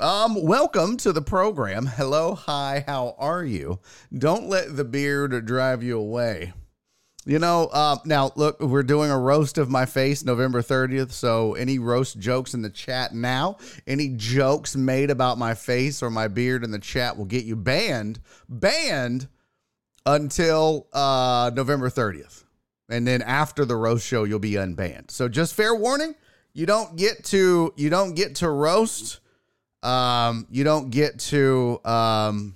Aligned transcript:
Um, 0.00 0.42
welcome 0.42 0.96
to 0.98 1.12
the 1.12 1.22
program. 1.22 1.86
Hello, 1.86 2.34
hi, 2.34 2.84
how 2.86 3.14
are 3.18 3.44
you? 3.44 3.80
Don't 4.16 4.48
let 4.48 4.76
the 4.76 4.84
beard 4.84 5.44
drive 5.44 5.82
you 5.82 5.98
away. 5.98 6.52
You 7.26 7.38
know, 7.38 7.68
uh, 7.72 7.96
now 8.06 8.32
look, 8.36 8.58
we're 8.60 8.82
doing 8.82 9.10
a 9.10 9.18
roast 9.18 9.58
of 9.58 9.68
my 9.68 9.84
face 9.84 10.24
November 10.24 10.62
30th. 10.62 11.12
So, 11.12 11.54
any 11.54 11.78
roast 11.78 12.18
jokes 12.18 12.54
in 12.54 12.62
the 12.62 12.70
chat 12.70 13.14
now, 13.14 13.58
any 13.86 14.08
jokes 14.16 14.76
made 14.76 15.10
about 15.10 15.36
my 15.36 15.52
face 15.52 16.02
or 16.02 16.10
my 16.10 16.28
beard 16.28 16.64
in 16.64 16.70
the 16.70 16.78
chat 16.78 17.18
will 17.18 17.26
get 17.26 17.44
you 17.44 17.54
banned, 17.54 18.20
banned 18.48 19.28
until 20.06 20.86
uh, 20.92 21.50
November 21.54 21.90
30th. 21.90 22.37
And 22.88 23.06
then 23.06 23.22
after 23.22 23.64
the 23.64 23.76
roast 23.76 24.06
show, 24.06 24.24
you'll 24.24 24.38
be 24.38 24.52
unbanned. 24.52 25.10
So, 25.10 25.28
just 25.28 25.54
fair 25.54 25.74
warning, 25.74 26.14
you 26.54 26.66
don't 26.66 26.96
get 26.96 27.24
to 27.26 27.72
you 27.76 27.90
don't 27.90 28.14
get 28.14 28.36
to 28.36 28.48
roast. 28.48 29.20
Um, 29.82 30.46
you 30.50 30.64
don't 30.64 30.90
get 30.90 31.18
to 31.20 31.80
um, 31.84 32.54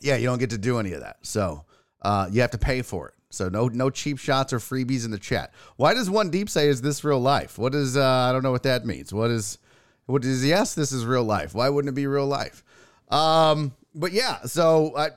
yeah, 0.00 0.16
you 0.16 0.26
don't 0.26 0.38
get 0.38 0.50
to 0.50 0.58
do 0.58 0.78
any 0.78 0.92
of 0.92 1.00
that. 1.00 1.18
So. 1.22 1.64
Uh, 2.04 2.28
you 2.30 2.42
have 2.42 2.50
to 2.50 2.58
pay 2.58 2.82
for 2.82 3.08
it. 3.08 3.14
So 3.30 3.48
no 3.48 3.66
no 3.66 3.90
cheap 3.90 4.18
shots 4.18 4.52
or 4.52 4.58
freebies 4.58 5.04
in 5.04 5.10
the 5.10 5.18
chat. 5.18 5.52
Why 5.76 5.94
does 5.94 6.08
one 6.08 6.30
deep 6.30 6.48
say 6.48 6.68
is 6.68 6.82
this 6.82 7.02
real 7.02 7.18
life? 7.18 7.58
What 7.58 7.74
is 7.74 7.96
uh, 7.96 8.04
I 8.04 8.30
don't 8.30 8.42
know 8.44 8.52
what 8.52 8.62
that 8.62 8.86
means. 8.86 9.12
What 9.12 9.30
is 9.30 9.58
what 10.06 10.24
is 10.24 10.44
yes, 10.44 10.74
this 10.74 10.92
is 10.92 11.04
real 11.04 11.24
life. 11.24 11.54
Why 11.54 11.68
wouldn't 11.68 11.88
it 11.88 11.96
be 11.96 12.06
real 12.06 12.26
life? 12.26 12.62
Um, 13.08 13.74
but 13.94 14.12
yeah, 14.12 14.42
so 14.42 14.96
I 14.96 15.08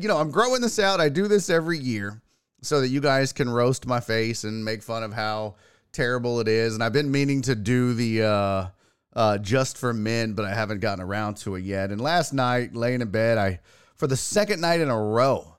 you 0.00 0.08
know, 0.08 0.16
I'm 0.16 0.30
growing 0.30 0.60
this 0.60 0.78
out. 0.78 1.00
I 1.00 1.08
do 1.08 1.28
this 1.28 1.50
every 1.50 1.78
year 1.78 2.20
so 2.62 2.80
that 2.80 2.88
you 2.88 3.00
guys 3.00 3.32
can 3.32 3.50
roast 3.50 3.86
my 3.86 4.00
face 4.00 4.44
and 4.44 4.64
make 4.64 4.82
fun 4.82 5.02
of 5.02 5.12
how 5.12 5.56
terrible 5.92 6.40
it 6.40 6.48
is. 6.48 6.74
And 6.74 6.82
I've 6.82 6.92
been 6.92 7.10
meaning 7.10 7.42
to 7.42 7.54
do 7.54 7.92
the 7.94 8.22
uh 8.22 8.66
uh 9.14 9.38
just 9.38 9.76
for 9.76 9.92
men, 9.92 10.32
but 10.32 10.44
I 10.44 10.54
haven't 10.54 10.80
gotten 10.80 11.04
around 11.04 11.36
to 11.38 11.56
it 11.56 11.64
yet. 11.64 11.90
And 11.90 12.00
last 12.00 12.32
night, 12.32 12.74
laying 12.74 13.02
in 13.02 13.10
bed, 13.10 13.36
I 13.36 13.60
for 13.94 14.06
the 14.06 14.16
second 14.16 14.60
night 14.60 14.80
in 14.80 14.88
a 14.88 15.00
row, 15.00 15.56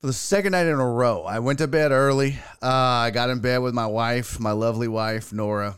for 0.00 0.06
the 0.06 0.12
second 0.12 0.52
night 0.52 0.66
in 0.66 0.78
a 0.78 0.90
row. 0.90 1.24
I 1.24 1.40
went 1.40 1.58
to 1.58 1.66
bed 1.66 1.90
early. 1.90 2.38
Uh, 2.62 2.68
I 2.68 3.10
got 3.10 3.30
in 3.30 3.40
bed 3.40 3.58
with 3.58 3.74
my 3.74 3.86
wife, 3.86 4.38
my 4.38 4.52
lovely 4.52 4.88
wife, 4.88 5.32
Nora. 5.32 5.76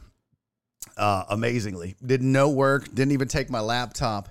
Uh, 0.97 1.25
amazingly, 1.31 1.97
did 2.05 2.23
no 2.23 2.51
work, 2.51 2.95
didn't 2.95 3.13
even 3.13 3.29
take 3.29 3.49
my 3.49 3.61
laptop, 3.61 4.29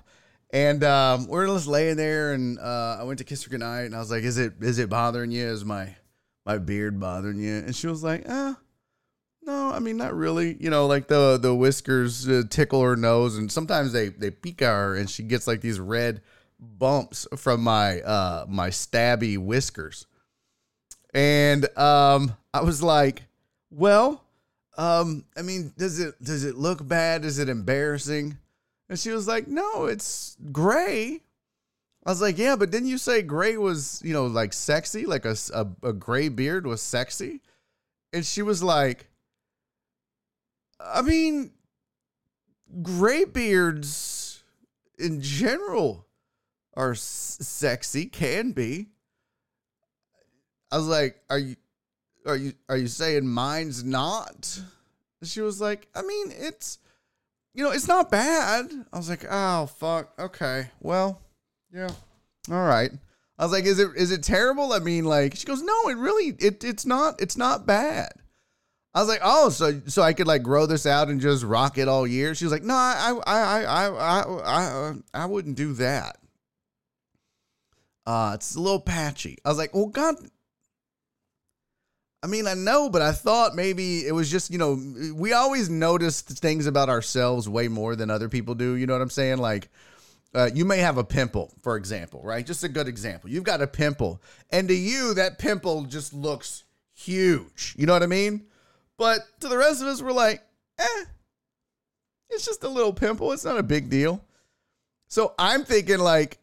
and 0.52 0.84
um, 0.84 1.26
we're 1.26 1.46
just 1.46 1.66
laying 1.66 1.96
there. 1.96 2.32
And 2.32 2.58
uh, 2.58 2.98
I 3.00 3.04
went 3.04 3.18
to 3.18 3.24
kiss 3.24 3.42
her 3.44 3.50
goodnight, 3.50 3.86
and 3.86 3.94
I 3.94 3.98
was 3.98 4.10
like, 4.10 4.22
"Is 4.22 4.38
it 4.38 4.54
is 4.60 4.78
it 4.78 4.88
bothering 4.90 5.30
you? 5.30 5.46
Is 5.46 5.64
my 5.64 5.94
my 6.44 6.58
beard 6.58 7.00
bothering 7.00 7.38
you?" 7.38 7.54
And 7.54 7.74
she 7.74 7.86
was 7.86 8.02
like, 8.02 8.24
"Ah." 8.28 8.58
No, 9.44 9.70
I 9.70 9.80
mean 9.80 9.96
not 9.96 10.14
really. 10.14 10.56
You 10.60 10.70
know, 10.70 10.86
like 10.86 11.08
the 11.08 11.36
the 11.36 11.54
whiskers 11.54 12.28
uh, 12.28 12.42
tickle 12.48 12.82
her 12.82 12.94
nose, 12.94 13.36
and 13.36 13.50
sometimes 13.50 13.92
they 13.92 14.08
they 14.08 14.30
peek 14.30 14.62
at 14.62 14.70
her, 14.70 14.94
and 14.94 15.10
she 15.10 15.24
gets 15.24 15.46
like 15.46 15.60
these 15.60 15.80
red 15.80 16.22
bumps 16.60 17.26
from 17.36 17.60
my 17.62 18.00
uh 18.02 18.46
my 18.48 18.70
stabby 18.70 19.36
whiskers. 19.36 20.06
And 21.12 21.66
um 21.76 22.36
I 22.54 22.62
was 22.62 22.82
like, 22.82 23.24
well, 23.70 24.22
um 24.78 25.24
I 25.36 25.42
mean, 25.42 25.72
does 25.76 25.98
it 25.98 26.22
does 26.22 26.44
it 26.44 26.54
look 26.54 26.86
bad? 26.86 27.24
Is 27.24 27.40
it 27.40 27.48
embarrassing? 27.48 28.38
And 28.92 28.98
she 28.98 29.08
was 29.10 29.26
like, 29.26 29.48
"No, 29.48 29.86
it's 29.86 30.36
gray." 30.52 31.22
I 32.04 32.10
was 32.10 32.20
like, 32.20 32.36
"Yeah, 32.36 32.56
but 32.56 32.70
didn't 32.70 32.88
you 32.88 32.98
say 32.98 33.22
gray 33.22 33.56
was, 33.56 34.02
you 34.04 34.12
know, 34.12 34.26
like 34.26 34.52
sexy, 34.52 35.06
like 35.06 35.24
a 35.24 35.34
a, 35.54 35.66
a 35.82 35.92
gray 35.94 36.28
beard 36.28 36.66
was 36.66 36.82
sexy?" 36.82 37.40
And 38.12 38.22
she 38.26 38.42
was 38.42 38.62
like, 38.62 39.08
"I 40.78 41.00
mean, 41.00 41.52
gray 42.82 43.24
beards 43.24 44.44
in 44.98 45.22
general 45.22 46.06
are 46.74 46.92
s- 46.92 47.38
sexy 47.40 48.04
can 48.04 48.52
be 48.52 48.88
i 50.70 50.76
was 50.76 50.86
like 50.86 51.20
are 51.28 51.38
you 51.38 51.56
are 52.24 52.36
you 52.36 52.52
are 52.68 52.76
you 52.76 52.86
saying 52.86 53.26
mine's 53.26 53.84
not 53.84 54.60
she 55.22 55.40
was 55.40 55.60
like 55.60 55.88
i 55.94 56.02
mean 56.02 56.32
it's 56.34 56.78
you 57.54 57.62
know 57.62 57.70
it's 57.70 57.88
not 57.88 58.10
bad 58.10 58.70
i 58.92 58.96
was 58.96 59.08
like 59.08 59.24
oh 59.30 59.66
fuck 59.66 60.12
okay 60.18 60.70
well 60.80 61.20
yeah 61.72 61.90
all 62.50 62.64
right 62.64 62.90
i 63.38 63.44
was 63.44 63.52
like 63.52 63.64
is 63.64 63.78
it 63.78 63.90
is 63.96 64.10
it 64.10 64.22
terrible 64.22 64.72
i 64.72 64.78
mean 64.78 65.04
like 65.04 65.36
she 65.36 65.46
goes 65.46 65.62
no 65.62 65.88
it 65.88 65.96
really 65.96 66.34
it 66.38 66.64
it's 66.64 66.86
not 66.86 67.20
it's 67.20 67.36
not 67.36 67.66
bad 67.66 68.12
I 68.94 69.00
was 69.00 69.08
like, 69.08 69.20
oh, 69.22 69.48
so 69.48 69.80
so 69.86 70.02
I 70.02 70.12
could 70.12 70.26
like 70.26 70.42
grow 70.42 70.66
this 70.66 70.84
out 70.84 71.08
and 71.08 71.20
just 71.20 71.44
rock 71.44 71.78
it 71.78 71.88
all 71.88 72.06
year. 72.06 72.34
She 72.34 72.44
was 72.44 72.52
like, 72.52 72.62
no, 72.62 72.74
I 72.74 73.18
I 73.26 73.40
I 73.40 73.62
I 73.64 73.88
I 73.88 74.42
I, 74.44 74.94
I 75.14 75.26
wouldn't 75.26 75.56
do 75.56 75.72
that. 75.74 76.18
Uh, 78.04 78.32
it's 78.34 78.54
a 78.54 78.60
little 78.60 78.80
patchy. 78.80 79.38
I 79.44 79.48
was 79.48 79.58
like, 79.58 79.74
well, 79.74 79.86
God. 79.86 80.16
I 82.22 82.28
mean, 82.28 82.46
I 82.46 82.54
know, 82.54 82.88
but 82.88 83.02
I 83.02 83.12
thought 83.12 83.56
maybe 83.56 84.06
it 84.06 84.12
was 84.12 84.30
just, 84.30 84.50
you 84.50 84.58
know, 84.58 84.80
we 85.14 85.32
always 85.32 85.68
notice 85.68 86.20
things 86.20 86.66
about 86.66 86.88
ourselves 86.88 87.48
way 87.48 87.66
more 87.66 87.96
than 87.96 88.10
other 88.10 88.28
people 88.28 88.54
do. 88.54 88.76
You 88.76 88.86
know 88.86 88.92
what 88.92 89.02
I'm 89.02 89.10
saying? 89.10 89.38
Like, 89.38 89.68
uh, 90.34 90.48
you 90.54 90.64
may 90.64 90.78
have 90.78 90.98
a 90.98 91.04
pimple, 91.04 91.52
for 91.62 91.76
example, 91.76 92.22
right? 92.22 92.46
Just 92.46 92.64
a 92.64 92.68
good 92.68 92.86
example. 92.88 93.28
You've 93.28 93.44
got 93.44 93.60
a 93.60 93.66
pimple, 93.66 94.22
and 94.50 94.68
to 94.68 94.74
you, 94.74 95.14
that 95.14 95.38
pimple 95.38 95.82
just 95.84 96.14
looks 96.14 96.64
huge. 96.94 97.74
You 97.76 97.86
know 97.86 97.92
what 97.92 98.02
I 98.02 98.06
mean? 98.06 98.46
But 98.96 99.20
to 99.40 99.48
the 99.48 99.58
rest 99.58 99.82
of 99.82 99.88
us, 99.88 100.00
we're 100.00 100.12
like, 100.12 100.42
eh, 100.78 101.04
it's 102.30 102.46
just 102.46 102.62
a 102.62 102.68
little 102.68 102.92
pimple. 102.92 103.32
It's 103.32 103.44
not 103.44 103.58
a 103.58 103.62
big 103.62 103.90
deal. 103.90 104.24
So 105.08 105.34
I'm 105.38 105.64
thinking, 105.64 105.98
like, 105.98 106.38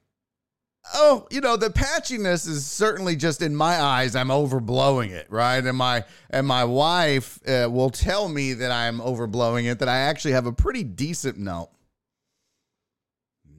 oh, 0.94 1.28
you 1.32 1.42
know, 1.42 1.58
the 1.58 1.70
patchiness 1.70 2.48
is 2.48 2.66
certainly 2.66 3.16
just 3.16 3.42
in 3.42 3.56
my 3.56 3.82
eyes. 3.82 4.16
I'm 4.16 4.30
overblowing 4.30 5.12
it, 5.12 5.28
right? 5.30 5.64
And 5.64 5.78
my 5.78 6.04
and 6.30 6.46
my 6.48 6.64
wife 6.64 7.40
uh, 7.48 7.70
will 7.70 7.90
tell 7.90 8.30
me 8.30 8.54
that 8.54 8.72
I'm 8.72 9.00
overblowing 9.00 9.70
it. 9.70 9.80
That 9.80 9.90
I 9.90 9.98
actually 9.98 10.32
have 10.34 10.46
a 10.46 10.54
pretty 10.54 10.84
decent 10.84 11.38
no. 11.38 11.70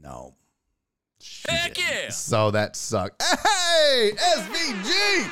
No. 0.03 0.35
Heck 1.49 1.79
yeah! 1.79 2.11
So 2.11 2.51
that 2.51 2.77
sucked. 2.77 3.23
Hey, 3.23 4.13
SVG. 4.17 5.31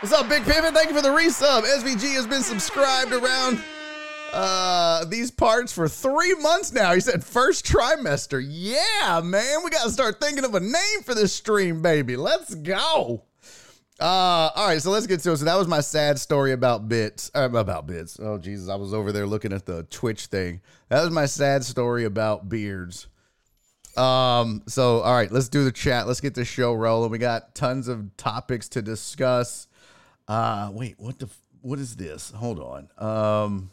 What's 0.00 0.12
up, 0.12 0.28
Big 0.28 0.44
Pivot? 0.44 0.74
Thank 0.74 0.90
you 0.90 0.94
for 0.94 1.02
the 1.02 1.08
resub. 1.08 1.62
SVG 1.62 2.14
has 2.14 2.26
been 2.26 2.42
subscribed 2.42 3.12
around 3.12 3.62
Uh, 4.34 5.04
these 5.04 5.30
parts 5.30 5.72
for 5.72 5.88
three 5.88 6.34
months 6.34 6.72
now. 6.72 6.92
He 6.92 7.00
said 7.00 7.22
first 7.24 7.64
trimester. 7.64 8.44
Yeah, 8.44 9.20
man, 9.22 9.62
we 9.62 9.70
got 9.70 9.84
to 9.84 9.90
start 9.90 10.20
thinking 10.20 10.44
of 10.44 10.54
a 10.54 10.60
name 10.60 11.02
for 11.04 11.14
this 11.14 11.32
stream, 11.32 11.82
baby. 11.82 12.16
Let's 12.16 12.54
go. 12.54 13.22
Uh, 14.00 14.50
all 14.56 14.66
right, 14.66 14.82
so 14.82 14.90
let's 14.90 15.06
get 15.06 15.20
to 15.20 15.32
it. 15.32 15.36
So 15.36 15.44
that 15.44 15.56
was 15.56 15.68
my 15.68 15.80
sad 15.80 16.18
story 16.18 16.50
about 16.50 16.88
bits. 16.88 17.30
Uh, 17.32 17.48
about 17.52 17.86
bits. 17.86 18.18
Oh 18.20 18.38
Jesus, 18.38 18.68
I 18.68 18.74
was 18.74 18.92
over 18.92 19.12
there 19.12 19.26
looking 19.26 19.52
at 19.52 19.66
the 19.66 19.84
Twitch 19.84 20.26
thing. 20.26 20.60
That 20.88 21.02
was 21.02 21.10
my 21.10 21.26
sad 21.26 21.64
story 21.64 22.04
about 22.04 22.48
beards. 22.48 23.06
Um, 23.96 24.64
so 24.66 25.00
all 25.00 25.14
right, 25.14 25.30
let's 25.30 25.48
do 25.48 25.64
the 25.64 25.70
chat. 25.70 26.08
Let's 26.08 26.20
get 26.20 26.34
the 26.34 26.44
show 26.44 26.72
rolling. 26.74 27.12
We 27.12 27.18
got 27.18 27.54
tons 27.54 27.86
of 27.86 28.16
topics 28.16 28.68
to 28.70 28.82
discuss. 28.82 29.68
Uh, 30.26 30.70
wait, 30.72 30.96
what 30.98 31.20
the 31.20 31.30
what 31.60 31.78
is 31.78 31.94
this? 31.94 32.32
Hold 32.32 32.58
on. 32.58 32.88
Um, 32.98 33.70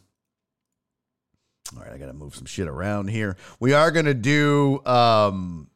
all 1.76 1.84
right, 1.84 1.94
I 1.94 1.98
gotta 1.98 2.14
move 2.14 2.36
some 2.36 2.46
shit 2.46 2.68
around 2.68 3.10
here. 3.10 3.38
We 3.60 3.74
are 3.74 3.92
gonna 3.92 4.14
do 4.14 4.84
um 4.86 5.70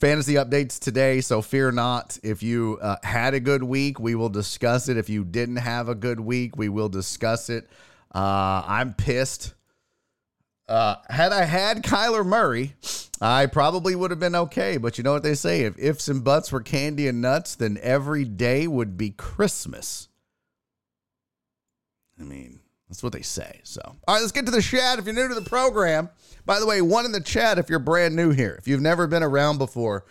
fantasy 0.00 0.34
updates 0.34 0.78
today, 0.78 1.20
so 1.20 1.40
fear 1.40 1.72
not. 1.72 2.18
If 2.22 2.42
you 2.42 2.78
uh, 2.82 2.96
had 3.02 3.34
a 3.34 3.40
good 3.40 3.62
week, 3.62 3.98
we 3.98 4.14
will 4.14 4.28
discuss 4.28 4.88
it. 4.88 4.96
If 4.96 5.08
you 5.08 5.24
didn't 5.24 5.56
have 5.56 5.88
a 5.88 5.94
good 5.94 6.20
week, 6.20 6.56
we 6.56 6.68
will 6.68 6.88
discuss 6.88 7.48
it. 7.48 7.68
Uh, 8.14 8.62
I'm 8.66 8.92
pissed. 8.94 9.54
Uh, 10.68 10.96
had 11.08 11.32
I 11.32 11.44
had 11.44 11.82
Kyler 11.82 12.24
Murray, 12.24 12.74
I 13.20 13.46
probably 13.46 13.94
would 13.94 14.10
have 14.10 14.20
been 14.20 14.34
okay. 14.34 14.76
But 14.76 14.98
you 14.98 15.04
know 15.04 15.12
what 15.12 15.22
they 15.22 15.34
say: 15.34 15.62
if 15.62 15.78
ifs 15.78 16.08
and 16.08 16.24
buts 16.24 16.52
were 16.52 16.60
candy 16.60 17.08
and 17.08 17.20
nuts, 17.20 17.54
then 17.54 17.78
every 17.82 18.24
day 18.24 18.66
would 18.66 18.96
be 18.96 19.10
Christmas. 19.10 20.08
I 22.18 22.22
mean, 22.22 22.53
that's 22.94 23.02
what 23.02 23.12
they 23.12 23.22
say. 23.22 23.60
So, 23.64 23.80
all 23.84 24.14
right, 24.14 24.20
let's 24.20 24.30
get 24.30 24.46
to 24.46 24.52
the 24.52 24.62
chat. 24.62 25.00
If 25.00 25.06
you're 25.06 25.14
new 25.14 25.26
to 25.26 25.34
the 25.34 25.42
program, 25.42 26.10
by 26.46 26.60
the 26.60 26.66
way, 26.66 26.80
one 26.80 27.04
in 27.04 27.10
the 27.10 27.20
chat 27.20 27.58
if 27.58 27.68
you're 27.68 27.80
brand 27.80 28.14
new 28.14 28.30
here. 28.30 28.54
If 28.56 28.68
you've 28.68 28.80
never 28.80 29.08
been 29.08 29.24
around 29.24 29.58
before, 29.58 30.04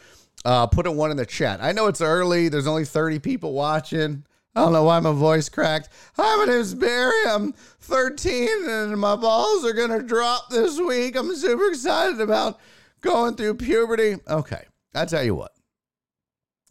uh, 0.43 0.67
put 0.67 0.85
a 0.85 0.91
one 0.91 1.09
in 1.09 1.15
the 1.15 1.25
chat. 1.25 1.63
I 1.63 1.71
know 1.71 1.87
it's 1.87 2.01
early. 2.01 2.49
There's 2.49 2.67
only 2.67 2.83
30 2.83 3.19
people 3.19 3.53
watching. 3.53 4.25
I 4.53 4.59
don't 4.59 4.73
know 4.73 4.83
why 4.83 4.99
my 4.99 5.13
voice 5.13 5.47
cracked. 5.47 5.91
Hi, 6.17 6.45
my 6.45 6.51
name's 6.51 6.73
Barry. 6.73 7.25
I'm 7.25 7.53
13 7.53 8.69
and 8.69 8.99
my 8.99 9.15
balls 9.15 9.63
are 9.63 9.71
going 9.71 9.97
to 9.97 10.05
drop 10.05 10.49
this 10.49 10.77
week. 10.77 11.15
I'm 11.15 11.33
super 11.37 11.69
excited 11.69 12.19
about 12.19 12.59
going 12.99 13.37
through 13.37 13.55
puberty. 13.55 14.17
Okay, 14.27 14.65
I 14.93 15.05
tell 15.05 15.23
you 15.23 15.35
what. 15.35 15.53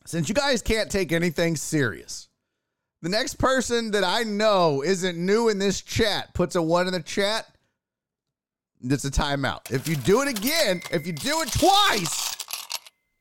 Since 0.05 0.29
you 0.29 0.35
guys 0.35 0.61
can't 0.61 0.91
take 0.91 1.11
anything 1.11 1.57
serious, 1.57 2.29
the 3.03 3.09
next 3.09 3.35
person 3.35 3.91
that 3.91 4.05
I 4.05 4.23
know 4.23 4.83
isn't 4.83 5.19
new 5.19 5.49
in 5.49 5.59
this 5.59 5.83
chat 5.83 6.33
puts 6.35 6.55
a 6.55 6.63
one 6.63 6.87
in 6.87 6.93
the 6.93 7.03
chat. 7.03 7.47
It's 8.81 9.05
a 9.05 9.11
timeout. 9.11 9.71
If 9.71 9.89
you 9.89 9.97
do 9.97 10.23
it 10.23 10.29
again, 10.29 10.81
if 10.91 11.07
you 11.07 11.13
do 11.13 11.43
it 11.43 11.53
twice, 11.53 12.37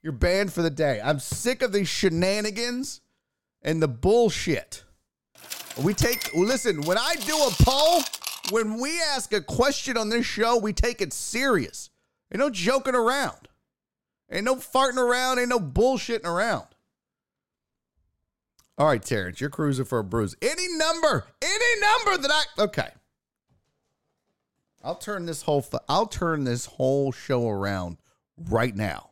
you're 0.04 0.14
banned 0.14 0.54
for 0.54 0.62
the 0.62 0.70
day. 0.70 1.02
I'm 1.04 1.20
sick 1.20 1.62
of 1.62 1.72
these 1.72 1.88
shenanigans 1.88 3.02
and 3.62 3.82
the 3.82 3.88
bullshit. 3.88 4.84
We 5.84 5.94
take, 5.94 6.34
listen, 6.34 6.82
when 6.82 6.98
I 6.98 7.16
do 7.26 7.36
a 7.36 7.52
poll, 7.64 8.02
when 8.52 8.80
we 8.80 9.00
ask 9.02 9.34
a 9.34 9.42
question 9.42 9.98
on 9.98 10.10
this 10.10 10.26
show, 10.26 10.58
we 10.58 10.74
take 10.74 11.02
it 11.02 11.14
serious. 11.14 11.90
Ain't 12.32 12.40
no 12.40 12.50
joking 12.50 12.96
around. 12.96 13.48
Ain't 14.32 14.46
no 14.46 14.56
farting 14.56 14.98
around. 14.98 15.40
Ain't 15.40 15.50
no 15.50 15.60
bullshitting 15.60 16.26
around. 16.26 16.66
All 18.82 18.88
right, 18.88 19.00
Terrence, 19.00 19.40
you're 19.40 19.52
cruising 19.52 19.86
for 19.86 20.00
a 20.00 20.04
bruise. 20.04 20.36
Any 20.42 20.68
number, 20.76 21.28
any 21.40 21.82
number 21.82 22.18
that 22.18 22.32
I 22.32 22.64
okay. 22.64 22.88
I'll 24.84 24.96
turn 24.96 25.28
this 25.28 25.44
whole 25.44 25.64
I'll 25.88 26.08
turn 26.08 26.46
this 26.46 26.66
whole 26.66 27.12
show 27.12 27.48
around 27.48 27.98
right 28.50 28.76
now. 28.76 29.12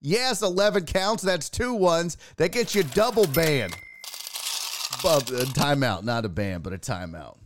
Yes, 0.00 0.40
11 0.40 0.86
counts. 0.86 1.22
That's 1.22 1.50
two 1.50 1.74
ones. 1.74 2.16
That 2.38 2.52
gets 2.52 2.74
you 2.74 2.82
double 2.82 3.26
ban. 3.26 3.72
But 5.02 5.28
a 5.28 5.44
timeout, 5.52 6.04
not 6.04 6.24
a 6.24 6.30
ban, 6.30 6.62
but 6.62 6.72
a 6.72 6.78
timeout. 6.78 7.36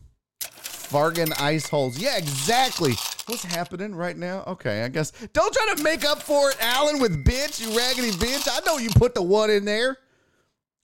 Fargan 0.40 1.32
ice 1.40 1.68
holes. 1.68 1.98
Yeah, 1.98 2.18
exactly. 2.18 2.92
What's 3.26 3.42
happening 3.42 3.96
right 3.96 4.16
now? 4.16 4.44
Okay, 4.46 4.84
I 4.84 4.88
guess. 4.88 5.10
Don't 5.32 5.52
try 5.52 5.74
to 5.74 5.82
make 5.82 6.04
up 6.04 6.22
for 6.22 6.50
it, 6.50 6.56
Alan, 6.60 7.00
with 7.00 7.24
bitch, 7.24 7.60
you 7.60 7.76
raggedy 7.76 8.12
bitch. 8.12 8.46
I 8.48 8.64
know 8.64 8.78
you 8.78 8.90
put 8.90 9.16
the 9.16 9.22
one 9.22 9.50
in 9.50 9.64
there. 9.64 9.96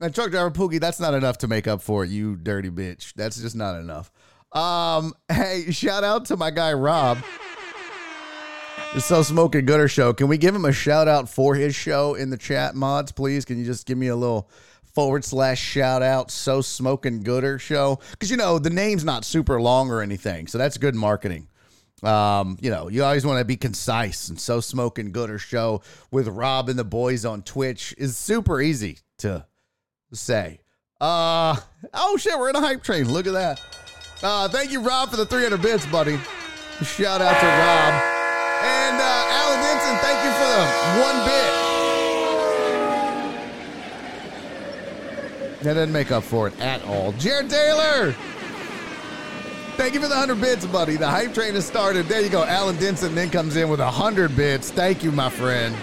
And 0.01 0.15
truck 0.15 0.31
driver 0.31 0.51
Pookie, 0.51 0.79
that's 0.79 1.01
not 1.01 1.15
enough 1.15 1.39
to 1.39 1.49
make 1.49 1.67
up 1.67 1.81
for 1.81 2.05
it, 2.05 2.11
you 2.11 2.37
dirty 2.37 2.69
bitch. 2.69 3.15
That's 3.15 3.41
just 3.41 3.57
not 3.57 3.79
enough. 3.79 4.11
Um, 4.53 5.15
hey, 5.33 5.71
shout 5.71 6.05
out 6.05 6.27
to 6.27 6.37
my 6.37 6.51
guy 6.51 6.73
Rob. 6.75 7.19
The 8.95 9.01
So 9.01 9.23
Smoking 9.23 9.67
Gooder 9.67 9.89
Show. 9.89 10.13
Can 10.13 10.29
we 10.29 10.39
give 10.39 10.55
him 10.55 10.65
a 10.65 10.73
shout 10.73 11.09
out 11.09 11.29
for 11.29 11.55
his 11.55 11.75
show 11.75 12.15
in 12.15 12.31
the 12.31 12.37
chat 12.37 12.75
mods, 12.75 13.13
please? 13.13 13.45
Can 13.45 13.59
you 13.59 13.65
just 13.65 13.87
give 13.87 13.99
me 13.99 14.09
a 14.09 14.17
little 14.17 14.51
forward 14.95 15.25
slash 15.25 15.61
shout 15.61 16.03
out 16.03 16.31
So 16.31 16.61
Smoking 16.61 17.23
Gooder 17.23 17.59
Show? 17.59 17.99
Because 18.11 18.31
you 18.31 18.37
know 18.37 18.59
the 18.59 18.71
name's 18.71 19.05
not 19.05 19.25
super 19.25 19.61
long 19.61 19.91
or 19.91 20.03
anything, 20.03 20.47
so 20.47 20.59
that's 20.59 20.79
good 20.79 20.95
marketing. 20.95 21.49
Um, 22.03 22.59
you 22.61 22.71
know, 22.71 22.89
you 22.89 23.03
always 23.03 23.27
want 23.27 23.39
to 23.39 23.45
be 23.45 23.57
concise, 23.57 24.29
and 24.29 24.39
So 24.39 24.61
Smoking 24.61 25.13
Gooder 25.13 25.39
Show 25.39 25.83
with 26.11 26.29
Rob 26.29 26.69
and 26.69 26.79
the 26.79 26.85
boys 26.85 27.25
on 27.25 27.43
Twitch 27.43 27.95
is 27.99 28.17
super 28.17 28.61
easy 28.61 28.99
to 29.19 29.47
say. 30.13 30.61
Uh 31.01 31.57
oh 31.93 32.17
shit, 32.17 32.39
we're 32.39 32.51
in 32.51 32.57
a 32.57 32.61
hype 32.61 32.83
train. 32.83 33.09
Look 33.13 33.27
at 33.27 33.33
that. 33.33 33.61
Uh 34.23 34.49
thank 34.49 34.71
you, 34.71 34.81
Rob, 34.81 35.11
for 35.11 35.17
the 35.17 35.27
300 35.27 35.61
bits, 35.61 35.87
buddy. 35.87 36.19
Shout 36.83 37.21
out 37.21 37.39
to 37.41 37.47
Rob. 37.47 37.95
And 38.63 38.97
uh 39.01 39.25
Alan 39.29 39.61
Denson, 39.61 39.97
thank 40.01 40.25
you 40.25 40.33
for 40.33 40.49
the 40.49 40.65
one 41.03 41.25
bit. 41.27 41.53
That 45.63 45.75
didn't 45.75 45.93
make 45.93 46.13
up 46.13 46.23
for 46.23 46.49
it 46.49 46.59
at 46.61 46.85
all. 46.85 47.13
Jared 47.13 47.51
Taylor. 47.51 48.15
Thank 49.77 49.93
you 49.95 50.01
for 50.01 50.09
the 50.09 50.15
100 50.15 50.41
bits, 50.41 50.65
buddy. 50.65 50.97
The 50.97 51.09
hype 51.09 51.35
train 51.35 51.55
has 51.55 51.67
started. 51.67 52.07
There 52.07 52.23
you 52.23 52.31
go. 52.31 52.45
Alan 52.45 52.77
Denson 52.77 53.15
then 53.15 53.29
comes 53.31 53.57
in 53.57 53.69
with 53.69 53.81
100 53.81 54.35
bits. 54.35 54.71
Thank 54.71 55.03
you, 55.05 55.13
my 55.13 55.29
friend. 55.29 55.75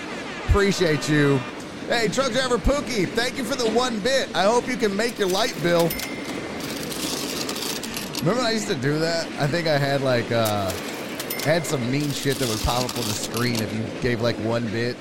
Appreciate 0.48 1.08
you. 1.10 1.40
Hey, 1.94 2.08
truck 2.08 2.32
driver 2.32 2.58
Pookie, 2.58 3.08
thank 3.08 3.38
you 3.38 3.44
for 3.44 3.56
the 3.56 3.70
one 3.70 4.00
bit. 4.00 4.36
I 4.36 4.46
hope 4.46 4.68
you 4.68 4.78
can 4.78 4.96
make 4.96 5.20
your 5.20 5.28
light 5.28 5.56
bill. 5.62 5.90
Remember 8.22 8.42
I 8.42 8.50
used 8.52 8.68
to 8.70 8.76
do 8.76 8.98
that? 8.98 9.28
I 9.40 9.46
think 9.46 9.68
I 9.68 9.78
had 9.78 10.02
like 10.02 10.32
uh 10.32 10.72
had 11.46 11.68
some 11.68 11.92
mean 11.92 12.10
shit 12.10 12.38
that 12.38 12.50
would 12.50 12.60
pop 12.62 12.84
up 12.84 12.98
on 12.98 13.04
the 13.04 13.14
screen 13.14 13.62
if 13.62 13.72
you 13.72 13.84
gave 14.02 14.22
like 14.22 14.36
one 14.38 14.68
bit. 14.70 14.98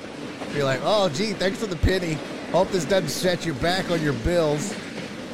You're 0.53 0.65
like, 0.65 0.81
oh 0.83 1.09
gee, 1.09 1.33
thanks 1.33 1.57
for 1.57 1.65
the 1.65 1.77
penny. 1.77 2.13
Hope 2.51 2.69
this 2.69 2.85
doesn't 2.85 3.09
set 3.09 3.43
you 3.43 3.55
back 3.55 3.89
on 3.89 3.99
your 3.99 4.13
bills. 4.13 4.75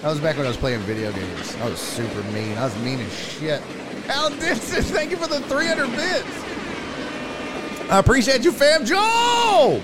That 0.01 0.11
was 0.11 0.21
back 0.21 0.37
when 0.37 0.45
I 0.45 0.49
was 0.49 0.57
playing 0.57 0.79
video 0.83 1.11
games. 1.11 1.57
I 1.57 1.69
was 1.69 1.79
super 1.79 2.23
mean. 2.31 2.57
I 2.57 2.63
was 2.63 2.77
mean 2.77 3.01
as 3.01 3.13
shit. 3.13 3.61
Al 4.07 4.29
Dixon, 4.29 4.81
thank 4.81 5.11
you 5.11 5.17
for 5.17 5.27
the 5.27 5.41
300 5.41 5.91
bits. 5.91 7.91
I 7.91 7.99
appreciate 7.99 8.45
you, 8.45 8.53
fam. 8.53 8.85
Joel! 8.85 9.83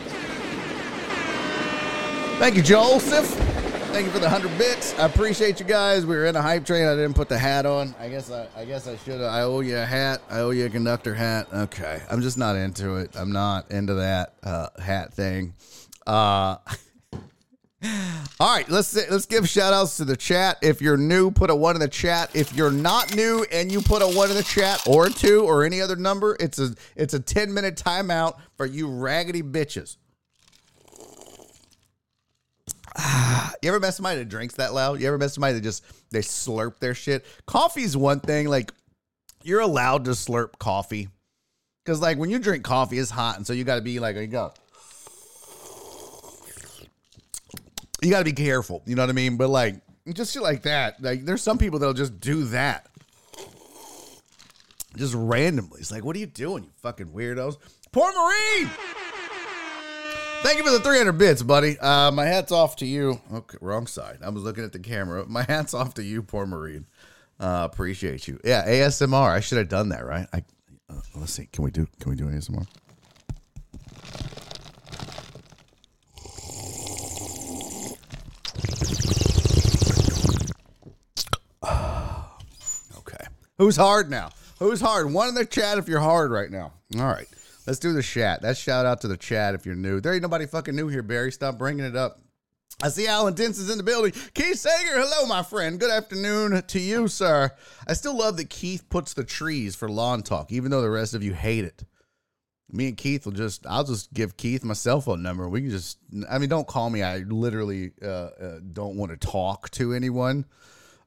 Thank 2.37 2.57
you, 2.57 2.61
Joseph. 2.61 3.25
Thank 3.91 4.07
you 4.07 4.11
for 4.11 4.19
the 4.19 4.29
hundred 4.29 4.55
bits. 4.57 4.93
I 4.99 5.05
appreciate 5.05 5.57
you 5.57 5.65
guys. 5.65 6.05
We 6.05 6.17
were 6.17 6.25
in 6.25 6.35
a 6.35 6.41
hype 6.41 6.65
train. 6.65 6.85
I 6.85 6.93
didn't 6.93 7.13
put 7.13 7.29
the 7.29 7.39
hat 7.39 7.65
on. 7.65 7.95
I 7.97 8.09
guess 8.09 8.29
I, 8.29 8.47
I 8.57 8.65
guess 8.65 8.87
I 8.89 8.97
should. 8.97 9.21
I 9.21 9.43
owe 9.43 9.61
you 9.61 9.77
a 9.77 9.85
hat. 9.85 10.21
I 10.29 10.39
owe 10.39 10.49
you 10.49 10.65
a 10.65 10.69
conductor 10.69 11.15
hat. 11.15 11.47
Okay, 11.53 12.01
I'm 12.09 12.21
just 12.21 12.37
not 12.37 12.57
into 12.57 12.97
it. 12.97 13.15
I'm 13.15 13.31
not 13.31 13.71
into 13.71 13.93
that 13.95 14.33
uh, 14.43 14.67
hat 14.77 15.13
thing. 15.13 15.53
Uh, 16.05 16.57
all 18.39 18.53
right, 18.53 18.67
let's 18.67 18.93
let's 19.09 19.25
give 19.25 19.47
shout 19.47 19.73
outs 19.73 19.95
to 19.97 20.05
the 20.05 20.17
chat. 20.17 20.57
If 20.61 20.81
you're 20.81 20.97
new, 20.97 21.31
put 21.31 21.49
a 21.49 21.55
one 21.55 21.77
in 21.77 21.79
the 21.79 21.87
chat. 21.87 22.35
If 22.35 22.53
you're 22.53 22.69
not 22.69 23.15
new 23.15 23.45
and 23.49 23.71
you 23.71 23.81
put 23.81 24.01
a 24.01 24.07
one 24.07 24.29
in 24.29 24.35
the 24.35 24.43
chat 24.43 24.85
or 24.85 25.07
a 25.07 25.09
two 25.09 25.43
or 25.45 25.63
any 25.63 25.79
other 25.79 25.95
number, 25.95 26.35
it's 26.41 26.59
a 26.59 26.75
it's 26.97 27.13
a 27.13 27.19
10 27.19 27.53
minute 27.53 27.77
timeout 27.77 28.39
for 28.57 28.65
you 28.65 28.89
raggedy 28.89 29.41
bitches. 29.41 29.95
you 33.61 33.69
ever 33.69 33.79
met 33.79 33.93
somebody 33.93 34.19
that 34.19 34.29
drinks 34.29 34.55
that 34.55 34.73
loud? 34.73 35.01
You 35.01 35.07
ever 35.07 35.17
met 35.17 35.31
somebody 35.31 35.55
that 35.55 35.61
just 35.61 35.83
they 36.11 36.19
slurp 36.19 36.79
their 36.79 36.93
shit? 36.93 37.25
Coffee's 37.45 37.97
one 37.97 38.19
thing. 38.19 38.47
Like 38.47 38.71
you're 39.43 39.61
allowed 39.61 40.05
to 40.05 40.11
slurp 40.11 40.57
coffee 40.59 41.09
because 41.83 42.01
like 42.01 42.17
when 42.17 42.29
you 42.29 42.39
drink 42.39 42.63
coffee, 42.63 42.97
it's 42.97 43.11
hot, 43.11 43.37
and 43.37 43.45
so 43.45 43.53
you 43.53 43.63
got 43.63 43.75
to 43.75 43.81
be 43.81 43.99
like 43.99 44.15
you 44.15 44.27
go. 44.27 44.53
You 48.01 48.11
got 48.11 48.19
to 48.19 48.25
be 48.25 48.33
careful. 48.33 48.83
You 48.85 48.95
know 48.95 49.03
what 49.03 49.09
I 49.09 49.13
mean? 49.13 49.37
But 49.37 49.49
like 49.49 49.75
just 50.13 50.33
shit 50.33 50.41
like 50.41 50.63
that. 50.63 51.01
Like 51.01 51.25
there's 51.25 51.41
some 51.41 51.57
people 51.57 51.79
that'll 51.79 51.93
just 51.93 52.19
do 52.19 52.45
that. 52.45 52.87
Just 54.95 55.13
randomly. 55.13 55.81
It's 55.81 55.91
like, 55.91 56.05
what 56.05 56.15
are 56.15 56.19
you 56.19 56.25
doing, 56.25 56.63
you 56.63 56.69
fucking 56.77 57.07
weirdos? 57.07 57.57
Poor 57.91 58.11
Marine! 58.13 58.69
Thank 60.45 60.59
you 60.59 60.63
for 60.63 60.69
the 60.69 60.79
300 60.79 61.13
bits, 61.13 61.41
buddy. 61.41 61.75
Uh, 61.79 62.11
my 62.11 62.25
hat's 62.25 62.51
off 62.51 62.75
to 62.75 62.85
you. 62.85 63.19
Okay, 63.33 63.57
wrong 63.61 63.87
side. 63.87 64.19
I 64.23 64.29
was 64.29 64.43
looking 64.43 64.63
at 64.63 64.73
the 64.73 64.77
camera. 64.77 65.25
My 65.27 65.41
hat's 65.41 65.73
off 65.73 65.95
to 65.95 66.03
you, 66.03 66.21
poor 66.21 66.45
Marine. 66.45 66.85
Uh, 67.39 67.67
appreciate 67.71 68.27
you. 68.27 68.39
Yeah, 68.43 68.63
ASMR. 68.63 69.31
I 69.31 69.39
should 69.39 69.57
have 69.57 69.69
done 69.69 69.89
that, 69.89 70.05
right? 70.05 70.27
I 70.31 70.43
uh, 70.87 71.01
let's 71.15 71.33
see. 71.33 71.47
Can 71.51 71.63
we 71.63 71.71
do? 71.71 71.87
Can 71.99 72.11
we 72.11 72.15
do 72.15 72.25
ASMR? 72.25 72.67
Okay. 82.99 83.25
Who's 83.57 83.77
hard 83.77 84.11
now? 84.11 84.29
Who's 84.59 84.79
hard? 84.79 85.11
One 85.11 85.29
in 85.29 85.33
the 85.33 85.45
chat 85.45 85.79
if 85.79 85.87
you're 85.87 85.99
hard 85.99 86.29
right 86.29 86.51
now. 86.51 86.73
All 86.99 87.05
right. 87.05 87.27
Let's 87.67 87.79
do 87.79 87.93
the 87.93 88.03
chat. 88.03 88.41
That's 88.41 88.59
shout 88.59 88.85
out 88.85 89.01
to 89.01 89.07
the 89.07 89.17
chat 89.17 89.55
if 89.55 89.65
you're 89.65 89.75
new. 89.75 89.99
There 89.99 90.13
ain't 90.13 90.21
nobody 90.21 90.45
fucking 90.45 90.75
new 90.75 90.87
here, 90.87 91.01
Barry. 91.01 91.31
Stop 91.31 91.57
bringing 91.57 91.85
it 91.85 91.95
up. 91.95 92.21
I 92.83 92.89
see 92.89 93.07
Alan 93.07 93.33
Dents 93.33 93.57
is 93.57 93.69
in 93.69 93.77
the 93.77 93.83
building. 93.83 94.11
Keith 94.33 94.59
Sager, 94.59 94.99
hello, 94.99 95.25
my 95.27 95.43
friend. 95.43 95.79
Good 95.79 95.91
afternoon 95.91 96.61
to 96.61 96.79
you, 96.79 97.07
sir. 97.07 97.51
I 97.87 97.93
still 97.93 98.17
love 98.17 98.37
that 98.37 98.49
Keith 98.49 98.87
puts 98.89 99.13
the 99.13 99.23
trees 99.23 99.75
for 99.75 99.89
lawn 99.89 100.23
talk, 100.23 100.51
even 100.51 100.71
though 100.71 100.81
the 100.81 100.89
rest 100.89 101.13
of 101.13 101.23
you 101.23 101.33
hate 101.33 101.63
it. 101.63 101.85
Me 102.69 102.89
and 102.89 102.97
Keith 102.97 103.25
will 103.25 103.31
just, 103.31 103.65
I'll 103.65 103.85
just 103.85 104.13
give 104.13 104.35
Keith 104.35 104.63
my 104.65 104.73
cell 104.73 104.99
phone 104.99 105.23
number. 105.23 105.47
We 105.47 105.61
can 105.61 105.69
just, 105.69 105.99
I 106.29 106.37
mean, 106.37 106.49
don't 106.49 106.67
call 106.67 106.89
me. 106.89 107.01
I 107.01 107.19
literally 107.19 107.93
uh, 108.01 108.07
uh, 108.07 108.59
don't 108.73 108.97
want 108.97 109.11
to 109.11 109.17
talk 109.17 109.69
to 109.71 109.93
anyone. 109.93 110.45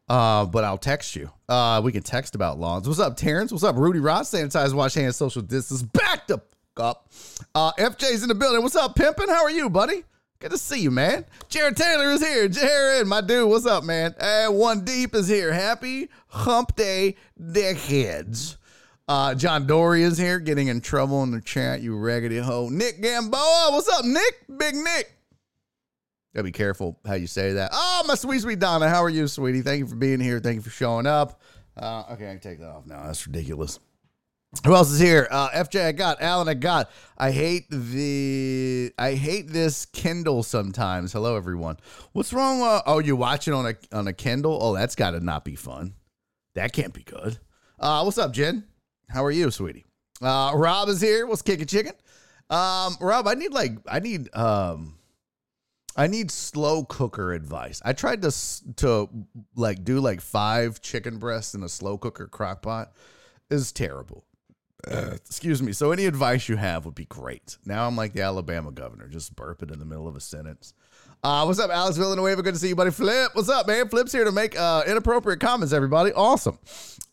Uh, 0.08 0.46
but 0.46 0.64
I'll 0.64 0.78
text 0.78 1.14
you. 1.16 1.30
Uh, 1.48 1.80
we 1.84 1.92
can 1.92 2.02
text 2.02 2.34
about 2.34 2.58
lawns. 2.58 2.88
What's 2.88 3.00
up, 3.00 3.16
Terrence? 3.16 3.52
What's 3.52 3.64
up, 3.64 3.76
Rudy 3.76 4.00
Rod? 4.00 4.22
Sanitize, 4.22 4.72
wash 4.72 4.94
hands, 4.94 5.16
social 5.16 5.42
distance. 5.42 5.82
Back 5.82 6.26
the 6.26 6.40
up. 6.78 7.08
Uh, 7.54 7.72
FJ's 7.72 8.22
in 8.22 8.28
the 8.28 8.34
building. 8.34 8.62
What's 8.62 8.76
up, 8.76 8.94
pimpin'? 8.94 9.28
How 9.28 9.42
are 9.42 9.50
you, 9.50 9.68
buddy? 9.68 10.04
Good 10.38 10.52
to 10.52 10.58
see 10.58 10.80
you, 10.80 10.90
man. 10.92 11.24
Jared 11.48 11.76
Taylor 11.76 12.12
is 12.12 12.24
here. 12.24 12.46
Jared, 12.48 13.08
my 13.08 13.20
dude, 13.20 13.48
what's 13.48 13.66
up, 13.66 13.82
man? 13.82 14.14
And 14.20 14.56
One 14.56 14.84
Deep 14.84 15.14
is 15.14 15.26
here. 15.26 15.52
Happy 15.52 16.08
Hump 16.28 16.76
Day, 16.76 17.16
dickheads. 17.40 18.56
Uh, 19.08 19.34
John 19.34 19.66
Dory 19.66 20.02
is 20.02 20.18
here, 20.18 20.38
getting 20.38 20.68
in 20.68 20.80
trouble 20.80 21.22
in 21.24 21.32
the 21.32 21.40
chat. 21.40 21.80
You 21.80 21.98
raggedy 21.98 22.38
hoe. 22.38 22.68
Nick 22.68 23.02
Gamboa, 23.02 23.70
what's 23.70 23.88
up, 23.88 24.04
Nick? 24.04 24.44
Big 24.56 24.76
Nick. 24.76 25.17
Gotta 26.38 26.44
be 26.44 26.52
careful 26.52 26.96
how 27.04 27.14
you 27.14 27.26
say 27.26 27.54
that. 27.54 27.70
Oh, 27.72 28.04
my 28.06 28.14
sweet, 28.14 28.40
sweet 28.42 28.60
Donna. 28.60 28.88
How 28.88 29.02
are 29.02 29.08
you, 29.08 29.26
sweetie? 29.26 29.60
Thank 29.60 29.80
you 29.80 29.88
for 29.88 29.96
being 29.96 30.20
here. 30.20 30.38
Thank 30.38 30.54
you 30.54 30.62
for 30.62 30.70
showing 30.70 31.04
up. 31.04 31.40
Uh, 31.76 32.04
okay, 32.12 32.28
I 32.28 32.34
can 32.34 32.38
take 32.38 32.60
that 32.60 32.68
off 32.68 32.86
now. 32.86 33.02
That's 33.06 33.26
ridiculous. 33.26 33.80
Who 34.64 34.72
else 34.72 34.92
is 34.92 35.00
here? 35.00 35.26
Uh, 35.32 35.48
FJ, 35.48 35.86
I 35.86 35.90
got 35.90 36.22
Alan. 36.22 36.48
I 36.48 36.54
got. 36.54 36.92
I 37.18 37.32
hate 37.32 37.68
the. 37.70 38.92
I 38.96 39.14
hate 39.14 39.48
this 39.48 39.86
Kindle 39.86 40.44
sometimes. 40.44 41.12
Hello, 41.12 41.34
everyone. 41.34 41.76
What's 42.12 42.32
wrong? 42.32 42.62
Uh, 42.62 42.82
oh, 42.86 43.00
you 43.00 43.16
watch 43.16 43.48
it 43.48 43.52
on 43.52 43.66
a 43.66 43.74
on 43.90 44.06
a 44.06 44.12
Kindle? 44.12 44.60
Oh, 44.62 44.76
that's 44.76 44.94
got 44.94 45.10
to 45.10 45.20
not 45.20 45.44
be 45.44 45.56
fun. 45.56 45.94
That 46.54 46.72
can't 46.72 46.94
be 46.94 47.02
good. 47.02 47.36
Uh, 47.80 48.02
what's 48.02 48.16
up, 48.16 48.32
Jen? 48.32 48.62
How 49.08 49.24
are 49.24 49.32
you, 49.32 49.50
sweetie? 49.50 49.86
Uh, 50.22 50.52
Rob 50.54 50.88
is 50.88 51.00
here. 51.00 51.26
What's 51.26 51.42
kicking 51.42 51.66
chicken? 51.66 51.94
Um, 52.48 52.96
Rob, 53.00 53.26
I 53.26 53.34
need 53.34 53.52
like 53.52 53.72
I 53.88 53.98
need 53.98 54.32
um. 54.36 54.97
I 55.98 56.06
need 56.06 56.30
slow 56.30 56.84
cooker 56.84 57.32
advice. 57.32 57.82
I 57.84 57.92
tried 57.92 58.22
to 58.22 58.32
to 58.76 59.08
like 59.56 59.82
do 59.82 59.98
like 59.98 60.20
five 60.20 60.80
chicken 60.80 61.18
breasts 61.18 61.54
in 61.54 61.64
a 61.64 61.68
slow 61.68 61.98
cooker 61.98 62.28
crock 62.28 62.62
pot. 62.62 62.92
Is 63.50 63.72
terrible. 63.72 64.24
Uh, 64.86 65.10
excuse 65.14 65.60
me. 65.60 65.72
So 65.72 65.90
any 65.90 66.06
advice 66.06 66.48
you 66.48 66.56
have 66.56 66.84
would 66.84 66.94
be 66.94 67.06
great. 67.06 67.58
Now 67.64 67.86
I'm 67.86 67.96
like 67.96 68.12
the 68.12 68.22
Alabama 68.22 68.70
governor, 68.70 69.08
just 69.08 69.34
burp 69.34 69.62
it 69.62 69.72
in 69.72 69.80
the 69.80 69.84
middle 69.84 70.06
of 70.06 70.14
a 70.14 70.20
sentence. 70.20 70.72
Uh, 71.20 71.42
what's 71.44 71.58
up, 71.58 71.70
Alex 71.70 71.96
Villanueva? 71.96 72.42
Good 72.42 72.54
to 72.54 72.60
see 72.60 72.68
you, 72.68 72.76
buddy. 72.76 72.92
Flip, 72.92 73.30
what's 73.32 73.48
up, 73.48 73.66
man? 73.66 73.88
Flip's 73.88 74.12
here 74.12 74.24
to 74.24 74.30
make 74.30 74.58
uh, 74.58 74.84
inappropriate 74.86 75.40
comments. 75.40 75.72
Everybody, 75.72 76.12
awesome. 76.12 76.56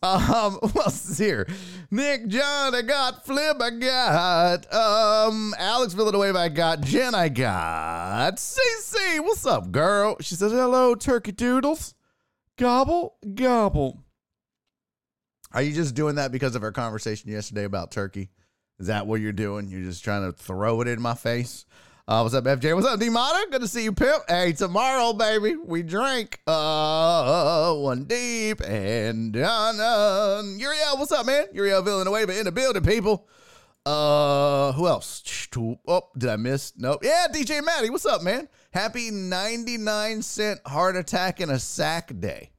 Um, 0.00 0.20
who 0.62 0.80
else 0.80 1.10
is 1.10 1.18
here? 1.18 1.48
Nick, 1.90 2.28
John, 2.28 2.72
I 2.76 2.82
got 2.82 3.26
Flip, 3.26 3.60
I 3.60 3.70
got 3.70 4.72
um, 4.72 5.54
Alex 5.58 5.92
Villanueva, 5.94 6.38
I 6.38 6.48
got 6.50 6.82
Jen, 6.82 7.16
I 7.16 7.28
got 7.28 8.36
CC. 8.36 9.18
What's 9.20 9.44
up, 9.44 9.72
girl? 9.72 10.16
She 10.20 10.36
says 10.36 10.52
hello, 10.52 10.94
turkey 10.94 11.32
doodles. 11.32 11.94
Gobble, 12.56 13.16
gobble. 13.34 14.04
Are 15.52 15.62
you 15.62 15.72
just 15.72 15.96
doing 15.96 16.14
that 16.14 16.30
because 16.30 16.54
of 16.54 16.62
our 16.62 16.72
conversation 16.72 17.32
yesterday 17.32 17.64
about 17.64 17.90
turkey? 17.90 18.30
Is 18.78 18.86
that 18.86 19.08
what 19.08 19.20
you're 19.20 19.32
doing? 19.32 19.68
You're 19.68 19.82
just 19.82 20.04
trying 20.04 20.22
to 20.22 20.32
throw 20.32 20.80
it 20.80 20.86
in 20.86 21.02
my 21.02 21.14
face? 21.14 21.64
Uh, 22.08 22.20
what's 22.20 22.36
up, 22.36 22.44
FJ? 22.44 22.72
What's 22.72 22.86
up, 22.86 23.00
D-Mata? 23.00 23.48
Good 23.50 23.62
to 23.62 23.66
see 23.66 23.82
you, 23.82 23.90
pimp. 23.90 24.22
Hey, 24.28 24.52
tomorrow, 24.52 25.12
baby, 25.12 25.56
we 25.56 25.82
drink 25.82 26.40
uh, 26.46 27.74
one 27.74 28.04
deep 28.04 28.60
and 28.60 29.32
done. 29.32 29.80
Uh, 29.80 30.40
Uriel, 30.56 30.98
what's 30.98 31.10
up, 31.10 31.26
man? 31.26 31.46
Uriel 31.52 31.82
Villanueva 31.82 32.38
in 32.38 32.44
the 32.44 32.52
building, 32.52 32.84
people. 32.84 33.26
Uh, 33.84 34.70
who 34.74 34.86
else? 34.86 35.48
Oh, 35.88 36.08
did 36.16 36.30
I 36.30 36.36
miss? 36.36 36.74
Nope. 36.76 37.00
Yeah, 37.02 37.26
DJ 37.28 37.64
Maddie, 37.64 37.90
what's 37.90 38.06
up, 38.06 38.22
man? 38.22 38.48
Happy 38.72 39.10
99 39.10 40.22
cent 40.22 40.60
heart 40.64 40.94
attack 40.94 41.40
in 41.40 41.50
a 41.50 41.58
sack 41.58 42.12
day. 42.20 42.50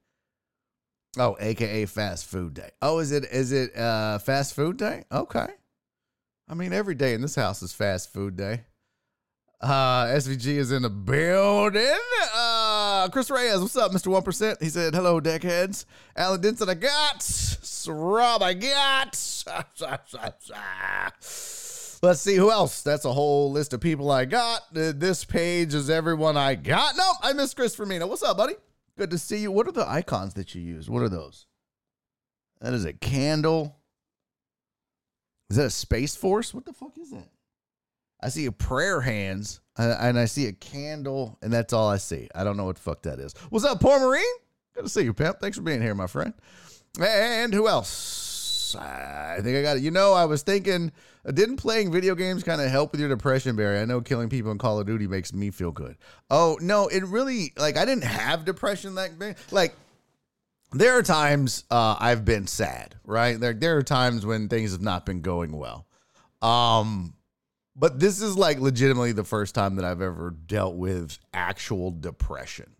Oh, 1.17 1.37
aka 1.39 1.85
fast 1.85 2.25
food 2.25 2.53
day. 2.53 2.71
Oh, 2.81 2.99
is 2.99 3.13
it 3.13 3.23
is 3.23 3.53
it 3.53 3.77
uh 3.77 4.19
fast 4.19 4.55
food 4.55 4.75
day? 4.75 5.05
Okay. 5.09 5.47
I 6.49 6.53
mean, 6.53 6.73
every 6.73 6.95
day 6.95 7.13
in 7.13 7.21
this 7.21 7.35
house 7.35 7.63
is 7.63 7.71
fast 7.71 8.11
food 8.11 8.35
day. 8.35 8.65
Uh 9.59 10.05
SVG 10.07 10.45
is 10.57 10.71
in 10.71 10.83
the 10.83 10.89
building. 10.89 11.97
Uh 12.35 13.09
Chris 13.11 13.31
Reyes, 13.31 13.59
what's 13.59 13.75
up, 13.75 13.91
Mr. 13.91 14.07
1%? 14.21 14.61
He 14.61 14.69
said, 14.69 14.93
hello, 14.93 15.19
deckheads. 15.19 15.85
Alan 16.15 16.41
Denson, 16.41 16.69
I 16.69 16.75
got. 16.75 17.57
Rob, 17.89 18.43
I 18.43 18.53
got. 18.53 19.15
Let's 22.03 22.21
see 22.21 22.35
who 22.35 22.51
else. 22.51 22.83
That's 22.83 23.05
a 23.05 23.13
whole 23.13 23.51
list 23.51 23.73
of 23.73 23.79
people 23.81 24.11
I 24.11 24.25
got. 24.25 24.61
Uh, 24.75 24.91
This 24.95 25.25
page 25.25 25.73
is 25.73 25.89
everyone 25.89 26.37
I 26.37 26.53
got. 26.55 26.95
Nope, 26.97 27.15
I 27.23 27.33
miss 27.33 27.53
Chris 27.53 27.75
Firmino. 27.75 28.07
What's 28.07 28.23
up, 28.23 28.37
buddy? 28.37 28.53
Good 28.97 29.09
to 29.11 29.17
see 29.17 29.37
you. 29.37 29.51
What 29.51 29.67
are 29.67 29.71
the 29.71 29.87
icons 29.89 30.33
that 30.35 30.53
you 30.53 30.61
use? 30.61 30.89
What 30.89 31.01
are 31.01 31.09
those? 31.09 31.45
That 32.61 32.73
is 32.73 32.85
a 32.85 32.93
candle. 32.93 33.77
Is 35.49 35.57
that 35.57 35.65
a 35.65 35.69
Space 35.69 36.15
Force? 36.15 36.53
What 36.53 36.65
the 36.65 36.73
fuck 36.73 36.97
is 36.99 37.09
that? 37.11 37.29
I 38.21 38.29
see 38.29 38.45
a 38.45 38.51
prayer 38.51 39.01
hands 39.01 39.59
uh, 39.77 39.95
and 39.99 40.17
I 40.17 40.25
see 40.25 40.47
a 40.47 40.53
candle, 40.53 41.37
and 41.41 41.53
that's 41.53 41.73
all 41.73 41.87
I 41.87 41.97
see. 41.97 42.27
I 42.33 42.43
don't 42.43 42.57
know 42.57 42.65
what 42.65 42.77
the 42.77 42.81
fuck 42.81 43.03
that 43.03 43.19
is. 43.19 43.33
What's 43.49 43.65
up, 43.65 43.79
Poor 43.79 43.99
Marine? 43.99 44.23
Good 44.75 44.83
to 44.83 44.89
see 44.89 45.03
you, 45.03 45.13
pimp. 45.13 45.39
Thanks 45.39 45.57
for 45.57 45.63
being 45.63 45.81
here, 45.81 45.95
my 45.95 46.07
friend. 46.07 46.33
And 46.99 47.53
who 47.53 47.67
else? 47.67 48.75
I 48.75 49.39
think 49.41 49.57
I 49.57 49.61
got 49.61 49.77
it. 49.77 49.83
You 49.83 49.91
know, 49.91 50.13
I 50.13 50.25
was 50.25 50.41
thinking, 50.41 50.91
uh, 51.25 51.31
didn't 51.31 51.57
playing 51.57 51.91
video 51.91 52.15
games 52.15 52.43
kind 52.43 52.59
of 52.59 52.69
help 52.69 52.91
with 52.91 52.99
your 52.99 53.09
depression, 53.09 53.55
Barry? 53.55 53.79
I 53.79 53.85
know 53.85 54.01
killing 54.01 54.29
people 54.29 54.51
in 54.51 54.57
Call 54.57 54.79
of 54.79 54.87
Duty 54.87 55.07
makes 55.07 55.31
me 55.31 55.51
feel 55.51 55.71
good. 55.71 55.95
Oh, 56.29 56.57
no, 56.61 56.87
it 56.87 57.05
really, 57.05 57.53
like, 57.57 57.77
I 57.77 57.85
didn't 57.85 58.03
have 58.03 58.45
depression 58.45 58.95
that 58.95 59.17
big. 59.17 59.37
Like, 59.51 59.75
there 60.73 60.97
are 60.97 61.03
times 61.03 61.63
uh, 61.71 61.95
I've 61.99 62.25
been 62.25 62.45
sad, 62.45 62.95
right? 63.05 63.39
There, 63.39 63.53
there 63.53 63.77
are 63.77 63.83
times 63.83 64.25
when 64.25 64.49
things 64.49 64.73
have 64.73 64.81
not 64.81 65.05
been 65.05 65.21
going 65.21 65.51
well. 65.55 65.87
Um, 66.41 67.13
but 67.77 67.99
this 67.99 68.21
is 68.21 68.35
like 68.35 68.59
legitimately 68.59 69.11
the 69.11 69.23
first 69.23 69.53
time 69.53 69.75
that 69.75 69.85
I've 69.85 70.01
ever 70.01 70.31
dealt 70.31 70.75
with 70.75 71.19
actual 71.33 71.91
depression. 71.91 72.71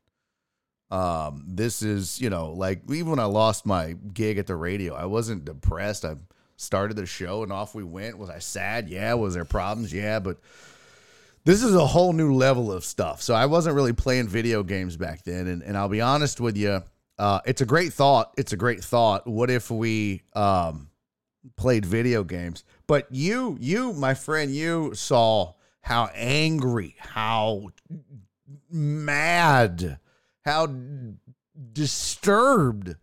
Um, 0.90 1.44
this 1.48 1.82
is, 1.82 2.20
you 2.20 2.30
know, 2.30 2.52
like 2.54 2.82
even 2.90 3.12
when 3.12 3.20
I 3.20 3.26
lost 3.26 3.66
my 3.66 3.96
gig 4.14 4.38
at 4.38 4.48
the 4.48 4.56
radio, 4.56 4.96
I 4.96 5.06
wasn't 5.06 5.46
depressed. 5.46 6.04
I 6.04 6.16
started 6.56 6.96
the 6.96 7.06
show 7.06 7.44
and 7.44 7.52
off 7.52 7.76
we 7.76 7.84
went. 7.84 8.18
Was 8.18 8.30
I 8.30 8.40
sad? 8.40 8.90
Yeah. 8.90 9.14
Was 9.14 9.36
there 9.36 9.46
problems? 9.46 9.94
Yeah. 9.94 10.20
But 10.20 10.40
this 11.44 11.62
is 11.62 11.76
a 11.76 11.86
whole 11.86 12.14
new 12.14 12.34
level 12.34 12.72
of 12.72 12.84
stuff. 12.84 13.22
So 13.22 13.36
I 13.36 13.46
wasn't 13.46 13.76
really 13.76 13.94
playing 13.94 14.28
video 14.28 14.64
games 14.64 14.98
back 14.98 15.24
then. 15.24 15.48
And, 15.48 15.62
and 15.62 15.78
I'll 15.78 15.90
be 15.90 16.02
honest 16.02 16.40
with 16.40 16.58
you, 16.58 16.82
uh, 17.20 17.42
it's 17.46 17.62
a 17.62 17.66
great 17.66 17.94
thought. 17.94 18.34
It's 18.38 18.54
a 18.54 18.58
great 18.58 18.84
thought. 18.84 19.28
What 19.28 19.50
if 19.50 19.70
we 19.70 20.24
um, 20.34 20.90
played 21.56 21.86
video 21.86 22.24
games? 22.24 22.64
But 22.88 23.08
you, 23.12 23.58
you, 23.60 23.94
my 23.94 24.14
friend, 24.14 24.54
you 24.54 24.96
saw 24.96 25.54
how 25.82 26.10
angry, 26.16 26.96
how 26.98 27.70
mad, 28.70 30.00
how 30.44 30.74
disturbed 31.74 32.96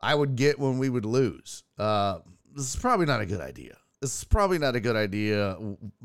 I 0.00 0.14
would 0.14 0.36
get 0.36 0.58
when 0.58 0.78
we 0.78 0.88
would 0.88 1.04
lose. 1.04 1.64
Uh, 1.76 2.20
this 2.54 2.74
is 2.74 2.80
probably 2.80 3.06
not 3.06 3.20
a 3.20 3.26
good 3.26 3.40
idea. 3.40 3.76
This 4.00 4.16
is 4.16 4.24
probably 4.24 4.58
not 4.58 4.76
a 4.76 4.80
good 4.80 4.96
idea. 4.96 5.58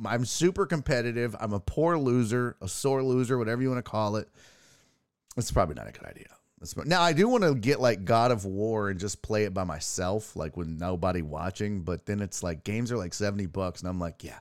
I'm 0.05 0.25
super 0.25 0.65
competitive. 0.65 1.35
I'm 1.39 1.53
a 1.53 1.59
poor 1.59 1.97
loser, 1.97 2.57
a 2.61 2.67
sore 2.67 3.01
loser, 3.01 3.37
whatever 3.37 3.61
you 3.61 3.69
want 3.69 3.83
to 3.83 3.89
call 3.89 4.17
it. 4.17 4.27
It's 5.37 5.51
probably 5.51 5.75
not 5.75 5.87
a 5.87 5.91
good 5.91 6.05
idea. 6.05 6.34
Now 6.85 7.01
I 7.01 7.13
do 7.13 7.27
want 7.27 7.43
to 7.43 7.53
get 7.55 7.79
like 7.79 8.05
God 8.05 8.31
of 8.31 8.45
War 8.45 8.89
and 8.89 8.99
just 8.99 9.21
play 9.21 9.43
it 9.43 9.53
by 9.53 9.63
myself, 9.63 10.35
like 10.35 10.57
with 10.57 10.67
nobody 10.67 11.21
watching. 11.21 11.81
But 11.81 12.05
then 12.05 12.21
it's 12.21 12.43
like 12.43 12.63
games 12.63 12.91
are 12.91 12.97
like 12.97 13.13
seventy 13.13 13.45
bucks, 13.45 13.81
and 13.81 13.89
I'm 13.89 13.99
like, 13.99 14.23
yeah, 14.23 14.39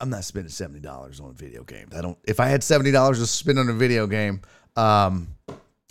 I'm 0.00 0.10
not 0.10 0.24
spending 0.24 0.50
seventy 0.50 0.80
dollars 0.80 1.20
on 1.20 1.34
video 1.34 1.64
games. 1.64 1.94
I 1.94 2.02
don't. 2.02 2.18
If 2.24 2.40
I 2.40 2.46
had 2.48 2.62
seventy 2.62 2.90
dollars 2.90 3.18
to 3.20 3.26
spend 3.26 3.58
on 3.58 3.68
a 3.68 3.72
video 3.72 4.06
game, 4.06 4.42
um, 4.76 5.28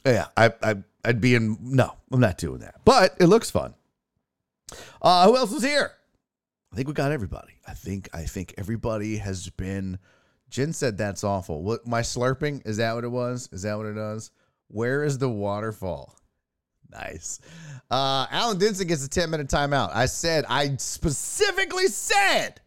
yeah, 0.05 0.27
I, 0.35 0.51
I 0.61 0.75
I'd 1.03 1.21
be 1.21 1.35
in. 1.35 1.57
No, 1.61 1.93
I'm 2.11 2.19
not 2.19 2.37
doing 2.37 2.59
that. 2.59 2.75
But 2.85 3.15
it 3.19 3.27
looks 3.27 3.49
fun. 3.49 3.73
Uh, 5.01 5.25
who 5.27 5.37
else 5.37 5.51
is 5.51 5.63
here? 5.63 5.91
I 6.71 6.75
think 6.75 6.87
we 6.87 6.93
got 6.93 7.11
everybody. 7.11 7.53
I 7.67 7.73
think 7.73 8.09
I 8.13 8.23
think 8.23 8.53
everybody 8.57 9.17
has 9.17 9.49
been. 9.49 9.99
Jen 10.49 10.73
said 10.73 10.97
that's 10.97 11.23
awful. 11.23 11.63
What 11.63 11.87
my 11.87 12.01
slurping 12.01 12.65
is 12.67 12.77
that 12.77 12.93
what 12.93 13.03
it 13.05 13.11
was? 13.11 13.47
Is 13.51 13.61
that 13.61 13.77
what 13.77 13.85
it 13.85 13.93
does? 13.93 14.31
Where 14.71 15.03
is 15.03 15.17
the 15.17 15.29
waterfall? 15.29 16.15
Nice. 16.89 17.39
Uh, 17.89 18.25
Alan 18.31 18.57
Denson 18.57 18.87
gets 18.87 19.05
a 19.05 19.09
10 19.09 19.29
minute 19.29 19.47
timeout. 19.47 19.91
I 19.93 20.05
said, 20.05 20.45
I 20.47 20.75
specifically 20.77 21.87
said, 21.87 22.61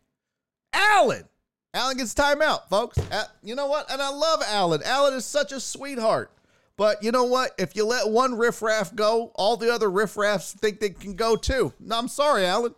Alan. 0.73 1.25
Alan 1.73 1.96
gets 1.96 2.14
timeout, 2.14 2.68
folks. 2.68 2.99
Uh, 3.11 3.25
you 3.42 3.54
know 3.54 3.66
what? 3.66 3.90
And 3.90 4.00
I 4.00 4.11
love 4.11 4.42
Alan. 4.46 4.82
Alan 4.84 5.14
is 5.14 5.25
such 5.25 5.50
a 5.50 5.58
sweetheart. 5.58 6.30
But 6.76 7.02
you 7.02 7.12
know 7.12 7.25
what? 7.25 7.52
If 7.58 7.76
you 7.76 7.87
let 7.87 8.08
one 8.08 8.37
riffraff 8.37 8.94
go, 8.94 9.32
all 9.34 9.56
the 9.56 9.73
other 9.73 9.88
riffraffs 9.88 10.52
think 10.52 10.80
they 10.80 10.90
can 10.90 11.14
go 11.14 11.37
too. 11.37 11.73
No, 11.80 11.99
I'm 11.99 12.08
sorry, 12.08 12.46
Alan. 12.46 12.75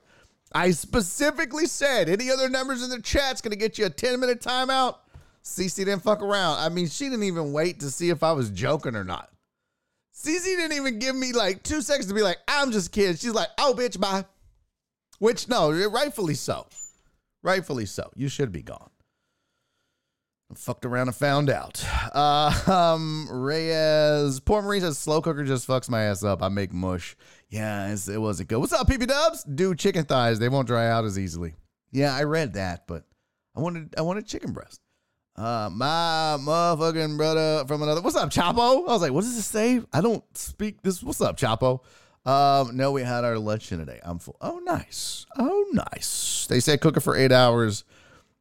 I 0.53 0.71
specifically 0.71 1.67
said 1.67 2.09
any 2.09 2.31
other 2.31 2.49
numbers 2.49 2.83
in 2.83 2.91
the 2.91 3.01
chat's 3.01 3.41
gonna 3.41 3.57
get 3.57 3.79
you 3.79 3.87
a 3.87 3.91
10 3.91 4.21
minute 4.21 4.41
timeout. 4.41 4.97
Cece 5.47 5.77
didn't 5.77 6.03
fuck 6.03 6.23
around. 6.23 6.59
I 6.59 6.69
mean, 6.69 6.89
she 6.89 7.05
didn't 7.05 7.23
even 7.23 7.53
wait 7.53 7.79
to 7.81 7.91
see 7.91 8.11
if 8.11 8.25
I 8.25 8.33
was 8.33 8.51
joking 8.51 8.97
or 8.97 9.05
not. 9.05 9.31
Cece 10.13 10.45
didn't 10.45 10.77
even 10.77 10.99
give 10.99 11.15
me 11.15 11.33
like 11.33 11.63
two 11.63 11.81
seconds 11.83 12.09
to 12.09 12.15
be 12.15 12.23
like, 12.23 12.39
I'm 12.49 12.73
just 12.73 12.91
kidding. 12.91 13.17
She's 13.17 13.33
like, 13.33 13.49
oh, 13.57 13.73
bitch, 13.79 13.99
bye. 14.01 14.25
Which, 15.21 15.49
no, 15.49 15.71
rightfully 15.89 16.35
so. 16.35 16.67
Rightfully 17.45 17.87
so. 17.87 18.11
You 18.17 18.29
should 18.29 18.51
be 18.51 18.63
gone. 18.63 18.91
I 20.51 20.57
fucked 20.57 20.85
around 20.85 21.09
and 21.09 21.17
found 21.17 21.49
out. 21.49 21.85
Uh, 22.13 22.53
um, 22.67 23.29
Reyes, 23.31 24.41
poor 24.41 24.63
Marie 24.63 24.81
says, 24.81 24.99
slow 24.99 25.23
cooker 25.23 25.45
just 25.45 25.67
fucks 25.67 25.89
my 25.89 26.03
ass 26.03 26.25
up. 26.25 26.43
I 26.43 26.49
make 26.49 26.73
mush. 26.73 27.17
Yeah, 27.49 27.89
it 27.89 28.21
wasn't 28.21 28.49
good. 28.49 28.59
What's 28.59 28.73
up, 28.73 28.89
PP 28.89 29.07
Dubs? 29.07 29.45
Do 29.45 29.77
chicken 29.77 30.05
thighs. 30.05 30.41
They 30.41 30.49
won't 30.49 30.67
dry 30.67 30.89
out 30.89 31.05
as 31.05 31.19
easily. 31.19 31.55
Yeah, 31.93 32.15
I 32.15 32.25
read 32.25 32.55
that, 32.55 32.89
but 32.89 33.05
I 33.57 33.61
wanted 33.61 33.95
I 33.97 34.03
wanted 34.03 34.27
chicken 34.27 34.53
breast. 34.53 34.81
Uh, 35.37 35.69
my 35.71 36.39
motherfucking 36.41 37.19
brother 37.19 37.65
from 37.67 37.83
another. 37.83 38.01
What's 38.01 38.17
up, 38.17 38.31
Chapo? 38.31 38.89
I 38.89 38.93
was 38.93 39.03
like, 39.03 39.13
what 39.13 39.21
does 39.21 39.37
this 39.37 39.45
say? 39.45 39.83
I 39.93 40.01
don't 40.01 40.25
speak 40.37 40.81
this. 40.83 41.03
What's 41.03 41.21
up, 41.21 41.37
Chapo? 41.37 41.81
Um, 42.25 42.77
no, 42.77 42.91
we 42.91 43.03
had 43.03 43.25
our 43.25 43.39
luncheon 43.39 43.79
today. 43.79 44.01
I'm 44.03 44.19
full. 44.19 44.37
Oh, 44.41 44.61
nice. 44.65 45.27
Oh, 45.37 45.67
nice. 45.73 46.47
They 46.49 46.61
said 46.61 46.81
cook 46.81 46.97
it 46.97 47.01
for 47.01 47.17
eight 47.17 47.33
hours. 47.33 47.85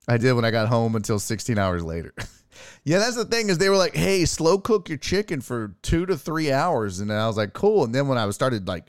I 0.07 0.17
did 0.17 0.33
when 0.33 0.45
I 0.45 0.51
got 0.51 0.69
home 0.69 0.95
until 0.95 1.19
16 1.19 1.57
hours 1.57 1.83
later. 1.83 2.13
yeah, 2.85 2.99
that's 2.99 3.17
the 3.17 3.25
thing 3.25 3.49
is 3.49 3.57
they 3.57 3.69
were 3.69 3.75
like, 3.75 3.95
hey, 3.95 4.23
slow 4.23 4.57
cook 4.57 4.87
your 4.87 4.97
chicken 4.97 5.41
for 5.41 5.75
two 5.81 6.05
to 6.05 6.17
three 6.17 6.51
hours. 6.51 6.99
And 7.01 7.11
I 7.11 7.27
was 7.27 7.35
like, 7.35 7.53
cool. 7.53 7.83
And 7.83 7.93
then 7.93 8.07
when 8.07 8.17
I 8.17 8.29
started 8.29 8.67
like, 8.67 8.85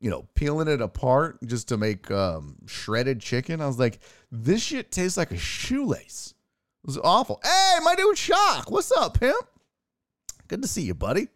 you 0.00 0.08
know, 0.08 0.26
peeling 0.34 0.68
it 0.68 0.80
apart 0.80 1.38
just 1.44 1.68
to 1.68 1.76
make 1.76 2.10
um, 2.10 2.56
shredded 2.66 3.20
chicken, 3.20 3.60
I 3.60 3.66
was 3.66 3.78
like, 3.78 3.98
this 4.32 4.62
shit 4.62 4.90
tastes 4.90 5.18
like 5.18 5.32
a 5.32 5.38
shoelace. 5.38 6.34
Was 6.86 6.98
awful. 6.98 7.40
Hey, 7.42 7.78
my 7.82 7.96
dude 7.96 8.16
Shock. 8.16 8.70
What's 8.70 8.92
up, 8.92 9.18
pimp? 9.18 9.44
Good 10.46 10.62
to 10.62 10.68
see 10.68 10.82
you, 10.82 10.94
buddy. 10.94 11.26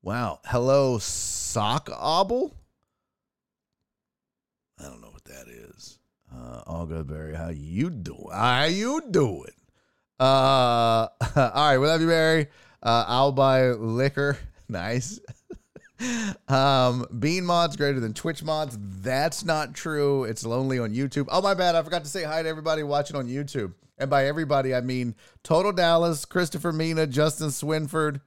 Wow. 0.00 0.40
Hello, 0.46 0.96
Sock 0.98 1.90
Obble. 1.90 2.52
I 4.78 4.84
don't 4.84 5.02
know 5.02 5.10
what 5.10 5.24
that 5.26 5.48
is. 5.48 5.98
Uh, 6.34 6.62
all 6.66 6.86
good, 6.86 7.06
Barry. 7.06 7.34
How 7.34 7.50
you 7.50 7.90
doing? 7.90 8.30
How 8.32 8.64
you 8.64 9.02
doing? 9.10 9.52
Uh, 10.18 10.22
all 10.24 11.08
right. 11.36 11.76
We 11.76 11.86
love 11.86 12.00
you, 12.00 12.06
Barry. 12.06 12.46
Uh, 12.82 13.04
I'll 13.06 13.32
buy 13.32 13.70
liquor. 13.70 14.38
Nice. 14.70 15.18
um, 16.48 17.04
Bean 17.18 17.44
mods 17.44 17.76
greater 17.76 17.98
than 17.98 18.14
Twitch 18.14 18.44
mods. 18.44 18.78
That's 18.80 19.44
not 19.44 19.74
true. 19.74 20.22
It's 20.22 20.46
lonely 20.46 20.78
on 20.78 20.94
YouTube. 20.94 21.26
Oh 21.28 21.42
my 21.42 21.54
bad. 21.54 21.74
I 21.74 21.82
forgot 21.82 22.04
to 22.04 22.08
say 22.08 22.22
hi 22.22 22.44
to 22.44 22.48
everybody 22.48 22.84
watching 22.84 23.16
on 23.16 23.26
YouTube. 23.26 23.72
And 24.00 24.08
by 24.08 24.26
everybody, 24.26 24.74
I 24.74 24.80
mean 24.80 25.14
Total 25.44 25.72
Dallas, 25.72 26.24
Christopher 26.24 26.72
Mina, 26.72 27.06
Justin 27.06 27.48
Swinford, 27.48 28.22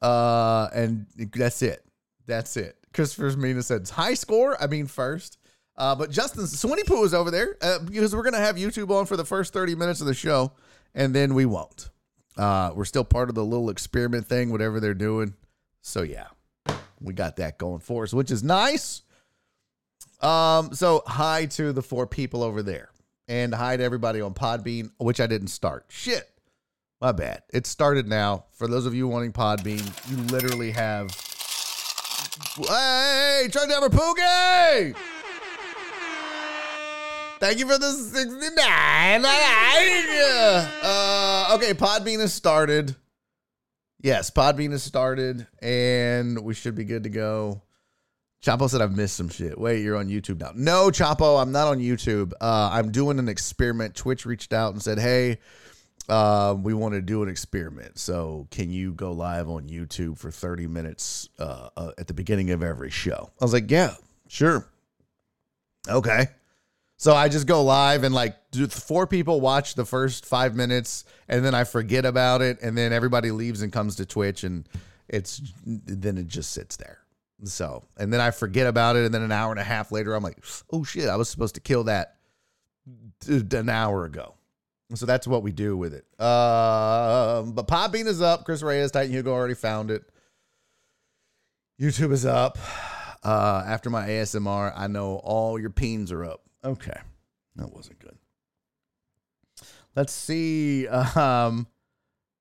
uh, 0.00 0.68
and 0.72 1.06
that's 1.34 1.60
it. 1.62 1.84
That's 2.26 2.56
it. 2.56 2.76
Christopher 2.94 3.36
Mina 3.36 3.62
said 3.62 3.88
high 3.88 4.14
score. 4.14 4.60
I 4.62 4.68
mean 4.68 4.86
first. 4.86 5.38
Uh, 5.76 5.94
but 5.94 6.10
Justin 6.10 6.44
Swinny 6.44 6.84
Poo 6.86 7.04
is 7.04 7.14
over 7.14 7.30
there 7.30 7.56
uh, 7.60 7.80
because 7.80 8.14
we're 8.14 8.22
gonna 8.22 8.38
have 8.38 8.56
YouTube 8.56 8.90
on 8.90 9.06
for 9.06 9.16
the 9.16 9.24
first 9.24 9.52
30 9.52 9.74
minutes 9.74 10.00
of 10.00 10.06
the 10.06 10.14
show, 10.14 10.52
and 10.94 11.14
then 11.14 11.34
we 11.34 11.44
won't. 11.44 11.90
Uh, 12.36 12.70
we're 12.74 12.84
still 12.84 13.04
part 13.04 13.28
of 13.28 13.34
the 13.34 13.44
little 13.44 13.70
experiment 13.70 14.26
thing, 14.26 14.50
whatever 14.50 14.78
they're 14.78 14.94
doing. 14.94 15.34
So 15.82 16.02
yeah, 16.02 16.26
we 17.00 17.14
got 17.14 17.36
that 17.36 17.58
going 17.58 17.80
for 17.80 18.04
us, 18.04 18.12
which 18.12 18.30
is 18.30 18.44
nice. 18.44 19.02
Um, 20.20 20.72
so 20.72 21.02
hi 21.06 21.46
to 21.46 21.72
the 21.72 21.82
four 21.82 22.06
people 22.06 22.42
over 22.42 22.62
there 22.62 22.90
and 23.28 23.54
hi 23.54 23.76
to 23.76 23.82
everybody 23.82 24.20
on 24.20 24.34
Podbean, 24.34 24.90
which 24.98 25.20
I 25.20 25.26
didn't 25.26 25.48
start. 25.48 25.84
Shit. 25.88 26.28
My 27.00 27.12
bad. 27.12 27.42
It 27.52 27.66
started 27.66 28.08
now. 28.08 28.46
For 28.52 28.66
those 28.66 28.86
of 28.86 28.94
you 28.94 29.06
wanting 29.06 29.32
Podbean, 29.32 29.86
you 30.10 30.16
literally 30.24 30.72
have. 30.72 31.10
Hey, 32.56 33.48
try 33.50 33.66
to 33.66 33.88
Poogie! 33.90 34.96
Thank 37.38 37.60
you 37.60 37.68
for 37.68 37.78
the 37.78 37.92
69. 37.92 39.24
Uh, 40.82 41.54
okay, 41.54 41.72
Podbean 41.72 42.18
has 42.18 42.32
started. 42.32 42.96
Yes, 44.00 44.30
Podbean 44.30 44.72
has 44.72 44.82
started, 44.82 45.46
and 45.62 46.42
we 46.42 46.54
should 46.54 46.74
be 46.74 46.84
good 46.84 47.04
to 47.04 47.10
go. 47.10 47.62
Chapo 48.42 48.70
said 48.70 48.80
I've 48.80 48.96
missed 48.96 49.16
some 49.16 49.28
shit. 49.28 49.58
Wait, 49.58 49.82
you're 49.82 49.96
on 49.96 50.08
YouTube 50.08 50.40
now. 50.40 50.52
No, 50.54 50.90
Chapo, 50.90 51.40
I'm 51.40 51.50
not 51.50 51.66
on 51.68 51.78
YouTube. 51.78 52.32
Uh, 52.40 52.70
I'm 52.72 52.92
doing 52.92 53.18
an 53.18 53.28
experiment. 53.28 53.96
Twitch 53.96 54.24
reached 54.24 54.52
out 54.52 54.72
and 54.72 54.82
said, 54.82 54.98
hey, 54.98 55.38
uh, 56.08 56.54
we 56.56 56.72
want 56.72 56.94
to 56.94 57.02
do 57.02 57.22
an 57.22 57.28
experiment. 57.28 57.98
So 57.98 58.46
can 58.50 58.70
you 58.70 58.92
go 58.92 59.12
live 59.12 59.48
on 59.48 59.68
YouTube 59.68 60.18
for 60.18 60.30
30 60.30 60.68
minutes 60.68 61.28
uh, 61.38 61.70
uh, 61.76 61.90
at 61.98 62.06
the 62.06 62.14
beginning 62.14 62.50
of 62.50 62.62
every 62.62 62.90
show? 62.90 63.30
I 63.40 63.44
was 63.44 63.52
like, 63.52 63.70
yeah, 63.70 63.94
sure. 64.28 64.66
Okay. 65.88 66.28
So 66.96 67.14
I 67.14 67.28
just 67.28 67.46
go 67.46 67.62
live 67.62 68.04
and 68.04 68.14
like 68.14 68.36
four 68.70 69.06
people 69.06 69.40
watch 69.40 69.74
the 69.74 69.84
first 69.84 70.26
five 70.26 70.54
minutes 70.54 71.04
and 71.28 71.44
then 71.44 71.54
I 71.54 71.64
forget 71.64 72.04
about 72.04 72.40
it. 72.40 72.60
And 72.62 72.76
then 72.76 72.92
everybody 72.92 73.30
leaves 73.30 73.62
and 73.62 73.72
comes 73.72 73.96
to 73.96 74.06
Twitch 74.06 74.44
and 74.44 74.68
it's 75.08 75.40
then 75.64 76.18
it 76.18 76.26
just 76.26 76.52
sits 76.52 76.76
there. 76.76 76.98
So, 77.44 77.84
and 77.96 78.12
then 78.12 78.20
I 78.20 78.30
forget 78.30 78.66
about 78.66 78.96
it. 78.96 79.04
And 79.04 79.14
then 79.14 79.22
an 79.22 79.32
hour 79.32 79.50
and 79.50 79.60
a 79.60 79.64
half 79.64 79.92
later, 79.92 80.14
I'm 80.14 80.22
like, 80.22 80.38
oh 80.72 80.82
shit, 80.82 81.08
I 81.08 81.16
was 81.16 81.28
supposed 81.28 81.54
to 81.54 81.60
kill 81.60 81.84
that 81.84 82.16
an 83.28 83.68
hour 83.68 84.04
ago. 84.04 84.34
So 84.94 85.06
that's 85.06 85.26
what 85.26 85.42
we 85.42 85.52
do 85.52 85.76
with 85.76 85.92
it. 85.92 86.06
Uh, 86.18 87.42
but 87.42 87.68
Podbean 87.68 88.06
is 88.06 88.22
up. 88.22 88.44
Chris 88.44 88.62
Reyes, 88.62 88.90
Titan 88.90 89.12
Hugo 89.12 89.32
already 89.32 89.54
found 89.54 89.90
it. 89.90 90.02
YouTube 91.80 92.12
is 92.12 92.24
up. 92.24 92.58
Uh, 93.22 93.62
after 93.66 93.90
my 93.90 94.08
ASMR, 94.08 94.72
I 94.74 94.86
know 94.86 95.16
all 95.16 95.58
your 95.60 95.70
peens 95.70 96.10
are 96.10 96.24
up. 96.24 96.42
Okay. 96.64 96.98
That 97.56 97.72
wasn't 97.72 97.98
good. 97.98 98.16
Let's 99.94 100.12
see. 100.12 100.88
Um, 101.16 101.66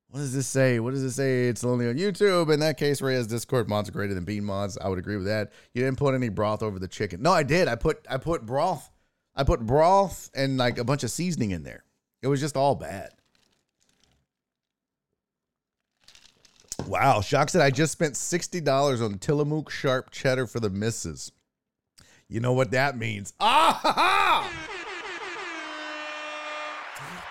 what 0.09 0.19
does 0.19 0.33
this 0.33 0.47
say? 0.47 0.79
What 0.79 0.93
does 0.93 1.03
it 1.03 1.11
say? 1.11 1.47
It's 1.47 1.63
only 1.63 1.87
on 1.87 1.95
YouTube. 1.95 2.51
In 2.51 2.59
that 2.61 2.77
case, 2.77 3.01
Reyes 3.01 3.27
Discord 3.27 3.67
mods 3.67 3.89
are 3.89 3.91
greater 3.91 4.13
than 4.13 4.23
bean 4.23 4.45
mods. 4.45 4.77
I 4.77 4.87
would 4.87 4.99
agree 4.99 5.17
with 5.17 5.25
that. 5.25 5.51
You 5.73 5.83
didn't 5.83 5.97
put 5.97 6.15
any 6.15 6.29
broth 6.29 6.63
over 6.63 6.79
the 6.79 6.87
chicken. 6.87 7.21
No, 7.21 7.33
I 7.33 7.43
did. 7.43 7.67
I 7.67 7.75
put 7.75 8.05
I 8.09 8.17
put 8.17 8.45
broth. 8.45 8.89
I 9.35 9.43
put 9.43 9.59
broth 9.59 10.29
and 10.33 10.57
like 10.57 10.77
a 10.77 10.83
bunch 10.83 11.03
of 11.03 11.11
seasoning 11.11 11.51
in 11.51 11.63
there. 11.63 11.83
It 12.21 12.27
was 12.27 12.39
just 12.39 12.55
all 12.55 12.73
bad. 12.73 13.11
Wow, 16.87 17.21
Shock 17.21 17.49
said 17.49 17.61
I 17.61 17.69
just 17.69 17.91
spent 17.91 18.13
$60 18.13 19.03
on 19.03 19.17
Tillamook 19.17 19.69
sharp 19.69 20.09
cheddar 20.09 20.47
for 20.47 20.59
the 20.59 20.69
misses. 20.69 21.31
You 22.29 22.39
know 22.39 22.53
what 22.53 22.71
that 22.71 22.97
means. 22.97 23.33
Ah 23.39 23.79
ha 23.81 23.91
ha! 23.91 24.76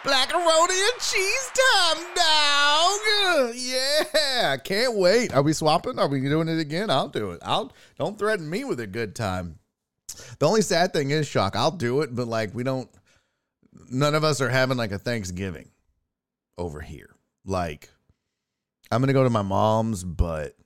Blackaroni 0.06 0.88
and 0.92 1.00
cheese 1.00 1.50
time, 1.52 2.04
dog. 2.14 3.54
Yeah, 3.56 4.52
I 4.52 4.56
can't 4.62 4.94
wait. 4.94 5.34
Are 5.34 5.42
we 5.42 5.52
swapping? 5.52 5.98
Are 5.98 6.06
we 6.06 6.20
doing 6.20 6.46
it 6.46 6.60
again? 6.60 6.90
I'll 6.90 7.08
do 7.08 7.32
it. 7.32 7.40
I'll 7.42 7.72
don't 7.98 8.16
threaten 8.16 8.48
me 8.48 8.62
with 8.62 8.78
a 8.78 8.86
good 8.86 9.16
time. 9.16 9.58
The 10.38 10.46
only 10.46 10.62
sad 10.62 10.92
thing 10.92 11.10
is, 11.10 11.26
shock. 11.26 11.56
I'll 11.56 11.72
do 11.72 12.02
it, 12.02 12.14
but 12.14 12.28
like 12.28 12.54
we 12.54 12.62
don't. 12.62 12.88
None 13.90 14.14
of 14.14 14.22
us 14.22 14.40
are 14.40 14.48
having 14.48 14.76
like 14.76 14.92
a 14.92 14.98
Thanksgiving 14.98 15.70
over 16.56 16.80
here. 16.80 17.10
Like, 17.44 17.90
I'm 18.92 19.02
gonna 19.02 19.12
go 19.12 19.24
to 19.24 19.30
my 19.30 19.42
mom's, 19.42 20.04
but 20.04 20.56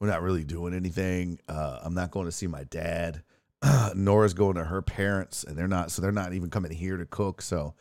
we're 0.00 0.08
not 0.08 0.22
really 0.22 0.44
doing 0.44 0.72
anything. 0.72 1.38
Uh, 1.46 1.80
I'm 1.82 1.94
not 1.94 2.10
going 2.10 2.26
to 2.26 2.32
see 2.32 2.46
my 2.46 2.64
dad. 2.64 3.22
Nora's 3.94 4.34
going 4.34 4.56
to 4.56 4.64
her 4.64 4.82
parents, 4.82 5.44
and 5.44 5.56
they're 5.56 5.68
not, 5.68 5.92
so 5.92 6.02
they're 6.02 6.10
not 6.10 6.32
even 6.32 6.50
coming 6.50 6.72
here 6.72 6.96
to 6.96 7.04
cook. 7.06 7.40
So 7.40 7.74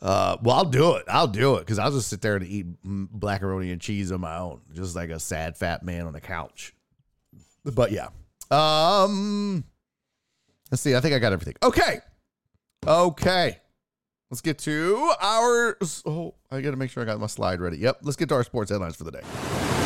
Uh, 0.00 0.36
well, 0.42 0.56
I'll 0.56 0.64
do 0.64 0.96
it. 0.96 1.04
I'll 1.08 1.26
do 1.26 1.56
it 1.56 1.60
because 1.60 1.78
I'll 1.78 1.90
just 1.90 2.08
sit 2.08 2.20
there 2.20 2.36
and 2.36 2.46
eat 2.46 2.66
blackaroni 2.84 3.72
and 3.72 3.80
cheese 3.80 4.12
on 4.12 4.20
my 4.20 4.36
own, 4.36 4.60
just 4.72 4.94
like 4.94 5.10
a 5.10 5.18
sad 5.18 5.56
fat 5.56 5.82
man 5.82 6.06
on 6.06 6.12
the 6.12 6.20
couch. 6.20 6.74
But 7.64 7.92
yeah, 7.92 8.08
um, 8.50 9.64
let's 10.70 10.82
see. 10.82 10.94
I 10.94 11.00
think 11.00 11.14
I 11.14 11.18
got 11.18 11.32
everything. 11.32 11.54
Okay, 11.62 12.00
okay. 12.86 13.58
Let's 14.30 14.40
get 14.40 14.58
to 14.60 15.12
our. 15.20 15.78
Oh, 16.04 16.34
I 16.50 16.60
got 16.60 16.72
to 16.72 16.76
make 16.76 16.90
sure 16.90 17.02
I 17.02 17.06
got 17.06 17.18
my 17.20 17.26
slide 17.26 17.60
ready. 17.60 17.78
Yep. 17.78 17.98
Let's 18.02 18.16
get 18.16 18.28
to 18.30 18.34
our 18.34 18.44
sports 18.44 18.70
headlines 18.70 18.96
for 18.96 19.04
the 19.04 19.12
day. 19.12 19.85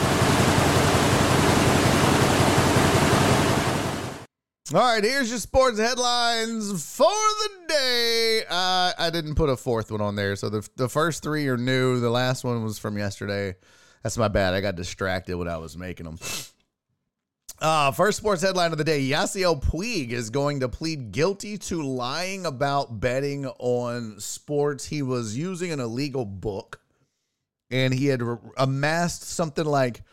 All 4.72 4.80
right, 4.80 5.02
here's 5.02 5.28
your 5.28 5.40
sports 5.40 5.80
headlines 5.80 6.70
for 6.96 7.08
the 7.08 7.48
day. 7.66 8.42
Uh, 8.48 8.92
I 8.96 9.10
didn't 9.12 9.34
put 9.34 9.48
a 9.48 9.56
fourth 9.56 9.90
one 9.90 10.00
on 10.00 10.14
there, 10.14 10.36
so 10.36 10.48
the 10.48 10.68
the 10.76 10.88
first 10.88 11.24
three 11.24 11.48
are 11.48 11.56
new. 11.56 11.98
The 11.98 12.08
last 12.08 12.44
one 12.44 12.62
was 12.62 12.78
from 12.78 12.96
yesterday. 12.96 13.56
That's 14.04 14.16
my 14.16 14.28
bad. 14.28 14.54
I 14.54 14.60
got 14.60 14.76
distracted 14.76 15.34
when 15.34 15.48
I 15.48 15.56
was 15.56 15.76
making 15.76 16.06
them. 16.06 16.18
Uh, 17.58 17.90
first 17.90 18.18
sports 18.18 18.42
headline 18.42 18.70
of 18.70 18.78
the 18.78 18.84
day: 18.84 19.02
Yasiel 19.02 19.60
Puig 19.60 20.12
is 20.12 20.30
going 20.30 20.60
to 20.60 20.68
plead 20.68 21.10
guilty 21.10 21.58
to 21.58 21.82
lying 21.82 22.46
about 22.46 23.00
betting 23.00 23.46
on 23.46 24.20
sports. 24.20 24.86
He 24.86 25.02
was 25.02 25.36
using 25.36 25.72
an 25.72 25.80
illegal 25.80 26.24
book, 26.24 26.80
and 27.72 27.92
he 27.92 28.06
had 28.06 28.22
amassed 28.56 29.24
something 29.24 29.66
like 29.66 30.04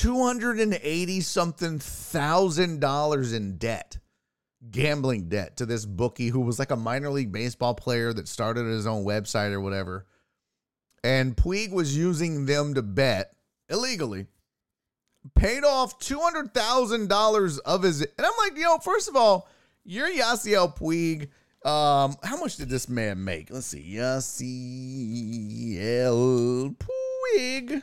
280 0.00 1.20
something 1.20 1.78
thousand 1.78 2.80
dollars 2.80 3.32
in 3.34 3.58
debt, 3.58 3.98
gambling 4.70 5.28
debt 5.28 5.58
to 5.58 5.66
this 5.66 5.84
bookie 5.84 6.28
who 6.28 6.40
was 6.40 6.58
like 6.58 6.70
a 6.70 6.76
minor 6.76 7.10
league 7.10 7.30
baseball 7.30 7.74
player 7.74 8.12
that 8.12 8.26
started 8.26 8.64
his 8.64 8.86
own 8.86 9.04
website 9.04 9.52
or 9.52 9.60
whatever. 9.60 10.06
And 11.04 11.36
Puig 11.36 11.72
was 11.72 11.96
using 11.96 12.46
them 12.46 12.74
to 12.74 12.82
bet 12.82 13.34
illegally. 13.68 14.28
Paid 15.34 15.64
off 15.64 15.98
$200,000 15.98 17.58
of 17.64 17.82
his. 17.82 18.00
And 18.00 18.10
I'm 18.18 18.32
like, 18.38 18.56
yo, 18.56 18.78
first 18.78 19.08
of 19.08 19.16
all, 19.16 19.48
you're 19.84 20.10
Yasiel 20.10 20.74
Puig. 20.76 21.28
Um, 21.68 22.16
how 22.24 22.38
much 22.38 22.56
did 22.56 22.68
this 22.68 22.88
man 22.88 23.22
make? 23.22 23.50
Let's 23.50 23.66
see. 23.66 23.96
Yasiel 23.96 24.36
Puig. 26.76 27.82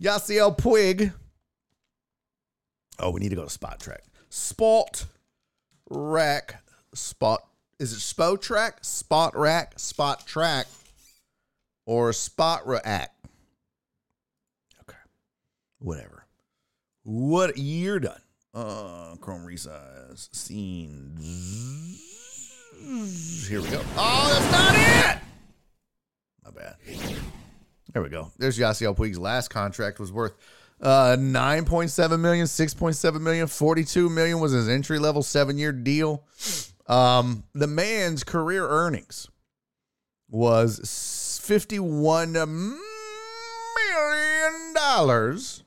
Yasiel 0.00 0.56
Puig. 0.56 1.12
Oh, 2.98 3.10
we 3.10 3.20
need 3.20 3.30
to 3.30 3.36
go 3.36 3.46
to 3.46 3.58
Spotrac. 3.58 4.00
Spot 4.28 5.06
Rack. 5.90 6.62
Spot. 6.94 7.40
Is 7.78 7.92
it 7.92 7.98
Spotrac? 7.98 8.84
Spot 8.84 9.36
Rack? 9.36 9.78
Spot 9.78 10.26
Track? 10.26 10.66
Or 11.86 12.12
Spot 12.12 12.66
Rack? 12.66 13.14
Okay. 14.82 14.98
Whatever. 15.78 16.26
What 17.02 17.56
you're 17.56 18.00
done. 18.00 18.20
Uh, 18.54 19.16
Chrome 19.20 19.46
resize. 19.46 20.28
Scene. 20.34 21.16
Here 23.48 23.60
we 23.60 23.68
go. 23.68 23.82
Oh, 23.96 24.28
that's 24.32 24.52
not 24.52 24.74
it! 24.74 25.22
My 26.44 26.50
bad. 26.50 26.76
There 27.92 28.02
we 28.02 28.08
go. 28.08 28.30
There's 28.38 28.58
Yasiel 28.58 28.96
Puig's 28.96 29.18
last 29.18 29.48
contract 29.48 29.98
was 29.98 30.12
worth 30.12 30.34
uh 30.80 31.16
9.7 31.18 32.20
million, 32.20 32.46
6.7 32.46 33.20
million, 33.20 33.46
42 33.46 34.08
million 34.08 34.40
was 34.40 34.52
his 34.52 34.68
entry 34.68 34.98
level 34.98 35.22
7-year 35.22 35.72
deal. 35.72 36.24
Um 36.86 37.44
the 37.52 37.66
man's 37.66 38.24
career 38.24 38.66
earnings 38.68 39.28
was 40.28 41.40
51 41.42 42.32
million 42.32 42.78
dollars. 44.74 45.64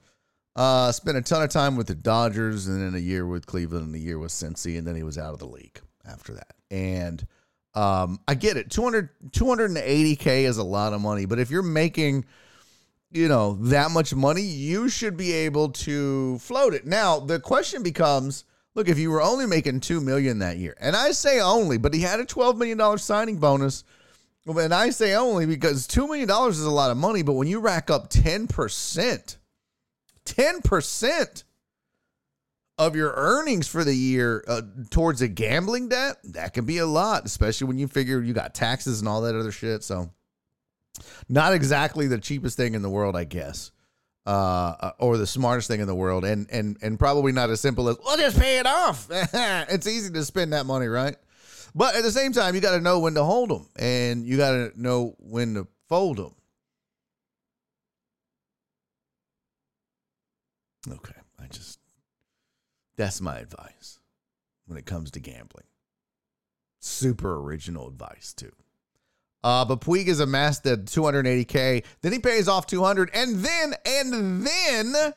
Uh 0.56 0.92
spent 0.92 1.18
a 1.18 1.22
ton 1.22 1.44
of 1.44 1.50
time 1.50 1.76
with 1.76 1.88
the 1.88 1.96
Dodgers 1.96 2.68
and 2.68 2.82
then 2.82 2.96
a 2.96 3.04
year 3.04 3.26
with 3.26 3.46
Cleveland 3.46 3.88
and 3.88 3.96
a 3.96 4.00
year 4.00 4.18
with 4.18 4.32
Cincy 4.32 4.78
and 4.78 4.88
then 4.88 4.96
he 4.96 5.04
was 5.04 5.18
out 5.18 5.34
of 5.34 5.40
the 5.40 5.48
league 5.48 5.80
after 6.06 6.34
that. 6.34 6.54
And 6.72 7.26
um, 7.76 8.20
I 8.28 8.36
get 8.36 8.58
it. 8.58 8.70
200, 8.70 9.10
280K 9.32 10.44
is 10.44 10.58
a 10.58 10.64
lot 10.64 10.94
of 10.94 11.02
money, 11.02 11.26
but 11.26 11.40
if 11.40 11.50
you're 11.50 11.64
making, 11.64 12.26
you 13.12 13.28
know, 13.28 13.54
that 13.62 13.92
much 13.92 14.14
money, 14.14 14.42
you 14.42 14.90
should 14.90 15.18
be 15.18 15.32
able 15.32 15.70
to 15.70 16.38
float 16.40 16.74
it. 16.74 16.86
Now, 16.86 17.20
the 17.20 17.40
question 17.40 17.84
becomes 17.84 18.46
look, 18.76 18.90
if 18.90 18.98
you 18.98 19.12
were 19.12 19.22
only 19.22 19.46
making 19.46 19.80
2 19.80 20.02
million 20.02 20.40
that 20.40 20.58
year, 20.58 20.76
and 20.80 20.96
I 20.96 21.12
say 21.12 21.40
only, 21.40 21.78
but 21.78 21.94
he 21.94 22.02
had 22.02 22.20
a 22.20 22.26
$12 22.26 22.58
million 22.58 22.98
signing 22.98 23.38
bonus. 23.38 23.84
And 24.46 24.74
I 24.74 24.90
say 24.90 25.14
only 25.16 25.46
because 25.46 25.88
$2 25.88 26.08
million 26.08 26.30
is 26.50 26.62
a 26.62 26.72
lot 26.72 26.92
of 26.92 26.98
money, 26.98 27.22
but 27.22 27.34
when 27.34 27.48
you 27.48 27.60
rack 27.60 27.90
up 27.90 28.10
10%, 28.10 29.38
10%, 30.26 31.44
of 32.86 32.96
your 32.96 33.14
earnings 33.16 33.68
for 33.68 33.84
the 33.84 33.94
year 33.94 34.44
uh, 34.48 34.62
towards 34.90 35.22
a 35.22 35.28
gambling 35.28 35.90
debt, 35.90 36.18
that 36.24 36.54
can 36.54 36.66
be 36.66 36.78
a 36.80 36.86
lot, 36.86 37.26
especially 37.26 37.68
when 37.68 37.78
you 37.78 37.88
figure 37.88 38.22
you 38.22 38.34
got 38.34 38.54
taxes 38.54 39.00
and 39.00 39.08
all 39.08 39.22
that 39.22 39.36
other 39.36 39.52
shit. 39.52 39.84
So, 39.84 40.12
not 41.30 41.54
exactly 41.54 42.08
the 42.08 42.18
cheapest 42.18 42.58
thing 42.58 42.76
in 42.76 42.82
the 42.82 42.90
world, 42.90 43.16
I 43.16 43.24
guess, 43.24 43.72
uh, 44.26 44.30
uh 44.80 44.92
or 45.00 45.18
the 45.18 45.28
smartest 45.28 45.68
thing 45.68 45.80
in 45.80 45.88
the 45.88 45.96
world, 45.96 46.26
and 46.26 46.48
and 46.52 46.78
and 46.82 47.00
probably 47.00 47.32
not 47.32 47.50
as 47.50 47.62
simple 47.62 47.90
as 47.90 47.98
well, 48.04 48.18
just 48.18 48.40
pay 48.40 48.60
it 48.60 48.68
off. 48.68 49.08
it's 49.12 49.88
easy 49.88 50.12
to 50.12 50.24
spend 50.26 50.54
that 50.54 50.66
money, 50.66 50.88
right? 50.88 51.16
But 51.76 51.96
at 51.96 52.04
the 52.04 52.12
same 52.12 52.34
time, 52.34 52.54
you 52.54 52.62
got 52.62 52.76
to 52.76 52.82
know 52.82 53.00
when 53.00 53.16
to 53.16 53.24
hold 53.24 53.50
them, 53.50 53.68
and 53.76 54.26
you 54.26 54.38
got 54.38 54.52
to 54.52 54.72
know 54.76 55.16
when 55.20 55.56
to 55.56 55.68
fold 55.90 56.18
them. 56.18 56.36
Okay, 60.88 61.14
that's 62.96 63.22
my 63.22 63.38
advice 63.40 64.00
when 64.66 64.78
it 64.78 64.86
comes 64.86 65.12
to 65.12 65.20
gambling. 65.20 65.66
Super 66.80 67.40
original 67.40 67.88
advice, 67.88 68.34
too. 68.34 68.52
Uh, 69.44 69.66
but 69.66 69.82
Puig 69.82 70.08
is 70.08 70.20
amassed 70.20 70.66
at 70.66 70.86
280K. 70.86 71.84
Then 72.02 72.12
he 72.14 72.20
pays 72.20 72.48
off 72.48 72.66
200 72.66 73.10
and 73.14 73.40
then, 73.40 73.74
and 73.86 74.46
then 74.46 75.14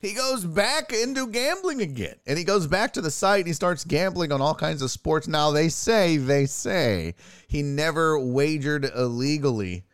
he 0.00 0.14
goes 0.14 0.44
back 0.44 0.92
into 0.92 1.26
gambling 1.26 1.82
again. 1.82 2.14
And 2.26 2.38
he 2.38 2.44
goes 2.44 2.66
back 2.66 2.94
to 2.94 3.00
the 3.00 3.10
site 3.10 3.40
and 3.40 3.46
he 3.46 3.52
starts 3.52 3.84
gambling 3.84 4.32
on 4.32 4.40
all 4.40 4.54
kinds 4.54 4.80
of 4.80 4.90
sports. 4.90 5.28
Now, 5.28 5.50
they 5.50 5.68
say, 5.68 6.16
they 6.16 6.46
say 6.46 7.14
he 7.46 7.62
never 7.62 8.18
wagered 8.18 8.84
illegally 8.84 9.84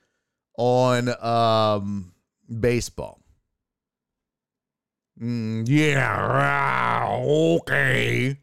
on 0.56 1.08
um, 1.24 2.12
baseball. 2.60 3.23
Mm, 5.20 5.64
yeah, 5.68 7.08
okay. 7.24 8.38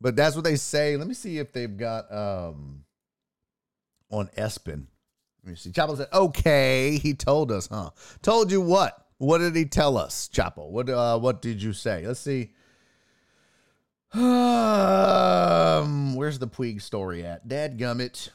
But 0.00 0.14
that's 0.14 0.36
what 0.36 0.44
they 0.44 0.56
say. 0.56 0.96
Let 0.96 1.08
me 1.08 1.14
see 1.14 1.38
if 1.38 1.52
they've 1.52 1.76
got 1.76 2.12
um 2.12 2.84
on 4.10 4.28
ESPN. 4.36 4.86
Let 5.44 5.50
me 5.50 5.56
see. 5.56 5.70
Chapo 5.70 5.96
said, 5.96 6.08
okay. 6.12 6.98
He 6.98 7.14
told 7.14 7.50
us, 7.50 7.66
huh? 7.66 7.90
Told 8.22 8.52
you 8.52 8.60
what? 8.60 9.06
What 9.18 9.38
did 9.38 9.56
he 9.56 9.64
tell 9.64 9.96
us, 9.96 10.28
Chapo? 10.32 10.70
What 10.70 10.88
uh 10.88 11.18
what 11.18 11.42
did 11.42 11.62
you 11.62 11.72
say? 11.72 12.06
Let's 12.06 12.20
see. 12.20 12.52
Um, 15.78 16.14
where's 16.16 16.38
the 16.38 16.48
Puig 16.48 16.80
story 16.82 17.24
at? 17.24 17.46
Dad 17.46 17.78
gummit. 17.78 18.30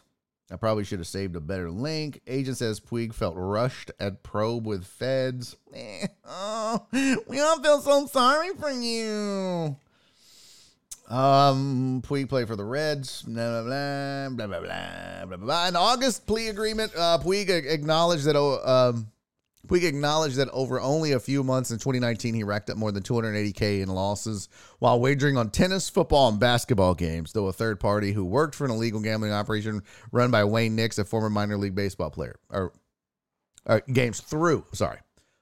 I 0.54 0.56
probably 0.56 0.84
should 0.84 1.00
have 1.00 1.08
saved 1.08 1.36
a 1.36 1.40
better 1.40 1.72
link. 1.72 2.22
Agent 2.28 2.58
says 2.58 2.80
Puig 2.80 3.12
felt 3.12 3.34
rushed 3.36 3.90
at 4.00 4.22
probe 4.22 4.68
with 4.68 4.86
feds. 4.86 5.58
Eh, 5.74 6.06
oh, 6.28 6.86
we 7.28 7.40
all 7.40 7.60
feel 7.60 7.82
so 7.82 8.06
sorry 8.06 8.52
for 8.60 8.70
you. 8.70 9.76
Um, 11.10 12.04
Puig 12.06 12.30
played 12.30 12.48
for 12.48 12.56
the 12.56 12.64
Reds. 12.64 13.24
Blah 13.24 13.64
blah 13.64 13.64
blah 13.64 14.30
blah 14.30 14.48
blah 14.48 14.60
blah 14.60 15.26
blah. 15.26 15.38
blah. 15.38 15.68
In 15.68 15.76
August 15.76 16.28
plea 16.28 16.50
agreement, 16.50 16.92
uh, 16.96 17.18
Puig 17.18 17.50
acknowledged 17.50 18.26
that. 18.26 18.36
Uh, 18.36 18.90
um, 18.90 19.08
Puig 19.68 19.84
acknowledge 19.84 20.36
that 20.36 20.50
over 20.50 20.82
only 20.82 21.14
a 21.14 21.20
few 21.20 21.42
months 21.42 21.72
in 21.72 21.78
2019, 21.78 22.34
he 22.34 22.44
racked 22.44 22.70
up 22.70 22.76
more 22.76 22.92
than 22.92 23.02
280K 23.02 23.82
in 23.82 23.88
losses 23.88 24.50
while 24.80 25.00
wagering 25.00 25.38
on 25.38 25.50
tennis, 25.50 25.90
football, 25.90 26.28
and 26.28 26.40
basketball 26.40 26.94
games, 26.94 27.32
though 27.32 27.48
a 27.48 27.54
third 27.54 27.80
party 27.80 28.12
who 28.12 28.26
worked 28.26 28.56
for 28.56 28.66
an 28.66 28.72
illegal 28.72 29.00
gambling 29.00 29.32
operation 29.32 29.82
run 30.12 30.32
by 30.32 30.44
Wayne 30.44 30.76
Nix, 30.76 30.98
a 30.98 31.06
former 31.06 31.30
minor 31.30 31.58
league 31.58 31.76
baseball 31.76 32.10
player, 32.10 32.36
or, 32.50 32.74
or 33.66 33.80
games 33.82 34.20
through, 34.20 34.66
sorry. 34.74 35.00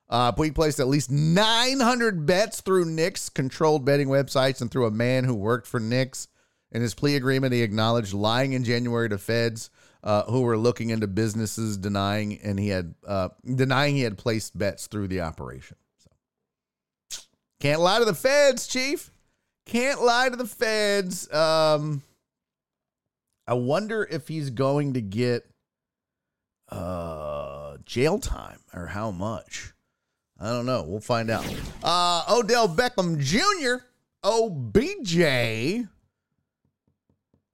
Uh, 0.07 0.31
placed 0.33 0.79
at 0.79 0.87
least 0.87 1.09
900 1.09 2.25
bets 2.25 2.61
through 2.61 2.85
Nix 2.85 3.29
controlled 3.29 3.85
betting 3.85 4.09
websites 4.09 4.61
and 4.61 4.69
through 4.69 4.85
a 4.85 4.91
man 4.91 5.23
who 5.23 5.33
worked 5.33 5.65
for 5.65 5.79
Nix. 5.79 6.27
In 6.71 6.81
his 6.81 6.93
plea 6.93 7.15
agreement, 7.15 7.53
he 7.53 7.61
acknowledged 7.63 8.13
lying 8.13 8.53
in 8.53 8.63
January 8.65 9.09
to 9.09 9.17
feds 9.17 9.71
uh, 10.03 10.23
who 10.23 10.41
were 10.41 10.57
looking 10.57 10.89
into 10.89 11.07
businesses 11.07 11.77
denying 11.77 12.39
and 12.41 12.59
he 12.59 12.69
had 12.69 12.95
uh, 13.05 13.29
denying 13.55 13.95
he 13.95 14.01
had 14.01 14.17
placed 14.17 14.57
bets 14.57 14.87
through 14.87 15.07
the 15.07 15.21
operation. 15.21 15.77
So 15.99 17.21
can't 17.59 17.81
lie 17.81 17.99
to 17.99 18.05
the 18.05 18.15
feds, 18.15 18.67
chief. 18.67 19.11
Can't 19.65 20.01
lie 20.01 20.29
to 20.29 20.35
the 20.35 20.47
feds. 20.47 21.31
Um, 21.31 22.01
I 23.47 23.53
wonder 23.53 24.07
if 24.09 24.27
he's 24.27 24.49
going 24.49 24.93
to 24.93 25.01
get 25.01 25.45
uh, 26.69 27.77
jail 27.85 28.17
time 28.17 28.59
or 28.73 28.87
how 28.87 29.11
much. 29.11 29.73
I 30.39 30.49
don't 30.49 30.65
know. 30.65 30.83
We'll 30.83 30.99
find 30.99 31.29
out. 31.29 31.45
Uh, 31.83 32.23
Odell 32.27 32.67
Beckham 32.67 33.19
Jr. 33.19 33.85
OBJ 34.23 35.85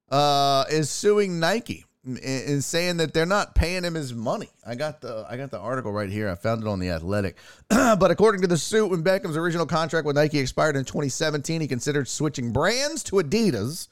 uh, 0.09 0.65
is 0.69 0.89
suing 0.89 1.39
Nike 1.39 1.86
and 2.07 2.63
saying 2.63 2.97
that 2.97 3.13
they're 3.13 3.25
not 3.25 3.53
paying 3.53 3.83
him 3.83 3.93
his 3.93 4.13
money. 4.13 4.49
I 4.65 4.75
got 4.75 5.01
the 5.01 5.25
I 5.29 5.37
got 5.37 5.51
the 5.51 5.59
article 5.59 5.91
right 5.91 6.09
here. 6.09 6.29
I 6.29 6.35
found 6.35 6.63
it 6.63 6.67
on 6.67 6.79
the 6.79 6.89
Athletic. 6.89 7.37
but 7.69 8.11
according 8.11 8.41
to 8.41 8.47
the 8.47 8.57
suit, 8.57 8.87
when 8.87 9.03
Beckham's 9.03 9.37
original 9.37 9.65
contract 9.65 10.05
with 10.05 10.15
Nike 10.15 10.39
expired 10.39 10.75
in 10.75 10.85
2017, 10.85 11.61
he 11.61 11.67
considered 11.67 12.07
switching 12.07 12.51
brands 12.51 13.03
to 13.03 13.17
Adidas. 13.17 13.87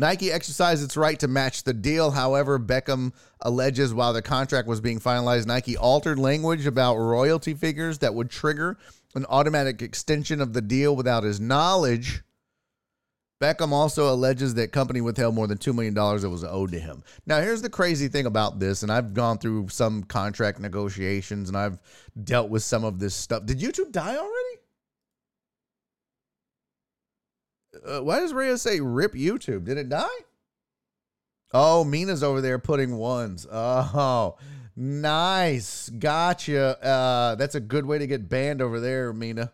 Nike 0.00 0.30
exercised 0.30 0.84
its 0.84 0.96
right 0.96 1.18
to 1.18 1.26
match 1.26 1.64
the 1.64 1.74
deal. 1.74 2.12
However, 2.12 2.58
Beckham 2.60 3.12
alleges 3.40 3.92
while 3.92 4.12
the 4.12 4.22
contract 4.22 4.68
was 4.68 4.80
being 4.80 5.00
finalized, 5.00 5.46
Nike 5.46 5.76
altered 5.76 6.20
language 6.20 6.66
about 6.66 6.96
royalty 6.96 7.52
figures 7.52 7.98
that 7.98 8.14
would 8.14 8.30
trigger 8.30 8.78
an 9.16 9.26
automatic 9.28 9.82
extension 9.82 10.40
of 10.40 10.52
the 10.52 10.62
deal 10.62 10.94
without 10.94 11.24
his 11.24 11.40
knowledge. 11.40 12.22
Beckham 13.40 13.70
also 13.70 14.12
alleges 14.12 14.54
that 14.54 14.72
company 14.72 15.00
withheld 15.00 15.34
more 15.34 15.46
than 15.46 15.58
$2 15.58 15.72
million 15.72 15.94
that 15.94 16.28
was 16.28 16.42
owed 16.42 16.72
to 16.72 16.80
him. 16.80 17.04
Now, 17.24 17.40
here's 17.40 17.62
the 17.62 17.70
crazy 17.70 18.08
thing 18.08 18.26
about 18.26 18.58
this, 18.58 18.82
and 18.82 18.90
I've 18.90 19.14
gone 19.14 19.38
through 19.38 19.68
some 19.68 20.02
contract 20.02 20.58
negotiations 20.58 21.48
and 21.48 21.56
I've 21.56 21.78
dealt 22.24 22.50
with 22.50 22.64
some 22.64 22.82
of 22.82 22.98
this 22.98 23.14
stuff. 23.14 23.46
Did 23.46 23.60
YouTube 23.60 23.92
die 23.92 24.16
already? 24.16 24.34
Uh, 27.86 28.02
why 28.02 28.18
does 28.18 28.32
Rhea 28.32 28.58
say 28.58 28.80
rip 28.80 29.14
YouTube? 29.14 29.64
Did 29.64 29.78
it 29.78 29.88
die? 29.88 30.06
Oh, 31.52 31.84
Mina's 31.84 32.24
over 32.24 32.40
there 32.40 32.58
putting 32.58 32.96
ones. 32.96 33.46
Oh, 33.50 34.36
nice. 34.76 35.88
Gotcha. 35.90 36.84
Uh, 36.84 37.34
that's 37.36 37.54
a 37.54 37.60
good 37.60 37.86
way 37.86 37.98
to 37.98 38.06
get 38.06 38.28
banned 38.28 38.60
over 38.60 38.80
there, 38.80 39.12
Mina. 39.12 39.52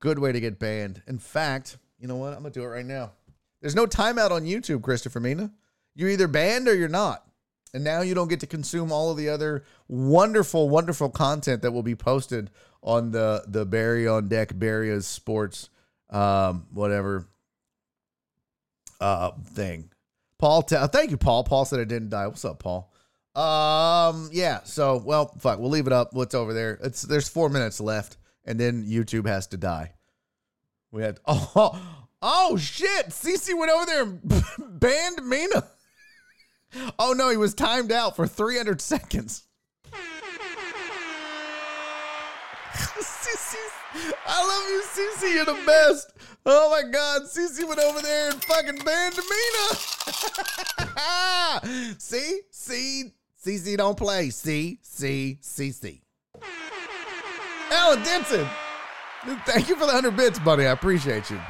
Good 0.00 0.18
way 0.18 0.32
to 0.32 0.40
get 0.40 0.58
banned. 0.58 1.02
In 1.06 1.18
fact, 1.18 1.78
you 2.02 2.08
know 2.08 2.16
what? 2.16 2.34
I'm 2.34 2.42
to 2.42 2.50
do 2.50 2.64
it 2.64 2.66
right 2.66 2.84
now. 2.84 3.12
There's 3.60 3.76
no 3.76 3.86
timeout 3.86 4.32
on 4.32 4.42
YouTube, 4.42 4.82
Christopher 4.82 5.20
Mina. 5.20 5.52
You're 5.94 6.10
either 6.10 6.26
banned 6.26 6.66
or 6.66 6.74
you're 6.74 6.88
not. 6.88 7.24
And 7.72 7.84
now 7.84 8.00
you 8.02 8.12
don't 8.14 8.28
get 8.28 8.40
to 8.40 8.46
consume 8.46 8.90
all 8.90 9.10
of 9.10 9.16
the 9.16 9.28
other 9.28 9.64
wonderful, 9.86 10.68
wonderful 10.68 11.08
content 11.08 11.62
that 11.62 11.70
will 11.70 11.84
be 11.84 11.94
posted 11.94 12.50
on 12.82 13.12
the 13.12 13.44
the 13.46 13.64
Barry 13.64 14.08
on 14.08 14.28
Deck, 14.28 14.50
Barry's 14.58 15.06
Sports, 15.06 15.70
um, 16.10 16.66
whatever 16.72 17.28
uh 19.00 19.30
thing. 19.54 19.88
Paul, 20.38 20.62
t- 20.62 20.76
thank 20.92 21.12
you, 21.12 21.16
Paul. 21.16 21.44
Paul 21.44 21.64
said 21.64 21.78
it 21.78 21.88
didn't 21.88 22.10
die. 22.10 22.26
What's 22.26 22.44
up, 22.44 22.58
Paul? 22.58 22.92
Um, 23.36 24.28
yeah. 24.32 24.64
So, 24.64 24.96
well, 24.96 25.32
fuck. 25.38 25.60
We'll 25.60 25.70
leave 25.70 25.86
it 25.86 25.92
up. 25.92 26.12
What's 26.12 26.34
over 26.34 26.52
there? 26.52 26.80
It's 26.82 27.02
there's 27.02 27.28
four 27.28 27.48
minutes 27.48 27.80
left, 27.80 28.16
and 28.44 28.58
then 28.58 28.84
YouTube 28.84 29.28
has 29.28 29.46
to 29.46 29.56
die. 29.56 29.92
We 30.92 31.02
had 31.02 31.18
oh 31.26 31.80
oh 32.20 32.56
shit! 32.56 33.08
CC 33.08 33.58
went 33.58 33.72
over 33.72 33.86
there 33.86 34.02
and 34.02 34.20
banned 34.80 35.26
Mina. 35.26 35.64
Oh 36.98 37.12
no, 37.12 37.28
he 37.28 37.36
was 37.36 37.52
timed 37.52 37.92
out 37.92 38.16
for 38.16 38.26
300 38.26 38.80
seconds. 38.80 39.44
CC, 42.72 43.56
I 44.26 44.46
love 44.48 44.70
you, 44.70 44.82
CC. 44.88 45.34
You're 45.34 45.44
the 45.44 45.66
best. 45.66 46.14
Oh 46.46 46.70
my 46.70 46.90
God, 46.90 47.24
CC 47.24 47.68
went 47.68 47.78
over 47.78 48.00
there 48.00 48.30
and 48.30 48.42
fucking 48.42 48.78
banned 48.86 49.16
Mina. 49.16 49.76
see, 51.98 52.40
see, 52.50 53.12
CC 53.44 53.76
don't 53.76 53.98
play. 53.98 54.30
See, 54.30 54.78
see, 54.80 55.40
CC. 55.42 56.00
Alan 57.70 58.02
Denson. 58.02 58.48
Thank 59.24 59.68
you 59.68 59.76
for 59.76 59.86
the 59.86 59.92
100 59.92 60.16
bits, 60.16 60.40
buddy. 60.40 60.66
I 60.66 60.72
appreciate 60.72 61.30
you. 61.30 61.40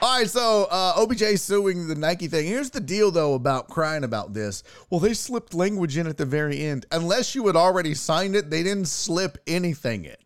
All 0.00 0.18
right, 0.18 0.30
so 0.30 0.66
uh, 0.70 0.94
OBJ 0.96 1.38
suing 1.38 1.86
the 1.86 1.94
Nike 1.94 2.26
thing. 2.26 2.46
Here's 2.46 2.70
the 2.70 2.80
deal, 2.80 3.10
though, 3.10 3.34
about 3.34 3.68
crying 3.68 4.02
about 4.02 4.32
this. 4.32 4.62
Well, 4.88 5.00
they 5.00 5.12
slipped 5.12 5.52
language 5.52 5.98
in 5.98 6.06
at 6.06 6.16
the 6.16 6.24
very 6.24 6.62
end. 6.62 6.86
Unless 6.90 7.34
you 7.34 7.46
had 7.46 7.56
already 7.56 7.92
signed 7.92 8.34
it, 8.34 8.48
they 8.48 8.62
didn't 8.62 8.88
slip 8.88 9.36
anything 9.46 10.06
in. 10.06 10.16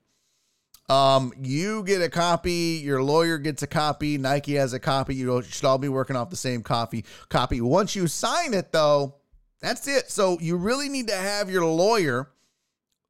Um, 0.94 1.32
you 1.42 1.82
get 1.82 2.02
a 2.02 2.08
copy, 2.08 2.80
your 2.84 3.02
lawyer 3.02 3.38
gets 3.38 3.62
a 3.62 3.66
copy, 3.66 4.16
Nike 4.16 4.54
has 4.54 4.72
a 4.72 4.78
copy. 4.78 5.16
You 5.16 5.42
should 5.42 5.64
all 5.64 5.78
be 5.78 5.88
working 5.88 6.14
off 6.14 6.30
the 6.30 6.36
same 6.36 6.62
copy. 6.62 7.04
Copy. 7.30 7.60
Once 7.60 7.96
you 7.96 8.06
sign 8.06 8.54
it, 8.54 8.70
though, 8.70 9.16
that's 9.60 9.88
it. 9.88 10.08
So 10.08 10.38
you 10.40 10.56
really 10.56 10.88
need 10.88 11.08
to 11.08 11.16
have 11.16 11.50
your 11.50 11.64
lawyer 11.64 12.30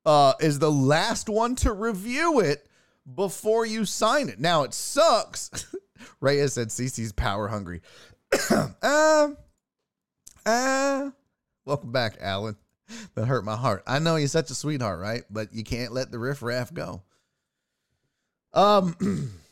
uh, 0.07 0.33
is 0.41 0.61
the 0.61 0.73
last 0.73 1.29
one 1.29 1.57
to 1.57 1.75
review 1.75 2.41
it 2.41 2.67
before 3.15 3.67
you 3.67 3.85
sign 3.85 4.29
it. 4.29 4.41
Now 4.41 4.63
it 4.63 4.75
sucks. 4.75 5.51
Reyes 6.21 6.55
said 6.55 6.69
CC's 6.69 7.13
power 7.13 7.49
hungry. 7.49 7.81
uh, 8.83 9.29
uh, 10.45 11.11
welcome 11.65 11.93
back, 11.93 12.17
Alan. 12.21 12.57
That 13.15 13.25
hurt 13.25 13.45
my 13.45 13.57
heart. 13.57 13.85
I 13.87 14.01
know 14.01 14.17
you're 14.17 14.29
such 14.29 14.51
a 14.51 14.55
sweetheart, 14.55 15.01
right? 15.01 15.23
But 15.31 15.55
you 15.55 15.65
can't 15.65 15.95
let 15.95 16.11
the 16.11 16.19
riff 16.19 16.43
raff 16.43 16.75
go. 16.75 17.03
Um. 18.53 19.31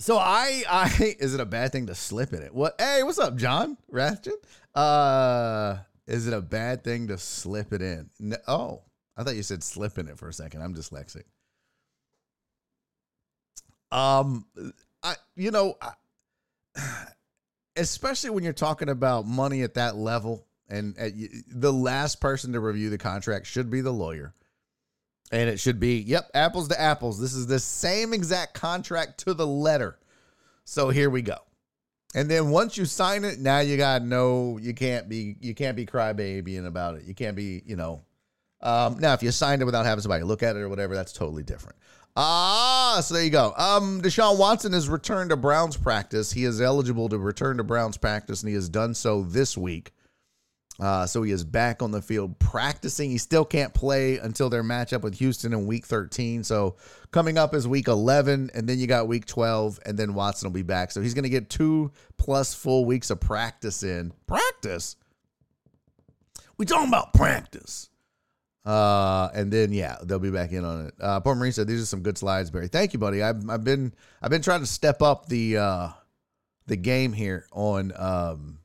So 0.00 0.16
I, 0.16 0.62
I 0.68 1.14
is 1.20 1.34
it 1.34 1.40
a 1.40 1.46
bad 1.46 1.72
thing 1.72 1.86
to 1.88 1.94
slip 1.94 2.32
in 2.32 2.42
it? 2.42 2.54
What? 2.54 2.74
Hey, 2.80 3.02
what's 3.02 3.18
up, 3.18 3.36
John 3.36 3.76
Rathjen? 3.92 4.32
Uh, 4.74 5.76
is 6.06 6.26
it 6.26 6.32
a 6.32 6.40
bad 6.40 6.82
thing 6.82 7.08
to 7.08 7.18
slip 7.18 7.74
it 7.74 7.82
in? 7.82 8.08
No, 8.18 8.36
oh, 8.48 8.82
I 9.16 9.22
thought 9.22 9.36
you 9.36 9.42
said 9.42 9.62
slip 9.62 9.98
in 9.98 10.08
it 10.08 10.18
for 10.18 10.28
a 10.28 10.32
second. 10.32 10.62
I'm 10.62 10.74
dyslexic. 10.74 11.24
Um, 13.92 14.46
I 15.02 15.14
you 15.36 15.50
know, 15.50 15.76
especially 17.76 18.30
when 18.30 18.44
you're 18.44 18.52
talking 18.52 18.88
about 18.88 19.26
money 19.26 19.62
at 19.62 19.74
that 19.74 19.96
level, 19.96 20.46
and 20.68 20.96
at, 20.98 21.12
the 21.48 21.72
last 21.72 22.20
person 22.20 22.52
to 22.52 22.60
review 22.60 22.90
the 22.90 22.98
contract 22.98 23.46
should 23.46 23.70
be 23.70 23.80
the 23.80 23.92
lawyer, 23.92 24.34
and 25.32 25.48
it 25.48 25.58
should 25.60 25.80
be 25.80 25.98
yep, 25.98 26.30
apples 26.34 26.68
to 26.68 26.80
apples. 26.80 27.20
This 27.20 27.34
is 27.34 27.46
the 27.46 27.58
same 27.58 28.12
exact 28.12 28.54
contract 28.54 29.18
to 29.20 29.34
the 29.34 29.46
letter. 29.46 29.98
So 30.64 30.90
here 30.90 31.10
we 31.10 31.22
go. 31.22 31.38
And 32.14 32.28
then 32.28 32.50
once 32.50 32.76
you 32.76 32.84
sign 32.86 33.24
it, 33.24 33.38
now 33.38 33.60
you 33.60 33.76
got 33.76 34.02
no, 34.02 34.58
you 34.58 34.74
can't 34.74 35.08
be, 35.08 35.36
you 35.40 35.54
can't 35.54 35.76
be 35.76 35.86
crybabying 35.86 36.66
about 36.66 36.96
it. 36.96 37.04
You 37.04 37.14
can't 37.14 37.36
be, 37.36 37.62
you 37.64 37.76
know. 37.76 38.02
Um, 38.60 38.98
now, 38.98 39.14
if 39.14 39.22
you 39.22 39.30
signed 39.30 39.62
it 39.62 39.64
without 39.64 39.86
having 39.86 40.02
somebody 40.02 40.24
look 40.24 40.42
at 40.42 40.56
it 40.56 40.58
or 40.58 40.68
whatever, 40.68 40.94
that's 40.94 41.12
totally 41.12 41.42
different. 41.42 41.78
Ah, 42.16 43.00
so 43.02 43.14
there 43.14 43.24
you 43.24 43.30
go. 43.30 43.54
Um, 43.56 44.02
Deshaun 44.02 44.38
Watson 44.38 44.72
has 44.72 44.88
returned 44.88 45.30
to 45.30 45.36
Browns 45.36 45.76
practice. 45.76 46.32
He 46.32 46.44
is 46.44 46.60
eligible 46.60 47.08
to 47.08 47.18
return 47.18 47.56
to 47.58 47.64
Browns 47.64 47.96
practice, 47.96 48.42
and 48.42 48.48
he 48.48 48.54
has 48.54 48.68
done 48.68 48.94
so 48.94 49.22
this 49.22 49.56
week. 49.56 49.92
Uh, 50.80 51.06
so 51.06 51.22
he 51.22 51.30
is 51.30 51.44
back 51.44 51.82
on 51.82 51.90
the 51.90 52.00
field 52.00 52.38
practicing. 52.38 53.10
He 53.10 53.18
still 53.18 53.44
can't 53.44 53.74
play 53.74 54.16
until 54.16 54.48
their 54.48 54.62
matchup 54.64 55.02
with 55.02 55.18
Houston 55.18 55.52
in 55.52 55.66
week 55.66 55.86
13. 55.86 56.42
So 56.42 56.76
coming 57.10 57.36
up 57.36 57.54
is 57.54 57.68
week 57.68 57.86
11, 57.86 58.50
and 58.54 58.66
then 58.66 58.78
you 58.78 58.86
got 58.86 59.06
week 59.06 59.26
12, 59.26 59.78
and 59.84 59.98
then 59.98 60.14
Watson 60.14 60.48
will 60.48 60.54
be 60.54 60.62
back. 60.62 60.90
So 60.90 61.02
he's 61.02 61.12
going 61.12 61.24
to 61.24 61.28
get 61.28 61.50
two 61.50 61.92
plus 62.16 62.54
full 62.54 62.86
weeks 62.86 63.10
of 63.10 63.20
practice 63.20 63.82
in. 63.82 64.12
Practice? 64.26 64.96
We 66.56 66.64
talking 66.64 66.88
about 66.88 67.12
practice. 67.12 67.89
Uh, 68.64 69.28
and 69.34 69.50
then 69.50 69.72
yeah, 69.72 69.96
they'll 70.02 70.18
be 70.18 70.30
back 70.30 70.52
in 70.52 70.64
on 70.64 70.86
it. 70.86 70.94
Uh, 71.00 71.18
Poor 71.20 71.34
Marine 71.34 71.52
said 71.52 71.66
these 71.66 71.82
are 71.82 71.86
some 71.86 72.02
good 72.02 72.18
slides, 72.18 72.50
Barry. 72.50 72.68
Thank 72.68 72.92
you, 72.92 72.98
buddy. 72.98 73.22
I've 73.22 73.48
I've 73.48 73.64
been 73.64 73.94
I've 74.20 74.30
been 74.30 74.42
trying 74.42 74.60
to 74.60 74.66
step 74.66 75.00
up 75.00 75.26
the 75.26 75.56
uh 75.56 75.88
the 76.66 76.76
game 76.76 77.12
here 77.12 77.46
on 77.52 77.92
um 77.96 78.58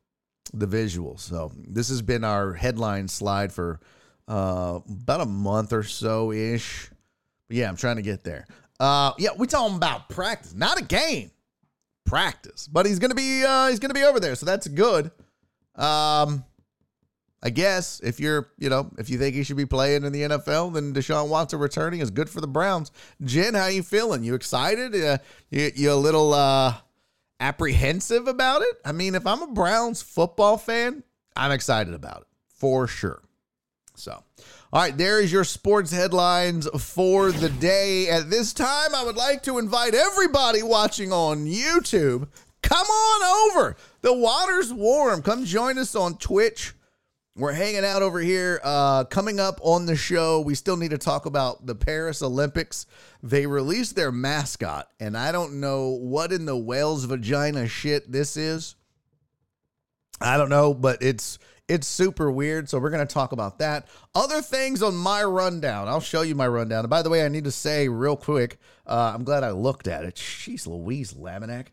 the 0.54 0.68
visuals. 0.68 1.22
So 1.22 1.52
this 1.56 1.90
has 1.90 2.02
been 2.02 2.24
our 2.24 2.54
headline 2.54 3.08
slide 3.08 3.54
for 3.54 3.80
uh 4.28 4.80
about 4.90 5.22
a 5.22 5.26
month 5.26 5.72
or 5.72 5.84
so 5.84 6.32
ish. 6.34 6.90
But 7.48 7.58
yeah, 7.58 7.70
I'm 7.70 7.78
trying 7.78 7.96
to 7.96 8.02
get 8.02 8.24
there. 8.24 8.48
Uh 8.82 9.14
yeah, 9.18 9.30
we 9.38 9.48
talking 9.48 9.78
about 9.78 10.10
practice, 10.10 10.54
not 10.54 10.80
a 10.80 10.84
game. 10.84 11.32
Practice. 12.06 12.68
But 12.68 12.86
he's 12.86 13.00
gonna 13.00 13.16
be 13.16 13.46
uh 13.46 13.70
he's 13.70 13.80
gonna 13.80 13.94
be 13.94 14.04
over 14.04 14.20
there, 14.20 14.36
so 14.36 14.46
that's 14.46 14.68
good. 14.68 15.10
Um 15.76 16.44
I 17.46 17.52
guess 17.52 18.00
if 18.00 18.20
you're, 18.20 18.50
you 18.58 18.70
know, 18.70 18.90
if 18.98 19.08
you 19.08 19.20
think 19.20 19.36
he 19.36 19.44
should 19.44 19.56
be 19.56 19.68
playing 19.68 20.04
in 20.04 20.12
the 20.12 20.24
NFL, 20.24 20.74
then 20.74 20.96
Deshaun 20.96 21.30
Watson 21.30 21.60
returning 21.60 22.00
is 22.00 22.10
good 22.10 22.28
for 22.28 22.42
the 22.42 22.48
Browns. 22.48 22.92
Jen, 23.24 23.54
how 23.54 23.68
you 23.68 23.84
feeling? 23.84 24.24
You 24.24 24.34
excited? 24.34 24.96
Uh, 24.96 25.20
you, 25.52 25.72
you 25.76 25.92
a 25.92 25.94
little 25.94 26.34
uh, 26.34 26.74
apprehensive 27.40 28.28
about 28.28 28.64
it? 28.64 28.76
I 28.84 28.94
mean, 28.94 29.14
if 29.14 29.28
I'm 29.28 29.44
a 29.44 29.48
Browns 29.48 30.02
football 30.02 30.58
fan, 30.58 31.04
I'm 31.36 31.52
excited 31.52 31.94
about 31.94 32.22
it 32.22 32.28
for 32.48 32.88
sure. 32.88 33.22
So, 33.94 34.24
all 34.74 34.82
right, 34.82 34.98
there 34.98 35.22
is 35.22 35.32
your 35.32 35.44
sports 35.44 35.92
headlines 35.92 36.68
for 36.80 37.32
the 37.32 37.50
day. 37.50 38.10
At 38.10 38.32
this 38.32 38.54
time, 38.54 38.96
I 38.96 39.04
would 39.04 39.18
like 39.18 39.44
to 39.44 39.60
invite 39.60 39.94
everybody 39.94 40.64
watching 40.64 41.14
on 41.14 41.46
YouTube. 41.46 42.28
Come 42.64 42.88
on 42.88 43.52
over. 43.52 43.76
The 44.02 44.14
water's 44.14 44.74
warm. 44.74 45.22
Come 45.22 45.46
join 45.46 45.78
us 45.78 45.96
on 45.96 46.18
Twitch 46.18 46.74
we're 47.38 47.54
hanging 47.54 47.84
out 47.84 48.02
over 48.02 48.19
here. 48.19 48.62
Uh, 48.63 49.04
coming 49.04 49.39
up 49.39 49.60
on 49.62 49.86
the 49.86 49.95
show, 49.95 50.39
we 50.39 50.56
still 50.56 50.78
need 50.78 50.91
to 50.91 50.98
talk 50.98 51.26
about 51.26 51.65
the 51.65 51.76
Paris 51.76 52.21
Olympics. 52.21 52.86
They 53.21 53.45
released 53.45 53.95
their 53.95 54.12
mascot, 54.12 54.89
and 55.00 55.17
I 55.17 55.32
don't 55.32 55.60
know 55.60 55.89
what 55.89 56.32
in 56.32 56.45
the 56.45 56.58
whale's 56.58 57.04
vagina 57.06 57.67
shit 57.67 58.10
this 58.10 58.38
is. 58.38 58.76
I 60.21 60.38
don't 60.38 60.50
know, 60.50 60.74
but 60.74 61.02
it's 61.02 61.38
it's 61.67 61.88
super 61.88 62.32
weird. 62.32 62.69
So 62.69 62.80
we're 62.80 62.89
gonna 62.89 63.06
talk 63.06 63.34
about 63.34 63.60
that. 63.60 63.88
Other 64.13 64.41
things 64.41 64.82
on 64.82 64.95
my 64.95 65.24
rundown. 65.24 65.89
I'll 65.89 66.00
show 66.00 66.21
you 66.21 66.36
my 66.36 66.48
rundown. 66.48 66.86
And 66.86 66.89
by 66.89 67.02
the 67.02 67.10
way, 67.10 67.26
I 67.26 67.28
need 67.28 67.43
to 67.43 67.52
say 67.52 67.89
real 67.89 68.15
quick. 68.15 68.60
Uh, 68.88 69.12
I'm 69.13 69.26
glad 69.26 69.43
I 69.43 69.52
looked 69.52 69.88
at 69.88 70.06
it. 70.06 70.15
Jeez, 70.15 70.67
Louise 70.67 71.13
Laminack. 71.13 71.67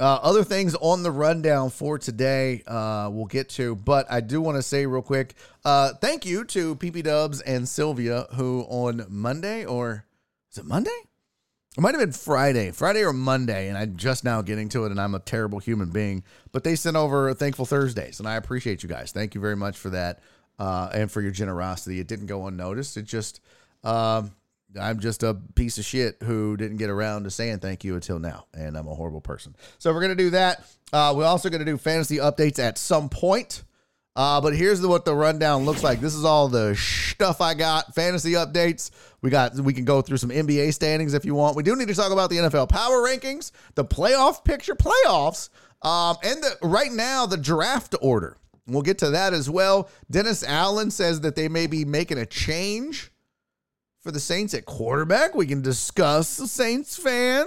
Uh, 0.00 0.14
other 0.22 0.42
things 0.42 0.74
on 0.76 1.02
the 1.02 1.10
rundown 1.10 1.68
for 1.68 1.98
today, 1.98 2.62
uh, 2.66 3.10
we'll 3.12 3.26
get 3.26 3.50
to, 3.50 3.76
but 3.76 4.10
I 4.10 4.20
do 4.20 4.40
want 4.40 4.56
to 4.56 4.62
say 4.62 4.86
real 4.86 5.02
quick, 5.02 5.34
uh, 5.64 5.92
thank 6.00 6.24
you 6.24 6.44
to 6.46 6.76
PP 6.76 7.02
Dubs 7.02 7.42
and 7.42 7.68
Sylvia, 7.68 8.26
who 8.34 8.64
on 8.68 9.04
Monday 9.10 9.66
or 9.66 10.06
is 10.50 10.58
it 10.58 10.64
Monday? 10.64 10.90
It 11.76 11.80
might 11.80 11.94
have 11.94 12.00
been 12.00 12.12
Friday, 12.12 12.70
Friday 12.70 13.02
or 13.02 13.12
Monday, 13.12 13.68
and 13.68 13.78
I'm 13.78 13.96
just 13.96 14.24
now 14.24 14.42
getting 14.42 14.68
to 14.70 14.84
it, 14.84 14.90
and 14.90 15.00
I'm 15.00 15.14
a 15.14 15.18
terrible 15.18 15.58
human 15.58 15.90
being. 15.90 16.22
But 16.52 16.64
they 16.64 16.76
sent 16.76 16.96
over 16.96 17.32
Thankful 17.32 17.64
Thursdays, 17.64 18.18
and 18.18 18.28
I 18.28 18.34
appreciate 18.36 18.82
you 18.82 18.90
guys. 18.90 19.10
Thank 19.12 19.34
you 19.34 19.40
very 19.40 19.56
much 19.56 19.78
for 19.78 19.88
that, 19.90 20.20
uh, 20.58 20.90
and 20.92 21.10
for 21.10 21.22
your 21.22 21.30
generosity. 21.30 21.98
It 21.98 22.08
didn't 22.08 22.26
go 22.26 22.46
unnoticed. 22.46 22.98
It 22.98 23.04
just, 23.04 23.40
um, 23.84 24.32
I'm 24.80 25.00
just 25.00 25.22
a 25.22 25.34
piece 25.54 25.78
of 25.78 25.84
shit 25.84 26.16
who 26.22 26.56
didn't 26.56 26.78
get 26.78 26.90
around 26.90 27.24
to 27.24 27.30
saying 27.30 27.58
thank 27.58 27.84
you 27.84 27.94
until 27.94 28.18
now, 28.18 28.46
and 28.54 28.76
I'm 28.76 28.86
a 28.86 28.94
horrible 28.94 29.20
person. 29.20 29.54
So 29.78 29.92
we're 29.92 30.00
gonna 30.00 30.14
do 30.14 30.30
that. 30.30 30.64
Uh, 30.92 31.12
we're 31.16 31.24
also 31.24 31.50
gonna 31.50 31.64
do 31.64 31.76
fantasy 31.76 32.16
updates 32.16 32.58
at 32.58 32.78
some 32.78 33.08
point. 33.08 33.64
Uh, 34.14 34.40
but 34.42 34.54
here's 34.54 34.80
the, 34.80 34.88
what 34.88 35.06
the 35.06 35.14
rundown 35.14 35.64
looks 35.64 35.82
like. 35.82 36.00
This 36.00 36.14
is 36.14 36.24
all 36.24 36.46
the 36.46 36.76
stuff 36.76 37.40
I 37.40 37.54
got. 37.54 37.94
Fantasy 37.94 38.32
updates. 38.32 38.90
We 39.22 39.30
got. 39.30 39.54
We 39.54 39.72
can 39.72 39.84
go 39.84 40.02
through 40.02 40.18
some 40.18 40.30
NBA 40.30 40.74
standings 40.74 41.14
if 41.14 41.24
you 41.24 41.34
want. 41.34 41.56
We 41.56 41.62
do 41.62 41.74
need 41.76 41.88
to 41.88 41.94
talk 41.94 42.12
about 42.12 42.28
the 42.28 42.36
NFL 42.36 42.68
power 42.68 42.96
rankings, 42.96 43.52
the 43.74 43.84
playoff 43.84 44.44
picture, 44.44 44.74
playoffs, 44.74 45.48
um, 45.82 46.16
and 46.22 46.42
the 46.42 46.56
right 46.62 46.92
now 46.92 47.26
the 47.26 47.36
draft 47.36 47.94
order. 48.02 48.36
We'll 48.66 48.82
get 48.82 48.98
to 48.98 49.10
that 49.10 49.32
as 49.32 49.50
well. 49.50 49.88
Dennis 50.10 50.44
Allen 50.44 50.90
says 50.90 51.22
that 51.22 51.34
they 51.34 51.48
may 51.48 51.66
be 51.66 51.84
making 51.84 52.18
a 52.18 52.26
change 52.26 53.11
for 54.02 54.10
the 54.10 54.20
Saints 54.20 54.52
at 54.54 54.64
quarterback. 54.66 55.34
We 55.34 55.46
can 55.46 55.62
discuss 55.62 56.36
the 56.36 56.48
Saints 56.48 56.96
fan. 56.96 57.46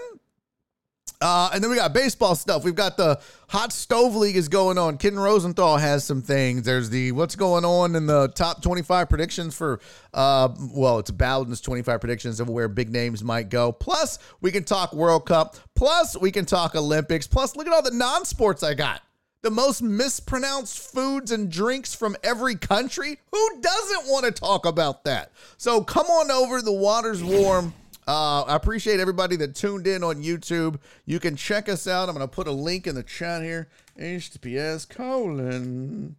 Uh, 1.22 1.50
and 1.54 1.64
then 1.64 1.72
we 1.72 1.78
got 1.78 1.94
baseball 1.94 2.36
stuff. 2.36 2.64
We've 2.64 2.76
got 2.76 2.98
the 2.98 3.20
hot 3.48 3.72
stove 3.72 4.16
league 4.16 4.36
is 4.36 4.50
going 4.50 4.78
on. 4.78 4.98
Ken 4.98 5.18
Rosenthal 5.18 5.78
has 5.78 6.04
some 6.04 6.22
things. 6.22 6.64
There's 6.64 6.90
the 6.90 7.14
what's 7.14 7.36
going 7.36 7.64
on 7.64 7.96
in 7.96 8.06
the 8.06 8.28
top 8.30 8.62
25 8.62 9.08
predictions 9.08 9.56
for, 9.56 9.80
uh, 10.14 10.50
well, 10.74 11.00
it's 11.00 11.12
Bowden's 11.12 11.62
25 11.62 12.00
predictions 12.02 12.40
of 12.40 12.50
where 12.50 12.68
big 12.68 12.90
names 12.92 13.24
might 13.24 13.50
go. 13.50 13.72
Plus, 13.72 14.20
we 14.42 14.52
can 14.52 14.64
talk 14.64 14.94
World 14.94 15.26
Cup. 15.26 15.56
Plus, 15.74 16.18
we 16.20 16.32
can 16.32 16.46
talk 16.46 16.76
Olympics. 16.76 17.28
Plus, 17.28 17.56
look 17.56 17.68
at 17.68 17.74
all 17.74 17.82
the 17.82 17.92
non 17.92 18.26
sports 18.26 18.62
I 18.62 18.74
got. 18.74 19.02
The 19.46 19.52
most 19.52 19.84
mispronounced 19.84 20.80
foods 20.80 21.32
and 21.32 21.52
drinks 21.52 21.94
from 21.94 22.18
every 22.24 22.56
country. 22.56 23.20
Who 23.32 23.62
doesn't 23.62 24.08
want 24.08 24.26
to 24.26 24.32
talk 24.32 24.66
about 24.66 25.04
that? 25.04 25.32
So 25.58 25.84
come 25.84 26.08
on 26.08 26.32
over. 26.32 26.64
The 26.64 26.72
water's 26.72 27.24
warm. 27.24 27.72
Uh, 28.08 28.42
I 28.42 28.56
appreciate 28.56 29.00
everybody 29.00 29.36
that 29.36 29.54
tuned 29.54 29.86
in 29.86 30.04
on 30.04 30.24
YouTube. 30.24 30.80
You 31.06 31.20
can 31.20 31.36
check 31.36 31.70
us 31.70 31.86
out. 31.86 32.10
I'm 32.10 32.16
going 32.16 32.28
to 32.28 32.36
put 32.36 32.48
a 32.48 32.52
link 32.52 32.88
in 32.88 32.96
the 32.96 33.04
chat 33.04 33.44
here. 33.44 33.70
HTTPS 34.00 34.90
colon 34.90 36.16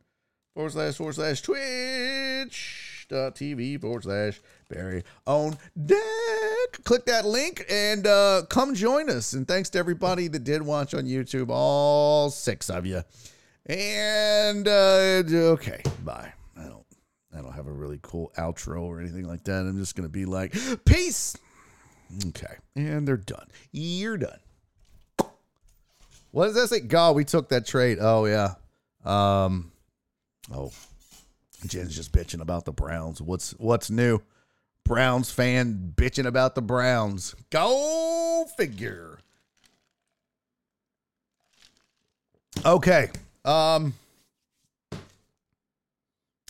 forward 0.55 0.71
slash 0.71 0.95
forward 0.95 1.15
slash 1.17 1.43
twitch 1.43 3.07
dot 3.09 3.35
TV 3.35 3.81
forward 3.81 4.05
slash 4.05 4.41
Barry 4.69 5.05
on 5.27 5.57
deck. 5.85 5.99
Click 6.85 7.05
that 7.07 7.25
link 7.25 7.65
and 7.71 8.07
uh, 8.07 8.43
come 8.49 8.75
join 8.75 9.09
us. 9.09 9.33
And 9.33 9.47
thanks 9.47 9.71
to 9.71 9.79
everybody 9.79 10.29
that 10.29 10.45
did 10.45 10.63
watch 10.63 10.95
on 10.95 11.05
YouTube, 11.05 11.49
all 11.51 12.31
six 12.31 12.69
of 12.69 12.85
you. 12.85 13.03
And 13.67 14.67
uh, 14.67 15.23
okay, 15.27 15.83
bye. 16.05 16.33
I 16.57 16.65
don't, 16.65 16.85
I 17.37 17.43
don't 17.43 17.53
have 17.53 17.67
a 17.67 17.73
really 17.73 17.99
cool 18.03 18.33
outro 18.37 18.83
or 18.83 19.01
anything 19.01 19.27
like 19.27 19.45
that. 19.45 19.61
I'm 19.61 19.79
just 19.79 19.95
gonna 19.95 20.09
be 20.09 20.25
like, 20.25 20.57
peace. 20.85 21.37
Okay. 22.29 22.55
And 22.75 23.07
they're 23.07 23.17
done. 23.17 23.47
You're 23.73 24.17
done. 24.17 24.39
What 26.31 26.47
does 26.47 26.55
that 26.55 26.69
say? 26.69 26.81
God, 26.81 27.17
we 27.17 27.25
took 27.25 27.49
that 27.49 27.67
trade. 27.67 27.99
Oh, 28.01 28.27
yeah. 28.27 28.55
Um, 29.05 29.73
oh, 30.53 30.71
Jen's 31.67 31.97
just 31.97 32.13
bitching 32.13 32.43
about 32.43 32.65
the 32.65 32.73
Browns. 32.73 33.23
What's 33.23 33.53
what's 33.53 33.91
new? 33.91 34.21
Browns 34.87 35.31
fan 35.33 35.93
bitching 35.97 36.27
about 36.27 36.55
the 36.55 36.63
Browns. 36.63 37.35
Go 37.51 38.47
figure. 38.57 39.19
Okay. 42.65 43.11
Um 43.45 43.95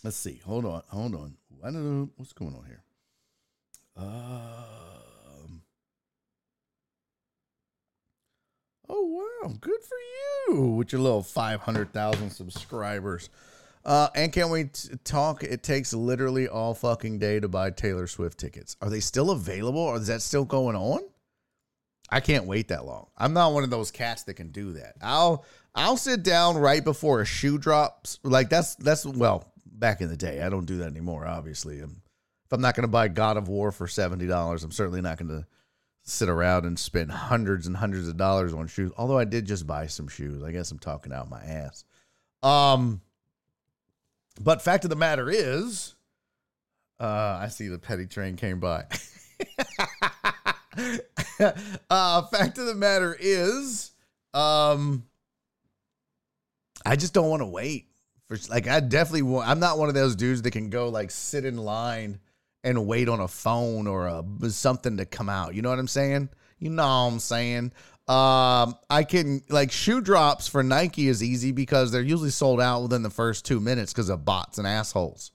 let's 0.05 0.16
see. 0.16 0.40
Hold 0.44 0.66
on. 0.66 0.83
Hold 0.88 1.14
on. 1.14 1.37
I 1.64 1.70
don't 1.70 2.01
know 2.01 2.11
what's 2.16 2.35
going 2.35 2.55
on 2.55 2.64
here. 2.66 2.83
Um 3.96 5.62
Oh 8.88 9.03
wow, 9.42 9.53
good 9.61 9.81
for 9.83 10.55
you 10.55 10.62
with 10.72 10.92
your 10.92 11.01
little 11.01 11.22
500,000 11.22 12.31
subscribers. 12.31 13.31
Uh, 13.87 14.09
and 14.16 14.33
can 14.33 14.51
we 14.51 14.64
t- 14.64 14.88
talk? 15.05 15.44
It 15.44 15.62
takes 15.62 15.94
literally 15.94 16.49
all 16.49 16.75
fucking 16.75 17.20
day 17.20 17.38
to 17.38 17.46
buy 17.46 17.70
Taylor 17.70 18.09
Swift 18.09 18.37
tickets. 18.37 18.77
Are 18.83 18.90
they 18.90 18.99
still 18.99 19.31
available 19.31 19.81
or 19.81 19.96
is 19.96 20.09
that 20.09 20.22
still 20.22 20.44
going 20.44 20.75
on? 20.75 21.03
I 22.11 22.18
can't 22.18 22.46
wait 22.46 22.68
that 22.68 22.85
long. 22.85 23.07
I'm 23.16 23.33
not 23.33 23.53
one 23.53 23.62
of 23.62 23.70
those 23.70 23.92
cats 23.92 24.25
that 24.25 24.35
can 24.35 24.51
do 24.51 24.72
that. 24.72 24.94
I'll 25.01 25.44
I'll 25.72 25.96
sit 25.96 26.25
down 26.25 26.57
right 26.57 26.83
before 26.83 27.20
a 27.20 27.25
shoe 27.25 27.59
drops. 27.59 28.18
Like 28.25 28.49
that's 28.49 28.75
that's 28.75 29.07
well, 29.07 29.53
back 29.64 30.01
in 30.01 30.09
the 30.09 30.16
day. 30.16 30.42
I 30.42 30.49
don't 30.49 30.66
do 30.66 30.79
that 30.79 30.88
anymore, 30.88 31.25
obviously. 31.25 31.79
if 31.79 31.90
I'm 32.51 32.61
not 32.61 32.75
going 32.75 32.83
to 32.83 32.88
buy 32.88 33.07
God 33.07 33.37
of 33.37 33.49
War 33.49 33.70
for 33.70 33.87
$70, 33.87 34.64
I'm 34.64 34.72
certainly 34.72 35.01
not 35.01 35.18
going 35.18 35.29
to 35.29 35.46
sit 36.03 36.29
around 36.29 36.64
and 36.64 36.77
spend 36.79 37.11
hundreds 37.11 37.68
and 37.68 37.77
hundreds 37.77 38.09
of 38.09 38.16
dollars 38.16 38.53
on 38.53 38.66
shoes. 38.66 38.92
Although 38.96 39.18
I 39.18 39.25
did 39.25 39.44
just 39.44 39.66
buy 39.66 39.87
some 39.87 40.09
shoes. 40.09 40.42
I 40.42 40.51
guess 40.51 40.72
I'm 40.72 40.79
talking 40.81 41.12
out 41.12 41.31
my 41.31 41.42
ass. 41.42 41.85
Um 42.42 43.01
but 44.40 44.62
fact 44.62 44.85
of 44.85 44.90
the 44.90 44.96
matter 44.96 45.31
is, 45.31 45.94
uh, 47.01 47.38
I 47.40 47.49
see 47.49 47.68
the 47.68 47.79
petty 47.79 48.07
train 48.07 48.37
came 48.37 48.61
by. 48.61 48.85
uh, 51.90 52.22
fact 52.22 52.59
of 52.59 52.66
the 52.66 52.75
matter 52.75 53.16
is, 53.18 53.92
um, 54.35 55.05
I 56.85 56.96
just 56.96 57.14
don't 57.14 57.29
want 57.29 57.42
to 57.42 57.46
wait 57.46 57.88
for 58.27 58.37
like 58.49 58.66
I 58.66 58.81
definitely 58.81 59.22
want. 59.22 59.49
I'm 59.49 59.61
not 59.61 59.79
one 59.79 59.88
of 59.88 59.94
those 59.94 60.16
dudes 60.16 60.42
that 60.42 60.51
can 60.51 60.70
go 60.70 60.88
like 60.88 61.11
sit 61.11 61.44
in 61.44 61.57
line 61.57 62.20
and 62.64 62.87
wait 62.87 63.09
on 63.09 63.20
a 63.20 63.29
phone 63.29 63.87
or 63.87 64.07
a 64.07 64.25
something 64.51 64.96
to 64.96 65.07
come 65.07 65.29
out. 65.29 65.55
You 65.55 65.62
know 65.62 65.70
what 65.70 65.79
I'm 65.79 65.88
saying? 65.88 66.29
You 66.59 66.70
know 66.70 66.83
what 66.83 66.88
I'm 66.88 67.18
saying? 67.18 67.72
Um, 68.09 68.77
I 68.88 69.03
can 69.03 69.42
like 69.49 69.73
shoe 69.73 70.01
drops 70.01 70.47
for 70.47 70.62
Nike 70.62 71.09
is 71.09 71.23
easy 71.23 71.51
because 71.51 71.90
they're 71.90 72.03
usually 72.03 72.31
sold 72.31 72.61
out 72.61 72.83
within 72.83 73.03
the 73.03 73.11
first 73.11 73.45
two 73.45 73.59
minutes 73.59 73.92
because 73.92 74.09
of 74.09 74.25
bots 74.25 74.59
and 74.59 74.66
assholes 74.66 75.33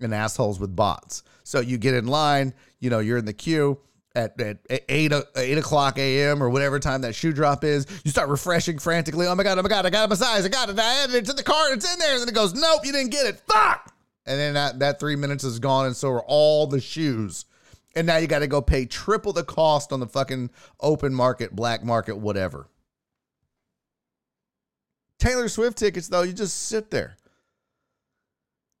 and 0.00 0.14
assholes 0.14 0.58
with 0.58 0.74
bots. 0.74 1.22
So 1.44 1.60
you 1.60 1.76
get 1.76 1.94
in 1.94 2.06
line, 2.06 2.54
you 2.80 2.88
know, 2.88 3.00
you're 3.00 3.18
in 3.18 3.26
the 3.26 3.34
queue 3.34 3.78
at, 4.14 4.40
at, 4.40 4.58
8, 4.70 5.12
eight 5.36 5.58
o'clock 5.58 5.98
a.m. 5.98 6.42
or 6.42 6.48
whatever 6.48 6.80
time 6.80 7.02
that 7.02 7.14
shoe 7.14 7.32
drop 7.32 7.64
is. 7.64 7.86
You 8.04 8.10
start 8.10 8.30
refreshing 8.30 8.78
frantically. 8.78 9.26
Oh 9.26 9.34
my 9.34 9.42
God, 9.42 9.58
oh 9.58 9.62
my 9.62 9.68
God, 9.68 9.84
I 9.84 9.90
got 9.90 10.04
it 10.04 10.08
my 10.10 10.16
size. 10.16 10.46
I 10.46 10.48
got 10.48 10.70
it. 10.70 10.78
I 10.78 11.04
added 11.04 11.16
it 11.16 11.26
to 11.26 11.34
the 11.34 11.42
cart. 11.42 11.72
It's 11.72 11.92
in 11.92 11.98
there. 11.98 12.12
And 12.12 12.22
then 12.22 12.28
it 12.28 12.34
goes, 12.34 12.54
nope, 12.54 12.80
you 12.84 12.92
didn't 12.92 13.10
get 13.10 13.26
it. 13.26 13.40
Fuck. 13.40 13.92
And 14.24 14.40
then 14.40 14.54
that, 14.54 14.78
that 14.78 14.98
three 14.98 15.16
minutes 15.16 15.44
is 15.44 15.58
gone. 15.58 15.86
And 15.86 15.94
so 15.94 16.10
are 16.10 16.24
all 16.26 16.66
the 16.66 16.80
shoes. 16.80 17.44
And 17.96 18.06
now 18.06 18.18
you 18.18 18.26
got 18.26 18.40
to 18.40 18.46
go 18.46 18.60
pay 18.60 18.84
triple 18.84 19.32
the 19.32 19.42
cost 19.42 19.90
on 19.90 20.00
the 20.00 20.06
fucking 20.06 20.50
open 20.80 21.14
market, 21.14 21.56
black 21.56 21.82
market, 21.82 22.18
whatever. 22.18 22.68
Taylor 25.18 25.48
Swift 25.48 25.78
tickets, 25.78 26.08
though, 26.08 26.20
you 26.20 26.34
just 26.34 26.64
sit 26.68 26.90
there. 26.90 27.16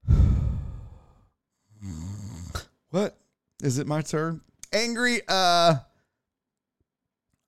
what? 2.90 3.16
Is 3.62 3.78
it 3.78 3.86
my 3.86 4.02
turn? 4.02 4.42
Angry 4.70 5.22
uh 5.26 5.76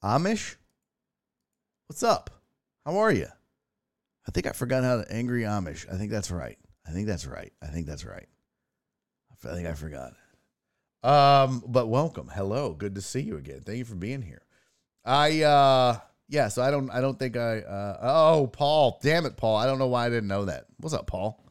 Amish? 0.03 0.57
What's 1.87 2.03
up? 2.03 2.31
How 2.87 2.97
are 2.97 3.13
you? 3.13 3.27
I 4.27 4.31
think 4.31 4.47
I 4.47 4.53
forgot 4.53 4.85
how 4.85 5.03
to 5.03 5.13
angry 5.13 5.43
Amish. 5.43 5.87
I 5.93 5.99
think 5.99 6.11
that's 6.11 6.31
right. 6.31 6.57
I 6.87 6.93
think 6.93 7.07
that's 7.07 7.27
right. 7.27 7.53
I 7.63 7.67
think 7.67 7.87
that's 7.87 8.07
right. 8.07 8.27
I 9.31 9.55
think 9.55 9.69
I 9.69 9.75
forgot. 9.75 10.15
Um, 11.03 11.63
but 11.67 11.87
welcome. 11.87 12.31
Hello. 12.35 12.75
Good 12.75 12.95
to 12.97 13.03
see 13.03 13.21
you 13.21 13.37
again. 13.37 13.63
Thank 13.65 13.79
you 13.79 13.85
for 13.85 13.95
being 13.95 14.23
here. 14.23 14.43
I 15.05 15.43
uh 15.43 15.99
yeah, 16.29 16.49
so 16.49 16.63
I 16.63 16.71
don't 16.71 16.91
I 16.91 17.01
don't 17.01 17.19
think 17.19 17.37
I 17.37 17.61
uh 17.61 17.99
oh 18.03 18.47
Paul. 18.47 18.99
Damn 19.03 19.27
it, 19.27 19.37
Paul. 19.37 19.57
I 19.57 19.67
don't 19.67 19.79
know 19.79 19.87
why 19.87 20.07
I 20.07 20.11
didn't 20.11 20.29
know 20.29 20.45
that. 20.47 20.67
What's 20.79 20.95
up, 20.95 21.07
Paul? 21.07 21.43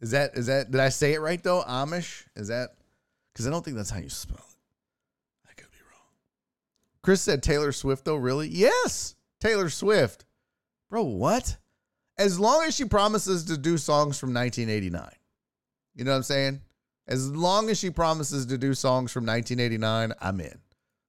Is 0.00 0.12
that 0.12 0.36
is 0.36 0.46
that 0.46 0.70
did 0.70 0.80
I 0.80 0.88
say 0.88 1.14
it 1.14 1.20
right 1.20 1.42
though? 1.42 1.62
Amish? 1.62 2.24
Is 2.36 2.48
that 2.48 2.70
because 3.32 3.46
I 3.46 3.50
don't 3.50 3.64
think 3.64 3.76
that's 3.76 3.90
how 3.90 3.98
you 3.98 4.08
spell 4.08 4.36
it. 4.38 5.48
I 5.50 5.52
could 5.54 5.70
be 5.70 5.78
wrong. 5.90 6.14
Chris 7.02 7.20
said 7.20 7.42
Taylor 7.42 7.72
Swift 7.72 8.04
though, 8.04 8.16
really? 8.16 8.48
Yes. 8.48 9.16
Taylor 9.40 9.68
Swift. 9.68 10.24
Bro, 10.88 11.02
what? 11.04 11.56
As 12.16 12.40
long 12.40 12.64
as 12.64 12.74
she 12.74 12.84
promises 12.86 13.44
to 13.46 13.58
do 13.58 13.76
songs 13.76 14.18
from 14.18 14.32
1989. 14.32 15.10
You 15.94 16.04
know 16.04 16.12
what 16.12 16.18
I'm 16.18 16.22
saying? 16.22 16.60
As 17.08 17.30
long 17.30 17.70
as 17.70 17.78
she 17.78 17.90
promises 17.90 18.46
to 18.46 18.58
do 18.58 18.74
songs 18.74 19.12
from 19.12 19.24
1989, 19.24 20.12
I'm 20.20 20.40
in. 20.40 20.58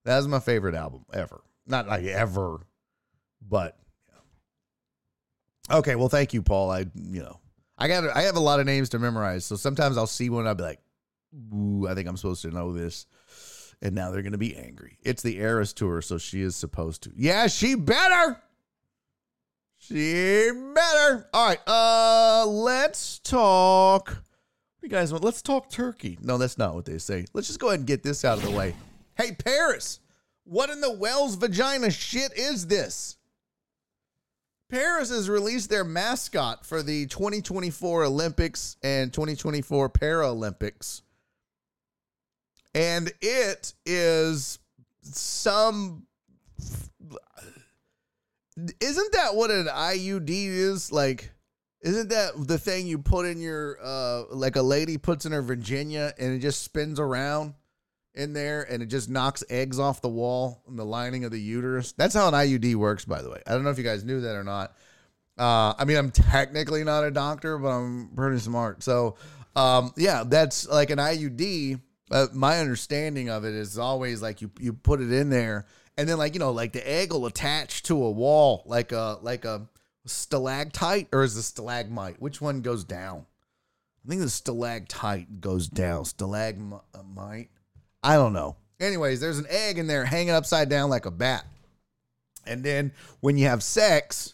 That 0.05 0.19
is 0.19 0.27
my 0.27 0.39
favorite 0.39 0.75
album 0.75 1.05
ever. 1.13 1.41
Not 1.65 1.87
like 1.87 2.05
ever, 2.05 2.61
but 3.41 3.77
okay. 5.69 5.95
Well, 5.95 6.07
thank 6.07 6.33
you, 6.33 6.41
Paul. 6.41 6.71
I 6.71 6.85
you 6.95 7.21
know 7.21 7.39
I 7.77 7.87
got 7.87 8.15
I 8.15 8.21
have 8.21 8.37
a 8.37 8.41
lot 8.41 8.59
of 8.59 8.65
names 8.65 8.89
to 8.89 8.99
memorize, 8.99 9.45
so 9.45 9.55
sometimes 9.55 9.97
I'll 9.97 10.07
see 10.07 10.29
one. 10.29 10.47
I'll 10.47 10.55
be 10.55 10.63
like, 10.63 10.79
"Ooh, 11.53 11.87
I 11.89 11.93
think 11.93 12.07
I'm 12.07 12.15
supposed 12.15 12.41
to 12.43 12.51
know 12.51 12.71
this," 12.71 13.05
and 13.81 13.93
now 13.93 14.11
they're 14.11 14.21
gonna 14.21 14.37
be 14.37 14.55
angry. 14.55 14.97
It's 15.03 15.23
the 15.23 15.39
Eras 15.39 15.73
tour, 15.73 16.01
so 16.01 16.17
she 16.17 16.41
is 16.41 16.55
supposed 16.55 17.03
to. 17.03 17.11
Yeah, 17.15 17.47
she 17.47 17.75
better. 17.75 18.41
She 19.77 20.49
better. 20.73 21.29
All 21.33 21.47
right. 21.47 21.59
Uh, 21.67 22.45
let's 22.47 23.19
talk. 23.19 24.23
You 24.87 24.91
guys? 24.91 25.11
Let's 25.11 25.41
talk 25.41 25.69
turkey. 25.69 26.17
No, 26.21 26.37
that's 26.37 26.57
not 26.57 26.73
what 26.73 26.85
they 26.85 26.97
say. 26.97 27.25
Let's 27.33 27.47
just 27.47 27.59
go 27.59 27.67
ahead 27.67 27.81
and 27.81 27.87
get 27.87 28.03
this 28.03 28.23
out 28.23 28.37
of 28.37 28.45
the 28.45 28.51
way. 28.51 28.73
Hey, 29.17 29.33
Paris, 29.33 29.99
what 30.45 30.69
in 30.69 30.79
the 30.79 30.93
Wells 30.93 31.35
vagina 31.35 31.91
shit 31.91 32.31
is 32.37 32.67
this? 32.67 33.17
Paris 34.69 35.09
has 35.09 35.29
released 35.29 35.69
their 35.69 35.83
mascot 35.83 36.65
for 36.65 36.81
the 36.81 37.05
2024 37.07 38.05
Olympics 38.05 38.77
and 38.81 39.11
2024 39.11 39.89
Paralympics. 39.89 41.01
And 42.73 43.11
it 43.21 43.73
is 43.85 44.57
some. 45.01 46.07
Isn't 48.79 49.11
that 49.11 49.35
what 49.35 49.51
an 49.51 49.67
IUD 49.67 50.29
is? 50.29 50.93
Like, 50.93 51.31
isn't 51.81 52.09
that 52.09 52.31
the 52.47 52.57
thing 52.57 52.87
you 52.87 52.97
put 52.99 53.25
in 53.25 53.39
your, 53.39 53.77
uh, 53.83 54.23
like 54.31 54.55
a 54.55 54.61
lady 54.61 54.97
puts 54.97 55.25
in 55.25 55.31
her 55.31 55.41
Virginia 55.41 56.13
and 56.17 56.33
it 56.33 56.39
just 56.39 56.63
spins 56.63 56.99
around? 56.99 57.53
in 58.17 58.33
there 58.33 58.63
and 58.63 58.81
it 58.81 58.87
just 58.87 59.09
knocks 59.09 59.43
eggs 59.49 59.79
off 59.79 60.01
the 60.01 60.09
wall 60.09 60.63
and 60.67 60.77
the 60.77 60.83
lining 60.83 61.23
of 61.23 61.31
the 61.31 61.39
uterus. 61.39 61.91
That's 61.93 62.15
how 62.15 62.27
an 62.27 62.33
IUD 62.33 62.75
works, 62.75 63.05
by 63.05 63.21
the 63.21 63.29
way. 63.29 63.41
I 63.45 63.51
don't 63.51 63.63
know 63.63 63.69
if 63.69 63.77
you 63.77 63.83
guys 63.83 64.03
knew 64.03 64.21
that 64.21 64.35
or 64.35 64.43
not. 64.43 64.75
Uh, 65.37 65.73
I 65.77 65.85
mean, 65.85 65.97
I'm 65.97 66.11
technically 66.11 66.83
not 66.83 67.03
a 67.03 67.11
doctor, 67.11 67.57
but 67.59 67.69
I'm 67.69 68.09
pretty 68.15 68.39
smart. 68.39 68.81
So, 68.81 69.15
um, 69.55 69.93
yeah, 69.95 70.23
that's 70.25 70.67
like 70.67 70.89
an 70.89 70.97
IUD. 70.97 71.79
Uh, 72.09 72.27
my 72.33 72.59
understanding 72.59 73.29
of 73.29 73.45
it 73.45 73.53
is 73.53 73.77
always 73.77 74.21
like 74.21 74.41
you 74.41 74.49
you 74.59 74.73
put 74.73 75.01
it 75.01 75.11
in 75.11 75.29
there, 75.29 75.67
and 75.97 76.09
then 76.09 76.17
like 76.17 76.33
you 76.33 76.39
know, 76.39 76.51
like 76.51 76.73
the 76.73 76.89
egg 76.89 77.11
will 77.11 77.25
attach 77.25 77.83
to 77.83 78.03
a 78.03 78.09
wall, 78.09 78.63
like 78.65 78.91
a 78.91 79.19
like 79.21 79.45
a 79.45 79.67
stalactite 80.07 81.07
or 81.11 81.23
is 81.23 81.37
a 81.37 81.43
stalagmite? 81.43 82.21
Which 82.21 82.41
one 82.41 82.61
goes 82.61 82.83
down? 82.83 83.25
I 84.05 84.09
think 84.09 84.21
the 84.21 84.29
stalactite 84.29 85.41
goes 85.41 85.67
down. 85.67 86.05
Stalagmite. 86.05 87.49
I 88.03 88.15
don't 88.15 88.33
know. 88.33 88.55
Anyways, 88.79 89.19
there's 89.19 89.39
an 89.39 89.47
egg 89.49 89.77
in 89.77 89.87
there 89.87 90.05
hanging 90.05 90.29
upside 90.29 90.69
down 90.69 90.89
like 90.89 91.05
a 91.05 91.11
bat. 91.11 91.45
And 92.45 92.63
then 92.63 92.93
when 93.19 93.37
you 93.37 93.47
have 93.47 93.63
sex, 93.63 94.33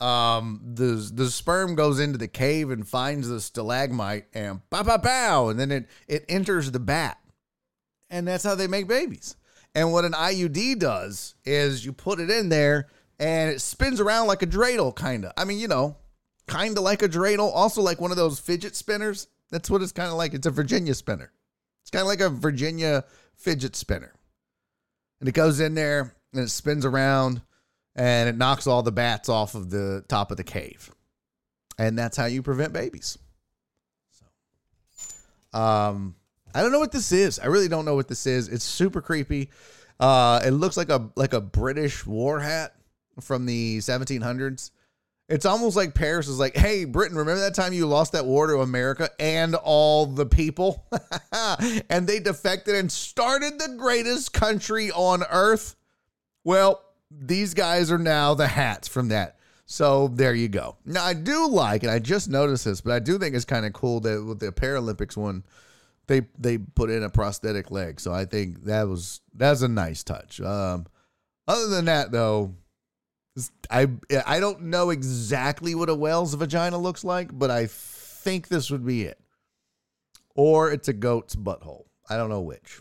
um, 0.00 0.60
the 0.74 1.10
the 1.14 1.30
sperm 1.30 1.74
goes 1.74 2.00
into 2.00 2.18
the 2.18 2.28
cave 2.28 2.70
and 2.70 2.86
finds 2.86 3.28
the 3.28 3.40
stalagmite 3.40 4.26
and 4.34 4.68
pow 4.70 4.82
pow 4.82 4.98
pow, 4.98 5.48
and 5.48 5.58
then 5.58 5.70
it 5.70 5.88
it 6.08 6.24
enters 6.28 6.70
the 6.70 6.80
bat, 6.80 7.18
and 8.10 8.26
that's 8.26 8.44
how 8.44 8.54
they 8.54 8.66
make 8.66 8.88
babies. 8.88 9.36
And 9.74 9.92
what 9.92 10.04
an 10.04 10.12
IUD 10.12 10.80
does 10.80 11.34
is 11.44 11.84
you 11.84 11.92
put 11.92 12.20
it 12.20 12.30
in 12.30 12.48
there 12.48 12.88
and 13.22 13.50
it 13.50 13.60
spins 13.60 14.00
around 14.00 14.26
like 14.26 14.42
a 14.42 14.46
dreidel, 14.48 14.92
kind 14.92 15.24
of. 15.24 15.32
I 15.36 15.44
mean, 15.44 15.60
you 15.60 15.68
know, 15.68 15.96
kind 16.48 16.76
of 16.76 16.82
like 16.82 17.02
a 17.02 17.08
dreidel, 17.08 17.52
also 17.54 17.80
like 17.80 18.00
one 18.00 18.10
of 18.10 18.16
those 18.16 18.40
fidget 18.40 18.74
spinners. 18.74 19.28
That's 19.52 19.70
what 19.70 19.80
it's 19.80 19.92
kind 19.92 20.08
of 20.08 20.14
like. 20.14 20.34
It's 20.34 20.46
a 20.46 20.50
Virginia 20.50 20.92
spinner. 20.92 21.30
It's 21.82 21.90
kind 21.90 22.02
of 22.02 22.08
like 22.08 22.20
a 22.20 22.28
Virginia 22.28 23.04
fidget 23.36 23.76
spinner. 23.76 24.12
And 25.20 25.28
it 25.28 25.36
goes 25.36 25.60
in 25.60 25.74
there 25.74 26.16
and 26.32 26.42
it 26.42 26.48
spins 26.48 26.84
around 26.84 27.42
and 27.94 28.28
it 28.28 28.36
knocks 28.36 28.66
all 28.66 28.82
the 28.82 28.90
bats 28.90 29.28
off 29.28 29.54
of 29.54 29.70
the 29.70 30.04
top 30.08 30.32
of 30.32 30.36
the 30.36 30.44
cave. 30.44 30.90
And 31.78 31.96
that's 31.96 32.16
how 32.16 32.24
you 32.24 32.42
prevent 32.42 32.72
babies. 32.72 33.18
So, 34.10 35.60
um, 35.60 36.16
I 36.52 36.60
don't 36.60 36.72
know 36.72 36.80
what 36.80 36.90
this 36.90 37.12
is. 37.12 37.38
I 37.38 37.46
really 37.46 37.68
don't 37.68 37.84
know 37.84 37.94
what 37.94 38.08
this 38.08 38.26
is. 38.26 38.48
It's 38.48 38.64
super 38.64 39.00
creepy. 39.00 39.48
Uh, 40.00 40.40
it 40.44 40.50
looks 40.50 40.76
like 40.76 40.88
a 40.88 41.08
like 41.14 41.34
a 41.34 41.40
British 41.40 42.04
war 42.04 42.40
hat 42.40 42.74
from 43.20 43.46
the 43.46 43.78
1700s. 43.78 44.70
It's 45.28 45.46
almost 45.46 45.76
like 45.76 45.94
Paris 45.94 46.28
is 46.28 46.38
like, 46.38 46.56
hey, 46.56 46.84
Britain, 46.84 47.16
remember 47.16 47.40
that 47.40 47.54
time 47.54 47.72
you 47.72 47.86
lost 47.86 48.12
that 48.12 48.26
war 48.26 48.48
to 48.48 48.60
America 48.60 49.08
and 49.18 49.54
all 49.54 50.06
the 50.06 50.26
people? 50.26 50.84
and 51.88 52.06
they 52.06 52.18
defected 52.18 52.74
and 52.74 52.90
started 52.90 53.58
the 53.58 53.76
greatest 53.78 54.32
country 54.32 54.90
on 54.90 55.22
earth? 55.30 55.76
Well, 56.44 56.82
these 57.10 57.54
guys 57.54 57.90
are 57.90 57.98
now 57.98 58.34
the 58.34 58.48
hats 58.48 58.88
from 58.88 59.08
that. 59.08 59.38
So 59.64 60.08
there 60.08 60.34
you 60.34 60.48
go. 60.48 60.76
Now, 60.84 61.04
I 61.04 61.14
do 61.14 61.48
like, 61.48 61.82
and 61.82 61.90
I 61.90 61.98
just 61.98 62.28
noticed 62.28 62.64
this, 62.64 62.80
but 62.80 62.92
I 62.92 62.98
do 62.98 63.18
think 63.18 63.34
it's 63.34 63.44
kind 63.44 63.64
of 63.64 63.72
cool 63.72 64.00
that 64.00 64.22
with 64.22 64.38
the 64.38 64.52
Paralympics 64.52 65.16
one, 65.16 65.44
they 66.08 66.22
they 66.38 66.58
put 66.58 66.90
in 66.90 67.02
a 67.02 67.08
prosthetic 67.08 67.70
leg. 67.70 68.00
So 68.00 68.12
I 68.12 68.24
think 68.24 68.64
that 68.64 68.88
was 68.88 69.20
that's 69.34 69.62
a 69.62 69.68
nice 69.68 70.02
touch. 70.02 70.40
Um, 70.40 70.86
other 71.46 71.68
than 71.68 71.86
that, 71.86 72.12
though, 72.12 72.54
I 73.70 73.88
I 74.26 74.40
don't 74.40 74.64
know 74.64 74.90
exactly 74.90 75.74
what 75.74 75.88
a 75.88 75.94
whale's 75.94 76.34
vagina 76.34 76.76
looks 76.76 77.02
like, 77.02 77.36
but 77.36 77.50
I 77.50 77.66
think 77.66 78.48
this 78.48 78.70
would 78.70 78.84
be 78.84 79.04
it. 79.04 79.18
Or 80.34 80.70
it's 80.70 80.88
a 80.88 80.92
goat's 80.92 81.34
butthole. 81.34 81.84
I 82.08 82.16
don't 82.16 82.28
know 82.28 82.42
which. 82.42 82.80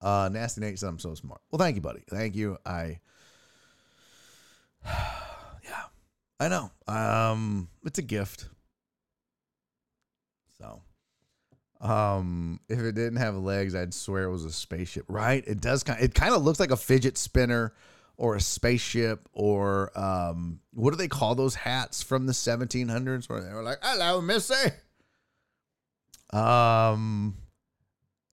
Uh 0.00 0.28
Nasty 0.32 0.60
Nate 0.60 0.78
said 0.78 0.88
I'm 0.88 0.98
so 0.98 1.14
smart. 1.14 1.40
Well, 1.50 1.58
thank 1.58 1.76
you, 1.76 1.82
buddy. 1.82 2.02
Thank 2.10 2.34
you. 2.36 2.58
I 2.66 2.98
Yeah. 5.64 5.84
I 6.38 6.48
know. 6.48 6.70
Um 6.86 7.68
it's 7.86 7.98
a 7.98 8.02
gift. 8.02 8.48
So 10.58 10.82
um 11.80 12.60
if 12.68 12.78
it 12.78 12.94
didn't 12.94 13.16
have 13.16 13.36
legs, 13.36 13.74
I'd 13.74 13.94
swear 13.94 14.24
it 14.24 14.32
was 14.32 14.44
a 14.44 14.52
spaceship, 14.52 15.06
right? 15.08 15.42
It 15.46 15.62
does 15.62 15.84
kind 15.84 16.02
it 16.02 16.14
kind 16.14 16.34
of 16.34 16.42
looks 16.42 16.60
like 16.60 16.70
a 16.70 16.76
fidget 16.76 17.16
spinner 17.16 17.72
or 18.16 18.36
a 18.36 18.40
spaceship 18.40 19.28
or 19.32 19.96
um, 19.98 20.60
what 20.72 20.90
do 20.90 20.96
they 20.96 21.08
call 21.08 21.34
those 21.34 21.54
hats 21.54 22.02
from 22.02 22.26
the 22.26 22.32
1700s 22.32 23.28
where 23.28 23.40
they 23.40 23.52
were 23.52 23.62
like, 23.62 23.78
"Hello, 23.82 24.20
Missy." 24.20 24.54
Um, 26.32 27.36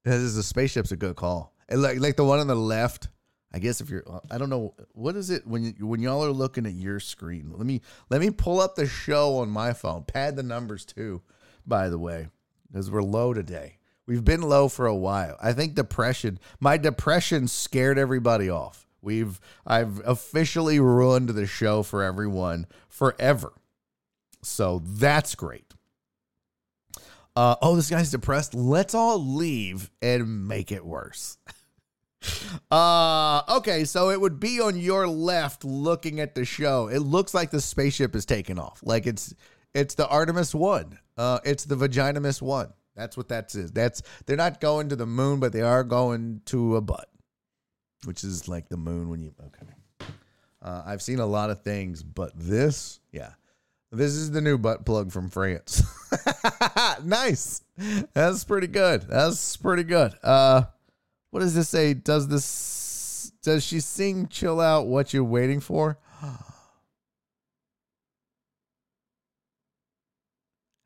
this 0.03 0.15
is 0.15 0.37
a 0.37 0.43
spaceship's 0.43 0.91
a 0.91 0.97
good 0.97 1.15
call. 1.15 1.53
And 1.67 1.81
like 1.81 1.99
like 1.99 2.15
the 2.15 2.23
one 2.23 2.39
on 2.39 2.47
the 2.47 2.55
left. 2.55 3.09
I 3.51 3.57
guess 3.57 3.81
if 3.81 3.89
you're, 3.89 4.03
I 4.29 4.37
don't 4.37 4.51
know 4.51 4.75
what 4.91 5.15
is 5.15 5.31
it 5.31 5.47
when 5.47 5.63
you, 5.63 5.87
when 5.87 6.03
y'all 6.03 6.23
are 6.23 6.31
looking 6.31 6.67
at 6.67 6.73
your 6.73 6.99
screen. 6.99 7.51
Let 7.51 7.65
me 7.65 7.81
let 8.09 8.21
me 8.21 8.29
pull 8.29 8.59
up 8.59 8.75
the 8.75 8.85
show 8.85 9.37
on 9.37 9.49
my 9.49 9.73
phone. 9.73 10.03
Pad 10.03 10.35
the 10.35 10.43
numbers 10.43 10.85
too, 10.85 11.23
by 11.65 11.89
the 11.89 11.97
way, 11.97 12.27
because 12.71 12.91
we're 12.91 13.01
low 13.01 13.33
today. 13.33 13.79
We've 14.05 14.25
been 14.25 14.41
low 14.41 14.69
for 14.69 14.87
a 14.87 14.95
while. 14.95 15.37
I 15.39 15.53
think 15.53 15.75
depression, 15.75 16.39
my 16.59 16.77
depression 16.77 17.47
scared 17.47 17.99
everybody 17.99 18.49
off. 18.49 18.87
We've 19.01 19.39
I've 19.65 20.01
officially 20.05 20.79
ruined 20.79 21.29
the 21.29 21.45
show 21.45 21.83
for 21.83 22.03
everyone 22.03 22.67
forever. 22.87 23.53
So 24.43 24.81
that's 24.85 25.35
great. 25.35 25.73
Uh, 27.35 27.55
oh, 27.61 27.75
this 27.75 27.89
guy's 27.89 28.11
depressed. 28.11 28.53
Let's 28.53 28.93
all 28.93 29.23
leave 29.23 29.89
and 30.01 30.47
make 30.47 30.71
it 30.71 30.85
worse. 30.85 31.37
uh, 32.71 33.41
okay, 33.49 33.85
so 33.85 34.09
it 34.09 34.19
would 34.19 34.39
be 34.39 34.59
on 34.59 34.77
your 34.77 35.07
left 35.07 35.63
looking 35.63 36.19
at 36.19 36.35
the 36.35 36.43
show. 36.43 36.87
It 36.87 36.99
looks 36.99 37.33
like 37.33 37.51
the 37.51 37.61
spaceship 37.61 38.15
is 38.15 38.25
taking 38.25 38.59
off. 38.59 38.81
Like 38.83 39.07
it's 39.07 39.33
it's 39.73 39.95
the 39.95 40.07
Artemis 40.07 40.53
1. 40.53 40.99
Uh, 41.17 41.39
it's 41.45 41.63
the 41.65 41.75
Vaginimus 41.75 42.41
1. 42.41 42.73
That's 42.95 43.15
what 43.15 43.29
that 43.29 43.53
is. 43.55 43.71
That's 43.71 44.01
they're 44.25 44.35
not 44.35 44.59
going 44.59 44.89
to 44.89 44.95
the 44.95 45.05
moon, 45.05 45.39
but 45.39 45.53
they 45.53 45.61
are 45.61 45.83
going 45.83 46.41
to 46.47 46.75
a 46.75 46.81
butt 46.81 47.09
which 48.05 48.23
is 48.23 48.47
like 48.47 48.69
the 48.69 48.77
moon 48.77 49.09
when 49.09 49.21
you 49.21 49.33
okay. 49.39 49.65
Uh, 50.61 50.83
I've 50.85 51.01
seen 51.01 51.19
a 51.19 51.25
lot 51.25 51.49
of 51.49 51.61
things, 51.61 52.03
but 52.03 52.31
this, 52.35 52.99
yeah, 53.13 53.31
this 53.91 54.11
is 54.11 54.31
the 54.31 54.41
new 54.41 54.57
butt 54.57 54.85
plug 54.85 55.11
from 55.11 55.29
France. 55.29 55.83
nice, 57.03 57.61
that's 58.13 58.43
pretty 58.43 58.67
good. 58.67 59.03
That's 59.03 59.55
pretty 59.57 59.83
good. 59.83 60.15
Uh, 60.21 60.63
what 61.31 61.39
does 61.41 61.55
this 61.55 61.69
say? 61.69 61.93
Does 61.93 62.27
this 62.27 63.31
does 63.41 63.63
she 63.63 63.79
sing 63.79 64.27
"Chill 64.27 64.59
Out"? 64.59 64.87
What 64.87 65.13
you're 65.13 65.23
waiting 65.23 65.61
for? 65.61 65.97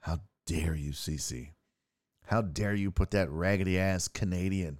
How 0.01 0.19
dare 0.45 0.75
you, 0.75 0.91
Cece? 0.91 1.49
How 2.25 2.41
dare 2.41 2.75
you 2.75 2.91
put 2.91 3.11
that 3.11 3.29
raggedy 3.31 3.79
ass 3.79 4.07
Canadian? 4.07 4.79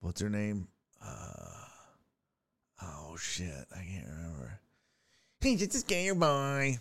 What's 0.00 0.20
her 0.20 0.30
name? 0.30 0.68
Uh, 1.04 1.66
oh 2.82 3.16
shit, 3.16 3.66
I 3.74 3.82
can't 3.82 4.06
remember. 4.06 4.60
He's 5.40 5.60
just 5.60 5.74
a 5.74 5.78
scare 5.78 6.14
boy. 6.14 6.78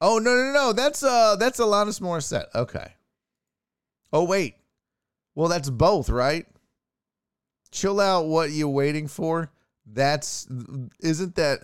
Oh 0.00 0.18
no 0.18 0.34
no 0.34 0.52
no! 0.52 0.72
That's 0.72 1.02
uh 1.02 1.36
that's 1.36 1.60
Alanis 1.60 2.00
Morissette. 2.00 2.46
Okay. 2.54 2.94
Oh 4.12 4.24
wait, 4.24 4.56
well 5.34 5.48
that's 5.48 5.70
both 5.70 6.08
right. 6.08 6.46
Chill 7.70 8.00
out. 8.00 8.26
What 8.26 8.50
you 8.50 8.68
waiting 8.68 9.06
for? 9.06 9.50
That's 9.86 10.48
isn't 11.00 11.36
that? 11.36 11.60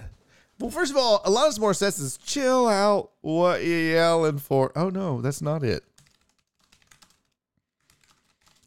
Well, 0.60 0.70
first 0.70 0.90
of 0.90 0.96
all, 0.96 1.20
Alanis 1.22 1.58
Morissette 1.58 1.94
says, 1.94 2.16
"Chill 2.18 2.68
out. 2.68 3.10
What 3.22 3.64
you 3.64 3.74
yelling 3.74 4.38
for?" 4.38 4.72
Oh 4.76 4.90
no, 4.90 5.20
that's 5.20 5.42
not 5.42 5.62
it. 5.64 5.82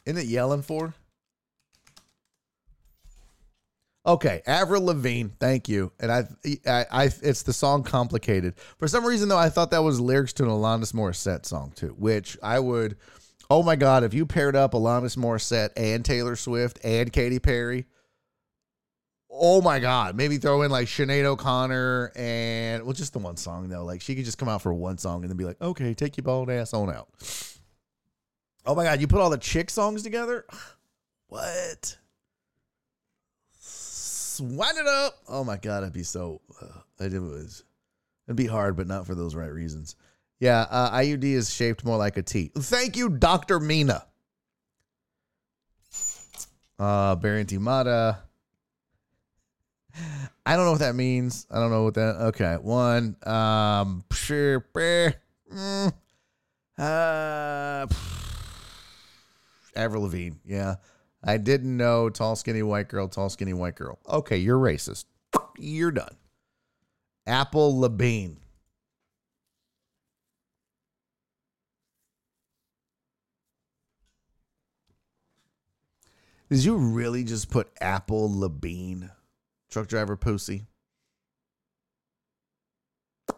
Isn't 0.06 0.18
it 0.18 0.28
yelling 0.28 0.64
for? 0.64 0.96
Okay, 4.04 4.42
Avril 4.48 4.86
Lavigne, 4.86 5.30
thank 5.40 5.70
you. 5.70 5.92
And 6.00 6.12
I, 6.12 6.28
I, 6.66 6.86
I, 6.92 7.04
it's 7.22 7.44
the 7.44 7.54
song 7.54 7.84
"Complicated." 7.84 8.56
For 8.78 8.88
some 8.88 9.06
reason, 9.06 9.30
though, 9.30 9.38
I 9.38 9.50
thought 9.50 9.70
that 9.72 9.84
was 9.84 10.00
lyrics 10.00 10.34
to 10.34 10.44
an 10.44 10.50
Alanis 10.50 10.94
Morissette 10.94 11.46
song 11.46 11.72
too, 11.76 11.96
which 12.00 12.38
I 12.42 12.60
would. 12.60 12.98
Oh 13.50 13.62
my 13.62 13.76
God, 13.76 14.04
if 14.04 14.14
you 14.14 14.26
paired 14.26 14.56
up 14.56 14.72
Alanis 14.72 15.18
Morissette 15.18 15.72
and 15.76 16.04
Taylor 16.04 16.36
Swift 16.36 16.80
and 16.84 17.12
Katy 17.14 17.40
Perry, 17.40 17.86
oh 19.30 19.62
my 19.62 19.78
God, 19.78 20.16
maybe 20.16 20.38
throw 20.38 20.64
in 20.64 20.72
like 20.72 20.88
Sinead 20.88 21.26
O'Connor 21.26 22.12
and 22.16 22.84
well, 22.84 22.94
just 22.94 23.14
the 23.14 23.20
one 23.20 23.38
song 23.38 23.70
though. 23.70 23.84
Like 23.84 24.02
she 24.02 24.16
could 24.16 24.26
just 24.26 24.38
come 24.38 24.50
out 24.50 24.62
for 24.64 24.74
one 24.74 24.98
song 24.98 25.22
and 25.22 25.30
then 25.30 25.38
be 25.38 25.46
like, 25.46 25.62
okay, 25.62 25.94
take 25.94 26.18
your 26.18 26.24
bald 26.24 26.50
ass 26.50 26.74
on 26.74 26.90
out. 26.90 27.08
Oh 28.66 28.74
my 28.74 28.84
God, 28.84 29.00
you 29.00 29.08
put 29.08 29.22
all 29.22 29.30
the 29.30 29.38
chick 29.38 29.70
songs 29.70 30.02
together? 30.04 30.46
What? 31.28 31.98
Wind 34.42 34.78
it 34.78 34.88
up. 34.88 35.18
Oh 35.30 35.44
my 35.44 35.58
God, 35.58 35.84
it'd 35.84 35.94
be 35.94 36.04
so. 36.04 36.42
Uh, 36.62 36.82
it 37.00 37.20
was. 37.20 37.64
It'd 38.28 38.36
be 38.36 38.48
hard, 38.48 38.76
but 38.76 38.88
not 38.88 39.06
for 39.06 39.16
those 39.16 39.36
right 39.36 39.52
reasons. 39.52 39.96
Yeah, 40.40 40.66
uh, 40.70 40.92
IUD 40.98 41.24
is 41.24 41.54
shaped 41.54 41.86
more 41.86 41.98
like 41.98 42.18
a 42.18 42.24
T. 42.24 42.52
Thank 42.58 42.98
you, 42.98 43.10
Dr. 43.10 43.60
Mina. 43.60 44.06
Uh, 46.80 47.16
Barry 47.16 47.46
Mata. 47.60 48.18
I 50.46 50.56
don't 50.56 50.66
know 50.66 50.72
what 50.72 50.80
that 50.80 50.96
means. 50.96 51.46
I 51.52 51.60
don't 51.60 51.70
know 51.70 51.84
what 51.84 51.94
that. 51.94 52.16
Okay, 52.30 52.56
one. 52.56 53.16
Um, 53.24 54.04
sure. 54.12 54.66
Mm, 55.54 55.94
uh, 56.80 57.86
Avril 59.76 60.04
Lavigne. 60.04 60.38
Yeah, 60.44 60.76
I 61.24 61.38
didn't 61.38 61.76
know 61.78 62.10
tall, 62.10 62.36
skinny 62.36 62.64
white 62.64 62.90
girl. 62.90 63.08
Tall, 63.08 63.30
skinny 63.30 63.54
white 63.54 63.76
girl. 63.76 64.00
Okay, 64.08 64.38
you're 64.38 64.60
racist. 64.60 65.06
You're 65.58 65.92
done. 65.92 66.16
Apple 67.28 67.80
Labine. 67.80 68.38
Did 76.50 76.66
you 76.66 76.76
really 76.76 77.24
just 77.24 77.50
put 77.50 77.72
Apple 77.80 78.30
Labine? 78.30 79.10
Truck 79.70 79.88
driver 79.88 80.18
pussy. 80.18 80.66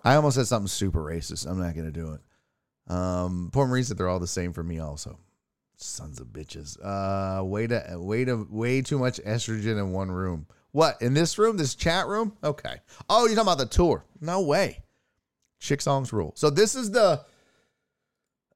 I 0.04 0.16
almost 0.16 0.36
said 0.36 0.48
something 0.48 0.68
super 0.68 1.04
racist. 1.04 1.46
I'm 1.46 1.60
not 1.60 1.76
going 1.76 1.86
to 1.86 1.92
do 1.92 2.14
it. 2.14 2.92
Um, 2.92 3.50
poor 3.54 3.68
reason 3.68 3.98
they're 3.98 4.10
all 4.10 4.20
the 4.20 4.26
same 4.26 4.52
for 4.52 4.64
me, 4.64 4.80
also. 4.80 5.20
Sons 5.76 6.20
of 6.20 6.28
bitches. 6.28 6.78
Uh, 6.82 7.44
way 7.44 7.68
to 7.68 7.84
way 7.96 8.26
to 8.26 8.48
way 8.50 8.82
too 8.82 8.98
much 9.00 9.20
estrogen 9.24 9.78
in 9.80 9.92
one 9.92 10.12
room. 10.12 10.48
What 10.72 11.02
in 11.02 11.14
this 11.14 11.38
room? 11.38 11.58
This 11.58 11.76
chat 11.76 12.08
room? 12.08 12.36
Okay. 12.44 12.76
Oh, 13.10 13.26
you're 13.26 13.36
talking 13.36 13.54
about 13.54 13.58
the 13.58 13.66
tour? 13.66 14.06
No 14.22 14.42
way. 14.42 14.84
Chick 15.60 15.82
songs 15.82 16.12
rule. 16.12 16.34
So 16.36 16.50
this 16.50 16.76
is 16.76 16.92
the. 16.92 17.24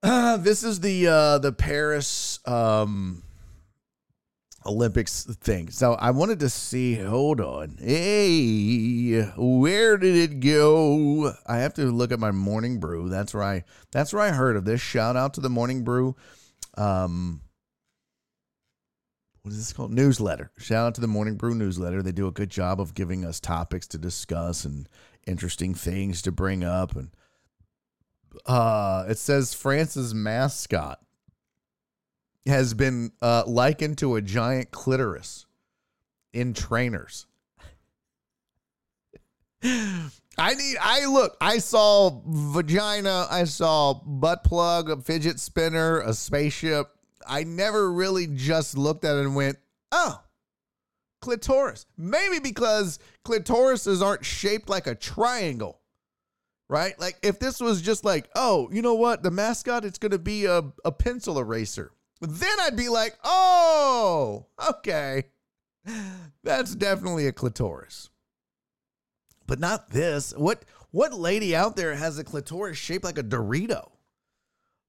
Uh, 0.03 0.38
this 0.38 0.63
is 0.63 0.80
the 0.80 1.07
uh, 1.07 1.38
the 1.39 1.51
Paris 1.51 2.39
um, 2.45 3.24
Olympics 4.68 5.24
thing. 5.24 5.70
So 5.70 5.93
I 5.93 6.11
wanted 6.11 6.39
to 6.41 6.49
see, 6.49 6.95
hold 6.95 7.41
on. 7.41 7.78
Hey, 7.80 9.22
where 9.38 9.97
did 9.97 10.15
it 10.15 10.39
go? 10.39 11.34
I 11.47 11.57
have 11.57 11.74
to 11.76 11.91
look 11.91 12.11
at 12.11 12.20
my 12.20 12.32
morning 12.32 12.80
brew. 12.80 13.09
That's 13.09 13.34
where 13.34 13.43
I 13.43 13.63
that's 13.91 14.13
where 14.13 14.24
I 14.24 14.30
heard 14.30 14.55
of 14.55 14.65
this. 14.65 14.82
Shout 14.82 15.15
out 15.15 15.34
to 15.36 15.41
the 15.41 15.49
morning 15.49 15.84
brew. 15.84 16.15
Um 16.78 17.42
what 19.42 19.52
is 19.52 19.58
this 19.58 19.74
called? 19.74 19.94
Newsletter. 19.94 20.52
Shout 20.58 20.88
out 20.88 20.96
to 20.96 21.02
the 21.02 21.08
Morning 21.08 21.36
Brew 21.36 21.56
newsletter. 21.56 22.02
They 22.02 22.12
do 22.12 22.28
a 22.28 22.32
good 22.32 22.50
job 22.50 22.82
of 22.82 22.94
giving 22.94 23.24
us 23.24 23.40
topics 23.40 23.88
to 23.88 23.98
discuss 23.98 24.66
and 24.66 24.90
interesting 25.26 25.74
things 25.74 26.22
to 26.24 26.32
bring 26.32 26.64
up. 26.64 26.96
And 26.96 27.10
uh 28.46 29.06
it 29.08 29.18
says 29.18 29.54
France's 29.54 30.14
mascot 30.14 31.00
has 32.46 32.74
been 32.74 33.12
uh, 33.22 33.44
likened 33.46 33.98
to 34.00 34.16
a 34.16 34.22
giant 34.22 34.72
clitoris 34.72 35.46
in 36.34 36.54
trainers. 36.54 37.26
I 40.38 40.54
need. 40.54 40.78
I 40.80 41.06
look. 41.06 41.36
I 41.42 41.58
saw 41.58 42.22
vagina. 42.26 43.28
I 43.30 43.46
saw 43.46 43.94
butt 43.94 44.44
plug, 44.44 44.90
a 44.90 44.98
fidget 44.98 45.40
spinner, 45.40 46.00
a 46.02 46.14
spaceship. 46.14 46.88
I 47.28 47.44
never 47.44 47.92
really 47.92 48.28
just 48.28 48.78
looked 48.78 49.04
at 49.04 49.16
it 49.16 49.26
and 49.26 49.36
went, 49.36 49.58
"Oh, 49.92 50.22
clitoris." 51.22 51.86
Maybe 51.98 52.40
because 52.40 53.00
clitorises 53.26 54.02
aren't 54.02 54.26
shaped 54.26 54.70
like 54.70 54.88
a 54.88 54.96
triangle, 54.96 55.82
right? 56.70 57.00
Like 57.00 57.18
if 57.24 57.40
this 57.40 57.60
was 57.60 57.82
just 57.82 58.06
like, 58.06 58.30
"Oh, 58.36 58.70
you 58.72 58.82
know 58.82 58.96
what? 58.96 59.24
The 59.24 59.32
mascot, 59.32 59.86
it's 59.86 59.98
going 59.98 60.12
to 60.12 60.20
be 60.20 60.46
a 60.46 60.64
a 60.86 60.92
pencil 60.92 61.40
eraser." 61.40 61.92
Then 62.22 62.60
I'd 62.62 62.76
be 62.76 62.90
like, 62.90 63.18
oh, 63.24 64.48
okay. 64.70 65.26
That's 66.44 66.76
definitely 66.76 67.28
a 67.28 67.32
clitoris. 67.32 68.10
But 69.48 69.60
not 69.60 69.89
this. 69.89 70.34
What 70.36 70.66
what 70.91 71.14
lady 71.14 71.56
out 71.56 71.76
there 71.76 71.95
has 71.95 72.20
a 72.20 72.24
clitoris 72.24 72.78
shaped 72.78 73.04
like 73.04 73.18
a 73.18 73.24
Dorito? 73.24 73.89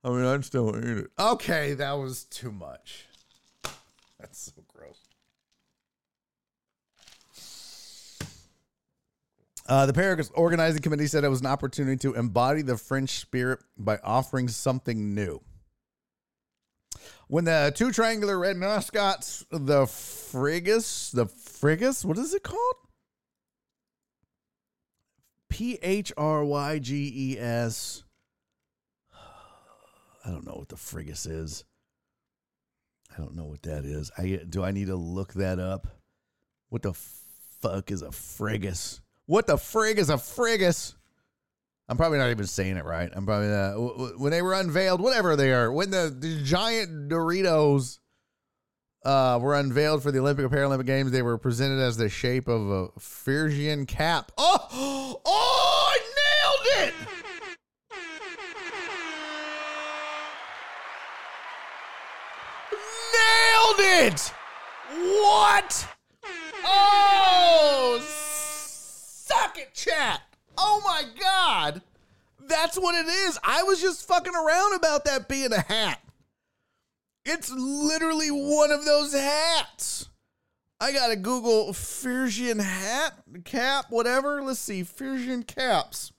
I 0.05 0.11
mean, 0.11 0.25
I'd 0.25 0.45
still 0.45 0.77
eat 0.77 0.99
it. 0.99 1.11
Okay, 1.19 1.75
that 1.75 1.93
was 1.93 2.25
too 2.25 2.53
much. 2.53 3.07
That's 4.19 4.39
so 4.39 4.63
gross. 4.69 4.99
Uh, 9.67 9.85
the 9.87 9.93
Paris 9.93 10.31
organizing 10.35 10.81
committee 10.81 11.07
said 11.07 11.25
it 11.25 11.29
was 11.29 11.41
an 11.41 11.47
opportunity 11.47 11.97
to 11.99 12.15
embody 12.15 12.63
the 12.63 12.77
French 12.77 13.11
spirit 13.21 13.61
by 13.77 13.99
offering 14.03 14.49
something 14.49 15.15
new. 15.15 15.43
When 17.29 17.45
the 17.45 17.71
two 17.75 17.93
triangular 17.93 18.39
red 18.39 18.57
mascots, 18.57 19.45
the 19.51 19.85
Frigus, 19.85 21.13
the 21.13 21.27
Frigus, 21.27 22.03
what 22.03 22.17
is 22.17 22.33
it 22.33 22.43
called? 22.43 22.77
P 25.59 25.77
H 25.83 26.13
R 26.17 26.45
Y 26.45 26.79
G 26.79 27.13
E 27.33 27.37
S. 27.41 28.05
I 30.25 30.31
don't 30.31 30.47
know 30.47 30.55
what 30.55 30.69
the 30.69 30.77
Frigus 30.77 31.29
is. 31.29 31.65
I 33.13 33.19
don't 33.19 33.35
know 33.35 33.47
what 33.47 33.63
that 33.63 33.85
is. 33.85 34.13
I 34.17 34.39
do 34.49 34.63
I 34.63 34.71
need 34.71 34.87
to 34.87 34.95
look 34.95 35.33
that 35.33 35.59
up? 35.59 35.89
What 36.69 36.83
the 36.83 36.93
fuck 37.61 37.91
is 37.91 38.03
a 38.03 38.11
Frigus? 38.11 39.01
What 39.27 39.49
the 39.49 39.57
frig 39.57 39.97
is 39.97 40.11
a 40.11 40.15
Frigus? 40.15 40.95
I'm 41.89 41.97
probably 41.97 42.19
not 42.19 42.31
even 42.31 42.47
saying 42.47 42.77
it 42.77 42.85
right. 42.85 43.11
I'm 43.13 43.27
probably 43.27 43.49
not. 43.49 44.17
When 44.21 44.31
they 44.31 44.43
were 44.43 44.55
unveiled, 44.55 45.01
whatever 45.01 45.35
they 45.35 45.53
are, 45.53 45.73
when 45.73 45.91
the, 45.91 46.15
the 46.17 46.41
giant 46.45 47.09
Doritos 47.09 47.99
uh, 49.05 49.39
were 49.41 49.55
unveiled 49.55 50.03
for 50.03 50.11
the 50.11 50.19
Olympic 50.19 50.45
and 50.45 50.53
Paralympic 50.53 50.87
Games, 50.87 51.11
they 51.11 51.23
were 51.23 51.39
presented 51.39 51.81
as 51.81 51.97
the 51.97 52.09
shape 52.09 52.49
of 52.49 52.71
a 52.71 52.89
Phrygian 52.99 53.87
cap. 53.87 54.33
Oh, 54.37 55.21
oh, 55.25 55.93
I 55.93 55.99
nailed 56.77 56.89
it! 56.89 56.95
Nailed 63.15 64.13
it! 64.13 64.33
What? 64.91 65.89
Oh, 66.65 68.01
suck 68.03 69.59
it, 69.59 69.75
chat. 69.75 70.23
Oh 70.57 70.83
my 70.85 71.05
God. 71.21 71.83
That's 72.41 72.79
what 72.79 72.95
it 72.95 73.07
is. 73.07 73.39
I 73.45 73.63
was 73.63 73.81
just 73.81 74.09
fucking 74.09 74.35
around 74.35 74.75
about 74.75 75.05
that 75.05 75.29
being 75.29 75.53
a 75.53 75.61
hat. 75.61 76.01
It's 77.29 77.51
literally 77.51 78.31
one 78.31 78.71
of 78.71 78.87
those 78.87 79.13
hats. 79.13 80.09
I 80.81 80.93
gotta 80.93 81.15
Google 81.15 81.75
Phrygian 81.75 82.59
hat, 82.59 83.13
cap, 83.45 83.87
whatever. 83.91 84.41
Let's 84.41 84.61
see, 84.61 84.83
Phrygian 84.83 85.43
caps. 85.43 86.13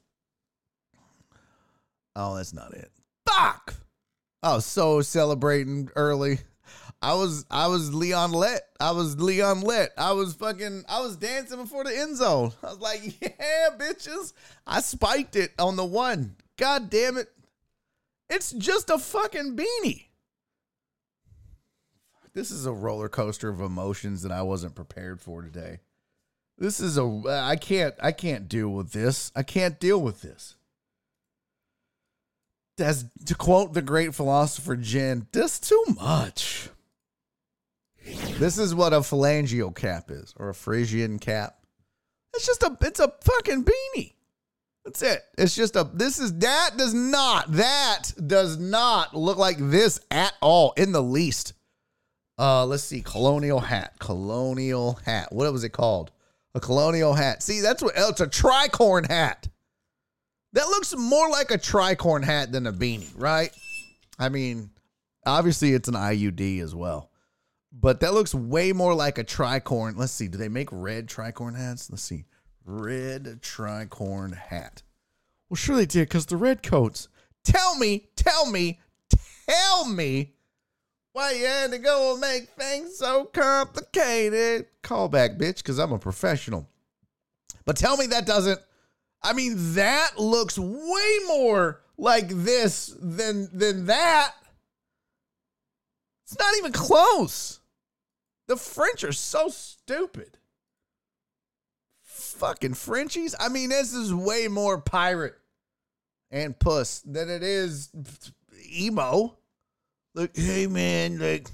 Oh, 2.15 2.35
that's 2.35 2.53
not 2.53 2.73
it. 2.75 2.91
Fuck. 3.27 3.73
I 4.43 4.53
was 4.53 4.65
so 4.65 5.01
celebrating 5.01 5.89
early. 5.95 6.39
I 7.01 7.15
was 7.15 7.43
I 7.49 7.67
was 7.67 7.91
Leon 7.91 8.33
Lett. 8.33 8.61
I 8.79 8.91
was 8.91 9.19
Leon 9.19 9.61
Lett. 9.61 9.91
I 9.97 10.11
was 10.11 10.35
fucking 10.35 10.83
I 10.87 11.01
was 11.01 11.17
dancing 11.17 11.57
before 11.57 11.85
the 11.85 11.97
end 11.97 12.17
zone. 12.17 12.51
I 12.61 12.67
was 12.67 12.79
like, 12.79 13.01
yeah, 13.21 13.69
bitches. 13.77 14.33
I 14.67 14.81
spiked 14.81 15.35
it 15.35 15.53
on 15.57 15.75
the 15.75 15.85
one. 15.85 16.35
God 16.57 16.91
damn 16.91 17.17
it. 17.17 17.29
It's 18.29 18.51
just 18.51 18.91
a 18.91 18.99
fucking 18.99 19.55
beanie. 19.55 20.08
This 22.33 22.51
is 22.51 22.65
a 22.65 22.71
roller 22.71 23.09
coaster 23.09 23.49
of 23.49 23.61
emotions 23.61 24.21
that 24.21 24.31
I 24.31 24.41
wasn't 24.41 24.75
prepared 24.75 25.21
for 25.21 25.41
today. 25.41 25.79
This 26.57 26.79
is 26.79 26.97
a 26.97 27.23
I 27.27 27.55
can't 27.55 27.95
I 28.01 28.11
can't 28.11 28.49
deal 28.49 28.69
with 28.69 28.91
this. 28.91 29.31
I 29.35 29.43
can't 29.43 29.79
deal 29.79 30.01
with 30.01 30.21
this. 30.21 30.55
As 32.77 33.05
to 33.25 33.35
quote 33.35 33.73
the 33.73 33.81
great 33.81 34.13
philosopher 34.13 34.75
Jen, 34.75 35.27
this 35.31 35.59
too 35.59 35.83
much. 35.99 36.69
This 38.37 38.57
is 38.57 38.73
what 38.73 38.93
a 38.93 38.99
phalangeal 38.99 39.75
cap 39.75 40.09
is, 40.09 40.33
or 40.37 40.49
a 40.49 40.53
Phrygian 40.53 41.19
cap. 41.19 41.57
It's 42.33 42.45
just 42.45 42.63
a 42.63 42.77
it's 42.81 42.99
a 42.99 43.13
fucking 43.21 43.65
beanie. 43.65 44.13
That's 44.85 45.01
it. 45.01 45.23
It's 45.37 45.55
just 45.55 45.75
a 45.75 45.89
this 45.93 46.19
is 46.19 46.37
that 46.39 46.71
does 46.77 46.93
not 46.93 47.51
that 47.53 48.11
does 48.25 48.57
not 48.57 49.15
look 49.15 49.37
like 49.37 49.57
this 49.59 49.99
at 50.11 50.33
all 50.41 50.73
in 50.77 50.91
the 50.91 51.03
least. 51.03 51.53
Uh 52.39 52.65
let's 52.65 52.83
see, 52.83 53.01
colonial 53.01 53.59
hat. 53.59 53.93
Colonial 53.99 54.99
hat. 55.05 55.33
What 55.33 55.51
was 55.51 55.65
it 55.65 55.73
called? 55.73 56.11
A 56.55 56.59
colonial 56.59 57.13
hat. 57.13 57.43
See, 57.43 57.59
that's 57.59 57.83
what 57.83 57.93
oh, 57.97 58.09
it's 58.09 58.21
a 58.21 58.27
tricorn 58.27 59.07
hat. 59.07 59.49
That 60.53 60.67
looks 60.67 60.95
more 60.95 61.29
like 61.29 61.51
a 61.51 61.57
tricorn 61.57 62.23
hat 62.23 62.51
than 62.51 62.65
a 62.65 62.73
beanie, 62.73 63.11
right? 63.15 63.51
I 64.17 64.29
mean, 64.29 64.71
obviously 65.25 65.73
it's 65.73 65.89
an 65.89 65.95
IUD 65.95 66.61
as 66.61 66.73
well. 66.73 67.11
But 67.71 67.99
that 67.99 68.13
looks 68.13 68.33
way 68.33 68.73
more 68.73 68.95
like 68.95 69.17
a 69.17 69.23
tricorn. 69.23 69.95
Let's 69.95 70.11
see. 70.11 70.27
Do 70.27 70.37
they 70.37 70.49
make 70.49 70.69
red 70.71 71.07
tricorn 71.07 71.55
hats? 71.55 71.89
Let's 71.89 72.01
see. 72.01 72.25
Red 72.65 73.41
tricorn 73.41 74.35
hat. 74.35 74.81
Well, 75.49 75.55
sure 75.55 75.75
they 75.75 75.85
did 75.85 76.07
because 76.07 76.25
the 76.25 76.37
red 76.37 76.63
coats. 76.63 77.09
Tell 77.43 77.77
me, 77.77 78.09
tell 78.15 78.49
me, 78.49 78.79
tell 79.47 79.85
me 79.85 80.33
why 81.19 81.31
you 81.33 81.45
had 81.45 81.71
to 81.71 81.77
go 81.77 82.13
and 82.13 82.21
make 82.21 82.47
things 82.51 82.97
so 82.97 83.25
complicated. 83.25 84.67
Call 84.83 85.09
back, 85.09 85.31
bitch, 85.31 85.57
because 85.57 85.77
I'm 85.77 85.91
a 85.91 85.99
professional. 85.99 86.65
But 87.65 87.75
tell 87.75 87.97
me 87.97 88.07
that 88.07 88.25
doesn't. 88.25 88.61
I 89.21 89.33
mean, 89.33 89.55
that 89.75 90.11
looks 90.17 90.57
way 90.57 91.19
more 91.27 91.81
like 91.97 92.29
this 92.29 92.95
than 93.01 93.49
than 93.51 93.87
that. 93.87 94.31
It's 96.23 96.39
not 96.39 96.55
even 96.57 96.71
close. 96.71 97.59
The 98.47 98.55
French 98.55 99.03
are 99.03 99.11
so 99.11 99.49
stupid. 99.49 100.37
Fucking 102.01 102.75
Frenchies. 102.75 103.35
I 103.37 103.49
mean, 103.49 103.71
this 103.71 103.93
is 103.93 104.13
way 104.13 104.47
more 104.47 104.79
pirate 104.79 105.35
and 106.31 106.57
puss 106.57 107.01
than 107.01 107.29
it 107.29 107.43
is 107.43 107.89
emo. 108.71 109.38
Look, 110.15 110.35
hey 110.35 110.67
man, 110.67 111.19
like 111.19 111.47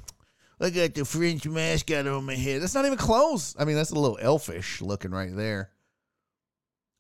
I 0.60 0.70
got 0.70 0.94
the 0.94 1.04
French 1.04 1.46
mascot 1.46 2.08
on 2.08 2.26
my 2.26 2.36
head. 2.36 2.62
That's 2.62 2.76
not 2.76 2.86
even 2.86 2.98
close. 2.98 3.56
I 3.60 3.66
mean, 3.66 3.76
that's 3.76 3.92
a 3.92 4.00
little 4.00 4.18
elfish 4.22 4.82
looking 4.82 5.12
right 5.12 5.36
there. 5.36 5.72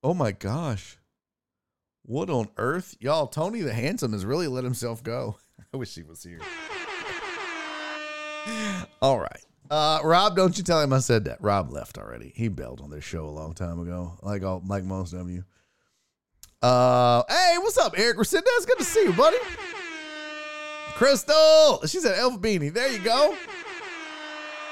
Oh 0.03 0.13
my 0.13 0.31
gosh. 0.31 0.97
What 2.03 2.29
on 2.29 2.49
earth? 2.57 2.95
Y'all, 2.99 3.27
Tony 3.27 3.61
the 3.61 3.73
Handsome 3.73 4.11
has 4.11 4.25
really 4.25 4.47
let 4.47 4.63
himself 4.63 5.01
go. 5.01 5.37
I 5.73 5.77
wish 5.77 5.95
he 5.95 6.03
was 6.03 6.21
here. 6.21 6.41
All 9.01 9.19
right. 9.19 9.43
Uh, 9.71 9.99
Rob, 10.03 10.35
don't 10.35 10.55
you 10.57 10.63
tell 10.63 10.81
him 10.81 10.93
I 10.93 10.99
said 10.99 11.25
that. 11.25 11.41
Rob 11.41 11.71
left 11.71 11.97
already. 11.97 12.31
He 12.35 12.49
bailed 12.49 12.81
on 12.81 12.91
this 12.91 13.03
show 13.03 13.25
a 13.25 13.31
long 13.31 13.55
time 13.55 13.79
ago, 13.79 14.19
like 14.21 14.43
all 14.43 14.61
like 14.67 14.83
most 14.83 15.13
of 15.13 15.27
you. 15.27 15.43
Uh, 16.61 17.23
hey, 17.27 17.55
what's 17.57 17.77
up, 17.79 17.97
Eric 17.97 18.17
Resendez? 18.17 18.67
Good 18.67 18.77
to 18.77 18.83
see 18.83 19.05
you, 19.05 19.13
buddy. 19.13 19.37
Crystal, 20.95 21.81
she 21.85 21.99
said 21.99 22.17
Elf 22.17 22.39
Beanie. 22.39 22.73
There 22.73 22.89
you 22.89 22.99
go. 22.99 23.35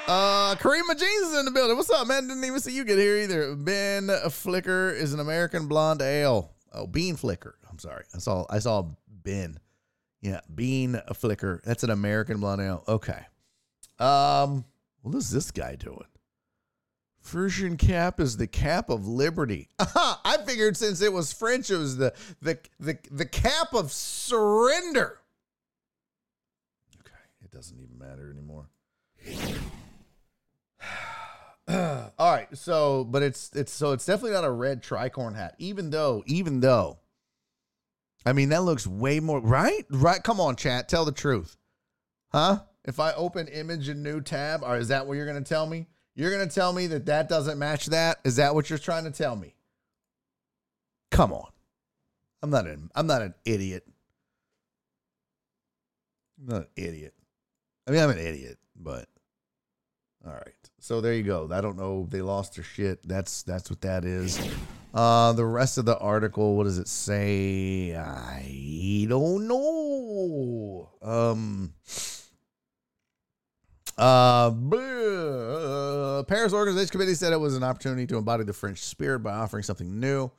Uh, 0.08 0.56
Karima 0.56 0.98
Jeans 0.98 1.28
is 1.28 1.38
in 1.38 1.44
the 1.44 1.52
building. 1.52 1.76
What's 1.76 1.90
up, 1.90 2.08
man? 2.08 2.30
Didn't 2.30 2.46
even 2.46 2.62
see 2.62 2.74
you 2.74 2.86
get 2.86 2.98
here 2.98 3.18
either. 3.18 3.56
Ben 3.56 4.10
Flicker 4.30 4.90
is 4.90 5.14
an 5.14 5.20
American 5.20 5.68
blonde 5.68 6.02
ale. 6.02 6.54
Oh, 6.72 6.88
Bean 6.88 7.18
Flicker. 7.18 7.56
I'm 7.70 7.78
sorry. 7.78 8.06
I 8.16 8.20
saw 8.20 8.46
I 8.50 8.60
saw 8.60 8.86
Ben. 9.08 9.60
Yeah, 10.22 10.40
Bean 10.54 11.02
Flicker. 11.14 11.62
That's 11.66 11.84
an 11.84 11.90
American 11.90 12.40
blonde 12.40 12.62
ale. 12.62 12.84
Okay. 12.88 13.26
Um, 14.00 14.64
what 15.02 15.16
is 15.16 15.30
this 15.30 15.52
guy 15.52 15.76
doing? 15.76 16.06
Frisian 17.20 17.76
cap 17.76 18.22
is 18.22 18.38
the 18.38 18.48
cap 18.48 18.90
of 18.90 19.08
liberty. 19.08 19.70
I 19.80 20.38
figured 20.46 20.78
since 20.78 21.02
it 21.02 21.12
was 21.12 21.34
French, 21.34 21.70
it 21.70 21.78
was 21.78 21.98
the 21.98 22.14
the 22.42 22.60
the 22.80 22.98
the 23.12 23.26
cap 23.26 23.74
of 23.74 23.92
surrender. 23.92 25.20
Doesn't 27.54 27.78
even 27.80 28.00
matter 28.00 28.32
anymore. 28.32 28.70
All 32.18 32.32
right, 32.32 32.48
so 32.58 33.04
but 33.04 33.22
it's 33.22 33.52
it's 33.54 33.72
so 33.72 33.92
it's 33.92 34.06
definitely 34.06 34.32
not 34.32 34.44
a 34.44 34.52
red 34.52 34.82
tricorn 34.84 35.36
hat, 35.36 35.56
even 35.60 35.92
though 35.92 36.24
even 36.26 36.60
though. 36.62 37.00
I 38.26 38.34
mean, 38.34 38.50
that 38.50 38.64
looks 38.64 38.88
way 38.88 39.20
more 39.20 39.40
right. 39.40 39.86
Right? 39.90 40.24
Come 40.24 40.40
on, 40.40 40.56
chat. 40.56 40.90
Tell 40.90 41.06
the 41.06 41.12
truth, 41.12 41.58
huh? 42.32 42.62
If 42.86 43.00
I 43.00 43.14
open 43.14 43.48
image 43.48 43.88
and 43.88 44.02
new 44.02 44.20
tab, 44.20 44.64
or 44.64 44.78
is 44.78 44.88
that 44.88 45.06
what 45.06 45.14
you're 45.14 45.32
to 45.32 45.42
tell 45.42 45.68
me? 45.68 45.88
You're 46.16 46.38
to 46.38 46.54
tell 46.54 46.74
me 46.74 46.88
that 46.88 47.06
that 47.06 47.30
doesn't 47.30 47.58
match 47.60 47.88
that? 47.88 48.20
Is 48.24 48.38
that 48.38 48.56
what 48.56 48.70
you're 48.70 48.80
trying 48.80 49.06
to 49.06 49.12
tell 49.12 49.36
me? 49.36 49.56
Come 51.12 51.32
on. 51.32 51.50
I'm 52.42 52.50
not 52.50 52.66
an 52.66 52.90
I'm 52.96 53.08
not 53.08 53.22
an 53.22 53.36
idiot. 53.46 53.86
I'm 56.40 56.48
not 56.48 56.62
an 56.62 56.68
idiot. 56.76 57.14
I 57.88 57.92
mean, 57.92 58.02
I'm 58.02 58.10
an 58.10 58.18
idiot, 58.18 58.58
but 58.76 59.08
all 60.26 60.34
right. 60.34 60.70
So 60.80 61.02
there 61.02 61.14
you 61.14 61.24
go. 61.24 61.50
I 61.52 61.62
don't 61.62 61.78
know. 61.78 62.08
They 62.10 62.22
lost 62.22 62.56
their 62.56 62.64
shit. 62.64 63.08
That's 63.08 63.44
that's 63.44 63.70
what 63.70 63.82
that 63.82 64.06
is. 64.06 64.40
Uh, 64.94 65.34
the 65.34 65.46
rest 65.46 65.78
of 65.78 65.86
the 65.86 65.98
article, 65.98 66.56
what 66.56 66.64
does 66.66 66.78
it 66.78 66.88
say? 66.88 67.96
I 67.96 69.06
don't 69.10 69.48
know. 69.48 70.90
Um. 71.02 71.74
Uh, 73.96 74.48
uh, 74.50 76.24
Paris 76.24 76.54
Organization 76.54 76.90
Committee 76.90 77.14
said 77.14 77.32
it 77.32 77.40
was 77.40 77.56
an 77.56 77.64
opportunity 77.64 78.08
to 78.08 78.18
embody 78.18 78.44
the 78.44 78.54
French 78.54 78.80
spirit 78.80 79.20
by 79.20 79.34
offering 79.34 79.64
something 79.64 80.00
new. 80.00 80.32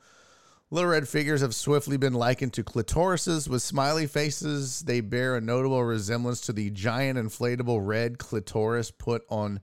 Little 0.75 0.91
red 0.91 1.07
figures 1.07 1.39
have 1.39 1.55
swiftly 1.55 1.95
been 1.95 2.15
likened 2.15 2.51
to 2.51 2.63
clitorises 2.65 3.47
with 3.47 3.61
smiley 3.61 4.07
faces. 4.07 4.81
They 4.81 4.99
bear 4.99 5.37
a 5.37 5.39
notable 5.39 5.81
resemblance 5.81 6.41
to 6.41 6.51
the 6.51 6.69
giant 6.69 7.17
inflatable 7.17 7.79
red 7.81 8.17
clitoris 8.17 8.91
put 8.91 9.23
on, 9.29 9.61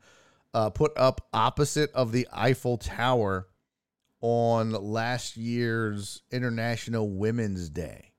uh, 0.55 0.71
put 0.71 0.97
up 0.97 1.29
opposite 1.35 1.93
of 1.93 2.13
the 2.13 2.27
Eiffel 2.33 2.79
Tower 2.79 3.47
on 4.23 4.71
last 4.71 5.37
year's 5.37 6.23
International 6.31 7.11
Women's 7.11 7.69
Day. 7.69 8.12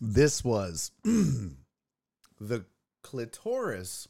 This 0.00 0.44
was 0.44 0.92
the 1.04 2.64
clitoris 3.02 4.08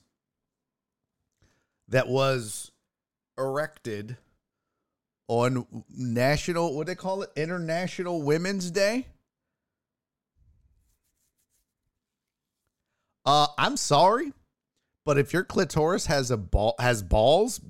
that 1.89 2.09
was 2.09 2.73
erected 3.39 4.17
on 5.29 5.67
national 5.97 6.75
what 6.75 6.87
do 6.87 6.93
they 6.93 6.97
call 6.97 7.23
it 7.23 7.31
international 7.37 8.23
women's 8.23 8.71
day 8.71 9.07
uh 13.27 13.49
i'm 13.59 13.77
sorry 13.77 14.33
But 15.07 15.19
if 15.19 15.33
your 15.33 15.45
clitoris 15.45 16.07
has 16.07 16.31
a 16.31 16.37
ball 16.37 16.75
has 16.81 17.03
balls, 17.03 17.61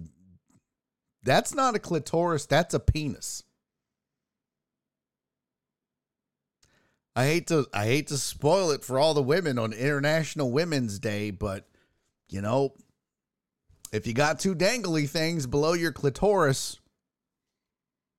that's 1.23 1.55
not 1.55 1.77
a 1.77 1.79
clitoris, 1.79 2.47
that's 2.47 2.75
a 2.75 2.81
penis. 2.81 3.45
I 7.17 7.25
hate 7.25 7.47
to 7.47 7.67
I 7.73 7.87
hate 7.87 8.09
to 8.09 8.19
spoil 8.19 8.71
it 8.71 8.85
for 8.85 8.99
all 8.99 9.14
the 9.14 9.23
women 9.23 9.59
on 9.59 9.73
International 9.73 10.53
Women's 10.53 10.99
Day, 10.99 11.31
but 11.31 11.67
you 12.29 12.43
know, 12.43 12.75
if 13.91 14.07
you 14.07 14.12
got 14.12 14.39
two 14.39 14.55
dangly 14.55 15.09
things 15.09 15.47
below 15.47 15.73
your 15.73 15.93
clitoris, 15.93 16.79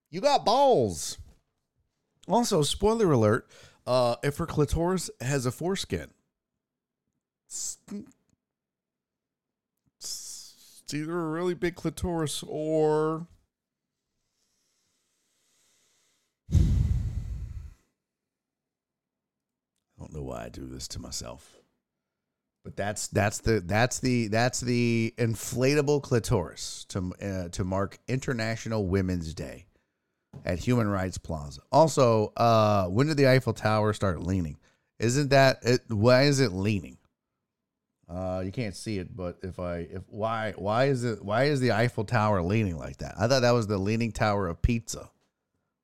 you 0.10 0.20
got 0.20 0.44
balls. 0.44 1.20
Also, 2.28 2.64
spoiler 2.64 3.12
alert, 3.12 3.48
uh, 3.86 4.16
if 4.24 4.38
her 4.38 4.48
clitoris 4.48 5.12
has 5.22 5.46
a 5.46 5.52
foreskin, 5.52 6.08
it's, 7.46 7.78
it's 10.00 10.94
either 10.94 11.20
a 11.20 11.30
really 11.30 11.54
big 11.54 11.76
clitoris 11.76 12.44
or 12.48 13.28
don't 20.08 20.22
know 20.22 20.28
why 20.28 20.46
I 20.46 20.50
do 20.50 20.66
this 20.66 20.88
to 20.90 21.00
myself. 21.00 21.58
But 22.64 22.76
that's 22.76 23.08
that's 23.08 23.40
the 23.40 23.62
that's 23.62 24.00
the 24.00 24.28
that's 24.28 24.60
the 24.60 25.14
inflatable 25.18 26.04
clitoris 26.04 26.86
to 26.90 27.14
uh, 27.22 27.50
to 27.50 27.64
mark 27.64 27.98
International 28.08 28.86
Women's 28.86 29.34
Day 29.34 29.68
at 30.46 30.60
Human 30.60 30.88
Rights 30.88 31.18
Plaza. 31.18 31.62
Also, 31.72 32.34
uh, 32.36 32.88
when 32.88 33.08
did 33.08 33.16
the 33.18 33.30
Eiffel 33.30 33.54
Tower 33.54 33.94
start 33.94 34.22
leaning? 34.22 34.58
Isn't 35.00 35.30
that 35.30 35.60
it? 35.62 35.82
Why 35.88 36.24
is 36.24 36.42
it 36.42 36.52
leaning? 36.52 36.98
Uh, 38.10 38.42
you 38.44 38.52
can't 38.52 38.76
see 38.76 38.98
it, 38.98 39.16
but 39.16 39.38
if 39.44 39.60
I 39.60 39.88
if 39.90 40.04
why 40.08 40.54
why 40.58 40.86
is 40.86 41.06
it 41.06 41.24
why 41.24 41.46
is 41.46 41.62
the 41.62 41.72
Eiffel 41.72 42.04
Tower 42.04 42.42
leaning 42.42 42.78
like 42.78 42.98
that? 42.98 43.16
I 43.18 43.28
thought 43.28 43.42
that 43.44 43.52
was 43.52 43.68
the 43.68 43.78
leaning 43.78 44.12
tower 44.12 44.48
of 44.48 44.62
pizza. 44.62 45.10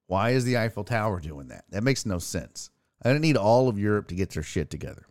Why 0.08 0.32
is 0.32 0.44
the 0.44 0.58
Eiffel 0.58 0.84
Tower 0.84 1.22
doing 1.22 1.48
that? 1.48 1.64
That 1.70 1.84
makes 1.84 2.06
no 2.06 2.20
sense. 2.20 2.72
I 3.04 3.12
don't 3.12 3.22
need 3.22 3.38
all 3.38 3.68
of 3.68 3.80
Europe 3.80 4.08
to 4.08 4.16
get 4.16 4.32
their 4.32 4.44
shit 4.44 4.70
together. 4.70 5.06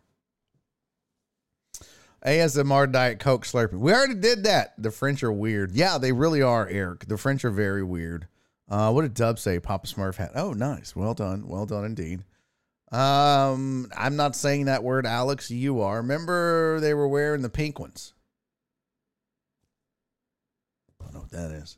ASMR 2.25 2.91
Diet 2.91 3.19
Coke 3.19 3.45
slurping. 3.45 3.79
We 3.79 3.91
already 3.91 4.15
did 4.15 4.45
that. 4.45 4.73
The 4.77 4.91
French 4.91 5.23
are 5.23 5.31
weird. 5.31 5.71
Yeah, 5.71 5.97
they 5.97 6.13
really 6.13 6.41
are, 6.41 6.67
Eric. 6.67 7.07
The 7.07 7.17
French 7.17 7.43
are 7.43 7.51
very 7.51 7.83
weird. 7.83 8.27
Uh, 8.69 8.91
what 8.91 9.01
did 9.01 9.13
Dub 9.13 9.37
say? 9.37 9.59
Papa 9.59 9.87
Smurf 9.87 10.15
hat. 10.15 10.31
Oh, 10.35 10.53
nice. 10.53 10.95
Well 10.95 11.13
done. 11.13 11.47
Well 11.47 11.65
done 11.65 11.83
indeed. 11.83 12.23
Um, 12.91 13.89
I'm 13.97 14.15
not 14.15 14.35
saying 14.35 14.65
that 14.65 14.83
word, 14.83 15.05
Alex. 15.05 15.51
You 15.51 15.81
are. 15.81 15.97
Remember 15.97 16.79
they 16.79 16.93
were 16.93 17.07
wearing 17.07 17.41
the 17.41 17.49
pink 17.49 17.79
ones. 17.79 18.13
I 21.01 21.05
don't 21.05 21.13
know 21.13 21.19
what 21.21 21.31
that 21.31 21.51
is. 21.51 21.77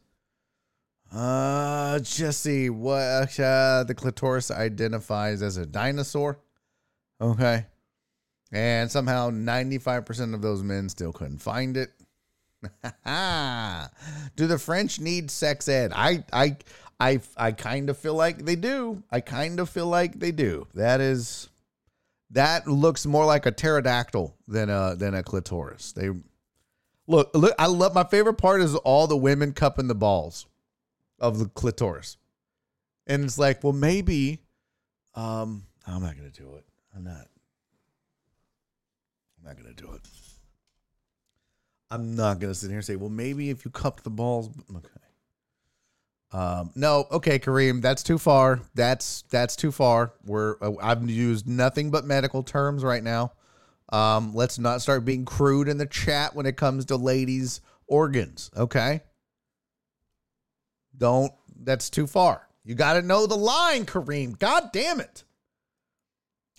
Uh, 1.16 1.98
Jesse, 2.00 2.70
what 2.70 3.40
uh, 3.40 3.86
the 3.86 3.96
clitoris 3.96 4.52
identifies 4.52 5.42
as 5.42 5.56
a 5.56 5.66
dinosaur? 5.66 6.40
Okay. 7.22 7.66
And 8.52 8.92
somehow 8.92 9.30
95% 9.30 10.34
of 10.34 10.42
those 10.42 10.62
men 10.62 10.90
still 10.90 11.14
couldn't 11.14 11.38
find 11.38 11.78
it. 11.78 11.92
do 14.36 14.48
the 14.48 14.60
French 14.60 15.00
need 15.00 15.32
sex 15.32 15.70
ed? 15.70 15.94
I 15.96 16.24
I 16.34 16.58
I 17.00 17.22
I 17.38 17.52
kind 17.52 17.90
of 17.90 17.98
feel 17.98 18.16
like 18.16 18.44
they 18.44 18.56
do. 18.56 19.04
I 19.12 19.22
kind 19.22 19.60
of 19.60 19.70
feel 19.70 19.88
like 19.88 20.20
they 20.20 20.32
do. 20.32 20.68
That 20.74 21.00
is 21.00 21.48
that 22.32 22.68
looks 22.68 23.06
more 23.06 23.26
like 23.26 23.46
a 23.46 23.52
pterodactyl 23.52 24.36
than 24.48 24.70
a 24.70 24.96
than 24.96 25.14
a 25.14 25.22
clitoris. 25.22 25.92
They 25.92 26.10
look 27.08 27.30
look 27.36 27.54
I 27.60 27.68
love 27.68 27.94
my 27.94 28.04
favorite 28.04 28.38
part 28.38 28.62
is 28.62 28.76
all 28.76 29.06
the 29.06 29.18
women 29.18 29.54
cupping 29.54 29.88
the 29.88 29.96
balls 29.96 30.48
of 31.20 31.40
the 31.40 31.46
clitoris. 31.46 32.18
And 33.08 33.24
it's 33.24 33.38
like, 33.38 33.64
well 33.64 33.74
maybe 33.74 34.40
um 35.14 35.66
I'm 35.88 36.02
not 36.02 36.16
to 36.18 36.30
do 36.30 36.56
it. 36.56 36.66
I'm 36.96 37.04
not. 37.04 37.28
I'm 39.38 39.46
not 39.46 39.58
to 39.58 39.74
do 39.74 39.94
it. 39.94 40.02
I'm 41.92 42.16
not 42.16 42.42
to 42.42 42.56
sit 42.56 42.70
here 42.70 42.78
and 42.78 42.86
say, 42.86 42.96
well, 42.96 43.10
maybe 43.10 43.50
if 43.50 43.64
you 43.64 43.72
cupped 43.72 44.04
the 44.04 44.10
balls. 44.10 44.50
Okay. 44.76 44.90
Um, 46.32 46.72
no, 46.76 47.06
okay, 47.12 47.40
Kareem, 47.40 47.82
that's 47.82 48.04
too 48.04 48.18
far. 48.18 48.62
That's 48.74 49.24
that's 49.30 49.56
too 49.56 49.72
far. 49.72 50.14
We're 50.26 50.56
uh, 50.62 50.72
I've 50.82 51.08
used 51.10 51.48
nothing 51.48 51.92
but 51.92 52.06
medical 52.06 52.44
terms 52.44 52.84
right 52.84 53.04
now. 53.04 53.34
Um, 53.90 54.34
let's 54.34 54.58
not 54.58 54.82
start 54.82 55.06
being 55.06 55.24
crude 55.24 55.68
in 55.68 55.78
the 55.78 55.86
chat 55.86 56.36
when 56.36 56.46
it 56.46 56.58
comes 56.58 56.86
to 56.86 56.98
ladies' 56.98 57.62
organs. 57.88 58.50
Okay. 58.58 59.02
Don't. 60.98 61.32
That's 61.58 61.90
too 61.90 62.08
far. 62.08 62.48
You 62.64 62.76
got 62.76 62.94
to 62.94 63.02
know 63.02 63.28
the 63.28 63.38
line, 63.38 63.86
Kareem. 63.86 64.38
God 64.40 64.72
damn 64.74 65.00
it. 65.00 65.24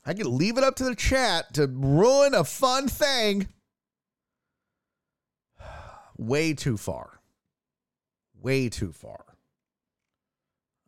I 0.05 0.15
could 0.15 0.27
leave 0.27 0.57
it 0.57 0.65
up 0.65 0.77
to 0.77 0.85
the 0.85 0.95
chat 0.95 1.55
to 1.55 1.67
ruin 1.67 2.33
a 2.33 2.45
fun 2.45 2.87
thing. 2.89 3.49
Way 6.17 6.55
too 6.55 6.77
far. 6.77 7.21
Way 8.41 8.69
too 8.69 8.93
far. 8.93 9.25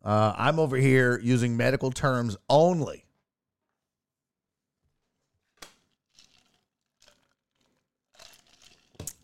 Uh, 0.03 0.33
I'm 0.37 0.59
over 0.59 0.77
here 0.77 1.19
using 1.21 1.57
medical 1.57 1.91
terms 1.91 2.37
only. 2.49 3.03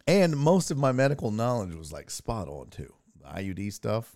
And 0.07 0.36
most 0.38 0.69
of 0.69 0.78
my 0.78 0.91
medical 0.91 1.32
knowledge 1.32 1.73
was 1.73 1.91
like 1.91 2.11
spot 2.11 2.47
on 2.47 2.67
too. 2.67 2.93
IUD 3.26 3.71
stuff. 3.73 4.15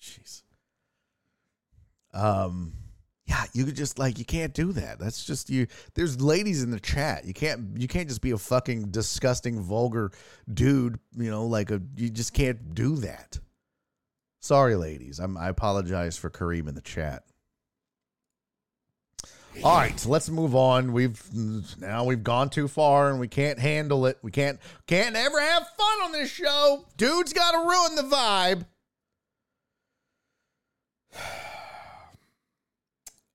Jeez. 0.00 0.42
Um 2.12 2.74
yeah, 3.30 3.44
you 3.52 3.64
could 3.64 3.76
just 3.76 3.96
like 3.96 4.18
you 4.18 4.24
can't 4.24 4.52
do 4.52 4.72
that. 4.72 4.98
That's 4.98 5.24
just 5.24 5.50
you. 5.50 5.68
There's 5.94 6.20
ladies 6.20 6.64
in 6.64 6.72
the 6.72 6.80
chat. 6.80 7.24
You 7.24 7.32
can't 7.32 7.80
you 7.80 7.86
can't 7.86 8.08
just 8.08 8.22
be 8.22 8.32
a 8.32 8.38
fucking 8.38 8.90
disgusting 8.90 9.60
vulgar 9.60 10.10
dude. 10.52 10.98
You 11.16 11.30
know, 11.30 11.46
like 11.46 11.70
a 11.70 11.80
you 11.96 12.10
just 12.10 12.34
can't 12.34 12.74
do 12.74 12.96
that. 12.96 13.38
Sorry, 14.40 14.74
ladies. 14.74 15.20
I'm 15.20 15.36
I 15.36 15.48
apologize 15.48 16.16
for 16.16 16.28
Kareem 16.28 16.68
in 16.68 16.74
the 16.74 16.80
chat. 16.80 17.22
All 19.62 19.76
right, 19.76 19.98
so 19.98 20.08
let's 20.08 20.28
move 20.30 20.54
on. 20.54 20.92
We've 20.92 21.20
now 21.78 22.04
we've 22.04 22.22
gone 22.22 22.50
too 22.50 22.68
far 22.68 23.10
and 23.10 23.20
we 23.20 23.28
can't 23.28 23.58
handle 23.58 24.06
it. 24.06 24.18
We 24.22 24.30
can't 24.30 24.58
can't 24.86 25.16
ever 25.16 25.40
have 25.40 25.66
fun 25.76 26.02
on 26.04 26.12
this 26.12 26.30
show. 26.30 26.86
Dude's 26.96 27.32
got 27.32 27.52
to 27.52 27.58
ruin 27.58 27.96
the 27.96 28.16
vibe. 28.16 28.66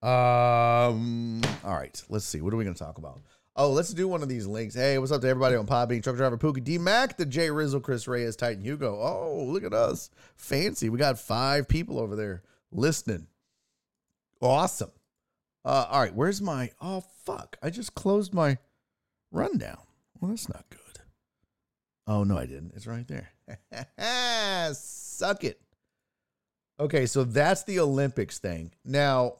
Um. 0.01 1.41
All 1.63 1.73
right. 1.73 1.99
Let's 2.09 2.25
see. 2.25 2.39
What 2.39 2.53
are 2.53 2.57
we 2.57 2.63
going 2.63 2.75
to 2.75 2.83
talk 2.83 2.99
about? 2.99 3.21
Oh, 3.55 3.71
let's 3.71 3.91
do 3.91 4.07
one 4.07 4.21
of 4.21 4.29
these 4.29 4.45
links. 4.45 4.75
Hey, 4.75 4.99
what's 4.99 5.11
up 5.11 5.21
to 5.21 5.27
everybody 5.27 5.55
on 5.55 5.65
Podbean? 5.65 6.03
Truck 6.03 6.17
driver 6.17 6.37
Pookie 6.37 6.63
D 6.63 6.77
Mac, 6.77 7.17
the 7.17 7.25
J 7.25 7.49
Rizzle, 7.49 7.81
Chris 7.81 8.07
Reyes, 8.07 8.35
Titan 8.35 8.61
Hugo. 8.61 8.99
Oh, 8.99 9.45
look 9.47 9.63
at 9.63 9.73
us, 9.73 10.11
fancy. 10.35 10.89
We 10.89 10.99
got 10.99 11.17
five 11.17 11.67
people 11.67 11.97
over 11.97 12.15
there 12.15 12.43
listening. 12.71 13.27
Awesome. 14.41 14.91
Uh, 15.65 15.87
all 15.89 15.99
right. 15.99 16.13
Where's 16.13 16.41
my? 16.41 16.69
Oh 16.79 17.03
fuck! 17.25 17.57
I 17.61 17.71
just 17.71 17.95
closed 17.95 18.33
my 18.33 18.57
rundown. 19.31 19.79
Well, 20.19 20.29
that's 20.29 20.47
not 20.47 20.65
good. 20.69 20.79
Oh 22.07 22.23
no, 22.23 22.37
I 22.37 22.45
didn't. 22.45 22.73
It's 22.75 22.87
right 22.87 23.07
there. 23.07 23.31
Suck 24.73 25.43
it. 25.43 25.59
Okay, 26.79 27.05
so 27.05 27.23
that's 27.23 27.63
the 27.63 27.79
Olympics 27.79 28.37
thing. 28.37 28.71
Now, 28.83 29.37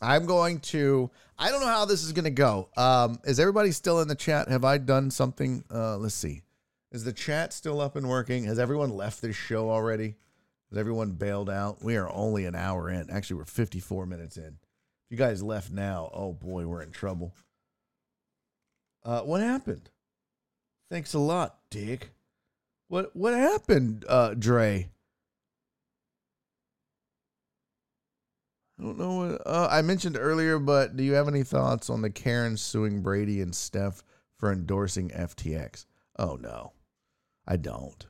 I'm 0.00 0.26
going 0.26 0.60
to. 0.60 1.10
I 1.38 1.50
don't 1.50 1.60
know 1.60 1.66
how 1.66 1.84
this 1.84 2.02
is 2.02 2.12
going 2.12 2.24
to 2.24 2.30
go. 2.30 2.68
Um, 2.76 3.18
is 3.24 3.38
everybody 3.38 3.72
still 3.72 4.00
in 4.00 4.08
the 4.08 4.14
chat? 4.14 4.48
Have 4.48 4.64
I 4.64 4.78
done 4.78 5.10
something? 5.10 5.64
Uh, 5.72 5.98
let's 5.98 6.14
see. 6.14 6.42
Is 6.92 7.04
the 7.04 7.12
chat 7.12 7.52
still 7.52 7.80
up 7.80 7.96
and 7.96 8.08
working? 8.08 8.44
Has 8.44 8.58
everyone 8.58 8.90
left 8.90 9.20
this 9.20 9.36
show 9.36 9.70
already? 9.70 10.14
Has 10.70 10.78
everyone 10.78 11.12
bailed 11.12 11.50
out? 11.50 11.82
We 11.82 11.96
are 11.96 12.10
only 12.10 12.46
an 12.46 12.54
hour 12.54 12.88
in. 12.88 13.10
Actually, 13.10 13.36
we're 13.36 13.44
54 13.44 14.06
minutes 14.06 14.36
in. 14.38 14.56
If 15.08 15.12
you 15.12 15.24
guys 15.24 15.42
left 15.42 15.70
now, 15.70 16.10
oh 16.12 16.34
boy, 16.34 16.66
we're 16.66 16.82
in 16.82 16.90
trouble. 16.90 17.34
Uh, 19.02 19.22
what 19.22 19.40
happened? 19.40 19.88
Thanks 20.90 21.14
a 21.14 21.18
lot, 21.18 21.60
Dick. 21.70 22.10
What 22.88 23.16
what 23.16 23.32
happened, 23.32 24.04
uh, 24.06 24.34
Dre? 24.34 24.90
I 28.78 28.82
don't 28.82 28.98
know. 28.98 29.16
What, 29.16 29.46
uh, 29.46 29.68
I 29.70 29.80
mentioned 29.80 30.18
earlier, 30.18 30.58
but 30.58 30.94
do 30.94 31.02
you 31.02 31.14
have 31.14 31.26
any 31.26 31.42
thoughts 31.42 31.88
on 31.88 32.02
the 32.02 32.10
Karen 32.10 32.58
suing 32.58 33.00
Brady 33.00 33.40
and 33.40 33.54
Steph 33.54 34.02
for 34.36 34.52
endorsing 34.52 35.08
FTX? 35.08 35.86
Oh 36.18 36.36
no, 36.36 36.72
I 37.46 37.56
don't. 37.56 38.06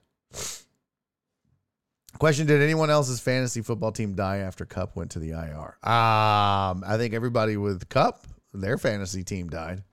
Question: 2.19 2.47
Did 2.47 2.63
anyone 2.63 2.91
else's 2.91 3.21
fantasy 3.21 3.63
football 3.63 3.93
team 3.93 4.15
die 4.15 4.39
after 4.39 4.65
Kupp 4.65 4.97
went 4.97 5.11
to 5.13 5.19
the 5.19 5.31
IR? 5.31 5.79
Um, 5.89 6.83
I 6.87 6.97
think 6.97 7.15
everybody 7.15 7.57
with 7.57 7.89
Kupp, 7.89 8.27
their 8.53 8.79
fantasy 8.79 9.23
team 9.23 9.49
died. 9.49 9.85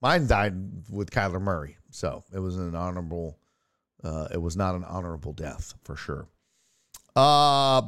Mine 0.00 0.26
died 0.26 0.54
with 0.90 1.10
Kyler 1.10 1.40
Murray. 1.40 1.76
So 1.90 2.24
it 2.34 2.40
was 2.40 2.56
an 2.56 2.74
honorable. 2.74 3.38
Uh, 4.02 4.26
it 4.32 4.42
was 4.42 4.56
not 4.56 4.74
an 4.74 4.82
honorable 4.82 5.32
death 5.32 5.74
for 5.84 5.94
sure. 5.94 6.26
Uh 7.14 7.82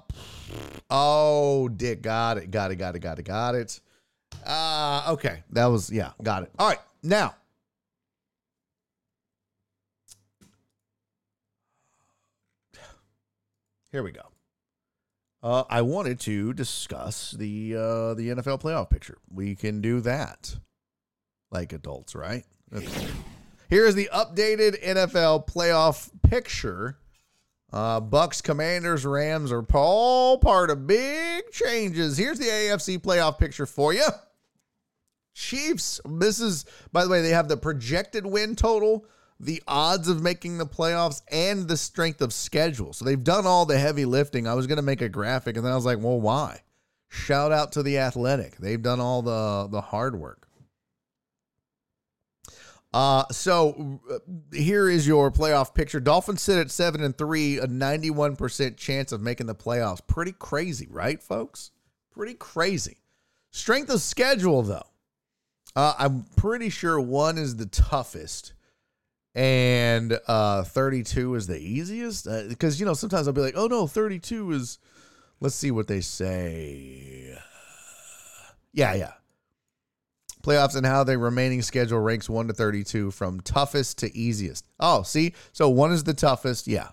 oh, 0.90 1.68
Dick 1.68 2.02
got 2.02 2.36
it, 2.36 2.50
got 2.50 2.70
it, 2.70 2.76
got 2.76 2.94
it, 2.94 2.98
got 3.00 3.18
it, 3.18 3.24
got 3.24 3.54
it. 3.54 3.80
Uh 4.46 5.06
okay, 5.08 5.42
that 5.50 5.66
was 5.66 5.90
yeah, 5.90 6.10
got 6.22 6.42
it. 6.42 6.52
All 6.58 6.68
right, 6.68 6.78
now 7.02 7.34
here 13.94 14.02
we 14.02 14.12
go. 14.12 14.22
Uh, 15.42 15.64
I 15.68 15.82
wanted 15.82 16.18
to 16.20 16.52
discuss 16.52 17.32
the 17.32 17.74
uh, 17.74 18.14
the 18.14 18.30
NFL 18.30 18.60
playoff 18.60 18.90
picture. 18.90 19.18
We 19.30 19.54
can 19.54 19.80
do 19.80 20.00
that 20.00 20.56
like 21.50 21.72
adults, 21.72 22.14
right? 22.14 22.44
Here 23.70 23.86
is 23.86 23.94
the 23.94 24.10
updated 24.12 24.82
NFL 24.82 25.46
playoff 25.46 26.10
picture. 26.22 26.98
Uh, 27.72 28.00
Bucks, 28.00 28.40
Commanders, 28.40 29.04
Rams 29.04 29.52
are 29.52 29.64
all 29.74 30.38
part 30.38 30.70
of 30.70 30.86
big 30.86 31.50
changes. 31.50 32.16
Here's 32.16 32.38
the 32.38 32.46
AFC 32.46 32.98
playoff 32.98 33.38
picture 33.38 33.66
for 33.66 33.92
you. 33.92 34.06
Chiefs. 35.34 36.00
This 36.04 36.40
is, 36.40 36.64
by 36.92 37.04
the 37.04 37.10
way, 37.10 37.20
they 37.20 37.30
have 37.30 37.48
the 37.48 37.56
projected 37.56 38.24
win 38.26 38.54
total, 38.56 39.06
the 39.40 39.62
odds 39.66 40.08
of 40.08 40.22
making 40.22 40.58
the 40.58 40.66
playoffs, 40.66 41.22
and 41.30 41.68
the 41.68 41.76
strength 41.76 42.20
of 42.20 42.32
schedule. 42.32 42.92
So 42.92 43.04
they've 43.04 43.22
done 43.22 43.46
all 43.46 43.66
the 43.66 43.78
heavy 43.78 44.04
lifting. 44.04 44.46
I 44.46 44.54
was 44.54 44.66
going 44.66 44.76
to 44.76 44.82
make 44.82 45.02
a 45.02 45.08
graphic, 45.08 45.56
and 45.56 45.64
then 45.64 45.72
I 45.72 45.76
was 45.76 45.84
like, 45.84 45.98
well, 45.98 46.20
why? 46.20 46.62
Shout 47.08 47.52
out 47.52 47.72
to 47.72 47.82
the 47.82 47.98
athletic. 47.98 48.56
They've 48.56 48.82
done 48.82 49.00
all 49.00 49.22
the 49.22 49.68
the 49.70 49.80
hard 49.80 50.18
work. 50.18 50.48
Uh, 52.92 53.24
so 53.32 54.00
uh, 54.08 54.18
here 54.52 54.88
is 54.88 55.06
your 55.06 55.30
playoff 55.30 55.74
picture. 55.74 55.98
Dolphins 55.98 56.42
sit 56.42 56.58
at 56.58 56.70
seven 56.70 57.02
and 57.02 57.18
three, 57.18 57.58
a 57.58 57.66
91% 57.66 58.76
chance 58.76 59.10
of 59.10 59.20
making 59.20 59.48
the 59.48 59.54
playoffs. 59.54 59.98
Pretty 60.06 60.30
crazy, 60.30 60.86
right, 60.88 61.20
folks? 61.20 61.72
Pretty 62.12 62.34
crazy. 62.34 62.98
Strength 63.50 63.90
of 63.90 64.00
schedule, 64.00 64.62
though. 64.62 64.86
Uh, 65.74 65.94
I'm 65.98 66.24
pretty 66.36 66.68
sure 66.68 67.00
one 67.00 67.36
is 67.36 67.56
the 67.56 67.66
toughest 67.66 68.53
and 69.34 70.18
uh, 70.28 70.62
32 70.64 71.34
is 71.34 71.46
the 71.46 71.58
easiest. 71.58 72.26
Because, 72.48 72.76
uh, 72.76 72.78
you 72.78 72.86
know, 72.86 72.94
sometimes 72.94 73.26
I'll 73.26 73.34
be 73.34 73.40
like, 73.40 73.56
oh 73.56 73.66
no, 73.66 73.86
32 73.86 74.52
is, 74.52 74.78
let's 75.40 75.54
see 75.54 75.70
what 75.70 75.88
they 75.88 76.00
say. 76.00 77.36
Yeah, 78.72 78.94
yeah. 78.94 79.12
Playoffs 80.42 80.76
and 80.76 80.84
how 80.84 81.04
the 81.04 81.16
remaining 81.16 81.62
schedule 81.62 82.00
ranks 82.00 82.28
1 82.28 82.48
to 82.48 82.52
32 82.52 83.10
from 83.12 83.40
toughest 83.40 83.98
to 83.98 84.14
easiest. 84.16 84.66
Oh, 84.78 85.02
see? 85.02 85.34
So 85.52 85.68
1 85.70 85.92
is 85.92 86.04
the 86.04 86.14
toughest. 86.14 86.66
Yeah. 86.66 86.88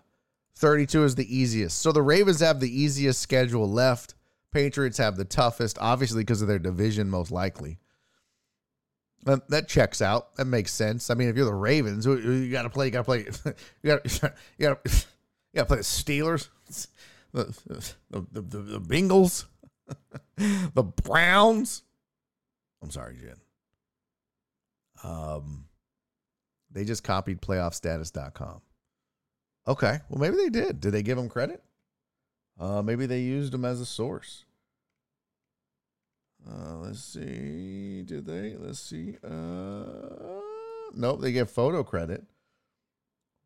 32 0.55 1.03
is 1.03 1.15
the 1.15 1.35
easiest. 1.37 1.79
So 1.79 1.91
the 1.91 2.01
Ravens 2.01 2.39
have 2.39 2.59
the 2.59 2.81
easiest 2.81 3.19
schedule 3.19 3.69
left. 3.69 4.15
Patriots 4.51 4.99
have 4.99 5.17
the 5.17 5.25
toughest, 5.25 5.77
obviously 5.81 6.21
because 6.21 6.41
of 6.41 6.47
their 6.47 6.59
division, 6.59 7.09
most 7.09 7.31
likely. 7.31 7.79
That 9.23 9.67
checks 9.67 10.01
out. 10.01 10.35
That 10.35 10.45
makes 10.45 10.73
sense. 10.73 11.09
I 11.09 11.13
mean, 11.13 11.29
if 11.29 11.35
you're 11.35 11.45
the 11.45 11.53
Ravens, 11.53 12.05
you 12.05 12.49
got 12.51 12.63
to 12.63 12.69
play. 12.69 12.85
You 12.87 12.91
got 12.91 12.99
to 12.99 13.03
play. 13.03 13.25
You 13.83 13.97
got. 13.97 14.33
You 14.57 14.67
got. 14.67 14.79
You 15.53 15.57
got 15.57 15.63
to 15.63 15.67
play 15.67 15.77
the 15.77 15.83
Steelers, 15.83 16.47
the 17.33 17.43
the, 17.67 17.93
the, 18.09 18.41
the, 18.41 18.57
the 18.57 18.79
Bengals, 18.79 19.43
the 20.37 20.83
Browns. 20.83 21.83
I'm 22.81 22.89
sorry, 22.89 23.17
Jen. 23.17 23.35
Um, 25.03 25.65
they 26.71 26.85
just 26.85 27.03
copied 27.03 27.41
playoffstatus.com. 27.41 28.61
Okay, 29.67 29.99
well 30.09 30.19
maybe 30.21 30.37
they 30.37 30.49
did. 30.49 30.79
Did 30.79 30.91
they 30.91 31.03
give 31.03 31.17
them 31.17 31.27
credit? 31.27 31.61
Uh, 32.59 32.81
maybe 32.81 33.05
they 33.05 33.19
used 33.19 33.51
them 33.51 33.65
as 33.65 33.81
a 33.81 33.85
source. 33.85 34.45
Uh, 36.49 36.77
let's 36.77 37.03
see. 37.03 38.03
Did 38.03 38.25
they? 38.25 38.55
Let's 38.57 38.79
see. 38.79 39.15
Uh, 39.23 40.39
nope, 40.93 41.21
they 41.21 41.31
get 41.31 41.49
photo 41.49 41.83
credit, 41.83 42.23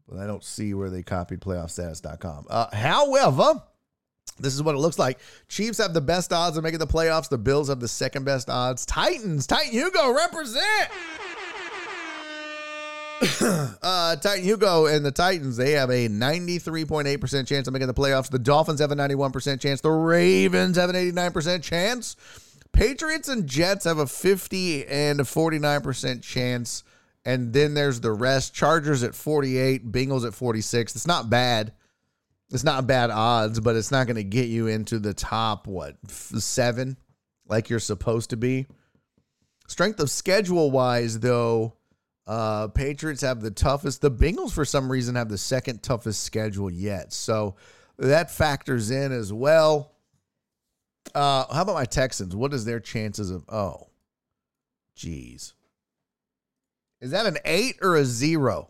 but 0.07 0.17
I 0.17 0.27
don't 0.27 0.43
see 0.43 0.73
where 0.73 0.89
they 0.89 1.03
copied 1.03 1.41
playoffstatus.com. 1.41 2.47
Uh, 2.49 2.75
however, 2.75 3.61
this 4.39 4.53
is 4.53 4.63
what 4.63 4.75
it 4.75 4.79
looks 4.79 4.99
like. 4.99 5.19
Chiefs 5.47 5.77
have 5.77 5.93
the 5.93 6.01
best 6.01 6.33
odds 6.33 6.57
of 6.57 6.63
making 6.63 6.79
the 6.79 6.87
playoffs. 6.87 7.29
The 7.29 7.37
Bills 7.37 7.69
have 7.69 7.79
the 7.79 7.87
second 7.87 8.25
best 8.25 8.49
odds. 8.49 8.85
Titans, 8.85 9.47
Titan 9.47 9.71
Hugo 9.71 10.13
represent. 10.13 10.89
uh, 13.81 14.15
Titan 14.17 14.43
Hugo 14.43 14.87
and 14.87 15.05
the 15.05 15.11
Titans, 15.11 15.55
they 15.55 15.71
have 15.71 15.89
a 15.89 16.09
93.8% 16.09 17.47
chance 17.47 17.67
of 17.67 17.73
making 17.73 17.87
the 17.87 17.93
playoffs. 17.93 18.29
The 18.29 18.39
Dolphins 18.39 18.81
have 18.81 18.91
a 18.91 18.95
91% 18.95 19.61
chance. 19.61 19.79
The 19.79 19.91
Ravens 19.91 20.75
have 20.77 20.89
an 20.89 20.95
89% 20.95 21.63
chance. 21.63 22.17
Patriots 22.75 23.29
and 23.29 23.47
Jets 23.47 23.85
have 23.85 23.97
a 23.97 24.07
50 24.07 24.85
and 24.87 25.19
a 25.19 25.23
49% 25.23 26.21
chance. 26.21 26.83
And 27.23 27.53
then 27.53 27.73
there's 27.73 28.01
the 28.01 28.11
rest. 28.11 28.53
Chargers 28.53 29.01
at 29.01 29.15
48, 29.15 29.91
Bengals 29.91 30.27
at 30.27 30.33
46. 30.33 30.95
It's 30.95 31.07
not 31.07 31.29
bad 31.29 31.73
it's 32.51 32.63
not 32.63 32.87
bad 32.87 33.09
odds, 33.09 33.59
but 33.59 33.75
it's 33.75 33.91
not 33.91 34.05
going 34.07 34.17
to 34.17 34.23
get 34.23 34.47
you 34.47 34.67
into 34.67 34.99
the 34.99 35.13
top, 35.13 35.67
what, 35.67 35.95
seven, 36.09 36.97
like 37.47 37.69
you're 37.69 37.79
supposed 37.79 38.29
to 38.31 38.37
be. 38.37 38.67
Strength 39.67 39.99
of 39.99 40.11
schedule 40.11 40.69
wise, 40.69 41.19
though, 41.19 41.75
uh, 42.27 42.67
Patriots 42.67 43.21
have 43.21 43.41
the 43.41 43.51
toughest. 43.51 44.01
The 44.01 44.11
Bengals, 44.11 44.53
for 44.53 44.65
some 44.65 44.91
reason, 44.91 45.15
have 45.15 45.29
the 45.29 45.37
second 45.37 45.81
toughest 45.81 46.23
schedule 46.23 46.69
yet. 46.69 47.13
So 47.13 47.55
that 47.97 48.29
factors 48.29 48.91
in 48.91 49.11
as 49.11 49.33
well. 49.33 49.94
Uh, 51.15 51.45
how 51.51 51.61
about 51.61 51.75
my 51.75 51.85
Texans? 51.85 52.35
What 52.35 52.53
is 52.53 52.65
their 52.65 52.81
chances 52.81 53.31
of, 53.31 53.45
oh, 53.47 53.87
geez. 54.95 55.53
Is 56.99 57.11
that 57.11 57.25
an 57.25 57.37
eight 57.45 57.77
or 57.81 57.95
a 57.95 58.03
zero? 58.03 58.69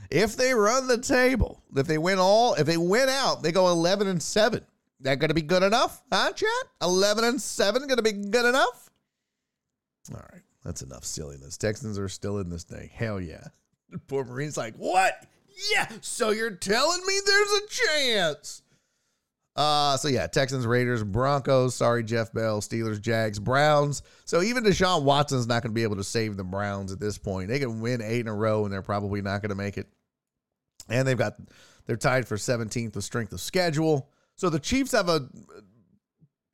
if 0.09 0.35
they 0.35 0.53
run 0.53 0.87
the 0.87 0.97
table, 0.97 1.63
if 1.75 1.87
they 1.87 1.97
win 1.97 2.19
all, 2.19 2.53
if 2.55 2.65
they 2.65 2.77
win 2.77 3.09
out, 3.09 3.43
they 3.43 3.51
go 3.51 3.67
eleven 3.67 4.07
and 4.07 4.21
seven. 4.21 4.65
That 5.01 5.19
going 5.19 5.29
to 5.29 5.35
be 5.35 5.43
good 5.43 5.63
enough, 5.63 6.01
huh, 6.11 6.31
chat? 6.33 6.49
Eleven 6.81 7.23
and 7.23 7.41
seven 7.41 7.83
going 7.83 7.97
to 7.97 8.03
be 8.03 8.13
good 8.13 8.45
enough. 8.45 8.89
All 10.13 10.25
right. 10.33 10.41
That's 10.63 10.81
enough 10.81 11.05
silliness. 11.05 11.55
Texans 11.55 11.97
are 11.97 12.09
still 12.09 12.39
in 12.39 12.49
this 12.49 12.63
thing. 12.63 12.89
Hell 12.93 13.21
yeah. 13.21 13.45
Poor 14.07 14.25
Marine's 14.25 14.57
like, 14.57 14.75
what? 14.75 15.25
Yeah. 15.71 15.87
So 16.01 16.31
you're 16.31 16.51
telling 16.51 16.99
me 17.05 17.19
there's 17.25 17.51
a 17.51 17.67
chance. 17.67 18.61
Uh, 19.55 19.97
so 19.97 20.07
yeah, 20.07 20.27
Texans, 20.27 20.67
Raiders, 20.67 21.03
Broncos. 21.03 21.73
Sorry, 21.73 22.03
Jeff 22.03 22.33
Bell, 22.33 22.61
Steelers, 22.61 23.01
Jags, 23.01 23.39
Browns. 23.39 24.03
So 24.25 24.41
even 24.41 24.63
Deshaun 24.63 25.03
Watson's 25.03 25.47
not 25.47 25.63
going 25.63 25.71
to 25.71 25.75
be 25.75 25.83
able 25.83 25.95
to 25.95 26.03
save 26.03 26.37
the 26.37 26.43
Browns 26.43 26.91
at 26.91 26.99
this 26.99 27.17
point. 27.17 27.47
They 27.47 27.59
can 27.59 27.79
win 27.79 28.01
eight 28.01 28.19
in 28.19 28.27
a 28.27 28.35
row, 28.35 28.65
and 28.65 28.73
they're 28.73 28.81
probably 28.81 29.21
not 29.21 29.41
going 29.41 29.49
to 29.49 29.55
make 29.55 29.77
it. 29.77 29.87
And 30.89 31.07
they've 31.07 31.17
got 31.17 31.35
they're 31.85 31.97
tied 31.97 32.27
for 32.27 32.37
17th 32.37 32.95
with 32.95 33.03
strength 33.03 33.33
of 33.33 33.41
schedule. 33.41 34.09
So 34.35 34.49
the 34.49 34.59
Chiefs 34.59 34.91
have 34.91 35.09
a 35.09 35.27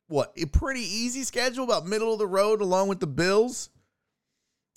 what 0.06 0.32
a 0.36 0.46
pretty 0.46 0.82
easy 0.82 1.24
schedule, 1.24 1.64
about 1.64 1.86
middle 1.86 2.12
of 2.12 2.18
the 2.18 2.26
road, 2.26 2.60
along 2.60 2.88
with 2.88 3.00
the 3.00 3.06
Bills. 3.06 3.70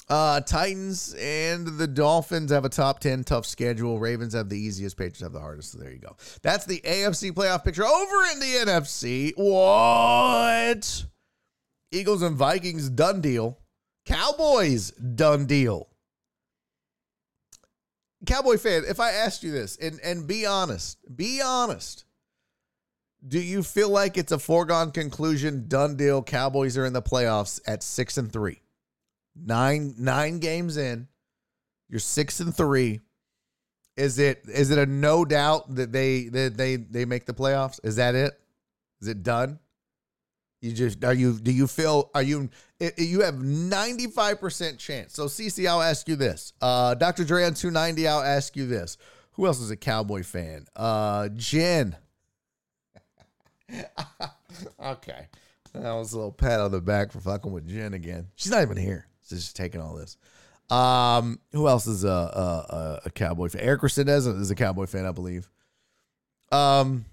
Uh, 0.09 0.39
Titans 0.39 1.13
and 1.19 1.67
the 1.67 1.87
Dolphins 1.87 2.51
have 2.51 2.63
a 2.63 2.69
top 2.69 2.99
10 2.99 3.25
tough 3.25 3.45
schedule. 3.45 3.99
Ravens 3.99 4.33
have 4.33 4.47
the 4.47 4.57
easiest, 4.57 4.95
Patriots 4.95 5.19
have 5.19 5.33
the 5.33 5.41
hardest. 5.41 5.73
So 5.73 5.79
there 5.79 5.91
you 5.91 5.99
go. 5.99 6.15
That's 6.41 6.65
the 6.65 6.79
AFC 6.79 7.33
playoff 7.33 7.65
picture. 7.65 7.85
Over 7.85 8.15
in 8.31 8.39
the 8.39 8.71
NFC, 8.71 9.33
what? 9.35 11.05
Eagles 11.91 12.21
and 12.21 12.37
Vikings, 12.37 12.89
done 12.89 13.19
deal. 13.19 13.59
Cowboys 14.05 14.91
done 14.91 15.45
deal. 15.45 15.86
Cowboy 18.27 18.57
fan, 18.57 18.83
if 18.87 18.99
I 18.99 19.11
asked 19.11 19.41
you 19.43 19.51
this 19.51 19.77
and 19.77 19.99
and 20.03 20.27
be 20.27 20.45
honest, 20.45 20.97
be 21.15 21.41
honest. 21.41 22.03
Do 23.27 23.39
you 23.39 23.63
feel 23.63 23.89
like 23.89 24.15
it's 24.15 24.31
a 24.31 24.37
foregone 24.37 24.91
conclusion, 24.91 25.65
done 25.67 25.95
deal? 25.95 26.21
Cowboys 26.21 26.77
are 26.77 26.85
in 26.85 26.93
the 26.93 27.01
playoffs 27.01 27.59
at 27.65 27.81
six 27.81 28.17
and 28.17 28.31
three, 28.31 28.61
nine 29.35 29.95
nine 29.97 30.39
games 30.39 30.77
in. 30.77 31.07
You're 31.89 31.99
six 31.99 32.39
and 32.39 32.55
three. 32.55 32.99
Is 33.95 34.19
it 34.19 34.43
is 34.47 34.69
it 34.69 34.77
a 34.77 34.85
no 34.85 35.25
doubt 35.25 35.73
that 35.75 35.91
they 35.91 36.25
that 36.25 36.57
they 36.57 36.75
they 36.75 37.05
make 37.05 37.25
the 37.25 37.33
playoffs? 37.33 37.79
Is 37.83 37.95
that 37.95 38.13
it? 38.13 38.39
Is 39.01 39.07
it 39.07 39.23
done? 39.23 39.59
You 40.61 40.71
just 40.73 41.03
are 41.03 41.13
you 41.13 41.39
do 41.39 41.51
you 41.51 41.67
feel 41.67 42.09
are 42.15 42.23
you 42.23 42.49
you 42.97 43.21
have 43.21 43.35
95% 43.35 44.77
chance. 44.77 45.13
So 45.13 45.25
CC 45.25 45.67
I'll 45.67 45.81
ask 45.81 46.07
you 46.07 46.15
this. 46.15 46.53
Uh 46.61 46.95
Dr. 46.95 47.23
Dre 47.23 47.45
on 47.45 47.53
290 47.53 48.07
I'll 48.07 48.21
ask 48.21 48.55
you 48.55 48.65
this. 48.67 48.97
Who 49.33 49.45
else 49.45 49.59
is 49.59 49.69
a 49.69 49.77
Cowboy 49.77 50.23
fan? 50.23 50.65
Uh 50.75 51.29
Jen. 51.29 51.95
okay. 54.83 55.27
That 55.73 55.93
was 55.93 56.13
a 56.13 56.17
little 56.17 56.31
pat 56.31 56.59
on 56.59 56.71
the 56.71 56.81
back 56.81 57.11
for 57.11 57.19
fucking 57.19 57.51
with 57.51 57.67
Jen 57.67 57.93
again. 57.93 58.27
She's 58.35 58.51
not 58.51 58.63
even 58.63 58.77
here. 58.77 59.07
She's 59.27 59.39
just 59.39 59.55
taking 59.55 59.81
all 59.81 59.95
this. 59.95 60.17
Um, 60.69 61.39
who 61.51 61.67
else 61.67 61.87
is 61.87 62.03
a 62.03 62.09
a, 62.09 63.01
a 63.05 63.09
Cowboy 63.11 63.49
fan? 63.49 63.61
Eric 63.61 63.81
Resendez 63.81 64.27
is 64.39 64.51
a 64.51 64.55
Cowboy 64.55 64.85
fan, 64.85 65.05
I 65.05 65.11
believe. 65.11 65.49
Um, 66.51 67.05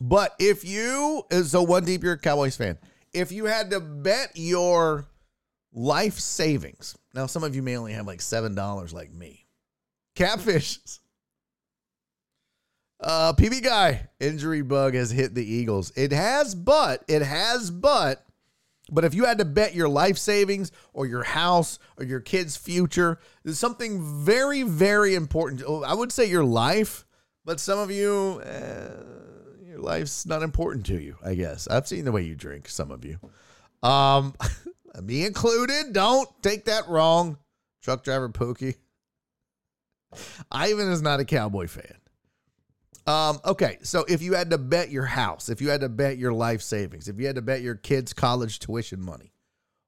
but 0.00 0.34
if 0.38 0.64
you 0.64 1.24
so 1.44 1.62
one 1.62 1.84
deep, 1.84 2.02
you're 2.02 2.14
a 2.14 2.18
Cowboys 2.18 2.56
fan. 2.56 2.78
If 3.12 3.32
you 3.32 3.46
had 3.46 3.70
to 3.70 3.80
bet 3.80 4.32
your 4.34 5.06
life 5.72 6.18
savings, 6.18 6.96
now 7.14 7.26
some 7.26 7.44
of 7.44 7.54
you 7.54 7.62
may 7.62 7.76
only 7.76 7.92
have 7.92 8.06
like 8.06 8.20
seven 8.20 8.54
dollars, 8.54 8.92
like 8.92 9.12
me. 9.12 9.46
Catfish. 10.14 10.78
Uh, 12.98 13.34
PB 13.34 13.62
guy 13.62 14.08
injury 14.20 14.62
bug 14.62 14.94
has 14.94 15.10
hit 15.10 15.34
the 15.34 15.44
Eagles. 15.44 15.92
It 15.96 16.12
has, 16.12 16.54
but 16.54 17.04
it 17.08 17.22
has, 17.22 17.70
but. 17.70 18.22
But 18.90 19.04
if 19.04 19.14
you 19.14 19.24
had 19.24 19.38
to 19.38 19.44
bet 19.44 19.74
your 19.74 19.88
life 19.88 20.16
savings 20.16 20.70
or 20.92 21.06
your 21.06 21.24
house 21.24 21.78
or 21.98 22.04
your 22.04 22.20
kid's 22.20 22.56
future, 22.56 23.18
there's 23.42 23.58
something 23.58 24.00
very, 24.24 24.62
very 24.62 25.14
important. 25.14 25.62
Oh, 25.66 25.82
I 25.82 25.92
would 25.92 26.12
say 26.12 26.26
your 26.26 26.44
life, 26.44 27.04
but 27.44 27.58
some 27.58 27.80
of 27.80 27.90
you, 27.90 28.40
eh, 28.42 28.88
your 29.76 29.84
life's 29.84 30.24
not 30.24 30.42
important 30.42 30.86
to 30.86 31.00
you, 31.00 31.16
I 31.24 31.34
guess. 31.34 31.68
I've 31.68 31.86
seen 31.86 32.04
the 32.04 32.12
way 32.12 32.22
you 32.22 32.34
drink, 32.34 32.68
some 32.68 32.90
of 32.90 33.04
you. 33.04 33.18
Um, 33.86 34.34
me 35.02 35.26
included. 35.26 35.92
Don't 35.92 36.28
take 36.42 36.64
that 36.64 36.88
wrong. 36.88 37.36
Truck 37.82 38.02
driver 38.02 38.28
Pookie. 38.28 38.76
Ivan 40.50 40.90
is 40.90 41.02
not 41.02 41.20
a 41.20 41.24
cowboy 41.24 41.66
fan. 41.66 41.94
Um, 43.06 43.38
okay, 43.44 43.78
so 43.82 44.04
if 44.08 44.22
you 44.22 44.34
had 44.34 44.50
to 44.50 44.58
bet 44.58 44.90
your 44.90 45.04
house, 45.04 45.48
if 45.48 45.60
you 45.60 45.68
had 45.68 45.82
to 45.82 45.88
bet 45.88 46.18
your 46.18 46.32
life 46.32 46.62
savings, 46.62 47.06
if 47.06 47.20
you 47.20 47.26
had 47.26 47.36
to 47.36 47.42
bet 47.42 47.60
your 47.60 47.76
kids' 47.76 48.12
college 48.12 48.58
tuition 48.58 49.00
money 49.00 49.32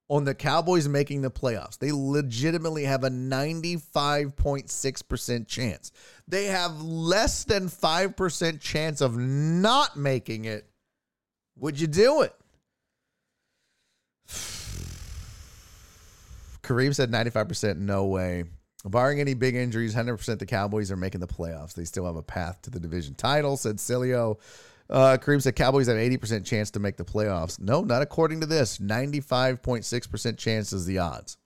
on 0.08 0.24
the 0.24 0.34
Cowboys 0.34 0.88
making 0.88 1.22
the 1.22 1.30
playoffs, 1.30 1.78
they 1.78 1.92
legitimately 1.92 2.82
have 2.84 3.04
a 3.04 3.10
95.6% 3.10 5.46
chance. 5.46 5.92
They 6.26 6.46
have 6.46 6.80
less 6.80 7.44
than 7.44 7.68
5% 7.68 8.60
chance 8.60 9.02
of 9.02 9.16
not 9.16 9.96
making 9.96 10.46
it. 10.46 10.68
Would 11.58 11.78
you 11.78 11.86
do 11.86 12.22
it? 12.22 12.34
Kareem 16.62 16.94
said 16.94 17.10
95% 17.10 17.76
no 17.78 18.06
way. 18.06 18.44
Barring 18.84 19.20
any 19.20 19.34
big 19.34 19.56
injuries, 19.56 19.94
100% 19.94 20.38
the 20.38 20.46
Cowboys 20.46 20.92
are 20.92 20.96
making 20.96 21.20
the 21.20 21.26
playoffs. 21.26 21.74
They 21.74 21.84
still 21.84 22.06
have 22.06 22.16
a 22.16 22.22
path 22.22 22.62
to 22.62 22.70
the 22.70 22.80
division 22.80 23.14
title, 23.14 23.56
said 23.56 23.76
Cilio. 23.76 24.38
Uh, 24.90 25.18
Kareem 25.20 25.42
said 25.42 25.54
Cowboys 25.54 25.86
have 25.86 25.96
80% 25.96 26.46
chance 26.46 26.70
to 26.72 26.80
make 26.80 26.96
the 26.96 27.04
playoffs. 27.04 27.60
No, 27.60 27.82
not 27.82 28.02
according 28.02 28.40
to 28.40 28.46
this. 28.46 28.78
95.6% 28.78 30.38
chance 30.38 30.72
is 30.72 30.86
the 30.86 30.98
odds. 30.98 31.36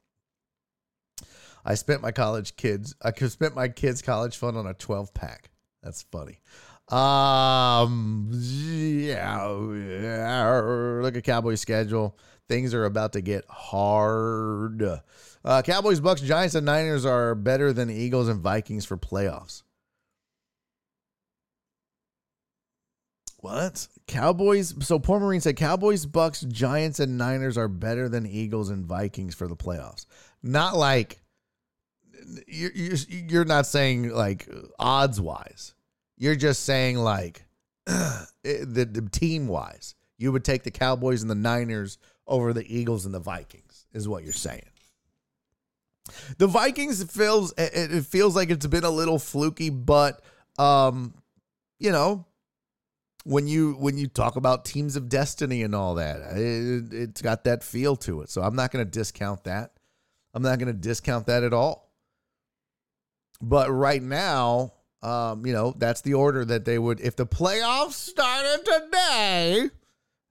I 1.65 1.75
spent 1.75 2.03
my 2.03 2.11
college 2.13 2.57
kids, 2.57 2.95
I 3.03 3.13
spent 3.13 3.55
my 3.55 3.69
kids' 3.69 4.03
college 4.03 4.37
fund 4.37 4.57
on 4.57 4.67
a 4.67 4.75
12 4.75 5.15
pack. 5.15 5.51
That's 5.83 6.03
funny. 6.03 6.41
Um, 6.89 8.31
yeah, 8.33 9.49
yeah, 9.73 10.61
look 11.01 11.17
at 11.17 11.25
Cowboys' 11.25 11.61
schedule. 11.61 12.19
Things 12.49 12.75
are 12.75 12.85
about 12.85 13.13
to 13.13 13.21
get 13.21 13.45
hard. 13.49 14.83
Uh, 15.45 15.63
Cowboys, 15.63 16.01
Bucks, 16.01 16.21
Giants, 16.21 16.55
and 16.55 16.67
Niners 16.67 17.07
are 17.07 17.35
better 17.35 17.73
than 17.73 17.91
Eagles 17.91 18.29
and 18.29 18.41
Vikings 18.41 18.85
for 18.85 18.97
playoffs. 18.97 19.63
What? 23.43 23.89
Cowboys. 24.07 24.73
So 24.87 25.01
poor 25.01 25.19
Marine 25.19 25.41
said 25.41 25.57
Cowboys, 25.57 26.07
Bucks, 26.07 26.43
Giants, 26.43 27.01
and 27.01 27.19
Niners 27.19 27.59
are 27.59 27.67
better 27.67 28.09
than 28.09 28.25
Eagles 28.25 28.71
and 28.71 28.87
Vikings 28.87 29.35
for 29.35 29.49
the 29.49 29.57
playoffs. 29.57 30.07
Not 30.45 30.77
like 30.77 31.21
you're 32.47 32.71
you're, 32.71 32.97
you're 33.09 33.45
not 33.45 33.67
saying 33.67 34.11
like 34.11 34.49
odds 34.79 35.21
wise. 35.21 35.75
You're 36.17 36.37
just 36.37 36.65
saying 36.65 36.99
like 36.99 37.45
the, 37.87 38.25
the 38.45 39.09
team 39.11 39.49
wise. 39.49 39.97
You 40.19 40.31
would 40.31 40.45
take 40.45 40.63
the 40.63 40.71
Cowboys 40.71 41.23
and 41.23 41.31
the 41.31 41.35
Niners 41.35 41.99
over 42.29 42.53
the 42.53 42.65
Eagles 42.73 43.07
and 43.07 43.13
the 43.13 43.19
Vikings, 43.19 43.87
is 43.93 44.07
what 44.07 44.23
you're 44.23 44.33
saying. 44.33 44.63
The 46.39 46.47
Vikings 46.47 47.03
feels 47.03 47.53
it 47.59 48.05
feels 48.05 48.37
like 48.37 48.51
it's 48.51 48.69
been 48.69 48.85
a 48.85 48.91
little 48.91 49.19
fluky, 49.19 49.69
but 49.69 50.23
um, 50.61 51.15
you 51.81 51.91
know, 51.91 52.25
when 53.25 53.47
you 53.47 53.73
when 53.75 53.99
you 53.99 54.09
talk 54.09 54.37
about 54.37 54.65
teams 54.65 54.97
of 54.97 55.09
destiny 55.09 55.63
and 55.63 55.75
all 55.75 55.97
that, 55.97 56.21
it, 56.37 56.93
it's 56.93 57.23
got 57.23 57.45
that 57.45 57.63
feel 57.63 57.97
to 57.97 58.23
it. 58.23 58.31
So 58.31 58.43
I'm 58.43 58.57
not 58.57 58.71
going 58.71 58.85
to 58.85 58.91
discount 58.91 59.45
that. 59.45 59.73
I'm 60.35 60.43
not 60.43 60.59
going 60.59 60.73
to 60.73 60.79
discount 60.79 61.27
that 61.27 61.43
at 61.43 61.53
all. 61.53 61.91
But 63.41 63.71
right 63.71 64.03
now, 64.03 64.73
um, 65.03 65.45
you 65.47 65.53
know, 65.53 65.75
that's 65.77 66.01
the 66.01 66.15
order 66.15 66.45
that 66.45 66.65
they 66.65 66.79
would 66.79 67.01
if 67.01 67.17
the 67.17 67.27
playoffs 67.27 67.93
started 67.93 68.65
today. 68.65 69.71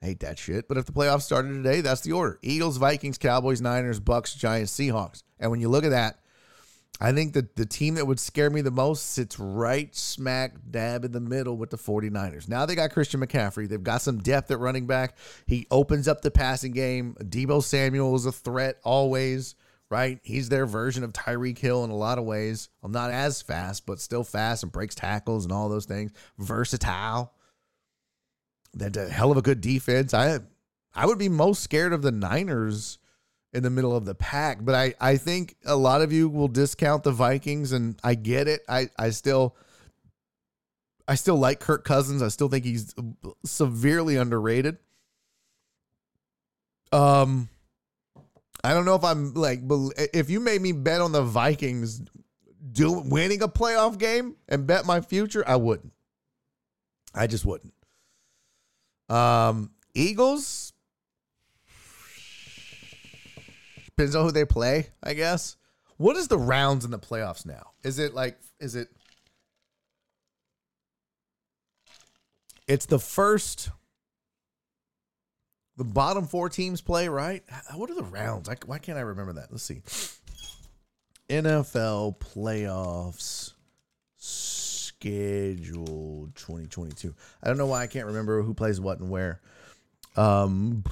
I 0.01 0.05
hate 0.05 0.21
that 0.21 0.39
shit. 0.39 0.67
But 0.67 0.77
if 0.77 0.85
the 0.85 0.93
playoffs 0.93 1.23
started 1.23 1.49
today, 1.49 1.81
that's 1.81 2.01
the 2.01 2.13
order: 2.13 2.39
Eagles, 2.41 2.77
Vikings, 2.77 3.17
Cowboys, 3.17 3.61
Niners, 3.61 3.99
Bucks, 3.99 4.33
Giants, 4.33 4.73
Seahawks. 4.73 5.23
And 5.39 5.51
when 5.51 5.61
you 5.61 5.69
look 5.69 5.83
at 5.83 5.91
that, 5.91 6.20
I 7.03 7.13
think 7.13 7.33
that 7.33 7.55
the 7.55 7.65
team 7.65 7.95
that 7.95 8.05
would 8.05 8.19
scare 8.19 8.51
me 8.51 8.61
the 8.61 8.69
most 8.69 9.07
sits 9.13 9.39
right 9.39 9.93
smack 9.95 10.53
dab 10.69 11.03
in 11.03 11.11
the 11.11 11.19
middle 11.19 11.57
with 11.57 11.71
the 11.71 11.77
49ers. 11.77 12.47
Now 12.47 12.67
they 12.67 12.75
got 12.75 12.91
Christian 12.91 13.19
McCaffrey. 13.19 13.67
They've 13.67 13.81
got 13.81 14.03
some 14.03 14.19
depth 14.19 14.51
at 14.51 14.59
running 14.59 14.85
back. 14.85 15.17
He 15.47 15.65
opens 15.71 16.07
up 16.07 16.21
the 16.21 16.29
passing 16.29 16.73
game. 16.73 17.15
Deebo 17.19 17.63
Samuel 17.63 18.15
is 18.15 18.27
a 18.27 18.31
threat 18.31 18.77
always, 18.83 19.55
right? 19.89 20.19
He's 20.21 20.49
their 20.49 20.67
version 20.67 21.03
of 21.03 21.11
Tyreek 21.11 21.57
Hill 21.57 21.83
in 21.83 21.89
a 21.89 21.95
lot 21.95 22.19
of 22.19 22.25
ways. 22.25 22.69
I'm 22.83 22.91
not 22.91 23.09
as 23.09 23.41
fast, 23.41 23.87
but 23.87 23.99
still 23.99 24.23
fast 24.23 24.61
and 24.61 24.71
breaks 24.71 24.93
tackles 24.93 25.43
and 25.43 25.51
all 25.51 25.69
those 25.69 25.85
things. 25.85 26.11
Versatile. 26.37 27.33
That's 28.75 28.97
a 28.97 29.09
hell 29.09 29.31
of 29.31 29.37
a 29.37 29.41
good 29.41 29.59
defense. 29.59 30.13
I 30.13 30.41
I 30.93 31.07
would 31.07 31.17
be 31.17 31.29
most 31.29 31.63
scared 31.63 31.93
of 31.93 32.03
the 32.03 32.11
Niners 32.11 32.99
in 33.53 33.63
the 33.63 33.69
middle 33.69 33.95
of 33.95 34.05
the 34.05 34.15
pack. 34.15 34.59
But 34.61 34.75
I, 34.75 34.93
I 34.99 35.17
think 35.17 35.55
a 35.65 35.75
lot 35.75 36.01
of 36.01 36.11
you 36.13 36.29
will 36.29 36.47
discount 36.47 37.03
the 37.03 37.11
Vikings, 37.11 37.71
and 37.71 37.99
I 38.03 38.15
get 38.15 38.47
it. 38.47 38.61
I, 38.67 38.89
I 38.97 39.09
still 39.09 39.55
I 41.11 41.15
still 41.15 41.35
like 41.35 41.59
Kirk 41.59 41.83
Cousins. 41.83 42.21
I 42.21 42.29
still 42.29 42.47
think 42.47 42.63
he's 42.63 42.95
severely 43.43 44.15
underrated. 44.15 44.77
Um 46.93 47.49
I 48.63 48.73
don't 48.73 48.85
know 48.85 48.95
if 48.95 49.03
I'm 49.03 49.33
like 49.33 49.59
if 50.13 50.29
you 50.29 50.39
made 50.39 50.61
me 50.61 50.71
bet 50.71 51.01
on 51.01 51.11
the 51.11 51.23
Vikings 51.23 52.01
do 52.71 52.91
winning 52.91 53.41
a 53.41 53.49
playoff 53.49 53.97
game 53.97 54.37
and 54.47 54.65
bet 54.65 54.85
my 54.85 55.01
future, 55.01 55.43
I 55.45 55.57
wouldn't. 55.57 55.91
I 57.13 57.27
just 57.27 57.45
wouldn't. 57.45 57.73
Um 59.09 59.71
Eagles, 59.93 60.70
Depends 64.01 64.15
on 64.15 64.25
who 64.25 64.31
they 64.31 64.45
play, 64.45 64.87
I 65.03 65.13
guess. 65.13 65.57
What 65.97 66.17
is 66.17 66.27
the 66.27 66.39
rounds 66.39 66.85
in 66.85 66.89
the 66.89 66.97
playoffs 66.97 67.45
now? 67.45 67.73
Is 67.83 67.99
it 67.99 68.15
like 68.15 68.39
is 68.59 68.73
it 68.73 68.87
It's 72.67 72.87
the 72.87 72.97
first 72.97 73.69
the 75.77 75.83
bottom 75.83 76.25
four 76.25 76.49
teams 76.49 76.81
play, 76.81 77.09
right? 77.09 77.43
What 77.75 77.91
are 77.91 77.93
the 77.95 78.01
rounds? 78.01 78.49
I, 78.49 78.55
why 78.65 78.79
can't 78.79 78.97
I 78.97 79.01
remember 79.01 79.33
that? 79.33 79.51
Let's 79.51 79.61
see. 79.61 79.83
NFL 81.29 82.17
playoffs 82.17 83.53
schedule 84.17 85.11
2022. 86.33 87.13
I 87.43 87.47
don't 87.47 87.59
know 87.59 87.67
why 87.67 87.83
I 87.83 87.87
can't 87.87 88.07
remember 88.07 88.41
who 88.41 88.55
plays 88.55 88.81
what 88.81 88.99
and 88.99 89.11
where. 89.11 89.41
Um 90.15 90.85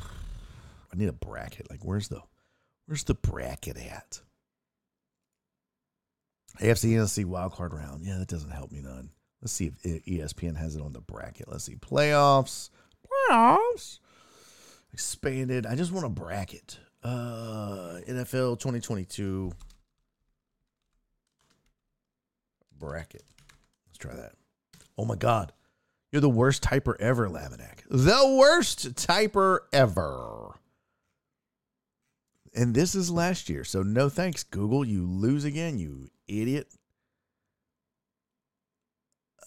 I 0.93 0.95
need 0.95 1.10
a 1.10 1.14
bracket. 1.14 1.72
Like 1.72 1.84
where's 1.84 2.07
the 2.07 2.22
Where's 2.90 3.04
the 3.04 3.14
bracket 3.14 3.78
at? 3.78 4.20
AFC 6.60 6.90
NFC 6.90 7.24
wildcard 7.24 7.72
round. 7.72 8.04
Yeah, 8.04 8.18
that 8.18 8.28
doesn't 8.28 8.50
help 8.50 8.72
me 8.72 8.82
none. 8.82 9.12
Let's 9.44 9.54
see 9.54 9.72
if 9.84 10.06
ESPN 10.06 10.58
has 10.58 10.76
it 10.76 10.82
on 10.82 10.94
the 10.94 11.00
bracket. 11.00 11.48
Let's 11.48 11.66
see. 11.66 11.76
Playoffs. 11.76 12.72
Playoffs. 13.30 14.00
Expanded. 14.92 15.68
I 15.68 15.76
just 15.76 15.92
want 15.92 16.08
a 16.08 16.10
bracket. 16.10 16.80
Uh 17.04 18.00
NFL 18.08 18.58
2022 18.58 19.52
bracket. 22.80 23.24
Let's 23.88 24.00
try 24.00 24.16
that. 24.16 24.34
Oh 24.98 25.06
my 25.06 25.16
god. 25.16 25.54
You're 26.12 26.22
the 26.22 26.28
worst 26.28 26.64
typer 26.64 26.96
ever, 27.00 27.30
Laminac. 27.30 27.84
The 27.88 28.36
worst 28.36 28.96
typer 28.96 29.60
ever. 29.72 30.59
And 32.60 32.76
this 32.76 32.93
is 32.93 33.10
last 33.10 33.47
year. 33.47 33.64
So 33.64 33.84
no 33.84 34.10
thanks, 34.10 34.43
Google. 34.43 34.84
You 34.84 35.05
lose 35.05 35.45
again, 35.45 35.80
you 35.80 36.10
idiot. 36.28 36.68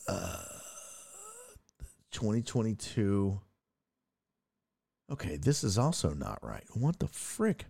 Uh 0.08 0.44
2022. 2.12 3.38
Okay, 5.10 5.36
this 5.36 5.62
is 5.62 5.76
also 5.76 6.14
not 6.14 6.38
right. 6.42 6.64
What 6.72 7.00
the 7.00 7.08
frick? 7.08 7.66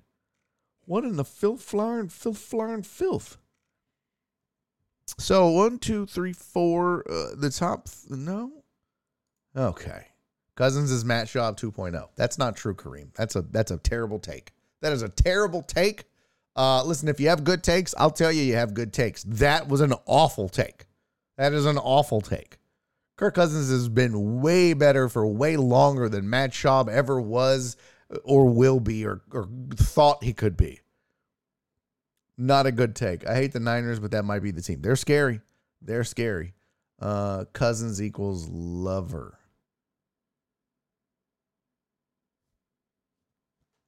What 0.84 1.02
in 1.02 1.16
the 1.16 1.24
filth, 1.24 1.74
and 1.74 2.12
filth, 2.12 2.52
and 2.52 2.86
filth? 2.86 3.36
So 5.18 5.48
one, 5.48 5.78
two, 5.78 6.06
three, 6.06 6.32
four. 6.32 7.02
Uh, 7.10 7.34
the 7.36 7.50
top. 7.50 7.88
No. 8.08 8.62
Okay. 9.56 10.06
Cousins 10.54 10.92
is 10.92 11.04
Matt 11.04 11.26
Schaub 11.26 11.58
2.0. 11.58 12.10
That's 12.14 12.38
not 12.38 12.54
true, 12.54 12.74
Kareem. 12.74 13.12
That's 13.14 13.34
a 13.34 13.42
that's 13.42 13.72
a 13.72 13.78
terrible 13.78 14.20
take. 14.20 14.52
That 14.82 14.92
is 14.92 15.02
a 15.02 15.08
terrible 15.08 15.62
take. 15.62 16.04
Uh, 16.54 16.84
listen, 16.84 17.08
if 17.08 17.18
you 17.18 17.28
have 17.28 17.44
good 17.44 17.62
takes, 17.62 17.94
I'll 17.96 18.10
tell 18.10 18.30
you 18.30 18.42
you 18.42 18.56
have 18.56 18.74
good 18.74 18.92
takes. 18.92 19.22
That 19.24 19.68
was 19.68 19.80
an 19.80 19.94
awful 20.04 20.48
take. 20.48 20.86
That 21.38 21.54
is 21.54 21.64
an 21.64 21.78
awful 21.78 22.20
take. 22.20 22.58
Kirk 23.16 23.34
Cousins 23.34 23.70
has 23.70 23.88
been 23.88 24.40
way 24.40 24.74
better 24.74 25.08
for 25.08 25.26
way 25.26 25.56
longer 25.56 26.08
than 26.08 26.28
Matt 26.28 26.50
Schaub 26.50 26.88
ever 26.88 27.20
was 27.20 27.76
or 28.24 28.48
will 28.48 28.80
be 28.80 29.06
or, 29.06 29.22
or 29.30 29.48
thought 29.74 30.24
he 30.24 30.32
could 30.32 30.56
be. 30.56 30.80
Not 32.36 32.66
a 32.66 32.72
good 32.72 32.96
take. 32.96 33.26
I 33.26 33.34
hate 33.34 33.52
the 33.52 33.60
Niners, 33.60 34.00
but 34.00 34.10
that 34.10 34.24
might 34.24 34.42
be 34.42 34.50
the 34.50 34.62
team. 34.62 34.82
They're 34.82 34.96
scary. 34.96 35.40
They're 35.80 36.04
scary. 36.04 36.54
Uh, 37.00 37.44
Cousins 37.52 38.02
equals 38.02 38.48
lover. 38.48 39.38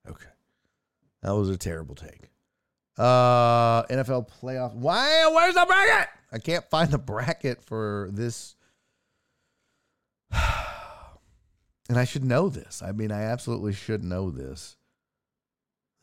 Okay. 0.08 0.26
That 1.24 1.34
was 1.34 1.48
a 1.48 1.56
terrible 1.56 1.94
take. 1.94 2.28
Uh, 2.98 3.82
NFL 3.84 4.28
playoff. 4.28 4.74
Why? 4.74 5.26
Where's 5.34 5.54
the 5.54 5.64
bracket? 5.66 6.08
I 6.30 6.38
can't 6.38 6.68
find 6.68 6.90
the 6.90 6.98
bracket 6.98 7.64
for 7.64 8.10
this. 8.12 8.54
and 11.88 11.98
I 11.98 12.04
should 12.04 12.24
know 12.24 12.50
this. 12.50 12.82
I 12.82 12.92
mean, 12.92 13.10
I 13.10 13.22
absolutely 13.22 13.72
should 13.72 14.04
know 14.04 14.30
this. 14.30 14.76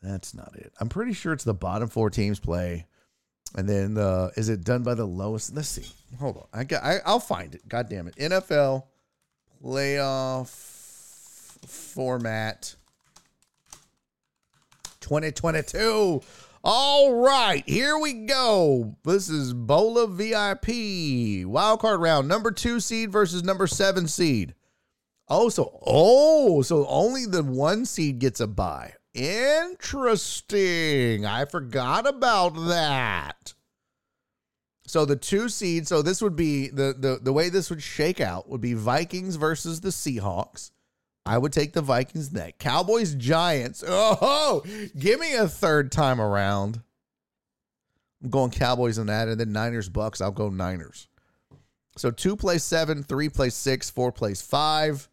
That's 0.02 0.34
not 0.34 0.56
it. 0.56 0.72
I'm 0.80 0.88
pretty 0.88 1.12
sure 1.12 1.32
it's 1.32 1.44
the 1.44 1.54
bottom 1.54 1.88
four 1.88 2.10
teams 2.10 2.40
play, 2.40 2.86
and 3.54 3.68
then 3.68 3.96
uh, 3.96 4.30
is 4.36 4.48
it 4.48 4.64
done 4.64 4.82
by 4.82 4.94
the 4.94 5.04
lowest? 5.06 5.54
Let's 5.54 5.68
see. 5.68 5.86
Hold 6.18 6.38
on. 6.38 6.46
I 6.52 6.64
got. 6.64 6.82
I, 6.82 6.98
I'll 7.06 7.20
find 7.20 7.54
it. 7.54 7.68
God 7.68 7.88
damn 7.88 8.08
it. 8.08 8.16
NFL 8.16 8.82
playoff 9.62 10.48
format 11.68 12.74
2022. 15.20 16.22
All 16.64 17.16
right, 17.16 17.62
here 17.66 17.98
we 17.98 18.24
go. 18.24 18.96
This 19.04 19.28
is 19.28 19.52
Bola 19.52 20.06
VIP 20.06 21.44
wild 21.46 21.80
card 21.80 22.00
round. 22.00 22.28
Number 22.28 22.50
two 22.50 22.80
seed 22.80 23.12
versus 23.12 23.42
number 23.42 23.66
seven 23.66 24.08
seed. 24.08 24.54
Oh, 25.28 25.50
so 25.50 25.78
oh, 25.84 26.62
so 26.62 26.86
only 26.86 27.26
the 27.26 27.42
one 27.42 27.84
seed 27.84 28.20
gets 28.20 28.40
a 28.40 28.46
bye. 28.46 28.94
Interesting. 29.12 30.56
I 31.26 31.44
forgot 31.44 32.08
about 32.08 32.54
that. 32.68 33.52
So 34.86 35.04
the 35.04 35.16
two 35.16 35.48
seeds, 35.48 35.88
so 35.88 36.00
this 36.00 36.22
would 36.22 36.36
be 36.36 36.68
the 36.68 36.94
the 36.98 37.18
the 37.22 37.32
way 37.34 37.50
this 37.50 37.68
would 37.70 37.82
shake 37.82 38.20
out 38.20 38.48
would 38.48 38.60
be 38.62 38.74
Vikings 38.74 39.36
versus 39.36 39.80
the 39.82 39.90
Seahawks. 39.90 40.71
I 41.24 41.38
would 41.38 41.52
take 41.52 41.72
the 41.72 41.82
Vikings 41.82 42.32
neck. 42.32 42.58
Cowboys 42.58 43.14
Giants. 43.14 43.84
Oh, 43.86 44.64
give 44.98 45.20
me 45.20 45.34
a 45.34 45.46
third 45.46 45.92
time 45.92 46.20
around. 46.20 46.80
I'm 48.22 48.30
going 48.30 48.50
Cowboys 48.50 48.98
in 48.98 49.06
that, 49.06 49.28
and 49.28 49.38
then 49.38 49.52
Niners 49.52 49.88
Bucks. 49.88 50.20
I'll 50.20 50.32
go 50.32 50.48
Niners. 50.48 51.08
So 51.96 52.10
two 52.10 52.36
plays 52.36 52.64
seven, 52.64 53.02
three 53.02 53.28
plays 53.28 53.54
six, 53.54 53.90
four 53.90 54.12
plays 54.12 54.42
five. 54.42 55.08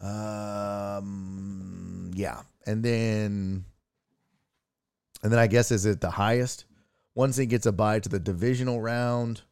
Um, 0.00 1.30
yeah, 2.14 2.42
and 2.66 2.82
then, 2.82 3.64
and 5.22 5.32
then 5.32 5.38
I 5.38 5.46
guess 5.46 5.70
is 5.70 5.86
it 5.86 6.00
the 6.00 6.10
highest? 6.10 6.64
Once 7.14 7.36
he 7.36 7.46
gets 7.46 7.66
a 7.66 7.72
bye 7.72 8.00
to 8.00 8.08
the 8.08 8.20
divisional 8.20 8.80
round, 8.80 9.42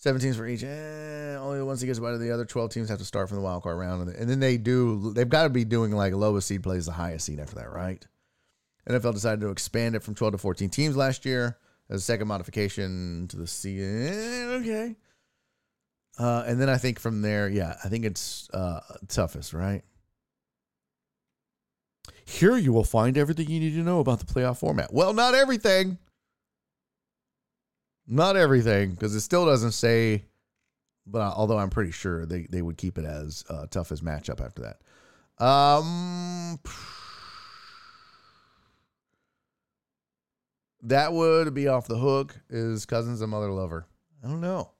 seven 0.00 0.20
teams 0.20 0.36
for 0.36 0.46
each. 0.46 0.64
Eh, 0.64 1.36
only 1.36 1.62
once 1.62 1.80
he 1.80 1.86
gets 1.86 1.98
a 1.98 2.02
bye 2.02 2.10
to 2.10 2.18
the 2.18 2.32
other 2.32 2.44
twelve 2.44 2.72
teams 2.72 2.88
have 2.88 2.98
to 2.98 3.04
start 3.04 3.28
from 3.28 3.36
the 3.38 3.44
wild 3.44 3.62
card 3.62 3.78
round, 3.78 4.08
and 4.08 4.28
then 4.28 4.40
they 4.40 4.56
do. 4.56 5.12
They've 5.12 5.28
got 5.28 5.44
to 5.44 5.48
be 5.48 5.64
doing 5.64 5.92
like 5.92 6.12
lowest 6.12 6.48
seed 6.48 6.64
plays 6.64 6.86
the 6.86 6.92
highest 6.92 7.26
seed 7.26 7.38
after 7.38 7.56
that, 7.56 7.70
right? 7.70 8.04
NFL 8.88 9.14
decided 9.14 9.40
to 9.42 9.50
expand 9.50 9.94
it 9.94 10.02
from 10.02 10.14
twelve 10.16 10.32
to 10.32 10.38
fourteen 10.38 10.70
teams 10.70 10.96
last 10.96 11.24
year 11.24 11.58
as 11.88 12.00
a 12.00 12.04
second 12.04 12.26
modification 12.28 13.28
to 13.28 13.36
the 13.36 13.46
season. 13.46 14.06
Eh, 14.08 14.44
okay. 14.56 14.96
Uh, 16.18 16.44
and 16.46 16.60
then 16.60 16.68
I 16.68 16.76
think 16.76 16.98
from 16.98 17.22
there, 17.22 17.48
yeah, 17.48 17.76
I 17.84 17.88
think 17.88 18.04
it's 18.04 18.50
uh, 18.50 18.80
toughest, 19.08 19.54
right? 19.54 19.82
Here 22.24 22.56
you 22.56 22.72
will 22.72 22.84
find 22.84 23.16
everything 23.16 23.48
you 23.48 23.58
need 23.58 23.74
to 23.74 23.82
know 23.82 24.00
about 24.00 24.20
the 24.20 24.26
playoff 24.26 24.58
format. 24.58 24.92
Well, 24.92 25.14
not 25.14 25.34
everything. 25.34 25.98
Not 28.12 28.36
everything, 28.36 28.90
because 28.90 29.14
it 29.14 29.20
still 29.20 29.46
doesn't 29.46 29.70
say, 29.70 30.24
but 31.06 31.20
although 31.20 31.58
I'm 31.58 31.70
pretty 31.70 31.92
sure 31.92 32.26
they, 32.26 32.48
they 32.50 32.60
would 32.60 32.76
keep 32.76 32.98
it 32.98 33.04
as 33.04 33.44
uh, 33.48 33.66
toughest 33.66 34.04
matchup 34.04 34.44
after 34.44 34.62
that. 34.62 35.44
Um, 35.44 36.58
that 40.82 41.12
would 41.12 41.54
be 41.54 41.68
off 41.68 41.86
the 41.86 41.98
hook. 41.98 42.36
Is 42.50 42.84
Cousins 42.84 43.20
a 43.20 43.28
mother 43.28 43.52
lover? 43.52 43.86
I 44.24 44.26
don't 44.26 44.40
know. 44.40 44.72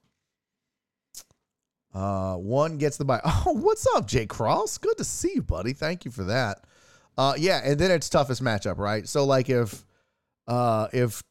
Uh, 1.93 2.35
one 2.35 2.77
gets 2.77 2.97
the 2.97 3.05
bye. 3.05 3.21
Oh, 3.25 3.53
what's 3.53 3.87
up, 3.95 4.07
Jay 4.07 4.25
Cross? 4.25 4.77
Good 4.79 4.97
to 4.97 5.05
see 5.05 5.31
you, 5.35 5.41
buddy. 5.41 5.71
Thank 5.71 6.03
you 6.03 6.11
for 6.11 6.25
that. 6.25 6.65
Uh, 7.17 7.33
yeah, 7.37 7.61
and 7.63 7.79
then 7.79 7.91
it's 7.91 8.09
toughest 8.09 8.43
matchup, 8.43 8.77
right? 8.77 9.07
So 9.07 9.23
like 9.23 9.49
if 9.49 9.85
uh 10.47 10.87
if 10.91 11.23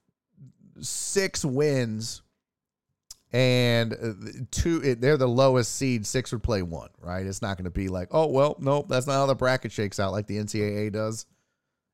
six 0.81 1.45
wins 1.45 2.23
and 3.33 3.93
uh, 3.93 4.13
two 4.51 4.95
they're 4.97 5.17
the 5.17 5.29
lowest 5.29 5.75
seed, 5.77 6.07
six 6.07 6.33
would 6.33 6.43
play 6.43 6.63
one, 6.63 6.91
right? 7.01 7.25
It's 7.25 7.43
not 7.43 7.57
going 7.57 7.65
to 7.65 7.71
be 7.71 7.89
like, 7.89 8.09
oh 8.11 8.27
well, 8.27 8.57
nope, 8.59 8.87
that's 8.89 9.07
not 9.07 9.15
how 9.15 9.27
the 9.27 9.35
bracket 9.35 9.73
shakes 9.73 10.01
out 10.01 10.13
like 10.13 10.27
the 10.27 10.39
NCAA 10.39 10.93
does. 10.93 11.27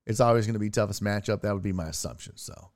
It's 0.07 0.21
always 0.21 0.47
going 0.47 0.55
to 0.55 0.61
be 0.61 0.71
toughest 0.71 1.03
matchup. 1.03 1.43
That 1.43 1.53
would 1.53 1.63
be 1.63 1.73
my 1.73 1.87
assumption. 1.87 2.35
So, 2.37 2.71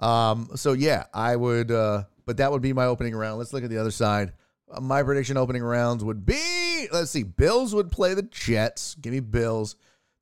um, 0.00 0.50
so 0.56 0.72
yeah, 0.72 1.04
I 1.14 1.36
would, 1.36 1.70
uh, 1.70 2.04
but 2.26 2.38
that 2.38 2.50
would 2.50 2.62
be 2.62 2.72
my 2.72 2.86
opening 2.86 3.14
round. 3.14 3.38
Let's 3.38 3.52
look 3.52 3.64
at 3.64 3.70
the 3.70 3.78
other 3.78 3.92
side. 3.92 4.32
Uh, 4.70 4.80
my 4.80 5.02
prediction 5.02 5.36
opening 5.36 5.62
rounds 5.62 6.04
would 6.04 6.26
be 6.26 6.88
let's 6.92 7.10
see, 7.10 7.22
Bills 7.22 7.74
would 7.74 7.90
play 7.90 8.14
the 8.14 8.22
Jets. 8.22 8.94
Give 8.96 9.12
me 9.12 9.20
Bills. 9.20 9.76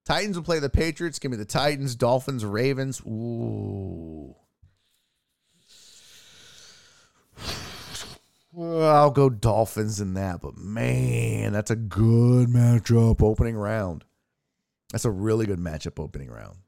Titans 0.05 0.37
would 0.37 0.45
play 0.45 0.59
the 0.59 0.71
Patriots. 0.71 1.19
Give 1.19 1.31
me 1.31 1.37
the 1.37 1.45
Titans. 1.45 1.95
Dolphins, 1.95 2.45
Ravens. 2.45 3.01
Ooh. 3.03 4.35
Well, 4.35 4.37
I'll 8.59 9.11
go 9.11 9.31
Dolphins 9.31 10.01
in 10.01 10.15
that, 10.15 10.41
but 10.41 10.57
man, 10.57 11.53
that's 11.53 11.71
a 11.71 11.77
good 11.77 12.49
matchup 12.49 13.23
opening 13.23 13.57
round. 13.57 14.05
That's 14.93 15.05
a 15.05 15.11
really 15.11 15.47
good 15.47 15.61
matchup 15.61 16.03
opening 16.03 16.31
round. 16.31 16.59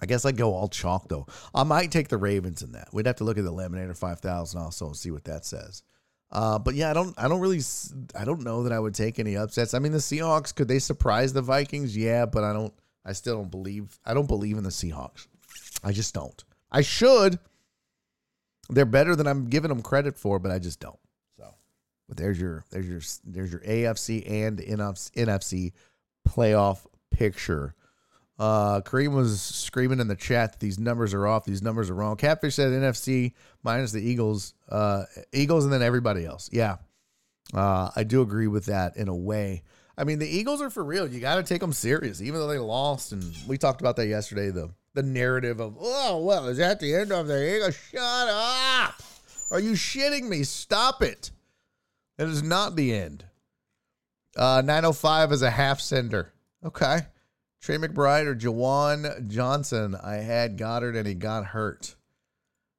I 0.00 0.06
guess 0.06 0.24
I'd 0.24 0.36
go 0.36 0.54
all 0.54 0.68
chalk 0.68 1.08
though. 1.08 1.26
I 1.54 1.64
might 1.64 1.90
take 1.90 2.08
the 2.08 2.16
Ravens 2.16 2.62
in 2.62 2.72
that. 2.72 2.88
We'd 2.92 3.06
have 3.06 3.16
to 3.16 3.24
look 3.24 3.38
at 3.38 3.44
the 3.44 3.52
Laminator 3.52 3.96
5000 3.96 4.60
also 4.60 4.86
and 4.86 4.96
see 4.96 5.10
what 5.10 5.24
that 5.24 5.44
says. 5.44 5.82
Uh, 6.30 6.58
but 6.58 6.74
yeah, 6.74 6.90
I 6.90 6.92
don't, 6.94 7.14
I 7.18 7.28
don't 7.28 7.40
really, 7.40 7.60
I 8.18 8.24
don't 8.24 8.42
know 8.42 8.62
that 8.62 8.72
I 8.72 8.80
would 8.80 8.94
take 8.94 9.18
any 9.18 9.36
upsets. 9.36 9.74
I 9.74 9.80
mean, 9.80 9.92
the 9.92 9.98
Seahawks 9.98 10.54
could 10.54 10.66
they 10.66 10.78
surprise 10.78 11.32
the 11.32 11.42
Vikings? 11.42 11.96
Yeah, 11.96 12.26
but 12.26 12.42
I 12.42 12.52
don't, 12.52 12.72
I 13.04 13.12
still 13.12 13.36
don't 13.36 13.50
believe, 13.50 13.98
I 14.04 14.14
don't 14.14 14.28
believe 14.28 14.56
in 14.56 14.64
the 14.64 14.70
Seahawks. 14.70 15.26
I 15.84 15.92
just 15.92 16.14
don't. 16.14 16.42
I 16.70 16.80
should. 16.80 17.38
They're 18.74 18.84
better 18.84 19.14
than 19.14 19.26
I'm 19.26 19.48
giving 19.48 19.68
them 19.68 19.82
credit 19.82 20.16
for, 20.16 20.38
but 20.38 20.50
I 20.50 20.58
just 20.58 20.80
don't. 20.80 20.98
So, 21.36 21.54
but 22.08 22.16
there's 22.16 22.40
your, 22.40 22.64
there's 22.70 22.86
your, 22.86 23.00
there's 23.24 23.52
your 23.52 23.60
AFC 23.60 24.30
and 24.30 24.58
NFC 24.58 25.72
playoff 26.28 26.86
picture. 27.10 27.74
Uh, 28.38 28.80
Kareem 28.80 29.14
was 29.14 29.40
screaming 29.40 30.00
in 30.00 30.08
the 30.08 30.16
chat 30.16 30.52
that 30.52 30.60
these 30.60 30.78
numbers 30.78 31.14
are 31.14 31.26
off. 31.26 31.44
These 31.44 31.62
numbers 31.62 31.90
are 31.90 31.94
wrong. 31.94 32.16
Catfish 32.16 32.56
said 32.56 32.72
NFC 32.72 33.34
minus 33.62 33.92
the 33.92 34.00
Eagles, 34.00 34.54
uh, 34.68 35.04
Eagles, 35.32 35.64
and 35.64 35.72
then 35.72 35.82
everybody 35.82 36.24
else. 36.24 36.48
Yeah, 36.52 36.78
uh, 37.54 37.90
I 37.94 38.04
do 38.04 38.22
agree 38.22 38.48
with 38.48 38.66
that 38.66 38.96
in 38.96 39.08
a 39.08 39.14
way. 39.14 39.62
I 39.96 40.04
mean, 40.04 40.18
the 40.18 40.26
Eagles 40.28 40.62
are 40.62 40.70
for 40.70 40.82
real. 40.82 41.06
You 41.06 41.20
got 41.20 41.36
to 41.36 41.42
take 41.42 41.60
them 41.60 41.72
serious, 41.72 42.22
even 42.22 42.40
though 42.40 42.48
they 42.48 42.58
lost. 42.58 43.12
And 43.12 43.22
we 43.46 43.58
talked 43.58 43.80
about 43.80 43.96
that 43.96 44.06
yesterday. 44.06 44.50
The 44.50 44.70
the 44.94 45.02
narrative 45.02 45.60
of 45.60 45.76
oh 45.80 46.22
well, 46.22 46.48
is 46.48 46.58
that 46.58 46.80
the 46.80 46.94
end 46.94 47.12
of 47.12 47.26
the 47.26 47.56
Eagles? 47.56 47.76
Shut 47.90 48.28
up! 48.28 49.02
Are 49.50 49.60
you 49.60 49.72
shitting 49.72 50.28
me? 50.28 50.42
Stop 50.44 51.02
it! 51.02 51.30
It 52.18 52.28
is 52.28 52.42
not 52.42 52.76
the 52.76 52.94
end. 52.94 53.24
Uh, 54.36 54.62
905 54.64 55.32
is 55.32 55.42
a 55.42 55.50
half 55.50 55.80
sender. 55.80 56.32
Okay. 56.64 57.00
Trey 57.60 57.76
McBride 57.76 58.26
or 58.26 58.34
Juwan 58.34 59.28
Johnson. 59.28 59.94
I 59.94 60.16
had 60.16 60.58
Goedert 60.58 60.96
and 60.96 61.06
he 61.06 61.14
got 61.14 61.46
hurt. 61.46 61.94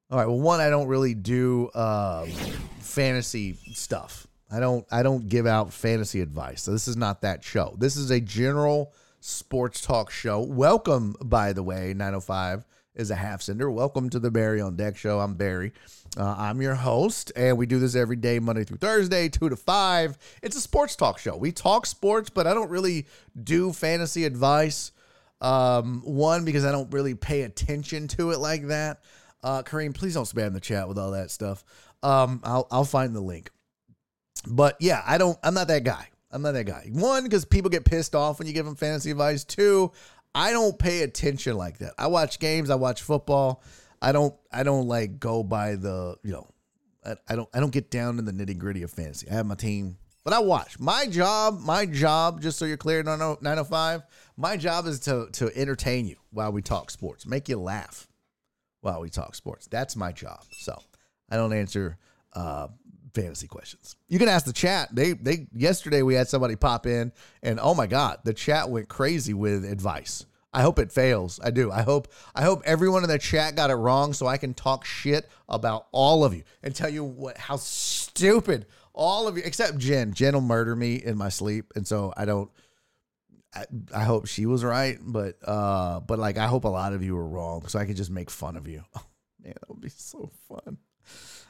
All 0.10 0.18
right. 0.18 0.28
Well, 0.28 0.40
one, 0.40 0.60
I 0.60 0.70
don't 0.70 0.88
really 0.88 1.14
do 1.14 1.70
uh, 1.70 2.26
fantasy 2.80 3.58
stuff. 3.74 4.28
I 4.52 4.60
don't. 4.60 4.86
I 4.92 5.02
don't 5.02 5.28
give 5.28 5.48
out 5.48 5.74
fantasy 5.74 6.22
advice. 6.22 6.62
So 6.62 6.72
this 6.72 6.88
is 6.88 6.96
not 6.96 7.22
that 7.22 7.44
show. 7.44 7.76
This 7.80 7.96
is 7.96 8.12
a 8.12 8.20
general 8.20 8.94
sports 9.24 9.80
talk 9.80 10.12
show. 10.12 10.42
Welcome, 10.42 11.16
by 11.24 11.54
the 11.54 11.64
way, 11.64 11.94
905 11.94 12.66
is 12.94 13.10
a 13.10 13.16
half 13.16 13.42
sender. 13.42 13.72
Welcome 13.72 14.10
to 14.10 14.20
the 14.20 14.30
Barry 14.30 14.60
on 14.60 14.76
Deck 14.76 14.98
show. 14.98 15.22
I'm 15.22 15.36
Barry. 15.36 15.72
Uh, 16.18 16.36
I'm 16.38 16.62
your 16.62 16.76
host, 16.76 17.32
and 17.36 17.58
we 17.58 17.66
do 17.66 17.80
this 17.80 17.96
every 17.96 18.18
day, 18.18 18.40
Monday 18.40 18.66
through 18.66 18.78
Thursday, 18.78 19.30
2 19.30 19.50
to 19.50 19.56
5. 19.56 20.18
It's 20.44 20.58
a 20.58 20.62
sports 20.62 20.98
talk 20.98 21.20
show. 21.20 21.38
We 21.38 21.54
talk 21.54 21.86
sports, 21.86 22.30
but 22.30 22.48
I 22.48 22.54
don't 22.54 22.70
really 22.70 23.08
do 23.42 23.72
fantasy 23.72 24.26
advice. 24.26 24.92
Um, 25.40 26.02
one, 26.04 26.44
because 26.44 26.66
I 26.66 26.72
don't 26.74 26.92
really 26.92 27.16
pay 27.16 27.44
attention 27.44 28.10
to 28.10 28.32
it 28.32 28.40
like 28.40 28.68
that. 28.68 29.04
Uh, 29.42 29.64
Kareem, 29.64 29.94
please 29.94 30.16
don't 30.16 30.26
spam 30.26 30.54
the 30.54 30.60
chat 30.60 30.88
with 30.90 30.98
all 30.98 31.12
that 31.12 31.32
stuff. 31.32 31.64
Um, 32.04 32.42
I'll, 32.44 32.68
I'll 32.72 32.86
find 32.86 33.16
the 33.16 33.22
link. 33.22 33.52
But 34.46 34.76
yeah, 34.82 35.02
I 35.06 35.18
don't, 35.18 35.38
I'm 35.44 35.54
not 35.54 35.70
that 35.70 35.86
guy. 35.86 36.10
I'm 36.34 36.42
not 36.42 36.54
that 36.54 36.66
guy. 36.66 36.90
One, 36.92 37.24
because 37.24 37.46
people 37.46 37.70
get 37.70 37.86
pissed 37.86 38.16
off 38.16 38.40
when 38.40 38.48
you 38.48 38.54
give 38.54 38.66
them 38.66 38.76
fantasy 38.76 39.12
advice. 39.12 39.44
Two, 39.44 39.92
I 40.34 40.52
don't 40.52 40.78
pay 40.78 41.04
attention 41.04 41.56
like 41.56 41.78
that. 41.78 41.94
I 41.98 42.08
watch 42.08 42.40
games, 42.40 42.70
I 42.70 42.76
watch 42.76 43.02
football. 43.04 43.64
I 44.02 44.12
don't 44.12 44.36
I 44.52 44.64
don't 44.64 44.88
like 44.88 45.20
go 45.20 45.44
by 45.44 45.76
the, 45.76 46.18
you 46.24 46.34
know, 46.34 46.50
I, 47.06 47.16
I 47.30 47.36
don't 47.36 47.50
I 47.54 47.60
don't 47.60 47.72
get 47.72 47.90
down 47.90 48.20
in 48.20 48.26
the 48.26 48.34
nitty-gritty 48.34 48.84
of 48.84 48.92
fantasy. 48.92 49.30
I 49.30 49.36
have 49.36 49.46
my 49.46 49.56
team, 49.56 49.98
but 50.24 50.34
I 50.34 50.40
watch. 50.40 50.80
My 50.80 51.06
job, 51.06 51.62
my 51.62 51.86
job, 51.86 52.42
just 52.42 52.58
so 52.58 52.66
you're 52.66 52.78
clear, 52.78 53.04
905, 53.04 54.02
my 54.36 54.58
job 54.58 54.88
is 54.88 55.00
to 55.02 55.30
to 55.34 55.56
entertain 55.56 56.08
you 56.08 56.18
while 56.32 56.52
we 56.52 56.62
talk 56.62 56.90
sports, 56.92 57.26
make 57.26 57.48
you 57.48 57.60
laugh 57.60 58.08
while 58.82 59.00
we 59.00 59.10
talk 59.10 59.36
sports. 59.36 59.68
That's 59.68 59.96
my 59.96 60.12
job. 60.12 60.44
So 60.52 60.82
I 61.30 61.38
don't 61.38 61.54
answer 61.54 61.98
uh, 62.34 62.68
fantasy 63.14 63.48
questions. 63.48 63.96
You 64.08 64.20
can 64.20 64.28
ask 64.28 64.46
the 64.46 64.54
chat. 64.54 64.90
They 64.94 65.14
they 65.14 65.48
yesterday 65.54 66.02
we 66.02 66.16
had 66.16 66.28
somebody 66.28 66.56
pop 66.56 66.86
in 66.86 67.12
and 67.42 67.60
oh 67.62 67.74
my 67.74 67.88
god, 67.88 68.20
the 68.24 68.34
chat 68.34 68.70
went 68.70 68.90
crazy 68.90 69.34
with 69.34 69.66
advice. 69.66 70.26
I 70.54 70.62
hope 70.62 70.78
it 70.78 70.92
fails. 70.92 71.40
I 71.44 71.50
do. 71.50 71.72
I 71.72 71.82
hope 71.82 72.10
I 72.36 72.44
hope 72.44 72.62
everyone 72.66 73.04
in 73.04 73.10
the 73.10 73.18
chat 73.18 73.56
got 73.56 73.72
it 73.72 73.76
wrong 73.76 74.14
so 74.14 74.28
I 74.28 74.38
can 74.38 74.54
talk 74.54 74.86
shit 74.86 75.28
about 75.50 75.88
all 75.92 76.24
of 76.24 76.34
you 76.34 76.44
and 76.62 76.76
tell 76.76 76.90
you 76.90 77.04
what 77.04 77.38
how 77.38 77.56
stupid 77.58 78.68
all 78.94 79.28
of 79.28 79.38
you 79.38 79.44
except 79.46 79.78
Jen. 79.78 80.14
Jen 80.14 80.34
will 80.36 80.42
murder 80.42 80.76
me 80.76 80.96
in 80.96 81.18
my 81.18 81.30
sleep 81.30 81.74
and 81.76 81.88
so 81.88 82.14
I 82.16 82.26
don't 82.26 82.52
I, 83.56 83.66
I 83.94 84.04
hope 84.04 84.28
she 84.28 84.46
was 84.46 84.64
right, 84.64 84.98
but 85.02 85.38
uh 85.44 86.00
but 86.02 86.20
like 86.20 86.38
I 86.38 86.46
hope 86.46 86.66
a 86.66 86.70
lot 86.70 86.94
of 86.94 87.04
you 87.04 87.16
were 87.16 87.28
wrong 87.28 87.68
so 87.68 87.80
I 87.80 87.86
can 87.86 87.96
just 87.96 88.12
make 88.12 88.30
fun 88.30 88.56
of 88.56 88.68
you. 88.68 88.84
Oh, 88.96 89.06
man, 89.44 89.54
that 89.60 89.70
would 89.70 89.82
be 89.82 89.90
so 89.90 90.32
fun. 90.48 90.78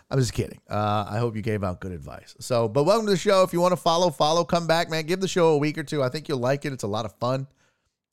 I'm 0.10 0.20
just 0.20 0.34
kidding. 0.34 0.60
Uh, 0.70 1.06
I 1.10 1.18
hope 1.18 1.36
you 1.36 1.42
gave 1.42 1.64
out 1.64 1.80
good 1.80 1.92
advice. 1.92 2.36
So, 2.40 2.68
but 2.68 2.84
welcome 2.84 3.06
to 3.08 3.12
the 3.12 3.18
show. 3.18 3.44
If 3.44 3.54
you 3.54 3.60
want 3.60 3.72
to 3.72 3.78
follow, 3.78 4.10
follow, 4.10 4.44
come 4.44 4.68
back, 4.68 4.90
man. 4.90 5.06
Give 5.06 5.20
the 5.20 5.28
show 5.28 5.50
a 5.50 5.58
week 5.58 5.78
or 5.78 5.84
two. 5.84 6.04
I 6.04 6.10
think 6.10 6.30
you'll 6.30 6.40
like 6.40 6.66
it. 6.66 6.74
It's 6.74 6.84
a 6.84 6.88
lot 6.88 7.06
of 7.06 7.14
fun. 7.16 7.48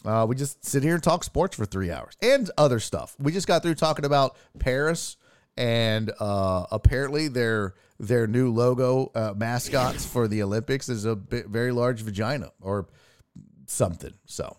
Uh, 0.04 0.24
we 0.28 0.34
just 0.34 0.64
sit 0.64 0.82
here 0.82 0.94
and 0.94 1.02
talk 1.02 1.24
sports 1.24 1.56
for 1.56 1.66
three 1.66 1.90
hours 1.90 2.16
and 2.22 2.50
other 2.56 2.80
stuff. 2.80 3.14
We 3.18 3.32
just 3.32 3.46
got 3.46 3.62
through 3.62 3.74
talking 3.74 4.06
about 4.06 4.36
Paris 4.58 5.16
and 5.56 6.10
uh, 6.20 6.66
apparently 6.70 7.28
their 7.28 7.74
their 7.98 8.26
new 8.26 8.50
logo 8.50 9.10
uh, 9.14 9.34
mascots 9.36 10.06
for 10.06 10.26
the 10.26 10.42
Olympics 10.42 10.88
is 10.88 11.04
a 11.04 11.14
bit, 11.14 11.48
very 11.48 11.70
large 11.70 12.00
vagina 12.00 12.50
or 12.62 12.88
something. 13.66 14.14
So 14.24 14.56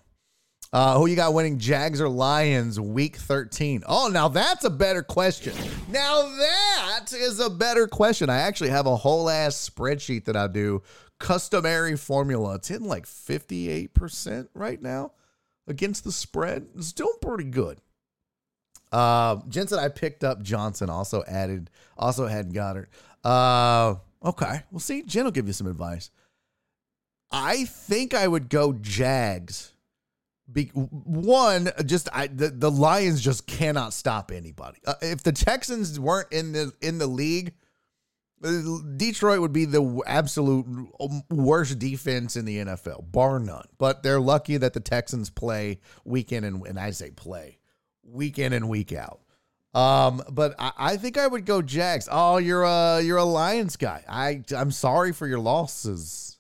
uh, 0.74 0.98
who 0.98 1.06
you 1.08 1.16
got 1.16 1.34
winning 1.34 1.60
Jags 1.60 2.00
or 2.00 2.08
Lions 2.08 2.80
week 2.80 3.18
13? 3.18 3.84
Oh, 3.86 4.08
now 4.08 4.28
that's 4.28 4.64
a 4.64 4.70
better 4.70 5.04
question. 5.04 5.54
Now 5.90 6.22
that 6.22 7.14
is 7.14 7.40
a 7.40 7.50
better 7.50 7.88
question. 7.88 8.30
I 8.30 8.40
actually 8.40 8.70
have 8.70 8.86
a 8.86 8.96
whole 8.96 9.30
ass 9.30 9.70
spreadsheet 9.70 10.26
that 10.26 10.38
I 10.38 10.48
do, 10.48 10.82
customary 11.20 11.98
formula. 11.98 12.56
It's 12.56 12.72
in 12.72 12.84
like 12.84 13.06
58% 13.06 14.48
right 14.54 14.82
now 14.82 15.12
against 15.68 16.04
the 16.04 16.12
spread. 16.12 16.68
It's 16.76 16.94
doing 16.94 17.16
pretty 17.22 17.46
good. 17.46 17.80
Uh, 18.92 19.38
Jensen, 19.48 19.80
I 19.80 19.90
picked 19.90 20.24
up 20.24 20.42
Johnson, 20.42 20.90
also 20.90 21.24
added, 21.28 21.70
also 21.98 22.28
had 22.28 22.54
Goedert. 22.54 22.88
Uh, 23.24 23.96
okay. 24.24 24.64
Well, 24.72 24.80
see, 24.80 25.04
Jen 25.04 25.26
will 25.26 25.32
give 25.32 25.48
you 25.48 25.54
some 25.54 25.68
advice. 25.68 26.12
I 27.32 27.66
think 27.66 28.14
I 28.14 28.28
would 28.28 28.50
go 28.50 28.74
Jags 28.74 29.72
be, 30.52 30.66
one, 30.74 31.70
just 31.86 32.10
I, 32.14 32.28
the, 32.28 32.50
the 32.50 32.72
Lions 32.72 33.22
just 33.22 33.48
cannot 33.48 33.94
stop 33.94 34.32
anybody. 34.32 34.80
Uh, 34.86 34.96
if 35.02 35.24
the 35.24 35.32
Texans 35.32 36.00
weren't 36.00 36.32
in 36.32 36.52
the 36.52 36.74
in 36.82 36.98
the 36.98 37.08
league, 37.08 37.54
Detroit 38.42 39.40
would 39.40 39.54
be 39.54 39.66
the 39.66 40.02
absolute 40.08 40.66
worst 41.30 41.78
defense 41.78 42.36
in 42.36 42.46
the 42.46 42.58
NFL, 42.58 43.12
bar 43.12 43.40
none. 43.40 43.68
But 43.78 44.04
they're 44.04 44.20
lucky 44.20 44.58
that 44.58 44.74
the 44.74 44.80
Texans 44.80 45.30
play 45.30 45.80
week 46.06 46.32
in 46.32 46.44
and, 46.44 46.66
and 46.66 46.80
I 46.80 46.92
say 46.92 47.12
play 47.12 47.60
week 48.04 48.40
in 48.40 48.54
and 48.54 48.68
week 48.68 48.94
out. 48.94 49.22
Um, 49.74 50.22
but 50.30 50.56
I, 50.60 50.72
I 50.78 50.98
think 50.98 51.18
I 51.18 51.28
would 51.28 51.46
go 51.46 51.62
Jags. 51.62 52.10
Oh, 52.12 52.38
you're 52.38 52.64
a 52.64 53.02
you're 53.02 53.18
a 53.18 53.24
Lions 53.24 53.78
guy. 53.78 54.04
I 54.08 54.44
I'm 54.56 54.72
sorry 54.72 55.14
for 55.14 55.28
your 55.28 55.40
losses. 55.40 56.38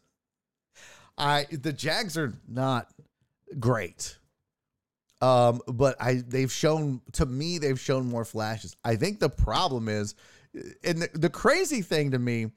I 1.17 1.45
the 1.51 1.71
Jags 1.71 2.17
are 2.17 2.33
not 2.47 2.91
great. 3.59 4.17
Um, 5.21 5.61
but 5.67 5.95
I 6.01 6.23
they've 6.27 6.51
shown 6.51 7.01
to 7.13 7.25
me 7.25 7.59
they've 7.59 7.79
shown 7.79 8.07
more 8.07 8.25
flashes. 8.25 8.75
I 8.83 8.95
think 8.95 9.19
the 9.19 9.29
problem 9.29 9.87
is, 9.87 10.15
and 10.83 11.03
the, 11.03 11.09
the 11.13 11.29
crazy 11.29 11.83
thing 11.83 12.11
to 12.11 12.19
me, 12.19 12.47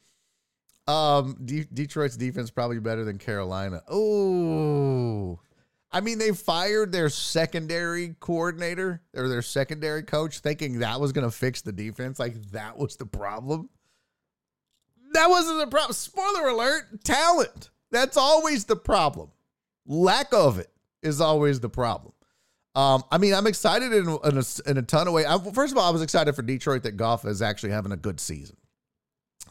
um, 0.89 1.37
D- 1.45 1.67
Detroit's 1.73 2.17
defense 2.17 2.51
probably 2.51 2.81
better 2.81 3.05
than 3.05 3.19
Carolina. 3.19 3.83
Oh, 3.87 5.39
I 5.93 6.01
mean 6.01 6.19
they 6.19 6.33
fired 6.33 6.91
their 6.91 7.11
secondary 7.11 8.17
coordinator 8.19 9.03
or 9.15 9.29
their 9.29 9.43
secondary 9.43 10.03
coach, 10.03 10.39
thinking 10.39 10.79
that 10.79 10.99
was 10.99 11.13
going 11.13 11.29
to 11.29 11.37
fix 11.37 11.61
the 11.61 11.73
defense. 11.73 12.19
Like 12.19 12.43
that 12.53 12.79
was 12.79 12.97
the 12.97 13.07
problem. 13.07 13.69
That 15.13 15.29
wasn't 15.29 15.59
the 15.59 15.67
problem. 15.67 15.93
Spoiler 15.93 16.49
alert: 16.49 17.05
talent. 17.05 17.69
That's 17.91 18.17
always 18.17 18.65
the 18.65 18.75
problem. 18.77 19.33
Lack 19.87 20.33
of 20.33 20.59
it 20.59 20.71
is 21.05 21.21
always 21.21 21.61
the 21.61 21.69
problem. 21.69 22.13
Um, 22.75 23.05
I 23.11 23.19
mean, 23.19 23.35
I'm 23.35 23.47
excited 23.47 23.93
in, 23.93 24.09
in, 24.09 24.39
a, 24.39 24.71
in 24.71 24.79
a 24.79 24.83
ton 24.83 25.07
of 25.07 25.15
ways. 25.15 25.27
First 25.53 25.73
of 25.73 25.79
all, 25.79 25.89
I 25.89 25.91
was 25.91 26.03
excited 26.03 26.35
for 26.35 26.43
Detroit 26.43 26.83
that 26.83 26.97
Goff 26.97 27.25
is 27.25 27.41
actually 27.41 27.71
having 27.71 27.93
a 27.93 27.97
good 27.97 28.19
season. 28.19 28.57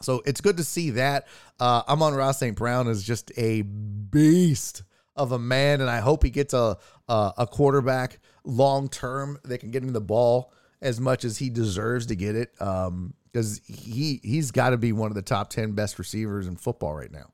So 0.02 0.22
it's 0.26 0.40
good 0.40 0.58
to 0.58 0.64
see 0.64 0.90
that. 0.90 1.26
Uh, 1.58 1.82
Amon-Ra 1.88 2.32
St. 2.32 2.56
Brown 2.56 2.88
is 2.88 3.02
just 3.02 3.32
a 3.38 3.62
beast 3.62 4.82
of 5.16 5.32
a 5.32 5.38
man, 5.38 5.80
and 5.80 5.88
I 5.88 6.00
hope 6.00 6.22
he 6.22 6.30
gets 6.30 6.52
a 6.52 6.76
a, 7.08 7.32
a 7.38 7.46
quarterback 7.46 8.18
long 8.44 8.88
term 8.88 9.38
that 9.44 9.58
can 9.58 9.70
get 9.70 9.82
him 9.82 9.92
the 9.92 10.00
ball 10.00 10.52
as 10.82 11.00
much 11.00 11.24
as 11.24 11.38
he 11.38 11.50
deserves 11.50 12.06
to 12.06 12.16
get 12.16 12.34
it. 12.34 12.52
Because 12.52 13.58
um, 13.58 13.64
he 13.66 14.20
he's 14.22 14.50
got 14.50 14.70
to 14.70 14.76
be 14.76 14.92
one 14.92 15.10
of 15.10 15.14
the 15.14 15.22
top 15.22 15.50
ten 15.50 15.72
best 15.72 15.98
receivers 15.98 16.46
in 16.46 16.56
football 16.56 16.94
right 16.94 17.12
now 17.12 17.30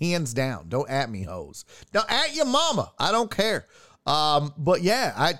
hands 0.00 0.34
down. 0.34 0.68
Don't 0.68 0.88
at 0.88 1.10
me, 1.10 1.22
hoes. 1.22 1.64
Don't 1.92 2.10
at 2.10 2.34
your 2.34 2.46
mama. 2.46 2.92
I 2.98 3.12
don't 3.12 3.30
care. 3.30 3.66
Um, 4.06 4.52
but 4.58 4.82
yeah, 4.82 5.12
I 5.16 5.34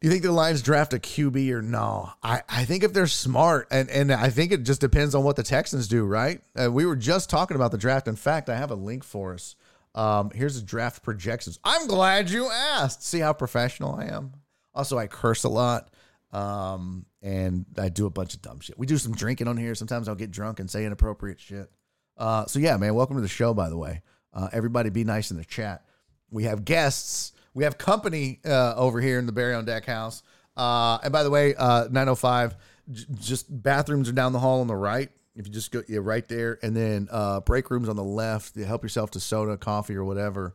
do 0.00 0.06
you 0.06 0.12
think 0.12 0.22
the 0.22 0.30
Lions 0.30 0.62
draft 0.62 0.94
a 0.94 0.98
QB 0.98 1.50
or 1.50 1.60
no? 1.60 2.10
I, 2.22 2.42
I 2.48 2.64
think 2.64 2.84
if 2.84 2.92
they're 2.92 3.08
smart, 3.08 3.66
and, 3.72 3.90
and 3.90 4.12
I 4.12 4.30
think 4.30 4.52
it 4.52 4.62
just 4.62 4.80
depends 4.80 5.12
on 5.16 5.24
what 5.24 5.34
the 5.34 5.42
Texans 5.42 5.88
do, 5.88 6.04
right? 6.04 6.40
Uh, 6.54 6.70
we 6.70 6.86
were 6.86 6.94
just 6.94 7.28
talking 7.28 7.56
about 7.56 7.72
the 7.72 7.78
draft. 7.78 8.06
In 8.06 8.14
fact, 8.14 8.48
I 8.48 8.56
have 8.56 8.70
a 8.70 8.76
link 8.76 9.02
for 9.02 9.34
us. 9.34 9.56
Um, 9.96 10.30
here's 10.32 10.54
the 10.54 10.64
draft 10.64 11.02
projections. 11.02 11.58
I'm 11.64 11.88
glad 11.88 12.30
you 12.30 12.48
asked. 12.48 13.02
See 13.02 13.18
how 13.18 13.32
professional 13.32 13.96
I 13.96 14.04
am. 14.04 14.34
Also, 14.72 14.96
I 14.96 15.08
curse 15.08 15.42
a 15.42 15.48
lot. 15.48 15.90
Um, 16.30 17.06
and 17.20 17.64
I 17.76 17.88
do 17.88 18.06
a 18.06 18.10
bunch 18.10 18.34
of 18.34 18.42
dumb 18.42 18.60
shit. 18.60 18.78
We 18.78 18.86
do 18.86 18.98
some 18.98 19.14
drinking 19.14 19.48
on 19.48 19.56
here. 19.56 19.74
Sometimes 19.74 20.08
I'll 20.08 20.14
get 20.14 20.30
drunk 20.30 20.60
and 20.60 20.70
say 20.70 20.84
inappropriate 20.84 21.40
shit. 21.40 21.70
Uh, 22.18 22.44
so 22.46 22.58
yeah, 22.58 22.76
man, 22.76 22.94
welcome 22.94 23.16
to 23.16 23.22
the 23.22 23.28
show. 23.28 23.54
By 23.54 23.68
the 23.68 23.76
way, 23.76 24.02
uh, 24.34 24.48
everybody, 24.52 24.90
be 24.90 25.04
nice 25.04 25.30
in 25.30 25.36
the 25.36 25.44
chat. 25.44 25.84
We 26.30 26.44
have 26.44 26.64
guests. 26.64 27.32
We 27.54 27.64
have 27.64 27.78
company 27.78 28.40
uh, 28.44 28.74
over 28.76 29.00
here 29.00 29.18
in 29.18 29.26
the 29.26 29.32
Barry 29.32 29.54
on 29.54 29.64
Deck 29.64 29.86
house. 29.86 30.22
Uh, 30.56 30.98
and 31.02 31.12
by 31.12 31.22
the 31.22 31.30
way, 31.30 31.54
uh, 31.54 31.84
905, 31.84 32.56
j- 32.90 33.04
just 33.20 33.46
bathrooms 33.62 34.08
are 34.08 34.12
down 34.12 34.32
the 34.32 34.38
hall 34.38 34.60
on 34.60 34.66
the 34.66 34.76
right. 34.76 35.10
If 35.36 35.46
you 35.46 35.52
just 35.52 35.70
go, 35.70 35.82
yeah, 35.88 36.00
right 36.02 36.26
there, 36.26 36.58
and 36.62 36.76
then 36.76 37.08
uh, 37.12 37.40
break 37.40 37.70
rooms 37.70 37.88
on 37.88 37.94
the 37.94 38.02
left. 38.02 38.56
You 38.56 38.64
help 38.64 38.82
yourself 38.82 39.12
to 39.12 39.20
soda, 39.20 39.56
coffee, 39.56 39.94
or 39.94 40.04
whatever. 40.04 40.54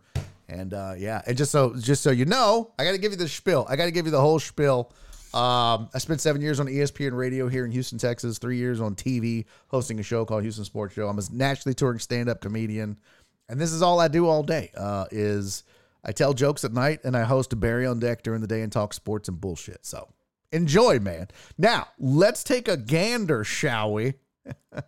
And 0.49 0.73
yeah, 0.99 1.21
and 1.25 1.37
just 1.37 1.51
so 1.51 1.73
just 1.79 2.03
so 2.03 2.11
you 2.11 2.25
know, 2.25 2.71
I 2.77 2.83
got 2.83 2.91
to 2.91 2.97
give 2.97 3.13
you 3.13 3.17
the 3.17 3.29
spiel. 3.29 3.65
I 3.69 3.77
got 3.77 3.85
to 3.85 3.91
give 3.91 4.05
you 4.05 4.11
the 4.11 4.19
whole 4.19 4.39
spiel. 4.39 4.91
Um, 5.33 5.89
I 5.93 5.97
spent 5.97 6.21
seven 6.21 6.41
years 6.41 6.59
on 6.59 6.67
ESPN 6.67 7.13
radio 7.13 7.47
here 7.47 7.65
in 7.65 7.71
Houston, 7.71 7.97
Texas. 7.97 8.37
Three 8.37 8.57
years 8.57 8.79
on 8.79 8.95
TV, 8.95 9.45
hosting 9.67 9.99
a 9.99 10.03
show 10.03 10.25
called 10.25 10.43
Houston 10.43 10.65
Sports 10.65 10.93
Show. 10.93 11.07
I'm 11.07 11.17
a 11.17 11.23
naturally 11.31 11.73
touring 11.73 11.99
stand-up 11.99 12.39
comedian, 12.39 12.97
and 13.49 13.59
this 13.59 13.71
is 13.71 13.81
all 13.81 13.99
I 13.99 14.07
do 14.07 14.27
all 14.27 14.43
day. 14.43 14.71
Uh, 14.77 15.05
is 15.11 15.63
I 16.03 16.11
tell 16.11 16.33
jokes 16.33 16.63
at 16.63 16.73
night 16.73 16.99
and 17.03 17.15
I 17.15 17.23
host 17.23 17.53
a 17.53 17.55
Barry 17.55 17.85
on 17.85 17.99
deck 17.99 18.23
during 18.23 18.41
the 18.41 18.47
day 18.47 18.61
and 18.61 18.71
talk 18.71 18.93
sports 18.93 19.29
and 19.29 19.39
bullshit. 19.39 19.85
So 19.85 20.09
enjoy, 20.51 20.99
man. 20.99 21.29
Now 21.57 21.87
let's 21.97 22.43
take 22.43 22.67
a 22.67 22.77
gander, 22.77 23.43
shall 23.43 23.93
we? 23.93 24.15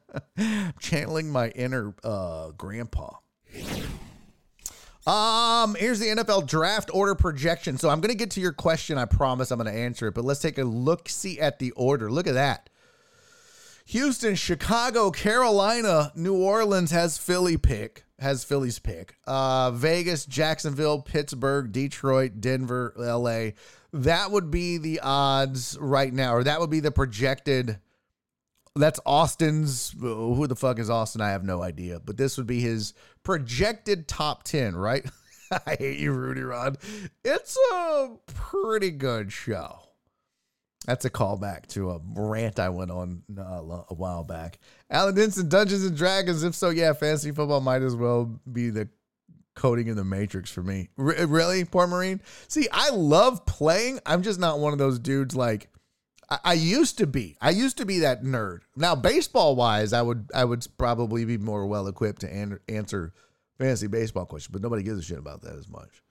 Channeling 0.80 1.32
my 1.32 1.50
inner 1.50 1.96
uh, 2.04 2.52
grandpa. 2.52 3.12
Um, 5.06 5.76
here's 5.76 6.00
the 6.00 6.08
NFL 6.08 6.48
draft 6.48 6.90
order 6.94 7.14
projection. 7.14 7.78
So 7.78 7.90
I'm 7.90 8.02
going 8.02 8.12
to 8.12 8.18
get 8.18 8.32
to 8.32 8.42
your 8.42 8.54
question. 8.54 8.98
I 8.98 9.06
promise 9.06 9.52
I'm 9.52 9.60
going 9.60 9.72
to 9.72 9.80
answer 9.80 10.08
it, 10.08 10.16
but 10.16 10.26
let's 10.26 10.40
take 10.40 10.58
a 10.58 10.64
look 10.64 11.10
see 11.10 11.40
at 11.40 11.60
the 11.60 11.72
order. 11.72 12.12
Look 12.12 12.28
at 12.28 12.34
that. 12.34 12.70
Houston, 13.88 14.34
Chicago, 14.34 15.12
Carolina, 15.12 16.12
New 16.16 16.36
Orleans 16.36 16.90
has 16.90 17.20
Philly 17.20 17.56
pick, 17.56 18.04
has 18.18 18.44
Philly's 18.44 18.80
pick. 18.80 19.16
Uh, 19.28 19.70
Vegas, 19.72 20.26
Jacksonville, 20.26 21.02
Pittsburgh, 21.04 21.72
Detroit, 21.72 22.42
Denver, 22.42 22.94
LA. 22.98 23.52
That 23.94 24.32
would 24.32 24.50
be 24.50 24.80
the 24.80 25.02
odds 25.02 25.78
right 25.80 26.12
now, 26.12 26.34
or 26.34 26.44
that 26.44 26.60
would 26.60 26.72
be 26.72 26.80
the 26.80 26.92
projected. 26.92 27.80
That's 28.76 29.00
Austin's. 29.06 29.96
Who 30.00 30.48
the 30.48 30.56
fuck 30.56 30.80
is 30.80 30.90
Austin? 30.90 31.22
I 31.22 31.30
have 31.30 31.44
no 31.44 31.62
idea. 31.62 32.00
But 32.00 32.18
this 32.18 32.38
would 32.38 32.48
be 32.48 32.62
his 32.62 32.94
projected 33.26 34.08
top 34.08 34.44
10, 34.44 34.78
right? 34.78 35.06
I 35.68 35.76
hate 35.76 36.00
you, 36.00 36.14
Rudy 36.14 36.42
Rod. 36.42 36.78
It's 37.26 37.58
a 37.74 38.16
pretty 38.28 38.92
good 38.92 39.34
show. 39.34 39.80
That's 40.86 41.04
a 41.04 41.10
callback 41.10 41.66
to 41.70 41.92
a 41.92 42.00
rant 42.16 42.60
I 42.60 42.70
went 42.70 42.92
on 42.92 43.24
uh, 43.38 43.84
a 43.90 43.94
while 43.94 44.24
back. 44.24 44.60
Alan 44.90 45.16
Denson, 45.16 45.50
Dungeons 45.50 45.84
and 45.84 45.98
Dragons. 45.98 46.44
If 46.44 46.54
so, 46.56 46.70
yeah, 46.70 46.94
fantasy 46.94 47.32
football 47.32 47.60
might 47.60 47.82
as 47.82 47.96
well 47.96 48.40
be 48.52 48.70
the 48.70 48.88
coding 49.56 49.88
in 49.88 49.96
the 49.96 50.04
Matrix 50.04 50.52
for 50.52 50.62
me. 50.62 50.90
R- 50.98 51.26
really, 51.26 51.66
poor 51.66 51.88
Marine? 51.88 52.22
See, 52.48 52.68
I 52.72 52.92
love 52.92 53.46
playing. 53.48 54.00
I'm 54.06 54.22
just 54.22 54.40
not 54.40 54.60
one 54.60 54.74
of 54.74 54.80
those 54.80 55.00
dudes 55.00 55.36
like 55.36 55.70
I-, 56.30 56.54
used 56.54 56.98
to 57.00 57.08
be. 57.08 57.38
I 57.42 57.52
used 57.52 57.78
to 57.78 57.86
be 57.86 58.00
that 58.00 58.24
nerd. 58.24 58.62
Now, 58.76 58.96
baseball 58.96 59.56
wise, 59.56 59.94
I 59.94 60.02
would 60.02 60.30
I 60.34 60.46
would 60.46 60.66
probably 60.78 61.26
be 61.26 61.38
more 61.38 61.66
well 61.66 61.88
equipped 61.88 62.22
to 62.22 62.34
an- 62.34 62.60
answer 62.68 63.14
fantasy 63.58 63.88
baseball 63.88 64.26
questions, 64.26 64.52
but 64.52 64.62
nobody 64.62 64.84
gives 64.84 65.00
a 65.00 65.04
shit 65.04 65.20
about 65.20 65.42
that 65.42 65.56
as 65.56 65.68
much. 65.68 66.02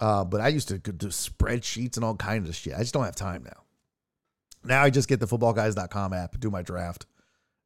Uh, 0.00 0.24
but 0.24 0.40
I 0.40 0.48
used 0.48 0.68
to 0.68 0.78
do 0.78 1.08
spreadsheets 1.08 1.96
and 1.96 2.04
all 2.04 2.16
kinds 2.16 2.48
of 2.48 2.56
shit. 2.56 2.74
I 2.74 2.78
just 2.78 2.94
don't 2.94 3.04
have 3.04 3.14
time 3.14 3.44
now. 3.44 3.62
Now 4.64 4.82
I 4.82 4.90
just 4.90 5.08
get 5.08 5.20
the 5.20 5.26
footballguys.com 5.26 6.12
app, 6.12 6.38
do 6.40 6.50
my 6.50 6.62
draft, 6.62 7.06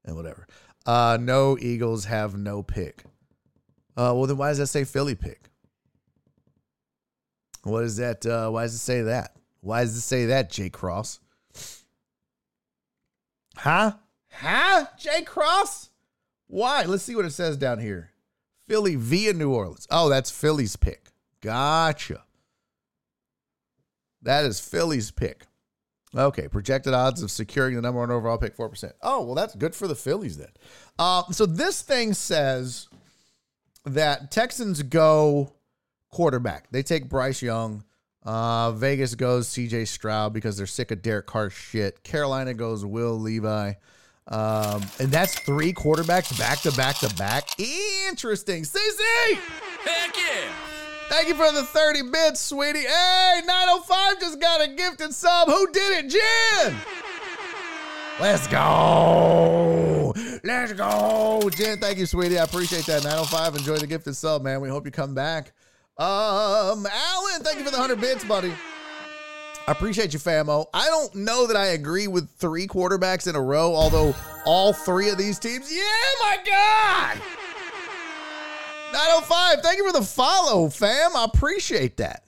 and 0.04 0.16
whatever. 0.16 0.46
Uh, 0.84 1.18
no 1.20 1.56
Eagles 1.58 2.04
have 2.06 2.36
no 2.36 2.62
pick. 2.62 3.04
Uh, 3.96 4.12
well, 4.14 4.26
then 4.26 4.36
why 4.36 4.48
does 4.48 4.58
that 4.58 4.66
say 4.66 4.84
Philly 4.84 5.14
pick? 5.14 5.48
What 7.62 7.84
is 7.84 7.96
that? 7.96 8.24
Uh, 8.24 8.50
why 8.50 8.62
does 8.62 8.74
it 8.74 8.78
say 8.78 9.02
that? 9.02 9.36
Why 9.60 9.82
does 9.82 9.96
it 9.96 10.02
say 10.02 10.26
that, 10.26 10.50
Jay 10.50 10.70
Cross? 10.70 11.20
Huh? 13.56 13.92
Huh? 14.32 14.86
Jay 14.98 15.22
Cross? 15.22 15.90
Why? 16.46 16.84
Let's 16.84 17.02
see 17.02 17.16
what 17.16 17.24
it 17.24 17.32
says 17.32 17.56
down 17.56 17.78
here. 17.78 18.10
Philly 18.68 18.96
via 18.96 19.32
New 19.32 19.52
Orleans. 19.52 19.86
Oh, 19.90 20.08
that's 20.08 20.30
Philly's 20.30 20.76
pick. 20.76 21.10
Gotcha. 21.40 22.24
That 24.22 24.44
is 24.44 24.60
Philly's 24.60 25.10
pick. 25.10 25.46
Okay, 26.14 26.48
projected 26.48 26.94
odds 26.94 27.22
of 27.22 27.30
securing 27.30 27.76
the 27.76 27.82
number 27.82 28.00
one 28.00 28.10
overall 28.10 28.38
pick, 28.38 28.56
4%. 28.56 28.92
Oh, 29.02 29.24
well, 29.24 29.34
that's 29.34 29.54
good 29.54 29.74
for 29.74 29.86
the 29.86 29.94
Phillies 29.94 30.38
then. 30.38 30.50
Uh, 30.98 31.24
so 31.30 31.46
this 31.46 31.82
thing 31.82 32.14
says 32.14 32.88
that 33.84 34.30
Texans 34.30 34.82
go 34.82 35.52
quarterback. 36.10 36.70
They 36.70 36.82
take 36.82 37.08
Bryce 37.08 37.42
Young. 37.42 37.84
Uh, 38.26 38.72
Vegas 38.72 39.14
goes 39.14 39.48
CJ 39.48 39.86
Stroud 39.86 40.32
because 40.32 40.56
they're 40.56 40.66
sick 40.66 40.90
of 40.90 41.00
Derek 41.00 41.26
Carr's 41.26 41.52
shit. 41.52 42.02
Carolina 42.02 42.54
goes 42.54 42.84
Will 42.84 43.18
Levi. 43.18 43.74
Um, 44.28 44.82
and 44.98 45.12
that's 45.12 45.38
three 45.38 45.72
quarterbacks 45.72 46.36
back 46.36 46.58
to 46.62 46.72
back 46.72 46.96
to 46.98 47.14
back. 47.14 47.48
Interesting. 47.60 48.64
CC! 48.64 49.34
Heck 49.84 50.16
yeah! 50.16 50.50
Thank 51.08 51.28
you 51.28 51.36
for 51.36 51.52
the 51.52 51.62
30 51.62 52.10
bits, 52.10 52.40
sweetie. 52.40 52.80
Hey, 52.80 53.42
905 53.46 54.20
just 54.20 54.40
got 54.40 54.60
a 54.60 54.68
gifted 54.74 55.14
sub. 55.14 55.46
Who 55.46 55.70
did 55.70 56.04
it? 56.04 56.10
Jen! 56.10 56.76
Let's 58.18 58.48
go. 58.48 60.12
Let's 60.42 60.72
go. 60.72 61.48
Jen, 61.52 61.78
thank 61.78 61.98
you, 61.98 62.06
sweetie. 62.06 62.40
I 62.40 62.44
appreciate 62.44 62.86
that. 62.86 63.04
905, 63.04 63.54
enjoy 63.54 63.76
the 63.76 63.86
gifted 63.86 64.16
sub, 64.16 64.42
man. 64.42 64.60
We 64.60 64.68
hope 64.68 64.84
you 64.84 64.90
come 64.90 65.14
back. 65.14 65.52
Um, 65.98 66.86
Alan, 66.86 67.42
thank 67.42 67.58
you 67.58 67.64
for 67.64 67.70
the 67.70 67.78
100 67.78 68.00
bits, 68.00 68.24
buddy. 68.24 68.52
I 69.66 69.72
appreciate 69.72 70.12
you, 70.12 70.18
famo. 70.18 70.66
I 70.74 70.86
don't 70.86 71.14
know 71.14 71.46
that 71.46 71.56
I 71.56 71.68
agree 71.68 72.06
with 72.06 72.30
three 72.30 72.66
quarterbacks 72.66 73.26
in 73.28 73.34
a 73.34 73.40
row, 73.40 73.74
although 73.74 74.14
all 74.44 74.72
three 74.72 75.08
of 75.08 75.18
these 75.18 75.38
teams, 75.38 75.72
yeah, 75.74 75.82
my 76.20 76.36
God. 76.44 77.22
905, 78.92 79.60
thank 79.62 79.78
you 79.78 79.86
for 79.90 79.98
the 79.98 80.04
follow, 80.04 80.68
fam. 80.68 81.16
I 81.16 81.24
appreciate 81.24 81.96
that. 81.96 82.22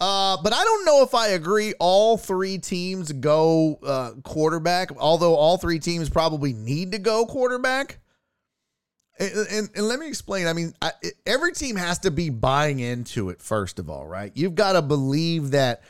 Uh, 0.00 0.36
but 0.42 0.52
I 0.52 0.62
don't 0.64 0.84
know 0.84 1.02
if 1.02 1.14
I 1.14 1.28
agree 1.28 1.74
all 1.78 2.16
three 2.16 2.58
teams 2.58 3.12
go 3.12 3.78
uh, 3.84 4.12
quarterback, 4.22 4.90
although 4.98 5.34
all 5.34 5.58
three 5.58 5.78
teams 5.78 6.08
probably 6.08 6.52
need 6.52 6.92
to 6.92 6.98
go 6.98 7.26
quarterback. 7.26 7.98
And, 9.18 9.32
and, 9.50 9.70
and 9.76 9.88
let 9.88 9.98
me 9.98 10.08
explain. 10.08 10.46
I 10.46 10.52
mean, 10.52 10.74
I, 10.82 10.92
every 11.24 11.52
team 11.52 11.76
has 11.76 12.00
to 12.00 12.10
be 12.10 12.30
buying 12.30 12.80
into 12.80 13.30
it, 13.30 13.40
first 13.40 13.78
of 13.78 13.88
all, 13.88 14.06
right? 14.06 14.32
You've 14.34 14.54
got 14.54 14.72
to 14.72 14.82
believe 14.82 15.52
that 15.52 15.82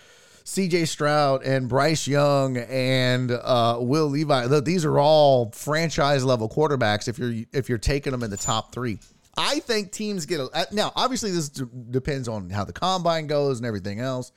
CJ 0.44 0.88
Stroud 0.88 1.42
and 1.42 1.68
Bryce 1.68 2.06
Young 2.06 2.58
and 2.58 3.30
uh, 3.30 3.78
Will 3.80 4.08
Levi, 4.08 4.60
these 4.60 4.84
are 4.84 4.98
all 4.98 5.50
franchise 5.52 6.22
level 6.22 6.50
quarterbacks 6.50 7.08
if 7.08 7.18
you're 7.18 7.46
if 7.52 7.70
you're 7.70 7.78
taking 7.78 8.12
them 8.12 8.22
in 8.22 8.30
the 8.30 8.36
top 8.36 8.72
three. 8.72 8.98
I 9.36 9.60
think 9.60 9.90
teams 9.90 10.26
get 10.26 10.40
a, 10.40 10.66
now. 10.70 10.92
Obviously, 10.94 11.30
this 11.30 11.48
d- 11.48 11.64
depends 11.90 12.28
on 12.28 12.50
how 12.50 12.64
the 12.64 12.72
combine 12.72 13.26
goes 13.26 13.58
and 13.58 13.66
everything 13.66 14.00
else. 14.00 14.32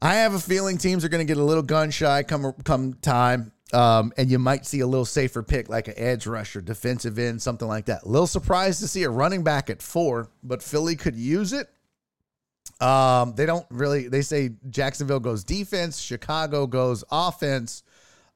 I 0.00 0.16
have 0.16 0.34
a 0.34 0.38
feeling 0.38 0.76
teams 0.78 1.04
are 1.04 1.08
going 1.08 1.26
to 1.26 1.30
get 1.32 1.40
a 1.40 1.44
little 1.44 1.62
gun 1.62 1.90
shy 1.90 2.22
come 2.22 2.52
come 2.64 2.94
time, 2.94 3.52
um, 3.72 4.12
and 4.16 4.30
you 4.30 4.38
might 4.38 4.66
see 4.66 4.80
a 4.80 4.86
little 4.86 5.04
safer 5.04 5.42
pick 5.42 5.68
like 5.68 5.88
an 5.88 5.94
edge 5.96 6.26
rusher, 6.26 6.60
defensive 6.60 7.18
end, 7.18 7.42
something 7.42 7.66
like 7.66 7.86
that. 7.86 8.04
A 8.04 8.08
little 8.08 8.26
surprised 8.26 8.80
to 8.80 8.88
see 8.88 9.02
a 9.02 9.10
running 9.10 9.42
back 9.42 9.70
at 9.70 9.82
four, 9.82 10.30
but 10.42 10.62
Philly 10.62 10.96
could 10.96 11.16
use 11.16 11.52
it. 11.52 11.68
Um, 12.80 13.34
they 13.34 13.46
don't 13.46 13.66
really. 13.70 14.08
They 14.08 14.22
say 14.22 14.50
Jacksonville 14.70 15.20
goes 15.20 15.44
defense, 15.44 15.98
Chicago 15.98 16.66
goes 16.66 17.04
offense, 17.10 17.82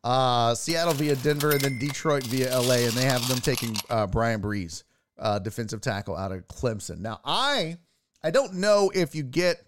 uh, 0.03 0.55
Seattle 0.55 0.95
via 0.95 1.17
Denver, 1.17 1.53
and 1.53 1.61
then 1.61 1.79
Detroit 1.79 2.25
via 2.25 2.59
LA, 2.59 2.75
and 2.75 2.93
they 2.93 3.05
have 3.05 3.27
them 3.29 3.39
taking 3.39 3.77
uh, 3.91 4.07
Bryan 4.07 4.41
Bresee 4.41 4.83
uh, 5.21 5.39
defensive 5.39 5.81
tackle 5.81 6.17
out 6.17 6.33
of 6.33 6.47
Clemson. 6.49 6.99
Now, 6.99 7.21
I 7.25 7.77
I 8.23 8.31
don't 8.31 8.55
know 8.55 8.91
if 8.95 9.15
you 9.15 9.23
get 9.23 9.63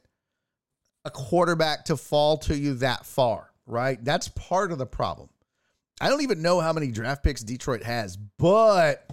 a 1.04 1.10
quarterback 1.10 1.84
to 1.86 1.96
fall 1.96 2.38
to 2.38 2.56
you 2.56 2.74
that 2.74 3.04
far, 3.04 3.50
right? 3.66 4.02
That's 4.02 4.28
part 4.28 4.72
of 4.72 4.78
the 4.78 4.86
problem. 4.86 5.28
I 6.00 6.08
don't 6.08 6.22
even 6.22 6.42
know 6.42 6.60
how 6.60 6.72
many 6.72 6.90
draft 6.90 7.22
picks 7.22 7.42
Detroit 7.42 7.82
has, 7.82 8.16
but 8.16 9.08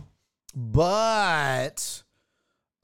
but 0.55 2.03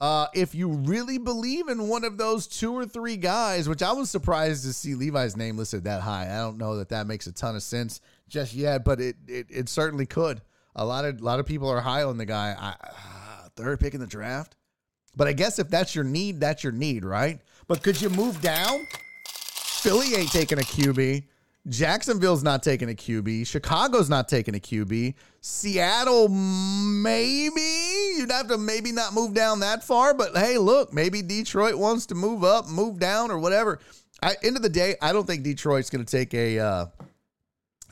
uh, 0.00 0.26
if 0.34 0.54
you 0.54 0.68
really 0.68 1.18
believe 1.18 1.68
in 1.68 1.88
one 1.88 2.04
of 2.04 2.18
those 2.18 2.46
two 2.46 2.72
or 2.72 2.86
three 2.86 3.16
guys, 3.16 3.68
which 3.68 3.82
I 3.82 3.92
was 3.92 4.10
surprised 4.10 4.64
to 4.64 4.72
see 4.72 4.94
Levi's 4.94 5.36
name 5.36 5.56
listed 5.56 5.84
that 5.84 6.02
high. 6.02 6.26
I 6.26 6.38
don't 6.38 6.58
know 6.58 6.76
that 6.76 6.90
that 6.90 7.06
makes 7.06 7.26
a 7.26 7.32
ton 7.32 7.56
of 7.56 7.62
sense 7.62 8.00
just 8.28 8.54
yet, 8.54 8.84
but 8.84 9.00
it 9.00 9.16
it, 9.26 9.46
it 9.50 9.68
certainly 9.68 10.06
could. 10.06 10.42
A 10.74 10.84
lot 10.84 11.04
of 11.04 11.20
a 11.20 11.24
lot 11.24 11.40
of 11.40 11.46
people 11.46 11.68
are 11.68 11.80
high 11.80 12.02
on 12.02 12.18
the 12.18 12.26
guy. 12.26 12.54
I, 12.58 12.74
third 13.56 13.80
pick 13.80 13.94
in 13.94 14.00
the 14.00 14.06
draft. 14.06 14.54
But 15.16 15.26
I 15.26 15.32
guess 15.32 15.58
if 15.58 15.68
that's 15.68 15.94
your 15.94 16.04
need, 16.04 16.40
that's 16.40 16.62
your 16.62 16.72
need, 16.72 17.04
right? 17.04 17.40
But 17.66 17.82
could 17.82 18.00
you 18.00 18.10
move 18.10 18.40
down? 18.42 18.86
Philly 19.26 20.14
ain't 20.14 20.30
taking 20.30 20.58
a 20.58 20.62
QB. 20.62 21.24
Jacksonville's 21.68 22.44
not 22.44 22.62
taking 22.62 22.90
a 22.90 22.94
QB. 22.94 23.46
Chicago's 23.46 24.08
not 24.08 24.28
taking 24.28 24.54
a 24.54 24.58
QB. 24.58 25.14
Seattle, 25.40 26.28
maybe. 26.28 27.60
You'd 28.16 28.30
have 28.30 28.48
to 28.48 28.58
maybe 28.58 28.92
not 28.92 29.14
move 29.14 29.34
down 29.34 29.60
that 29.60 29.82
far, 29.82 30.14
but 30.14 30.36
hey, 30.36 30.58
look, 30.58 30.92
maybe 30.92 31.22
Detroit 31.22 31.74
wants 31.76 32.06
to 32.06 32.14
move 32.14 32.44
up, 32.44 32.68
move 32.68 32.98
down, 32.98 33.30
or 33.30 33.38
whatever. 33.38 33.80
I, 34.22 34.36
end 34.42 34.56
of 34.56 34.62
the 34.62 34.68
day, 34.68 34.96
I 35.02 35.12
don't 35.12 35.26
think 35.26 35.42
Detroit's 35.42 35.90
going 35.90 36.04
to 36.04 36.10
take 36.10 36.34
a. 36.34 36.58
Uh, 36.58 36.86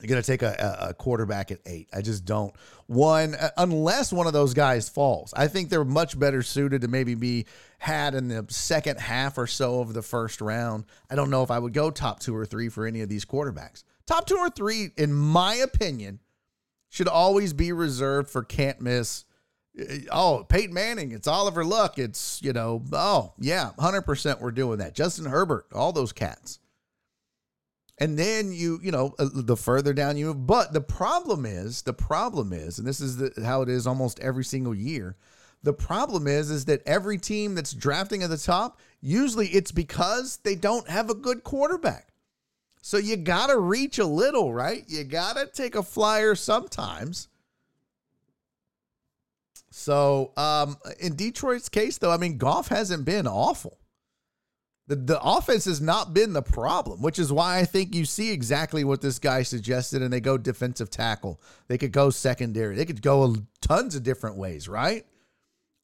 going 0.07 0.23
to 0.23 0.27
take 0.27 0.43
a, 0.43 0.77
a, 0.81 0.95
quarterback 0.95 1.51
at 1.51 1.61
eight. 1.67 1.89
I 1.93 2.03
just 2.03 2.25
don't. 2.25 2.55
One, 2.87 3.35
uh, 3.35 3.51
unless 3.57 4.13
one 4.13 4.27
of 4.27 4.33
those 4.33 4.55
guys 4.55 4.89
falls. 4.89 5.33
I 5.37 5.49
think 5.49 5.71
they're 5.71 5.85
much 5.85 6.19
better 6.19 6.43
suited 6.43 6.83
to 6.83 6.89
maybe 6.89 7.15
be 7.15 7.47
had 7.79 8.15
in 8.15 8.29
the 8.29 8.47
second 8.49 9.01
half 9.01 9.39
or 9.39 9.47
so 9.47 9.81
of 9.81 9.95
the 9.95 10.03
first 10.03 10.41
round. 10.41 10.85
I 11.11 11.15
don't 11.15 11.31
know 11.31 11.43
if 11.43 11.51
I 11.51 11.59
would 11.59 11.73
go 11.73 11.91
top 11.91 12.21
two 12.21 12.35
or 12.37 12.47
three 12.47 12.69
for 12.69 12.87
any 12.87 13.01
of 13.01 13.09
these 13.09 13.25
quarterbacks. 13.25 13.85
Top 14.07 14.27
two 14.27 14.37
or 14.37 14.51
three, 14.51 14.91
in 14.97 15.13
my 15.13 15.55
opinion, 15.55 16.21
should 16.91 17.09
always 17.09 17.53
be 17.53 17.73
reserved 17.73 18.31
for 18.31 18.43
can't 18.43 18.81
miss. 18.81 19.25
Uh, 19.79 19.95
oh, 20.13 20.47
Peyton 20.49 20.75
Manning, 20.75 21.13
it's 21.13 21.27
Oliver 21.27 21.65
Luck, 21.65 21.99
it's, 21.99 22.41
you 22.43 22.53
know, 22.53 22.83
oh, 22.93 23.33
yeah, 23.39 23.71
100% 23.79 24.41
we're 24.41 24.53
doing 24.53 24.79
that. 24.79 24.95
Justin 24.95 25.25
Herbert, 25.25 25.67
all 25.75 25.93
those 25.93 26.13
cats. 26.13 26.61
And 28.05 28.19
then 28.19 28.53
you, 28.53 28.81
you 28.83 28.93
know, 28.93 29.15
uh, 29.19 29.31
the 29.33 29.57
further 29.57 29.95
down 29.95 30.19
you 30.19 30.27
move. 30.27 30.47
But 30.47 30.75
the 30.75 30.83
problem 30.83 31.47
is, 31.47 31.81
the 31.81 31.95
problem 31.95 32.53
is, 32.53 32.79
and 32.79 32.87
this 32.87 33.01
is 33.01 33.17
the, 33.17 33.33
how 33.43 33.63
it 33.63 33.71
is 33.71 33.87
almost 33.87 34.21
every 34.21 34.45
single 34.45 34.75
year, 34.75 35.17
the 35.63 35.73
problem 35.73 36.27
is 36.27 36.51
is 36.51 36.67
that 36.67 36.83
every 36.85 37.17
team 37.17 37.55
that's 37.55 37.73
drafting 37.73 38.23
at 38.23 38.29
the 38.29 38.37
top, 38.37 38.79
usually 39.01 39.49
it's 39.49 39.73
because 39.73 40.37
they 40.45 40.55
don't 40.55 40.87
have 40.87 41.09
a 41.09 41.15
good 41.15 41.45
quarterback. 41.45 42.09
So 42.83 42.99
you 42.99 43.17
got 43.17 43.47
to 43.47 43.59
reach 43.59 43.99
a 43.99 44.05
little, 44.05 44.53
right? 44.53 44.85
You 44.87 45.05
got 45.05 45.39
to 45.39 45.47
take 45.47 45.75
a 45.75 45.83
flyer 45.83 46.35
sometimes. 46.35 47.29
So, 49.71 50.33
um, 50.37 50.77
in 51.01 51.17
Detroit's 51.17 51.71
case, 51.71 51.97
though, 51.97 52.11
I 52.11 52.19
mean, 52.19 52.37
Goff 52.37 52.69
hasn't 52.69 53.07
been 53.07 53.27
awful. 53.27 53.79
The, 54.87 54.97
the 54.97 55.21
offense 55.23 55.65
has 55.65 55.81
not 55.81 56.13
been 56.13 56.35
the 56.35 56.43
problem, 56.43 57.01
which 57.01 57.19
is 57.19 57.33
why 57.33 57.59
I 57.59 57.65
think 57.65 57.95
you 57.95 58.05
see 58.05 58.31
exactly 58.31 58.85
what 58.85 59.01
this 59.01 59.19
guy 59.19 59.43
suggested, 59.43 60.03
and 60.03 60.13
they 60.13 60.21
go 60.21 60.37
defensive 60.37 60.91
tackle. 60.91 61.41
They 61.69 61.79
could 61.79 61.93
go 61.93 62.11
secondary. 62.11 62.77
They 62.77 62.85
could 62.85 63.01
go 63.01 63.35
tons 63.63 63.95
of 63.95 64.03
different 64.03 64.37
ways, 64.37 64.69
right? 64.69 65.07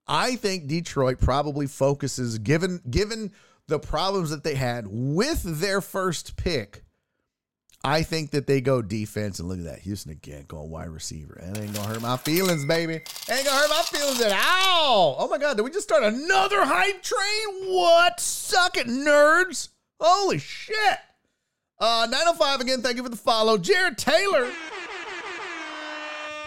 I 0.06 0.36
think 0.36 0.66
Detroit 0.66 1.18
probably 1.20 1.66
focuses 1.66 2.39
given 2.39 2.82
given 2.90 3.32
the 3.68 3.78
problems 3.78 4.31
that 4.31 4.44
they 4.44 4.56
had 4.56 4.86
with 4.89 5.43
their 5.44 5.81
first 5.81 6.36
pick. 6.36 6.85
I 7.82 8.02
think 8.02 8.32
that 8.32 8.47
they 8.47 8.61
go 8.61 8.82
defense 8.82 9.39
and 9.39 9.48
look 9.48 9.59
at 9.59 9.65
that. 9.65 9.78
Houston 9.81 10.12
again 10.12 10.44
going 10.47 10.69
wide 10.70 10.90
receiver. 10.90 11.39
And 11.43 11.57
ain't 11.57 11.74
gonna 11.74 11.89
hurt 11.89 12.02
my 12.02 12.19
feelings, 12.19 12.66
baby. 12.66 12.94
Ain't 12.94 13.44
gonna 13.44 13.51
hurt 13.51 13.70
my 13.70 13.82
feelings 13.86 14.20
at 14.20 14.32
all. 14.32 15.16
Oh 15.19 15.28
my 15.28 15.39
god, 15.39 15.57
did 15.57 15.62
we 15.62 15.70
just 15.70 15.89
start 15.89 16.02
another 16.02 16.65
hype 16.65 17.02
train? 17.02 17.73
What? 17.74 18.20
Suck 18.20 18.77
it, 18.77 18.86
nerds. 18.86 19.69
Holy 19.98 20.39
shit. 20.39 20.98
Uh 21.78 22.07
905 22.11 22.61
again, 22.61 22.82
thank 22.82 22.97
you 22.97 23.02
for 23.02 23.09
the 23.09 23.16
follow. 23.16 23.57
Jared 23.57 23.97
Taylor. 23.97 24.51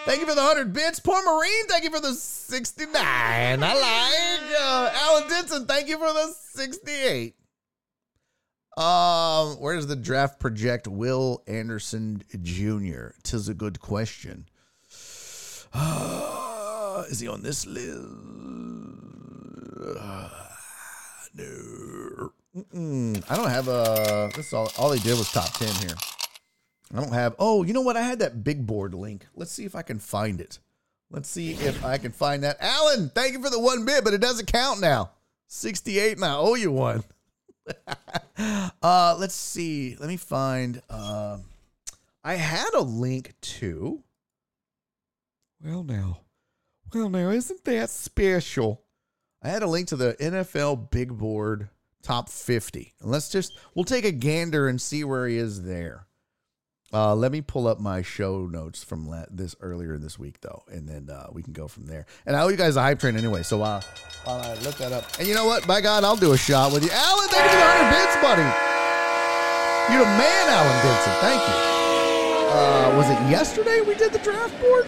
Thank 0.05 0.19
you 0.19 0.25
for 0.27 0.35
the 0.35 0.41
100 0.41 0.73
bits. 0.73 0.99
Poor 0.99 1.23
Marine, 1.23 1.65
thank 1.67 1.85
you 1.85 1.89
for 1.89 2.01
the 2.01 2.13
69. 2.13 2.93
I 2.93 3.55
like. 3.55 4.61
Uh, 4.61 4.91
Alan 4.93 5.29
Denson, 5.29 5.65
thank 5.65 5.87
you 5.87 5.97
for 5.97 6.11
the 6.11 6.33
68. 6.51 7.35
Um, 8.75 9.57
where's 9.57 9.87
the 9.87 9.95
draft 9.95 10.39
project? 10.39 10.87
Will 10.87 11.43
Anderson 11.47 12.23
Jr. 12.41 13.09
Tis 13.21 13.47
a 13.47 13.53
good 13.53 13.79
question. 13.79 14.47
Is 17.09 17.19
he 17.19 17.27
on 17.27 17.43
this 17.43 17.65
list? 17.65 18.03
No. 21.35 22.31
Mm-mm. 22.55 23.23
I 23.27 23.35
don't 23.35 23.49
have 23.49 23.67
a. 23.67 24.29
This 24.35 24.53
all. 24.53 24.71
All 24.77 24.91
they 24.91 24.99
did 24.99 25.17
was 25.17 25.31
top 25.31 25.51
ten 25.53 25.73
here. 25.75 25.95
I 26.93 27.01
don't 27.01 27.11
have. 27.11 27.35
Oh, 27.39 27.63
you 27.63 27.73
know 27.73 27.81
what? 27.81 27.97
I 27.97 28.03
had 28.03 28.19
that 28.19 28.43
big 28.43 28.67
board 28.67 28.93
link. 28.93 29.25
Let's 29.35 29.51
see 29.51 29.65
if 29.65 29.75
I 29.75 29.81
can 29.81 29.97
find 29.97 30.39
it. 30.39 30.59
Let's 31.09 31.29
see 31.29 31.53
if 31.53 31.83
I 31.83 31.97
can 31.97 32.11
find 32.11 32.43
that. 32.43 32.57
Alan, 32.59 33.09
thank 33.09 33.33
you 33.33 33.41
for 33.41 33.49
the 33.49 33.59
one 33.59 33.83
bit, 33.85 34.03
but 34.03 34.13
it 34.13 34.21
doesn't 34.21 34.45
count 34.45 34.79
now. 34.79 35.09
68 35.47 36.17
and 36.17 36.25
I 36.25 36.35
owe 36.35 36.53
you 36.55 36.71
one. 36.71 37.03
uh, 38.81 39.15
let's 39.19 39.35
see. 39.35 39.95
Let 39.99 40.09
me 40.09 40.17
find. 40.17 40.81
Uh, 40.89 41.37
I 42.23 42.35
had 42.35 42.73
a 42.73 42.81
link 42.81 43.33
to. 43.41 44.03
Well, 45.63 45.83
now. 45.83 46.19
Well, 46.93 47.09
now, 47.09 47.29
isn't 47.29 47.63
that 47.65 47.89
special? 47.89 48.83
I 49.41 49.49
had 49.49 49.63
a 49.63 49.67
link 49.67 49.87
to 49.89 49.95
the 49.95 50.15
NFL 50.19 50.89
Big 50.91 51.17
Board 51.17 51.69
Top 52.01 52.29
50. 52.29 52.93
And 53.01 53.11
let's 53.11 53.29
just, 53.29 53.57
we'll 53.73 53.85
take 53.85 54.05
a 54.05 54.11
gander 54.11 54.67
and 54.67 54.79
see 54.79 55.03
where 55.03 55.25
he 55.25 55.37
is 55.37 55.63
there. 55.63 56.05
Uh, 56.93 57.15
let 57.15 57.31
me 57.31 57.41
pull 57.41 57.67
up 57.67 57.79
my 57.79 58.03
show 58.03 58.45
notes 58.45 58.83
from 58.83 59.09
this 59.31 59.55
earlier 59.61 59.97
this 59.97 60.19
week, 60.19 60.39
though, 60.41 60.61
and 60.67 60.87
then 60.87 61.09
uh, 61.09 61.27
we 61.31 61.41
can 61.41 61.51
go 61.51 61.67
from 61.67 61.87
there. 61.87 62.05
And 62.27 62.35
I 62.35 62.43
owe 62.43 62.49
you 62.49 62.55
guys 62.57 62.75
a 62.75 62.81
hype 62.81 62.99
train 62.99 63.17
anyway, 63.17 63.41
so 63.41 63.63
uh, 63.63 63.81
while 64.25 64.39
I 64.39 64.53
look 64.61 64.75
that 64.75 64.91
up. 64.91 65.05
And 65.17 65.27
you 65.27 65.33
know 65.33 65.45
what? 65.45 65.65
By 65.65 65.81
God, 65.81 66.03
I'll 66.03 66.15
do 66.15 66.33
a 66.33 66.37
shot 66.37 66.71
with 66.71 66.83
you. 66.83 66.91
Alan, 66.93 67.27
thank 67.29 67.45
you 67.45 67.49
for 67.49 67.57
the 67.57 67.65
100 67.65 67.97
bits, 67.97 68.15
buddy. 68.21 68.45
You're 69.91 70.05
the 70.05 70.17
man, 70.17 70.49
Alan 70.49 70.81
Vincent. 70.85 71.17
Thank 71.17 71.41
you. 71.49 71.73
Uh, 72.53 72.95
was 72.95 73.09
it 73.09 73.31
yesterday 73.31 73.81
we 73.81 73.95
did 73.95 74.13
the 74.13 74.19
draft 74.19 74.53
board? 74.61 74.85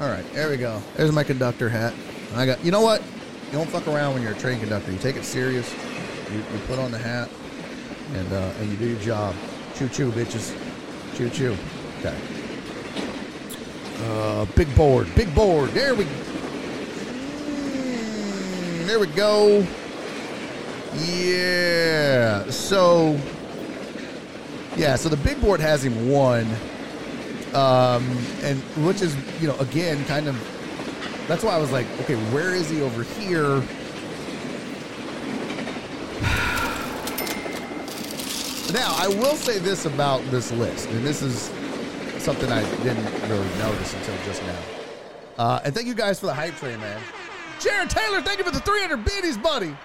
All 0.00 0.08
right, 0.08 0.24
there 0.32 0.48
we 0.48 0.56
go. 0.56 0.82
There's 0.96 1.12
my 1.12 1.24
conductor 1.24 1.68
hat. 1.68 1.92
I 2.34 2.46
got, 2.46 2.64
you 2.64 2.70
know 2.70 2.80
what? 2.80 3.02
You 3.46 3.58
don't 3.58 3.68
fuck 3.68 3.86
around 3.86 4.14
when 4.14 4.22
you're 4.22 4.32
a 4.32 4.38
train 4.38 4.58
conductor. 4.58 4.90
You 4.90 4.98
take 4.98 5.16
it 5.16 5.24
serious. 5.24 5.70
You, 6.32 6.38
you 6.38 6.58
put 6.66 6.78
on 6.78 6.90
the 6.90 6.96
hat, 6.96 7.28
and 8.14 8.32
uh, 8.32 8.50
and 8.58 8.70
you 8.70 8.76
do 8.78 8.86
your 8.86 9.00
job. 9.00 9.34
Choo 9.74 9.88
choo, 9.88 10.10
bitches. 10.12 10.54
Choo 11.16 11.28
choo. 11.30 11.56
Okay. 12.00 12.16
Uh, 14.04 14.44
big 14.56 14.74
board. 14.74 15.12
Big 15.14 15.34
board. 15.34 15.70
There 15.70 15.94
we 15.94 16.04
mm, 16.04 16.16
There 18.86 18.98
we 18.98 19.06
go. 19.08 19.66
Yeah. 20.96 22.50
So, 22.50 23.18
yeah, 24.76 24.96
so 24.96 25.08
the 25.08 25.16
big 25.16 25.40
board 25.40 25.60
has 25.60 25.84
him 25.84 26.10
one. 26.10 26.46
Um, 27.54 28.04
and 28.42 28.60
which 28.84 29.02
is, 29.02 29.14
you 29.40 29.48
know, 29.48 29.56
again, 29.58 30.04
kind 30.06 30.26
of 30.28 30.36
that's 31.28 31.44
why 31.44 31.52
I 31.52 31.58
was 31.58 31.70
like, 31.70 31.86
okay, 32.00 32.16
where 32.32 32.54
is 32.54 32.68
he 32.68 32.82
over 32.82 33.04
here? 33.04 33.62
Now, 38.72 38.94
I 38.96 39.06
will 39.06 39.36
say 39.36 39.58
this 39.58 39.84
about 39.84 40.22
this 40.30 40.50
list, 40.52 40.88
and 40.88 41.04
this 41.04 41.20
is 41.20 41.50
something 42.22 42.50
I 42.50 42.62
didn't 42.82 43.04
really 43.28 43.58
notice 43.58 43.92
until 43.92 44.16
just 44.24 44.42
now. 44.44 44.58
Uh, 45.36 45.60
and 45.62 45.74
thank 45.74 45.86
you 45.86 45.94
guys 45.94 46.18
for 46.18 46.26
the 46.26 46.32
hype 46.34 46.54
train, 46.56 46.80
man. 46.80 46.98
Jared 47.60 47.90
Taylor, 47.90 48.22
thank 48.22 48.38
you 48.38 48.44
for 48.44 48.50
the 48.50 48.60
300 48.60 49.04
biddies, 49.04 49.36
buddy. 49.36 49.76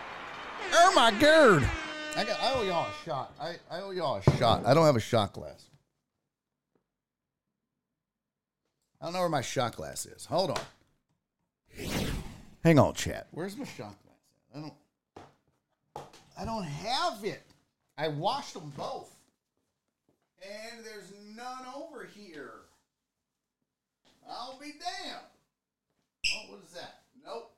Oh 0.72 0.94
my 0.96 1.12
god. 1.20 1.70
I, 2.16 2.24
got, 2.24 2.42
I 2.42 2.54
owe 2.54 2.64
y'all 2.64 2.88
a 2.88 3.06
shot. 3.06 3.34
I, 3.42 3.56
I 3.70 3.82
owe 3.82 3.92
y'all 3.92 4.22
a 4.26 4.38
shot. 4.38 4.66
I 4.66 4.74
don't 4.74 4.86
have 4.86 4.96
a 4.96 5.02
shot 5.02 5.34
glass. 5.34 5.66
I 9.02 9.06
don't 9.06 9.14
know 9.14 9.20
where 9.20 9.30
my 9.30 9.42
shot 9.42 9.76
glass 9.76 10.06
is. 10.06 10.26
Hold 10.26 10.52
on. 10.52 10.60
Hang 12.64 12.80
on, 12.80 12.94
chat. 12.94 13.28
Where's 13.32 13.58
my 13.58 13.66
shot 13.66 13.96
glass? 14.02 14.56
I 14.56 14.60
don't. 14.62 14.74
I 16.40 16.46
don't 16.46 16.64
have 16.64 17.24
it. 17.26 17.44
I 17.98 18.10
washed 18.10 18.54
them 18.54 18.72
both. 18.78 19.14
And 20.42 20.86
there's 20.86 21.12
none 21.36 21.66
over 21.76 22.06
here. 22.06 22.52
I'll 24.30 24.60
be 24.60 24.74
damned. 24.74 25.26
Oh, 26.36 26.52
what 26.52 26.64
is 26.64 26.72
that? 26.74 27.00
Nope. 27.26 27.54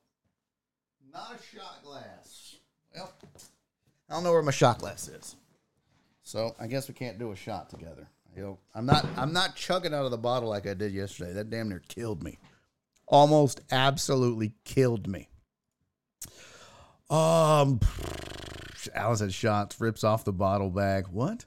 Not 1.12 1.38
a 1.38 1.56
shot 1.56 1.82
glass. 1.84 2.56
Well, 2.94 3.12
I 4.08 4.14
don't 4.14 4.24
know 4.24 4.32
where 4.32 4.42
my 4.42 4.50
shot 4.50 4.78
glass 4.78 5.08
is. 5.08 5.36
So 6.22 6.54
I 6.60 6.66
guess 6.66 6.88
we 6.88 6.94
can't 6.94 7.18
do 7.18 7.32
a 7.32 7.36
shot 7.36 7.70
together. 7.70 8.08
You 8.36 8.42
know, 8.42 8.58
I'm 8.74 8.86
not 8.86 9.04
I'm 9.16 9.32
not 9.32 9.56
chugging 9.56 9.92
out 9.92 10.04
of 10.04 10.12
the 10.12 10.18
bottle 10.18 10.48
like 10.48 10.66
I 10.66 10.74
did 10.74 10.92
yesterday. 10.92 11.32
That 11.32 11.50
damn 11.50 11.68
near 11.68 11.82
killed 11.88 12.22
me. 12.22 12.38
Almost 13.08 13.60
absolutely 13.72 14.52
killed 14.64 15.08
me. 15.08 15.28
Um 17.08 17.80
Alice 18.94 19.20
had 19.20 19.32
shots, 19.32 19.80
rips 19.80 20.04
off 20.04 20.24
the 20.24 20.32
bottle 20.32 20.70
bag. 20.70 21.06
What? 21.08 21.44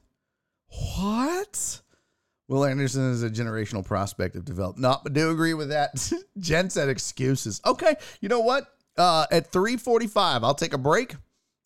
What? 0.97 1.81
Will 2.47 2.65
Anderson 2.65 3.11
is 3.11 3.23
a 3.23 3.29
generational 3.29 3.85
prospect 3.85 4.35
of 4.35 4.45
developed. 4.45 4.77
Not, 4.77 5.03
but 5.03 5.13
do 5.13 5.31
agree 5.31 5.53
with 5.53 5.69
that. 5.69 6.11
Jen 6.37 6.69
said 6.69 6.89
excuses. 6.89 7.61
Okay, 7.65 7.95
you 8.21 8.29
know 8.29 8.41
what? 8.41 8.67
Uh, 8.97 9.25
at 9.31 9.51
345, 9.51 10.43
I'll 10.43 10.53
take 10.53 10.73
a 10.73 10.77
break. 10.77 11.15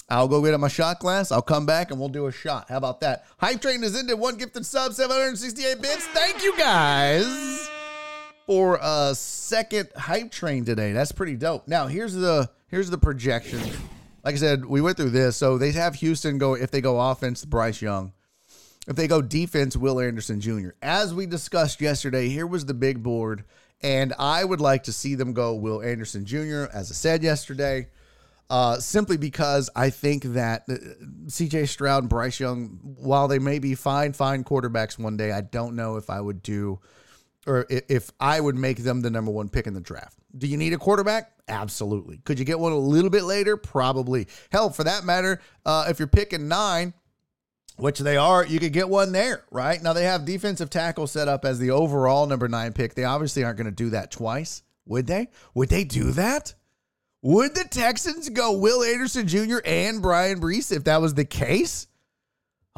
I'll 0.10 0.30
go 0.30 0.42
get 0.42 0.58
my 0.60 0.70
shot 0.70 1.00
glass. 1.00 1.32
I'll 1.32 1.42
come 1.42 1.66
back 1.66 1.92
and 1.92 2.00
we'll 2.00 2.10
do 2.10 2.28
a 2.28 2.32
shot. 2.32 2.70
How 2.70 2.78
about 2.78 3.02
that? 3.02 3.26
Hype 3.40 3.62
train 3.62 3.84
is 3.84 4.00
into 4.00 4.16
one 4.16 4.38
gifted 4.38 4.66
sub, 4.66 4.94
768 4.94 5.82
bits. 5.82 6.08
Thank 6.08 6.44
you 6.44 6.58
guys 6.58 7.70
for 8.46 8.80
a 8.82 9.14
second 9.14 9.90
hype 9.98 10.32
train 10.32 10.64
today. 10.64 10.94
That's 10.94 11.12
pretty 11.12 11.36
dope. 11.36 11.68
Now 11.68 11.88
here's 11.88 12.14
the 12.14 12.50
here's 12.70 12.90
the 12.90 12.98
projection. 12.98 13.60
Like 14.28 14.36
I 14.36 14.40
said, 14.40 14.66
we 14.66 14.82
went 14.82 14.98
through 14.98 15.12
this. 15.12 15.38
So 15.38 15.58
they 15.58 15.72
have 15.72 15.96
Houston 15.96 16.38
go 16.38 16.54
if 16.54 16.70
they 16.70 16.82
go 16.82 17.00
offense, 17.00 17.46
Bryce 17.46 17.82
Young. 17.82 18.12
If 18.86 18.98
they 18.98 19.08
go 19.08 19.22
defense, 19.22 19.78
Will 19.78 20.02
Anderson 20.02 20.42
Jr. 20.42 20.72
As 20.82 21.14
we 21.14 21.26
discussed 21.26 21.80
yesterday, 21.80 22.28
here 22.28 22.46
was 22.46 22.66
the 22.66 22.74
big 22.74 23.02
board. 23.02 23.46
And 23.80 24.14
I 24.20 24.44
would 24.44 24.60
like 24.60 24.84
to 24.84 24.92
see 24.92 25.16
them 25.16 25.32
go 25.32 25.56
Will 25.56 25.82
Anderson 25.82 26.26
Jr., 26.26 26.66
as 26.74 26.92
I 26.92 26.94
said 26.94 27.24
yesterday, 27.24 27.88
uh, 28.50 28.80
simply 28.80 29.16
because 29.16 29.70
I 29.78 29.92
think 29.92 30.24
that 30.24 30.64
uh, 30.70 30.76
CJ 31.28 31.70
Stroud 31.70 32.04
and 32.04 32.10
Bryce 32.10 32.38
Young, 32.38 32.80
while 32.82 33.30
they 33.30 33.40
may 33.40 33.60
be 33.60 33.76
fine, 33.76 34.12
fine 34.12 34.44
quarterbacks 34.44 35.00
one 35.00 35.16
day, 35.16 35.32
I 35.32 35.40
don't 35.40 35.78
know 35.78 35.96
if 35.96 36.10
I 36.10 36.20
would 36.20 36.44
do 36.44 36.82
or 37.48 37.66
if 37.70 38.12
I 38.20 38.40
would 38.40 38.56
make 38.56 38.78
them 38.78 39.02
the 39.02 39.10
number 39.10 39.32
one 39.32 39.50
pick 39.50 39.68
in 39.68 39.74
the 39.74 39.82
draft. 39.82 40.18
Do 40.38 40.48
you 40.48 40.58
need 40.58 40.74
a 40.74 40.78
quarterback? 40.78 41.32
Absolutely. 41.48 42.18
Could 42.26 42.38
you 42.40 42.46
get 42.46 42.60
one 42.60 42.74
a 42.74 42.78
little 42.78 43.10
bit 43.10 43.24
later? 43.24 43.58
Probably. 43.58 44.28
Hell, 44.52 44.70
for 44.70 44.84
that 44.84 45.06
matter, 45.06 45.42
uh, 45.66 45.86
if 45.90 45.98
you're 45.98 46.08
picking 46.08 46.48
nine, 46.48 46.94
which 47.78 48.00
they 48.00 48.18
are, 48.18 48.46
you 48.46 48.60
could 48.60 48.74
get 48.74 48.90
one 48.90 49.12
there, 49.12 49.46
right? 49.52 49.82
Now 49.82 49.94
they 49.94 50.04
have 50.04 50.26
defensive 50.26 50.70
tackle 50.70 51.08
set 51.08 51.28
up 51.28 51.46
as 51.46 51.60
the 51.60 51.72
overall 51.72 52.26
number 52.26 52.48
nine 52.48 52.74
pick. 52.74 52.96
They 52.96 53.06
obviously 53.06 53.44
aren't 53.44 53.58
going 53.58 53.66
to 53.66 53.72
do 53.72 53.92
that 53.92 54.12
twice, 54.12 54.64
would 54.86 55.08
they? 55.08 55.30
Would 55.54 55.70
they 55.70 55.84
do 55.84 56.12
that? 56.12 56.54
Would 57.22 57.56
the 57.56 57.66
Texans 57.70 58.30
go 58.30 58.58
Will 58.58 58.84
Anderson 58.84 59.28
Jr. 59.28 59.58
and 59.66 60.02
Bryan 60.02 60.40
Bresee 60.40 60.76
if 60.76 60.84
that 60.84 61.02
was 61.02 61.14
the 61.14 61.26
case? 61.26 61.88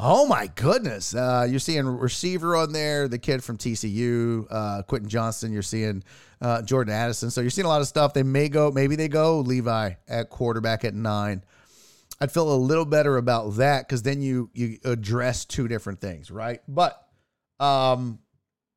Oh 0.02 0.24
my 0.24 0.46
goodness. 0.54 1.14
Uh, 1.14 1.46
you're 1.48 1.60
seeing 1.60 1.84
receiver 1.84 2.56
on 2.56 2.72
there, 2.72 3.06
the 3.06 3.18
kid 3.18 3.44
from 3.44 3.58
TCU, 3.58 4.46
uh, 4.50 4.80
Quentin 4.84 5.10
Johnston. 5.10 5.52
You're 5.52 5.60
seeing 5.60 6.02
uh, 6.40 6.62
Jordan 6.62 6.94
Addison. 6.94 7.30
So 7.30 7.42
you're 7.42 7.50
seeing 7.50 7.66
a 7.66 7.68
lot 7.68 7.82
of 7.82 7.86
stuff. 7.86 8.14
They 8.14 8.22
may 8.22 8.48
go, 8.48 8.70
maybe 8.70 8.96
they 8.96 9.08
go 9.08 9.40
Levi 9.40 9.92
at 10.08 10.30
quarterback 10.30 10.86
at 10.86 10.94
nine. 10.94 11.44
I'd 12.18 12.32
feel 12.32 12.50
a 12.50 12.56
little 12.56 12.86
better 12.86 13.18
about 13.18 13.56
that 13.56 13.86
because 13.86 14.02
then 14.02 14.22
you 14.22 14.48
you 14.54 14.78
address 14.84 15.44
two 15.44 15.68
different 15.68 16.00
things, 16.00 16.30
right? 16.30 16.60
But 16.66 17.06
um 17.58 18.20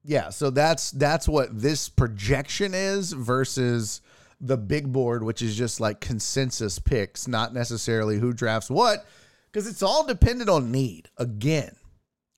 yeah, 0.04 0.30
so 0.30 0.50
that's 0.50 0.92
that's 0.92 1.28
what 1.28 1.58
this 1.58 1.88
projection 1.88 2.74
is 2.74 3.14
versus 3.14 4.02
the 4.42 4.58
big 4.58 4.92
board, 4.92 5.24
which 5.24 5.42
is 5.42 5.56
just 5.56 5.80
like 5.80 6.02
consensus 6.02 6.80
picks, 6.80 7.30
not 7.30 7.54
necessarily 7.54 8.20
who 8.20 8.34
drafts 8.34 8.70
what, 8.70 9.06
because 9.54 9.68
it's 9.68 9.84
all 9.84 10.06
dependent 10.06 10.50
on 10.50 10.72
need. 10.72 11.10
Again, 11.18 11.76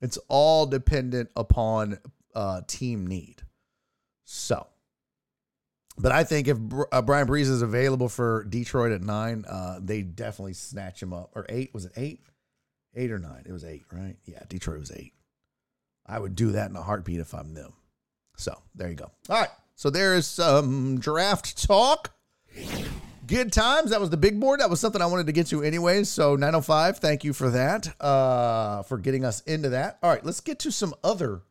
it's 0.01 0.19
all 0.27 0.67
dependent 0.67 1.29
upon 1.35 1.97
uh, 2.35 2.61
team 2.67 3.07
need. 3.07 3.41
So 4.25 4.67
but 5.97 6.11
I 6.11 6.23
think 6.23 6.47
if 6.47 6.57
uh, 6.91 7.01
Bryan 7.01 7.27
Bresee 7.27 7.41
is 7.41 7.61
available 7.61 8.09
for 8.09 8.45
Detroit 8.49 8.91
at 8.91 9.01
nine, 9.01 9.45
uh, 9.47 9.79
they 9.81 10.01
definitely 10.01 10.53
snatch 10.53 11.01
him 11.01 11.13
up. 11.13 11.31
Or 11.35 11.45
eight? 11.47 11.73
Was 11.73 11.85
it 11.85 11.93
eight? 11.95 12.21
Eight 12.95 13.11
or 13.11 13.19
nine? 13.19 13.43
It 13.45 13.51
was 13.51 13.63
eight, 13.63 13.85
right? 13.91 14.17
Yeah, 14.25 14.43
Detroit 14.47 14.79
was 14.79 14.91
eight. 14.91 15.13
I 16.05 16.19
would 16.19 16.35
do 16.35 16.51
that 16.51 16.69
in 16.69 16.75
a 16.75 16.81
heartbeat 16.81 17.19
if 17.19 17.33
I'm 17.33 17.53
them. 17.53 17.73
So 18.37 18.61
there 18.75 18.89
you 18.89 18.95
go. 18.95 19.11
All 19.29 19.39
right. 19.39 19.49
So 19.75 19.89
there 19.89 20.15
is 20.15 20.27
some 20.27 20.99
draft 20.99 21.65
talk. 21.65 22.13
Good 23.27 23.52
times. 23.53 23.91
That 23.91 23.99
was 23.99 24.10
the 24.10 24.18
big 24.18 24.39
board. 24.39 24.60
That 24.60 24.69
was 24.69 24.80
something 24.80 25.02
I 25.02 25.06
wanted 25.06 25.26
to 25.27 25.31
get 25.31 25.47
to 25.47 25.64
anyways. 25.64 26.10
So 26.10 26.35
905, 26.35 26.99
thank 26.99 27.23
you 27.23 27.34
for 27.34 27.49
that. 27.49 27.99
Uh 28.02 28.84
for 28.84 28.97
getting 28.97 29.26
us 29.26 29.41
into 29.41 29.69
that. 29.69 29.97
All 30.03 30.10
right, 30.10 30.23
let's 30.23 30.41
get 30.41 30.60
to 30.60 30.72
some 30.72 30.93
other 31.03 31.41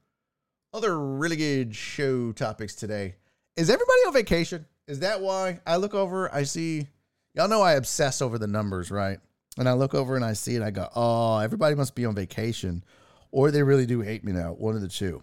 other 0.73 0.99
really 0.99 1.37
good 1.37 1.75
show 1.75 2.33
topics 2.33 2.75
today. 2.75 3.15
Is 3.57 3.71
everybody 3.71 3.99
on 4.07 4.13
vacation? 4.13 4.67
Is 4.89 5.01
that 5.01 5.21
why 5.21 5.61
I 5.67 5.77
look 5.77 5.95
over? 5.95 6.33
I 6.35 6.43
see, 6.43 6.89
y'all 7.35 7.49
know 7.49 7.63
I 7.63 7.75
obsess 7.75 8.21
over 8.21 8.39
the 8.39 8.49
numbers, 8.49 8.91
right? 8.91 9.19
And 9.57 9.69
I 9.69 9.73
look 9.75 9.95
over 9.95 10.17
and 10.17 10.25
I 10.25 10.33
see 10.33 10.57
it. 10.57 10.63
I 10.63 10.71
go, 10.73 10.89
oh, 10.95 11.39
everybody 11.39 11.77
must 11.77 11.95
be 11.95 12.05
on 12.05 12.15
vacation, 12.17 12.85
or 13.31 13.53
they 13.53 13.63
really 13.63 13.87
do 13.87 14.01
hate 14.01 14.25
me 14.25 14.33
now. 14.33 14.53
One 14.53 14.75
of 14.75 14.81
the 14.81 14.89
two. 14.89 15.23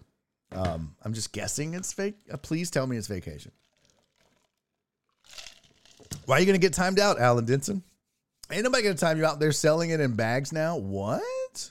Um, 0.52 0.96
I'm 1.02 1.12
just 1.12 1.32
guessing 1.32 1.74
it's 1.74 1.92
fake. 1.92 2.16
Uh, 2.32 2.38
please 2.38 2.70
tell 2.70 2.86
me 2.86 2.96
it's 2.96 3.06
vacation. 3.06 3.52
Why 6.26 6.36
are 6.36 6.40
you 6.40 6.46
going 6.46 6.60
to 6.60 6.64
get 6.64 6.72
timed 6.72 6.98
out, 6.98 7.20
Alan 7.20 7.44
Denson? 7.44 7.82
Ain't 8.50 8.64
nobody 8.64 8.82
going 8.82 8.94
to 8.94 9.00
time 9.00 9.18
you 9.18 9.24
out. 9.24 9.40
They're 9.40 9.52
selling 9.52 9.90
it 9.90 10.00
in 10.00 10.14
bags 10.14 10.52
now. 10.52 10.76
What? 10.76 11.70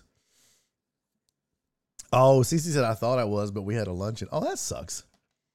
Oh, 2.13 2.41
Cece 2.41 2.73
said 2.73 2.83
I 2.83 2.93
thought 2.93 3.19
I 3.19 3.23
was, 3.23 3.51
but 3.51 3.61
we 3.61 3.75
had 3.75 3.87
a 3.87 3.93
luncheon. 3.93 4.27
Oh, 4.31 4.41
that 4.41 4.59
sucks. 4.59 5.03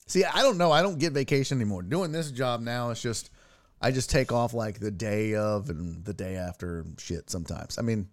See, 0.07 0.25
I 0.25 0.43
don't 0.43 0.57
know. 0.57 0.73
I 0.73 0.83
don't 0.83 0.99
get 0.99 1.13
vacation 1.13 1.59
anymore. 1.59 1.83
Doing 1.83 2.13
this 2.13 2.31
job 2.31 2.61
now, 2.61 2.91
it's 2.91 3.03
just 3.03 3.31
I 3.81 3.91
just 3.91 4.11
take 4.11 4.33
off 4.33 4.55
like 4.55 4.79
the 4.79 4.91
day 4.91 5.35
of 5.35 5.69
and 5.69 6.05
the 6.05 6.15
day 6.15 6.37
after 6.37 6.87
shit 6.99 7.29
sometimes. 7.29 7.79
I 7.79 7.83
mean, 7.83 8.09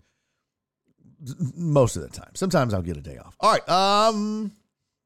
most 1.55 1.95
of 1.95 2.01
the 2.01 2.09
time. 2.09 2.31
Sometimes 2.33 2.73
I'll 2.73 2.81
get 2.81 2.97
a 2.97 3.01
day 3.01 3.17
off. 3.17 3.35
All 3.39 3.51
right. 3.51 3.69
Um 3.69 4.51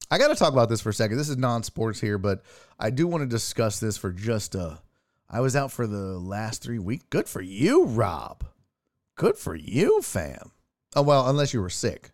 I 0.09 0.17
got 0.17 0.29
to 0.29 0.35
talk 0.35 0.53
about 0.53 0.69
this 0.69 0.79
for 0.79 0.89
a 0.89 0.93
second. 0.93 1.17
This 1.17 1.27
is 1.27 1.35
non-sports 1.35 1.99
here, 1.99 2.17
but 2.17 2.41
I 2.79 2.91
do 2.91 3.07
want 3.07 3.23
to 3.23 3.27
discuss 3.27 3.81
this 3.81 3.97
for 3.97 4.13
just 4.13 4.55
a 4.55 4.79
I 5.29 5.41
was 5.41 5.55
out 5.55 5.71
for 5.71 5.87
the 5.87 6.17
last 6.19 6.63
3 6.63 6.79
weeks. 6.79 7.05
Good 7.09 7.27
for 7.27 7.41
you, 7.41 7.85
Rob. 7.85 8.45
Good 9.15 9.37
for 9.37 9.55
you, 9.55 10.01
fam. 10.01 10.51
Oh 10.95 11.01
well, 11.01 11.29
unless 11.29 11.53
you 11.53 11.61
were 11.61 11.69
sick. 11.69 12.11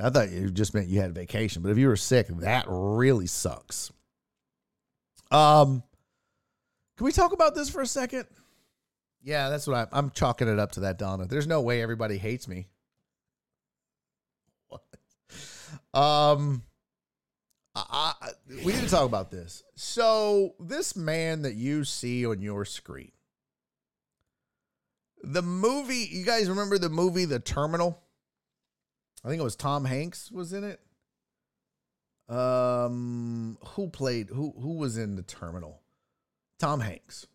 I 0.00 0.10
thought 0.10 0.30
you 0.30 0.50
just 0.50 0.74
meant 0.74 0.88
you 0.88 1.00
had 1.00 1.10
a 1.10 1.14
vacation, 1.14 1.62
but 1.62 1.70
if 1.70 1.78
you 1.78 1.88
were 1.88 1.96
sick, 1.96 2.28
that 2.28 2.66
really 2.68 3.26
sucks. 3.26 3.90
Um, 5.30 5.82
can 6.96 7.04
we 7.04 7.12
talk 7.12 7.32
about 7.32 7.54
this 7.54 7.68
for 7.68 7.80
a 7.80 7.86
second? 7.86 8.26
Yeah, 9.22 9.48
that's 9.48 9.66
what 9.66 9.76
I, 9.76 9.86
I'm 9.96 10.10
chalking 10.10 10.48
it 10.48 10.58
up 10.58 10.72
to 10.72 10.80
that, 10.80 10.98
Donna. 10.98 11.26
There's 11.26 11.46
no 11.46 11.60
way 11.60 11.82
everybody 11.82 12.18
hates 12.18 12.46
me. 12.46 12.68
What? 14.68 14.82
Um, 15.92 16.62
I, 17.90 18.12
we 18.64 18.72
need 18.72 18.82
to 18.82 18.88
talk 18.88 19.04
about 19.04 19.30
this. 19.30 19.62
So, 19.74 20.54
this 20.60 20.96
man 20.96 21.42
that 21.42 21.54
you 21.54 21.84
see 21.84 22.26
on 22.26 22.40
your 22.40 22.64
screen, 22.64 23.12
the 25.22 25.42
movie, 25.42 26.08
you 26.10 26.24
guys 26.24 26.48
remember 26.48 26.78
the 26.78 26.88
movie 26.88 27.24
The 27.24 27.40
Terminal? 27.40 28.02
I 29.24 29.28
think 29.28 29.40
it 29.40 29.44
was 29.44 29.56
Tom 29.56 29.84
Hanks 29.84 30.30
was 30.30 30.52
in 30.52 30.64
it. 30.64 30.80
Um, 32.28 33.56
who 33.64 33.88
played 33.88 34.28
who? 34.28 34.54
Who 34.60 34.76
was 34.76 34.98
in 34.98 35.16
the 35.16 35.22
terminal? 35.22 35.80
Tom 36.58 36.80
Hanks. 36.80 37.26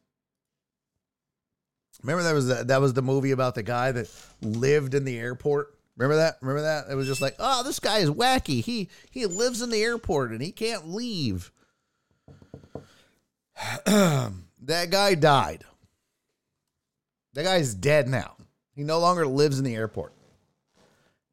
Remember 2.04 2.24
that 2.24 2.34
was 2.34 2.48
the, 2.48 2.64
that 2.66 2.82
was 2.82 2.94
the 2.94 3.02
movie 3.02 3.32
about 3.32 3.56
the 3.56 3.64
guy 3.64 3.92
that 3.92 4.10
lived 4.42 4.94
in 4.94 5.06
the 5.06 5.18
airport. 5.18 5.73
Remember 5.96 6.16
that? 6.18 6.38
Remember 6.42 6.64
that? 6.64 6.86
It 6.90 6.96
was 6.96 7.08
just 7.08 7.22
like, 7.22 7.36
oh, 7.40 7.64
this 7.64 7.80
guy 7.80 8.00
is 8.00 8.10
wacky. 8.10 8.64
He 8.64 8.90
he 9.12 9.26
lives 9.26 9.62
in 9.62 9.70
the 9.70 9.84
airport 9.84 10.32
and 10.32 10.42
he 10.42 10.52
can't 10.52 10.90
leave. 10.90 11.52
that 13.86 14.90
guy 14.90 15.16
died. 15.16 15.64
That 17.34 17.44
guy's 17.44 17.74
dead 17.74 18.08
now. 18.08 18.36
He 18.76 18.84
no 18.84 19.00
longer 19.00 19.28
lives 19.28 19.60
in 19.60 19.66
the 19.66 19.76
airport. 19.76 20.14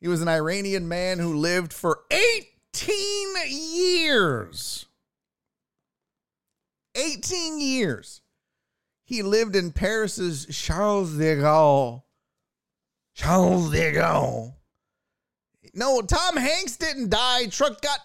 He 0.00 0.08
was 0.08 0.22
an 0.22 0.28
Iranian 0.28 0.88
man 0.88 1.18
who 1.18 1.36
lived 1.36 1.72
for 1.72 2.00
18 2.10 3.34
years. 3.48 4.86
18 6.94 7.60
years. 7.60 8.22
He 9.04 9.22
lived 9.22 9.56
in 9.56 9.72
Paris's 9.72 10.46
Charles 10.46 11.16
de 11.16 11.36
Gaulle. 11.36 12.02
Charles 13.20 13.70
de 13.70 13.92
Gaulle. 13.92 14.54
No, 15.74 16.00
Tom 16.00 16.38
Hanks 16.38 16.76
didn't 16.76 17.10
die. 17.10 17.48
Truck 17.48 17.82
got. 17.82 17.98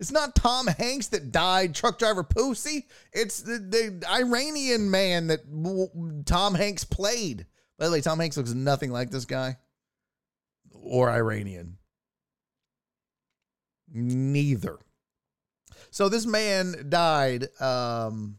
It's 0.00 0.10
not 0.10 0.34
Tom 0.34 0.66
Hanks 0.66 1.08
that 1.08 1.32
died, 1.32 1.74
truck 1.74 1.98
driver 1.98 2.22
Pussy. 2.22 2.86
It's 3.12 3.42
the, 3.42 3.58
the 3.58 4.06
Iranian 4.10 4.90
man 4.90 5.26
that 5.26 5.40
Tom 6.24 6.54
Hanks 6.54 6.84
played. 6.84 7.46
By 7.78 7.86
the 7.86 7.92
way, 7.92 8.00
Tom 8.00 8.18
Hanks 8.18 8.38
looks 8.38 8.54
nothing 8.54 8.90
like 8.90 9.10
this 9.10 9.26
guy 9.26 9.56
or 10.72 11.10
Iranian. 11.10 11.76
Neither. 13.92 14.78
So 15.90 16.08
this 16.08 16.24
man 16.26 16.86
died. 16.88 17.48
Um, 17.60 18.38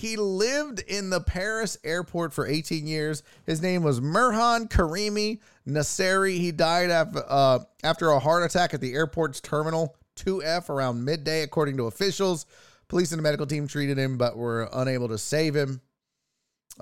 he 0.00 0.16
lived 0.16 0.80
in 0.80 1.10
the 1.10 1.20
Paris 1.20 1.76
airport 1.84 2.32
for 2.32 2.46
18 2.46 2.86
years. 2.86 3.22
His 3.44 3.60
name 3.60 3.82
was 3.82 4.00
Mehran 4.00 4.70
Karimi 4.70 5.40
Nasseri. 5.68 6.38
He 6.38 6.52
died 6.52 6.90
after, 6.90 7.22
uh, 7.28 7.58
after 7.84 8.08
a 8.08 8.18
heart 8.18 8.42
attack 8.42 8.72
at 8.72 8.80
the 8.80 8.94
airport's 8.94 9.42
terminal 9.42 9.94
2F 10.16 10.70
around 10.70 11.04
midday, 11.04 11.42
according 11.42 11.76
to 11.76 11.84
officials. 11.84 12.46
Police 12.88 13.12
and 13.12 13.18
the 13.18 13.22
medical 13.22 13.46
team 13.46 13.68
treated 13.68 13.98
him, 13.98 14.16
but 14.16 14.38
were 14.38 14.70
unable 14.72 15.08
to 15.08 15.18
save 15.18 15.54
him. 15.54 15.82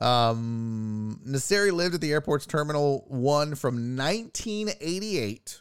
Um, 0.01 1.21
Nasseri 1.27 1.73
lived 1.73 1.97
at 1.97 2.01
the 2.01 2.13
airport's 2.13 2.47
Terminal 2.47 3.05
1 3.09 3.57
from 3.57 3.97
1988 3.97 5.61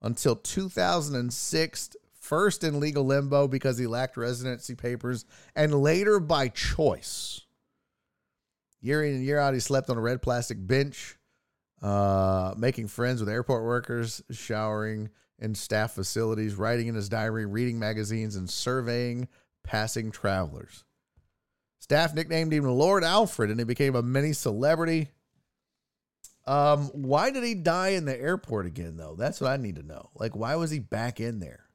until 0.00 0.36
2006, 0.36 1.96
first 2.28 2.62
in 2.62 2.78
legal 2.78 3.04
limbo 3.04 3.48
because 3.48 3.78
he 3.78 3.86
lacked 3.86 4.16
residency 4.16 4.74
papers, 4.74 5.24
and 5.56 5.74
later 5.74 6.20
by 6.20 6.48
choice. 6.48 7.40
Year 8.80 9.02
in 9.02 9.14
and 9.16 9.24
year 9.24 9.38
out, 9.38 9.54
he 9.54 9.60
slept 9.60 9.90
on 9.90 9.96
a 9.96 10.00
red 10.00 10.22
plastic 10.22 10.64
bench, 10.64 11.16
uh, 11.82 12.54
making 12.56 12.88
friends 12.88 13.20
with 13.20 13.28
airport 13.28 13.64
workers, 13.64 14.22
showering 14.30 15.10
in 15.38 15.54
staff 15.54 15.92
facilities, 15.92 16.54
writing 16.54 16.86
in 16.86 16.94
his 16.94 17.08
diary, 17.08 17.46
reading 17.46 17.78
magazines, 17.78 18.36
and 18.36 18.48
surveying 18.48 19.26
passing 19.64 20.10
travelers. 20.10 20.84
Staff 21.80 22.14
nicknamed 22.14 22.52
him 22.52 22.64
Lord 22.64 23.04
Alfred, 23.04 23.50
and 23.50 23.58
he 23.58 23.64
became 23.64 23.96
a 23.96 24.02
mini 24.02 24.32
celebrity. 24.32 25.08
Um, 26.46 26.86
why 26.92 27.30
did 27.30 27.44
he 27.44 27.54
die 27.54 27.90
in 27.90 28.04
the 28.04 28.18
airport 28.18 28.66
again, 28.66 28.96
though? 28.96 29.14
That's 29.18 29.40
what 29.40 29.50
I 29.50 29.56
need 29.56 29.76
to 29.76 29.82
know. 29.82 30.10
Like, 30.14 30.36
why 30.36 30.56
was 30.56 30.70
he 30.70 30.78
back 30.78 31.20
in 31.20 31.40
there? 31.40 31.67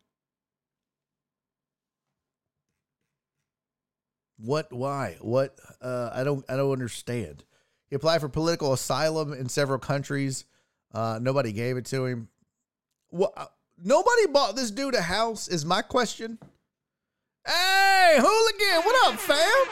What? 4.43 4.73
Why? 4.73 5.17
What? 5.21 5.57
Uh, 5.81 6.09
I 6.13 6.23
don't. 6.25 6.43
I 6.49 6.57
don't 6.57 6.71
understand. 6.73 7.45
He 7.89 7.95
applied 7.95 8.19
for 8.19 8.27
political 8.27 8.73
asylum 8.73 9.31
in 9.31 9.47
several 9.47 9.79
countries. 9.79 10.43
Uh, 10.93 11.17
nobody 11.21 11.53
gave 11.53 11.77
it 11.77 11.85
to 11.85 12.05
him. 12.05 12.27
What? 13.09 13.31
uh, 13.37 13.45
Nobody 13.81 14.27
bought 14.27 14.55
this 14.55 14.69
dude 14.69 14.95
a 14.95 15.01
house. 15.01 15.47
Is 15.47 15.65
my 15.65 15.81
question. 15.81 16.37
Hey, 17.45 18.15
hooligan! 18.17 18.85
What 18.85 19.13
up, 19.13 19.19
fam? 19.19 19.65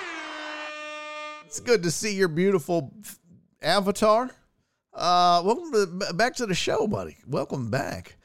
It's 1.45 1.59
good 1.59 1.83
to 1.83 1.91
see 1.91 2.15
your 2.15 2.27
beautiful 2.27 2.93
avatar. 3.61 4.29
Uh, 4.93 5.41
welcome 5.45 5.71
to, 5.71 6.13
back 6.13 6.35
to 6.35 6.45
the 6.45 6.55
show, 6.55 6.87
buddy. 6.87 7.17
Welcome 7.27 7.69
back. 7.69 8.17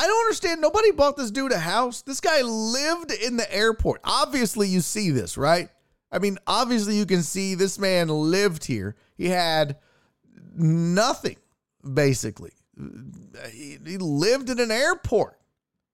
I 0.00 0.06
don't 0.06 0.24
understand. 0.24 0.62
Nobody 0.62 0.92
bought 0.92 1.18
this 1.18 1.30
dude 1.30 1.52
a 1.52 1.58
house. 1.58 2.00
This 2.00 2.22
guy 2.22 2.40
lived 2.40 3.12
in 3.12 3.36
the 3.36 3.54
airport. 3.54 4.00
Obviously, 4.02 4.66
you 4.66 4.80
see 4.80 5.10
this, 5.10 5.36
right? 5.36 5.68
I 6.10 6.18
mean, 6.18 6.38
obviously, 6.46 6.96
you 6.96 7.04
can 7.04 7.22
see 7.22 7.54
this 7.54 7.78
man 7.78 8.08
lived 8.08 8.64
here. 8.64 8.96
He 9.18 9.28
had 9.28 9.76
nothing, 10.56 11.36
basically. 11.92 12.52
He, 13.52 13.76
he 13.84 13.98
lived 13.98 14.48
in 14.48 14.58
an 14.58 14.70
airport. 14.70 15.38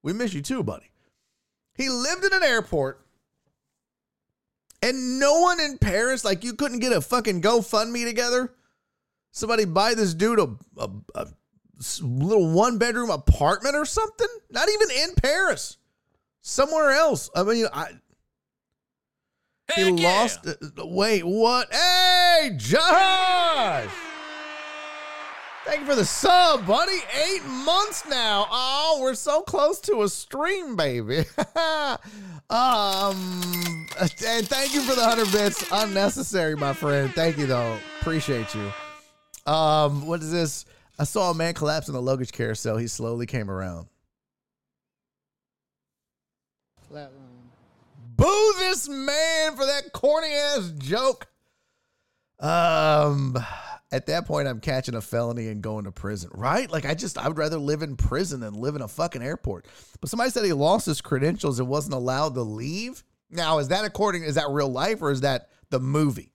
We 0.03 0.13
miss 0.13 0.33
you 0.33 0.41
too, 0.41 0.63
buddy. 0.63 0.89
He 1.75 1.89
lived 1.89 2.23
in 2.23 2.31
an 2.31 2.43
airport, 2.43 3.05
and 4.81 5.19
no 5.19 5.41
one 5.41 5.59
in 5.59 5.77
Paris, 5.79 6.23
like, 6.23 6.45
you 6.45 6.53
couldn't 6.53 6.79
get 6.79 6.93
a 6.93 7.01
fucking 7.01 7.41
GoFundMe 7.41 8.05
together. 8.05 8.53
Somebody 9.31 9.65
buy 9.65 9.95
this 9.95 10.13
dude 10.13 10.39
a, 10.39 10.55
a, 10.77 10.89
a 11.13 11.27
little 12.01 12.51
one 12.51 12.77
bedroom 12.77 13.09
apartment 13.09 13.75
or 13.75 13.85
something. 13.85 14.27
Not 14.49 14.69
even 14.69 14.87
in 14.91 15.15
Paris, 15.15 15.77
somewhere 16.41 16.91
else. 16.91 17.29
I 17.35 17.43
mean, 17.43 17.65
I 17.71 17.91
he 19.75 19.81
Heck 19.81 19.99
yeah. 19.99 20.07
lost. 20.21 20.47
uh, 20.47 20.53
Wait, 20.85 21.23
what? 21.25 21.73
Hey, 21.73 22.51
Josh! 22.55 23.89
Thank 25.65 25.81
you 25.81 25.85
for 25.85 25.95
the 25.95 26.05
sub, 26.05 26.65
buddy. 26.65 26.99
Eight 27.29 27.43
months 27.45 28.07
now. 28.07 28.47
Oh, 28.49 28.99
we're 29.01 29.13
so 29.13 29.41
close 29.41 29.81
to 29.81 30.03
a 30.03 30.07
stream, 30.07 30.77
baby. 30.77 31.25
um, 32.49 33.17
and 33.99 34.47
thank 34.47 34.73
you 34.73 34.81
for 34.83 34.95
the 34.95 35.03
hundred 35.03 35.29
bits. 35.33 35.65
Unnecessary, 35.69 36.55
my 36.55 36.71
friend. 36.71 37.13
Thank 37.13 37.37
you, 37.37 37.47
though. 37.47 37.77
Appreciate 37.99 38.55
you. 38.55 38.71
Um, 39.51 40.07
what 40.07 40.21
is 40.21 40.31
this? 40.31 40.63
I 40.99 41.03
saw 41.03 41.31
a 41.31 41.33
man 41.33 41.53
collapse 41.53 41.87
in 41.87 41.93
the 41.93 42.01
luggage 42.01 42.31
carousel. 42.31 42.77
He 42.77 42.87
slowly 42.87 43.25
came 43.25 43.51
around. 43.51 43.87
Flatline. 46.91 47.09
Boo 48.15 48.53
this 48.57 48.89
man 48.89 49.55
for 49.55 49.65
that 49.65 49.93
corny 49.93 50.33
ass 50.33 50.73
joke. 50.79 51.27
Um, 52.39 53.37
at 53.91 54.07
that 54.07 54.25
point, 54.25 54.47
I'm 54.47 54.59
catching 54.59 54.95
a 54.95 55.01
felony 55.01 55.49
and 55.49 55.61
going 55.61 55.85
to 55.85 55.91
prison, 55.91 56.31
right? 56.33 56.69
Like, 56.69 56.85
I 56.85 56.95
just, 56.95 57.17
I 57.17 57.27
would 57.27 57.37
rather 57.37 57.57
live 57.57 57.83
in 57.83 57.95
prison 57.95 58.39
than 58.39 58.55
live 58.55 58.75
in 58.75 58.81
a 58.81 58.87
fucking 58.87 59.21
airport. 59.21 59.65
But 60.01 60.09
somebody 60.09 60.31
said 60.31 60.45
he 60.45 60.53
lost 60.53 60.87
his 60.87 61.01
credentials 61.01 61.59
and 61.59 61.67
wasn't 61.67 61.93
allowed 61.93 62.33
to 62.35 62.41
leave. 62.41 63.03
Now, 63.29 63.59
is 63.59 63.67
that 63.67 63.85
according, 63.85 64.23
is 64.23 64.35
that 64.35 64.49
real 64.49 64.69
life 64.69 65.01
or 65.01 65.11
is 65.11 65.21
that 65.21 65.49
the 65.69 65.79
movie? 65.79 66.31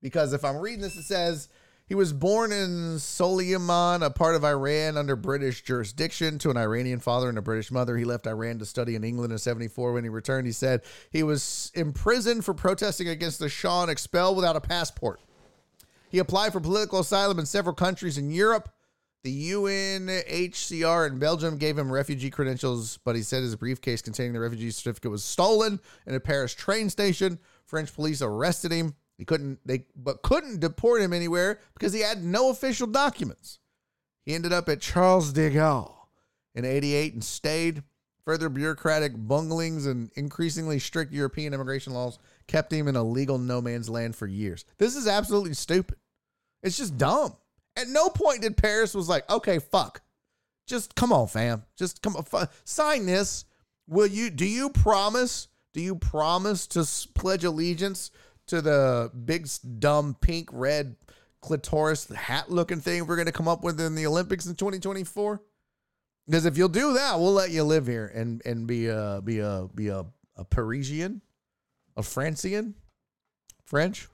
Because 0.00 0.32
if 0.32 0.44
I'm 0.44 0.56
reading 0.56 0.82
this, 0.82 0.96
it 0.96 1.04
says 1.04 1.48
he 1.86 1.94
was 1.94 2.12
born 2.12 2.52
in 2.52 2.96
Soliman, 2.96 4.04
a 4.04 4.10
part 4.10 4.34
of 4.34 4.44
Iran 4.44 4.96
under 4.96 5.16
British 5.16 5.62
jurisdiction, 5.62 6.38
to 6.38 6.50
an 6.50 6.56
Iranian 6.56 7.00
father 7.00 7.28
and 7.28 7.38
a 7.38 7.42
British 7.42 7.70
mother. 7.70 7.96
He 7.96 8.04
left 8.04 8.26
Iran 8.26 8.58
to 8.60 8.66
study 8.66 8.94
in 8.94 9.04
England 9.04 9.32
in 9.32 9.38
74. 9.38 9.92
When 9.92 10.04
he 10.04 10.10
returned, 10.10 10.46
he 10.46 10.52
said 10.52 10.82
he 11.10 11.22
was 11.22 11.70
imprisoned 11.74 12.44
for 12.44 12.54
protesting 12.54 13.08
against 13.08 13.38
the 13.38 13.48
Shah 13.48 13.82
and 13.82 13.90
expelled 13.90 14.36
without 14.36 14.56
a 14.56 14.60
passport. 14.60 15.20
He 16.08 16.18
applied 16.18 16.52
for 16.52 16.60
political 16.60 17.00
asylum 17.00 17.38
in 17.38 17.46
several 17.46 17.74
countries 17.74 18.18
in 18.18 18.30
Europe. 18.30 18.68
The 19.24 19.52
UNHCR 19.52 21.06
in 21.08 21.18
Belgium 21.18 21.56
gave 21.56 21.78
him 21.78 21.92
refugee 21.92 22.30
credentials, 22.30 22.98
but 23.04 23.14
he 23.14 23.22
said 23.22 23.42
his 23.42 23.54
briefcase 23.54 24.02
containing 24.02 24.32
the 24.32 24.40
refugee 24.40 24.70
certificate 24.70 25.10
was 25.10 25.22
stolen 25.22 25.80
in 26.06 26.14
a 26.14 26.20
Paris 26.20 26.54
train 26.54 26.90
station. 26.90 27.38
French 27.64 27.94
police 27.94 28.20
arrested 28.20 28.72
him. 28.72 28.94
He 29.18 29.24
couldn't 29.24 29.60
they 29.64 29.86
but 29.94 30.22
couldn't 30.22 30.60
deport 30.60 31.02
him 31.02 31.12
anywhere 31.12 31.60
because 31.74 31.92
he 31.92 32.00
had 32.00 32.24
no 32.24 32.50
official 32.50 32.86
documents. 32.86 33.58
He 34.24 34.34
ended 34.34 34.52
up 34.52 34.68
at 34.68 34.80
Charles 34.80 35.32
de 35.32 35.50
Gaulle 35.50 35.94
in 36.54 36.64
88 36.64 37.14
and 37.14 37.24
stayed. 37.24 37.82
Further 38.24 38.48
bureaucratic 38.48 39.16
bunglings 39.16 39.88
and 39.88 40.08
increasingly 40.14 40.78
strict 40.78 41.12
European 41.12 41.52
immigration 41.54 41.92
laws 41.92 42.20
kept 42.46 42.72
him 42.72 42.86
in 42.86 42.94
a 42.94 43.02
legal 43.02 43.36
no 43.36 43.60
man's 43.60 43.88
land 43.88 44.14
for 44.14 44.28
years. 44.28 44.64
This 44.78 44.94
is 44.94 45.08
absolutely 45.08 45.54
stupid. 45.54 45.98
It's 46.62 46.76
just 46.76 46.96
dumb. 46.96 47.36
At 47.76 47.88
no 47.88 48.08
point 48.10 48.42
did 48.42 48.56
Paris 48.56 48.94
was 48.94 49.08
like, 49.08 49.28
okay, 49.28 49.58
fuck. 49.58 50.02
Just 50.68 50.94
come 50.94 51.12
on, 51.12 51.26
fam. 51.26 51.64
Just 51.76 52.00
come 52.00 52.16
on, 52.16 52.48
sign 52.64 53.06
this. 53.06 53.44
Will 53.88 54.06
you? 54.06 54.30
Do 54.30 54.46
you 54.46 54.70
promise? 54.70 55.48
Do 55.72 55.80
you 55.80 55.96
promise 55.96 56.66
to 56.68 56.86
pledge 57.14 57.44
allegiance 57.44 58.10
to 58.52 58.60
the 58.60 59.10
big 59.24 59.48
dumb 59.78 60.14
pink 60.20 60.50
red 60.52 60.94
clitoris 61.40 62.06
hat 62.08 62.50
looking 62.50 62.80
thing 62.80 63.06
we're 63.06 63.16
going 63.16 63.26
to 63.26 63.32
come 63.32 63.48
up 63.48 63.64
with 63.64 63.80
in 63.80 63.94
the 63.94 64.06
Olympics 64.06 64.44
in 64.44 64.54
2024? 64.54 65.40
Because 66.26 66.44
if 66.44 66.58
you'll 66.58 66.68
do 66.68 66.92
that, 66.92 67.18
we'll 67.18 67.32
let 67.32 67.50
you 67.50 67.64
live 67.64 67.86
here 67.86 68.12
and 68.14 68.42
and 68.44 68.66
be 68.66 68.88
a 68.88 69.22
be 69.24 69.38
a 69.38 69.68
be 69.74 69.88
a, 69.88 70.04
a 70.36 70.44
Parisian, 70.44 71.22
a 71.96 72.02
Francian, 72.02 72.74
French. 73.64 74.06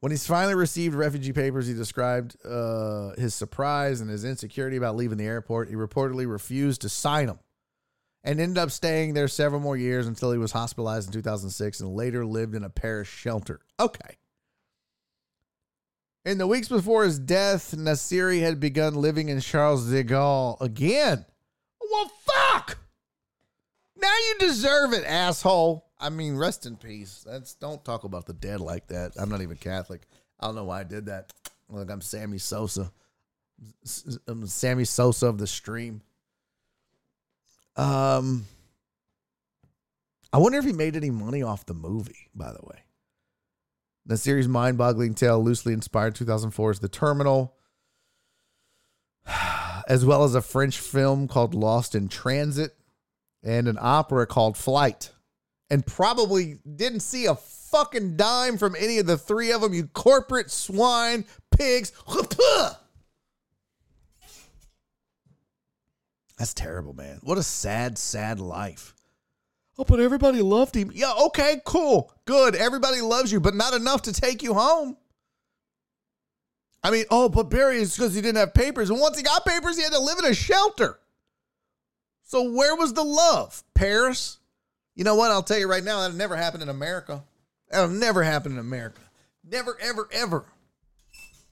When 0.00 0.10
he's 0.10 0.26
finally 0.26 0.54
received 0.54 0.94
refugee 0.94 1.34
papers, 1.34 1.66
he 1.66 1.74
described 1.74 2.34
uh, 2.46 3.10
his 3.18 3.34
surprise 3.34 4.00
and 4.00 4.08
his 4.08 4.24
insecurity 4.24 4.78
about 4.78 4.96
leaving 4.96 5.18
the 5.18 5.26
airport. 5.26 5.68
He 5.68 5.74
reportedly 5.74 6.26
refused 6.26 6.80
to 6.80 6.88
sign 6.88 7.26
them 7.26 7.40
and 8.22 8.40
ended 8.40 8.58
up 8.58 8.70
staying 8.70 9.14
there 9.14 9.28
several 9.28 9.60
more 9.60 9.76
years 9.76 10.06
until 10.06 10.32
he 10.32 10.38
was 10.38 10.52
hospitalized 10.52 11.08
in 11.08 11.12
2006 11.12 11.80
and 11.80 11.94
later 11.94 12.24
lived 12.26 12.54
in 12.54 12.64
a 12.64 12.70
parish 12.70 13.08
shelter. 13.08 13.60
Okay. 13.78 14.16
In 16.24 16.36
the 16.36 16.46
weeks 16.46 16.68
before 16.68 17.04
his 17.04 17.18
death, 17.18 17.74
Nasseri 17.76 18.40
had 18.40 18.60
begun 18.60 18.94
living 18.94 19.30
in 19.30 19.40
Charles 19.40 19.90
de 19.90 20.04
Gaulle 20.04 20.60
again. 20.60 21.24
Well, 21.90 22.10
fuck! 22.24 22.78
Now 23.96 24.12
you 24.12 24.36
deserve 24.38 24.92
it, 24.92 25.04
asshole. 25.04 25.86
I 25.98 26.10
mean, 26.10 26.36
rest 26.36 26.66
in 26.66 26.76
peace. 26.76 27.24
That's 27.26 27.54
don't 27.54 27.84
talk 27.84 28.04
about 28.04 28.26
the 28.26 28.32
dead 28.34 28.60
like 28.60 28.86
that. 28.88 29.12
I'm 29.18 29.30
not 29.30 29.42
even 29.42 29.56
Catholic. 29.56 30.02
I 30.38 30.46
don't 30.46 30.54
know 30.54 30.64
why 30.64 30.80
I 30.80 30.84
did 30.84 31.06
that. 31.06 31.32
Look, 31.68 31.90
I'm 31.90 32.00
Sammy 32.00 32.38
Sosa. 32.38 32.92
I'm 34.26 34.42
um, 34.42 34.46
Sammy 34.46 34.84
Sosa 34.84 35.26
of 35.26 35.38
the 35.38 35.46
stream. 35.46 36.02
Um, 37.80 38.44
I 40.34 40.38
wonder 40.38 40.58
if 40.58 40.66
he 40.66 40.72
made 40.74 40.96
any 40.96 41.08
money 41.08 41.42
off 41.42 41.64
the 41.64 41.72
movie. 41.72 42.28
By 42.34 42.52
the 42.52 42.60
way, 42.62 42.84
the 44.04 44.18
series' 44.18 44.48
mind-boggling 44.48 45.14
tale, 45.14 45.42
loosely 45.42 45.72
inspired 45.72 46.14
2004's 46.14 46.80
The 46.80 46.88
Terminal, 46.88 47.54
as 49.88 50.04
well 50.04 50.24
as 50.24 50.34
a 50.34 50.42
French 50.42 50.78
film 50.78 51.26
called 51.26 51.54
Lost 51.54 51.94
in 51.94 52.08
Transit, 52.08 52.76
and 53.42 53.66
an 53.66 53.78
opera 53.80 54.26
called 54.26 54.58
Flight, 54.58 55.12
and 55.70 55.86
probably 55.86 56.58
didn't 56.76 57.00
see 57.00 57.24
a 57.24 57.34
fucking 57.34 58.18
dime 58.18 58.58
from 58.58 58.76
any 58.78 58.98
of 58.98 59.06
the 59.06 59.16
three 59.16 59.52
of 59.52 59.62
them. 59.62 59.72
You 59.72 59.86
corporate 59.86 60.50
swine 60.50 61.24
pigs. 61.50 61.92
That's 66.40 66.54
terrible, 66.54 66.94
man. 66.94 67.18
What 67.22 67.36
a 67.36 67.42
sad, 67.42 67.98
sad 67.98 68.40
life. 68.40 68.94
Oh, 69.78 69.84
but 69.84 70.00
everybody 70.00 70.40
loved 70.40 70.74
him. 70.74 70.90
Yeah, 70.94 71.12
okay, 71.26 71.60
cool, 71.66 72.10
good. 72.24 72.56
Everybody 72.56 73.02
loves 73.02 73.30
you, 73.30 73.40
but 73.40 73.54
not 73.54 73.74
enough 73.74 74.00
to 74.02 74.12
take 74.14 74.42
you 74.42 74.54
home. 74.54 74.96
I 76.82 76.92
mean, 76.92 77.04
oh, 77.10 77.28
but 77.28 77.50
Barry 77.50 77.76
is 77.76 77.94
because 77.94 78.14
he 78.14 78.22
didn't 78.22 78.38
have 78.38 78.54
papers. 78.54 78.88
And 78.88 78.98
once 78.98 79.18
he 79.18 79.22
got 79.22 79.44
papers, 79.44 79.76
he 79.76 79.82
had 79.82 79.92
to 79.92 80.00
live 80.00 80.18
in 80.18 80.24
a 80.24 80.32
shelter. 80.32 80.98
So 82.22 82.50
where 82.50 82.74
was 82.74 82.94
the 82.94 83.04
love? 83.04 83.62
Paris? 83.74 84.38
You 84.94 85.04
know 85.04 85.16
what? 85.16 85.30
I'll 85.30 85.42
tell 85.42 85.58
you 85.58 85.68
right 85.68 85.84
now, 85.84 86.00
that'll 86.00 86.16
never 86.16 86.36
happen 86.36 86.62
in 86.62 86.70
America. 86.70 87.22
That'll 87.70 87.90
never 87.90 88.22
happen 88.22 88.52
in 88.52 88.58
America. 88.58 89.02
Never, 89.46 89.76
ever, 89.78 90.08
ever. 90.10 90.46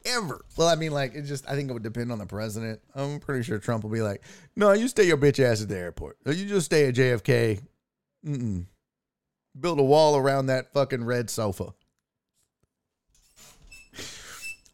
Ever. 0.09 0.45
Well, 0.57 0.69
I 0.69 0.75
mean, 0.75 0.93
like, 0.93 1.15
it 1.15 1.23
just, 1.23 1.49
I 1.49 1.55
think 1.55 1.71
it 1.71 1.73
would 1.73 1.83
depend 1.83 2.11
on 2.13 2.19
the 2.19 2.27
president. 2.27 2.81
I'm 2.95 3.21
pretty 3.21 3.43
sure 3.43 3.59
Trump 3.59 3.85
will 3.85 3.91
be 3.91 4.01
like, 4.01 4.23
no, 4.57 4.73
you 4.73 4.89
stay 4.89 5.05
your 5.05 5.17
bitch 5.17 5.39
ass 5.39 5.63
at 5.63 5.69
the 5.69 5.77
airport. 5.77 6.17
You 6.27 6.47
just 6.47 6.67
stay 6.67 6.89
at 6.89 6.95
JFK. 6.95 7.61
Mm-mm. 8.27 8.65
Build 9.59 9.79
a 9.79 9.83
wall 9.85 10.17
around 10.17 10.47
that 10.47 10.73
fucking 10.73 11.05
red 11.05 11.31
sofa. 11.31 11.75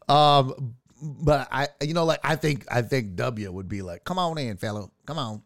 Um, 0.07 0.75
but 1.01 1.47
I, 1.51 1.67
you 1.81 1.93
know, 1.93 2.05
like 2.05 2.19
I 2.23 2.35
think 2.35 2.65
I 2.71 2.81
think 2.81 3.15
W 3.15 3.51
would 3.51 3.67
be 3.67 3.81
like, 3.81 4.03
"Come 4.03 4.19
on 4.19 4.37
in, 4.37 4.57
fellow, 4.57 4.91
come 5.05 5.17
on, 5.17 5.41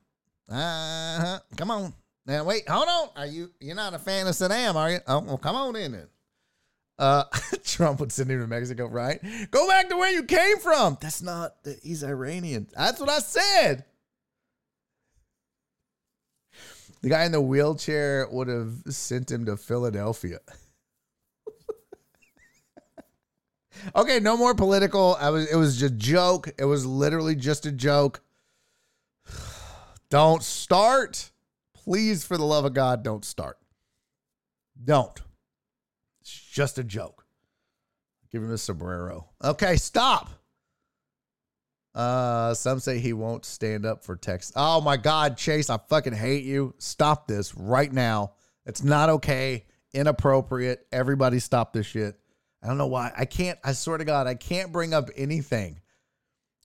uh 0.49 1.20
huh, 1.22 1.40
come 1.56 1.72
on." 1.72 1.94
Now 2.26 2.44
wait, 2.44 2.68
hold 2.68 2.88
on. 2.88 3.10
Are 3.16 3.26
you 3.26 3.52
you're 3.60 3.76
not 3.76 3.94
a 3.94 3.99
fan 3.99 4.28
of 4.28 4.36
Saddam, 4.36 4.76
are 4.76 4.91
you? 4.91 4.99
Oh, 5.07 5.20
well, 5.20 5.38
come 5.38 5.56
on 5.56 5.76
in 5.76 5.94
then. 5.94 6.07
Uh, 7.00 7.24
Trump 7.64 8.02
would 8.02 8.12
send 8.12 8.30
him 8.30 8.42
to 8.42 8.48
Mexico, 8.48 8.86
right? 8.86 9.20
Go 9.52 9.68
back 9.70 9.88
to 9.90 9.96
where 9.96 10.12
you 10.12 10.24
came 10.24 10.60
from. 10.60 10.98
That's 11.00 11.22
not. 11.22 11.56
He's 11.82 12.04
Iranian. 12.04 12.68
That's 12.76 13.00
what 13.00 13.10
I 13.10 13.20
said. 13.20 13.86
The 17.02 17.10
guy 17.10 17.24
in 17.24 17.32
the 17.32 17.40
wheelchair 17.40 18.28
would 18.30 18.50
have 18.50 18.74
sent 18.90 19.32
him 19.32 19.46
to 19.46 19.56
Philadelphia. 19.56 20.40
okay, 23.96 24.20
no 24.20 24.36
more 24.36 24.54
political. 24.54 25.16
I 25.18 25.30
was 25.30 25.50
it 25.50 25.56
was 25.56 25.80
just 25.80 25.94
a 25.94 25.96
joke. 25.96 26.50
It 26.60 26.66
was 26.66 26.86
literally 26.86 27.36
just 27.36 27.66
a 27.66 27.72
joke. 27.72 28.22
Don't 30.10 30.44
start. 30.44 31.32
Please, 31.74 32.26
for 32.26 32.38
the 32.38 32.44
love 32.44 32.66
of 32.66 32.74
God, 32.74 33.04
don't 33.04 33.26
start. 33.26 33.58
Don't. 34.84 35.20
Just 36.60 36.77
a 36.77 36.84
joke. 36.84 37.26
Give 38.34 38.44
him 38.44 38.52
a 38.52 38.57
sombrero. 38.57 39.30
Okay, 39.41 39.77
stop. 39.77 40.30
Uh, 41.95 42.53
some 42.53 42.81
say 42.81 42.99
he 42.99 43.14
won't 43.14 43.45
stand 43.45 43.86
up 43.86 44.03
for 44.03 44.18
Texas. 44.18 44.52
Oh 44.57 44.81
my 44.81 44.98
God, 44.98 45.38
Chase, 45.38 45.69
I 45.69 45.77
fucking 45.88 46.11
hate 46.11 46.44
you. 46.44 46.76
Stop 46.77 47.30
this 47.30 47.56
right 47.56 47.94
now. 47.94 48.34
It's 48.65 48.84
not 48.84 49.07
okay. 49.07 49.68
Inappropriate. 49.94 50.86
Everybody 50.91 51.40
stop 51.40 51.72
this 51.72 51.86
shit. 51.86 52.19
I 52.61 52.68
don't 52.68 52.77
know 52.77 52.88
why. 52.88 53.14
I 53.18 53.23
can't, 53.23 53.57
I 53.64 53.72
swear 53.72 53.98
to 53.98 54.03
God, 54.03 54.27
I 54.27 54.36
can't 54.36 54.73
bring 54.73 54.94
up 54.94 55.10
anything. 55.15 55.80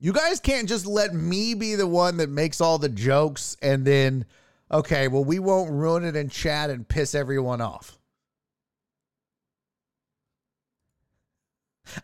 You 0.00 0.12
guys 0.12 0.40
can't 0.40 0.68
just 0.68 0.86
let 0.86 1.14
me 1.14 1.54
be 1.54 1.76
the 1.76 1.86
one 1.86 2.16
that 2.16 2.30
makes 2.30 2.60
all 2.60 2.78
the 2.78 2.88
jokes 2.88 3.56
and 3.62 3.84
then, 3.84 4.24
okay, 4.72 5.06
well, 5.06 5.24
we 5.24 5.38
won't 5.38 5.70
ruin 5.70 6.04
it 6.04 6.16
in 6.16 6.30
chat 6.30 6.68
and 6.70 6.88
piss 6.88 7.14
everyone 7.14 7.60
off. 7.60 7.96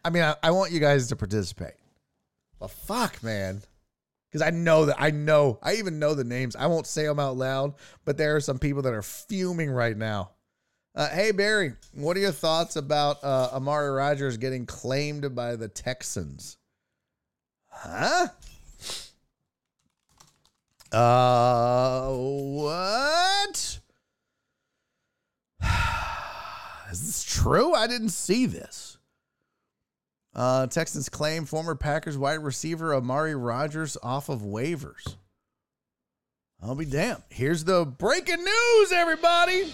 I 0.04 0.10
mean, 0.10 0.22
I, 0.22 0.36
I 0.42 0.50
want 0.50 0.72
you 0.72 0.80
guys 0.80 1.08
to 1.08 1.16
participate. 1.16 1.74
But 2.58 2.70
fuck, 2.70 3.22
man. 3.22 3.62
Because 4.30 4.46
I 4.46 4.50
know 4.50 4.86
that 4.86 4.96
I 5.00 5.10
know, 5.10 5.58
I 5.62 5.74
even 5.74 5.98
know 5.98 6.14
the 6.14 6.24
names. 6.24 6.54
I 6.54 6.66
won't 6.66 6.86
say 6.86 7.04
them 7.04 7.18
out 7.18 7.36
loud, 7.36 7.74
but 8.04 8.16
there 8.16 8.36
are 8.36 8.40
some 8.40 8.58
people 8.58 8.82
that 8.82 8.94
are 8.94 9.02
fuming 9.02 9.70
right 9.70 9.96
now. 9.96 10.30
Uh, 10.94 11.08
hey, 11.08 11.32
Barry, 11.32 11.74
what 11.94 12.16
are 12.16 12.20
your 12.20 12.32
thoughts 12.32 12.76
about 12.76 13.22
uh, 13.24 13.50
Amari 13.52 13.90
Rodgers 13.90 14.36
getting 14.36 14.66
claimed 14.66 15.34
by 15.34 15.56
the 15.56 15.68
Texans? 15.68 16.58
Huh? 17.68 18.28
Uh, 20.92 22.10
what? 22.10 23.78
Is 26.90 27.06
this 27.06 27.22
true? 27.24 27.72
I 27.74 27.86
didn't 27.86 28.08
see 28.10 28.46
this. 28.46 28.89
Uh, 30.34 30.66
Texans 30.68 31.08
claim 31.08 31.44
former 31.44 31.74
Packers 31.74 32.16
wide 32.16 32.42
receiver 32.42 32.94
Amari 32.94 33.34
Rodgers 33.34 33.96
off 34.02 34.28
of 34.28 34.42
waivers. 34.42 35.16
I'll 36.62 36.74
be 36.74 36.84
damned. 36.84 37.22
Here's 37.30 37.64
the 37.64 37.84
breaking 37.84 38.44
news, 38.44 38.92
everybody. 38.92 39.72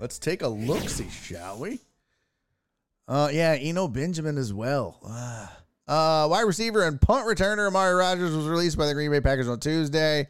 Let's 0.00 0.18
take 0.18 0.42
a 0.42 0.48
look 0.48 0.88
see, 0.88 1.08
shall 1.08 1.58
we? 1.58 1.78
Uh, 3.06 3.28
yeah, 3.32 3.56
Eno 3.58 3.86
Benjamin 3.86 4.38
as 4.38 4.52
well. 4.52 4.98
Uh, 5.06 5.46
uh, 5.86 6.28
wide 6.28 6.42
receiver 6.42 6.86
and 6.86 7.00
punt 7.00 7.26
returner 7.26 7.66
Amari 7.68 7.94
Rodgers 7.94 8.34
was 8.34 8.46
released 8.46 8.78
by 8.78 8.86
the 8.86 8.94
Green 8.94 9.10
Bay 9.10 9.20
Packers 9.20 9.48
on 9.48 9.60
Tuesday. 9.60 10.28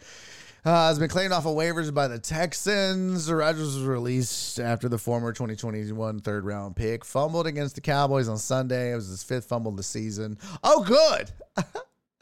Uh, 0.63 0.89
has 0.89 0.99
been 0.99 1.09
claimed 1.09 1.33
off 1.33 1.47
of 1.47 1.55
waivers 1.55 1.93
by 1.93 2.07
the 2.07 2.19
Texans. 2.19 3.33
Rodgers 3.33 3.77
was 3.77 3.83
released 3.83 4.61
after 4.61 4.91
the 4.91 4.99
former 4.99 5.33
2021 5.33 6.21
third 6.21 6.45
round 6.45 6.77
pick 6.77 7.03
fumbled 7.03 7.47
against 7.47 7.77
the 7.77 7.81
Cowboys 7.81 8.29
on 8.29 8.37
Sunday. 8.37 8.93
It 8.93 8.97
was 8.97 9.09
his 9.09 9.23
fifth 9.23 9.47
fumble 9.47 9.71
of 9.71 9.79
the 9.79 9.83
season. 9.83 10.37
Oh, 10.63 10.85
good. 10.85 11.33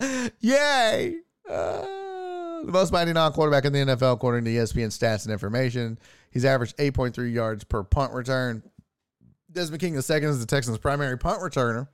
Yay. 0.41 1.17
Uh, 1.49 1.83
the 2.63 2.73
most 2.73 2.93
binding 2.93 3.15
non 3.15 3.33
quarterback 3.33 3.65
in 3.65 3.73
the 3.73 3.81
NFL, 3.81 4.15
according 4.15 4.45
to 4.45 4.51
ESPN 4.53 4.89
stats 4.89 5.25
and 5.25 5.33
information. 5.33 5.99
He's 6.31 6.45
averaged 6.45 6.77
8.3 6.77 7.33
yards 7.33 7.65
per 7.65 7.83
punt 7.83 8.13
return. 8.13 8.63
Desmond 9.51 9.81
King 9.81 9.95
II 9.95 10.01
is 10.01 10.41
the 10.41 10.47
Texans' 10.47 10.79
primary 10.79 11.19
punt 11.19 11.41
returner. 11.41 11.89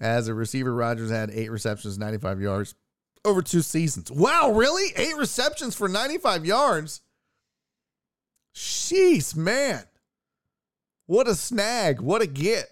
As 0.00 0.28
a 0.28 0.34
receiver, 0.34 0.72
Rodgers 0.72 1.10
had 1.10 1.30
eight 1.30 1.50
receptions, 1.50 1.98
95 1.98 2.40
yards 2.40 2.74
over 3.24 3.42
two 3.42 3.62
seasons. 3.62 4.10
Wow, 4.10 4.52
really? 4.52 4.92
Eight 4.96 5.16
receptions 5.16 5.74
for 5.74 5.88
95 5.88 6.44
yards? 6.44 7.00
Jeez, 8.54 9.36
man. 9.36 9.84
What 11.06 11.28
a 11.28 11.34
snag. 11.34 12.00
What 12.00 12.22
a 12.22 12.26
get. 12.26 12.66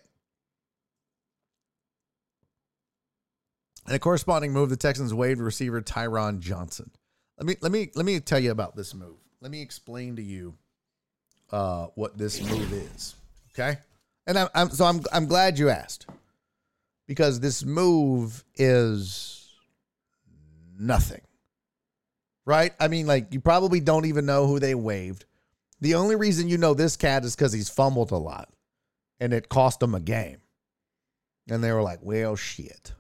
And 3.87 3.95
a 3.95 3.99
corresponding 3.99 4.53
move, 4.53 4.69
the 4.69 4.77
Texans 4.77 5.15
waived 5.15 5.41
receiver 5.41 5.81
Tyron 5.81 6.41
Johnson. 6.41 6.91
Let 7.39 7.47
me 7.47 7.57
let 7.61 7.71
me 7.71 7.91
let 7.95 8.05
me 8.05 8.19
tell 8.19 8.39
you 8.39 8.51
about 8.51 8.75
this 8.75 8.95
move. 8.95 9.17
Let 9.41 9.51
me 9.51 9.63
explain 9.63 10.17
to 10.17 10.23
you 10.23 10.55
uh, 11.53 11.87
what 11.95 12.19
this 12.19 12.43
move 12.43 12.73
is. 12.73 13.15
Okay, 13.55 13.79
and 14.27 14.39
I'm, 14.39 14.49
I'm 14.55 14.71
so 14.71 14.87
I'm 14.87 15.01
I'm 15.13 15.27
glad 15.27 15.59
you 15.59 15.69
asked 15.69 16.07
because 17.07 17.39
this 17.41 17.65
move 17.65 18.45
is 18.57 19.46
nothing. 20.79 21.23
Right? 22.45 22.73
I 22.79 22.89
mean, 22.89 23.07
like 23.07 23.33
you 23.33 23.41
probably 23.41 23.81
don't 23.81 24.07
even 24.07 24.27
know 24.27 24.47
who 24.47 24.61
they 24.61 24.75
waived. 24.75 25.25
The 25.81 25.95
only 25.95 26.17
reason 26.17 26.49
you 26.49 26.59
know 26.59 26.75
this 26.75 26.97
cat 26.97 27.25
is 27.25 27.35
because 27.35 27.53
he's 27.53 27.69
fumbled 27.69 28.13
a 28.13 28.17
lot, 28.17 28.49
and 29.21 29.33
it 29.33 29.49
cost 29.49 29.83
him 29.83 29.95
a 29.95 30.01
game. 30.01 30.39
And 31.49 31.63
they 31.63 31.73
were 31.73 31.83
like, 31.83 31.99
"Well, 32.03 32.37
shit." 32.37 32.93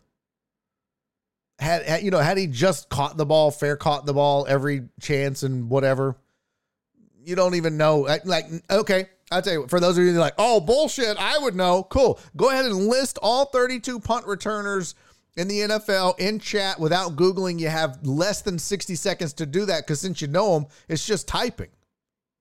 Had, 1.58 1.84
had 1.84 2.02
you 2.02 2.10
know, 2.10 2.18
had 2.18 2.36
he 2.36 2.48
just 2.48 2.88
caught 2.90 3.16
the 3.16 3.24
ball, 3.24 3.50
fair 3.50 3.76
caught 3.76 4.04
the 4.04 4.12
ball 4.12 4.46
every 4.46 4.88
chance 5.00 5.42
and 5.42 5.70
whatever, 5.70 6.16
you 7.24 7.34
don't 7.34 7.54
even 7.54 7.76
know. 7.76 8.06
Like, 8.24 8.46
okay, 8.70 9.08
I'll 9.30 9.42
tell 9.42 9.52
you, 9.54 9.66
for 9.68 9.80
those 9.80 9.98
of 9.98 10.04
you 10.04 10.12
like, 10.12 10.34
oh, 10.38 10.60
bullshit, 10.60 11.16
I 11.18 11.38
would 11.38 11.56
know. 11.56 11.82
Cool. 11.82 12.20
Go 12.36 12.50
ahead 12.50 12.66
and 12.66 12.86
list 12.86 13.18
all 13.20 13.46
32 13.46 14.00
punt 14.00 14.26
returners 14.26 14.94
in 15.36 15.48
the 15.48 15.60
NFL 15.60 16.18
in 16.18 16.38
chat 16.38 16.80
without 16.80 17.16
Googling. 17.16 17.60
You 17.60 17.68
have 17.68 18.04
less 18.06 18.42
than 18.42 18.58
60 18.58 18.94
seconds 18.94 19.32
to 19.34 19.46
do 19.46 19.66
that 19.66 19.84
because 19.84 20.00
since 20.00 20.20
you 20.20 20.28
know 20.28 20.54
them, 20.54 20.66
it's 20.88 21.06
just 21.06 21.28
typing. 21.28 21.70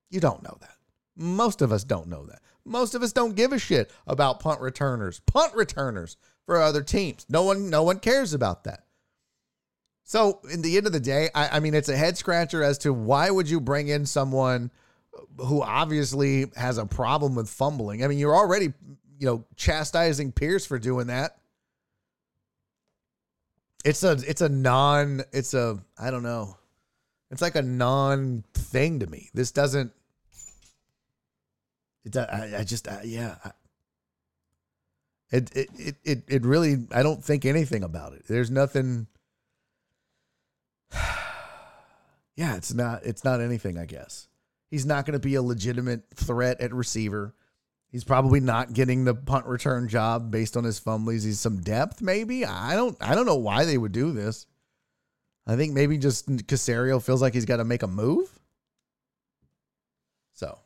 You 0.10 0.20
don't 0.20 0.44
know 0.44 0.58
that. 0.62 0.76
Most 1.16 1.62
of 1.62 1.72
us 1.72 1.84
don't 1.84 2.08
know 2.08 2.26
that. 2.26 2.42
Most 2.66 2.96
of 2.96 3.04
us 3.04 3.14
don't 3.14 3.36
give 3.36 3.54
a 3.54 3.60
shit 3.60 3.92
about 4.08 4.40
punt 4.40 4.60
returners, 4.60 5.20
punt 5.22 5.54
returners 5.54 6.18
for 6.46 6.62
other 6.62 6.82
teams. 6.82 7.26
No 7.30 7.44
one, 7.44 7.70
no 7.70 7.84
one 7.84 8.00
cares 8.00 8.34
about 8.34 8.64
that. 8.64 8.86
So, 10.04 10.40
in 10.52 10.62
the 10.62 10.78
end 10.78 10.86
of 10.86 10.94
the 10.94 11.00
day, 11.00 11.30
I, 11.34 11.58
I 11.58 11.60
mean, 11.60 11.74
it's 11.74 11.90
a 11.90 11.98
head 11.98 12.16
scratcher 12.16 12.64
as 12.64 12.78
to 12.80 12.94
why 12.94 13.30
would 13.30 13.50
you 13.50 13.60
bring 13.60 13.88
in 13.88 14.06
someone 14.06 14.70
who 15.38 15.62
obviously 15.62 16.46
has 16.56 16.78
a 16.78 16.86
problem 16.86 17.36
with 17.36 17.50
fumbling. 17.50 18.04
I 18.04 18.08
mean, 18.08 18.20
you're 18.20 18.36
already, 18.36 18.74
you 19.20 19.26
know, 19.26 19.46
chastising 19.56 20.32
Pierce 20.32 20.66
for 20.66 20.80
doing 20.80 21.08
that. 21.08 21.38
It's 23.86 24.04
a, 24.04 24.12
it's 24.28 24.42
a 24.42 24.50
non, 24.50 25.22
it's 25.32 25.54
a, 25.54 25.80
I 25.98 26.12
don't 26.12 26.24
know. 26.24 26.58
It's 27.32 27.42
like 27.42 27.56
a 27.56 27.62
non 27.62 28.44
thing 28.54 29.00
to 29.00 29.08
me. 29.08 29.30
This 29.34 29.52
doesn't. 29.52 29.92
It, 32.04 32.18
I, 32.18 32.58
I 32.60 32.64
just, 32.64 32.88
I, 32.88 33.04
yeah. 33.04 33.36
I, 33.44 33.52
it, 35.32 35.56
it, 35.56 35.70
it, 35.78 35.96
it, 36.04 36.24
it 36.28 36.46
really, 36.46 36.88
I 36.92 37.04
don't 37.04 37.24
think 37.24 37.46
anything 37.46 37.84
about 37.84 38.14
it. 38.14 38.24
There's 38.28 38.52
nothing 38.52 39.08
yeah, 42.36 42.56
it's 42.56 42.74
not 42.74 43.04
it's 43.04 43.24
not 43.24 43.42
anything, 43.42 43.78
I 43.78 43.86
guess. 43.86 44.28
He's 44.70 44.86
not 44.86 45.06
going 45.06 45.14
to 45.14 45.26
be 45.26 45.36
a 45.36 45.42
legitimate 45.42 46.04
threat 46.14 46.60
at 46.60 46.74
receiver. 46.74 47.34
He's 47.96 48.04
probably 48.04 48.42
not 48.42 48.74
getting 48.74 49.06
the 49.06 49.16
punt 49.16 49.46
return 49.46 49.88
job 49.88 50.30
based 50.30 50.58
on 50.58 50.66
his 50.66 50.78
fumbles. 50.78 51.24
He's 51.24 51.40
some 51.40 51.62
depth, 51.62 52.02
maybe. 52.02 52.44
I 52.44 52.76
don't 52.76 52.98
I 53.00 53.16
don't 53.16 53.26
know 53.26 53.38
why 53.38 53.64
they 53.64 53.78
would 53.78 53.94
do 53.94 54.12
this. 54.12 54.48
I 55.48 55.56
think 55.56 55.74
maybe 55.74 55.98
just 55.98 56.28
Caserio 56.28 57.02
feels 57.02 57.22
like 57.22 57.34
he's 57.34 57.46
got 57.46 57.56
to 57.56 57.64
make 57.64 57.84
a 57.84 57.88
move. 57.88 58.28
So 60.34 60.60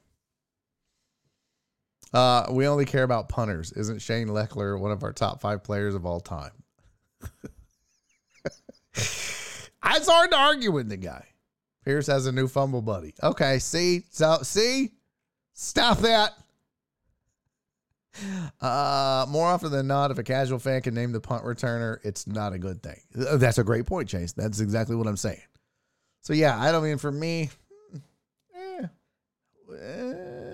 uh, 2.16 2.48
we 2.50 2.66
only 2.66 2.86
care 2.86 3.04
about 3.04 3.30
punters. 3.30 3.74
Isn't 3.74 4.02
Shane 4.02 4.30
Lechler 4.30 4.80
one 4.80 4.90
of 4.90 5.04
our 5.04 5.14
top 5.14 5.40
five 5.40 5.64
players 5.64 5.94
of 5.94 6.08
all 6.08 6.22
time? 6.22 6.54
it's 8.96 9.70
hard 9.86 10.32
to 10.32 10.36
argue 10.36 10.72
with 10.72 10.90
the 10.90 10.98
guy. 10.98 11.28
Pierce 11.86 12.08
has 12.08 12.26
a 12.26 12.32
new 12.32 12.48
fumble 12.48 12.82
buddy. 12.82 13.14
Okay, 13.22 13.60
see, 13.60 14.06
so 14.10 14.40
see, 14.42 14.94
stop 15.54 16.00
that. 16.00 16.34
Uh, 18.60 19.26
more 19.30 19.48
often 19.48 19.72
than 19.72 19.88
not, 19.88 20.12
if 20.12 20.18
a 20.18 20.24
casual 20.24 20.60
fan 20.60 20.82
can 20.82 20.94
name 20.94 21.12
the 21.12 21.22
punt 21.22 21.44
returner, 21.44 22.00
it's 22.04 22.28
not 22.28 22.54
a 22.54 22.58
good 22.58 22.82
thing. 22.84 23.00
Uh, 23.18 23.38
That's 23.38 23.58
a 23.58 23.64
great 23.64 23.86
point, 23.86 24.10
Chase. 24.10 24.34
That's 24.34 24.60
exactly 24.60 24.96
what 24.96 25.08
I'm 25.08 25.18
saying. 25.18 25.42
So 26.22 26.34
yeah, 26.34 26.60
I 26.60 26.72
don't 26.72 26.84
mean 26.84 26.98
for 26.98 27.12
me. 27.12 27.50
eh, 28.56 28.86
eh, 29.74 30.54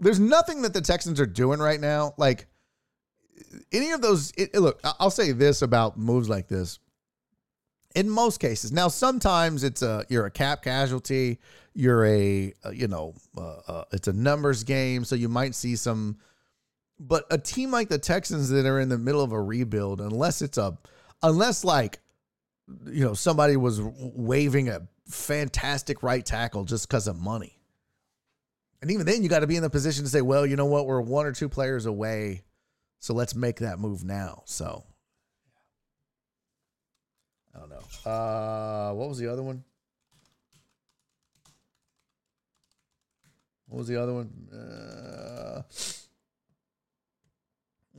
there's 0.00 0.20
nothing 0.20 0.62
that 0.62 0.74
the 0.74 0.82
Texans 0.82 1.20
are 1.20 1.26
doing 1.26 1.58
right 1.58 1.80
now. 1.80 2.12
Like 2.18 2.46
any 3.72 3.92
of 3.92 4.02
those. 4.02 4.32
It, 4.36 4.54
look, 4.54 4.80
I'll 5.00 5.10
say 5.10 5.32
this 5.32 5.62
about 5.62 5.96
moves 5.98 6.28
like 6.28 6.48
this. 6.48 6.78
In 7.94 8.10
most 8.10 8.40
cases, 8.40 8.72
now 8.72 8.88
sometimes 8.88 9.64
it's 9.64 9.80
a 9.80 10.04
you're 10.10 10.26
a 10.26 10.30
cap 10.30 10.62
casualty. 10.62 11.38
You're 11.76 12.06
a 12.06 12.54
uh, 12.64 12.70
you 12.70 12.88
know 12.88 13.14
uh, 13.36 13.56
uh, 13.68 13.84
it's 13.92 14.08
a 14.08 14.12
numbers 14.14 14.64
game, 14.64 15.04
so 15.04 15.14
you 15.14 15.28
might 15.28 15.54
see 15.54 15.76
some. 15.76 16.16
But 16.98 17.26
a 17.30 17.36
team 17.36 17.70
like 17.70 17.90
the 17.90 17.98
Texans 17.98 18.48
that 18.48 18.64
are 18.64 18.80
in 18.80 18.88
the 18.88 18.96
middle 18.96 19.20
of 19.20 19.32
a 19.32 19.40
rebuild, 19.40 20.00
unless 20.00 20.40
it's 20.40 20.56
a 20.56 20.78
unless 21.22 21.64
like 21.64 22.00
you 22.86 23.04
know 23.04 23.12
somebody 23.12 23.58
was 23.58 23.78
waving 23.82 24.70
a 24.70 24.88
fantastic 25.06 26.02
right 26.02 26.24
tackle 26.24 26.64
just 26.64 26.88
because 26.88 27.06
of 27.08 27.20
money. 27.20 27.58
And 28.80 28.90
even 28.90 29.04
then, 29.04 29.22
you 29.22 29.28
got 29.28 29.40
to 29.40 29.46
be 29.46 29.56
in 29.56 29.62
the 29.62 29.70
position 29.70 30.04
to 30.04 30.10
say, 30.10 30.22
well, 30.22 30.46
you 30.46 30.56
know 30.56 30.66
what, 30.66 30.86
we're 30.86 31.00
one 31.00 31.26
or 31.26 31.32
two 31.32 31.48
players 31.48 31.86
away, 31.86 32.42
so 33.00 33.14
let's 33.14 33.34
make 33.34 33.56
that 33.60 33.78
move 33.78 34.04
now. 34.04 34.42
So, 34.46 34.84
I 37.54 37.58
don't 37.58 37.70
know. 37.70 38.10
Uh, 38.10 38.94
what 38.94 39.08
was 39.08 39.18
the 39.18 39.30
other 39.30 39.42
one? 39.42 39.64
What 43.76 43.80
was 43.80 43.88
the 43.88 44.02
other 44.02 44.14
one? 44.14 44.30
Uh, 44.50 45.60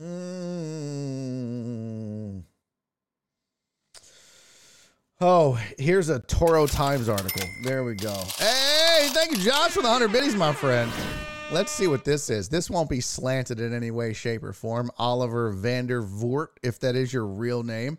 mm. 0.02 2.42
Oh, 5.20 5.52
here's 5.78 6.08
a 6.08 6.18
Toro 6.18 6.66
Times 6.66 7.08
article. 7.08 7.46
There 7.62 7.84
we 7.84 7.94
go. 7.94 8.12
Hey, 8.38 9.08
thank 9.12 9.30
you, 9.30 9.36
Josh, 9.36 9.70
for 9.70 9.82
the 9.82 9.88
100 9.88 10.10
biddies, 10.10 10.34
my 10.34 10.52
friend. 10.52 10.90
Let's 11.52 11.70
see 11.70 11.86
what 11.86 12.04
this 12.04 12.28
is. 12.28 12.48
This 12.48 12.68
won't 12.68 12.90
be 12.90 13.00
slanted 13.00 13.60
in 13.60 13.72
any 13.72 13.92
way, 13.92 14.12
shape, 14.12 14.42
or 14.42 14.52
form. 14.52 14.90
Oliver 14.98 15.52
Vander 15.52 16.02
Voort, 16.02 16.48
if 16.60 16.80
that 16.80 16.96
is 16.96 17.12
your 17.12 17.24
real 17.24 17.62
name. 17.62 17.98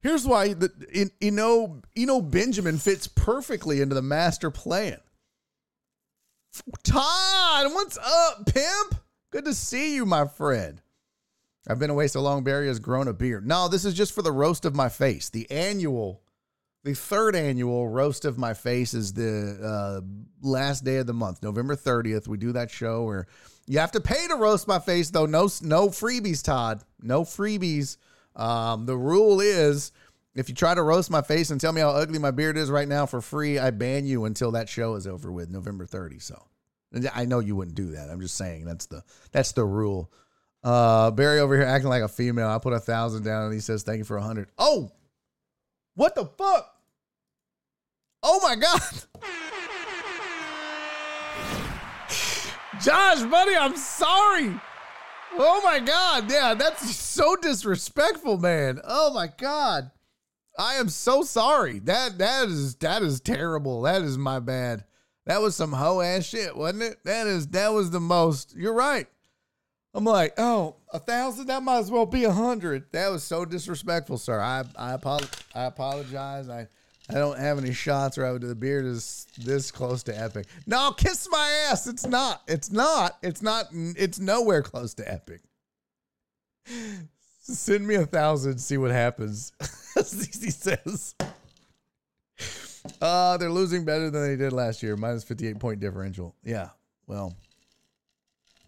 Here's 0.00 0.26
why 0.26 0.52
the 0.52 0.72
you 0.92 1.04
know, 1.04 1.22
Eno, 1.22 1.80
Eno 1.96 2.20
Benjamin 2.22 2.76
fits 2.76 3.06
perfectly 3.06 3.80
into 3.80 3.94
the 3.94 4.02
master 4.02 4.50
plan. 4.50 4.98
Todd, 6.82 7.72
what's 7.72 7.98
up, 7.98 8.46
pimp? 8.46 8.94
Good 9.30 9.44
to 9.44 9.54
see 9.54 9.94
you, 9.94 10.06
my 10.06 10.26
friend. 10.26 10.80
I've 11.68 11.78
been 11.78 11.90
away 11.90 12.08
so 12.08 12.20
long, 12.22 12.44
Barry 12.44 12.68
has 12.68 12.78
grown 12.78 13.08
a 13.08 13.12
beard. 13.12 13.46
No, 13.46 13.68
this 13.68 13.84
is 13.84 13.92
just 13.92 14.14
for 14.14 14.22
the 14.22 14.32
roast 14.32 14.64
of 14.64 14.74
my 14.74 14.88
face. 14.88 15.28
The 15.28 15.50
annual, 15.50 16.22
the 16.82 16.94
third 16.94 17.36
annual 17.36 17.88
roast 17.88 18.24
of 18.24 18.38
my 18.38 18.54
face 18.54 18.94
is 18.94 19.12
the 19.12 19.58
uh, 19.62 20.00
last 20.40 20.84
day 20.84 20.96
of 20.96 21.06
the 21.06 21.12
month, 21.12 21.42
November 21.42 21.76
30th. 21.76 22.26
We 22.26 22.38
do 22.38 22.52
that 22.52 22.70
show 22.70 23.04
where 23.04 23.26
you 23.66 23.78
have 23.80 23.92
to 23.92 24.00
pay 24.00 24.26
to 24.28 24.36
roast 24.36 24.66
my 24.66 24.78
face, 24.78 25.10
though. 25.10 25.26
No, 25.26 25.42
no 25.62 25.88
freebies, 25.88 26.42
Todd. 26.42 26.82
No 27.02 27.22
freebies. 27.22 27.98
Um, 28.34 28.86
the 28.86 28.96
rule 28.96 29.40
is 29.40 29.92
if 30.34 30.48
you 30.48 30.54
try 30.54 30.74
to 30.74 30.82
roast 30.82 31.10
my 31.10 31.20
face 31.20 31.50
and 31.50 31.60
tell 31.60 31.72
me 31.72 31.82
how 31.82 31.90
ugly 31.90 32.18
my 32.18 32.30
beard 32.30 32.56
is 32.56 32.70
right 32.70 32.88
now 32.88 33.04
for 33.04 33.20
free, 33.20 33.58
I 33.58 33.72
ban 33.72 34.06
you 34.06 34.24
until 34.24 34.52
that 34.52 34.68
show 34.70 34.94
is 34.94 35.06
over 35.06 35.30
with, 35.30 35.50
November 35.50 35.84
30. 35.84 36.20
So 36.20 36.47
I 37.14 37.26
know 37.26 37.40
you 37.40 37.54
wouldn't 37.54 37.76
do 37.76 37.92
that. 37.92 38.08
I'm 38.10 38.20
just 38.20 38.36
saying 38.36 38.64
that's 38.64 38.86
the 38.86 39.02
that's 39.32 39.52
the 39.52 39.64
rule. 39.64 40.10
Uh, 40.64 41.10
Barry 41.10 41.40
over 41.40 41.56
here 41.56 41.66
acting 41.66 41.90
like 41.90 42.02
a 42.02 42.08
female. 42.08 42.48
I 42.48 42.58
put 42.58 42.72
a 42.72 42.80
thousand 42.80 43.24
down 43.24 43.44
and 43.44 43.54
he 43.54 43.60
says 43.60 43.82
thank 43.82 43.98
you 43.98 44.04
for 44.04 44.16
a 44.16 44.22
hundred. 44.22 44.48
Oh, 44.58 44.90
what 45.94 46.14
the 46.14 46.24
fuck? 46.24 46.74
Oh 48.22 48.40
my 48.42 48.56
god. 48.56 48.80
Josh, 52.82 53.22
buddy, 53.24 53.56
I'm 53.56 53.76
sorry. 53.76 54.54
Oh 55.32 55.60
my 55.62 55.78
god, 55.80 56.30
yeah, 56.30 56.54
that's 56.54 56.94
so 56.96 57.36
disrespectful, 57.36 58.38
man. 58.38 58.80
Oh 58.84 59.12
my 59.12 59.28
god. 59.36 59.90
I 60.58 60.74
am 60.74 60.88
so 60.88 61.22
sorry. 61.22 61.78
That 61.80 62.18
that 62.18 62.48
is 62.48 62.74
that 62.76 63.02
is 63.02 63.20
terrible. 63.20 63.82
That 63.82 64.02
is 64.02 64.18
my 64.18 64.40
bad. 64.40 64.84
That 65.28 65.42
was 65.42 65.54
some 65.54 65.72
hoe 65.72 66.00
ass 66.00 66.24
shit, 66.24 66.56
wasn't 66.56 66.84
it? 66.84 67.04
That 67.04 67.26
is 67.26 67.48
that 67.48 67.68
was 67.74 67.90
the 67.90 68.00
most. 68.00 68.56
You're 68.56 68.72
right. 68.72 69.06
I'm 69.92 70.04
like, 70.04 70.32
oh, 70.38 70.76
a 70.90 70.98
thousand. 70.98 71.48
That 71.48 71.62
might 71.62 71.80
as 71.80 71.90
well 71.90 72.06
be 72.06 72.24
a 72.24 72.32
hundred. 72.32 72.84
That 72.92 73.10
was 73.10 73.24
so 73.24 73.44
disrespectful, 73.44 74.16
sir. 74.16 74.40
I 74.40 74.64
I, 74.74 74.94
apol- 74.94 75.20
I 75.54 75.64
apologize. 75.64 76.48
I 76.48 76.66
I 77.10 77.14
don't 77.14 77.38
have 77.38 77.58
any 77.58 77.74
shots 77.74 78.16
or 78.16 78.24
I 78.24 78.32
right 78.32 78.40
the 78.40 78.54
beard 78.54 78.86
is 78.86 79.26
this 79.36 79.70
close 79.70 80.02
to 80.04 80.18
epic. 80.18 80.46
No, 80.66 80.92
kiss 80.92 81.28
my 81.30 81.66
ass. 81.70 81.86
It's 81.86 82.06
not. 82.06 82.40
It's 82.48 82.72
not. 82.72 83.18
It's 83.22 83.42
not. 83.42 83.66
It's 83.72 84.18
nowhere 84.18 84.62
close 84.62 84.94
to 84.94 85.12
epic. 85.12 85.42
Send 87.42 87.86
me 87.86 87.96
a 87.96 88.06
thousand. 88.06 88.60
See 88.60 88.78
what 88.78 88.92
happens. 88.92 89.52
CC 89.60 90.50
says. 90.50 91.14
Uh, 93.00 93.36
they're 93.36 93.50
losing 93.50 93.84
better 93.84 94.10
than 94.10 94.22
they 94.22 94.36
did 94.36 94.52
last 94.52 94.82
year. 94.82 94.96
Minus 94.96 95.24
58 95.24 95.58
point 95.58 95.80
differential. 95.80 96.34
Yeah. 96.44 96.70
Well, 97.06 97.34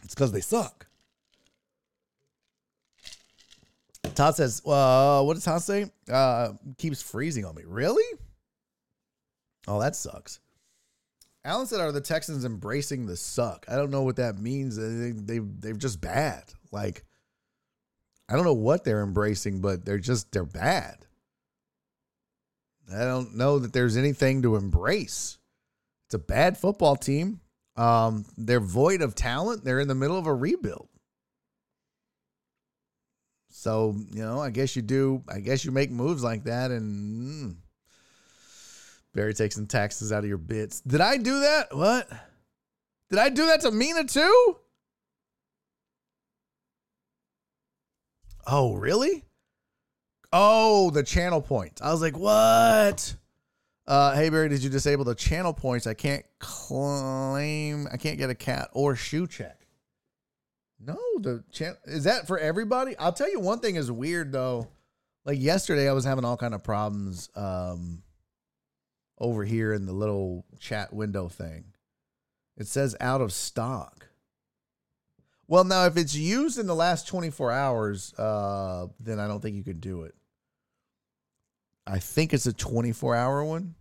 it's 0.02 0.14
because 0.14 0.32
they 0.32 0.40
suck. 0.40 0.86
Todd 4.14 4.34
says, 4.34 4.62
uh, 4.66 5.22
what 5.22 5.34
does 5.34 5.44
Todd 5.44 5.62
say? 5.62 5.86
Uh, 6.10 6.52
keeps 6.78 7.00
freezing 7.02 7.44
on 7.44 7.54
me. 7.54 7.62
Really? 7.66 8.04
Oh, 9.68 9.80
that 9.80 9.94
sucks. 9.94 10.40
Alan 11.44 11.66
said, 11.66 11.80
are 11.80 11.92
the 11.92 12.00
Texans 12.00 12.44
embracing 12.44 13.06
the 13.06 13.16
suck? 13.16 13.64
I 13.68 13.76
don't 13.76 13.90
know 13.90 14.02
what 14.02 14.16
that 14.16 14.38
means. 14.38 14.76
They, 14.76 15.12
they, 15.12 15.38
they're 15.38 15.72
just 15.74 16.00
bad. 16.00 16.44
Like, 16.70 17.04
I 18.28 18.34
don't 18.34 18.44
know 18.44 18.52
what 18.52 18.84
they're 18.84 19.02
embracing, 19.02 19.60
but 19.60 19.84
they're 19.84 19.98
just, 19.98 20.32
they're 20.32 20.44
bad. 20.44 21.06
I 22.94 23.04
don't 23.04 23.36
know 23.36 23.58
that 23.58 23.72
there's 23.72 23.96
anything 23.96 24.42
to 24.42 24.56
embrace. 24.56 25.38
It's 26.06 26.14
a 26.14 26.18
bad 26.18 26.58
football 26.58 26.96
team. 26.96 27.40
Um, 27.76 28.26
they're 28.36 28.60
void 28.60 29.00
of 29.00 29.14
talent. 29.14 29.64
They're 29.64 29.80
in 29.80 29.88
the 29.88 29.94
middle 29.94 30.18
of 30.18 30.26
a 30.26 30.34
rebuild. 30.34 30.88
So, 33.50 33.94
you 34.10 34.22
know, 34.22 34.40
I 34.40 34.50
guess 34.50 34.74
you 34.74 34.82
do, 34.82 35.22
I 35.28 35.40
guess 35.40 35.64
you 35.64 35.70
make 35.70 35.90
moves 35.90 36.22
like 36.22 36.44
that 36.44 36.70
and 36.70 37.52
mm, 37.52 37.56
Barry 39.12 39.34
takes 39.34 39.54
some 39.54 39.66
taxes 39.66 40.12
out 40.12 40.22
of 40.22 40.28
your 40.28 40.38
bits. 40.38 40.80
Did 40.80 41.00
I 41.00 41.16
do 41.16 41.40
that? 41.40 41.74
What? 41.76 42.08
Did 43.10 43.18
I 43.18 43.28
do 43.28 43.46
that 43.46 43.60
to 43.62 43.70
Mina 43.70 44.04
too? 44.04 44.56
Oh, 48.46 48.74
really? 48.74 49.24
Oh, 50.32 50.90
the 50.90 51.02
channel 51.02 51.40
points. 51.40 51.82
I 51.82 51.90
was 51.90 52.00
like, 52.00 52.16
what? 52.16 53.14
Uh, 53.86 54.14
hey 54.14 54.28
Barry, 54.28 54.48
did 54.48 54.62
you 54.62 54.70
disable 54.70 55.04
the 55.04 55.14
channel 55.16 55.52
points? 55.52 55.86
I 55.86 55.94
can't 55.94 56.24
claim. 56.38 57.88
I 57.92 57.96
can't 57.96 58.18
get 58.18 58.30
a 58.30 58.34
cat 58.34 58.68
or 58.72 58.94
shoe 58.94 59.26
check. 59.26 59.66
No, 60.78 60.96
the 61.18 61.42
channel 61.50 61.76
is 61.84 62.04
that 62.04 62.28
for 62.28 62.38
everybody. 62.38 62.96
I'll 62.98 63.12
tell 63.12 63.30
you 63.30 63.40
one 63.40 63.58
thing 63.58 63.74
is 63.74 63.90
weird 63.90 64.30
though. 64.30 64.68
Like 65.24 65.40
yesterday, 65.40 65.88
I 65.88 65.92
was 65.92 66.04
having 66.04 66.24
all 66.24 66.36
kind 66.36 66.54
of 66.54 66.62
problems 66.62 67.28
um, 67.34 68.02
over 69.18 69.44
here 69.44 69.72
in 69.72 69.86
the 69.86 69.92
little 69.92 70.46
chat 70.60 70.92
window 70.92 71.28
thing. 71.28 71.64
It 72.56 72.68
says 72.68 72.94
out 73.00 73.20
of 73.20 73.32
stock. 73.32 74.06
Well, 75.48 75.64
now 75.64 75.86
if 75.86 75.96
it's 75.96 76.14
used 76.14 76.58
in 76.60 76.68
the 76.68 76.76
last 76.76 77.08
24 77.08 77.50
hours, 77.50 78.14
uh, 78.14 78.86
then 79.00 79.18
I 79.18 79.26
don't 79.26 79.40
think 79.40 79.56
you 79.56 79.64
can 79.64 79.80
do 79.80 80.02
it. 80.02 80.14
I 81.90 81.98
think 81.98 82.32
it's 82.32 82.46
a 82.46 82.52
24 82.52 83.16
hour 83.16 83.44
one. 83.44 83.74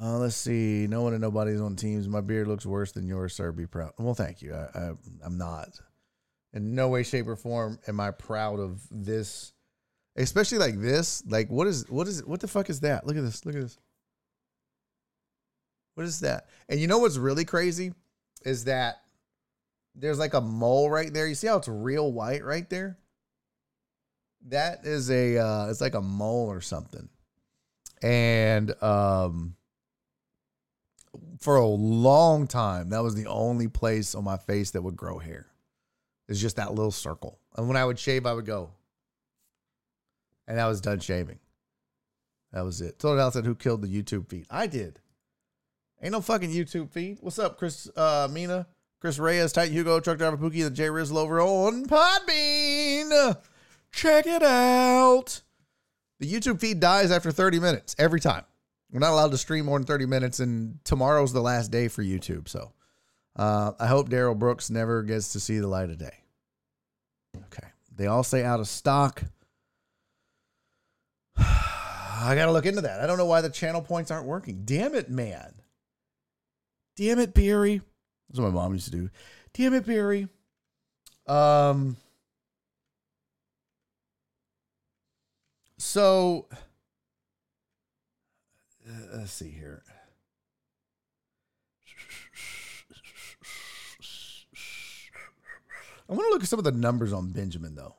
Uh, 0.00 0.18
let's 0.18 0.34
see. 0.34 0.86
No 0.88 1.02
one 1.02 1.12
and 1.12 1.22
nobody's 1.22 1.60
on 1.60 1.76
teams. 1.76 2.08
My 2.08 2.20
beard 2.20 2.48
looks 2.48 2.66
worse 2.66 2.90
than 2.90 3.06
yours, 3.06 3.34
sir. 3.34 3.52
Be 3.52 3.66
proud. 3.66 3.92
Well, 3.98 4.14
thank 4.14 4.42
you. 4.42 4.52
I, 4.52 4.78
I, 4.78 4.90
I'm 5.24 5.38
not. 5.38 5.78
In 6.52 6.74
no 6.74 6.88
way, 6.88 7.04
shape, 7.04 7.28
or 7.28 7.36
form 7.36 7.78
am 7.86 8.00
I 8.00 8.10
proud 8.10 8.58
of 8.58 8.82
this, 8.90 9.52
especially 10.16 10.58
like 10.58 10.80
this. 10.80 11.22
Like, 11.26 11.50
what 11.50 11.68
is 11.68 11.88
what 11.88 12.08
is 12.08 12.24
what 12.24 12.40
the 12.40 12.48
fuck 12.48 12.68
is 12.68 12.80
that? 12.80 13.06
Look 13.06 13.16
at 13.16 13.22
this. 13.22 13.46
Look 13.46 13.54
at 13.54 13.62
this. 13.62 13.78
What 15.94 16.04
is 16.04 16.20
that? 16.20 16.48
And 16.68 16.80
you 16.80 16.88
know 16.88 16.98
what's 16.98 17.16
really 17.16 17.44
crazy 17.44 17.92
is 18.44 18.64
that 18.64 18.96
there's 19.94 20.18
like 20.18 20.34
a 20.34 20.40
mole 20.40 20.90
right 20.90 21.12
there. 21.12 21.28
You 21.28 21.34
see 21.34 21.46
how 21.46 21.58
it's 21.58 21.68
real 21.68 22.12
white 22.12 22.44
right 22.44 22.68
there? 22.68 22.98
That 24.48 24.84
is 24.84 25.10
a 25.10 25.38
uh 25.38 25.68
it's 25.68 25.80
like 25.80 25.94
a 25.94 26.00
mole 26.00 26.48
or 26.48 26.60
something. 26.60 27.08
And 28.02 28.74
um 28.82 29.56
for 31.40 31.56
a 31.56 31.66
long 31.66 32.46
time, 32.46 32.90
that 32.90 33.02
was 33.02 33.14
the 33.14 33.26
only 33.26 33.68
place 33.68 34.14
on 34.14 34.24
my 34.24 34.36
face 34.36 34.70
that 34.72 34.82
would 34.82 34.96
grow 34.96 35.18
hair. 35.18 35.46
It's 36.28 36.40
just 36.40 36.56
that 36.56 36.74
little 36.74 36.92
circle. 36.92 37.38
And 37.56 37.68
when 37.68 37.76
I 37.76 37.84
would 37.84 37.98
shave, 37.98 38.26
I 38.26 38.32
would 38.32 38.46
go. 38.46 38.70
And 40.46 40.60
I 40.60 40.68
was 40.68 40.80
done 40.80 41.00
shaving. 41.00 41.38
That 42.52 42.64
was 42.64 42.80
it. 42.80 42.98
Told 42.98 43.18
out 43.18 43.32
said 43.32 43.44
who 43.44 43.54
killed 43.54 43.82
the 43.82 44.02
YouTube 44.02 44.28
feed. 44.28 44.46
I 44.50 44.66
did. 44.66 45.00
Ain't 46.02 46.12
no 46.12 46.20
fucking 46.20 46.50
YouTube 46.50 46.90
feed. 46.90 47.18
What's 47.20 47.38
up, 47.38 47.58
Chris 47.58 47.88
uh 47.96 48.28
Mina? 48.30 48.66
Chris 49.00 49.18
Reyes, 49.18 49.52
Tight 49.52 49.72
Hugo, 49.72 49.98
Truck 49.98 50.18
Driver 50.18 50.36
Pookie, 50.36 50.64
and 50.64 50.76
Jay 50.76 50.86
Rizzle 50.86 51.16
over 51.16 51.40
on 51.40 51.86
Podbean. 51.86 53.36
Check 53.92 54.26
it 54.26 54.42
out. 54.42 55.42
The 56.18 56.32
YouTube 56.32 56.60
feed 56.60 56.80
dies 56.80 57.10
after 57.10 57.30
30 57.30 57.60
minutes 57.60 57.94
every 57.98 58.20
time. 58.20 58.44
We're 58.90 59.00
not 59.00 59.12
allowed 59.12 59.30
to 59.30 59.38
stream 59.38 59.64
more 59.64 59.78
than 59.78 59.86
30 59.86 60.06
minutes, 60.06 60.40
and 60.40 60.78
tomorrow's 60.84 61.32
the 61.32 61.40
last 61.40 61.70
day 61.70 61.88
for 61.88 62.02
YouTube. 62.02 62.48
So 62.48 62.72
uh, 63.36 63.72
I 63.78 63.86
hope 63.86 64.08
Darrell 64.08 64.34
Brooks 64.34 64.70
never 64.70 65.02
gets 65.02 65.32
to 65.32 65.40
see 65.40 65.58
the 65.58 65.66
light 65.66 65.90
of 65.90 65.98
day. 65.98 66.18
Okay. 67.36 67.68
They 67.94 68.06
all 68.06 68.22
say 68.22 68.44
out 68.44 68.60
of 68.60 68.68
stock. 68.68 69.22
I 71.36 72.34
got 72.34 72.46
to 72.46 72.52
look 72.52 72.66
into 72.66 72.82
that. 72.82 73.00
I 73.00 73.06
don't 73.06 73.18
know 73.18 73.26
why 73.26 73.40
the 73.40 73.50
channel 73.50 73.82
points 73.82 74.10
aren't 74.10 74.26
working. 74.26 74.62
Damn 74.64 74.94
it, 74.94 75.10
man. 75.10 75.54
Damn 76.96 77.18
it, 77.18 77.34
Barry. 77.34 77.80
That's 78.28 78.40
what 78.40 78.52
my 78.52 78.62
mom 78.62 78.74
used 78.74 78.86
to 78.86 78.90
do. 78.90 79.10
Damn 79.54 79.74
it, 79.74 79.86
Barry. 79.86 80.28
Um. 81.26 81.96
So, 85.84 86.46
uh, 88.88 89.16
let's 89.16 89.32
see 89.32 89.50
here. 89.50 89.82
I 96.08 96.14
want 96.14 96.20
to 96.20 96.30
look 96.30 96.44
at 96.44 96.48
some 96.48 96.60
of 96.60 96.64
the 96.64 96.70
numbers 96.70 97.12
on 97.12 97.32
Benjamin, 97.32 97.74
though. 97.74 97.96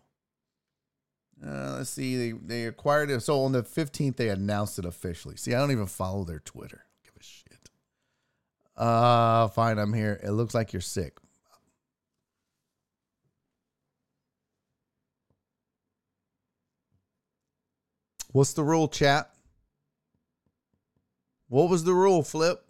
Uh, 1.45 1.76
let's 1.77 1.89
see. 1.89 2.15
They 2.15 2.31
they 2.31 2.65
acquired 2.65 3.11
it. 3.11 3.19
So 3.19 3.43
on 3.43 3.51
the 3.51 3.64
15th, 3.64 4.15
they 4.15 4.30
announced 4.30 4.80
it 4.80 4.85
officially. 4.85 5.35
See, 5.35 5.53
I 5.53 5.60
don't 5.60 5.72
even 5.72 5.85
follow 5.85 6.23
their 6.23 6.39
Twitter. 6.39 6.85
Give 7.03 7.14
a 7.19 7.23
shit. 7.23 7.69
Uh, 8.77 9.49
fine. 9.49 9.77
I'm 9.77 9.93
here. 9.93 10.22
It 10.23 10.31
looks 10.31 10.55
like 10.55 10.72
you're 10.72 10.81
sick. 10.81 11.18
What's 18.34 18.53
the 18.53 18.64
rule, 18.64 18.88
chat? 18.88 19.30
What 21.49 21.69
was 21.69 21.84
the 21.84 21.93
rule, 21.93 22.23
Flip? 22.23 22.65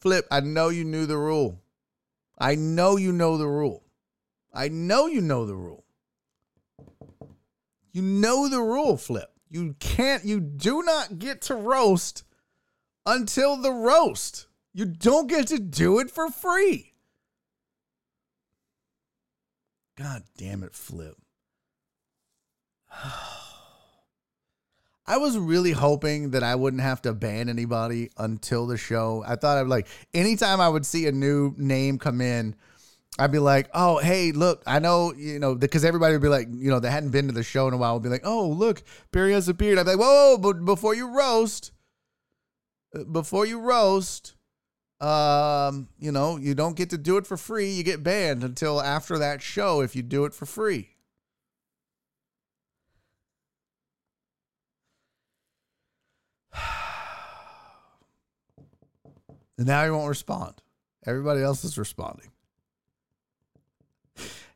Flip, 0.00 0.26
I 0.32 0.40
know 0.40 0.68
you 0.68 0.84
knew 0.84 1.06
the 1.06 1.16
rule. 1.16 1.62
I 2.36 2.56
know 2.56 2.96
you 2.96 3.12
know 3.12 3.38
the 3.38 3.46
rule. 3.46 3.84
I 4.52 4.68
know 4.68 5.06
you 5.06 5.20
know 5.20 5.46
the 5.46 5.54
rule. 5.54 5.84
You 7.92 8.02
know 8.02 8.48
the 8.48 8.60
rule, 8.60 8.96
Flip. 8.96 9.30
You 9.48 9.76
can't, 9.78 10.24
you 10.24 10.40
do 10.40 10.82
not 10.82 11.20
get 11.20 11.40
to 11.42 11.54
roast 11.54 12.24
until 13.06 13.56
the 13.56 13.72
roast. 13.72 14.48
You 14.72 14.86
don't 14.86 15.28
get 15.28 15.46
to 15.46 15.60
do 15.60 16.00
it 16.00 16.10
for 16.10 16.28
free. 16.30 16.94
God 19.96 20.24
damn 20.36 20.64
it, 20.64 20.74
Flip. 20.74 21.16
I 25.06 25.18
was 25.18 25.36
really 25.36 25.72
hoping 25.72 26.30
that 26.30 26.42
I 26.42 26.54
wouldn't 26.54 26.82
have 26.82 27.02
to 27.02 27.12
ban 27.12 27.50
anybody 27.50 28.10
until 28.16 28.66
the 28.66 28.78
show. 28.78 29.22
I 29.26 29.36
thought 29.36 29.58
I'd 29.58 29.66
like 29.66 29.86
anytime 30.14 30.60
I 30.60 30.68
would 30.68 30.86
see 30.86 31.06
a 31.06 31.12
new 31.12 31.54
name 31.58 31.98
come 31.98 32.20
in, 32.22 32.56
I'd 33.18 33.30
be 33.30 33.38
like, 33.38 33.68
oh, 33.72 33.98
hey, 33.98 34.32
look, 34.32 34.62
I 34.66 34.80
know, 34.80 35.12
you 35.14 35.38
know, 35.38 35.54
because 35.54 35.84
everybody 35.84 36.14
would 36.14 36.22
be 36.22 36.28
like, 36.28 36.48
you 36.50 36.70
know, 36.70 36.80
they 36.80 36.90
hadn't 36.90 37.10
been 37.10 37.28
to 37.28 37.32
the 37.32 37.44
show 37.44 37.68
in 37.68 37.74
a 37.74 37.76
while, 37.76 37.94
would 37.94 38.02
be 38.02 38.08
like, 38.08 38.26
oh, 38.26 38.48
look, 38.48 38.82
Barry 39.12 39.32
has 39.32 39.48
a 39.48 39.54
beard. 39.54 39.78
I'd 39.78 39.84
be 39.84 39.90
like, 39.90 40.00
whoa, 40.00 40.36
but 40.38 40.64
before 40.64 40.94
you 40.94 41.08
roast, 41.08 41.70
uh, 42.94 43.04
before 43.04 43.46
you 43.46 43.60
roast, 43.60 44.34
um, 45.00 45.88
you 45.98 46.10
know, 46.10 46.38
you 46.38 46.54
don't 46.54 46.76
get 46.76 46.90
to 46.90 46.98
do 46.98 47.16
it 47.16 47.26
for 47.26 47.36
free. 47.36 47.70
You 47.70 47.84
get 47.84 48.02
banned 48.02 48.42
until 48.42 48.80
after 48.80 49.18
that 49.18 49.42
show 49.42 49.80
if 49.80 49.94
you 49.94 50.02
do 50.02 50.24
it 50.24 50.34
for 50.34 50.46
free. 50.46 50.93
And 59.58 59.66
now 59.66 59.84
he 59.84 59.90
won't 59.90 60.08
respond. 60.08 60.54
Everybody 61.06 61.42
else 61.42 61.64
is 61.64 61.78
responding. 61.78 62.30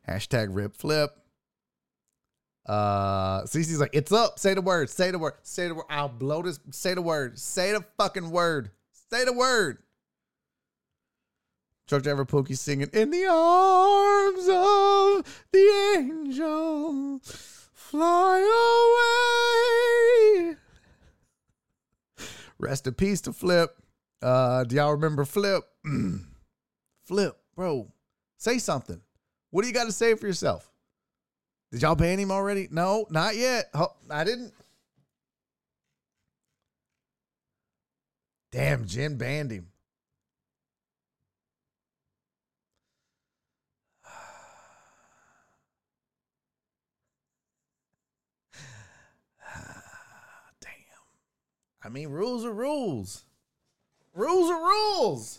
Hashtag 0.09 0.49
rip 0.51 0.77
flip. 0.77 1.11
Uh 2.67 3.43
Cece's 3.43 3.81
like, 3.81 3.95
it's 3.95 4.13
up. 4.13 4.39
Say 4.39 4.55
the 4.55 4.63
word. 4.63 4.91
Say 4.91 5.11
the 5.11 5.19
word. 5.19 5.35
Say 5.43 5.69
the 5.69 5.75
word. 5.75 5.87
I'll 5.91 6.09
blow 6.09 6.43
this. 6.43 6.59
Say 6.71 6.95
the 6.95 7.03
word. 7.03 7.39
Say 7.39 7.73
the 7.73 7.85
fucking 7.97 8.31
word. 8.31 8.71
Say 9.11 9.25
the 9.25 9.33
word. 9.33 9.79
Truck 11.87 12.03
driver 12.03 12.27
Pookie 12.27 12.57
singing 12.59 12.91
in 12.93 13.11
the 13.11 13.25
arms 13.27 14.47
of 14.47 15.25
the 15.53 15.95
angel. 15.97 17.21
Fly 17.23 18.41
away. 20.45 20.57
Rest 22.59 22.87
in 22.87 22.93
peace 22.93 23.23
to 23.23 23.33
Flip. 23.33 23.75
Uh, 24.21 24.65
do 24.65 24.77
y'all 24.77 24.93
remember 24.93 25.25
Flip? 25.25 25.63
Flip, 27.05 27.37
bro, 27.55 27.91
say 28.37 28.59
something. 28.59 29.01
What 29.51 29.63
do 29.63 29.69
you 29.69 29.75
got 29.75 29.85
to 29.85 29.93
say 29.93 30.15
for 30.15 30.27
yourself? 30.27 30.71
Did 31.71 31.83
y'all 31.83 31.95
ban 31.95 32.19
him 32.19 32.31
already? 32.31 32.69
No, 32.71 33.07
not 33.11 33.37
yet. 33.37 33.71
I 34.11 34.25
didn't. 34.25 34.53
Damn, 38.51 38.87
Jen 38.87 39.17
banned 39.17 39.51
him. 39.53 39.69
Damn. 50.61 50.71
I 51.85 51.89
mean, 51.91 52.09
rules 52.09 52.45
are 52.47 52.53
rules. 52.53 53.25
Rules 54.19 54.51
are 54.51 54.61
rules. 54.61 55.39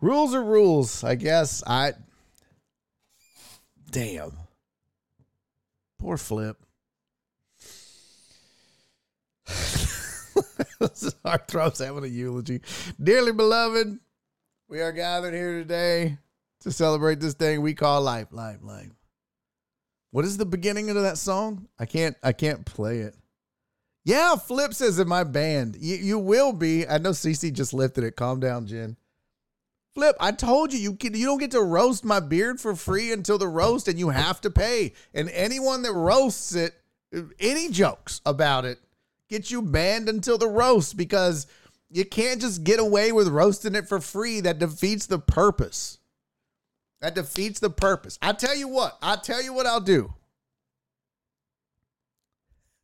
Rules 0.00 0.32
are 0.32 0.44
rules. 0.44 1.02
I 1.02 1.16
guess 1.16 1.64
I. 1.66 1.94
Damn. 3.90 4.30
Poor 5.98 6.16
Flip. 6.16 6.56
Our 11.24 11.38
throats 11.48 11.80
having 11.80 12.04
a 12.04 12.06
eulogy. 12.06 12.60
Dearly 13.02 13.32
beloved, 13.32 13.98
we 14.68 14.80
are 14.80 14.92
gathered 14.92 15.34
here 15.34 15.54
today 15.54 16.18
to 16.60 16.70
celebrate 16.70 17.18
this 17.18 17.34
thing 17.34 17.60
we 17.60 17.74
call 17.74 18.02
life, 18.02 18.28
life, 18.30 18.58
life. 18.62 18.92
What 20.12 20.24
is 20.24 20.36
the 20.36 20.46
beginning 20.46 20.90
of 20.90 20.96
that 21.02 21.18
song? 21.18 21.66
I 21.76 21.86
can't 21.86 22.16
I 22.22 22.30
can't 22.32 22.64
play 22.64 23.00
it. 23.00 23.16
Yeah, 24.06 24.36
Flip 24.36 24.72
says 24.72 25.00
in 25.00 25.08
my 25.08 25.24
band. 25.24 25.78
You, 25.80 25.96
you 25.96 26.18
will 26.20 26.52
be. 26.52 26.86
I 26.86 26.98
know 26.98 27.10
CC 27.10 27.52
just 27.52 27.74
lifted 27.74 28.04
it. 28.04 28.14
Calm 28.14 28.38
down, 28.38 28.64
Jen. 28.68 28.96
Flip, 29.96 30.14
I 30.20 30.30
told 30.30 30.72
you 30.72 30.78
you 30.78 30.94
can, 30.94 31.12
you 31.14 31.26
don't 31.26 31.40
get 31.40 31.50
to 31.50 31.60
roast 31.60 32.04
my 32.04 32.20
beard 32.20 32.60
for 32.60 32.76
free 32.76 33.10
until 33.10 33.36
the 33.36 33.48
roast, 33.48 33.88
and 33.88 33.98
you 33.98 34.10
have 34.10 34.40
to 34.42 34.50
pay. 34.50 34.92
And 35.12 35.28
anyone 35.30 35.82
that 35.82 35.92
roasts 35.92 36.54
it, 36.54 36.72
any 37.40 37.68
jokes 37.68 38.20
about 38.24 38.64
it, 38.64 38.78
get 39.28 39.50
you 39.50 39.60
banned 39.60 40.08
until 40.08 40.38
the 40.38 40.46
roast 40.46 40.96
because 40.96 41.48
you 41.90 42.04
can't 42.04 42.40
just 42.40 42.62
get 42.62 42.78
away 42.78 43.10
with 43.10 43.26
roasting 43.26 43.74
it 43.74 43.88
for 43.88 43.98
free. 43.98 44.40
That 44.40 44.60
defeats 44.60 45.06
the 45.06 45.18
purpose. 45.18 45.98
That 47.00 47.16
defeats 47.16 47.58
the 47.58 47.70
purpose. 47.70 48.20
I 48.22 48.34
tell 48.34 48.54
you 48.54 48.68
what, 48.68 48.98
I 49.02 49.16
tell 49.16 49.42
you 49.42 49.52
what 49.52 49.66
I'll 49.66 49.80
do. 49.80 50.14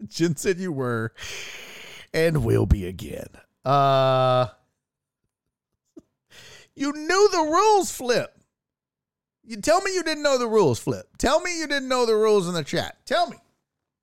Jen 0.09 0.37
said 0.37 0.59
you 0.59 0.73
were 0.73 1.13
and 2.13 2.45
will 2.45 2.67
be 2.67 2.87
again. 2.87 3.29
Uh 3.65 4.49
You 6.75 6.93
knew 6.93 7.29
the 7.31 7.39
rules, 7.39 7.93
Flip. 7.93 8.35
You 9.45 9.61
tell 9.61 9.81
me 9.83 9.93
you 9.95 10.03
didn't 10.03 10.23
know 10.23 10.39
the 10.39 10.49
rules, 10.49 10.79
Flip. 10.79 11.07
Tell 11.19 11.41
me 11.41 11.59
you 11.59 11.67
didn't 11.67 11.89
know 11.89 12.07
the 12.07 12.17
rules 12.17 12.49
in 12.49 12.55
the 12.55 12.65
chat. 12.65 13.05
Tell 13.05 13.29
me. 13.29 13.37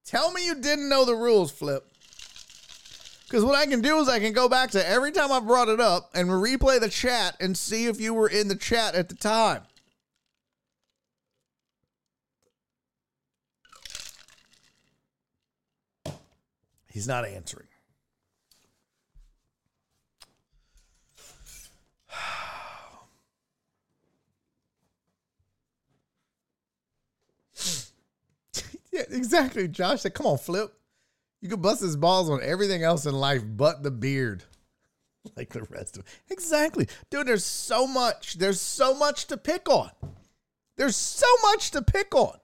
Tell 0.05 0.31
me 0.31 0.45
you 0.45 0.55
didn't 0.55 0.89
know 0.89 1.05
the 1.05 1.15
rules, 1.15 1.51
Flip. 1.51 1.85
Because 3.23 3.45
what 3.45 3.55
I 3.55 3.67
can 3.67 3.81
do 3.81 3.99
is 3.99 4.09
I 4.09 4.19
can 4.19 4.33
go 4.33 4.49
back 4.49 4.71
to 4.71 4.87
every 4.87 5.11
time 5.11 5.31
I 5.31 5.39
brought 5.39 5.69
it 5.69 5.79
up 5.79 6.09
and 6.15 6.29
replay 6.29 6.79
the 6.79 6.89
chat 6.89 7.35
and 7.39 7.55
see 7.55 7.85
if 7.85 8.01
you 8.01 8.13
were 8.13 8.27
in 8.27 8.47
the 8.47 8.55
chat 8.55 8.95
at 8.95 9.07
the 9.07 9.15
time. 9.15 9.61
He's 16.89 17.07
not 17.07 17.25
answering. 17.25 17.67
yeah, 28.91 29.03
exactly, 29.09 29.67
Josh. 29.67 30.01
Said, 30.01 30.15
come 30.15 30.25
on, 30.25 30.37
Flip. 30.39 30.73
You 31.41 31.49
can 31.49 31.61
bust 31.61 31.81
his 31.81 31.95
balls 31.95 32.29
on 32.29 32.41
everything 32.43 32.83
else 32.83 33.05
in 33.05 33.13
life 33.13 33.43
but 33.45 33.83
the 33.83 33.91
beard. 33.91 34.43
Like 35.35 35.49
the 35.49 35.63
rest 35.63 35.97
of 35.97 36.05
it. 36.05 36.09
Exactly. 36.31 36.87
Dude, 37.09 37.27
there's 37.27 37.43
so 37.43 37.85
much. 37.85 38.35
There's 38.35 38.61
so 38.61 38.95
much 38.95 39.27
to 39.27 39.35
pick 39.35 39.67
on. 39.69 39.91
There's 40.77 40.95
so 40.95 41.27
much 41.43 41.71
to 41.71 41.81
pick 41.81 42.15
on. 42.15 42.38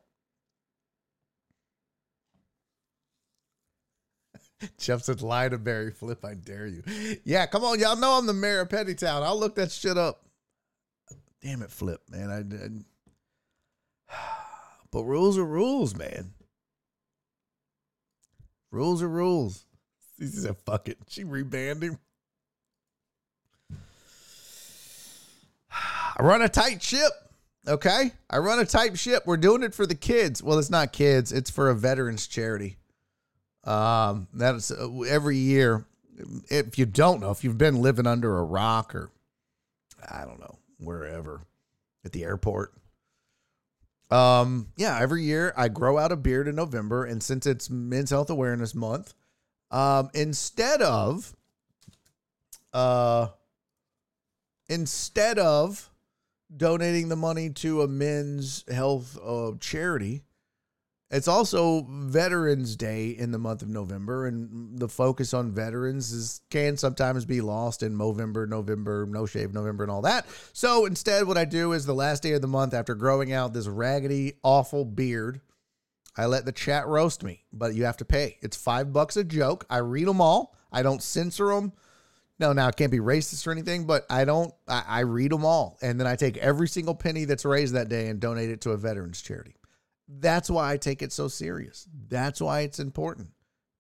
Jeff 4.78 5.04
said, 5.04 5.22
lie 5.22 5.50
to 5.50 5.58
Barry 5.58 5.92
Flip, 5.92 6.24
I 6.24 6.34
dare 6.34 6.68
you. 6.68 6.84
Yeah, 7.24 7.46
come 7.46 7.64
on. 7.64 7.80
Y'all 7.80 7.96
know 7.96 8.18
I'm 8.18 8.26
the 8.26 8.34
mayor 8.34 8.62
of 8.62 8.70
Pettytown. 8.70 9.24
I'll 9.24 9.40
look 9.40 9.56
that 9.56 9.72
shit 9.72 9.98
up. 9.98 10.22
Damn 11.42 11.62
it, 11.62 11.72
Flip, 11.72 12.02
man. 12.10 12.30
I, 12.30 14.16
I 14.16 14.18
But 14.92 15.04
rules 15.04 15.38
are 15.38 15.46
rules, 15.46 15.96
man. 15.96 16.32
Rules 18.72 19.02
are 19.02 19.10
rules. 19.10 19.66
He 20.18 20.28
said, 20.28 20.58
fuck 20.66 20.88
it. 20.88 20.98
She 21.10 21.24
rebanned 21.24 21.84
him. 21.84 22.00
I 25.72 26.24
run 26.24 26.42
a 26.42 26.50
tight 26.50 26.82
ship. 26.82 27.12
Okay. 27.68 28.12
I 28.30 28.38
run 28.38 28.60
a 28.60 28.66
tight 28.66 28.98
ship. 28.98 29.24
We're 29.26 29.38
doing 29.38 29.64
it 29.64 29.74
for 29.74 29.86
the 29.86 29.96
kids. 29.96 30.42
Well, 30.42 30.60
it's 30.60 30.70
not 30.70 30.94
kids, 30.94 31.32
it's 31.32 31.50
for 31.50 31.70
a 31.70 31.76
veterans 31.76 32.28
charity. 32.28 32.78
Um, 33.66 34.28
that's 34.34 34.72
uh, 34.72 35.02
every 35.02 35.38
year. 35.38 35.86
If 36.50 36.78
you 36.78 36.86
don't 36.86 37.20
know, 37.20 37.32
if 37.32 37.44
you've 37.44 37.58
been 37.58 37.82
living 37.82 38.08
under 38.08 38.38
a 38.38 38.44
rock 38.44 38.96
or 38.96 39.10
I 40.10 40.24
don't 40.24 40.40
know, 40.40 40.58
wherever 40.80 41.42
at 42.04 42.12
the 42.12 42.24
airport. 42.24 42.74
Um, 44.12 44.68
yeah, 44.78 45.00
every 45.02 45.24
year 45.24 45.54
I 45.58 45.68
grow 45.68 45.98
out 45.98 46.12
a 46.12 46.16
beard 46.16 46.48
in 46.48 46.56
November, 46.56 47.06
and 47.06 47.22
since 47.22 47.46
it's 47.46 47.70
Men's 47.70 48.12
Health 48.12 48.30
Awareness 48.30 48.76
Month, 48.76 49.14
um, 49.72 50.10
instead 50.14 50.82
of 50.82 51.36
uh 52.72 53.28
instead 54.68 55.40
of 55.40 55.90
donating 56.56 57.10
the 57.10 57.16
money 57.16 57.50
to 57.50 57.82
a 57.82 57.88
men's 57.88 58.64
health 58.72 59.18
uh, 59.26 59.52
charity, 59.60 60.22
it's 61.11 61.27
also 61.27 61.86
Veterans 61.90 62.76
Day 62.76 63.10
in 63.10 63.32
the 63.32 63.38
month 63.38 63.61
of 63.61 63.69
November, 63.69 64.26
and 64.26 64.80
the 64.80 64.90
focus 64.90 65.34
on 65.34 65.52
veterans 65.52 66.11
is 66.11 66.41
can 66.49 66.77
sometimes 66.77 67.26
be 67.26 67.41
lost 67.41 67.84
in 67.84 67.95
Movember, 67.95 68.48
November, 68.48 69.06
No 69.06 69.26
Shave 69.26 69.53
November, 69.53 69.84
and 69.84 69.91
all 69.91 70.02
that. 70.02 70.26
So 70.53 70.86
instead, 70.86 71.27
what 71.27 71.38
I 71.38 71.45
do 71.45 71.73
is 71.73 71.86
the 71.86 71.94
last 71.94 72.23
day 72.23 72.32
of 72.32 72.41
the 72.41 72.48
month, 72.48 72.73
after 72.73 72.95
growing 72.95 73.32
out 73.34 73.53
this 73.53 73.68
raggedy, 73.68 74.34
awful 74.44 74.84
beard, 74.84 75.41
I 76.18 76.26
let 76.26 76.45
the 76.45 76.52
chat 76.52 76.88
roast 76.88 77.23
me, 77.23 77.44
but 77.53 77.76
you 77.76 77.86
have 77.86 77.98
to 77.98 78.06
pay. 78.06 78.38
It's 78.41 78.57
five 78.57 78.91
bucks 78.91 79.18
a 79.18 79.23
joke. 79.23 79.65
I 79.69 79.77
read 79.77 80.07
them 80.07 80.22
all. 80.22 80.56
I 80.72 80.82
don't 80.82 81.03
censor 81.03 81.48
them. 81.48 81.73
No, 82.40 82.52
now 82.52 82.68
it 82.68 82.76
can't 82.76 82.91
be 82.91 82.99
racist 82.99 83.48
or 83.48 83.52
anything, 83.52 83.86
but 83.86 84.06
I 84.10 84.26
don't. 84.26 84.53
I, 84.68 84.84
I 84.88 84.99
read 85.02 85.32
them 85.32 85.45
all, 85.45 85.77
and 85.82 85.99
then 85.99 86.07
I 86.07 86.15
take 86.15 86.38
every 86.38 86.68
single 86.68 86.95
penny 86.95 87.26
that's 87.26 87.45
raised 87.45 87.76
that 87.76 87.90
day 87.90 88.07
and 88.07 88.19
donate 88.19 88.49
it 88.49 88.61
to 88.61 88.72
a 88.72 88.77
veterans 88.77 89.22
charity. 89.22 89.56
That's 90.07 90.49
why 90.49 90.72
I 90.72 90.77
take 90.77 91.02
it 91.02 91.11
so 91.11 91.27
serious. 91.27 91.88
That's 92.10 92.40
why 92.40 92.61
it's 92.61 92.80
important. 92.80 93.30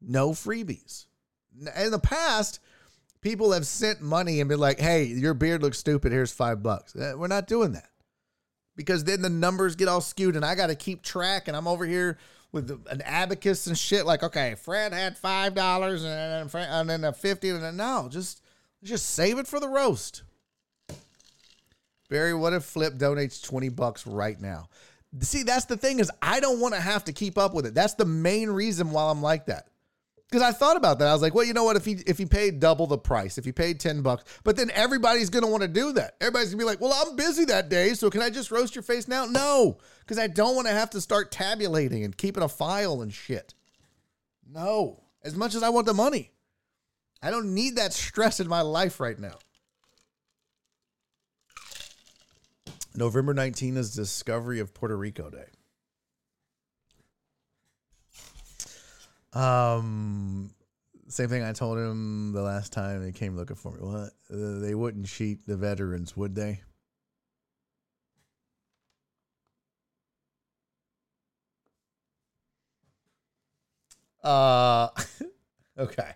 No 0.01 0.31
freebies. 0.31 1.05
In 1.77 1.91
the 1.91 1.99
past, 1.99 2.59
people 3.21 3.51
have 3.51 3.65
sent 3.65 4.01
money 4.01 4.39
and 4.39 4.49
been 4.49 4.59
like, 4.59 4.79
"Hey, 4.79 5.05
your 5.05 5.33
beard 5.33 5.61
looks 5.61 5.77
stupid. 5.77 6.11
Here's 6.11 6.31
five 6.31 6.61
bucks." 6.63 6.95
Uh, 6.95 7.13
We're 7.15 7.27
not 7.27 7.47
doing 7.47 7.73
that 7.73 7.89
because 8.75 9.03
then 9.03 9.21
the 9.21 9.29
numbers 9.29 9.75
get 9.75 9.87
all 9.87 10.01
skewed, 10.01 10.35
and 10.35 10.43
I 10.43 10.55
got 10.55 10.67
to 10.67 10.75
keep 10.75 11.01
track. 11.01 11.47
And 11.47 11.55
I'm 11.55 11.67
over 11.67 11.85
here 11.85 12.17
with 12.51 12.71
an 12.89 13.01
abacus 13.03 13.67
and 13.67 13.77
shit. 13.77 14.05
Like, 14.05 14.23
okay, 14.23 14.55
Fred 14.55 14.93
had 14.93 15.17
five 15.17 15.53
dollars, 15.53 16.03
and 16.03 16.49
then 16.89 17.03
a 17.03 17.13
fifty, 17.13 17.49
and 17.49 17.63
then 17.63 17.77
no, 17.77 18.07
just 18.11 18.41
just 18.83 19.11
save 19.11 19.37
it 19.39 19.47
for 19.47 19.59
the 19.59 19.69
roast. 19.69 20.23
Barry, 22.09 22.33
what 22.33 22.53
if 22.53 22.63
Flip 22.63 22.93
donates 22.95 23.43
twenty 23.43 23.69
bucks 23.69 24.05
right 24.05 24.39
now? 24.39 24.69
See, 25.21 25.43
that's 25.43 25.65
the 25.65 25.77
thing 25.77 25.99
is 25.99 26.11
I 26.21 26.39
don't 26.39 26.59
want 26.59 26.73
to 26.73 26.81
have 26.81 27.05
to 27.05 27.13
keep 27.13 27.37
up 27.37 27.53
with 27.53 27.65
it. 27.65 27.73
That's 27.73 27.93
the 27.93 28.05
main 28.05 28.49
reason 28.49 28.91
why 28.91 29.09
I'm 29.09 29.21
like 29.21 29.45
that. 29.45 29.67
Because 30.29 30.41
I 30.41 30.51
thought 30.51 30.75
about 30.75 30.99
that. 30.99 31.07
I 31.07 31.13
was 31.13 31.21
like, 31.21 31.35
well, 31.35 31.45
you 31.45 31.53
know 31.53 31.63
what? 31.63 31.75
If 31.75 31.85
he 31.85 31.93
if 32.07 32.17
he 32.17 32.25
paid 32.25 32.59
double 32.59 32.87
the 32.87 32.97
price, 32.97 33.37
if 33.37 33.45
he 33.45 33.51
paid 33.51 33.79
10 33.79 34.01
bucks, 34.01 34.23
but 34.43 34.57
then 34.57 34.71
everybody's 34.71 35.29
gonna 35.29 35.47
want 35.47 35.61
to 35.61 35.69
do 35.69 35.93
that. 35.93 36.15
Everybody's 36.19 36.49
gonna 36.49 36.61
be 36.61 36.65
like, 36.65 36.81
well, 36.81 36.93
I'm 36.93 37.15
busy 37.15 37.45
that 37.45 37.69
day, 37.69 37.93
so 37.93 38.09
can 38.09 38.21
I 38.21 38.29
just 38.29 38.51
roast 38.51 38.75
your 38.75 38.83
face 38.83 39.07
now? 39.07 39.25
No, 39.25 39.77
because 39.99 40.17
I 40.17 40.27
don't 40.27 40.55
want 40.55 40.67
to 40.67 40.73
have 40.73 40.89
to 40.91 41.01
start 41.01 41.31
tabulating 41.31 42.03
and 42.03 42.17
keeping 42.17 42.43
a 42.43 42.49
file 42.49 43.01
and 43.01 43.13
shit. 43.13 43.53
No. 44.51 45.03
As 45.23 45.35
much 45.35 45.55
as 45.55 45.63
I 45.63 45.69
want 45.69 45.87
the 45.87 45.93
money. 45.93 46.31
I 47.21 47.31
don't 47.31 47.55
need 47.55 47.77
that 47.77 47.93
stress 47.93 48.39
in 48.39 48.47
my 48.47 48.61
life 48.61 48.99
right 48.99 49.17
now. 49.17 49.37
November 52.97 53.33
19 53.33 53.77
is 53.77 53.93
Discovery 53.93 54.59
of 54.59 54.73
Puerto 54.73 54.95
Rico 54.97 55.29
Day. 55.29 55.45
Um, 59.33 60.51
same 61.09 61.27
thing 61.27 61.43
I 61.43 61.51
told 61.51 61.77
him 61.77 62.31
the 62.31 62.41
last 62.41 62.71
time 62.71 63.05
he 63.05 63.11
came 63.11 63.35
looking 63.35 63.57
for 63.57 63.71
me. 63.73 63.79
What? 63.81 64.11
Uh, 64.31 64.59
they 64.59 64.73
wouldn't 64.75 65.07
cheat 65.07 65.45
the 65.45 65.57
veterans, 65.57 66.15
would 66.15 66.35
they? 66.35 66.61
Uh, 74.23 74.87
okay. 75.77 76.11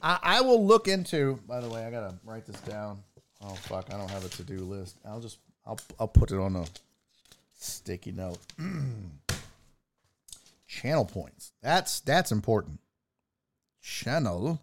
I, 0.00 0.18
I 0.22 0.40
will 0.42 0.64
look 0.64 0.88
into. 0.88 1.40
By 1.46 1.60
the 1.60 1.68
way, 1.68 1.84
I 1.84 1.90
gotta 1.90 2.14
write 2.24 2.46
this 2.46 2.60
down. 2.60 3.02
Oh 3.40 3.54
fuck, 3.54 3.92
I 3.92 3.96
don't 3.96 4.10
have 4.10 4.24
a 4.24 4.28
to 4.28 4.42
do 4.42 4.58
list. 4.58 4.98
I'll 5.04 5.20
just 5.20 5.38
I'll 5.68 5.78
I'll 6.00 6.08
put 6.08 6.32
it 6.32 6.38
on 6.38 6.56
a 6.56 6.64
sticky 7.54 8.12
note. 8.12 8.38
Channel 10.66 11.04
points. 11.04 11.52
That's 11.62 12.00
that's 12.00 12.32
important. 12.32 12.80
Channel 13.82 14.60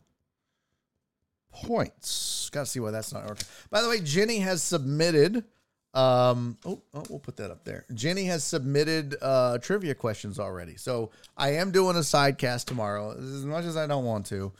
points. 1.53 2.49
Got 2.51 2.61
to 2.61 2.65
see 2.65 2.79
why 2.79 2.91
that's 2.91 3.13
not 3.13 3.25
working. 3.25 3.45
By 3.69 3.81
the 3.81 3.89
way, 3.89 4.01
Jenny 4.01 4.39
has 4.39 4.63
submitted. 4.63 5.43
Um, 5.93 6.57
oh, 6.65 6.81
oh, 6.93 7.03
we'll 7.09 7.19
put 7.19 7.37
that 7.37 7.51
up 7.51 7.63
there. 7.63 7.85
Jenny 7.93 8.25
has 8.25 8.43
submitted 8.43 9.15
uh, 9.21 9.59
trivia 9.59 9.95
questions 9.95 10.39
already. 10.39 10.75
So 10.75 11.11
I 11.37 11.51
am 11.53 11.71
doing 11.71 11.95
a 11.95 11.99
sidecast 11.99 12.65
tomorrow. 12.65 13.11
As 13.11 13.45
much 13.45 13.63
as 13.63 13.77
I 13.77 13.87
don't 13.87 14.03
want 14.03 14.25
to, 14.27 14.51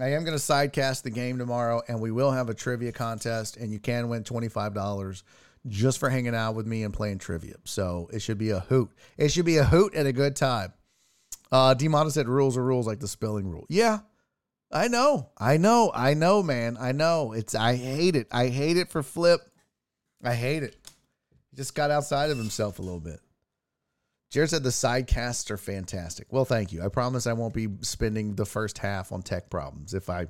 I 0.00 0.12
am 0.12 0.24
going 0.24 0.36
to 0.36 0.42
sidecast 0.42 1.02
the 1.02 1.10
game 1.10 1.36
tomorrow, 1.36 1.82
and 1.88 2.00
we 2.00 2.10
will 2.10 2.30
have 2.30 2.48
a 2.48 2.54
trivia 2.54 2.92
contest, 2.92 3.58
and 3.58 3.70
you 3.70 3.78
can 3.78 4.08
win 4.08 4.24
twenty 4.24 4.48
five 4.48 4.72
dollars 4.72 5.24
just 5.66 5.98
for 5.98 6.08
hanging 6.08 6.34
out 6.34 6.54
with 6.54 6.66
me 6.66 6.82
and 6.82 6.94
playing 6.94 7.18
trivia. 7.18 7.56
So 7.64 8.08
it 8.12 8.20
should 8.20 8.38
be 8.38 8.50
a 8.50 8.60
hoot. 8.60 8.90
It 9.16 9.30
should 9.30 9.44
be 9.44 9.56
a 9.58 9.64
hoot 9.64 9.94
and 9.94 10.06
a 10.06 10.12
good 10.12 10.36
time. 10.36 10.72
Uh, 11.50 11.74
Demona 11.74 12.10
said 12.10 12.28
rules 12.28 12.56
are 12.56 12.64
rules 12.64 12.86
like 12.86 13.00
the 13.00 13.08
spelling 13.08 13.48
rule. 13.48 13.66
Yeah, 13.68 14.00
I 14.70 14.88
know. 14.88 15.30
I 15.38 15.56
know. 15.56 15.90
I 15.94 16.14
know, 16.14 16.42
man. 16.42 16.76
I 16.78 16.92
know. 16.92 17.32
It's 17.32 17.54
I 17.54 17.76
hate 17.76 18.16
it. 18.16 18.28
I 18.30 18.48
hate 18.48 18.76
it 18.76 18.90
for 18.90 19.02
Flip. 19.02 19.40
I 20.22 20.34
hate 20.34 20.62
it. 20.62 20.76
He 21.50 21.56
just 21.56 21.74
got 21.74 21.90
outside 21.90 22.30
of 22.30 22.38
himself 22.38 22.78
a 22.78 22.82
little 22.82 23.00
bit. 23.00 23.20
Jared 24.30 24.50
said 24.50 24.62
the 24.62 24.68
sidecasts 24.68 25.50
are 25.50 25.56
fantastic. 25.56 26.26
Well, 26.30 26.44
thank 26.44 26.72
you. 26.72 26.84
I 26.84 26.88
promise 26.88 27.26
I 27.26 27.32
won't 27.32 27.54
be 27.54 27.68
spending 27.80 28.34
the 28.34 28.44
first 28.44 28.76
half 28.76 29.10
on 29.10 29.22
tech 29.22 29.48
problems. 29.48 29.94
If 29.94 30.10
I 30.10 30.26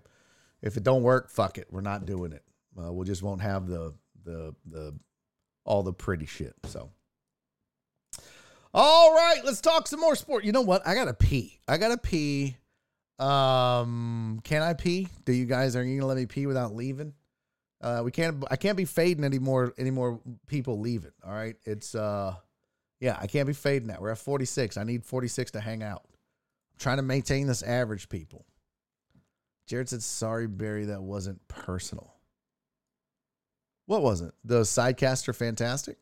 if 0.63 0.77
it 0.77 0.85
don't 0.85 1.03
work, 1.03 1.31
fuck 1.31 1.59
it. 1.59 1.67
We're 1.71 1.81
not 1.81 2.07
doing 2.07 2.33
it. 2.33 2.45
Uh, 2.81 2.93
we 2.93 3.07
just 3.07 3.23
won't 3.23 3.41
have 3.41 3.67
the 3.67 3.95
the 4.25 4.55
the 4.67 4.99
all 5.69 5.83
the 5.85 5.93
pretty 5.93 6.27
shit. 6.27 6.55
So 6.65 6.91
All 8.75 9.15
right, 9.15 9.41
let's 9.45 9.61
talk 9.61 9.87
some 9.87 10.01
more 10.01 10.17
sport. 10.17 10.45
You 10.45 10.51
know 10.53 10.63
what? 10.63 10.85
I 10.87 10.95
gotta 10.95 11.15
pee. 11.15 11.61
I 11.69 11.77
gotta 11.77 11.99
pee. 11.99 12.57
Um, 13.19 14.41
can 14.45 14.63
I 14.63 14.73
pee? 14.73 15.09
Do 15.25 15.33
you 15.33 15.45
guys 15.45 15.77
are 15.77 15.85
you 15.85 15.99
gonna 16.01 16.09
let 16.09 16.17
me 16.17 16.27
pee 16.27 16.47
without 16.47 16.75
leaving? 16.75 17.13
Uh, 17.81 18.01
we 18.05 18.11
can't. 18.11 18.43
I 18.51 18.57
can't 18.57 18.77
be 18.77 18.87
fading 18.87 19.25
any 19.25 19.39
more. 19.39 19.75
Any 19.79 19.91
more 19.91 20.21
people 20.47 20.81
leaving. 20.81 21.13
All 21.25 21.33
right. 21.33 21.57
It's 21.65 21.95
uh, 21.95 22.35
yeah. 23.01 23.17
I 23.21 23.27
can't 23.27 23.47
be 23.47 23.53
fading 23.53 23.89
that. 23.89 24.01
We're 24.01 24.11
at 24.11 24.19
forty 24.19 24.47
six. 24.47 24.77
I 24.77 24.85
need 24.85 25.05
forty 25.05 25.29
six 25.29 25.51
to 25.53 25.61
hang 25.61 25.83
out. 25.83 26.03
I'm 26.07 26.79
trying 26.79 26.97
to 26.97 27.03
maintain 27.03 27.47
this 27.47 27.63
average, 27.63 28.09
people. 28.09 28.47
Jared 29.67 29.89
said, 29.89 30.03
"Sorry, 30.03 30.47
Barry. 30.47 30.87
That 30.87 31.03
wasn't 31.03 31.47
personal." 31.47 32.18
What 33.89 34.03
wasn't 34.03 34.35
the 34.45 34.61
sidecaster 34.61 35.35
fantastic? 35.35 35.97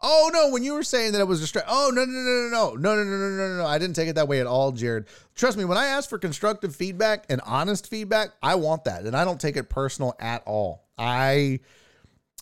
Oh 0.00 0.30
no! 0.32 0.48
When 0.48 0.64
you 0.64 0.72
were 0.72 0.82
saying 0.82 1.12
that 1.12 1.20
it 1.20 1.28
was 1.28 1.40
distract. 1.40 1.68
Oh 1.70 1.90
no 1.94 2.06
no 2.06 2.10
no 2.10 2.48
no 2.48 2.74
no 2.74 2.94
no 2.94 3.04
no 3.04 3.04
no 3.04 3.28
no 3.28 3.48
no 3.48 3.56
no! 3.58 3.66
I 3.66 3.78
didn't 3.78 3.96
take 3.96 4.08
it 4.08 4.14
that 4.14 4.26
way 4.26 4.40
at 4.40 4.46
all, 4.46 4.72
Jared. 4.72 5.04
Trust 5.34 5.58
me. 5.58 5.66
When 5.66 5.76
I 5.76 5.88
ask 5.88 6.08
for 6.08 6.16
constructive 6.18 6.74
feedback 6.74 7.26
and 7.28 7.42
honest 7.44 7.86
feedback, 7.86 8.30
I 8.42 8.54
want 8.54 8.84
that, 8.84 9.04
and 9.04 9.14
I 9.14 9.26
don't 9.26 9.38
take 9.38 9.58
it 9.58 9.68
personal 9.68 10.14
at 10.18 10.42
all. 10.46 10.88
I, 10.96 11.60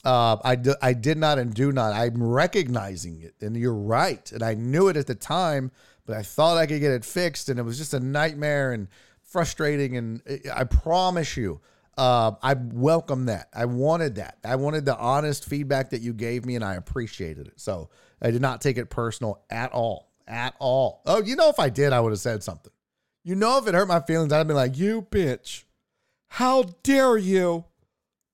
uh, 0.05 0.36
I 0.44 0.55
d- 0.55 0.76
I 0.80 0.93
did 0.93 1.18
not 1.18 1.40
and 1.40 1.52
do 1.52 1.72
not. 1.72 1.94
I'm 1.94 2.22
recognizing 2.22 3.22
it, 3.22 3.35
and 3.40 3.56
you're 3.56 3.74
right, 3.74 4.30
and 4.30 4.44
I 4.44 4.55
knew 4.55 4.86
it 4.86 4.97
at 4.97 5.09
the 5.09 5.16
time, 5.16 5.72
but 6.06 6.16
I 6.16 6.22
thought 6.22 6.59
I 6.59 6.66
could 6.66 6.78
get 6.78 6.93
it 6.93 7.05
fixed, 7.05 7.48
and 7.48 7.59
it 7.59 7.64
was 7.64 7.76
just 7.76 7.93
a 7.93 7.98
nightmare 7.98 8.70
and 8.70 8.86
frustrating. 9.20 9.97
And 9.97 10.22
I 10.55 10.62
promise 10.62 11.36
you, 11.36 11.60
uh, 11.98 12.36
I 12.40 12.54
welcome 12.54 13.26
that. 13.26 13.48
I 13.52 13.64
wanted 13.64 14.14
that. 14.14 14.38
I 14.44 14.54
wanted 14.54 14.84
the 14.84 14.96
honest 14.96 15.44
feedback 15.44 15.90
that 15.90 16.00
you 16.00 16.14
gave 16.14 16.46
me, 16.46 16.54
and 16.54 16.64
I 16.64 16.76
appreciated 16.76 17.48
it. 17.48 17.60
So 17.60 17.90
I 18.22 18.30
did 18.30 18.40
not 18.40 18.60
take 18.60 18.78
it 18.78 18.88
personal 18.88 19.42
at 19.50 19.72
all. 19.72 20.12
At 20.28 20.54
all. 20.60 21.02
Oh, 21.06 21.20
you 21.20 21.34
know, 21.34 21.48
if 21.48 21.58
I 21.58 21.70
did, 21.70 21.92
I 21.92 22.00
would 22.00 22.12
have 22.12 22.20
said 22.20 22.44
something. 22.44 22.72
You 23.24 23.34
know, 23.34 23.58
if 23.58 23.66
it 23.66 23.74
hurt 23.74 23.88
my 23.88 24.00
feelings, 24.00 24.32
I'd 24.32 24.38
have 24.38 24.46
been 24.46 24.56
like, 24.56 24.78
"You 24.78 25.02
bitch, 25.10 25.64
how 26.28 26.62
dare 26.82 27.16
you?" 27.16 27.64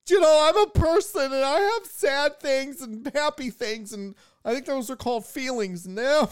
You 0.09 0.21
know, 0.21 0.49
I'm 0.49 0.69
a 0.69 0.71
person, 0.71 1.33
and 1.33 1.45
I 1.45 1.61
have 1.61 1.87
sad 1.87 2.39
things 2.41 2.83
and 2.83 3.11
happy 3.15 3.49
things, 3.49 3.95
and 3.95 4.15
I 4.45 4.53
think 4.53 4.67
those 4.67 4.91
are 4.91 4.97
called 4.97 5.25
feelings. 5.25 5.89
No, 5.89 6.29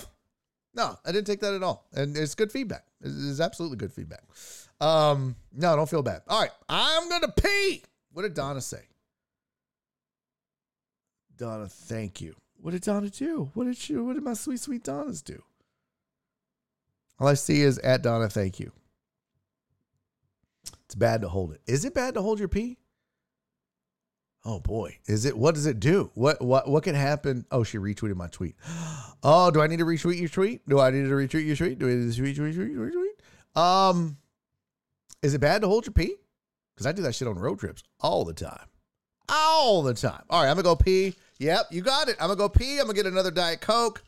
no, 0.74 0.98
I 1.06 1.12
didn't 1.12 1.26
take 1.26 1.40
that 1.40 1.54
at 1.54 1.62
all, 1.62 1.86
and 1.94 2.14
it's 2.16 2.34
good 2.34 2.52
feedback. 2.52 2.84
It's 3.00 3.40
absolutely 3.40 3.78
good 3.78 3.92
feedback. 3.92 4.22
Um, 4.82 5.36
no, 5.52 5.76
don't 5.76 5.88
feel 5.88 6.02
bad. 6.02 6.22
All 6.26 6.40
right, 6.40 6.50
I'm 6.68 7.08
gonna 7.08 7.28
pee. 7.28 7.82
What 8.12 8.22
did 8.22 8.34
Donna 8.34 8.60
say? 8.60 8.82
Donna, 11.36 11.68
thank 11.68 12.20
you. 12.20 12.34
What 12.60 12.72
did 12.72 12.82
Donna 12.82 13.08
do? 13.08 13.50
What 13.54 13.64
did 13.64 13.76
she? 13.76 13.96
What 13.96 14.14
did 14.14 14.24
my 14.24 14.34
sweet, 14.34 14.60
sweet 14.60 14.82
Donnas 14.82 15.22
do? 15.22 15.42
All 17.20 17.28
I 17.28 17.34
see 17.34 17.62
is 17.62 17.78
at 17.78 18.02
Donna, 18.02 18.28
thank 18.28 18.58
you. 18.58 18.72
It's 20.86 20.96
bad 20.96 21.20
to 21.22 21.28
hold 21.28 21.52
it. 21.52 21.60
Is 21.66 21.84
it 21.84 21.94
bad 21.94 22.14
to 22.14 22.22
hold 22.22 22.40
your 22.40 22.48
pee? 22.48 22.78
Oh 24.44 24.58
boy, 24.58 24.98
is 25.06 25.24
it? 25.24 25.38
What 25.38 25.54
does 25.54 25.66
it 25.66 25.78
do? 25.78 26.10
What 26.14 26.42
what 26.42 26.68
what 26.68 26.82
can 26.82 26.96
happen? 26.96 27.46
Oh, 27.52 27.62
she 27.62 27.78
retweeted 27.78 28.16
my 28.16 28.28
tweet. 28.28 28.56
Oh, 29.24 29.52
do 29.52 29.60
I 29.62 29.68
need 29.68 29.78
to 29.78 29.84
retweet 29.84 30.18
your 30.18 30.28
tweet? 30.28 30.68
Do 30.68 30.80
I 30.80 30.90
need 30.90 31.02
to 31.04 31.10
retweet 31.10 31.46
your 31.46 31.54
tweet? 31.54 31.78
Do 31.78 31.88
I 31.88 31.94
need 31.94 32.12
to 32.12 32.22
retweet, 32.22 32.56
retweet, 32.56 33.14
retweet? 33.54 33.60
Um, 33.60 34.16
is 35.22 35.34
it 35.34 35.40
bad 35.40 35.62
to 35.62 35.68
hold 35.68 35.86
your 35.86 35.92
pee? 35.92 36.16
Because 36.74 36.86
I 36.86 36.92
do 36.92 37.02
that 37.02 37.14
shit 37.14 37.28
on 37.28 37.38
road 37.38 37.60
trips 37.60 37.82
all 38.00 38.24
the 38.24 38.32
time. 38.34 38.66
All 39.28 39.82
the 39.82 39.94
time. 39.94 40.22
All 40.28 40.42
right, 40.42 40.50
I'm 40.50 40.56
gonna 40.56 40.64
go 40.64 40.76
pee. 40.76 41.14
Yep, 41.38 41.66
you 41.70 41.82
got 41.82 42.08
it. 42.08 42.16
I'm 42.20 42.28
gonna 42.28 42.36
go 42.36 42.48
pee. 42.48 42.78
I'm 42.78 42.86
gonna 42.86 42.94
get 42.94 43.06
another 43.06 43.30
Diet 43.30 43.60
Coke. 43.60 44.02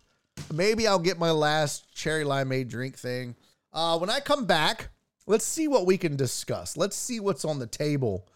Maybe 0.53 0.87
I'll 0.87 0.99
get 0.99 1.19
my 1.19 1.31
last 1.31 1.95
cherry 1.95 2.25
limeade 2.25 2.69
drink 2.69 2.99
thing. 2.99 3.37
Uh, 3.73 3.99
when 3.99 4.11
I 4.11 4.21
come 4.21 4.45
back, 4.47 4.89
let's 5.27 5.45
see 5.45 5.69
what 5.69 5.87
we 5.87 5.97
can 5.97 6.17
discuss. 6.17 6.77
Let's 6.77 6.97
see 6.97 7.21
what's 7.21 7.45
on 7.45 7.59
the 7.59 7.67
table 7.67 8.29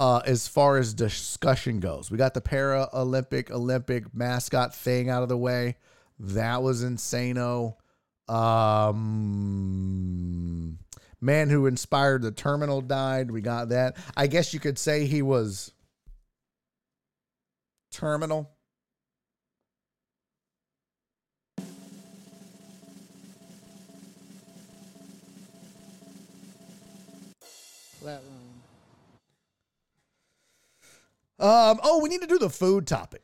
uh, 0.00 0.20
as 0.24 0.46
far 0.48 0.76
as 0.78 0.94
discussion 0.94 1.80
goes. 1.80 2.10
We 2.10 2.18
got 2.18 2.34
the 2.34 2.40
para 2.40 2.88
Olympic 2.92 3.50
Olympic 3.50 4.14
mascot 4.14 4.74
thing 4.74 5.10
out 5.10 5.22
of 5.22 5.28
the 5.28 5.36
way. 5.36 5.76
That 6.18 6.62
was 6.62 6.84
insano. 6.84 7.76
Um, 8.28 8.98
man 11.20 11.48
who 11.50 11.66
inspired 11.66 12.22
the 12.22 12.30
terminal 12.30 12.80
died. 12.80 13.30
We 13.30 13.40
got 13.40 13.70
that. 13.70 13.96
I 14.16 14.26
guess 14.26 14.54
you 14.54 14.60
could 14.60 14.78
say 14.78 15.06
he 15.06 15.22
was 15.22 15.72
terminal. 17.90 18.50
Flatline. 28.02 28.20
Um, 31.40 31.78
oh, 31.84 32.00
we 32.02 32.08
need 32.08 32.20
to 32.20 32.26
do 32.26 32.38
the 32.38 32.50
food 32.50 32.86
topic. 32.86 33.22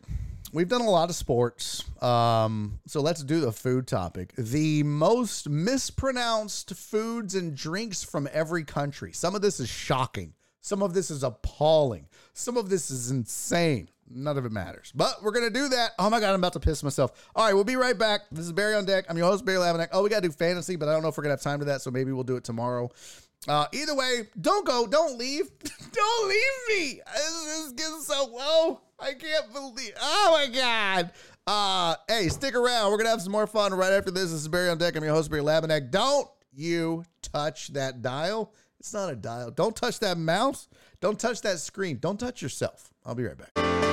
We've 0.54 0.68
done 0.68 0.82
a 0.82 0.90
lot 0.90 1.10
of 1.10 1.16
sports. 1.16 1.82
Um, 2.00 2.78
so 2.86 3.00
let's 3.00 3.24
do 3.24 3.40
the 3.40 3.50
food 3.50 3.88
topic. 3.88 4.32
The 4.38 4.84
most 4.84 5.48
mispronounced 5.48 6.76
foods 6.76 7.34
and 7.34 7.56
drinks 7.56 8.04
from 8.04 8.28
every 8.32 8.62
country. 8.62 9.12
Some 9.12 9.34
of 9.34 9.42
this 9.42 9.58
is 9.58 9.68
shocking. 9.68 10.32
Some 10.60 10.80
of 10.80 10.94
this 10.94 11.10
is 11.10 11.24
appalling. 11.24 12.06
Some 12.34 12.56
of 12.56 12.70
this 12.70 12.88
is 12.92 13.10
insane. 13.10 13.88
None 14.08 14.38
of 14.38 14.46
it 14.46 14.52
matters. 14.52 14.92
But 14.94 15.24
we're 15.24 15.32
going 15.32 15.52
to 15.52 15.52
do 15.52 15.70
that. 15.70 15.90
Oh 15.98 16.08
my 16.08 16.20
God, 16.20 16.30
I'm 16.30 16.38
about 16.38 16.52
to 16.52 16.60
piss 16.60 16.84
myself. 16.84 17.30
All 17.34 17.44
right, 17.44 17.52
we'll 17.52 17.64
be 17.64 17.74
right 17.74 17.98
back. 17.98 18.20
This 18.30 18.46
is 18.46 18.52
Barry 18.52 18.76
on 18.76 18.84
Deck. 18.84 19.06
I'm 19.08 19.18
your 19.18 19.26
host, 19.26 19.44
Barry 19.44 19.58
Laminack. 19.58 19.88
Oh, 19.90 20.04
we 20.04 20.08
got 20.08 20.22
to 20.22 20.28
do 20.28 20.32
fantasy, 20.32 20.76
but 20.76 20.88
I 20.88 20.92
don't 20.92 21.02
know 21.02 21.08
if 21.08 21.16
we're 21.16 21.24
going 21.24 21.36
to 21.36 21.42
have 21.42 21.52
time 21.52 21.58
to 21.58 21.64
that. 21.64 21.82
So 21.82 21.90
maybe 21.90 22.12
we'll 22.12 22.22
do 22.22 22.36
it 22.36 22.44
tomorrow. 22.44 22.90
Uh, 23.46 23.66
either 23.72 23.94
way, 23.94 24.22
don't 24.40 24.66
go, 24.66 24.86
don't 24.86 25.18
leave, 25.18 25.50
don't 25.92 26.28
leave 26.28 26.78
me. 26.78 27.00
This 27.14 27.66
is 27.66 27.72
getting 27.72 28.00
so 28.00 28.26
low. 28.32 28.80
I 28.98 29.12
can't 29.12 29.52
believe. 29.52 29.92
Oh 30.00 30.30
my 30.32 30.54
god. 30.54 31.10
Uh, 31.46 31.96
hey, 32.08 32.28
stick 32.28 32.54
around. 32.54 32.90
We're 32.90 32.96
gonna 32.96 33.10
have 33.10 33.20
some 33.20 33.32
more 33.32 33.46
fun 33.46 33.74
right 33.74 33.92
after 33.92 34.10
this. 34.10 34.30
This 34.30 34.40
is 34.40 34.48
Barry 34.48 34.70
on 34.70 34.78
deck. 34.78 34.96
I'm 34.96 35.04
your 35.04 35.12
host, 35.12 35.30
Barry 35.30 35.42
Laminack. 35.42 35.90
Don't 35.90 36.28
you 36.54 37.04
touch 37.20 37.68
that 37.74 38.00
dial. 38.00 38.54
It's 38.80 38.94
not 38.94 39.10
a 39.10 39.16
dial. 39.16 39.50
Don't 39.50 39.76
touch 39.76 39.98
that 40.00 40.16
mouse. 40.16 40.68
Don't 41.00 41.18
touch 41.18 41.42
that 41.42 41.58
screen. 41.58 41.98
Don't 41.98 42.18
touch 42.18 42.40
yourself. 42.40 42.90
I'll 43.04 43.14
be 43.14 43.24
right 43.24 43.36
back. 43.36 43.83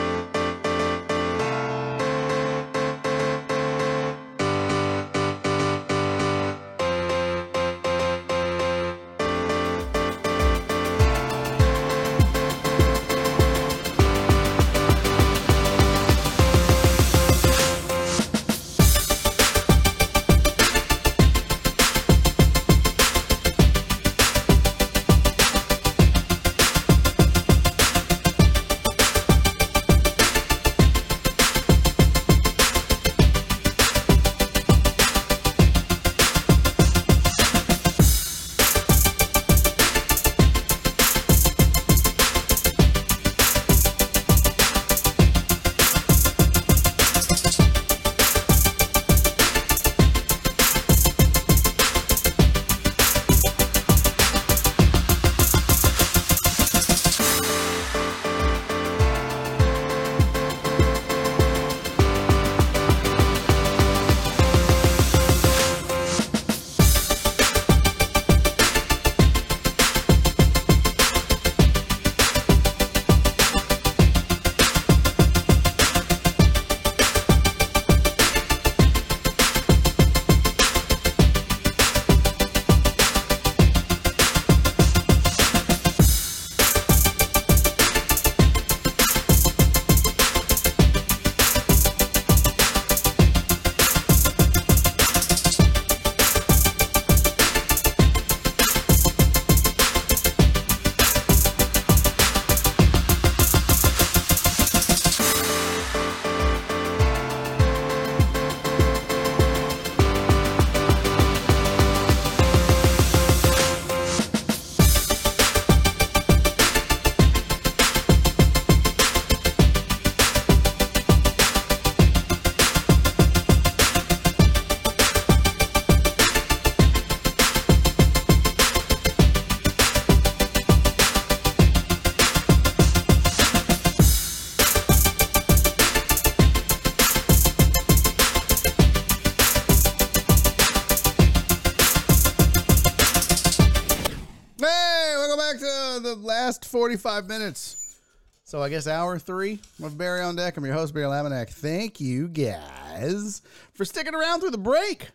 45 146.91 147.29
minutes. 147.29 147.95
So 148.43 148.61
I 148.61 148.67
guess 148.67 148.85
hour 148.85 149.17
three 149.17 149.59
of 149.81 149.97
Barry 149.97 150.19
on 150.23 150.35
Deck. 150.35 150.57
I'm 150.57 150.65
your 150.65 150.73
host, 150.73 150.93
Barry 150.93 151.05
Laminack. 151.05 151.47
Thank 151.47 152.01
you 152.01 152.27
guys 152.27 153.41
for 153.71 153.85
sticking 153.85 154.13
around 154.13 154.41
through 154.41 154.51
the 154.51 154.57
break. 154.57 155.07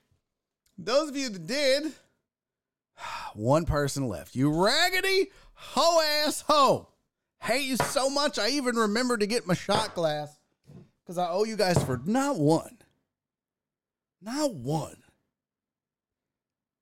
Those 0.79 1.11
of 1.11 1.17
you 1.17 1.29
that 1.29 1.47
did, 1.47 1.93
one 3.35 3.67
person 3.67 4.09
left. 4.09 4.35
You 4.35 4.65
raggedy 4.65 5.27
ho 5.53 6.01
ass 6.25 6.45
ho. 6.49 6.89
Hate 7.43 7.67
you 7.67 7.77
so 7.77 8.09
much. 8.09 8.39
I 8.39 8.49
even 8.49 8.77
remember 8.77 9.19
to 9.19 9.27
get 9.27 9.47
my 9.47 9.53
shot 9.53 9.95
glass 9.95 10.35
because 11.05 11.19
I 11.19 11.29
owe 11.29 11.45
you 11.45 11.57
guys 11.57 11.83
for 11.85 12.01
not 12.07 12.39
one, 12.39 12.79
not 14.23 14.55
one, 14.55 14.97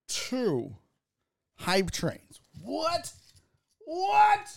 two 0.06 0.76
hype 1.56 1.90
trains. 1.90 2.38
What? 2.62 3.12
What? 3.80 4.56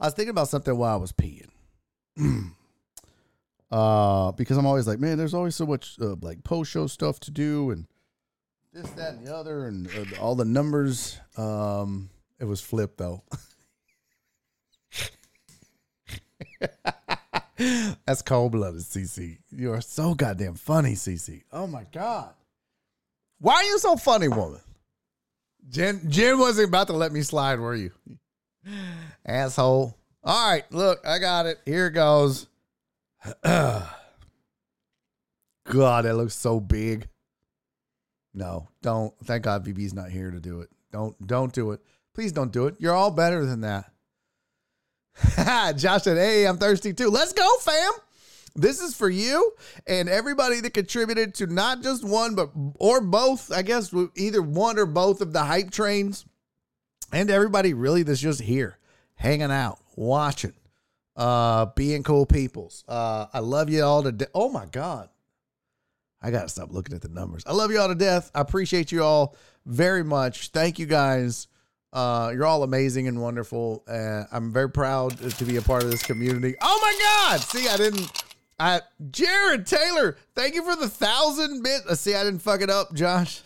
I 0.00 0.06
was 0.06 0.14
thinking 0.14 0.30
about 0.30 0.48
something 0.48 0.76
while 0.76 0.94
I 0.94 0.96
was 0.96 1.12
peeing. 1.12 1.48
uh, 3.70 4.32
because 4.32 4.56
I'm 4.56 4.66
always 4.66 4.86
like, 4.86 4.98
man, 4.98 5.18
there's 5.18 5.34
always 5.34 5.56
so 5.56 5.66
much 5.66 5.96
uh, 6.00 6.16
like 6.20 6.44
post 6.44 6.70
show 6.70 6.86
stuff 6.86 7.20
to 7.20 7.30
do 7.30 7.70
and 7.70 7.86
this, 8.72 8.88
that, 8.90 9.14
and 9.14 9.26
the 9.26 9.34
other, 9.34 9.66
and 9.66 9.88
uh, 9.88 10.04
all 10.20 10.34
the 10.34 10.44
numbers. 10.44 11.18
Um, 11.36 12.10
it 12.38 12.44
was 12.44 12.60
flipped 12.60 12.98
though. 12.98 13.22
That's 18.06 18.22
cold 18.22 18.52
blooded, 18.52 18.82
CC. 18.82 19.38
You 19.50 19.72
are 19.72 19.80
so 19.80 20.14
goddamn 20.14 20.54
funny, 20.54 20.92
CC. 20.92 21.42
Oh 21.52 21.66
my 21.66 21.84
god. 21.92 22.34
Why 23.40 23.54
are 23.54 23.64
you 23.64 23.78
so 23.78 23.96
funny, 23.96 24.28
woman? 24.28 24.60
Jen 25.68 26.02
Jen 26.08 26.38
wasn't 26.38 26.68
about 26.68 26.86
to 26.86 26.92
let 26.92 27.10
me 27.10 27.22
slide, 27.22 27.58
were 27.58 27.74
you? 27.74 27.90
Asshole. 29.26 29.96
All 30.24 30.50
right, 30.50 30.64
look, 30.72 31.06
I 31.06 31.18
got 31.18 31.46
it. 31.46 31.58
Here 31.64 31.86
it 31.86 31.92
goes. 31.92 32.46
God, 33.42 33.94
that 36.04 36.16
looks 36.16 36.34
so 36.34 36.60
big. 36.60 37.08
No, 38.34 38.68
don't. 38.82 39.14
Thank 39.24 39.44
God 39.44 39.64
VB's 39.64 39.94
not 39.94 40.10
here 40.10 40.30
to 40.30 40.40
do 40.40 40.60
it. 40.60 40.68
Don't 40.92 41.26
don't 41.26 41.52
do 41.52 41.72
it. 41.72 41.80
Please 42.14 42.32
don't 42.32 42.52
do 42.52 42.66
it. 42.66 42.76
You're 42.78 42.94
all 42.94 43.10
better 43.10 43.44
than 43.44 43.60
that. 43.62 43.90
Josh 45.76 46.02
said, 46.02 46.16
Hey, 46.16 46.46
I'm 46.46 46.58
thirsty 46.58 46.92
too. 46.92 47.10
Let's 47.10 47.32
go, 47.32 47.48
fam. 47.60 47.92
This 48.54 48.80
is 48.80 48.94
for 48.94 49.08
you 49.08 49.52
and 49.86 50.08
everybody 50.08 50.60
that 50.60 50.74
contributed 50.74 51.34
to 51.36 51.46
not 51.46 51.82
just 51.82 52.04
one, 52.04 52.34
but 52.34 52.50
or 52.76 53.00
both, 53.00 53.52
I 53.52 53.62
guess, 53.62 53.94
either 54.16 54.42
one 54.42 54.78
or 54.78 54.86
both 54.86 55.20
of 55.20 55.32
the 55.32 55.44
hype 55.44 55.70
trains. 55.70 56.24
And 57.12 57.30
everybody 57.30 57.74
really 57.74 58.02
that's 58.02 58.20
just 58.20 58.40
here, 58.40 58.78
hanging 59.14 59.50
out, 59.50 59.78
watching, 59.96 60.52
uh, 61.16 61.66
being 61.74 62.02
cool 62.02 62.26
peoples. 62.26 62.84
Uh, 62.86 63.26
I 63.32 63.38
love 63.40 63.70
you 63.70 63.82
all 63.82 64.02
to 64.02 64.12
de- 64.12 64.28
Oh 64.34 64.48
my 64.48 64.66
God. 64.66 65.08
I 66.20 66.30
gotta 66.30 66.48
stop 66.48 66.72
looking 66.72 66.94
at 66.96 67.02
the 67.02 67.08
numbers. 67.08 67.44
I 67.46 67.52
love 67.52 67.70
you 67.70 67.78
all 67.80 67.88
to 67.88 67.94
death. 67.94 68.30
I 68.34 68.40
appreciate 68.40 68.90
you 68.90 69.02
all 69.04 69.36
very 69.64 70.02
much. 70.02 70.48
Thank 70.48 70.78
you 70.78 70.86
guys. 70.86 71.46
Uh, 71.92 72.30
you're 72.34 72.44
all 72.44 72.62
amazing 72.64 73.08
and 73.08 73.22
wonderful. 73.22 73.84
Uh, 73.88 74.24
I'm 74.30 74.52
very 74.52 74.68
proud 74.70 75.16
to 75.18 75.44
be 75.44 75.56
a 75.56 75.62
part 75.62 75.84
of 75.84 75.90
this 75.90 76.02
community. 76.02 76.54
Oh 76.60 76.78
my 76.82 76.98
God! 77.30 77.40
See, 77.40 77.68
I 77.68 77.76
didn't. 77.76 78.24
I 78.60 78.80
Jared 79.10 79.66
Taylor, 79.66 80.16
thank 80.34 80.54
you 80.54 80.64
for 80.64 80.76
the 80.76 80.88
thousand 80.88 81.62
bit. 81.62 81.82
Uh, 81.88 81.94
see, 81.94 82.14
I 82.14 82.24
didn't 82.24 82.40
fuck 82.40 82.60
it 82.60 82.68
up, 82.68 82.92
Josh. 82.94 83.40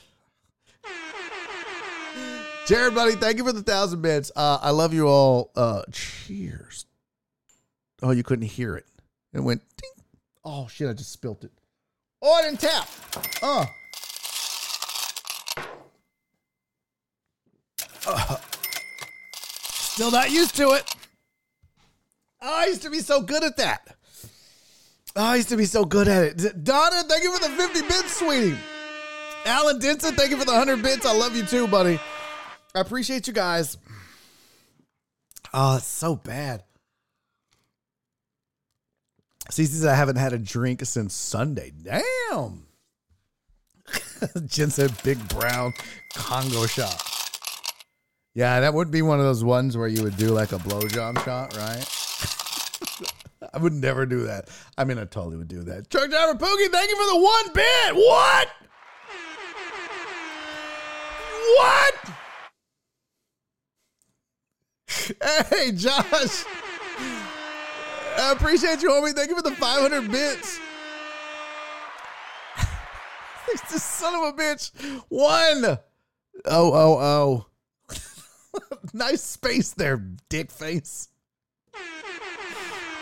Jared, 2.67 2.95
buddy, 2.95 3.17
thank 3.17 3.39
you 3.39 3.45
for 3.45 3.53
the 3.53 3.63
thousand 3.63 4.03
bits. 4.03 4.31
Uh, 4.37 4.59
I 4.63 4.71
love 4.71 4.95
you 4.95 5.09
all. 5.09 5.51
Uh, 5.57 5.83
cheers. 5.91 6.87
Oh, 8.03 8.13
you 8.13 8.23
couldn't 8.23 8.47
hear 8.47 8.77
it. 8.77 8.87
It 9.33 9.41
went 9.41 9.63
ding. 9.77 10.05
Oh 10.45 10.69
shit! 10.69 10.89
I 10.89 10.93
just 10.93 11.13
spilt 11.13 11.45
it. 11.45 11.53
Oh, 12.21 12.33
I 12.33 12.43
didn't 12.43 12.61
tap. 12.61 12.89
Uh. 13.43 13.67
Uh. 18.07 18.37
Still 19.65 20.11
not 20.11 20.31
used 20.31 20.57
to 20.57 20.71
it. 20.71 20.95
Oh, 22.41 22.61
I 22.63 22.67
used 22.67 22.83
to 22.83 22.91
be 22.91 23.01
so 23.01 23.21
good 23.21 23.45
at 23.45 23.57
that. 23.57 23.97
Oh, 25.15 25.25
I 25.25 25.37
used 25.37 25.51
to 25.51 25.57
be 25.57 25.67
so 25.67 25.85
good 25.85 26.09
at 26.09 26.23
it. 26.23 26.65
Donna, 26.65 27.03
thank 27.09 27.23
you 27.23 27.37
for 27.37 27.49
the 27.49 27.55
50 27.55 27.83
bits, 27.83 28.17
sweetie. 28.17 28.57
Alan 29.45 29.79
Denson, 29.79 30.15
thank 30.15 30.31
you 30.31 30.39
for 30.39 30.45
the 30.45 30.53
100 30.53 30.83
bits. 30.83 31.05
I 31.05 31.13
love 31.13 31.37
you 31.37 31.45
too, 31.45 31.67
buddy. 31.69 32.01
I 32.75 32.81
appreciate 32.81 33.27
you 33.27 33.33
guys. 33.33 33.77
Oh, 35.53 35.77
it's 35.77 35.87
so 35.87 36.17
bad. 36.17 36.63
Says 39.51 39.85
I 39.85 39.95
haven't 39.95 40.17
had 40.17 40.33
a 40.33 40.39
drink 40.39 40.83
since 40.85 41.15
Sunday. 41.15 41.73
Damn. 41.83 42.65
Jen 44.47 44.71
said 44.71 44.93
big 45.03 45.19
brown 45.29 45.75
Congo 46.15 46.67
shot. 46.67 47.09
Yeah, 48.35 48.61
that 48.61 48.73
would 48.73 48.91
be 48.91 49.03
one 49.03 49.19
of 49.19 49.27
those 49.27 49.45
ones 49.45 49.77
where 49.77 49.89
you 49.89 50.03
would 50.05 50.17
do 50.17 50.29
like 50.29 50.53
a 50.53 50.59
blowjob 50.59 51.23
shot, 51.23 51.55
right? 51.55 51.87
I 53.53 53.59
would 53.59 53.75
never 53.75 54.07
do 54.07 54.23
that. 54.23 54.49
I 54.79 54.85
mean, 54.85 54.97
I 54.97 55.05
totally 55.05 55.37
would 55.37 55.49
do 55.49 55.63
that. 55.65 55.91
Truck 55.91 56.09
driver 56.09 56.35
Pookie, 56.35 56.71
thank 56.71 56.91
you 56.91 56.97
for 56.97 57.13
the 57.13 57.21
one 57.21 57.53
bit. 57.53 57.95
What? 57.95 58.49
What? 61.59 62.22
Hey, 65.51 65.73
Josh. 65.73 66.45
I 68.17 68.33
appreciate 68.33 68.83
you, 68.83 68.91
homie. 68.91 69.13
Thank 69.15 69.31
you 69.31 69.37
for 69.37 69.43
the 69.43 69.55
500 69.55 70.11
bits. 70.11 70.61
this 73.71 73.83
son 73.83 74.15
of 74.15 74.35
a 74.35 74.37
bitch. 74.37 74.71
One. 75.09 75.79
Oh, 76.47 76.73
oh, 76.73 76.99
oh. 77.01 77.47
nice 78.93 79.23
space 79.23 79.73
there, 79.73 79.97
dick 80.29 80.51
face. 80.51 81.09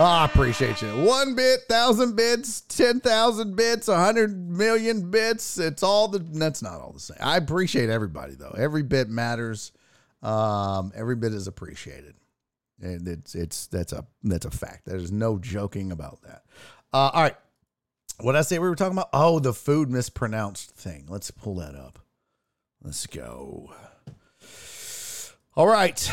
Oh, 0.02 0.04
I 0.04 0.24
appreciate 0.24 0.80
you. 0.80 0.88
One 1.02 1.34
bit, 1.34 1.60
thousand 1.68 2.16
bits, 2.16 2.62
ten 2.62 3.00
thousand 3.00 3.54
bits, 3.54 3.86
a 3.86 3.98
hundred 3.98 4.34
million 4.50 5.10
bits. 5.10 5.58
It's 5.58 5.82
all 5.82 6.08
the. 6.08 6.20
That's 6.20 6.62
not 6.62 6.80
all 6.80 6.92
the 6.92 7.00
same. 7.00 7.18
I 7.20 7.36
appreciate 7.36 7.90
everybody 7.90 8.34
though. 8.34 8.54
Every 8.56 8.82
bit 8.82 9.10
matters. 9.10 9.72
Um, 10.22 10.92
every 10.94 11.16
bit 11.16 11.32
is 11.32 11.46
appreciated. 11.46 12.14
And 12.80 13.06
it's 13.06 13.34
it's 13.34 13.66
that's 13.66 13.92
a 13.92 14.06
that's 14.22 14.46
a 14.46 14.50
fact. 14.50 14.86
There's 14.86 15.12
no 15.12 15.38
joking 15.38 15.92
about 15.92 16.22
that. 16.22 16.44
Uh, 16.92 17.10
all 17.12 17.22
right. 17.22 17.36
What 18.20 18.36
I 18.36 18.42
say 18.42 18.58
we 18.58 18.68
were 18.68 18.74
talking 18.74 18.96
about? 18.96 19.10
Oh, 19.12 19.38
the 19.38 19.52
food 19.52 19.90
mispronounced 19.90 20.70
thing. 20.70 21.06
Let's 21.08 21.30
pull 21.30 21.56
that 21.56 21.74
up. 21.74 21.98
Let's 22.82 23.06
go. 23.06 23.72
All 25.54 25.66
right. 25.66 26.10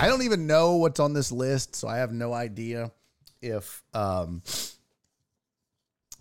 I 0.00 0.06
don't 0.06 0.22
even 0.22 0.46
know 0.46 0.76
what's 0.76 1.00
on 1.00 1.14
this 1.14 1.30
list, 1.32 1.76
so 1.76 1.88
I 1.88 1.98
have 1.98 2.12
no 2.12 2.32
idea 2.32 2.92
if 3.42 3.82
um 3.92 4.42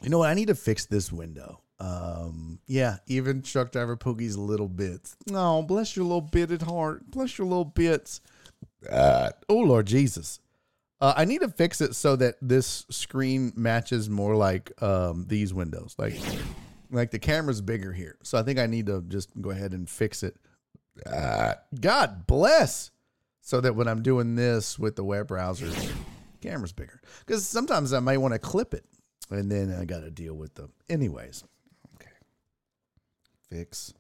you 0.02 0.10
know 0.10 0.20
what? 0.20 0.30
I 0.30 0.34
need 0.34 0.48
to 0.48 0.56
fix 0.56 0.86
this 0.86 1.12
window. 1.12 1.62
Um, 1.82 2.60
yeah, 2.68 2.98
even 3.08 3.42
truck 3.42 3.72
driver 3.72 3.96
Poogie's 3.96 4.38
little 4.38 4.68
bits. 4.68 5.16
No, 5.28 5.64
bless 5.64 5.96
your 5.96 6.06
little 6.06 6.22
bitted 6.22 6.62
heart. 6.62 7.10
Bless 7.10 7.38
your 7.38 7.48
little 7.48 7.66
bits. 7.66 8.22
Uh, 8.90 9.30
oh 9.48 9.60
Lord 9.60 9.88
Jesus. 9.88 10.40
Uh, 11.02 11.14
I 11.16 11.24
need 11.24 11.40
to 11.40 11.48
fix 11.48 11.80
it 11.80 11.96
so 11.96 12.18
that 12.18 12.36
this 12.42 12.86
screen 12.90 13.54
matches 13.56 14.10
more 14.10 14.36
like 14.36 14.72
um, 14.84 15.26
these 15.30 15.54
windows. 15.54 15.96
Like, 15.98 16.16
like 16.92 17.12
the 17.12 17.20
camera's 17.20 17.62
bigger 17.62 17.94
here, 17.94 18.18
so 18.24 18.38
I 18.38 18.44
think 18.44 18.60
I 18.60 18.66
need 18.66 18.88
to 18.88 19.02
just 19.08 19.30
go 19.40 19.52
ahead 19.52 19.72
and 19.72 19.90
fix 19.90 20.24
it. 20.24 20.36
Uh, 21.06 21.54
God 21.80 22.28
bless, 22.28 22.92
so 23.40 23.62
that 23.62 23.78
when 23.78 23.88
I'm 23.88 24.02
doing 24.02 24.36
this 24.36 24.78
with 24.78 24.98
the 24.98 25.04
web 25.06 25.30
browser, 25.30 25.72
camera's 26.42 26.74
bigger. 26.74 27.00
Because 27.26 27.48
sometimes 27.48 27.94
I 27.94 28.00
might 28.00 28.18
want 28.18 28.34
to 28.34 28.40
clip 28.40 28.74
it, 28.74 28.84
and 29.30 29.50
then 29.50 29.74
I 29.74 29.86
got 29.86 30.02
to 30.02 30.12
deal 30.12 30.34
with 30.34 30.56
them. 30.56 30.74
Anyways. 30.90 31.46
Fix 33.50 33.94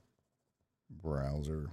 browser 0.90 1.70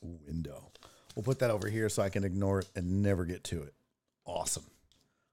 window. 0.00 0.70
We'll 1.14 1.22
put 1.24 1.40
that 1.40 1.50
over 1.50 1.68
here 1.68 1.88
so 1.88 2.02
I 2.02 2.08
can 2.08 2.24
ignore 2.24 2.60
it 2.60 2.68
and 2.74 3.02
never 3.02 3.24
get 3.24 3.44
to 3.44 3.62
it. 3.62 3.74
Awesome. 4.24 4.64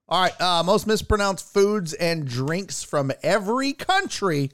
All 0.09 0.21
right. 0.21 0.41
Uh, 0.41 0.63
most 0.63 0.87
mispronounced 0.87 1.53
foods 1.53 1.93
and 1.93 2.27
drinks 2.27 2.83
from 2.83 3.11
every 3.23 3.73
country 3.73 4.51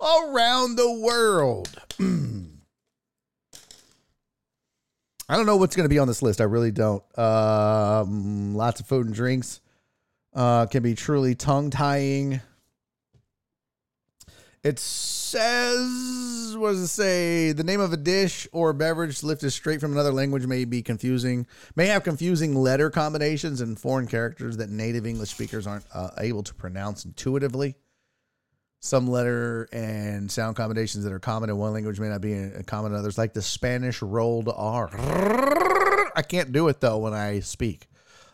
around 0.00 0.76
the 0.76 0.92
world. 0.92 1.68
I 5.28 5.36
don't 5.36 5.46
know 5.46 5.56
what's 5.56 5.76
going 5.76 5.88
to 5.88 5.92
be 5.92 5.98
on 5.98 6.08
this 6.08 6.22
list. 6.22 6.40
I 6.40 6.44
really 6.44 6.72
don't. 6.72 7.02
Um, 7.18 8.54
lots 8.54 8.80
of 8.80 8.86
food 8.86 9.06
and 9.06 9.14
drinks 9.14 9.60
uh, 10.34 10.66
can 10.66 10.82
be 10.82 10.94
truly 10.94 11.34
tongue 11.34 11.70
tying. 11.70 12.40
It 14.64 14.78
says 14.78 16.56
what 16.56 16.70
does 16.70 16.82
it 16.82 16.88
say? 16.88 17.50
The 17.50 17.64
name 17.64 17.80
of 17.80 17.92
a 17.92 17.96
dish 17.96 18.46
or 18.52 18.72
beverage 18.72 19.24
lifted 19.24 19.50
straight 19.50 19.80
from 19.80 19.90
another 19.90 20.12
language 20.12 20.46
may 20.46 20.64
be 20.64 20.82
confusing, 20.82 21.48
may 21.74 21.86
have 21.86 22.04
confusing 22.04 22.54
letter 22.54 22.88
combinations 22.88 23.60
and 23.60 23.76
foreign 23.76 24.06
characters 24.06 24.58
that 24.58 24.70
native 24.70 25.04
English 25.04 25.30
speakers 25.30 25.66
aren't 25.66 25.84
uh, 25.92 26.10
able 26.18 26.44
to 26.44 26.54
pronounce 26.54 27.04
intuitively. 27.04 27.74
Some 28.78 29.08
letter 29.08 29.68
and 29.72 30.30
sound 30.30 30.54
combinations 30.54 31.02
that 31.04 31.12
are 31.12 31.18
common 31.18 31.50
in 31.50 31.56
one 31.56 31.72
language 31.72 31.98
may 31.98 32.08
not 32.08 32.20
be 32.20 32.50
common 32.66 32.92
in 32.92 32.98
others, 32.98 33.18
like 33.18 33.32
the 33.32 33.42
Spanish 33.42 34.00
rolled 34.00 34.48
R. 34.48 34.90
I 36.14 36.22
can't 36.22 36.52
do 36.52 36.68
it 36.68 36.80
though 36.80 36.98
when 36.98 37.14
I 37.14 37.40
speak. 37.40 37.88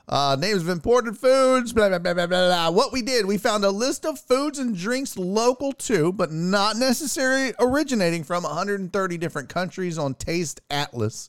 Uh, 0.08 0.36
names 0.40 0.62
of 0.62 0.70
imported 0.70 1.18
foods, 1.18 1.74
blah, 1.74 1.88
blah, 1.90 1.98
blah, 1.98 2.14
blah, 2.14 2.26
blah. 2.26 2.70
What 2.70 2.92
we 2.92 3.02
did, 3.02 3.26
we 3.26 3.36
found 3.36 3.62
a 3.62 3.70
list 3.70 4.06
of 4.06 4.18
foods 4.18 4.58
and 4.58 4.74
drinks 4.74 5.18
local 5.18 5.72
to, 5.72 6.12
but 6.12 6.32
not 6.32 6.76
necessarily 6.76 7.52
originating 7.58 8.24
from 8.24 8.44
130 8.44 9.18
different 9.18 9.50
countries 9.50 9.98
on 9.98 10.14
Taste 10.14 10.62
Atlas. 10.70 11.28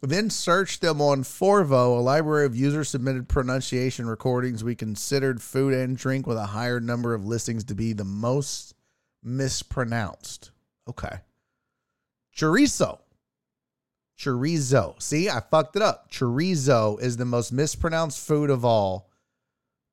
Then 0.00 0.30
searched 0.30 0.80
them 0.80 1.02
on 1.02 1.22
Forvo, 1.22 1.98
a 1.98 2.00
library 2.00 2.46
of 2.46 2.56
user 2.56 2.84
submitted 2.84 3.28
pronunciation 3.28 4.06
recordings. 4.06 4.64
We 4.64 4.74
considered 4.74 5.42
food 5.42 5.74
and 5.74 5.94
drink 5.94 6.26
with 6.26 6.38
a 6.38 6.46
higher 6.46 6.80
number 6.80 7.12
of 7.12 7.26
listings 7.26 7.64
to 7.64 7.74
be 7.74 7.92
the 7.92 8.04
most 8.04 8.74
mispronounced. 9.22 10.52
Okay. 10.88 11.18
Chorizo. 12.34 13.00
Chorizo. 14.20 15.00
See, 15.00 15.30
I 15.30 15.40
fucked 15.40 15.76
it 15.76 15.82
up. 15.82 16.10
Chorizo 16.10 17.00
is 17.00 17.16
the 17.16 17.24
most 17.24 17.52
mispronounced 17.52 18.26
food 18.26 18.50
of 18.50 18.66
all, 18.66 19.08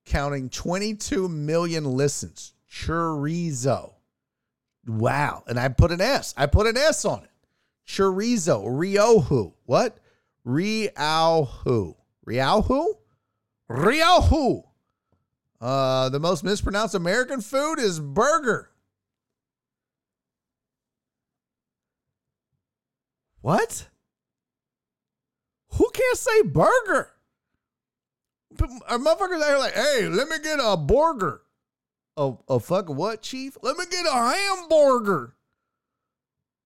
counting 0.05 0.49
22 0.49 1.29
million 1.29 1.85
listens. 1.85 2.53
Chorizo. 2.69 3.93
Wow. 4.85 5.43
And 5.47 5.57
I 5.57 5.69
put 5.69 5.91
an 5.91 6.01
S. 6.01 6.33
I 6.35 6.45
put 6.45 6.67
an 6.67 6.75
S 6.75 7.05
on 7.05 7.23
it. 7.23 7.29
Chorizo. 7.87 8.65
Riohu. 8.65 9.53
What? 9.65 9.97
Riauhu. 10.45 11.95
Riauhu? 12.27 12.85
Riauhu. 13.69 14.63
Uh, 15.61 16.09
the 16.09 16.19
most 16.19 16.43
mispronounced 16.43 16.95
American 16.95 17.39
food 17.39 17.79
is 17.79 18.01
burger. 18.01 18.71
What? 23.39 23.87
Who 25.77 25.89
can't 25.93 26.17
say 26.17 26.41
burger? 26.43 27.11
Are 28.87 28.97
motherfuckers 28.97 29.41
out 29.41 29.47
here 29.47 29.57
like, 29.57 29.73
hey, 29.73 30.07
let 30.07 30.27
me 30.27 30.37
get 30.43 30.59
a 30.61 30.75
burger. 30.77 31.41
A, 32.15 32.33
a 32.49 32.59
fucking 32.59 32.95
what, 32.95 33.21
chief? 33.21 33.57
Let 33.61 33.77
me 33.77 33.85
get 33.89 34.05
a 34.05 34.11
hamburger. 34.11 35.35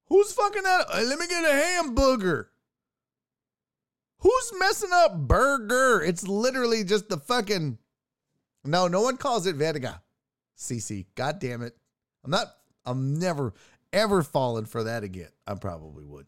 Who's 0.05 0.31
fucking 0.33 0.63
that? 0.63 0.85
Uh, 0.93 1.01
let 1.03 1.19
me 1.19 1.27
get 1.27 1.43
a 1.43 1.53
hamburger. 1.53 2.51
Who's 4.19 4.53
messing 4.59 4.91
up 4.93 5.17
burger? 5.17 6.01
It's 6.01 6.27
literally 6.27 6.83
just 6.83 7.09
the 7.09 7.17
fucking. 7.17 7.77
No, 8.63 8.87
no 8.87 9.01
one 9.01 9.17
calls 9.17 9.47
it 9.47 9.55
verga. 9.55 10.01
CC. 10.57 11.05
God 11.15 11.39
damn 11.39 11.63
it. 11.63 11.75
I'm 12.23 12.31
not, 12.31 12.47
I'm 12.85 13.17
never, 13.19 13.53
ever 13.91 14.21
falling 14.21 14.65
for 14.65 14.83
that 14.83 15.03
again. 15.03 15.29
I 15.47 15.55
probably 15.55 16.05
would. 16.05 16.27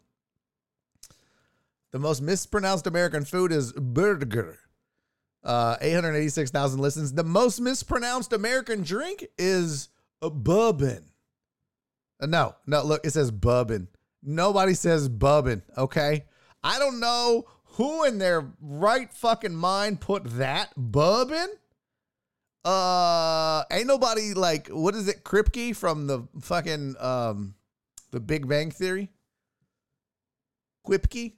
The 1.94 2.00
most 2.00 2.22
mispronounced 2.22 2.88
American 2.88 3.24
food 3.24 3.52
is 3.52 3.72
burger. 3.72 4.58
Uh, 5.44 5.76
886,000 5.80 6.80
listens. 6.80 7.12
The 7.12 7.22
most 7.22 7.60
mispronounced 7.60 8.32
American 8.32 8.82
drink 8.82 9.24
is 9.38 9.90
a 10.20 10.28
bourbon. 10.28 11.12
Uh, 12.20 12.26
no, 12.26 12.56
no, 12.66 12.82
look, 12.82 13.06
it 13.06 13.10
says 13.10 13.30
bourbon. 13.30 13.86
Nobody 14.24 14.74
says 14.74 15.08
bourbon, 15.08 15.62
okay? 15.78 16.24
I 16.64 16.80
don't 16.80 16.98
know 16.98 17.44
who 17.62 18.02
in 18.02 18.18
their 18.18 18.44
right 18.60 19.12
fucking 19.12 19.54
mind 19.54 20.00
put 20.00 20.24
that 20.38 20.70
bourbon. 20.76 21.46
Uh, 22.64 23.62
ain't 23.70 23.86
nobody 23.86 24.34
like 24.34 24.66
what 24.66 24.96
is 24.96 25.06
it, 25.06 25.22
Kripke 25.22 25.76
from 25.76 26.08
the 26.08 26.26
fucking 26.40 26.96
um, 26.98 27.54
the 28.10 28.18
Big 28.18 28.48
Bang 28.48 28.72
Theory? 28.72 29.12
Quipke, 30.84 31.34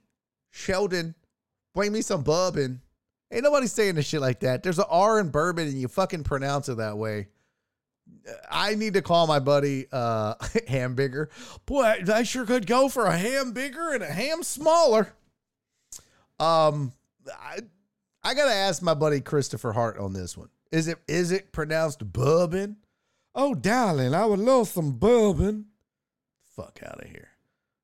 Sheldon, 0.57 1.15
bring 1.73 1.91
me 1.91 2.01
some 2.01 2.23
bourbon. 2.23 2.81
Ain't 3.31 3.43
nobody 3.43 3.67
saying 3.67 3.95
this 3.95 4.07
shit 4.07 4.21
like 4.21 4.39
that. 4.39 4.63
There's 4.63 4.79
an 4.79 4.85
R 4.89 5.19
in 5.19 5.29
bourbon, 5.29 5.67
and 5.67 5.79
you 5.79 5.87
fucking 5.87 6.23
pronounce 6.23 6.67
it 6.69 6.77
that 6.77 6.97
way. 6.97 7.27
I 8.49 8.75
need 8.75 8.93
to 8.93 9.01
call 9.01 9.27
my 9.27 9.39
buddy 9.39 9.87
uh 9.91 10.35
ham 10.67 10.95
bigger. 10.95 11.29
Boy, 11.65 12.03
I 12.11 12.23
sure 12.23 12.45
could 12.45 12.65
go 12.65 12.89
for 12.89 13.05
a 13.05 13.17
ham 13.17 13.51
bigger 13.51 13.93
and 13.93 14.01
a 14.01 14.07
ham 14.11 14.43
smaller. 14.43 15.13
Um 16.39 16.93
I 17.27 17.59
I 18.23 18.33
gotta 18.33 18.53
ask 18.53 18.81
my 18.81 18.93
buddy 18.93 19.19
Christopher 19.19 19.73
Hart 19.73 19.97
on 19.97 20.13
this 20.13 20.37
one. 20.37 20.49
Is 20.71 20.87
it 20.87 20.99
is 21.07 21.31
it 21.31 21.51
pronounced 21.51 22.13
bourbon? 22.13 22.77
Oh 23.35 23.53
darling, 23.53 24.13
I 24.13 24.25
would 24.25 24.39
love 24.39 24.69
some 24.69 24.93
bourbon. 24.93 25.65
Fuck 26.55 26.79
out 26.85 27.03
of 27.03 27.09
here. 27.09 27.29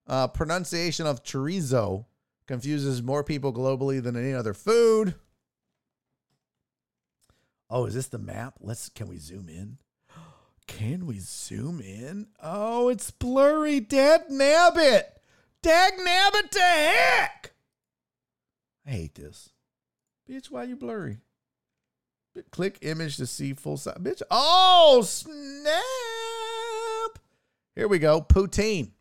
Uh 0.07 0.27
pronunciation 0.27 1.05
of 1.05 1.23
chorizo 1.23 2.05
confuses 2.48 3.02
more 3.02 3.24
people 3.24 3.53
globally 3.53 4.02
than 4.02 4.15
any 4.15 4.34
other 4.34 4.53
food. 4.53 5.15
Oh, 7.70 7.86
is 7.86 7.94
this 7.95 8.07
the 8.07 8.20
map? 8.20 8.56
Let's 8.60 8.90
can 8.90 9.07
we 9.07 9.18
zoom 9.18 9.49
in? 9.49 9.78
Can 10.68 11.06
we 11.06 11.20
zoom 11.20 11.82
in? 11.82 12.28
Oh, 12.41 12.88
it's 12.88 13.11
blurry. 13.11 13.82
Dad 13.82 14.30
nabbit. 14.30 15.03
Dag 15.61 15.94
nabbit 15.99 16.49
to 16.52 16.61
heck. 16.61 17.52
I 18.86 18.91
hate 18.91 19.15
this. 19.15 19.49
Bitch, 20.30 20.49
why 20.49 20.64
you 20.64 20.76
blurry? 20.78 21.18
Click 22.52 22.80
image 22.82 23.18
to 23.18 23.28
see 23.28 23.53
full 23.53 23.78
size. 23.78 23.98
Bitch. 23.99 24.22
Oh, 24.32 25.02
snap. 25.06 25.74
Here 27.76 27.88
we 27.88 27.99
go. 27.99 28.22
Poutine. 28.22 28.91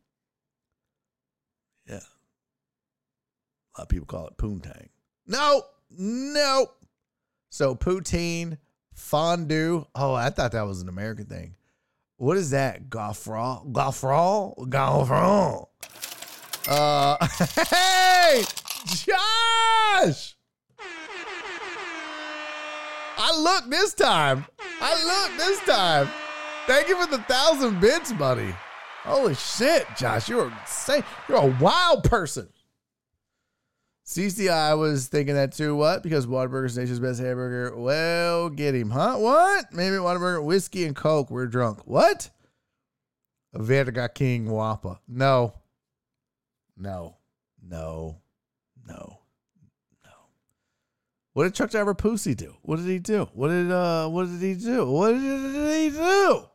Yeah. 1.89 2.01
A 3.74 3.80
lot 3.80 3.84
of 3.84 3.88
people 3.88 4.06
call 4.06 4.26
it 4.26 4.36
poontang. 4.36 4.88
No, 5.26 5.62
no. 5.90 6.66
So 7.50 7.74
poutine, 7.74 8.58
fondue. 8.94 9.86
Oh, 9.94 10.14
I 10.14 10.30
thought 10.30 10.52
that 10.52 10.66
was 10.66 10.82
an 10.82 10.88
American 10.88 11.26
thing. 11.26 11.56
What 12.16 12.36
is 12.36 12.50
that? 12.50 12.88
Gaufreau? 12.88 13.72
Gaufreau? 13.72 14.56
Gaufreau. 14.68 15.68
Uh, 16.68 17.26
hey, 17.70 18.44
Josh. 18.86 20.36
I 23.18 23.38
look 23.38 23.70
this 23.70 23.94
time. 23.94 24.44
I 24.80 25.04
look 25.04 25.38
this 25.38 25.60
time. 25.60 26.08
Thank 26.66 26.88
you 26.88 26.96
for 26.96 27.10
the 27.10 27.22
thousand 27.24 27.80
bits, 27.80 28.12
buddy. 28.12 28.54
Holy 29.02 29.34
shit, 29.34 29.86
Josh. 29.96 30.28
You're 30.28 30.52
insane. 30.60 31.02
You're 31.28 31.38
a 31.38 31.56
wild 31.60 32.04
person. 32.04 32.48
CCI 34.06 34.76
was 34.76 35.06
thinking 35.06 35.34
that 35.34 35.52
too. 35.52 35.76
What? 35.76 36.02
Because 36.02 36.26
Whataburger's 36.26 36.76
nation's 36.76 36.98
best 37.00 37.20
hamburger. 37.20 37.76
Well, 37.76 38.50
get 38.50 38.74
him, 38.74 38.90
huh? 38.90 39.16
What? 39.16 39.72
Maybe 39.72 39.96
Whataburger, 39.96 40.44
whiskey 40.44 40.84
and 40.84 40.96
Coke. 40.96 41.30
We're 41.30 41.46
drunk. 41.46 41.86
What? 41.86 42.30
Verga 43.54 44.08
King 44.08 44.46
Wappa. 44.46 44.98
No. 45.06 45.54
No. 46.76 47.16
No. 47.62 48.20
No. 48.86 49.18
No. 50.04 50.10
What 51.34 51.44
did 51.44 51.54
Chuck 51.54 51.70
Driver 51.70 51.94
Pussy 51.94 52.34
do? 52.34 52.56
What 52.62 52.76
did 52.76 52.86
he 52.86 52.98
do? 52.98 53.28
What 53.34 53.48
did 53.48 53.70
uh 53.70 54.08
what 54.08 54.26
did 54.26 54.40
he 54.40 54.54
do? 54.54 54.90
What 54.90 55.12
did 55.12 55.82
he 55.82 55.96
do? 55.96 56.48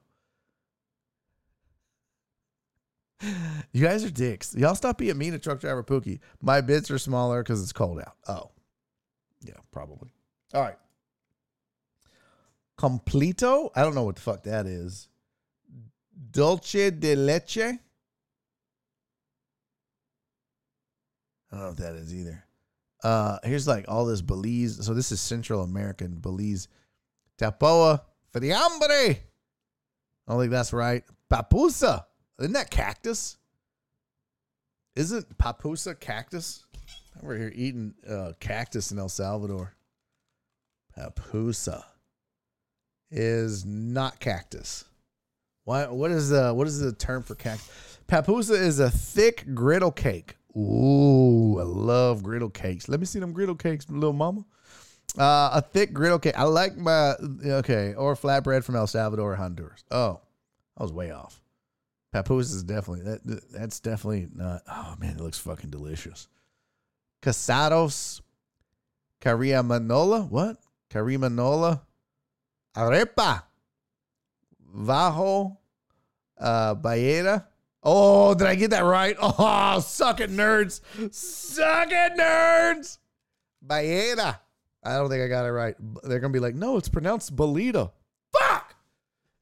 You 3.22 3.84
guys 3.84 4.04
are 4.04 4.10
dicks. 4.10 4.56
Y'all 4.56 4.76
stop 4.76 4.98
being 4.98 5.18
mean 5.18 5.32
to 5.34 5.40
truck 5.40 5.60
driver 5.60 5.84
Pookie. 5.84 6.20
My 6.42 6.62
bits 6.62 6.92
are 6.92 7.00
smaller 7.00 7.42
because 7.42 7.62
it's 7.62 7.74
cold 7.74 8.00
out. 8.00 8.16
Oh. 8.28 8.52
Yeah, 9.42 9.56
probably. 9.72 10.12
All 10.54 10.62
right. 10.62 10.78
Completo? 12.80 13.72
I 13.76 13.82
don't 13.82 13.96
know 13.96 14.04
what 14.04 14.16
the 14.16 14.22
fuck 14.22 14.44
that 14.44 14.66
is. 14.66 15.08
Dulce 16.32 16.92
de 16.92 17.16
leche? 17.16 17.58
I 17.58 17.80
don't 21.52 21.60
know 21.60 21.68
what 21.70 21.78
that 21.78 21.96
is 21.96 22.14
either. 22.14 22.44
Uh, 23.04 23.38
here's 23.44 23.68
like 23.68 23.86
all 23.88 24.06
this 24.06 24.22
Belize. 24.22 24.86
So 24.86 24.94
this 24.94 25.12
is 25.12 25.22
Central 25.22 25.64
American 25.64 26.16
Belize. 26.20 26.68
Tapoa 27.40 28.02
friambre. 28.34 29.18
I 29.18 29.20
don't 30.28 30.40
think 30.40 30.52
that's 30.52 30.74
right. 30.74 31.04
Papusa. 31.32 32.06
Isn't 32.40 32.54
that 32.54 32.70
cactus? 32.70 33.38
Isn't 34.96 35.38
papusa 35.38 36.00
cactus? 36.00 36.66
We're 37.22 37.38
here 37.38 37.52
eating 37.56 37.96
uh, 38.08 38.34
cactus 38.40 38.92
in 38.92 39.00
El 39.00 39.10
Salvador. 39.10 39.74
Papusa 40.98 41.84
is 43.12 43.66
not 43.66 44.20
cactus. 44.20 44.86
Why? 45.64 45.88
What 45.88 46.12
is 46.12 46.30
the 46.30 46.54
what 46.54 46.68
is 46.68 46.80
the 46.80 46.94
term 46.94 47.24
for 47.24 47.36
cactus? 47.36 47.70
Papusa 48.08 48.54
is 48.54 48.80
a 48.80 48.90
thick 48.90 49.54
griddle 49.54 49.92
cake. 49.92 50.36
Ooh, 50.56 51.60
I 51.60 51.64
love 51.64 52.24
griddle 52.24 52.50
cakes. 52.50 52.88
Let 52.88 53.00
me 53.00 53.06
see 53.06 53.20
them 53.20 53.34
griddle 53.34 53.56
cakes, 53.56 53.90
little 53.90 54.14
mama. 54.14 54.46
Uh, 55.18 55.50
a 55.54 55.62
thick 55.62 55.94
griddle 55.94 56.20
cake. 56.20 56.38
I 56.38 56.44
like 56.44 56.78
my 56.78 57.16
okay, 57.46 57.94
or 57.96 58.16
flatbread 58.16 58.64
from 58.64 58.76
El 58.76 58.88
Salvador 58.88 59.34
or 59.34 59.36
Honduras. 59.36 59.84
Oh, 59.92 60.22
I 60.78 60.84
was 60.84 60.92
way 60.92 61.12
off. 61.12 61.42
Papoose 62.12 62.52
is 62.52 62.64
definitely 62.64 63.04
that. 63.04 63.52
That's 63.52 63.80
definitely 63.80 64.28
not. 64.34 64.62
Oh 64.68 64.96
man, 65.00 65.16
it 65.18 65.22
looks 65.22 65.40
fucking 65.40 65.70
delicious. 65.70 66.28
Casados, 67.22 68.22
Manola. 69.64 70.30
What? 70.30 70.58
Manola, 71.18 71.82
Arepa. 72.76 73.44
Vajo. 74.76 75.58
Uh. 76.40 76.76
Oh, 77.84 78.34
did 78.36 78.48
I 78.48 78.56
get 78.56 78.72
that 78.72 78.82
right? 78.84 79.16
Oh, 79.22 79.80
suck 79.80 80.20
it, 80.20 80.32
nerds. 80.32 80.82
Suck 81.14 81.90
it, 81.92 82.18
nerds. 82.18 82.98
Bayera. 83.66 84.40
I 84.84 84.94
don't 84.96 85.10
think 85.10 85.24
I 85.24 85.28
got 85.28 85.46
it 85.46 85.52
right. 85.52 85.76
They're 86.04 86.20
to 86.32 86.38
be 86.38 86.42
like, 86.42 86.56
no, 86.56 86.78
it's 86.78 86.90
pronounced 86.90 87.36
Bolita. 87.36 87.92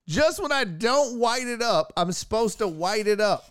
Just 0.07 0.41
when 0.41 0.51
I 0.51 0.63
don't 0.63 1.19
white 1.19 1.47
it 1.47 1.61
up, 1.61 1.91
I'm 1.97 2.11
supposed 2.11 2.59
to 2.59 2.67
white 2.67 3.07
it 3.07 3.19
up. 3.19 3.45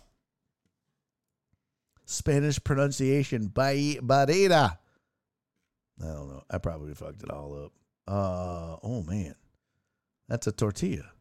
Spanish 2.05 2.63
pronunciation, 2.63 3.49
barrera. 3.49 4.77
I 6.01 6.05
don't 6.05 6.29
know. 6.29 6.43
I 6.49 6.57
probably 6.59 6.93
fucked 6.93 7.23
it 7.23 7.31
all 7.31 7.65
up. 7.65 7.71
Uh 8.07 8.77
oh 8.83 9.03
man. 9.07 9.35
That's 10.27 10.47
a 10.47 10.51
tortilla. 10.51 11.11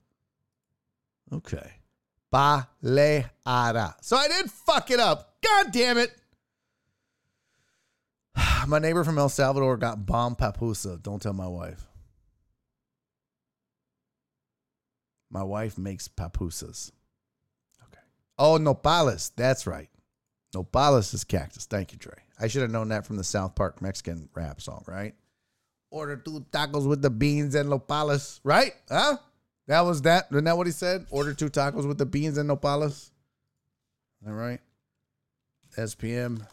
Okay. 1.32 1.70
Baleara. 2.32 3.94
So 4.02 4.16
I 4.16 4.28
did 4.28 4.50
fuck 4.50 4.90
it 4.90 5.00
up. 5.00 5.36
God 5.42 5.72
damn 5.72 5.98
it. 5.98 6.14
My 8.66 8.78
neighbor 8.78 9.04
from 9.04 9.18
El 9.18 9.28
Salvador 9.28 9.76
got 9.76 10.04
bomb 10.04 10.36
papusa. 10.36 11.00
Don't 11.02 11.22
tell 11.22 11.32
my 11.32 11.46
wife. 11.46 11.86
My 15.34 15.42
wife 15.42 15.76
makes 15.76 16.06
papusas. 16.06 16.92
Okay. 17.82 18.00
Oh, 18.38 18.56
nopales. 18.56 19.32
That's 19.34 19.66
right. 19.66 19.90
Nopales 20.54 21.12
is 21.12 21.24
cactus. 21.24 21.66
Thank 21.66 21.90
you, 21.92 21.98
Trey. 21.98 22.22
I 22.38 22.46
should 22.46 22.62
have 22.62 22.70
known 22.70 22.90
that 22.90 23.04
from 23.04 23.16
the 23.16 23.24
South 23.24 23.56
Park 23.56 23.82
Mexican 23.82 24.28
rap 24.32 24.60
song, 24.60 24.84
right? 24.86 25.12
Order 25.90 26.18
two 26.18 26.46
tacos 26.52 26.86
with 26.86 27.02
the 27.02 27.10
beans 27.10 27.56
and 27.56 27.68
nopales, 27.68 28.38
right? 28.44 28.74
Huh? 28.88 29.16
That 29.66 29.80
was 29.80 30.02
that. 30.02 30.28
Isn't 30.30 30.44
that 30.44 30.56
what 30.56 30.68
he 30.68 30.72
said? 30.72 31.06
Order 31.10 31.34
two 31.34 31.50
tacos 31.50 31.86
with 31.86 31.98
the 31.98 32.06
beans 32.06 32.38
and 32.38 32.48
nopales. 32.48 33.10
All 34.24 34.34
right. 34.34 34.60
SPM 35.76 36.46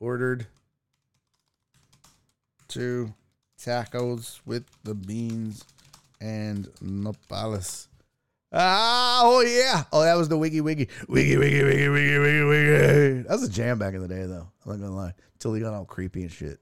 ordered 0.00 0.46
two 2.68 3.12
tacos 3.64 4.40
with 4.44 4.64
the 4.84 4.94
beans 4.94 5.64
and 6.20 6.66
nopales. 6.82 7.88
Ah, 8.52 9.20
oh 9.24 9.40
yeah. 9.40 9.84
Oh, 9.92 10.02
that 10.02 10.16
was 10.16 10.28
the 10.28 10.36
wiggy 10.36 10.60
wiggy. 10.60 10.88
Wiggy 11.08 11.36
wiggy 11.38 11.62
wiggy 11.62 11.88
wiggy 11.88 12.18
wiggy 12.18 12.44
wiggy. 12.44 13.22
That 13.22 13.30
was 13.30 13.44
a 13.44 13.48
jam 13.48 13.78
back 13.78 13.94
in 13.94 14.02
the 14.02 14.08
day 14.08 14.26
though. 14.26 14.48
I'm 14.64 14.72
not 14.72 14.80
gonna 14.80 14.94
lie. 14.94 15.14
Until 15.34 15.54
he 15.54 15.62
got 15.62 15.72
all 15.72 15.84
creepy 15.84 16.22
and 16.22 16.30
shit. 16.30 16.60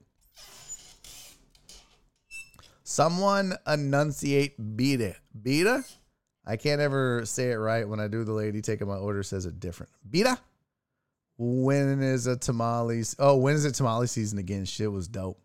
Someone 2.83 3.55
enunciate 3.67 4.55
beta. 4.77 5.15
Beta? 5.39 5.83
I 6.45 6.57
can't 6.57 6.81
ever 6.81 7.25
say 7.25 7.51
it 7.51 7.55
right 7.55 7.87
when 7.87 7.99
I 7.99 8.07
do 8.07 8.23
the 8.23 8.33
lady 8.33 8.61
taking 8.61 8.87
my 8.87 8.95
order 8.95 9.23
says 9.23 9.45
it 9.45 9.59
different. 9.59 9.91
Beta? 10.09 10.37
When 11.37 12.01
is 12.01 12.27
a 12.27 12.37
tamales? 12.37 13.15
Oh, 13.17 13.37
when 13.37 13.55
is 13.55 13.65
it 13.65 13.75
tamale 13.75 14.07
season 14.07 14.39
again? 14.39 14.65
Shit 14.65 14.91
was 14.91 15.07
dope. 15.07 15.39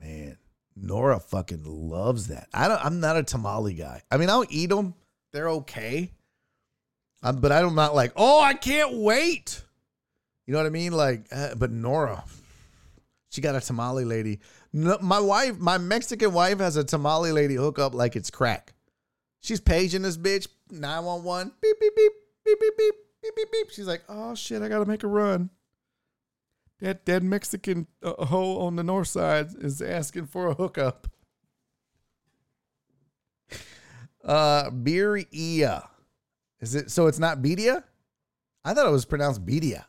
Man, 0.00 0.38
Nora 0.76 1.20
fucking 1.20 1.64
loves 1.64 2.28
that. 2.28 2.48
I 2.54 2.68
don't 2.68 2.84
I'm 2.84 3.00
not 3.00 3.16
a 3.16 3.22
tamale 3.22 3.74
guy. 3.74 4.02
I 4.10 4.16
mean, 4.16 4.30
I'll 4.30 4.46
eat 4.48 4.70
them. 4.70 4.94
They're 5.32 5.48
okay. 5.48 6.10
Um, 7.22 7.40
but 7.40 7.52
I'm 7.52 7.74
not 7.74 7.94
like, 7.94 8.12
"Oh, 8.16 8.40
I 8.40 8.54
can't 8.54 8.94
wait." 8.94 9.62
You 10.46 10.52
know 10.52 10.58
what 10.58 10.66
I 10.66 10.70
mean? 10.70 10.92
Like, 10.92 11.26
uh, 11.30 11.54
but 11.54 11.70
Nora, 11.70 12.24
she 13.30 13.40
got 13.40 13.54
a 13.54 13.60
tamale 13.60 14.04
lady. 14.04 14.40
No, 14.72 14.98
my 15.00 15.20
wife, 15.20 15.58
my 15.58 15.78
Mexican 15.78 16.32
wife, 16.32 16.58
has 16.58 16.76
a 16.76 16.84
tamale 16.84 17.32
lady 17.32 17.56
hook 17.56 17.78
up 17.78 17.94
like 17.94 18.16
it's 18.16 18.30
crack. 18.30 18.72
She's 19.40 19.60
paging 19.60 20.02
this 20.02 20.16
bitch 20.16 20.48
nine 20.70 21.04
one 21.04 21.22
one 21.24 21.52
beep 21.60 21.78
beep 21.80 21.94
beep 21.94 22.12
beep 22.44 22.60
beep 22.60 22.76
beep 22.76 22.94
beep 23.22 23.36
beep 23.36 23.52
beep. 23.52 23.70
She's 23.70 23.86
like, 23.86 24.02
oh 24.08 24.34
shit, 24.34 24.62
I 24.62 24.68
gotta 24.68 24.86
make 24.86 25.02
a 25.02 25.08
run. 25.08 25.50
That 26.80 27.04
dead 27.04 27.22
Mexican 27.22 27.86
uh, 28.02 28.24
hoe 28.26 28.60
on 28.60 28.76
the 28.76 28.82
north 28.82 29.08
side 29.08 29.48
is 29.58 29.82
asking 29.82 30.26
for 30.26 30.48
a 30.48 30.54
hookup. 30.54 31.08
Uh, 34.24 34.70
Birria. 34.70 35.86
Is 36.60 36.74
it 36.74 36.90
so? 36.90 37.06
It's 37.06 37.18
not 37.18 37.42
Bedia. 37.42 37.84
I 38.64 38.74
thought 38.74 38.86
it 38.86 38.92
was 38.92 39.04
pronounced 39.04 39.44
Bedia. 39.44 39.84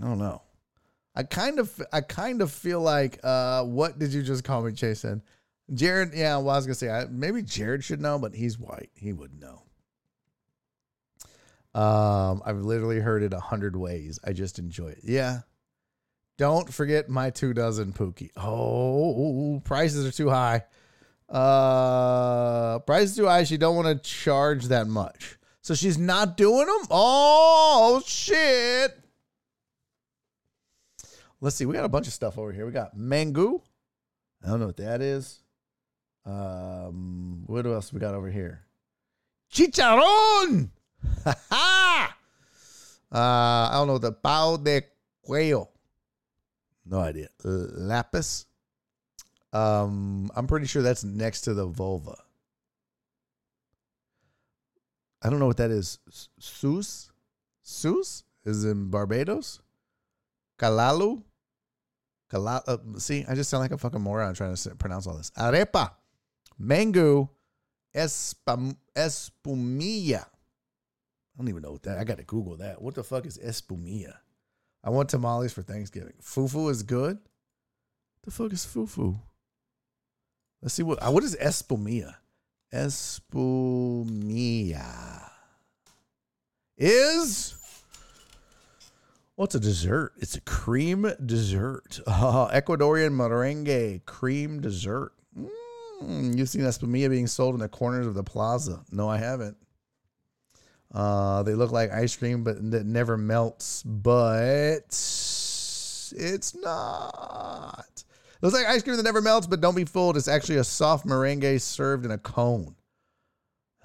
I 0.00 0.04
don't 0.04 0.18
know. 0.18 0.42
I 1.14 1.22
kind 1.22 1.58
of 1.58 1.80
I 1.92 2.00
kind 2.00 2.40
of 2.40 2.50
feel 2.50 2.80
like 2.80 3.18
uh 3.22 3.64
what 3.64 3.98
did 3.98 4.12
you 4.12 4.22
just 4.22 4.44
call 4.44 4.62
me, 4.62 4.72
Jason? 4.72 5.22
Jared, 5.74 6.12
yeah, 6.14 6.36
well, 6.36 6.50
I 6.50 6.56
was 6.56 6.66
gonna 6.66 6.74
say 6.74 6.90
I, 6.90 7.06
maybe 7.06 7.42
Jared 7.42 7.84
should 7.84 8.00
know, 8.00 8.18
but 8.18 8.34
he's 8.34 8.58
white. 8.58 8.90
He 8.94 9.12
wouldn't 9.12 9.40
know. 9.40 9.62
Um, 11.74 12.42
I've 12.44 12.58
literally 12.58 13.00
heard 13.00 13.22
it 13.22 13.32
a 13.32 13.40
hundred 13.40 13.76
ways. 13.76 14.18
I 14.24 14.32
just 14.32 14.58
enjoy 14.58 14.88
it. 14.88 15.00
Yeah. 15.02 15.40
Don't 16.38 16.72
forget 16.72 17.08
my 17.08 17.30
two 17.30 17.54
dozen 17.54 17.92
Pookie. 17.92 18.30
Oh, 18.36 19.60
prices 19.64 20.06
are 20.06 20.12
too 20.12 20.28
high. 20.28 20.64
Uh, 21.28 22.78
prices 22.80 23.16
too 23.16 23.26
high. 23.26 23.44
She 23.44 23.56
don't 23.56 23.76
want 23.76 23.88
to 23.88 24.10
charge 24.10 24.66
that 24.66 24.86
much, 24.86 25.38
so 25.60 25.74
she's 25.74 25.98
not 25.98 26.36
doing 26.36 26.66
them. 26.66 26.86
Oh 26.90 28.02
shit! 28.04 28.98
Let's 31.40 31.56
see. 31.56 31.64
We 31.64 31.74
got 31.74 31.84
a 31.84 31.88
bunch 31.88 32.06
of 32.06 32.12
stuff 32.12 32.38
over 32.38 32.52
here. 32.52 32.66
We 32.66 32.72
got 32.72 32.96
mango. 32.96 33.62
I 34.44 34.48
don't 34.48 34.60
know 34.60 34.66
what 34.66 34.76
that 34.78 35.00
is. 35.00 35.38
Um, 36.26 37.44
what 37.46 37.66
else 37.66 37.92
we 37.92 38.00
got 38.00 38.14
over 38.14 38.30
here? 38.30 38.62
Chicharron. 39.52 40.70
uh, 41.26 41.34
I 43.12 43.70
don't 43.72 43.86
know 43.86 43.98
the 43.98 44.12
pao 44.12 44.56
de 44.56 44.82
cuello. 45.26 45.68
No 46.84 46.98
idea. 46.98 47.28
Lapis. 47.44 48.46
Um, 49.52 50.30
I'm 50.34 50.46
pretty 50.46 50.66
sure 50.66 50.82
that's 50.82 51.04
next 51.04 51.42
to 51.42 51.54
the 51.54 51.66
vulva. 51.66 52.16
I 55.22 55.30
don't 55.30 55.38
know 55.38 55.46
what 55.46 55.58
that 55.58 55.70
is. 55.70 55.98
Sus? 56.38 57.10
Sus 57.62 58.24
is 58.44 58.64
in 58.64 58.90
Barbados. 58.90 59.60
Kalalu. 60.58 61.22
Kala, 62.30 62.62
uh, 62.66 62.78
see, 62.96 63.24
I 63.28 63.34
just 63.34 63.50
sound 63.50 63.60
like 63.60 63.72
a 63.72 63.78
fucking 63.78 64.00
moron 64.00 64.34
trying 64.34 64.54
to 64.54 64.74
pronounce 64.76 65.06
all 65.06 65.16
this. 65.16 65.30
Arepa, 65.32 65.90
mango, 66.58 67.30
espum, 67.94 68.74
espumilla. 68.96 70.24
I 71.34 71.38
don't 71.38 71.48
even 71.48 71.62
know 71.62 71.72
what 71.72 71.82
that. 71.84 71.98
I 71.98 72.04
got 72.04 72.18
to 72.18 72.24
Google 72.24 72.56
that. 72.58 72.82
What 72.82 72.94
the 72.94 73.02
fuck 73.04 73.26
is 73.26 73.38
espumilla? 73.38 74.16
I 74.84 74.90
want 74.90 75.08
tamales 75.08 75.52
for 75.52 75.62
Thanksgiving. 75.62 76.14
Fufu 76.22 76.70
is 76.70 76.82
good. 76.82 77.18
The 78.24 78.30
fuck 78.30 78.52
is 78.52 78.66
fufu? 78.66 79.18
Let's 80.60 80.74
see 80.74 80.82
what. 80.82 81.02
Uh, 81.02 81.10
what 81.10 81.24
is 81.24 81.36
espumilla? 81.36 82.16
Espumilla 82.72 83.30
is 86.76 87.54
What's 89.34 89.54
a 89.54 89.60
dessert? 89.60 90.12
It's 90.18 90.36
a 90.36 90.40
cream 90.42 91.10
dessert. 91.24 92.00
Uh, 92.06 92.48
Ecuadorian 92.52 93.12
merengue 93.12 94.04
cream 94.04 94.60
dessert. 94.60 95.12
Mm, 96.02 96.36
you've 96.36 96.50
seen 96.50 96.60
espumilla 96.62 97.08
being 97.08 97.26
sold 97.26 97.54
in 97.54 97.60
the 97.60 97.68
corners 97.68 98.06
of 98.06 98.14
the 98.14 98.22
plaza. 98.22 98.84
No, 98.92 99.08
I 99.08 99.16
haven't. 99.16 99.56
Uh, 100.92 101.42
they 101.42 101.54
look 101.54 101.72
like 101.72 101.90
ice 101.90 102.14
cream, 102.16 102.44
but 102.44 102.70
that 102.70 102.84
never 102.84 103.16
melts. 103.16 103.82
But 103.82 104.86
it's 104.88 106.54
not. 106.54 107.86
It 107.96 108.42
looks 108.42 108.54
like 108.54 108.66
ice 108.66 108.82
cream 108.82 108.96
that 108.96 109.02
never 109.02 109.22
melts, 109.22 109.46
but 109.46 109.60
don't 109.60 109.76
be 109.76 109.84
fooled. 109.84 110.16
It's 110.16 110.28
actually 110.28 110.58
a 110.58 110.64
soft 110.64 111.06
meringue 111.06 111.58
served 111.58 112.04
in 112.04 112.10
a 112.10 112.18
cone. 112.18 112.76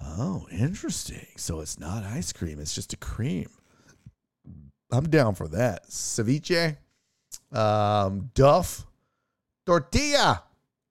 Oh, 0.00 0.46
interesting. 0.52 1.26
So 1.36 1.60
it's 1.60 1.78
not 1.78 2.04
ice 2.04 2.32
cream, 2.32 2.60
it's 2.60 2.74
just 2.74 2.92
a 2.92 2.96
cream. 2.96 3.48
I'm 4.90 5.08
down 5.08 5.34
for 5.34 5.48
that. 5.48 5.88
Ceviche, 5.88 6.76
um, 7.52 8.30
duff, 8.34 8.86
tortilla, 9.66 10.42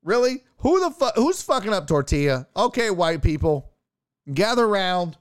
Really? 0.08 0.42
Who 0.60 0.80
the 0.80 0.90
fuck? 0.90 1.16
Who's 1.18 1.42
fucking 1.42 1.74
up 1.74 1.86
tortilla? 1.86 2.48
Okay, 2.56 2.90
white 2.90 3.22
people, 3.22 3.74
gather 4.34 4.66
round. 4.66 5.18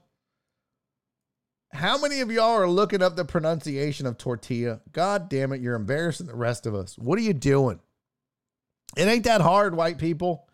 How 1.73 1.97
many 1.97 2.21
of 2.21 2.31
y'all 2.31 2.57
are 2.57 2.67
looking 2.67 3.01
up 3.01 3.15
the 3.15 3.25
pronunciation 3.25 4.05
of 4.05 4.17
tortilla? 4.17 4.81
God 4.91 5.29
damn 5.29 5.51
it, 5.51 5.61
you're 5.61 5.75
embarrassing 5.75 6.27
the 6.27 6.35
rest 6.35 6.65
of 6.65 6.73
us. 6.73 6.97
What 6.97 7.19
are 7.19 7.23
you 7.23 7.33
doing? 7.33 7.79
It 8.95 9.07
ain't 9.07 9.25
that 9.25 9.41
hard, 9.41 9.75
white 9.75 9.97
people. 9.97 10.47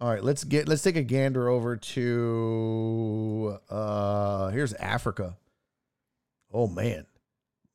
All 0.00 0.10
right, 0.10 0.22
let's 0.22 0.44
get 0.44 0.68
let's 0.68 0.82
take 0.82 0.96
a 0.96 1.02
gander 1.02 1.48
over 1.48 1.76
to 1.76 3.58
uh 3.70 4.48
here's 4.48 4.74
Africa. 4.74 5.36
Oh 6.52 6.66
man. 6.68 7.06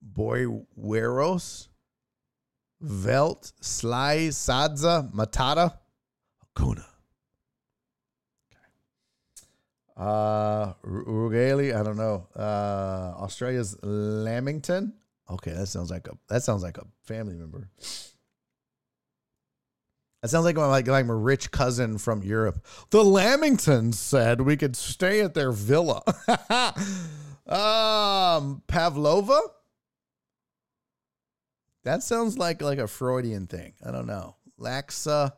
Boiweros, 0.04 1.68
Velt, 2.82 3.54
Sly, 3.62 4.30
Sadza, 4.30 5.12
Matata, 5.14 5.78
Hakuna. 6.44 6.86
Uh, 10.02 10.74
I 10.84 11.84
don't 11.84 11.98
know. 11.98 12.28
Uh, 12.36 13.14
Australia's 13.20 13.78
Lamington. 13.84 14.94
Okay, 15.30 15.52
that 15.52 15.68
sounds 15.68 15.92
like 15.92 16.08
a 16.08 16.18
that 16.28 16.42
sounds 16.42 16.64
like 16.64 16.80
a 16.80 16.88
family 17.04 17.36
member. 17.36 17.70
That 20.22 20.30
sounds 20.30 20.46
like 20.46 20.56
my 20.56 20.66
like, 20.66 20.88
like 20.88 21.06
my 21.06 21.14
rich 21.14 21.52
cousin 21.52 22.00
from 22.00 22.24
Europe. 22.24 22.66
The 22.90 23.04
Lamingtons 23.04 23.94
said 23.94 24.42
we 24.42 24.58
could 24.58 24.76
stay 24.76 25.22
at 25.22 25.36
their 25.36 25.52
villa. 25.52 26.02
um, 27.48 28.64
Pavlova. 28.68 29.40
That 31.84 32.02
sounds 32.02 32.40
like 32.40 32.64
like 32.64 32.80
a 32.80 32.88
Freudian 32.88 33.46
thing. 33.46 33.74
I 33.86 33.92
don't 33.92 34.08
know. 34.08 34.36
Laksa. 34.60 35.34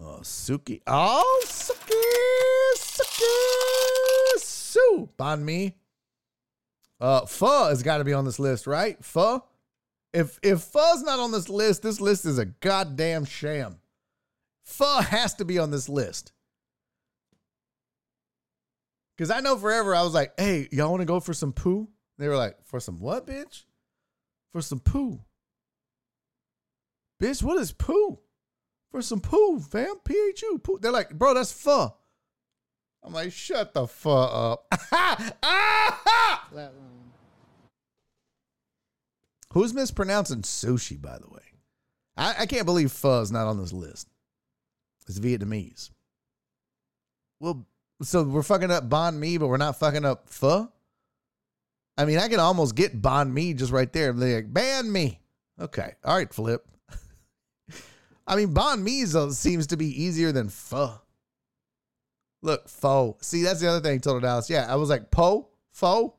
Oh, 0.00 0.18
Suki. 0.22 0.82
Oh, 0.88 1.42
Suki. 1.46 2.53
Suki. 2.74 4.38
Su. 4.38 5.08
Banh 5.18 5.42
mi. 5.42 5.76
Uh, 7.00 7.26
pho 7.26 7.68
has 7.68 7.82
got 7.82 7.98
to 7.98 8.04
be 8.04 8.12
on 8.12 8.24
this 8.24 8.38
list, 8.38 8.66
right? 8.66 9.02
Pho. 9.04 9.44
If 10.12 10.38
if 10.42 10.60
pho's 10.60 11.02
not 11.02 11.18
on 11.18 11.32
this 11.32 11.48
list, 11.48 11.82
this 11.82 12.00
list 12.00 12.24
is 12.24 12.38
a 12.38 12.46
goddamn 12.46 13.24
sham. 13.24 13.80
Pho 14.62 15.00
has 15.00 15.34
to 15.34 15.44
be 15.44 15.58
on 15.58 15.70
this 15.70 15.88
list. 15.88 16.32
Cause 19.18 19.30
I 19.30 19.40
know 19.40 19.56
forever 19.56 19.94
I 19.94 20.02
was 20.02 20.14
like, 20.14 20.32
hey, 20.38 20.68
y'all 20.72 20.90
want 20.90 21.00
to 21.00 21.06
go 21.06 21.20
for 21.20 21.34
some 21.34 21.52
poo? 21.52 21.88
They 22.18 22.28
were 22.28 22.36
like, 22.36 22.56
for 22.64 22.80
some 22.80 22.98
what, 22.98 23.26
bitch? 23.26 23.64
For 24.52 24.60
some 24.60 24.80
poo. 24.80 25.20
Bitch, 27.22 27.42
what 27.42 27.58
is 27.58 27.72
poo? 27.72 28.18
For 28.90 29.02
some 29.02 29.20
poo, 29.20 29.58
fam. 29.58 29.96
P-H-U. 30.04 30.58
Poo. 30.58 30.78
They're 30.80 30.92
like, 30.92 31.10
bro, 31.10 31.34
that's 31.34 31.52
pho. 31.52 31.96
I'm 33.04 33.12
like, 33.12 33.32
shut 33.32 33.74
the 33.74 33.86
fuck 33.86 34.30
up. 34.32 34.66
Who's 39.52 39.74
mispronouncing 39.74 40.42
sushi, 40.42 41.00
by 41.00 41.18
the 41.18 41.28
way? 41.28 41.42
I, 42.16 42.34
I 42.40 42.46
can't 42.46 42.64
believe 42.64 42.90
pho 42.90 43.20
is 43.20 43.30
not 43.30 43.46
on 43.46 43.58
this 43.58 43.72
list. 43.72 44.08
It's 45.06 45.18
Vietnamese. 45.18 45.90
Well, 47.40 47.66
so 48.02 48.22
we're 48.22 48.42
fucking 48.42 48.70
up 48.70 48.88
banh 48.88 49.18
mi, 49.18 49.36
but 49.36 49.48
we're 49.48 49.58
not 49.58 49.78
fucking 49.78 50.04
up 50.04 50.30
pho? 50.30 50.72
I 51.96 52.06
mean, 52.06 52.18
I 52.18 52.28
can 52.28 52.40
almost 52.40 52.74
get 52.74 53.00
banh 53.00 53.32
mi 53.32 53.54
just 53.54 53.70
right 53.70 53.92
there. 53.92 54.12
They're 54.12 54.36
like, 54.36 54.52
ban 54.52 54.90
me. 54.90 55.20
Okay. 55.60 55.92
All 56.04 56.16
right, 56.16 56.32
flip. 56.32 56.66
I 58.26 58.36
mean, 58.36 58.54
banh 58.54 58.82
mi 58.82 59.04
seems 59.32 59.66
to 59.68 59.76
be 59.76 60.02
easier 60.02 60.32
than 60.32 60.48
pho. 60.48 61.00
Look, 62.44 62.68
pho. 62.68 63.16
See, 63.22 63.42
that's 63.42 63.60
the 63.60 63.68
other 63.68 63.80
thing, 63.80 64.00
Total 64.00 64.20
Dallas. 64.20 64.50
Yeah, 64.50 64.66
I 64.68 64.76
was 64.76 64.90
like, 64.90 65.10
po? 65.10 65.48
Pho? 65.72 66.14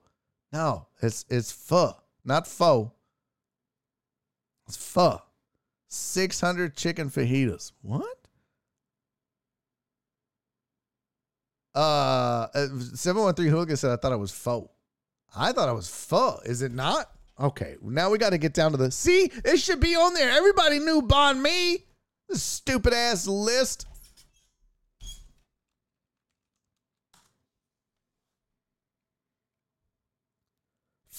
No, 0.52 0.88
it's 1.00 1.24
it's 1.30 1.52
pho, 1.52 1.94
not 2.24 2.48
pho. 2.48 2.92
It's 4.68 4.76
pho. 4.76 5.22
600 5.88 6.76
chicken 6.76 7.12
fajitas. 7.12 7.74
What? 7.84 8.18
Uh, 11.76 12.48
uh, 12.56 12.68
713 12.96 13.52
Hookah 13.52 13.78
said, 13.78 13.92
I 13.92 13.98
thought 13.98 14.12
it 14.12 14.18
was 14.18 14.32
pho. 14.32 14.72
I 15.38 15.52
thought 15.52 15.70
it 15.70 15.76
was 15.76 15.88
pho. 15.88 16.40
Is 16.44 16.64
it 16.64 16.74
not? 16.74 17.12
Okay, 17.40 17.76
now 17.84 18.10
we 18.10 18.18
got 18.18 18.32
to 18.32 18.40
get 18.40 18.54
down 18.56 18.72
to 18.72 18.78
the. 18.78 18.90
See, 18.90 19.30
it 19.44 19.58
should 19.58 19.80
be 19.80 19.96
on 19.96 20.16
there. 20.16 20.32
Everybody 20.32 20.80
knew 20.80 21.04
Bon 21.04 21.40
Me. 21.40 21.86
This 22.28 22.42
stupid 22.42 22.94
ass 22.94 23.28
list. 23.28 23.86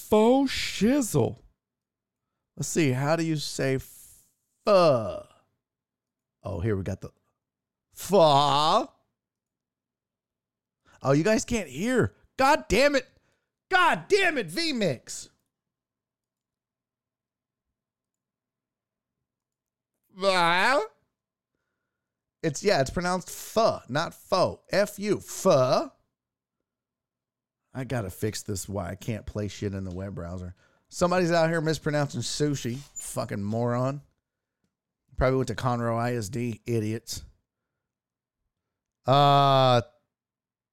Faux 0.09 0.49
shizzle. 0.51 1.37
Let's 2.55 2.69
see. 2.69 2.91
How 2.91 3.15
do 3.17 3.23
you 3.23 3.35
say 3.35 3.77
pho? 4.65 5.25
Oh, 6.43 6.59
here 6.61 6.77
we 6.77 6.83
got 6.83 7.01
the 7.01 7.09
pho. 7.93 8.89
Oh, 11.03 11.11
you 11.11 11.23
guys 11.23 11.43
can't 11.43 11.67
hear. 11.67 12.13
God 12.37 12.65
damn 12.69 12.95
it. 12.95 13.05
God 13.69 14.05
damn 14.07 14.37
it, 14.37 14.49
VMix. 14.49 15.29
It's 22.41 22.63
yeah, 22.63 22.79
it's 22.79 22.89
pronounced 22.89 23.29
pho, 23.29 23.81
not 23.89 24.13
fo. 24.13 24.61
F 24.71 24.97
U. 24.99 25.19
Pho. 25.19 25.91
I 27.73 27.83
gotta 27.83 28.09
fix 28.09 28.41
this 28.41 28.67
why 28.67 28.89
I 28.89 28.95
can't 28.95 29.25
play 29.25 29.47
shit 29.47 29.73
in 29.73 29.83
the 29.83 29.95
web 29.95 30.15
browser. 30.15 30.55
Somebody's 30.89 31.31
out 31.31 31.49
here 31.49 31.61
mispronouncing 31.61 32.21
sushi. 32.21 32.77
Fucking 32.95 33.43
moron. 33.43 34.01
Probably 35.17 35.37
went 35.37 35.47
to 35.49 35.55
Conroe 35.55 36.11
ISD. 36.11 36.59
Idiots. 36.65 37.23
Uh 39.05 39.81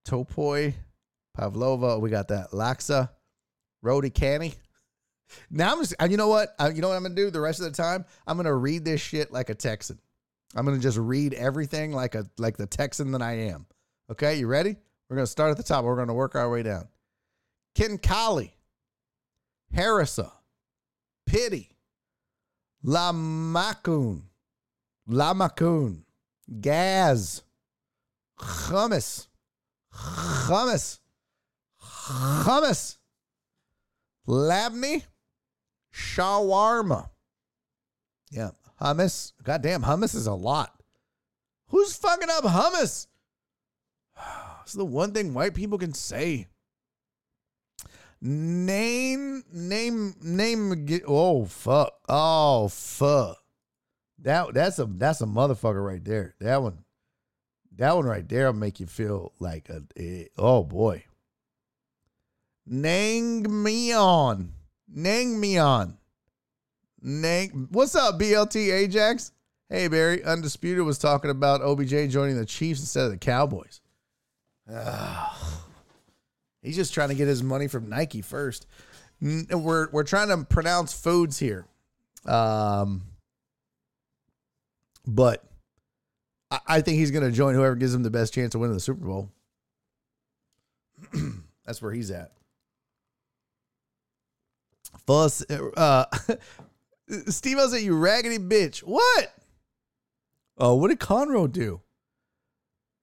Topoi, 0.07 0.75
Pavlova. 1.35 1.99
We 1.99 2.11
got 2.11 2.29
that. 2.29 2.51
Laksa, 2.51 3.11
Rody 3.83 4.11
Canny. 4.11 4.55
Now 5.51 5.73
I'm 5.73 5.81
just, 5.81 5.95
you 6.09 6.17
know 6.17 6.29
what? 6.29 6.55
Uh, 6.59 6.71
you 6.75 6.83
know 6.83 6.89
what 6.89 6.97
I'm 6.97 7.03
gonna 7.03 7.15
do 7.15 7.31
the 7.31 7.41
rest 7.41 7.61
of 7.61 7.67
the 7.67 7.83
time? 7.83 8.05
I'm 8.27 8.37
gonna 8.37 8.55
read 8.55 8.85
this 8.85 9.01
shit 9.01 9.33
like 9.33 9.51
a 9.51 9.55
Texan. 9.55 9.99
I'm 10.55 10.65
gonna 10.65 10.79
just 10.79 10.99
read 10.99 11.35
everything 11.35 11.93
like 11.93 12.15
a 12.15 12.27
like 12.39 12.57
the 12.57 12.67
Texan 12.67 13.13
that 13.13 13.23
I 13.23 13.33
am. 13.33 13.67
Okay, 14.11 14.39
you 14.39 14.47
ready? 14.47 14.77
We're 15.09 15.17
gonna 15.17 15.27
start 15.27 15.51
at 15.51 15.57
the 15.57 15.63
top. 15.63 15.85
We're 15.85 15.97
gonna 15.97 16.15
work 16.15 16.35
our 16.35 16.51
way 16.51 16.63
down. 16.63 16.89
Khinkali, 17.77 18.51
Harissa, 19.75 20.31
Pity, 21.27 21.77
Lamakun, 22.85 24.23
Lamakun, 25.09 26.03
Gaz, 26.61 27.43
Hummus, 28.39 29.27
Hummus, 29.93 31.01
Hummus, 31.81 32.97
Labneh, 34.27 35.03
Shawarma. 35.93 37.11
Yeah, 38.31 38.51
hummus. 38.81 39.33
Goddamn, 39.43 39.83
hummus 39.83 40.15
is 40.15 40.27
a 40.27 40.35
lot. 40.35 40.73
Who's 41.69 41.97
fucking 41.97 42.31
up 42.31 42.45
hummus? 42.45 43.07
Oh. 44.17 44.54
It's 44.65 44.73
the 44.73 44.85
one 44.85 45.13
thing 45.13 45.35
white 45.35 45.55
people 45.55 45.79
can 45.79 45.93
say. 45.93 46.49
Name, 48.21 49.45
name, 49.53 50.15
name. 50.23 51.03
Oh 51.07 51.45
fuck! 51.45 51.93
Oh 52.09 52.69
fuck! 52.69 53.37
That 54.21 54.55
that's 54.55 54.79
a 54.79 54.87
that's 54.87 55.21
a 55.21 55.27
motherfucker 55.27 55.85
right 55.85 56.03
there. 56.03 56.35
That 56.41 56.63
one, 56.63 56.85
that 57.77 57.95
one 57.95 58.07
right 58.07 58.27
there 58.27 58.47
will 58.47 58.59
make 58.59 58.81
you 58.81 58.87
feel 58.87 59.33
like 59.39 59.69
a. 59.69 59.83
eh, 59.97 60.25
oh 60.39 60.65
boy. 60.65 61.05
Nangmyeon, 62.67 64.49
Nangmyeon, 64.97 65.99
Nang. 67.03 67.69
What's 67.71 67.95
up, 67.95 68.19
BLT 68.19 68.73
Ajax? 68.73 69.33
Hey 69.69 69.89
Barry, 69.89 70.25
Undisputed 70.25 70.85
was 70.85 70.97
talking 70.97 71.31
about 71.31 71.61
OBJ 71.61 72.09
joining 72.09 72.37
the 72.37 72.47
Chiefs 72.47 72.81
instead 72.81 73.05
of 73.05 73.11
the 73.11 73.19
Cowboys. 73.19 73.83
Ah. 74.71 75.65
He's 76.63 76.77
just 76.77 76.95
trying 76.95 77.11
to 77.11 77.15
get 77.15 77.29
his 77.29 77.43
money 77.43 77.69
from 77.69 77.89
Nike 77.89 78.23
first. 78.23 78.67
We're 79.21 79.91
we're 79.91 80.05
trying 80.05 80.29
to 80.29 80.45
pronounce 80.45 80.93
foods 80.93 81.39
here, 81.39 81.67
um, 82.27 83.03
but 85.07 85.45
I, 86.51 86.59
I 86.67 86.81
think 86.81 86.99
he's 86.99 87.11
going 87.11 87.25
to 87.25 87.31
join 87.31 87.55
whoever 87.55 87.77
gives 87.77 87.95
him 87.95 88.03
the 88.03 88.11
best 88.11 88.35
chance 88.35 88.55
of 88.55 88.61
winning 88.61 88.75
the 88.75 88.81
Super 88.81 89.05
Bowl. 89.05 89.31
That's 91.67 91.81
where 91.81 91.93
he's 91.93 92.11
at. 92.11 92.33
Fuss, 95.07 95.45
uh, 95.51 96.05
Steve, 97.29 97.59
I 97.59 97.67
said 97.69 97.83
you 97.83 97.97
raggedy 97.97 98.39
bitch. 98.39 98.81
What? 98.81 99.35
Oh, 100.57 100.75
what 100.75 100.89
did 100.89 100.99
Conroe 101.01 101.51
do? 101.51 101.81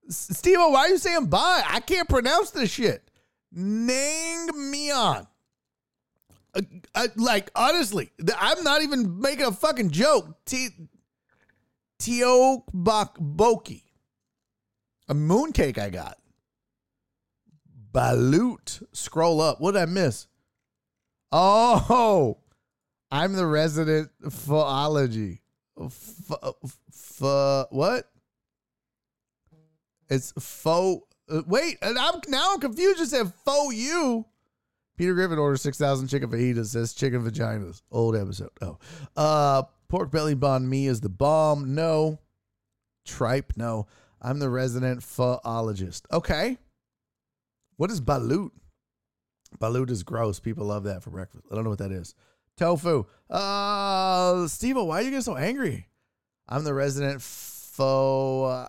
Steve, 0.08 0.58
why 0.58 0.80
are 0.80 0.88
you 0.88 0.98
saying 0.98 1.26
bye? 1.26 1.62
I 1.66 1.80
can't 1.80 2.08
pronounce 2.08 2.50
this 2.50 2.70
shit. 2.70 3.08
Naengmyeon. 3.56 5.26
Uh, 6.54 6.60
uh, 6.94 7.08
like 7.16 7.50
honestly, 7.54 8.10
I'm 8.38 8.62
not 8.62 8.82
even 8.82 9.20
making 9.20 9.46
a 9.46 9.52
fucking 9.52 9.90
joke. 9.90 10.44
T 10.44 10.68
Teokbok 12.00 13.16
Boki. 13.18 13.82
A 15.08 15.14
mooncake 15.14 15.78
I 15.78 15.90
got. 15.90 16.18
Balut. 17.92 18.82
Scroll 18.92 19.40
up. 19.40 19.60
What 19.60 19.72
did 19.72 19.82
I 19.82 19.86
miss? 19.86 20.26
Oh, 21.30 22.38
I'm 23.10 23.34
the 23.34 23.46
resident 23.46 24.10
philology. 24.30 25.40
F- 25.80 26.30
f- 26.30 27.66
what? 27.70 28.11
It's 30.12 30.32
faux. 30.38 31.06
Uh, 31.30 31.42
wait, 31.46 31.78
and 31.80 31.98
I'm 31.98 32.20
now 32.28 32.52
I'm 32.52 32.60
confused. 32.60 33.00
You 33.00 33.06
said 33.06 33.32
faux 33.44 33.74
you. 33.74 34.26
Peter 34.98 35.14
Griffin 35.14 35.38
orders 35.38 35.62
six 35.62 35.78
thousand 35.78 36.08
chicken 36.08 36.30
fajitas. 36.30 36.66
Says 36.66 36.92
chicken 36.92 37.24
vaginas. 37.24 37.80
Old 37.90 38.14
episode. 38.14 38.50
Oh, 38.60 38.78
uh, 39.16 39.62
pork 39.88 40.10
belly 40.10 40.34
banh 40.34 40.64
mi 40.64 40.86
is 40.86 41.00
the 41.00 41.08
bomb. 41.08 41.74
No, 41.74 42.18
tripe. 43.06 43.54
No, 43.56 43.86
I'm 44.20 44.38
the 44.38 44.50
resident 44.50 45.02
phoologist. 45.02 46.06
Okay. 46.12 46.58
What 47.76 47.90
is 47.90 48.02
balut? 48.02 48.50
Balut 49.58 49.90
is 49.90 50.02
gross. 50.02 50.40
People 50.40 50.66
love 50.66 50.84
that 50.84 51.02
for 51.02 51.10
breakfast. 51.10 51.46
I 51.50 51.54
don't 51.54 51.64
know 51.64 51.70
what 51.70 51.78
that 51.78 51.90
is. 51.90 52.14
Tofu. 52.58 53.06
Uh, 53.30 54.46
Steve, 54.46 54.76
why 54.76 54.98
are 54.98 55.02
you 55.02 55.10
getting 55.10 55.22
so 55.22 55.36
angry? 55.36 55.88
I'm 56.48 56.64
the 56.64 56.74
resident 56.74 57.22
pho 57.72 58.44
uh. 58.44 58.68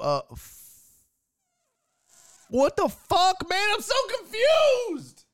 Uh, 0.00 0.20
f- 0.32 0.70
what 2.48 2.76
the 2.76 2.88
fuck, 2.88 3.48
man? 3.48 3.68
I'm 3.74 3.80
so 3.80 3.94
confused. 4.18 5.24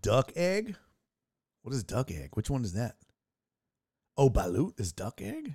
Duck 0.00 0.32
egg. 0.36 0.76
What 1.62 1.74
is 1.74 1.84
duck 1.84 2.10
egg? 2.10 2.30
Which 2.34 2.50
one 2.50 2.64
is 2.64 2.74
that? 2.74 2.96
Oh, 4.16 4.30
balut 4.30 4.78
is 4.78 4.92
duck 4.92 5.20
egg. 5.22 5.54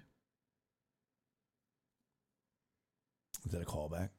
Is 3.46 3.52
that 3.52 3.62
a 3.62 3.66
callback? 3.66 4.10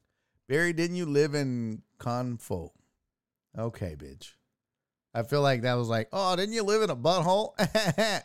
Barry, 0.47 0.73
didn't 0.73 0.97
you 0.97 1.05
live 1.05 1.33
in 1.33 1.81
Confo? 1.99 2.71
Okay, 3.57 3.95
bitch. 3.97 4.33
I 5.13 5.23
feel 5.23 5.41
like 5.41 5.61
that 5.61 5.75
was 5.75 5.89
like, 5.89 6.09
oh, 6.11 6.35
didn't 6.35 6.53
you 6.53 6.63
live 6.63 6.81
in 6.81 6.89
a 6.89 6.95
butthole? 6.95 7.55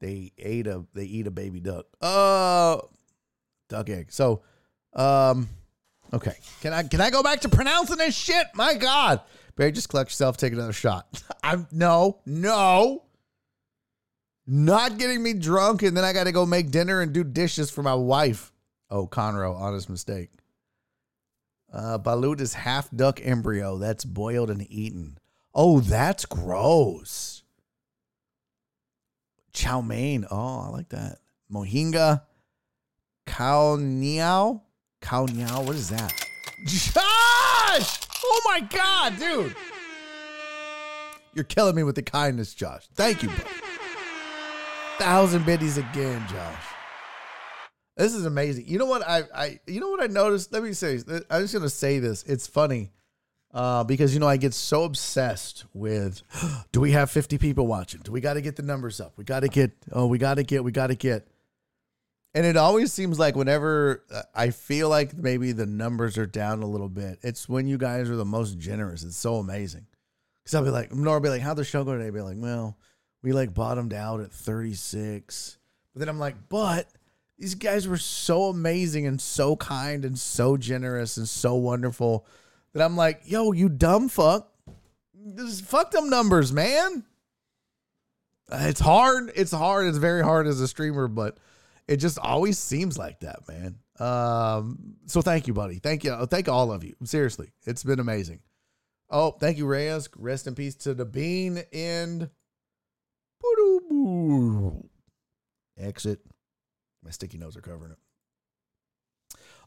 they 0.00 0.32
ate 0.38 0.66
a 0.66 0.84
they 0.94 1.04
eat 1.04 1.26
a 1.26 1.30
baby 1.30 1.60
duck. 1.60 1.86
Uh 2.00 2.78
duck 3.72 3.90
egg. 3.90 4.12
So, 4.12 4.42
um, 4.92 5.48
okay. 6.12 6.36
Can 6.60 6.72
I 6.72 6.84
can 6.84 7.00
I 7.00 7.10
go 7.10 7.22
back 7.22 7.40
to 7.40 7.48
pronouncing 7.48 7.96
this 7.96 8.14
shit? 8.14 8.46
My 8.54 8.74
God, 8.74 9.20
Barry, 9.56 9.72
just 9.72 9.88
collect 9.88 10.10
yourself, 10.10 10.36
take 10.36 10.52
another 10.52 10.72
shot. 10.72 11.22
I'm 11.42 11.66
no, 11.72 12.20
no, 12.24 13.04
not 14.46 14.98
getting 14.98 15.22
me 15.22 15.32
drunk, 15.32 15.82
and 15.82 15.96
then 15.96 16.04
I 16.04 16.12
got 16.12 16.24
to 16.24 16.32
go 16.32 16.46
make 16.46 16.70
dinner 16.70 17.00
and 17.00 17.12
do 17.12 17.24
dishes 17.24 17.70
for 17.70 17.82
my 17.82 17.94
wife. 17.94 18.52
Oh, 18.90 19.06
Conroe, 19.06 19.56
honest 19.56 19.88
mistake. 19.88 20.30
Uh, 21.72 21.98
balut 21.98 22.40
is 22.40 22.52
half 22.52 22.90
duck 22.90 23.18
embryo 23.22 23.78
that's 23.78 24.04
boiled 24.04 24.50
and 24.50 24.70
eaten. 24.70 25.16
Oh, 25.54 25.80
that's 25.80 26.26
gross. 26.26 27.42
Chow 29.52 29.80
mein. 29.80 30.26
Oh, 30.30 30.66
I 30.66 30.68
like 30.68 30.90
that. 30.90 31.18
Mohinga. 31.50 32.22
Cow 33.26 33.76
niao. 33.76 34.62
Cow 35.00 35.26
niao. 35.26 35.64
What 35.64 35.76
is 35.76 35.88
that? 35.90 36.12
Josh! 36.66 38.00
Oh 38.24 38.42
my 38.44 38.60
God, 38.60 39.18
dude. 39.18 39.56
You're 41.34 41.44
killing 41.44 41.74
me 41.74 41.82
with 41.82 41.94
the 41.94 42.02
kindness, 42.02 42.54
Josh. 42.54 42.86
Thank 42.94 43.22
you, 43.22 43.28
bro. 43.30 43.44
Thousand 44.98 45.46
biddies 45.46 45.78
again, 45.78 46.22
Josh. 46.28 46.71
This 47.96 48.14
is 48.14 48.24
amazing. 48.24 48.68
You 48.68 48.78
know 48.78 48.86
what 48.86 49.06
I 49.06 49.22
I 49.34 49.60
you 49.66 49.80
know 49.80 49.90
what 49.90 50.02
I 50.02 50.06
noticed? 50.06 50.52
Let 50.52 50.62
me 50.62 50.72
say. 50.72 51.00
I'm 51.30 51.42
just 51.42 51.54
gonna 51.54 51.68
say 51.68 51.98
this. 51.98 52.22
It's 52.24 52.46
funny 52.46 52.90
uh, 53.52 53.84
because 53.84 54.14
you 54.14 54.20
know 54.20 54.28
I 54.28 54.36
get 54.36 54.54
so 54.54 54.84
obsessed 54.84 55.64
with. 55.74 56.22
Do 56.72 56.80
we 56.80 56.92
have 56.92 57.10
50 57.10 57.38
people 57.38 57.66
watching? 57.66 58.00
Do 58.02 58.12
we 58.12 58.20
got 58.20 58.34
to 58.34 58.40
get 58.40 58.56
the 58.56 58.62
numbers 58.62 59.00
up? 59.00 59.12
We 59.16 59.24
got 59.24 59.40
to 59.40 59.48
get. 59.48 59.72
Oh, 59.92 60.06
we 60.06 60.18
got 60.18 60.34
to 60.34 60.42
get. 60.42 60.64
We 60.64 60.72
got 60.72 60.88
to 60.88 60.94
get. 60.94 61.28
And 62.34 62.46
it 62.46 62.56
always 62.56 62.92
seems 62.92 63.18
like 63.18 63.36
whenever 63.36 64.04
uh, 64.10 64.22
I 64.34 64.50
feel 64.50 64.88
like 64.88 65.14
maybe 65.14 65.52
the 65.52 65.66
numbers 65.66 66.16
are 66.16 66.26
down 66.26 66.62
a 66.62 66.66
little 66.66 66.88
bit, 66.88 67.18
it's 67.22 67.46
when 67.46 67.66
you 67.66 67.76
guys 67.76 68.08
are 68.08 68.16
the 68.16 68.24
most 68.24 68.58
generous. 68.58 69.04
It's 69.04 69.18
so 69.18 69.36
amazing. 69.36 69.86
Because 70.42 70.54
I'll 70.54 70.64
be 70.64 70.70
like, 70.70 70.94
Nora 70.94 71.20
be 71.20 71.28
like, 71.28 71.42
how'd 71.42 71.58
the 71.58 71.64
show 71.64 71.84
go 71.84 71.92
today? 71.92 72.06
I'll 72.06 72.12
be 72.12 72.22
like, 72.22 72.38
well, 72.38 72.78
we 73.22 73.32
like 73.32 73.52
bottomed 73.52 73.92
out 73.92 74.20
at 74.20 74.32
36. 74.32 75.58
But 75.92 76.00
then 76.00 76.08
I'm 76.08 76.18
like, 76.18 76.48
but 76.48 76.88
these 77.42 77.56
guys 77.56 77.88
were 77.88 77.96
so 77.96 78.44
amazing 78.44 79.04
and 79.04 79.20
so 79.20 79.56
kind 79.56 80.04
and 80.04 80.16
so 80.16 80.56
generous 80.56 81.16
and 81.16 81.28
so 81.28 81.56
wonderful 81.56 82.24
that 82.72 82.84
I'm 82.84 82.96
like, 82.96 83.22
yo, 83.24 83.50
you 83.50 83.68
dumb 83.68 84.08
fuck. 84.08 84.48
Just 85.36 85.64
fuck 85.64 85.90
them 85.90 86.08
numbers, 86.08 86.52
man. 86.52 87.02
It's 88.52 88.78
hard. 88.78 89.32
It's 89.34 89.50
hard. 89.50 89.88
It's 89.88 89.98
very 89.98 90.22
hard 90.22 90.46
as 90.46 90.60
a 90.60 90.68
streamer, 90.68 91.08
but 91.08 91.36
it 91.88 91.96
just 91.96 92.16
always 92.16 92.60
seems 92.60 92.96
like 92.96 93.18
that, 93.20 93.40
man. 93.48 93.78
Um, 93.98 94.94
so 95.06 95.20
thank 95.20 95.48
you, 95.48 95.52
buddy. 95.52 95.80
Thank 95.80 96.04
you. 96.04 96.14
Thank 96.26 96.48
all 96.48 96.70
of 96.70 96.84
you. 96.84 96.94
Seriously, 97.02 97.50
it's 97.66 97.82
been 97.82 97.98
amazing. 97.98 98.38
Oh, 99.10 99.32
thank 99.32 99.58
you, 99.58 99.66
Reyes. 99.66 100.08
Rest 100.16 100.46
in 100.46 100.54
peace 100.54 100.76
to 100.76 100.94
the 100.94 101.04
bean 101.04 101.64
and 101.72 102.30
exit. 105.76 106.20
My 107.02 107.10
sticky 107.10 107.38
notes 107.38 107.56
are 107.56 107.60
covering 107.60 107.92
it. 107.92 107.98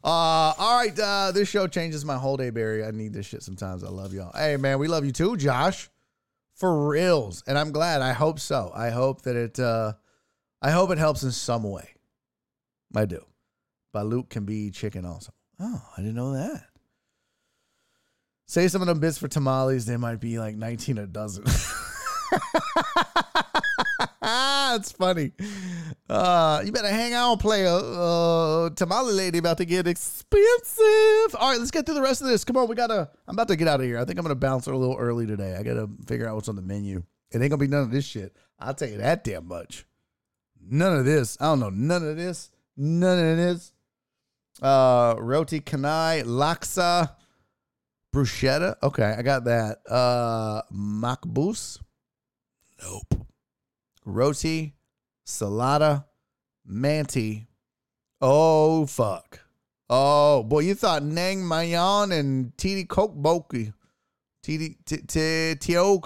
Uh, 0.04 0.54
all 0.58 0.78
right. 0.78 0.98
Uh, 0.98 1.32
this 1.32 1.48
show 1.48 1.66
changes 1.66 2.04
my 2.04 2.16
whole 2.16 2.36
day, 2.36 2.50
Barry. 2.50 2.84
I 2.84 2.90
need 2.90 3.12
this 3.12 3.26
shit 3.26 3.42
sometimes. 3.42 3.82
I 3.82 3.88
love 3.88 4.14
y'all. 4.14 4.32
Hey, 4.34 4.56
man, 4.56 4.78
we 4.78 4.88
love 4.88 5.04
you 5.04 5.12
too, 5.12 5.36
Josh. 5.36 5.90
For 6.54 6.88
reals. 6.88 7.42
And 7.46 7.58
I'm 7.58 7.72
glad. 7.72 8.02
I 8.02 8.12
hope 8.12 8.40
so. 8.40 8.72
I 8.74 8.90
hope 8.90 9.22
that 9.22 9.36
it 9.36 9.58
uh 9.58 9.92
I 10.62 10.70
hope 10.70 10.90
it 10.90 10.98
helps 10.98 11.22
in 11.22 11.32
some 11.32 11.64
way. 11.64 11.90
I 12.94 13.04
do. 13.04 13.24
Balut 13.94 14.30
can 14.30 14.44
be 14.44 14.70
chicken 14.70 15.04
also. 15.04 15.32
Oh, 15.60 15.82
I 15.96 16.00
didn't 16.00 16.16
know 16.16 16.32
that. 16.34 16.64
Say 18.46 18.68
some 18.68 18.80
of 18.80 18.86
them 18.86 19.00
bits 19.00 19.18
for 19.18 19.28
tamales, 19.28 19.86
they 19.86 19.96
might 19.96 20.20
be 20.20 20.38
like 20.38 20.54
19 20.56 20.98
a 20.98 21.06
dozen. 21.06 21.44
It's 24.28 24.92
funny. 24.92 25.32
Uh, 26.08 26.62
you 26.64 26.72
better 26.72 26.88
hang 26.88 27.14
on, 27.14 27.38
player. 27.38 27.68
Uh, 27.68 28.70
tamale 28.70 29.12
lady 29.12 29.38
about 29.38 29.58
to 29.58 29.64
get 29.64 29.86
expensive. 29.86 31.36
All 31.38 31.50
right, 31.50 31.58
let's 31.58 31.70
get 31.70 31.86
through 31.86 31.94
the 31.94 32.02
rest 32.02 32.22
of 32.22 32.28
this. 32.28 32.44
Come 32.44 32.56
on, 32.56 32.68
we 32.68 32.74
gotta. 32.74 33.08
I'm 33.28 33.36
about 33.36 33.48
to 33.48 33.56
get 33.56 33.68
out 33.68 33.80
of 33.80 33.86
here. 33.86 33.98
I 33.98 34.04
think 34.04 34.18
I'm 34.18 34.24
gonna 34.24 34.34
bounce 34.34 34.66
a 34.66 34.74
little 34.74 34.96
early 34.96 35.26
today. 35.26 35.56
I 35.56 35.62
gotta 35.62 35.88
figure 36.06 36.28
out 36.28 36.34
what's 36.34 36.48
on 36.48 36.56
the 36.56 36.62
menu. 36.62 37.02
It 37.30 37.40
ain't 37.40 37.50
gonna 37.50 37.58
be 37.58 37.68
none 37.68 37.82
of 37.82 37.90
this 37.90 38.04
shit. 38.04 38.36
I'll 38.58 38.74
tell 38.74 38.88
you 38.88 38.98
that 38.98 39.24
damn 39.24 39.46
much. 39.46 39.86
None 40.60 40.96
of 40.96 41.04
this. 41.04 41.36
I 41.40 41.46
don't 41.46 41.60
know. 41.60 41.70
None 41.70 42.06
of 42.06 42.16
this. 42.16 42.50
None 42.76 43.18
of 43.18 43.36
this. 43.36 43.72
Uh, 44.60 45.14
roti 45.18 45.60
canai, 45.60 46.24
laksa, 46.24 47.14
bruschetta. 48.14 48.76
Okay, 48.82 49.14
I 49.16 49.22
got 49.22 49.44
that. 49.44 49.78
Uh, 49.88 50.62
makbous. 50.72 51.78
Nope. 52.82 53.25
Roti, 54.06 54.74
Salada, 55.26 56.06
Manti. 56.64 57.48
Oh, 58.20 58.86
fuck. 58.86 59.40
Oh, 59.90 60.42
boy, 60.42 60.60
you 60.60 60.74
thought 60.74 61.02
Nang 61.02 61.44
Mayan 61.44 62.12
and 62.12 62.56
Titi 62.56 62.84
Coke 62.84 63.14
Boki. 63.14 63.74
Titi, 64.42 64.76
Tio, 65.56 66.00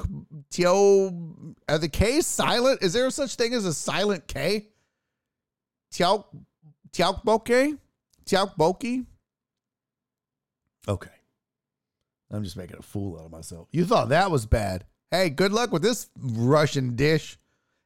Tio, 0.50 1.34
are 1.68 1.78
the 1.78 1.88
K's 1.88 2.26
silent? 2.26 2.82
Is 2.82 2.94
there 2.94 3.10
such 3.10 3.34
thing 3.34 3.52
as 3.52 3.66
a 3.66 3.74
silent 3.74 4.26
K? 4.26 4.68
Tiao, 5.92 6.24
Tiao 6.90 7.22
Boke? 7.22 7.78
Tiao 8.24 8.56
Boki? 8.56 9.04
Okay. 10.88 11.10
I'm 12.32 12.44
just 12.44 12.56
making 12.56 12.78
a 12.78 12.82
fool 12.82 13.18
out 13.18 13.26
of 13.26 13.30
myself. 13.30 13.68
You 13.72 13.84
thought 13.84 14.08
that 14.08 14.30
was 14.30 14.46
bad. 14.46 14.84
Hey, 15.10 15.28
good 15.28 15.52
luck 15.52 15.70
with 15.72 15.82
this 15.82 16.08
Russian 16.18 16.96
dish. 16.96 17.36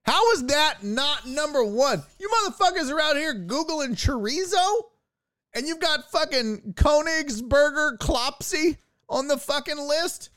How 0.05 0.33
is 0.33 0.45
that 0.47 0.83
not 0.83 1.27
number 1.27 1.65
one? 1.65 2.03
You 2.19 2.29
motherfuckers 2.29 2.91
are 2.91 3.01
out 3.01 3.17
here 3.17 3.35
Googling 3.35 3.97
chorizo 3.97 4.83
and 5.55 5.67
you've 5.67 5.81
got 5.81 6.11
fucking 6.11 6.75
Königsberger 6.75 7.99
Klopsy 7.99 8.77
on 9.09 9.29
the 9.29 9.39
fucking 9.39 9.79
list? 9.79 10.31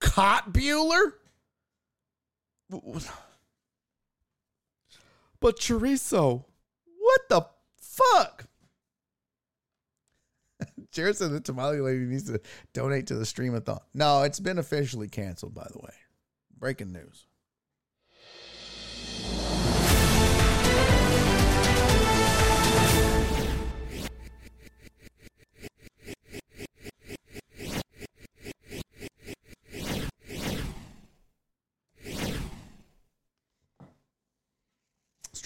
Bueller, 0.00 1.12
But 5.40 5.58
chorizo, 5.58 6.44
what 6.98 7.20
the 7.28 7.46
fuck? 7.80 8.44
Jared 10.90 11.16
said 11.16 11.30
the 11.30 11.40
tamale 11.40 11.80
lady 11.80 12.04
needs 12.04 12.24
to 12.24 12.40
donate 12.72 13.06
to 13.06 13.14
the 13.14 13.24
streamathon. 13.24 13.80
No, 13.94 14.22
it's 14.22 14.40
been 14.40 14.58
officially 14.58 15.08
canceled, 15.08 15.54
by 15.54 15.68
the 15.72 15.78
way. 15.78 15.92
Breaking 16.58 16.92
news. 16.92 17.26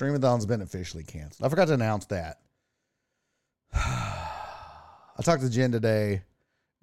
Streamathon's 0.00 0.46
been 0.46 0.62
officially 0.62 1.04
canceled. 1.04 1.46
I 1.46 1.50
forgot 1.50 1.68
to 1.68 1.74
announce 1.74 2.06
that. 2.06 2.38
I 3.74 5.22
talked 5.22 5.42
to 5.42 5.50
Jen 5.50 5.72
today. 5.72 6.22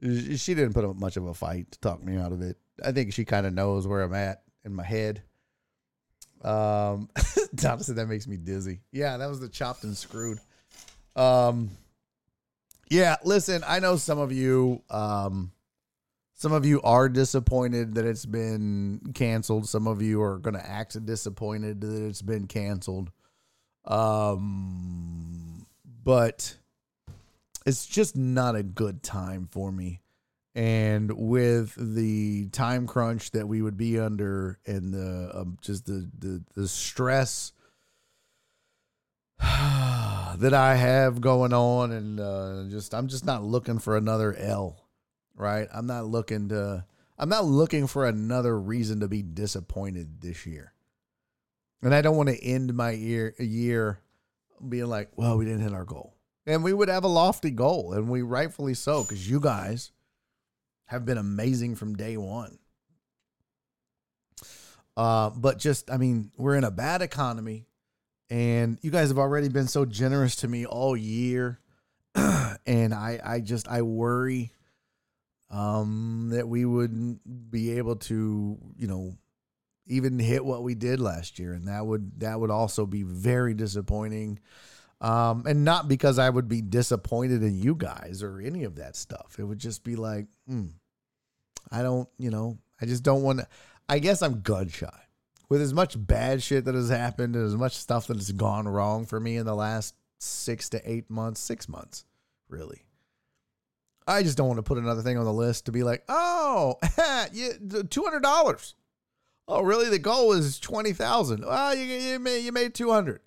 She 0.01 0.53
didn't 0.53 0.73
put 0.73 0.85
up 0.85 0.95
much 0.95 1.17
of 1.17 1.25
a 1.25 1.33
fight 1.33 1.71
to 1.71 1.79
talk 1.79 2.03
me 2.03 2.17
out 2.17 2.31
of 2.31 2.41
it. 2.41 2.57
I 2.85 2.91
think 2.91 3.13
she 3.13 3.25
kind 3.25 3.47
of 3.47 3.53
knows 3.53 3.87
where 3.87 4.03
I'm 4.03 4.13
at 4.13 4.43
in 4.63 4.73
my 4.73 4.83
head. 4.83 5.23
Um, 6.43 7.09
Tom 7.57 7.79
said 7.79 7.95
that 7.95 8.07
makes 8.07 8.27
me 8.27 8.37
dizzy. 8.37 8.81
Yeah, 8.91 9.17
that 9.17 9.27
was 9.27 9.39
the 9.39 9.49
chopped 9.49 9.83
and 9.83 9.97
screwed. 9.97 10.37
Um, 11.15 11.71
yeah, 12.91 13.15
listen, 13.23 13.63
I 13.65 13.79
know 13.79 13.95
some 13.95 14.19
of 14.19 14.31
you, 14.31 14.83
um, 14.91 15.51
some 16.37 16.51
of 16.51 16.67
you 16.67 16.79
are 16.83 17.09
disappointed 17.09 17.95
that 17.95 18.05
it's 18.05 18.27
been 18.27 19.01
canceled. 19.15 19.67
Some 19.67 19.87
of 19.87 20.03
you 20.03 20.21
are 20.21 20.37
going 20.37 20.53
to 20.53 20.63
act 20.63 21.03
disappointed 21.03 21.81
that 21.81 22.05
it's 22.05 22.21
been 22.21 22.45
canceled. 22.45 23.09
Um, 23.85 25.65
but 26.03 26.55
it's 27.65 27.87
just 27.87 28.15
not 28.15 28.55
a 28.55 28.61
good 28.61 29.01
time 29.01 29.49
for 29.51 29.71
me. 29.71 30.01
And 30.53 31.11
with 31.11 31.73
the 31.75 32.49
time 32.49 32.85
crunch 32.85 33.31
that 33.31 33.47
we 33.47 33.63
would 33.63 33.77
be 33.77 33.99
under, 33.99 34.59
and 34.67 34.93
the 34.93 35.31
um, 35.33 35.57
just 35.61 35.87
the 35.87 36.07
the, 36.19 36.43
the 36.53 36.67
stress 36.67 37.51
that 39.39 40.53
I 40.53 40.75
have 40.75 41.19
going 41.19 41.53
on, 41.53 41.91
and 41.91 42.19
uh, 42.19 42.63
just 42.69 42.93
I'm 42.93 43.07
just 43.07 43.25
not 43.25 43.43
looking 43.43 43.79
for 43.79 43.97
another 43.97 44.35
L, 44.35 44.86
right? 45.37 45.67
I'm 45.73 45.87
not 45.87 46.05
looking 46.05 46.49
to 46.49 46.85
I'm 47.17 47.29
not 47.29 47.45
looking 47.45 47.87
for 47.87 48.05
another 48.05 48.59
reason 48.59 48.99
to 48.99 49.07
be 49.07 49.23
disappointed 49.23 50.21
this 50.21 50.45
year, 50.45 50.73
and 51.81 51.95
I 51.95 52.01
don't 52.01 52.17
want 52.17 52.29
to 52.29 52.43
end 52.43 52.73
my 52.73 52.91
year 52.91 53.33
a 53.39 53.45
year 53.45 53.99
being 54.67 54.87
like, 54.87 55.09
well, 55.15 55.37
we 55.37 55.45
didn't 55.45 55.61
hit 55.61 55.73
our 55.73 55.85
goal, 55.85 56.15
and 56.45 56.63
we 56.63 56.73
would 56.73 56.89
have 56.89 57.03
a 57.03 57.09
lofty 57.09 57.51
goal, 57.51 57.93
and 57.93 58.09
we 58.09 58.21
rightfully 58.21 58.73
so, 58.73 59.03
because 59.03 59.29
you 59.29 59.39
guys 59.39 59.91
have 60.85 61.05
been 61.05 61.17
amazing 61.17 61.75
from 61.75 61.95
day 61.95 62.17
one. 62.17 62.57
Uh, 64.95 65.29
but 65.29 65.59
just, 65.59 65.91
I 65.91 65.97
mean, 65.97 66.31
we're 66.37 66.55
in 66.55 66.63
a 66.63 66.71
bad 66.71 67.01
economy, 67.03 67.67
and 68.31 68.79
you 68.81 68.89
guys 68.89 69.09
have 69.09 69.19
already 69.19 69.49
been 69.49 69.67
so 69.67 69.85
generous 69.85 70.37
to 70.37 70.47
me 70.47 70.65
all 70.65 70.97
year, 70.97 71.59
and 72.15 72.93
I, 72.93 73.19
I 73.23 73.39
just, 73.41 73.67
I 73.67 73.83
worry, 73.83 74.53
um, 75.49 76.29
that 76.31 76.47
we 76.47 76.65
wouldn't 76.65 77.51
be 77.51 77.77
able 77.77 77.95
to, 77.95 78.57
you 78.77 78.87
know, 78.87 79.17
even 79.85 80.19
hit 80.19 80.43
what 80.43 80.63
we 80.63 80.75
did 80.75 80.99
last 80.99 81.39
year, 81.39 81.53
and 81.53 81.67
that 81.67 81.85
would, 81.85 82.19
that 82.19 82.39
would 82.39 82.51
also 82.51 82.85
be 82.85 83.03
very 83.03 83.53
disappointing. 83.53 84.39
Um, 84.99 85.43
and 85.45 85.63
not 85.63 85.87
because 85.87 86.17
I 86.17 86.29
would 86.29 86.47
be 86.47 86.61
disappointed 86.61 87.43
in 87.43 87.59
you 87.59 87.75
guys 87.75 88.23
or 88.23 88.39
any 88.39 88.63
of 88.63 88.75
that 88.77 88.95
stuff. 88.95 89.35
It 89.37 89.43
would 89.43 89.59
just 89.59 89.83
be 89.83 89.95
like, 89.95 90.25
hmm, 90.47 90.67
I 91.71 91.83
don't, 91.83 92.09
you 92.17 92.31
know, 92.31 92.57
I 92.81 92.85
just 92.85 93.03
don't 93.03 93.21
want 93.21 93.39
to. 93.39 93.47
I 93.87 93.99
guess 93.99 94.21
I'm 94.21 94.41
gun 94.41 94.69
shy. 94.69 94.89
With 95.49 95.61
as 95.61 95.73
much 95.73 95.95
bad 95.97 96.43
shit 96.43 96.65
that 96.65 96.75
has 96.75 96.89
happened 96.89 97.35
and 97.35 97.45
as 97.45 97.55
much 97.55 97.73
stuff 97.73 98.07
that 98.07 98.17
has 98.17 98.31
gone 98.31 98.67
wrong 98.67 99.05
for 99.05 99.19
me 99.19 99.37
in 99.37 99.45
the 99.45 99.55
last 99.55 99.95
six 100.19 100.67
to 100.69 100.91
eight 100.91 101.09
months, 101.09 101.39
six 101.39 101.69
months, 101.69 102.03
really. 102.49 102.81
I 104.07 104.23
just 104.23 104.37
don't 104.37 104.47
want 104.47 104.57
to 104.57 104.63
put 104.63 104.77
another 104.77 105.01
thing 105.01 105.17
on 105.17 105.25
the 105.25 105.33
list 105.33 105.65
to 105.65 105.71
be 105.71 105.83
like, 105.83 106.03
oh, 106.07 106.75
two 107.89 108.03
hundred 108.03 108.23
dollars. 108.23 108.75
Oh, 109.47 109.61
really? 109.61 109.89
The 109.89 109.99
goal 109.99 110.33
is 110.33 110.59
twenty 110.59 110.93
thousand. 110.93 111.45
Well, 111.45 111.75
you 111.75 111.83
you 111.83 112.19
made 112.19 112.39
you 112.39 112.51
made 112.51 112.73
two 112.73 112.91
hundred. 112.91 113.21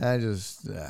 I 0.00 0.18
just. 0.18 0.68
Uh, 0.68 0.88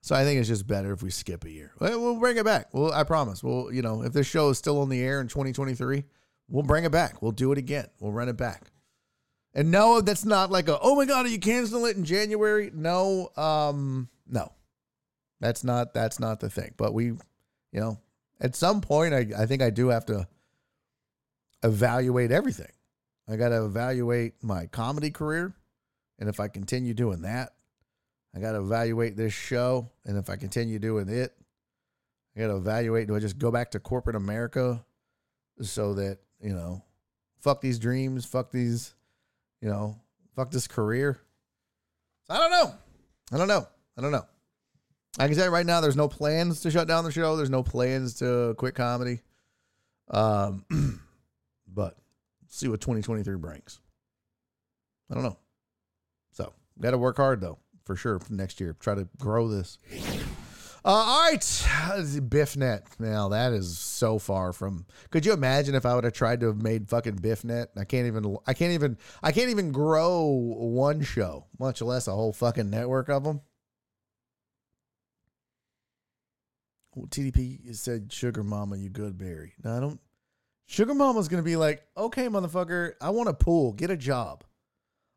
so 0.00 0.16
I 0.16 0.24
think 0.24 0.40
it's 0.40 0.48
just 0.48 0.66
better 0.66 0.92
if 0.92 1.02
we 1.02 1.10
skip 1.10 1.44
a 1.44 1.50
year. 1.50 1.72
We'll 1.78 2.18
bring 2.18 2.36
it 2.36 2.44
back. 2.44 2.68
Well, 2.72 2.92
I 2.92 3.04
promise. 3.04 3.42
Well, 3.42 3.68
you 3.72 3.82
know, 3.82 4.02
if 4.02 4.12
this 4.12 4.26
show 4.26 4.48
is 4.48 4.58
still 4.58 4.80
on 4.80 4.88
the 4.88 5.00
air 5.00 5.20
in 5.20 5.28
2023, 5.28 6.02
we'll 6.48 6.64
bring 6.64 6.84
it 6.84 6.90
back. 6.90 7.22
We'll 7.22 7.30
do 7.30 7.52
it 7.52 7.58
again. 7.58 7.86
We'll 8.00 8.10
run 8.10 8.28
it 8.28 8.36
back. 8.36 8.72
And 9.54 9.70
no, 9.70 10.00
that's 10.00 10.24
not 10.24 10.50
like 10.50 10.68
a, 10.68 10.78
oh 10.80 10.96
my 10.96 11.04
God, 11.04 11.26
are 11.26 11.28
you 11.28 11.38
canceling 11.38 11.88
it 11.88 11.96
in 11.96 12.04
January? 12.04 12.72
No, 12.74 13.28
um, 13.36 14.08
no. 14.26 14.52
That's 15.40 15.62
not 15.62 15.92
that's 15.92 16.18
not 16.20 16.40
the 16.40 16.48
thing. 16.48 16.72
But 16.76 16.94
we, 16.94 17.12
you 17.72 17.80
know, 17.80 17.98
at 18.40 18.54
some 18.54 18.80
point 18.80 19.14
I, 19.14 19.26
I 19.36 19.46
think 19.46 19.62
I 19.62 19.70
do 19.70 19.88
have 19.88 20.06
to 20.06 20.28
evaluate 21.62 22.30
everything. 22.30 22.72
I 23.28 23.36
gotta 23.36 23.64
evaluate 23.64 24.34
my 24.42 24.66
comedy 24.66 25.10
career. 25.10 25.54
And 26.18 26.28
if 26.28 26.38
I 26.38 26.46
continue 26.46 26.94
doing 26.94 27.22
that, 27.22 27.52
I 28.34 28.40
got 28.40 28.52
to 28.52 28.60
evaluate 28.60 29.16
this 29.16 29.32
show. 29.32 29.90
And 30.04 30.16
if 30.16 30.30
I 30.30 30.36
continue 30.36 30.78
doing 30.78 31.08
it, 31.08 31.32
I 32.36 32.40
got 32.40 32.46
to 32.46 32.56
evaluate 32.56 33.08
do 33.08 33.16
I 33.16 33.18
just 33.18 33.38
go 33.38 33.50
back 33.50 33.72
to 33.72 33.80
corporate 33.80 34.16
America 34.16 34.84
so 35.60 35.94
that, 35.94 36.18
you 36.40 36.54
know, 36.54 36.82
fuck 37.40 37.60
these 37.60 37.78
dreams, 37.78 38.24
fuck 38.24 38.50
these, 38.50 38.94
you 39.60 39.68
know, 39.68 40.00
fuck 40.34 40.50
this 40.50 40.66
career? 40.66 41.20
So 42.26 42.34
I 42.34 42.38
don't 42.38 42.50
know. 42.50 42.74
I 43.32 43.36
don't 43.38 43.48
know. 43.48 43.66
I 43.98 44.00
don't 44.00 44.12
know. 44.12 44.26
I 45.18 45.28
can 45.28 45.36
you 45.36 45.44
right 45.44 45.66
now, 45.66 45.80
there's 45.80 45.96
no 45.96 46.08
plans 46.08 46.60
to 46.60 46.70
shut 46.70 46.88
down 46.88 47.04
the 47.04 47.12
show. 47.12 47.36
There's 47.36 47.50
no 47.50 47.62
plans 47.62 48.14
to 48.14 48.54
quit 48.56 48.74
comedy. 48.74 49.20
Um, 50.10 50.64
but 51.68 51.96
see 52.48 52.68
what 52.68 52.80
2023 52.80 53.36
brings. 53.36 53.80
I 55.10 55.14
don't 55.14 55.22
know. 55.22 55.36
So, 56.32 56.54
got 56.80 56.92
to 56.92 56.98
work 56.98 57.18
hard 57.18 57.40
though 57.42 57.58
for 57.84 57.94
sure 57.94 58.18
for 58.18 58.32
next 58.32 58.58
year. 58.60 58.74
Try 58.80 58.94
to 58.94 59.08
grow 59.18 59.48
this. 59.48 59.76
Uh, 60.84 60.88
all 60.88 61.30
right, 61.30 61.40
BiffNet. 61.40 62.98
Now 62.98 63.28
that 63.28 63.52
is 63.52 63.78
so 63.78 64.18
far 64.18 64.52
from. 64.52 64.86
Could 65.10 65.24
you 65.24 65.32
imagine 65.32 65.74
if 65.74 65.86
I 65.86 65.94
would 65.94 66.04
have 66.04 66.12
tried 66.12 66.40
to 66.40 66.46
have 66.46 66.60
made 66.60 66.88
fucking 66.88 67.16
BiffNet? 67.16 67.68
I 67.76 67.84
can't 67.84 68.06
even. 68.06 68.36
I 68.46 68.54
can't 68.54 68.72
even. 68.72 68.98
I 69.22 69.30
can't 69.30 69.50
even 69.50 69.70
grow 69.70 70.24
one 70.26 71.02
show, 71.02 71.46
much 71.58 71.82
less 71.82 72.08
a 72.08 72.12
whole 72.12 72.32
fucking 72.32 72.70
network 72.70 73.10
of 73.10 73.22
them. 73.22 73.42
Well, 76.94 77.06
TDP 77.06 77.74
said, 77.74 78.12
"Sugar 78.12 78.42
Mama, 78.42 78.76
you 78.76 78.90
good, 78.90 79.16
Barry." 79.16 79.54
No, 79.64 79.76
I 79.76 79.80
don't. 79.80 80.00
Sugar 80.66 80.94
Mama's 80.94 81.28
gonna 81.28 81.42
be 81.42 81.56
like, 81.56 81.86
"Okay, 81.96 82.28
motherfucker, 82.28 82.94
I 83.00 83.10
want 83.10 83.28
a 83.28 83.34
pool. 83.34 83.72
Get 83.72 83.90
a 83.90 83.96
job." 83.96 84.44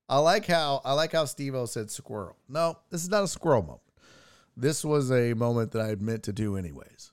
I 0.07 0.19
like 0.19 0.45
how 0.45 0.81
I 0.85 0.93
like 0.93 1.13
how 1.13 1.25
Steve 1.25 1.55
O 1.55 1.65
said 1.65 1.89
squirrel. 1.89 2.37
No, 2.47 2.77
this 2.89 3.01
is 3.01 3.09
not 3.09 3.23
a 3.23 3.27
squirrel 3.27 3.63
moment. 3.63 3.81
This 4.55 4.85
was 4.85 5.11
a 5.11 5.33
moment 5.33 5.71
that 5.71 5.81
I 5.81 5.95
meant 5.95 6.23
to 6.23 6.33
do 6.33 6.57
anyways. 6.57 7.11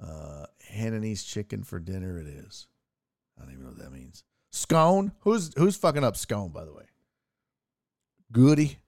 Uh 0.00 0.46
Hainanese 0.72 1.26
chicken 1.26 1.64
for 1.64 1.80
dinner 1.80 2.18
it 2.18 2.26
is. 2.26 2.68
I 3.36 3.42
don't 3.42 3.52
even 3.52 3.64
know 3.64 3.70
what 3.70 3.78
that 3.80 3.92
means. 3.92 4.24
Scone? 4.50 5.12
Who's 5.20 5.52
who's 5.56 5.76
fucking 5.76 6.04
up 6.04 6.16
scone, 6.16 6.50
by 6.50 6.64
the 6.64 6.72
way? 6.72 6.84
Goody. 8.32 8.78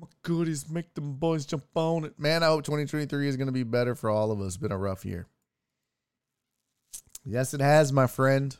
My 0.00 0.06
goodies 0.22 0.70
make 0.70 0.94
them 0.94 1.14
boys 1.14 1.44
jump 1.44 1.64
on 1.74 2.04
it. 2.04 2.18
Man, 2.18 2.42
I 2.42 2.46
hope 2.46 2.64
2023 2.64 3.28
is 3.28 3.36
gonna 3.36 3.52
be 3.52 3.64
better 3.64 3.94
for 3.94 4.08
all 4.08 4.30
of 4.30 4.40
us. 4.40 4.56
Been 4.56 4.72
a 4.72 4.78
rough 4.78 5.04
year. 5.04 5.26
Yes, 7.24 7.52
it 7.52 7.60
has, 7.60 7.92
my 7.92 8.06
friend. 8.06 8.56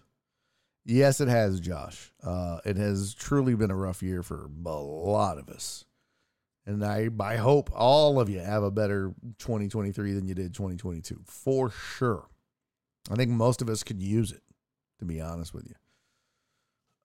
Yes, 0.85 1.21
it 1.21 1.29
has, 1.29 1.61
Josh. 1.61 2.13
Uh, 2.23 2.59
it 2.65 2.77
has 2.77 3.15
truly 3.15 3.55
been 3.55 3.71
a 3.71 3.77
rough 3.77 4.03
year 4.03 4.23
for 4.23 4.51
a 4.67 4.71
lot 4.71 5.39
of 5.39 5.49
us. 5.49 5.87
And 6.67 6.85
I, 6.85 7.09
I 7.21 7.37
hope 7.37 7.71
all 7.75 8.21
of 8.21 8.29
you 8.29 8.41
have 8.41 8.63
a 8.63 8.71
better 8.71 9.15
2023 9.39 10.13
than 10.13 10.27
you 10.27 10.35
did 10.35 10.55
2022 10.55 11.23
for 11.25 11.71
sure. 11.71 12.29
I 13.11 13.15
think 13.15 13.31
most 13.31 13.63
of 13.63 13.71
us 13.71 13.83
could 13.83 14.03
use 14.03 14.31
it, 14.31 14.43
to 14.99 15.07
be 15.07 15.21
honest 15.21 15.55
with 15.55 15.67
you. 15.67 15.75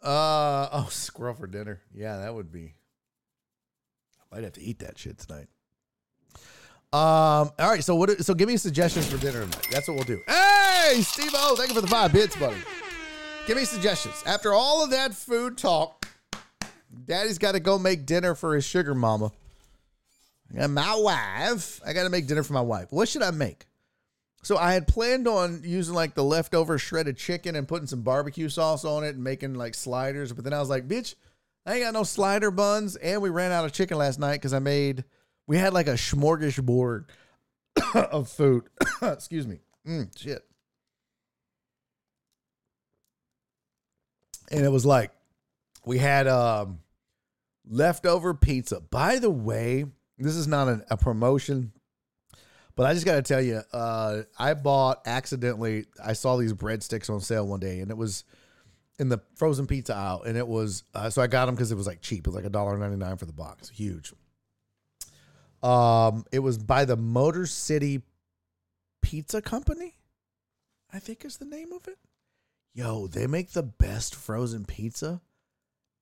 Uh 0.07 0.67
oh, 0.71 0.87
squirrel 0.91 1.35
for 1.35 1.47
dinner. 1.47 1.81
Yeah, 1.93 2.17
that 2.17 2.35
would 2.35 2.51
be. 2.51 2.75
I 4.31 4.35
might 4.35 4.43
have 4.43 4.53
to 4.53 4.61
eat 4.61 4.79
that 4.79 4.97
shit 4.97 5.17
tonight. 5.17 5.47
Um. 6.93 7.51
All 7.59 7.69
right. 7.69 7.83
So 7.83 7.95
what? 7.95 8.23
So 8.23 8.33
give 8.33 8.47
me 8.47 8.57
suggestions 8.57 9.09
for 9.11 9.17
dinner 9.17 9.41
tonight. 9.41 9.67
That's 9.71 9.87
what 9.87 9.95
we'll 9.95 10.05
do. 10.05 10.21
Hey, 10.27 11.01
Steve 11.01 11.31
O, 11.33 11.55
thank 11.57 11.69
you 11.69 11.75
for 11.75 11.81
the 11.81 11.87
five 11.87 12.13
bits, 12.13 12.35
buddy. 12.35 12.57
Give 13.47 13.57
me 13.57 13.65
suggestions. 13.65 14.15
After 14.25 14.53
all 14.53 14.83
of 14.83 14.91
that 14.91 15.13
food 15.13 15.57
talk, 15.57 16.07
Daddy's 17.05 17.37
got 17.37 17.51
to 17.51 17.59
go 17.59 17.77
make 17.77 18.05
dinner 18.05 18.33
for 18.33 18.55
his 18.55 18.65
sugar 18.65 18.95
mama. 18.95 19.31
And 20.55 20.73
my 20.73 20.95
wife, 20.95 21.81
I 21.85 21.93
got 21.93 22.03
to 22.03 22.09
make 22.09 22.27
dinner 22.27 22.43
for 22.43 22.53
my 22.53 22.61
wife. 22.61 22.87
What 22.91 23.09
should 23.09 23.23
I 23.23 23.31
make? 23.31 23.65
So 24.43 24.57
I 24.57 24.73
had 24.73 24.87
planned 24.87 25.27
on 25.27 25.61
using 25.63 25.95
like 25.95 26.13
the 26.13 26.23
leftover 26.23 26.77
shredded 26.77 27.17
chicken 27.17 27.55
and 27.55 27.67
putting 27.67 27.87
some 27.87 28.03
barbecue 28.03 28.47
sauce 28.47 28.85
on 28.85 29.03
it 29.03 29.15
and 29.15 29.23
making 29.23 29.55
like 29.55 29.73
sliders. 29.73 30.31
But 30.33 30.43
then 30.43 30.53
I 30.53 30.59
was 30.59 30.69
like, 30.69 30.87
bitch, 30.87 31.15
I 31.65 31.73
ain't 31.73 31.83
got 31.83 31.93
no 31.93 32.03
slider 32.03 32.51
buns. 32.51 32.95
And 32.95 33.21
we 33.21 33.29
ran 33.29 33.51
out 33.51 33.65
of 33.65 33.71
chicken 33.71 33.97
last 33.97 34.19
night 34.19 34.35
because 34.35 34.53
I 34.53 34.59
made, 34.59 35.03
we 35.47 35.57
had 35.57 35.73
like 35.73 35.87
a 35.87 35.93
smorgasbord 35.93 37.05
of 37.95 38.29
food. 38.29 38.63
Excuse 39.01 39.47
me. 39.47 39.59
Mm, 39.87 40.17
shit. 40.17 40.43
And 44.51 44.63
it 44.63 44.69
was 44.69 44.85
like, 44.85 45.11
we 45.85 45.97
had 45.97 46.27
um, 46.27 46.79
leftover 47.67 48.33
pizza. 48.33 48.79
By 48.79 49.17
the 49.17 49.29
way, 49.29 49.85
this 50.17 50.35
is 50.35 50.47
not 50.47 50.67
a, 50.67 50.85
a 50.91 50.97
promotion, 50.97 51.71
but 52.75 52.85
I 52.85 52.93
just 52.93 53.05
got 53.05 53.15
to 53.15 53.21
tell 53.21 53.41
you, 53.41 53.61
uh, 53.73 54.23
I 54.37 54.53
bought 54.53 55.01
accidentally, 55.07 55.85
I 56.03 56.13
saw 56.13 56.37
these 56.37 56.53
breadsticks 56.53 57.09
on 57.09 57.21
sale 57.21 57.47
one 57.47 57.59
day 57.59 57.79
and 57.79 57.89
it 57.89 57.97
was 57.97 58.23
in 58.99 59.09
the 59.09 59.19
frozen 59.35 59.67
pizza 59.67 59.95
aisle. 59.95 60.23
And 60.23 60.37
it 60.37 60.47
was, 60.47 60.83
uh, 60.93 61.09
so 61.09 61.21
I 61.21 61.27
got 61.27 61.45
them 61.45 61.55
because 61.55 61.71
it 61.71 61.75
was 61.75 61.87
like 61.87 62.01
cheap. 62.01 62.27
It 62.27 62.29
was 62.29 62.35
like 62.35 62.51
$1.99 62.51 63.19
for 63.19 63.25
the 63.25 63.33
box. 63.33 63.69
Huge. 63.69 64.13
Um, 65.63 66.25
it 66.31 66.39
was 66.39 66.57
by 66.57 66.85
the 66.85 66.95
Motor 66.95 67.45
City 67.45 68.03
Pizza 69.01 69.41
Company, 69.41 69.95
I 70.93 70.99
think 70.99 71.25
is 71.25 71.37
the 71.37 71.45
name 71.45 71.71
of 71.73 71.87
it. 71.87 71.97
Yo, 72.73 73.07
they 73.07 73.25
make 73.25 73.51
the 73.51 73.63
best 73.63 74.15
frozen 74.15 74.65
pizza 74.65 75.21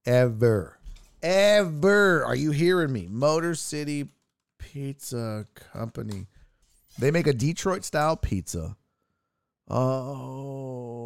ever. 0.05 0.79
Ever. 1.21 2.25
Are 2.25 2.35
you 2.35 2.51
hearing 2.51 2.91
me? 2.91 3.07
Motor 3.09 3.55
City 3.55 4.09
Pizza 4.57 5.45
Company. 5.53 6.27
They 6.97 7.11
make 7.11 7.27
a 7.27 7.33
Detroit 7.33 7.83
style 7.83 8.17
pizza. 8.17 8.75
Oh, 9.69 11.02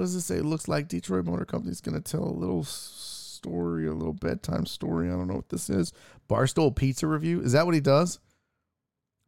what 0.00 0.06
does 0.06 0.14
it 0.14 0.22
say? 0.22 0.36
It 0.36 0.46
looks 0.46 0.66
like 0.66 0.88
Detroit 0.88 1.26
Motor 1.26 1.44
Company's 1.44 1.82
going 1.82 1.94
to 1.94 2.00
tell 2.00 2.24
a 2.24 2.32
little 2.32 2.64
story, 2.64 3.86
a 3.86 3.92
little 3.92 4.14
bedtime 4.14 4.64
story. 4.64 5.08
I 5.08 5.10
don't 5.10 5.26
know 5.26 5.34
what 5.34 5.50
this 5.50 5.68
is. 5.68 5.92
Barstool 6.26 6.74
Pizza 6.74 7.06
Review. 7.06 7.42
Is 7.42 7.52
that 7.52 7.66
what 7.66 7.74
he 7.74 7.82
does? 7.82 8.18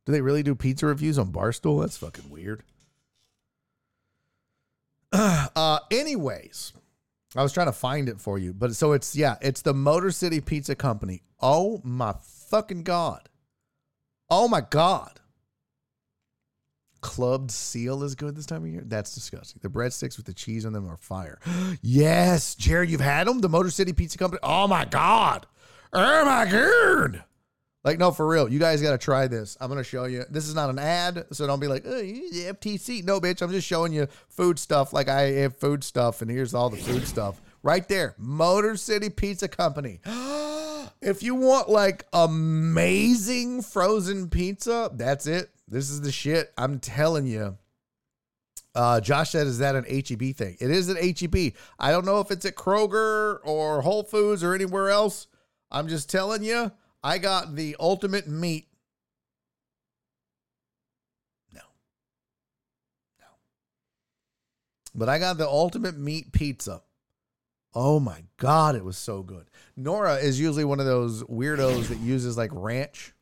Do 0.07 0.13
they 0.13 0.23
really 0.23 0.43
do 0.43 0.55
pizza 0.55 0.87
reviews 0.87 1.19
on 1.19 1.31
Barstool? 1.31 1.83
That's 1.83 1.99
fucking 1.99 2.31
weird. 2.31 2.63
Uh, 5.55 5.79
anyways, 5.91 6.73
I 7.37 7.43
was 7.43 7.53
trying 7.53 7.67
to 7.67 7.73
find 7.73 8.09
it 8.09 8.19
for 8.19 8.39
you, 8.39 8.55
but 8.55 8.75
so 8.75 8.93
it's 8.93 9.15
yeah, 9.15 9.37
it's 9.43 9.61
the 9.61 9.75
Motor 9.75 10.11
City 10.11 10.41
Pizza 10.41 10.75
Company. 10.75 11.21
Oh 11.39 11.83
my 11.85 12.15
fucking 12.49 12.85
god! 12.85 13.29
Oh 14.31 14.49
my 14.49 14.63
god! 14.63 15.21
Clubbed 17.03 17.51
seal 17.51 18.03
is 18.05 18.15
good 18.15 18.35
this 18.37 18.47
time 18.47 18.63
of 18.63 18.71
year. 18.71 18.83
That's 18.87 19.15
disgusting. 19.15 19.61
The 19.61 19.69
breadsticks 19.69 20.17
with 20.17 20.25
the 20.25 20.33
cheese 20.33 20.65
on 20.65 20.73
them 20.73 20.89
are 20.89 20.97
fire. 20.97 21.39
yes, 21.83 22.55
Jared, 22.55 22.89
you've 22.89 23.01
had 23.01 23.27
them. 23.27 23.41
The 23.41 23.49
Motor 23.49 23.71
City 23.71 23.93
Pizza 23.93 24.17
Company. 24.17 24.41
Oh 24.43 24.67
my 24.67 24.85
god! 24.85 25.47
Oh 25.93 26.25
my 26.25 26.51
god! 26.51 27.25
Like, 27.85 27.99
no, 27.99 28.13
for 28.13 28.27
real. 28.27 28.49
You 28.49 28.61
guys 28.61 28.81
got 28.81 28.93
to 28.93 28.99
try 28.99 29.27
this. 29.27 29.57
I'm 29.61 29.69
going 29.69 29.83
to 29.83 29.85
show 29.85 30.05
you. 30.05 30.25
This 30.31 30.47
is 30.47 30.55
not 30.55 30.71
an 30.71 30.79
ad, 30.79 31.27
so 31.33 31.47
don't 31.47 31.59
be 31.59 31.67
like, 31.67 31.83
oh, 31.85 32.01
the 32.01 32.55
FTC. 32.55 33.03
No, 33.03 33.21
bitch. 33.21 33.43
I'm 33.43 33.51
just 33.51 33.67
showing 33.67 33.93
you 33.93 34.07
food 34.29 34.59
stuff 34.59 34.93
like 34.93 35.09
I 35.09 35.23
have 35.33 35.57
food 35.57 35.83
stuff, 35.83 36.23
and 36.23 36.31
here's 36.31 36.55
all 36.55 36.71
the 36.71 36.77
food 36.77 37.07
stuff. 37.07 37.41
Right 37.65 37.87
there. 37.89 38.15
Motor 38.19 38.77
City 38.77 39.11
Pizza 39.11 39.49
Company. 39.49 40.01
if 41.03 41.23
you 41.23 41.35
want 41.35 41.69
like 41.69 42.07
amazing 42.13 43.63
frozen 43.63 44.29
pizza, 44.29 44.91
that's 44.95 45.27
it. 45.27 45.51
This 45.73 45.89
is 45.89 46.03
the 46.03 46.13
shit. 46.13 46.53
I'm 46.59 46.79
telling 46.81 47.27
you. 47.27 47.57
Uh, 48.75 49.01
Josh 49.01 49.31
said, 49.31 49.47
"Is 49.47 49.59
that 49.59 49.75
an 49.75 49.85
HEB 49.85 50.37
thing? 50.37 50.59
It 50.61 50.71
is 50.71 50.91
an 50.91 50.97
HEB. 50.97 51.55
I 51.79 51.91
don't 51.91 52.05
know 52.05 52.21
if 52.21 52.31
it's 52.31 52.45
at 52.45 52.57
Kroger 52.57 53.39
or 53.43 53.81
Whole 53.81 54.03
Foods 54.03 54.45
or 54.45 54.55
anywhere 54.55 54.91
else. 54.91 55.29
I'm 55.71 55.89
just 55.89 56.11
telling 56.11 56.45
you. 56.45 56.73
I 57.03 57.17
got 57.17 57.57
the 57.57 57.75
ultimate 57.81 58.29
meat. 58.29 58.69
No. 61.55 61.63
No. 63.19 63.27
But 64.95 65.09
I 65.09 65.19
got 65.19 65.39
the 65.39 65.49
ultimate 65.49 65.97
meat 65.97 66.33
pizza. 66.33 66.83
Oh 67.75 67.99
my 67.99 68.25
God, 68.37 68.77
it 68.77 68.85
was 68.85 68.99
so 68.99 69.23
good. 69.23 69.47
Nora 69.75 70.17
is 70.17 70.39
usually 70.39 70.67
one 70.67 70.81
of 70.81 70.87
those 70.87 71.23
weirdos 71.25 71.89
that 71.89 71.99
uses 71.99 72.37
like 72.37 72.51
ranch 72.53 73.15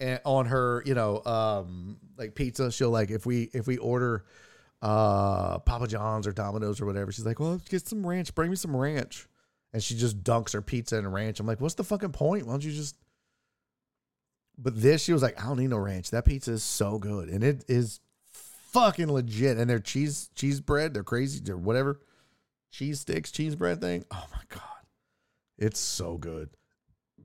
and 0.00 0.20
on 0.24 0.46
her, 0.46 0.82
you 0.86 0.94
know, 0.94 1.24
um, 1.24 1.98
like 2.16 2.34
pizza. 2.34 2.70
She'll 2.70 2.90
like 2.90 3.10
if 3.10 3.26
we 3.26 3.50
if 3.52 3.66
we 3.66 3.76
order 3.78 4.24
uh 4.82 5.58
Papa 5.60 5.86
John's 5.86 6.26
or 6.26 6.32
Domino's 6.32 6.80
or 6.80 6.86
whatever, 6.86 7.12
she's 7.12 7.26
like, 7.26 7.40
Well, 7.40 7.60
get 7.68 7.86
some 7.86 8.06
ranch, 8.06 8.34
bring 8.34 8.50
me 8.50 8.56
some 8.56 8.76
ranch 8.76 9.26
and 9.74 9.82
she 9.82 9.96
just 9.96 10.22
dunks 10.22 10.52
her 10.52 10.62
pizza 10.62 10.96
in 10.96 11.06
ranch. 11.10 11.40
I'm 11.40 11.46
like, 11.46 11.60
what's 11.60 11.74
the 11.74 11.84
fucking 11.84 12.12
point? 12.12 12.46
Why 12.46 12.52
don't 12.52 12.64
you 12.64 12.70
just? 12.70 12.96
But 14.56 14.80
this, 14.80 15.02
she 15.02 15.12
was 15.12 15.20
like, 15.20 15.38
I 15.42 15.46
don't 15.46 15.58
need 15.58 15.70
no 15.70 15.78
ranch. 15.78 16.12
That 16.12 16.24
pizza 16.24 16.52
is 16.52 16.62
so 16.62 16.98
good, 16.98 17.28
and 17.28 17.42
it 17.42 17.64
is 17.66 17.98
fucking 18.72 19.12
legit. 19.12 19.58
And 19.58 19.68
their 19.68 19.80
cheese 19.80 20.30
cheese 20.36 20.60
bread, 20.60 20.94
they're 20.94 21.02
crazy, 21.02 21.42
or 21.50 21.56
whatever 21.56 22.00
cheese 22.70 23.00
sticks, 23.00 23.32
cheese 23.32 23.56
bread 23.56 23.80
thing. 23.80 24.04
Oh 24.12 24.24
my 24.30 24.42
god, 24.48 24.86
it's 25.58 25.80
so 25.80 26.16
good. 26.18 26.50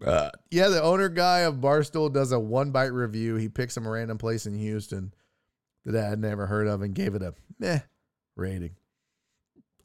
Uh, 0.06 0.30
yeah, 0.50 0.70
the 0.70 0.82
owner 0.82 1.10
guy 1.10 1.40
of 1.40 1.56
Barstool 1.56 2.12
does 2.12 2.32
a 2.32 2.40
one 2.40 2.72
bite 2.72 2.94
review. 2.94 3.36
He 3.36 3.50
picks 3.50 3.74
some 3.74 3.88
random 3.88 4.18
place 4.18 4.46
in 4.46 4.58
Houston 4.58 5.14
that 5.86 5.96
I 5.96 6.10
had 6.10 6.20
never 6.20 6.46
heard 6.46 6.68
of 6.68 6.82
and 6.82 6.94
gave 6.94 7.16
it 7.16 7.22
a 7.22 7.34
meh 7.60 7.80
rating. 8.36 8.76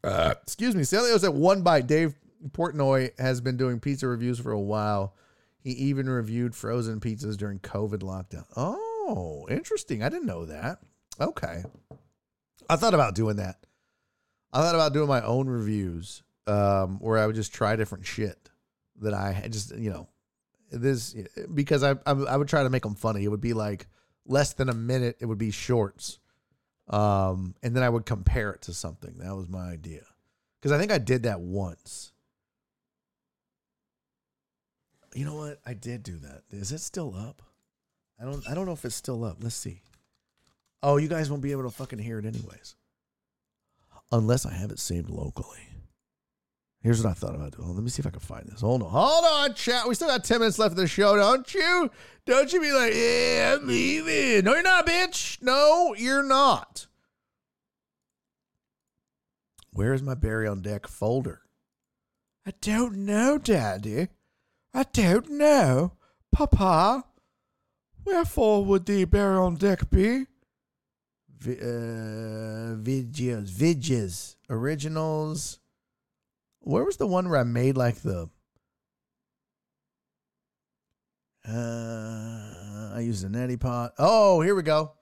Uh, 0.02 0.34
excuse 0.42 0.74
me. 0.74 0.82
Celio's 0.82 1.24
at 1.24 1.34
one 1.34 1.62
bite. 1.62 1.86
Dave 1.86 2.14
Portnoy 2.50 3.18
has 3.18 3.40
been 3.40 3.56
doing 3.56 3.80
pizza 3.80 4.06
reviews 4.06 4.38
for 4.38 4.52
a 4.52 4.60
while. 4.60 5.14
He 5.58 5.70
even 5.70 6.08
reviewed 6.08 6.54
frozen 6.54 7.00
pizzas 7.00 7.36
during 7.36 7.58
COVID 7.58 8.00
lockdown. 8.00 8.44
Oh, 8.54 9.46
interesting. 9.50 10.02
I 10.02 10.10
didn't 10.10 10.26
know 10.26 10.44
that. 10.44 10.78
Okay. 11.18 11.64
I 12.68 12.76
thought 12.76 12.94
about 12.94 13.14
doing 13.14 13.36
that. 13.36 13.56
I 14.52 14.60
thought 14.60 14.74
about 14.74 14.92
doing 14.92 15.08
my 15.08 15.22
own 15.22 15.48
reviews 15.48 16.22
um, 16.46 16.98
where 16.98 17.18
I 17.18 17.26
would 17.26 17.34
just 17.34 17.54
try 17.54 17.76
different 17.76 18.06
shit 18.06 18.50
that 19.00 19.14
I 19.14 19.48
just, 19.50 19.76
you 19.76 19.90
know, 19.90 20.08
this 20.70 21.14
because 21.52 21.82
I, 21.82 21.92
I, 22.06 22.12
I 22.12 22.36
would 22.36 22.48
try 22.48 22.62
to 22.62 22.70
make 22.70 22.82
them 22.82 22.94
funny. 22.94 23.24
It 23.24 23.28
would 23.28 23.40
be 23.40 23.52
like 23.52 23.86
less 24.26 24.52
than 24.54 24.68
a 24.68 24.74
minute. 24.74 25.16
It 25.20 25.26
would 25.26 25.38
be 25.38 25.50
shorts. 25.50 26.18
Um, 26.88 27.54
and 27.62 27.74
then 27.74 27.82
I 27.82 27.88
would 27.88 28.06
compare 28.06 28.50
it 28.50 28.62
to 28.62 28.74
something. 28.74 29.14
That 29.18 29.34
was 29.34 29.48
my 29.48 29.70
idea. 29.70 30.02
Because 30.60 30.72
I 30.72 30.78
think 30.78 30.92
I 30.92 30.98
did 30.98 31.24
that 31.24 31.40
once. 31.40 32.12
You 35.14 35.24
know 35.24 35.36
what? 35.36 35.60
I 35.64 35.74
did 35.74 36.02
do 36.02 36.16
that. 36.18 36.42
Is 36.50 36.72
it 36.72 36.80
still 36.80 37.14
up? 37.14 37.42
I 38.20 38.24
don't 38.24 38.48
I 38.48 38.54
don't 38.54 38.66
know 38.66 38.72
if 38.72 38.84
it's 38.84 38.94
still 38.94 39.24
up. 39.24 39.38
Let's 39.40 39.54
see. 39.54 39.82
Oh, 40.82 40.96
you 40.96 41.08
guys 41.08 41.30
won't 41.30 41.42
be 41.42 41.52
able 41.52 41.62
to 41.62 41.70
fucking 41.70 41.98
hear 41.98 42.18
it 42.18 42.26
anyways. 42.26 42.74
Unless 44.12 44.44
I 44.44 44.52
have 44.52 44.70
it 44.70 44.78
saved 44.78 45.08
locally. 45.08 45.68
Here's 46.84 47.02
what 47.02 47.10
I 47.10 47.14
thought 47.14 47.34
about 47.34 47.56
doing. 47.56 47.74
Let 47.74 47.82
me 47.82 47.88
see 47.88 48.00
if 48.00 48.06
I 48.06 48.10
can 48.10 48.20
find 48.20 48.46
this. 48.46 48.60
Hold 48.60 48.82
on. 48.82 48.90
Hold 48.90 49.24
on, 49.24 49.54
chat. 49.54 49.88
We 49.88 49.94
still 49.94 50.08
got 50.08 50.22
10 50.22 50.40
minutes 50.40 50.58
left 50.58 50.72
of 50.72 50.76
the 50.76 50.86
show, 50.86 51.16
don't 51.16 51.54
you? 51.54 51.90
Don't 52.26 52.52
you 52.52 52.60
be 52.60 52.72
like, 52.72 52.92
yeah, 52.94 53.56
I'm 53.56 53.66
leaving. 53.66 54.44
No, 54.44 54.52
you're 54.52 54.62
not, 54.62 54.86
bitch. 54.86 55.40
No, 55.40 55.94
you're 55.96 56.22
not. 56.22 56.86
Where 59.72 59.94
is 59.94 60.02
my 60.02 60.12
Barry 60.12 60.46
on 60.46 60.60
deck 60.60 60.86
folder? 60.86 61.40
I 62.46 62.52
don't 62.60 62.98
know, 63.06 63.38
Daddy. 63.38 64.08
I 64.74 64.82
don't 64.92 65.30
know. 65.30 65.92
Papa, 66.32 67.04
wherefore 68.04 68.62
would 68.62 68.84
the 68.84 69.06
Barry 69.06 69.38
on 69.38 69.54
deck 69.54 69.88
be? 69.88 70.26
Vi- 71.38 71.60
uh, 71.60 72.76
videos, 72.76 73.48
vidges, 73.48 74.36
originals. 74.50 75.60
Where 76.64 76.84
was 76.84 76.96
the 76.96 77.06
one 77.06 77.28
where 77.28 77.38
I 77.38 77.44
made 77.44 77.76
like 77.76 77.96
the? 77.96 78.30
Uh, 81.46 82.94
I 82.94 83.00
used 83.00 83.22
a 83.22 83.28
neti 83.28 83.60
pot. 83.60 83.92
Oh, 83.98 84.40
here 84.40 84.54
we 84.54 84.62
go. 84.62 84.92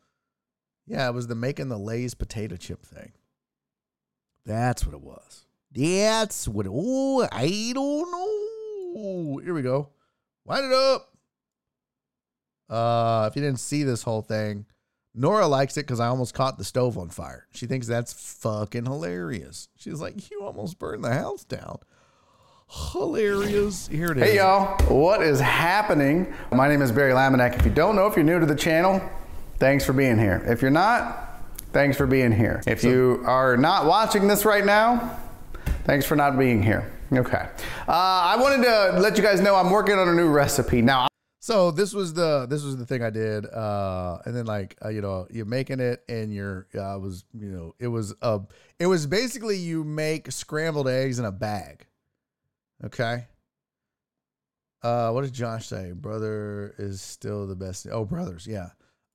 Yeah, 0.86 1.08
it 1.08 1.14
was 1.14 1.28
the 1.28 1.36
making 1.36 1.68
the 1.68 1.78
Lay's 1.78 2.14
potato 2.14 2.56
chip 2.56 2.84
thing. 2.84 3.12
That's 4.44 4.84
what 4.84 4.94
it 4.94 5.00
was. 5.00 5.46
That's 5.70 6.48
what. 6.48 6.66
Oh, 6.68 7.28
I 7.30 7.70
don't 7.72 8.10
know. 8.10 9.38
Here 9.38 9.54
we 9.54 9.62
go. 9.62 9.90
Wind 10.44 10.66
it 10.66 10.72
up. 10.72 11.08
Uh, 12.68 13.28
if 13.30 13.36
you 13.36 13.42
didn't 13.42 13.60
see 13.60 13.84
this 13.84 14.02
whole 14.02 14.22
thing, 14.22 14.66
Nora 15.14 15.46
likes 15.46 15.76
it 15.76 15.82
because 15.82 16.00
I 16.00 16.06
almost 16.06 16.34
caught 16.34 16.56
the 16.58 16.64
stove 16.64 16.96
on 16.96 17.10
fire. 17.10 17.46
She 17.52 17.66
thinks 17.66 17.86
that's 17.86 18.12
fucking 18.12 18.86
hilarious. 18.86 19.68
She's 19.76 20.00
like, 20.00 20.30
You 20.30 20.42
almost 20.42 20.78
burned 20.78 21.04
the 21.04 21.12
house 21.12 21.44
down. 21.44 21.78
Hilarious. 22.92 23.88
Here 23.88 24.12
it 24.12 24.18
is. 24.18 24.24
Hey 24.24 24.36
y'all, 24.36 24.78
what 24.86 25.22
is 25.22 25.38
happening? 25.40 26.32
My 26.50 26.68
name 26.68 26.80
is 26.80 26.90
Barry 26.90 27.12
Laminack. 27.12 27.58
If 27.58 27.66
you 27.66 27.70
don't 27.70 27.94
know, 27.94 28.06
if 28.06 28.16
you're 28.16 28.24
new 28.24 28.40
to 28.40 28.46
the 28.46 28.54
channel, 28.54 29.02
thanks 29.58 29.84
for 29.84 29.92
being 29.92 30.18
here. 30.18 30.42
If 30.46 30.62
you're 30.62 30.70
not, 30.70 31.42
thanks 31.72 31.98
for 31.98 32.06
being 32.06 32.32
here. 32.32 32.62
If 32.66 32.82
you 32.82 33.22
are 33.26 33.58
not 33.58 33.84
watching 33.84 34.26
this 34.26 34.46
right 34.46 34.64
now, 34.64 35.18
thanks 35.84 36.06
for 36.06 36.16
not 36.16 36.38
being 36.38 36.62
here. 36.62 36.90
Okay. 37.12 37.46
Uh, 37.86 37.92
I 37.92 38.36
wanted 38.40 38.64
to 38.64 38.98
let 38.98 39.18
you 39.18 39.22
guys 39.22 39.42
know 39.42 39.54
I'm 39.54 39.70
working 39.70 39.98
on 39.98 40.08
a 40.08 40.14
new 40.14 40.28
recipe. 40.30 40.80
Now, 40.80 41.08
So 41.42 41.72
this 41.72 41.92
was 41.92 42.14
the 42.14 42.46
this 42.48 42.62
was 42.62 42.76
the 42.76 42.86
thing 42.86 43.02
I 43.02 43.10
did, 43.10 43.46
uh, 43.46 44.18
and 44.24 44.32
then 44.32 44.46
like 44.46 44.76
uh, 44.84 44.90
you 44.90 45.00
know 45.00 45.26
you're 45.28 45.44
making 45.44 45.80
it, 45.80 46.04
and 46.08 46.32
you're 46.32 46.68
uh, 46.72 46.96
was 47.00 47.24
you 47.36 47.50
know 47.50 47.74
it 47.80 47.88
was 47.88 48.14
a 48.22 48.42
it 48.78 48.86
was 48.86 49.08
basically 49.08 49.56
you 49.56 49.82
make 49.82 50.30
scrambled 50.30 50.86
eggs 50.86 51.18
in 51.18 51.24
a 51.24 51.32
bag. 51.32 51.88
Okay. 52.84 53.26
Uh, 54.84 55.10
what 55.10 55.22
did 55.22 55.32
Josh 55.32 55.66
say? 55.66 55.90
Brother 55.90 56.76
is 56.78 57.00
still 57.00 57.48
the 57.48 57.56
best. 57.56 57.88
Oh, 57.90 58.04
brothers, 58.04 58.46
yeah. 58.46 58.68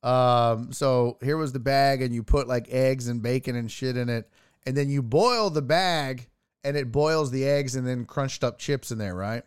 Um, 0.04 0.74
so 0.74 1.18
here 1.24 1.38
was 1.38 1.54
the 1.54 1.60
bag, 1.60 2.02
and 2.02 2.14
you 2.14 2.24
put 2.24 2.50
like 2.50 2.68
eggs 2.70 3.08
and 3.08 3.22
bacon 3.22 3.56
and 3.56 3.72
shit 3.72 3.96
in 3.96 4.10
it, 4.10 4.30
and 4.66 4.76
then 4.76 4.90
you 4.90 5.02
boil 5.02 5.50
the 5.50 5.62
bag, 5.62 6.28
and 6.66 6.76
it 6.76 6.92
boils 6.92 7.32
the 7.32 7.48
eggs 7.48 7.78
and 7.78 7.88
then 7.88 8.04
crunched 8.04 8.44
up 8.44 8.60
chips 8.60 8.92
in 8.92 8.98
there, 8.98 9.16
right? 9.16 9.44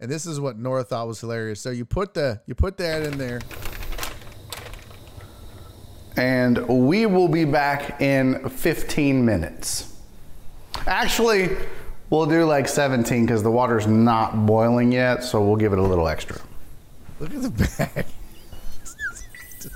And 0.00 0.10
this 0.10 0.26
is 0.26 0.38
what 0.38 0.58
Nora 0.58 0.84
thought 0.84 1.08
was 1.08 1.20
hilarious. 1.20 1.60
So 1.60 1.70
you 1.70 1.84
put 1.84 2.14
the 2.14 2.40
you 2.46 2.54
put 2.54 2.76
that 2.78 3.02
in 3.02 3.18
there. 3.18 3.40
and 6.16 6.66
we 6.66 7.06
will 7.06 7.28
be 7.28 7.44
back 7.44 8.00
in 8.00 8.48
15 8.48 9.24
minutes. 9.24 9.96
Actually, 10.86 11.56
we'll 12.10 12.26
do 12.26 12.44
like 12.44 12.66
17 12.66 13.24
because 13.24 13.42
the 13.42 13.50
water's 13.50 13.86
not 13.86 14.44
boiling 14.44 14.90
yet, 14.90 15.22
so 15.22 15.44
we'll 15.44 15.56
give 15.56 15.72
it 15.72 15.78
a 15.78 15.82
little 15.82 16.08
extra. 16.08 16.40
Look 17.20 17.34
at 17.34 17.42
the 17.42 17.50
bag. 17.50 18.06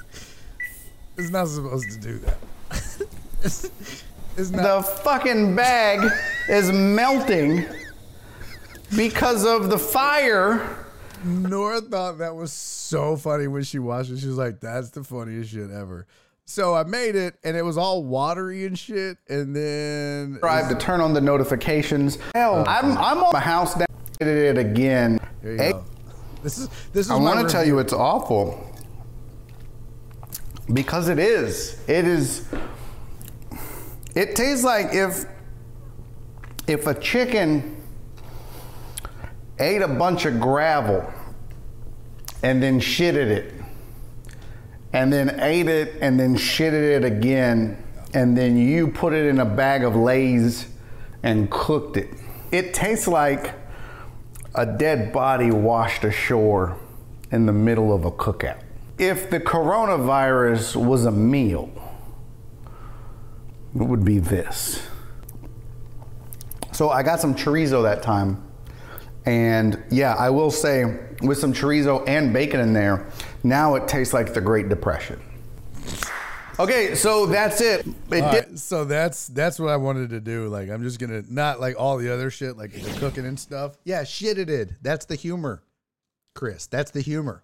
it's 1.16 1.30
not 1.30 1.46
supposed 1.46 1.90
to 1.92 1.98
do 2.00 2.18
that. 2.18 2.38
it's, 3.42 3.70
it's 4.36 4.50
not. 4.50 4.62
The 4.62 4.82
fucking 4.82 5.54
bag 5.54 6.10
is 6.48 6.72
melting 6.72 7.66
because 8.96 9.44
of 9.44 9.70
the 9.70 9.78
fire. 9.78 10.78
Nora 11.24 11.80
thought 11.80 12.18
that 12.18 12.34
was 12.34 12.52
so 12.52 13.16
funny 13.16 13.46
when 13.46 13.62
she 13.62 13.78
watched 13.78 14.10
it. 14.10 14.18
She 14.18 14.26
was 14.26 14.36
like, 14.36 14.60
"That's 14.60 14.90
the 14.90 15.04
funniest 15.04 15.52
shit 15.52 15.70
ever." 15.70 16.06
So 16.44 16.74
I 16.74 16.82
made 16.82 17.14
it, 17.14 17.36
and 17.44 17.56
it 17.56 17.62
was 17.62 17.78
all 17.78 18.02
watery 18.02 18.66
and 18.66 18.78
shit. 18.78 19.18
And 19.28 19.54
then 19.54 20.38
Drive 20.40 20.68
to 20.68 20.74
turn 20.74 21.00
on 21.00 21.14
the 21.14 21.20
notifications. 21.20 22.18
Hell, 22.34 22.56
oh. 22.56 22.70
I'm, 22.70 22.98
I'm 22.98 23.22
on 23.22 23.32
my 23.32 23.40
house 23.40 23.74
down. 23.74 23.86
Did 24.18 24.28
it 24.28 24.58
again. 24.58 25.18
There 25.42 25.52
you 25.52 25.58
Hey, 25.58 25.72
go. 25.72 25.84
This 26.42 26.58
is 26.58 26.68
this 26.92 27.06
is. 27.06 27.10
I 27.10 27.16
want 27.16 27.46
to 27.46 27.52
tell 27.52 27.64
you 27.64 27.78
it's 27.78 27.92
awful 27.92 28.68
because 30.72 31.08
it 31.08 31.18
is. 31.18 31.80
It 31.88 32.04
is. 32.04 32.48
It 34.14 34.34
tastes 34.36 34.64
like 34.64 34.92
if 34.92 35.24
if 36.66 36.86
a 36.86 36.94
chicken 36.94 37.81
ate 39.62 39.82
a 39.82 39.88
bunch 39.88 40.26
of 40.26 40.40
gravel 40.40 41.10
and 42.42 42.62
then 42.62 42.80
shitted 42.80 43.28
it, 43.28 43.54
and 44.92 45.12
then 45.12 45.40
ate 45.40 45.68
it 45.68 45.96
and 46.02 46.18
then 46.18 46.34
shitted 46.36 46.96
it 46.96 47.04
again, 47.04 47.82
and 48.14 48.36
then 48.36 48.56
you 48.56 48.88
put 48.88 49.12
it 49.12 49.26
in 49.26 49.38
a 49.38 49.44
bag 49.44 49.84
of 49.84 49.94
Lay's 49.94 50.66
and 51.22 51.50
cooked 51.50 51.96
it. 51.96 52.10
It 52.50 52.74
tastes 52.74 53.06
like 53.06 53.54
a 54.54 54.66
dead 54.66 55.12
body 55.12 55.50
washed 55.50 56.04
ashore 56.04 56.76
in 57.30 57.46
the 57.46 57.52
middle 57.52 57.94
of 57.94 58.04
a 58.04 58.10
cookout. 58.10 58.60
If 58.98 59.30
the 59.30 59.40
coronavirus 59.40 60.76
was 60.76 61.06
a 61.06 61.12
meal, 61.12 61.70
it 63.74 63.82
would 63.82 64.04
be 64.04 64.18
this. 64.18 64.82
So 66.72 66.90
I 66.90 67.02
got 67.02 67.20
some 67.20 67.34
chorizo 67.34 67.82
that 67.84 68.02
time. 68.02 68.42
And 69.24 69.82
yeah, 69.90 70.14
I 70.14 70.30
will 70.30 70.50
say, 70.50 70.98
with 71.20 71.38
some 71.38 71.52
chorizo 71.52 72.06
and 72.08 72.32
bacon 72.32 72.60
in 72.60 72.72
there, 72.72 73.06
now 73.44 73.76
it 73.76 73.86
tastes 73.86 74.12
like 74.12 74.34
the 74.34 74.40
Great 74.40 74.68
Depression. 74.68 75.20
Okay, 76.58 76.94
so 76.94 77.26
that's 77.26 77.60
it. 77.60 77.86
It 77.86 78.20
right, 78.20 78.58
so 78.58 78.84
that's 78.84 79.28
that's 79.28 79.58
what 79.58 79.70
I 79.70 79.76
wanted 79.76 80.10
to 80.10 80.20
do. 80.20 80.48
Like 80.48 80.68
I'm 80.68 80.82
just 80.82 80.98
gonna 80.98 81.22
not 81.28 81.60
like 81.60 81.76
all 81.78 81.96
the 81.96 82.12
other 82.12 82.30
shit, 82.30 82.56
like 82.56 82.72
the 82.72 83.00
cooking 83.00 83.24
and 83.24 83.38
stuff. 83.40 83.76
Yeah, 83.84 84.04
shit 84.04 84.38
it 84.38 84.44
did. 84.46 84.76
That's 84.82 85.06
the 85.06 85.14
humor, 85.14 85.62
Chris. 86.34 86.66
That's 86.66 86.90
the 86.90 87.00
humor. 87.00 87.42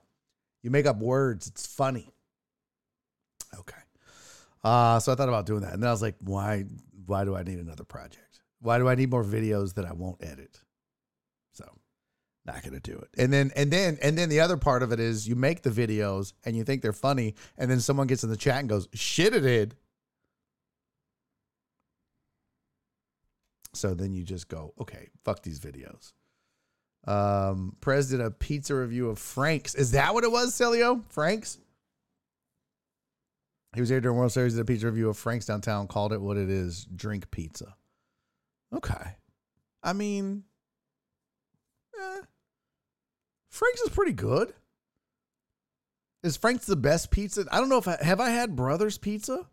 You 0.63 0.71
make 0.71 0.87
up 0.87 0.99
words. 0.99 1.47
It's 1.47 1.67
funny. 1.67 2.13
Okay. 3.59 3.81
Uh, 4.63 4.99
so 5.01 5.13
I 5.13 5.15
thought 5.15 5.29
about 5.29 5.47
doing 5.47 5.63
that, 5.63 5.73
and 5.73 5.83
then 5.83 5.89
I 5.89 5.93
was 5.93 6.03
like, 6.03 6.17
why? 6.21 6.65
Why 7.07 7.25
do 7.25 7.35
I 7.35 7.43
need 7.43 7.59
another 7.59 7.85
project? 7.85 8.41
Why 8.61 8.79
do 8.79 8.89
I 8.89 8.95
need 8.95 9.11
more 9.11 9.25
videos 9.25 9.75
that 9.75 9.87
I 9.87 9.93
won't 9.93 10.23
edit? 10.23 10.61
Not 12.49 12.63
gonna 12.63 12.81
do 12.81 12.97
it. 12.97 13.11
And 13.19 13.31
then 13.31 13.53
and 13.55 13.71
then 13.71 13.99
and 14.01 14.17
then 14.17 14.31
the 14.31 14.41
other 14.41 14.57
part 14.57 14.83
of 14.83 14.91
it 14.91 14.99
is 14.99 15.29
you 15.29 15.37
make 15.37 15.63
the 15.63 15.71
videos 15.71 16.33
and 16.47 16.57
you 16.57 16.65
think 16.65 16.81
they're 16.81 16.95
funny, 16.95 17.35
and 17.59 17.71
then 17.71 17.79
someone 17.79 18.07
gets 18.07 18.25
in 18.25 18.31
the 18.31 18.39
chat 18.39 18.61
and 18.61 18.69
goes, 18.71 18.89
"Shit, 18.95 19.35
it 19.35 19.41
did." 19.41 19.77
So 23.75 23.95
then 23.95 24.13
you 24.13 24.25
just 24.25 24.49
go, 24.49 24.73
okay, 24.81 25.09
fuck 25.25 25.43
these 25.43 25.61
videos. 25.61 26.13
Um, 27.07 27.77
Prez 27.81 28.11
did 28.11 28.21
a 28.21 28.31
pizza 28.31 28.75
review 28.75 29.09
of 29.09 29.19
Frank's. 29.19 29.75
Is 29.75 29.93
that 29.93 30.15
what 30.15 30.25
it 30.25 30.33
was, 30.33 30.53
Celio? 30.55 31.05
Frank's? 31.11 31.59
He 33.75 33.81
was 33.81 33.89
here 33.89 34.01
during 34.01 34.17
World 34.19 34.33
Series, 34.33 34.55
did 34.55 34.63
a 34.63 34.65
pizza 34.65 34.87
review 34.87 35.11
of 35.11 35.19
Frank's 35.19 35.47
downtown, 35.47 35.87
called 35.87 36.13
it 36.13 36.21
what 36.21 36.37
it 36.37 36.49
is 36.49 36.87
drink 36.97 37.31
pizza. 37.31 37.77
Okay. 38.75 39.17
I 39.83 39.93
mean, 39.93 40.45
eh. 41.95 42.21
Frank's 43.59 43.81
is 43.81 43.91
pretty 43.91 44.13
good. 44.13 44.55
Is 46.23 46.37
Frank's 46.37 46.67
the 46.67 46.77
best 46.77 47.11
pizza? 47.11 47.45
I 47.51 47.59
don't 47.59 47.69
know 47.69 47.79
if 47.79 47.89
I 47.89 47.99
have 48.01 48.21
I 48.21 48.31
had 48.31 48.55
Brothers 48.55 48.99
Pizza. 48.99 49.47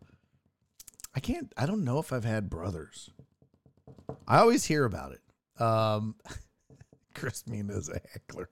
I 1.12 1.18
can't. 1.18 1.52
I 1.56 1.66
don't 1.66 1.82
know 1.82 1.98
if 1.98 2.12
I've 2.12 2.24
had 2.24 2.48
Brothers. 2.48 3.10
I 4.28 4.38
always 4.38 4.64
hear 4.64 4.84
about 4.84 5.12
it. 5.12 5.62
Um, 5.62 6.14
Chris 7.16 7.48
Mina's 7.48 7.88
a 7.88 8.00
heckler, 8.12 8.48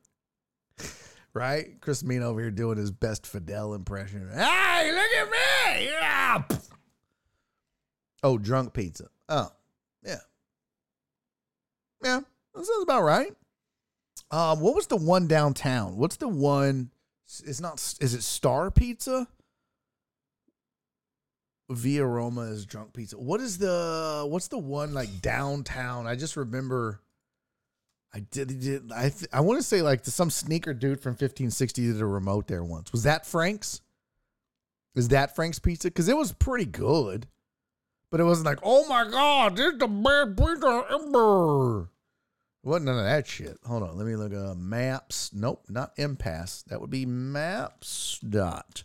right? 1.34 1.80
Chris 1.80 2.02
Mina 2.02 2.28
over 2.28 2.40
here 2.40 2.50
doing 2.50 2.76
his 2.76 2.90
best 2.90 3.24
Fidel 3.24 3.74
impression. 3.74 4.28
Hey, 4.34 4.90
look 4.92 5.28
at 5.28 5.30
me! 5.30 5.84
Yeah. 5.86 6.42
Oh, 8.24 8.38
drunk 8.38 8.72
pizza. 8.72 9.06
Oh, 9.28 9.50
yeah, 10.04 10.20
yeah. 12.02 12.20
That 12.54 12.66
sounds 12.66 12.82
about 12.82 13.02
right. 13.02 13.32
Um, 14.34 14.58
what 14.58 14.74
was 14.74 14.88
the 14.88 14.96
one 14.96 15.28
downtown? 15.28 15.96
What's 15.96 16.16
the 16.16 16.26
one? 16.26 16.90
It's 17.46 17.60
not. 17.60 17.74
Is 18.00 18.14
it 18.14 18.22
Star 18.24 18.68
Pizza? 18.68 19.28
Via 21.70 22.04
Roma 22.04 22.40
is 22.42 22.66
drunk 22.66 22.92
pizza. 22.94 23.16
What 23.16 23.40
is 23.40 23.58
the? 23.58 24.26
What's 24.28 24.48
the 24.48 24.58
one 24.58 24.92
like 24.92 25.22
downtown? 25.22 26.08
I 26.08 26.16
just 26.16 26.36
remember. 26.36 27.00
I 28.12 28.20
did. 28.32 28.60
did 28.60 28.90
I 28.90 29.10
th- 29.10 29.30
I 29.32 29.40
want 29.40 29.60
to 29.60 29.62
say 29.66 29.82
like 29.82 30.04
some 30.04 30.30
sneaker 30.30 30.74
dude 30.74 31.00
from 31.00 31.12
1560 31.12 31.92
did 31.92 32.00
a 32.00 32.04
remote 32.04 32.48
there 32.48 32.64
once. 32.64 32.90
Was 32.90 33.04
that 33.04 33.24
Frank's? 33.24 33.82
Is 34.96 35.08
that 35.08 35.36
Frank's 35.36 35.60
Pizza? 35.60 35.88
Because 35.88 36.08
it 36.08 36.16
was 36.16 36.32
pretty 36.32 36.66
good, 36.66 37.28
but 38.10 38.18
it 38.18 38.24
wasn't 38.24 38.46
like, 38.46 38.58
oh 38.64 38.84
my 38.88 39.08
god, 39.08 39.56
this 39.56 39.74
is 39.74 39.78
the 39.78 39.86
best 39.86 40.36
pizza 40.36 40.84
ever. 40.90 41.88
Wasn't 42.66 42.86
none 42.86 42.98
of 42.98 43.04
that 43.04 43.26
shit. 43.26 43.58
Hold 43.66 43.82
on, 43.82 43.98
let 43.98 44.06
me 44.06 44.16
look 44.16 44.32
at 44.32 44.56
maps. 44.56 45.30
Nope, 45.34 45.66
not 45.68 45.92
impasse. 45.98 46.62
That 46.68 46.80
would 46.80 46.88
be 46.88 47.04
maps 47.04 48.18
dot 48.26 48.84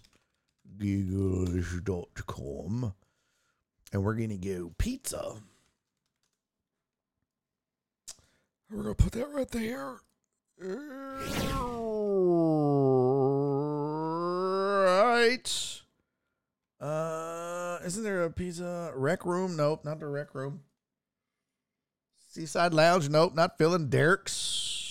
com, 2.28 2.94
and 3.94 4.04
we're 4.04 4.16
gonna 4.16 4.36
go 4.36 4.74
pizza. 4.78 5.36
We're 8.70 8.84
gonna 8.84 8.96
put 8.96 9.14
that 9.14 9.32
right 9.32 9.50
there. 9.50 10.02
Right. 14.82 15.82
Uh, 16.82 17.80
isn't 17.86 18.04
there 18.04 18.26
a 18.26 18.30
pizza 18.30 18.92
rec 18.94 19.26
room? 19.26 19.56
Nope, 19.56 19.86
not 19.86 20.02
the 20.02 20.08
rec 20.08 20.36
room. 20.36 20.64
Seaside 22.40 22.74
Lounge? 22.74 23.10
Nope, 23.10 23.36
not 23.36 23.58
feeling 23.58 23.90
Derek's. 23.90 24.86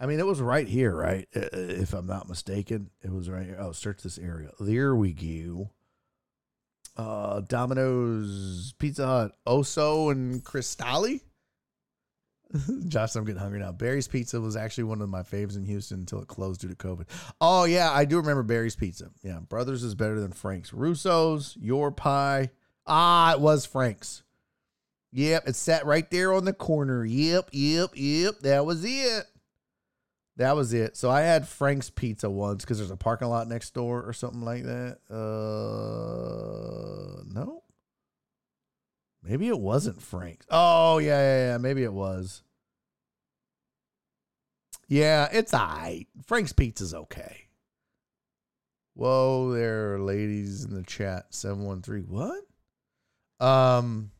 I 0.00 0.06
mean, 0.06 0.18
it 0.18 0.26
was 0.26 0.40
right 0.40 0.66
here, 0.66 0.92
right? 0.92 1.28
If 1.32 1.94
I'm 1.94 2.08
not 2.08 2.28
mistaken, 2.28 2.90
it 3.02 3.12
was 3.12 3.30
right 3.30 3.46
here. 3.46 3.56
Oh, 3.60 3.70
search 3.70 4.02
this 4.02 4.18
area. 4.18 4.50
There 4.58 4.96
we 4.96 5.12
go. 5.12 5.70
Uh, 6.96 7.40
Domino's, 7.42 8.74
Pizza 8.80 9.06
Hut, 9.06 9.32
Oso, 9.46 10.10
and 10.10 10.42
Cristalli. 10.42 11.20
Josh, 12.88 13.14
I'm 13.14 13.24
getting 13.24 13.40
hungry 13.40 13.60
now. 13.60 13.70
Barry's 13.70 14.08
Pizza 14.08 14.40
was 14.40 14.56
actually 14.56 14.84
one 14.84 15.02
of 15.02 15.08
my 15.08 15.22
faves 15.22 15.56
in 15.56 15.64
Houston 15.66 16.00
until 16.00 16.20
it 16.20 16.26
closed 16.26 16.62
due 16.62 16.68
to 16.68 16.74
COVID. 16.74 17.06
Oh 17.40 17.62
yeah, 17.62 17.92
I 17.92 18.04
do 18.04 18.16
remember 18.16 18.42
Barry's 18.42 18.76
Pizza. 18.76 19.10
Yeah, 19.22 19.38
Brothers 19.38 19.84
is 19.84 19.94
better 19.94 20.18
than 20.18 20.32
Frank's. 20.32 20.72
Russo's, 20.72 21.56
Your 21.60 21.92
Pie. 21.92 22.50
Ah, 22.88 23.34
it 23.34 23.40
was 23.40 23.64
Frank's. 23.64 24.24
Yep, 25.16 25.46
it 25.46 25.54
sat 25.54 25.86
right 25.86 26.10
there 26.10 26.32
on 26.32 26.44
the 26.44 26.52
corner. 26.52 27.04
Yep, 27.04 27.50
yep, 27.52 27.90
yep. 27.94 28.40
That 28.40 28.66
was 28.66 28.84
it. 28.84 29.26
That 30.36 30.56
was 30.56 30.72
it. 30.72 30.96
So 30.96 31.08
I 31.08 31.20
had 31.20 31.46
Frank's 31.46 31.88
Pizza 31.88 32.28
once 32.28 32.64
because 32.64 32.78
there's 32.78 32.90
a 32.90 32.96
parking 32.96 33.28
lot 33.28 33.46
next 33.46 33.74
door 33.74 34.02
or 34.02 34.12
something 34.12 34.42
like 34.42 34.64
that. 34.64 34.98
Uh, 35.08 35.14
no. 37.32 37.62
Maybe 39.22 39.46
it 39.46 39.60
wasn't 39.60 40.02
Frank's. 40.02 40.46
Oh 40.50 40.98
yeah, 40.98 41.20
yeah, 41.20 41.52
yeah. 41.52 41.58
Maybe 41.58 41.84
it 41.84 41.92
was. 41.92 42.42
Yeah, 44.88 45.28
it's 45.32 45.54
alright. 45.54 46.08
Frank's 46.26 46.52
Pizza's 46.52 46.92
okay. 46.92 47.42
Whoa 48.94 49.52
there, 49.52 50.00
ladies 50.00 50.64
in 50.64 50.74
the 50.74 50.82
chat. 50.82 51.26
713. 51.30 52.06
What? 52.08 52.42
Um 53.38 54.10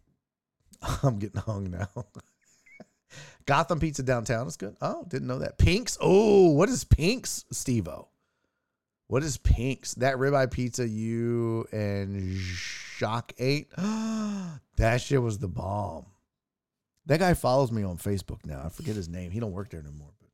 I'm 1.03 1.19
getting 1.19 1.41
hung 1.41 1.71
now. 1.71 1.89
Gotham 3.47 3.79
Pizza 3.79 4.03
downtown 4.03 4.47
is 4.47 4.57
good. 4.57 4.77
Oh, 4.81 5.05
didn't 5.09 5.29
know 5.29 5.39
that. 5.41 5.59
Pink's. 5.59 5.99
Oh, 6.01 6.51
what 6.51 6.69
is 6.69 6.85
Pink's, 6.85 7.45
Stevo? 7.53 8.07
What 9.07 9.23
is 9.23 9.37
Pink's? 9.37 9.95
That 9.95 10.17
ribeye 10.17 10.51
pizza 10.51 10.89
you 10.89 11.67
and 11.73 12.37
Shock 12.39 13.33
ate. 13.39 13.71
that 13.77 15.01
shit 15.01 15.23
was 15.23 15.39
the 15.39 15.49
bomb. 15.49 16.07
That 17.07 17.21
guy 17.21 17.35
follows 17.35 17.71
me 17.71 17.83
on 17.83 17.99
Facebook 17.99 18.47
now. 18.47 18.63
I 18.65 18.71
forget 18.71 18.97
his 18.97 19.09
name. 19.09 19.31
He 19.31 19.41
don't 19.41 19.53
work 19.53 19.69
there 19.71 19.81
anymore. 19.81 20.13
But 20.19 20.31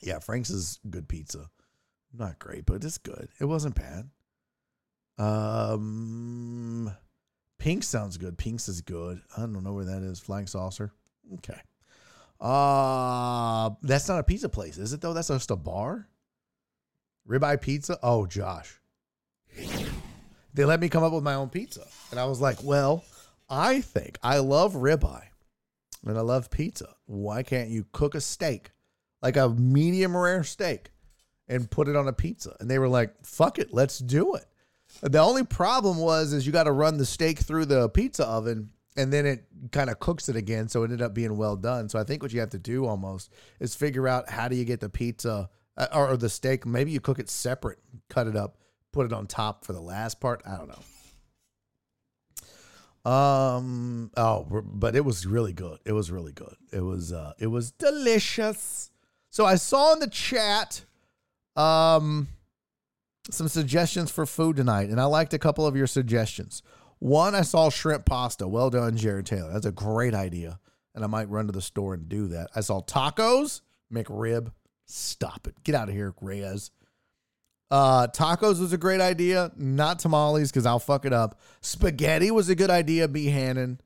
yeah, 0.00 0.18
Frank's 0.18 0.50
is 0.50 0.80
good 0.88 1.08
pizza. 1.08 1.50
Not 2.12 2.38
great, 2.38 2.64
but 2.64 2.82
it's 2.82 2.96
good. 2.96 3.28
It 3.38 3.44
wasn't 3.44 3.74
bad. 3.74 4.08
Um, 5.18 6.90
Pink 7.58 7.82
sounds 7.82 8.16
good. 8.16 8.38
Pink's 8.38 8.68
is 8.68 8.80
good. 8.80 9.20
I 9.36 9.40
don't 9.40 9.64
know 9.64 9.72
where 9.72 9.84
that 9.84 10.02
is. 10.02 10.20
Flying 10.20 10.46
saucer. 10.46 10.92
Okay. 11.34 11.60
Uh 12.40 13.70
that's 13.82 14.08
not 14.08 14.20
a 14.20 14.24
pizza 14.24 14.48
place, 14.48 14.78
is 14.78 14.92
it 14.92 15.00
though? 15.00 15.12
That's 15.12 15.28
just 15.28 15.50
a 15.50 15.56
bar. 15.56 16.08
Ribeye 17.28 17.60
pizza. 17.60 17.98
Oh, 18.02 18.26
Josh. 18.26 18.80
They 20.54 20.64
let 20.64 20.80
me 20.80 20.88
come 20.88 21.04
up 21.04 21.12
with 21.12 21.22
my 21.22 21.34
own 21.34 21.50
pizza, 21.50 21.86
and 22.10 22.18
I 22.18 22.24
was 22.24 22.40
like, 22.40 22.62
"Well, 22.64 23.04
I 23.48 23.80
think 23.80 24.18
I 24.22 24.38
love 24.38 24.74
ribeye, 24.74 25.28
and 26.04 26.18
I 26.18 26.20
love 26.22 26.50
pizza. 26.50 26.94
Why 27.06 27.42
can't 27.42 27.68
you 27.70 27.86
cook 27.92 28.14
a 28.14 28.20
steak, 28.20 28.72
like 29.22 29.36
a 29.36 29.50
medium 29.50 30.16
rare 30.16 30.42
steak, 30.42 30.90
and 31.48 31.70
put 31.70 31.86
it 31.86 31.96
on 31.96 32.08
a 32.08 32.12
pizza?" 32.12 32.56
And 32.58 32.70
they 32.70 32.78
were 32.78 32.88
like, 32.88 33.14
"Fuck 33.24 33.58
it, 33.58 33.72
let's 33.72 33.98
do 33.98 34.34
it." 34.34 34.46
The 35.02 35.20
only 35.20 35.44
problem 35.44 35.98
was 35.98 36.32
is 36.32 36.46
you 36.46 36.52
got 36.52 36.64
to 36.64 36.72
run 36.72 36.96
the 36.96 37.06
steak 37.06 37.38
through 37.38 37.66
the 37.66 37.88
pizza 37.88 38.26
oven 38.26 38.70
and 38.96 39.12
then 39.12 39.26
it 39.26 39.44
kind 39.70 39.90
of 39.90 40.00
cooks 40.00 40.28
it 40.28 40.34
again 40.34 40.68
so 40.68 40.82
it 40.82 40.86
ended 40.86 41.02
up 41.02 41.14
being 41.14 41.36
well 41.36 41.56
done. 41.56 41.88
So 41.88 41.98
I 41.98 42.04
think 42.04 42.22
what 42.22 42.32
you 42.32 42.40
have 42.40 42.50
to 42.50 42.58
do 42.58 42.86
almost 42.86 43.32
is 43.60 43.74
figure 43.74 44.08
out 44.08 44.28
how 44.28 44.48
do 44.48 44.56
you 44.56 44.64
get 44.64 44.80
the 44.80 44.88
pizza 44.88 45.48
uh, 45.76 45.86
or, 45.94 46.10
or 46.10 46.16
the 46.16 46.28
steak, 46.28 46.66
maybe 46.66 46.90
you 46.90 47.00
cook 47.00 47.20
it 47.20 47.30
separate, 47.30 47.78
cut 48.10 48.26
it 48.26 48.34
up, 48.34 48.58
put 48.92 49.06
it 49.06 49.12
on 49.12 49.28
top 49.28 49.64
for 49.64 49.72
the 49.72 49.80
last 49.80 50.20
part. 50.20 50.42
I 50.44 50.56
don't 50.56 50.68
know. 50.68 50.82
Um 53.10 54.10
oh, 54.16 54.64
but 54.64 54.96
it 54.96 55.04
was 55.04 55.24
really 55.24 55.52
good. 55.52 55.78
It 55.86 55.92
was 55.92 56.10
really 56.10 56.32
good. 56.32 56.56
It 56.72 56.80
was 56.80 57.12
uh 57.12 57.34
it 57.38 57.46
was 57.46 57.70
delicious. 57.70 58.90
So 59.30 59.46
I 59.46 59.54
saw 59.54 59.92
in 59.92 60.00
the 60.00 60.08
chat 60.08 60.84
um 61.54 62.28
some 63.30 63.48
suggestions 63.48 64.10
for 64.10 64.26
food 64.26 64.56
tonight, 64.56 64.88
and 64.88 65.00
I 65.00 65.04
liked 65.04 65.34
a 65.34 65.38
couple 65.38 65.66
of 65.66 65.76
your 65.76 65.86
suggestions. 65.86 66.62
One, 66.98 67.34
I 67.34 67.42
saw 67.42 67.70
shrimp 67.70 68.04
pasta. 68.04 68.48
Well 68.48 68.70
done, 68.70 68.96
Jared 68.96 69.26
Taylor. 69.26 69.52
That's 69.52 69.66
a 69.66 69.72
great 69.72 70.14
idea, 70.14 70.58
and 70.94 71.04
I 71.04 71.06
might 71.06 71.28
run 71.28 71.46
to 71.46 71.52
the 71.52 71.60
store 71.60 71.94
and 71.94 72.08
do 72.08 72.28
that. 72.28 72.50
I 72.54 72.60
saw 72.60 72.82
tacos, 72.82 73.60
McRib. 73.92 74.52
Stop 74.86 75.46
it. 75.46 75.54
Get 75.64 75.74
out 75.74 75.88
of 75.88 75.94
here, 75.94 76.14
Reyes. 76.20 76.70
Uh, 77.70 78.06
tacos 78.06 78.60
was 78.60 78.72
a 78.72 78.78
great 78.78 79.00
idea. 79.00 79.52
Not 79.56 79.98
tamales 79.98 80.50
because 80.50 80.64
I'll 80.64 80.78
fuck 80.78 81.04
it 81.04 81.12
up. 81.12 81.38
Spaghetti 81.60 82.30
was 82.30 82.48
a 82.48 82.54
good 82.54 82.70
idea. 82.70 83.06
B. 83.06 83.26
Hannon. 83.26 83.80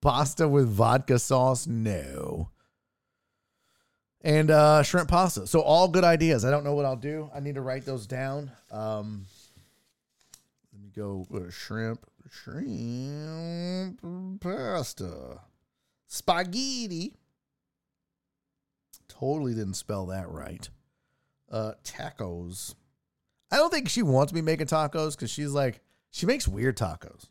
Pasta 0.00 0.48
with 0.48 0.68
vodka 0.68 1.20
sauce. 1.20 1.68
No 1.68 2.50
and 4.24 4.50
uh, 4.50 4.82
shrimp 4.82 5.08
pasta. 5.08 5.46
So 5.46 5.60
all 5.60 5.86
good 5.86 6.02
ideas. 6.02 6.44
I 6.44 6.50
don't 6.50 6.64
know 6.64 6.74
what 6.74 6.86
I'll 6.86 6.96
do. 6.96 7.30
I 7.32 7.40
need 7.40 7.54
to 7.56 7.60
write 7.60 7.84
those 7.84 8.06
down. 8.06 8.50
Um, 8.72 9.26
let 10.72 10.82
me 10.82 10.90
go 10.96 11.26
shrimp, 11.50 12.04
shrimp 12.30 14.00
pasta, 14.40 15.40
spaghetti. 16.08 17.12
Totally 19.08 19.54
didn't 19.54 19.74
spell 19.74 20.06
that 20.06 20.28
right. 20.30 20.68
Uh, 21.52 21.72
tacos. 21.84 22.74
I 23.52 23.56
don't 23.56 23.70
think 23.70 23.88
she 23.88 24.02
wants 24.02 24.32
me 24.32 24.40
making 24.40 24.66
tacos 24.66 25.14
because 25.14 25.30
she's 25.30 25.52
like 25.52 25.80
she 26.10 26.26
makes 26.26 26.48
weird 26.48 26.76
tacos. 26.76 27.28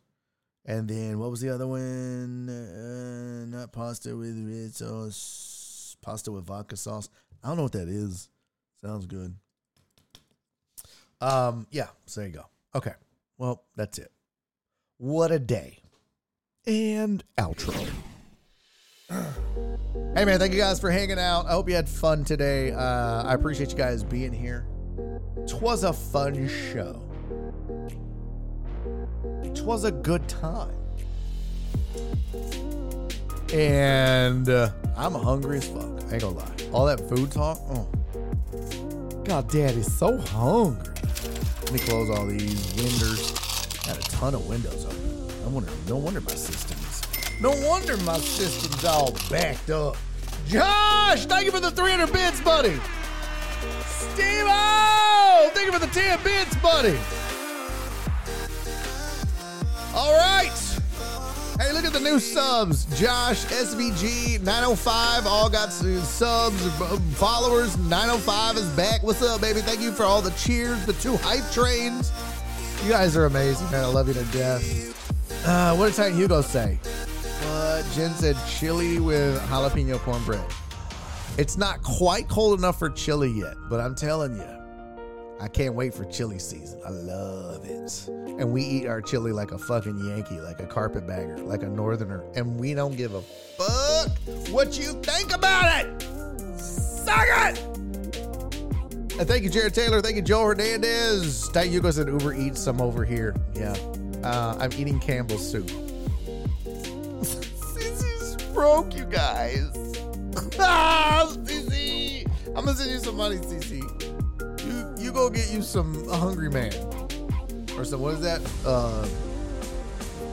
And 0.65 0.87
then 0.87 1.19
what 1.19 1.29
was 1.29 1.41
the 1.41 1.49
other 1.49 1.67
one? 1.67 2.47
Uh, 2.47 3.45
not 3.45 3.73
pasta 3.73 4.15
with 4.15 4.47
red 4.47 4.73
sauce 4.73 5.62
pasta 6.03 6.31
with 6.31 6.45
vodka 6.45 6.77
sauce. 6.77 7.09
I 7.43 7.47
don't 7.47 7.57
know 7.57 7.63
what 7.63 7.71
that 7.73 7.87
is. 7.87 8.29
Sounds 8.81 9.05
good. 9.05 9.35
Um, 11.21 11.67
yeah, 11.71 11.87
so 12.05 12.21
there 12.21 12.29
you 12.29 12.35
go. 12.35 12.45
Okay. 12.75 12.93
Well, 13.37 13.63
that's 13.75 13.97
it. 13.97 14.11
What 14.97 15.31
a 15.31 15.39
day. 15.39 15.79
And 16.67 17.23
outro. 17.37 17.73
hey 19.09 20.25
man, 20.25 20.39
thank 20.39 20.53
you 20.53 20.59
guys 20.59 20.79
for 20.79 20.91
hanging 20.91 21.19
out. 21.19 21.45
I 21.45 21.51
hope 21.51 21.69
you 21.69 21.75
had 21.75 21.89
fun 21.89 22.23
today. 22.23 22.71
Uh, 22.71 23.23
I 23.23 23.33
appreciate 23.33 23.71
you 23.71 23.77
guys 23.77 24.03
being 24.03 24.33
here. 24.33 24.67
Twas 25.47 25.83
a 25.83 25.93
fun 25.93 26.47
show. 26.47 27.01
Twas 29.53 29.83
a 29.83 29.91
good 29.91 30.27
time. 30.27 30.75
And 33.53 34.49
uh, 34.49 34.71
I'm 34.95 35.13
hungry 35.13 35.57
as 35.57 35.67
fuck. 35.67 35.92
Ain't 36.13 36.21
gonna 36.21 36.37
lie. 36.37 36.55
All 36.71 36.85
that 36.85 36.99
food 37.09 37.31
talk. 37.31 37.57
Oh. 37.71 37.87
God, 39.23 39.49
daddy's 39.49 39.91
so 39.91 40.15
hungry. 40.19 40.93
Let 41.63 41.71
me 41.71 41.79
close 41.79 42.11
all 42.11 42.27
these 42.27 42.71
windows. 42.75 43.31
Got 43.87 43.97
a 43.97 44.11
ton 44.11 44.35
of 44.35 44.45
windows 44.47 44.85
open. 44.85 45.27
I 45.43 45.47
wonder. 45.47 45.71
No 45.87 45.97
wonder 45.97 46.21
my 46.21 46.35
system's. 46.35 47.01
No 47.41 47.49
wonder 47.67 47.97
my 47.97 48.19
system's 48.19 48.85
all 48.85 49.11
backed 49.31 49.71
up. 49.71 49.97
Josh, 50.47 51.25
thank 51.25 51.45
you 51.45 51.51
for 51.51 51.59
the 51.59 51.71
300 51.71 52.13
bits, 52.13 52.39
buddy. 52.41 52.79
Steve, 53.87 54.45
thank 55.55 55.65
you 55.65 55.71
for 55.71 55.79
the 55.79 55.87
10 55.87 56.23
bits, 56.23 56.55
buddy. 56.57 56.95
All 59.95 60.13
right. 60.15 60.72
Hey, 61.59 61.71
look 61.71 61.85
at 61.85 61.93
the 61.93 61.99
new 61.99 62.19
subs. 62.19 62.85
Josh, 62.99 63.45
SVG, 63.45 64.41
905, 64.41 65.27
all 65.27 65.49
got 65.49 65.71
subs, 65.71 66.65
uh, 66.81 66.97
followers. 67.13 67.77
905 67.77 68.57
is 68.57 68.67
back. 68.71 69.03
What's 69.03 69.21
up, 69.21 69.39
baby? 69.39 69.61
Thank 69.61 69.79
you 69.79 69.91
for 69.91 70.03
all 70.03 70.21
the 70.21 70.31
cheers, 70.31 70.83
the 70.87 70.93
two 70.93 71.15
hype 71.17 71.49
trains. 71.51 72.11
You 72.83 72.89
guys 72.89 73.15
are 73.15 73.25
amazing, 73.25 73.69
man. 73.69 73.83
I 73.83 73.87
love 73.87 74.07
you 74.07 74.15
to 74.15 74.23
death. 74.25 75.45
Uh, 75.45 75.75
what 75.75 75.87
did 75.87 75.95
Titan 75.95 76.17
Hugo 76.17 76.41
say? 76.41 76.79
What? 76.83 77.85
Jen 77.93 78.11
said 78.15 78.35
chili 78.49 78.99
with 78.99 79.39
jalapeno 79.43 79.99
cornbread. 79.99 80.43
It's 81.37 81.55
not 81.55 81.83
quite 81.83 82.27
cold 82.29 82.57
enough 82.57 82.79
for 82.79 82.89
chili 82.89 83.29
yet, 83.29 83.55
but 83.69 83.79
I'm 83.79 83.93
telling 83.93 84.35
you, 84.35 84.62
I 85.39 85.47
can't 85.47 85.75
wait 85.75 85.93
for 85.93 86.05
chili 86.05 86.39
season. 86.39 86.79
I 86.85 86.89
love 86.89 87.65
it. 87.65 88.07
And 88.07 88.51
we 88.51 88.63
eat 88.63 88.87
our 88.87 89.01
chili 89.01 89.31
like 89.31 89.51
a 89.51 89.57
fucking 89.57 89.97
Yankee, 90.05 90.39
like 90.39 90.59
a 90.59 90.65
carpetbagger, 90.65 91.37
like 91.39 91.63
a 91.63 91.69
northerner, 91.69 92.23
and 92.35 92.59
we 92.59 92.73
don't 92.73 92.95
give 92.95 93.13
a 93.13 93.21
fuck 93.21 94.11
what 94.49 94.77
you 94.77 94.93
think 95.01 95.33
about 95.35 95.85
it. 95.85 96.01
Suck 96.59 97.25
it! 97.27 97.59
And 99.19 99.27
thank 99.27 99.43
you, 99.43 99.49
Jared 99.49 99.75
Taylor. 99.75 100.01
Thank 100.01 100.15
you, 100.15 100.23
Joe 100.23 100.43
Hernandez. 100.43 101.49
Thank 101.49 101.71
you, 101.71 101.81
goes 101.81 101.99
and 101.99 102.09
Uber 102.09 102.33
Eats 102.33 102.59
some 102.59 102.81
over 102.81 103.05
here. 103.05 103.35
Yeah. 103.53 103.75
Uh, 104.23 104.57
I'm 104.59 104.71
eating 104.73 104.99
Campbell's 104.99 105.47
soup. 105.47 105.67
Sissy's 106.65 108.41
broke, 108.53 108.95
you 108.95 109.05
guys. 109.05 109.69
ah, 110.59 111.27
Sissy. 111.29 112.25
I'm 112.55 112.65
gonna 112.65 112.73
send 112.75 112.89
you 112.89 112.99
some 112.99 113.17
money, 113.17 113.37
CC. 113.37 113.82
Go 115.13 115.29
get 115.29 115.51
you 115.51 115.61
some 115.61 116.09
a 116.09 116.17
hungry 116.17 116.49
man 116.49 116.73
or 117.77 117.85
some 117.85 118.01
what 118.01 118.15
is 118.15 118.21
that? 118.21 118.41
Uh, 118.65 119.05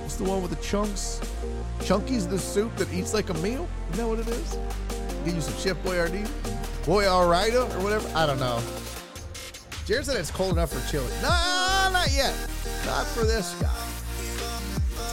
what's 0.01 0.17
the 0.17 0.25
one 0.25 0.41
with 0.41 0.51
the 0.51 0.63
chunks? 0.65 1.21
Chunky's 1.85 2.27
the 2.27 2.39
soup 2.39 2.75
that 2.77 2.93
eats 2.93 3.13
like 3.13 3.29
a 3.29 3.35
meal. 3.35 3.69
Is 3.91 3.99
that 3.99 4.07
what 4.07 4.19
it 4.19 4.29
is? 4.29 4.59
Get 5.25 5.35
you 5.35 5.41
some 5.41 5.55
Chef 5.55 5.77
Boyardee, 5.85 6.27
Boyarida, 6.85 7.75
or 7.77 7.85
whatever. 7.85 8.11
I 8.17 8.25
don't 8.25 8.41
know. 8.41 8.63
Jared 9.85 10.07
said 10.07 10.17
it's 10.17 10.31
cold 10.31 10.53
enough 10.53 10.73
for 10.73 10.91
chili. 10.91 11.07
No, 11.21 11.29
not 11.93 12.09
yet. 12.13 12.35
Not 12.87 13.07
for 13.07 13.25
this 13.25 13.55
guy. 13.61 13.69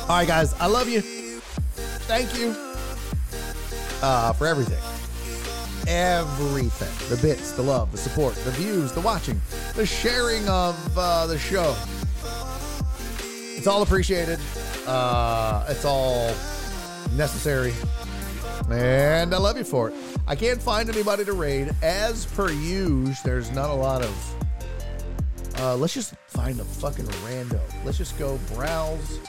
All 0.03 0.17
right, 0.17 0.27
guys. 0.27 0.53
I 0.59 0.67
love 0.67 0.87
you. 0.87 1.01
Thank 1.01 2.37
you 2.37 2.55
uh, 4.01 4.31
for 4.33 4.47
everything. 4.47 4.96
Everything. 5.87 7.09
The 7.09 7.21
bits, 7.21 7.53
the 7.53 7.61
love, 7.61 7.91
the 7.93 7.97
support, 7.97 8.35
the 8.35 8.51
views, 8.51 8.91
the 8.91 8.99
watching, 9.01 9.39
the 9.75 9.85
sharing 9.85 10.47
of 10.49 10.75
uh, 10.97 11.27
the 11.27 11.37
show. 11.37 11.75
It's 13.55 13.67
all 13.67 13.81
appreciated. 13.81 14.39
Uh, 14.85 15.65
it's 15.69 15.85
all 15.85 16.33
necessary. 17.15 17.73
And 18.69 19.33
I 19.33 19.37
love 19.37 19.57
you 19.57 19.63
for 19.63 19.89
it. 19.89 19.95
I 20.27 20.35
can't 20.35 20.61
find 20.61 20.89
anybody 20.89 21.23
to 21.23 21.33
raid. 21.33 21.73
As 21.81 22.25
per 22.25 22.51
usual, 22.51 23.15
there's 23.23 23.51
not 23.51 23.69
a 23.69 23.73
lot 23.73 24.03
of. 24.03 24.35
Uh, 25.59 25.75
let's 25.77 25.93
just 25.93 26.15
find 26.27 26.59
a 26.59 26.65
fucking 26.65 27.05
rando. 27.05 27.61
Let's 27.85 27.97
just 27.97 28.19
go 28.19 28.37
browse. 28.53 29.19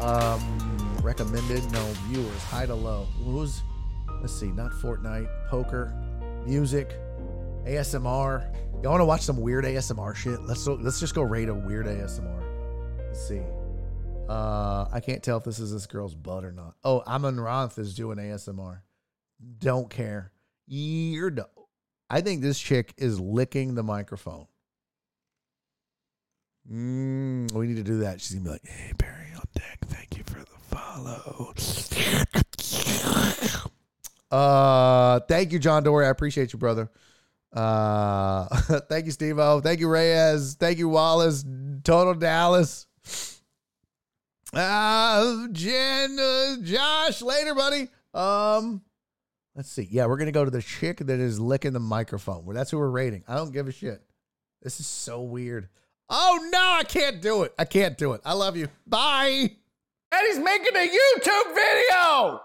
Um, 0.00 0.98
recommended. 1.00 1.62
No 1.70 1.84
viewers. 2.08 2.42
High 2.42 2.66
to 2.66 2.74
low. 2.74 3.06
Who's? 3.24 3.62
Let's 4.26 4.40
see. 4.40 4.50
Not 4.50 4.72
Fortnite. 4.72 5.28
Poker. 5.46 5.94
Music. 6.44 6.98
ASMR. 7.64 8.52
Y'all 8.82 8.90
want 8.90 9.00
to 9.00 9.04
watch 9.04 9.20
some 9.20 9.36
weird 9.36 9.64
ASMR 9.64 10.16
shit? 10.16 10.42
Let's 10.42 10.66
let's 10.66 10.98
just 10.98 11.14
go 11.14 11.22
raid 11.22 11.48
a 11.48 11.54
weird 11.54 11.86
ASMR. 11.86 12.42
Let's 13.06 13.24
see. 13.24 13.40
Uh, 14.28 14.88
I 14.92 14.98
can't 14.98 15.22
tell 15.22 15.36
if 15.36 15.44
this 15.44 15.60
is 15.60 15.72
this 15.72 15.86
girl's 15.86 16.16
butt 16.16 16.44
or 16.44 16.50
not. 16.50 16.74
Oh, 16.82 17.04
Amouranth 17.06 17.78
is 17.78 17.94
doing 17.94 18.18
ASMR. 18.18 18.80
Don't 19.60 19.88
care. 19.88 20.32
You're 20.66 21.32
I 22.10 22.20
think 22.20 22.42
this 22.42 22.58
chick 22.58 22.94
is 22.96 23.20
licking 23.20 23.76
the 23.76 23.84
microphone. 23.84 24.48
Mm, 26.68 27.52
we 27.52 27.68
need 27.68 27.76
to 27.76 27.84
do 27.84 28.00
that. 28.00 28.20
She's 28.20 28.34
gonna 28.34 28.44
be 28.46 28.50
like, 28.50 28.66
"Hey 28.66 28.92
Barry 28.98 29.28
on 29.36 29.44
deck, 29.54 29.78
thank 29.86 30.18
you 30.18 30.24
for 30.24 30.40
the 30.40 30.46
follow." 30.68 31.54
Uh, 34.30 35.20
thank 35.20 35.52
you, 35.52 35.58
John 35.58 35.82
Dory. 35.82 36.06
I 36.06 36.10
appreciate 36.10 36.52
you, 36.52 36.58
brother. 36.58 36.90
Uh, 37.52 38.46
thank 38.88 39.06
you, 39.06 39.12
Steve 39.12 39.38
O. 39.38 39.60
Thank 39.60 39.80
you, 39.80 39.88
Reyes. 39.88 40.54
Thank 40.54 40.78
you, 40.78 40.88
Wallace. 40.88 41.44
Total 41.84 42.14
Dallas. 42.14 42.86
Uh, 44.52 45.48
Jen, 45.52 46.18
uh, 46.18 46.56
Josh, 46.62 47.22
later, 47.22 47.54
buddy. 47.54 47.88
Um, 48.14 48.82
let's 49.54 49.70
see. 49.70 49.88
Yeah, 49.90 50.06
we're 50.06 50.16
gonna 50.16 50.32
go 50.32 50.44
to 50.44 50.50
the 50.50 50.62
chick 50.62 50.98
that 50.98 51.20
is 51.20 51.38
licking 51.38 51.72
the 51.72 51.80
microphone. 51.80 52.44
That's 52.54 52.70
who 52.70 52.78
we're 52.78 52.88
rating. 52.88 53.24
I 53.28 53.36
don't 53.36 53.52
give 53.52 53.68
a 53.68 53.72
shit. 53.72 54.02
This 54.62 54.80
is 54.80 54.86
so 54.86 55.22
weird. 55.22 55.68
Oh 56.08 56.48
no, 56.52 56.60
I 56.60 56.84
can't 56.84 57.20
do 57.20 57.42
it. 57.42 57.54
I 57.58 57.64
can't 57.64 57.98
do 57.98 58.12
it. 58.12 58.20
I 58.24 58.32
love 58.32 58.56
you. 58.56 58.68
Bye. 58.86 59.50
And 60.12 60.26
he's 60.28 60.38
making 60.38 60.74
a 60.74 60.88
YouTube 60.88 61.54
video. 61.54 62.40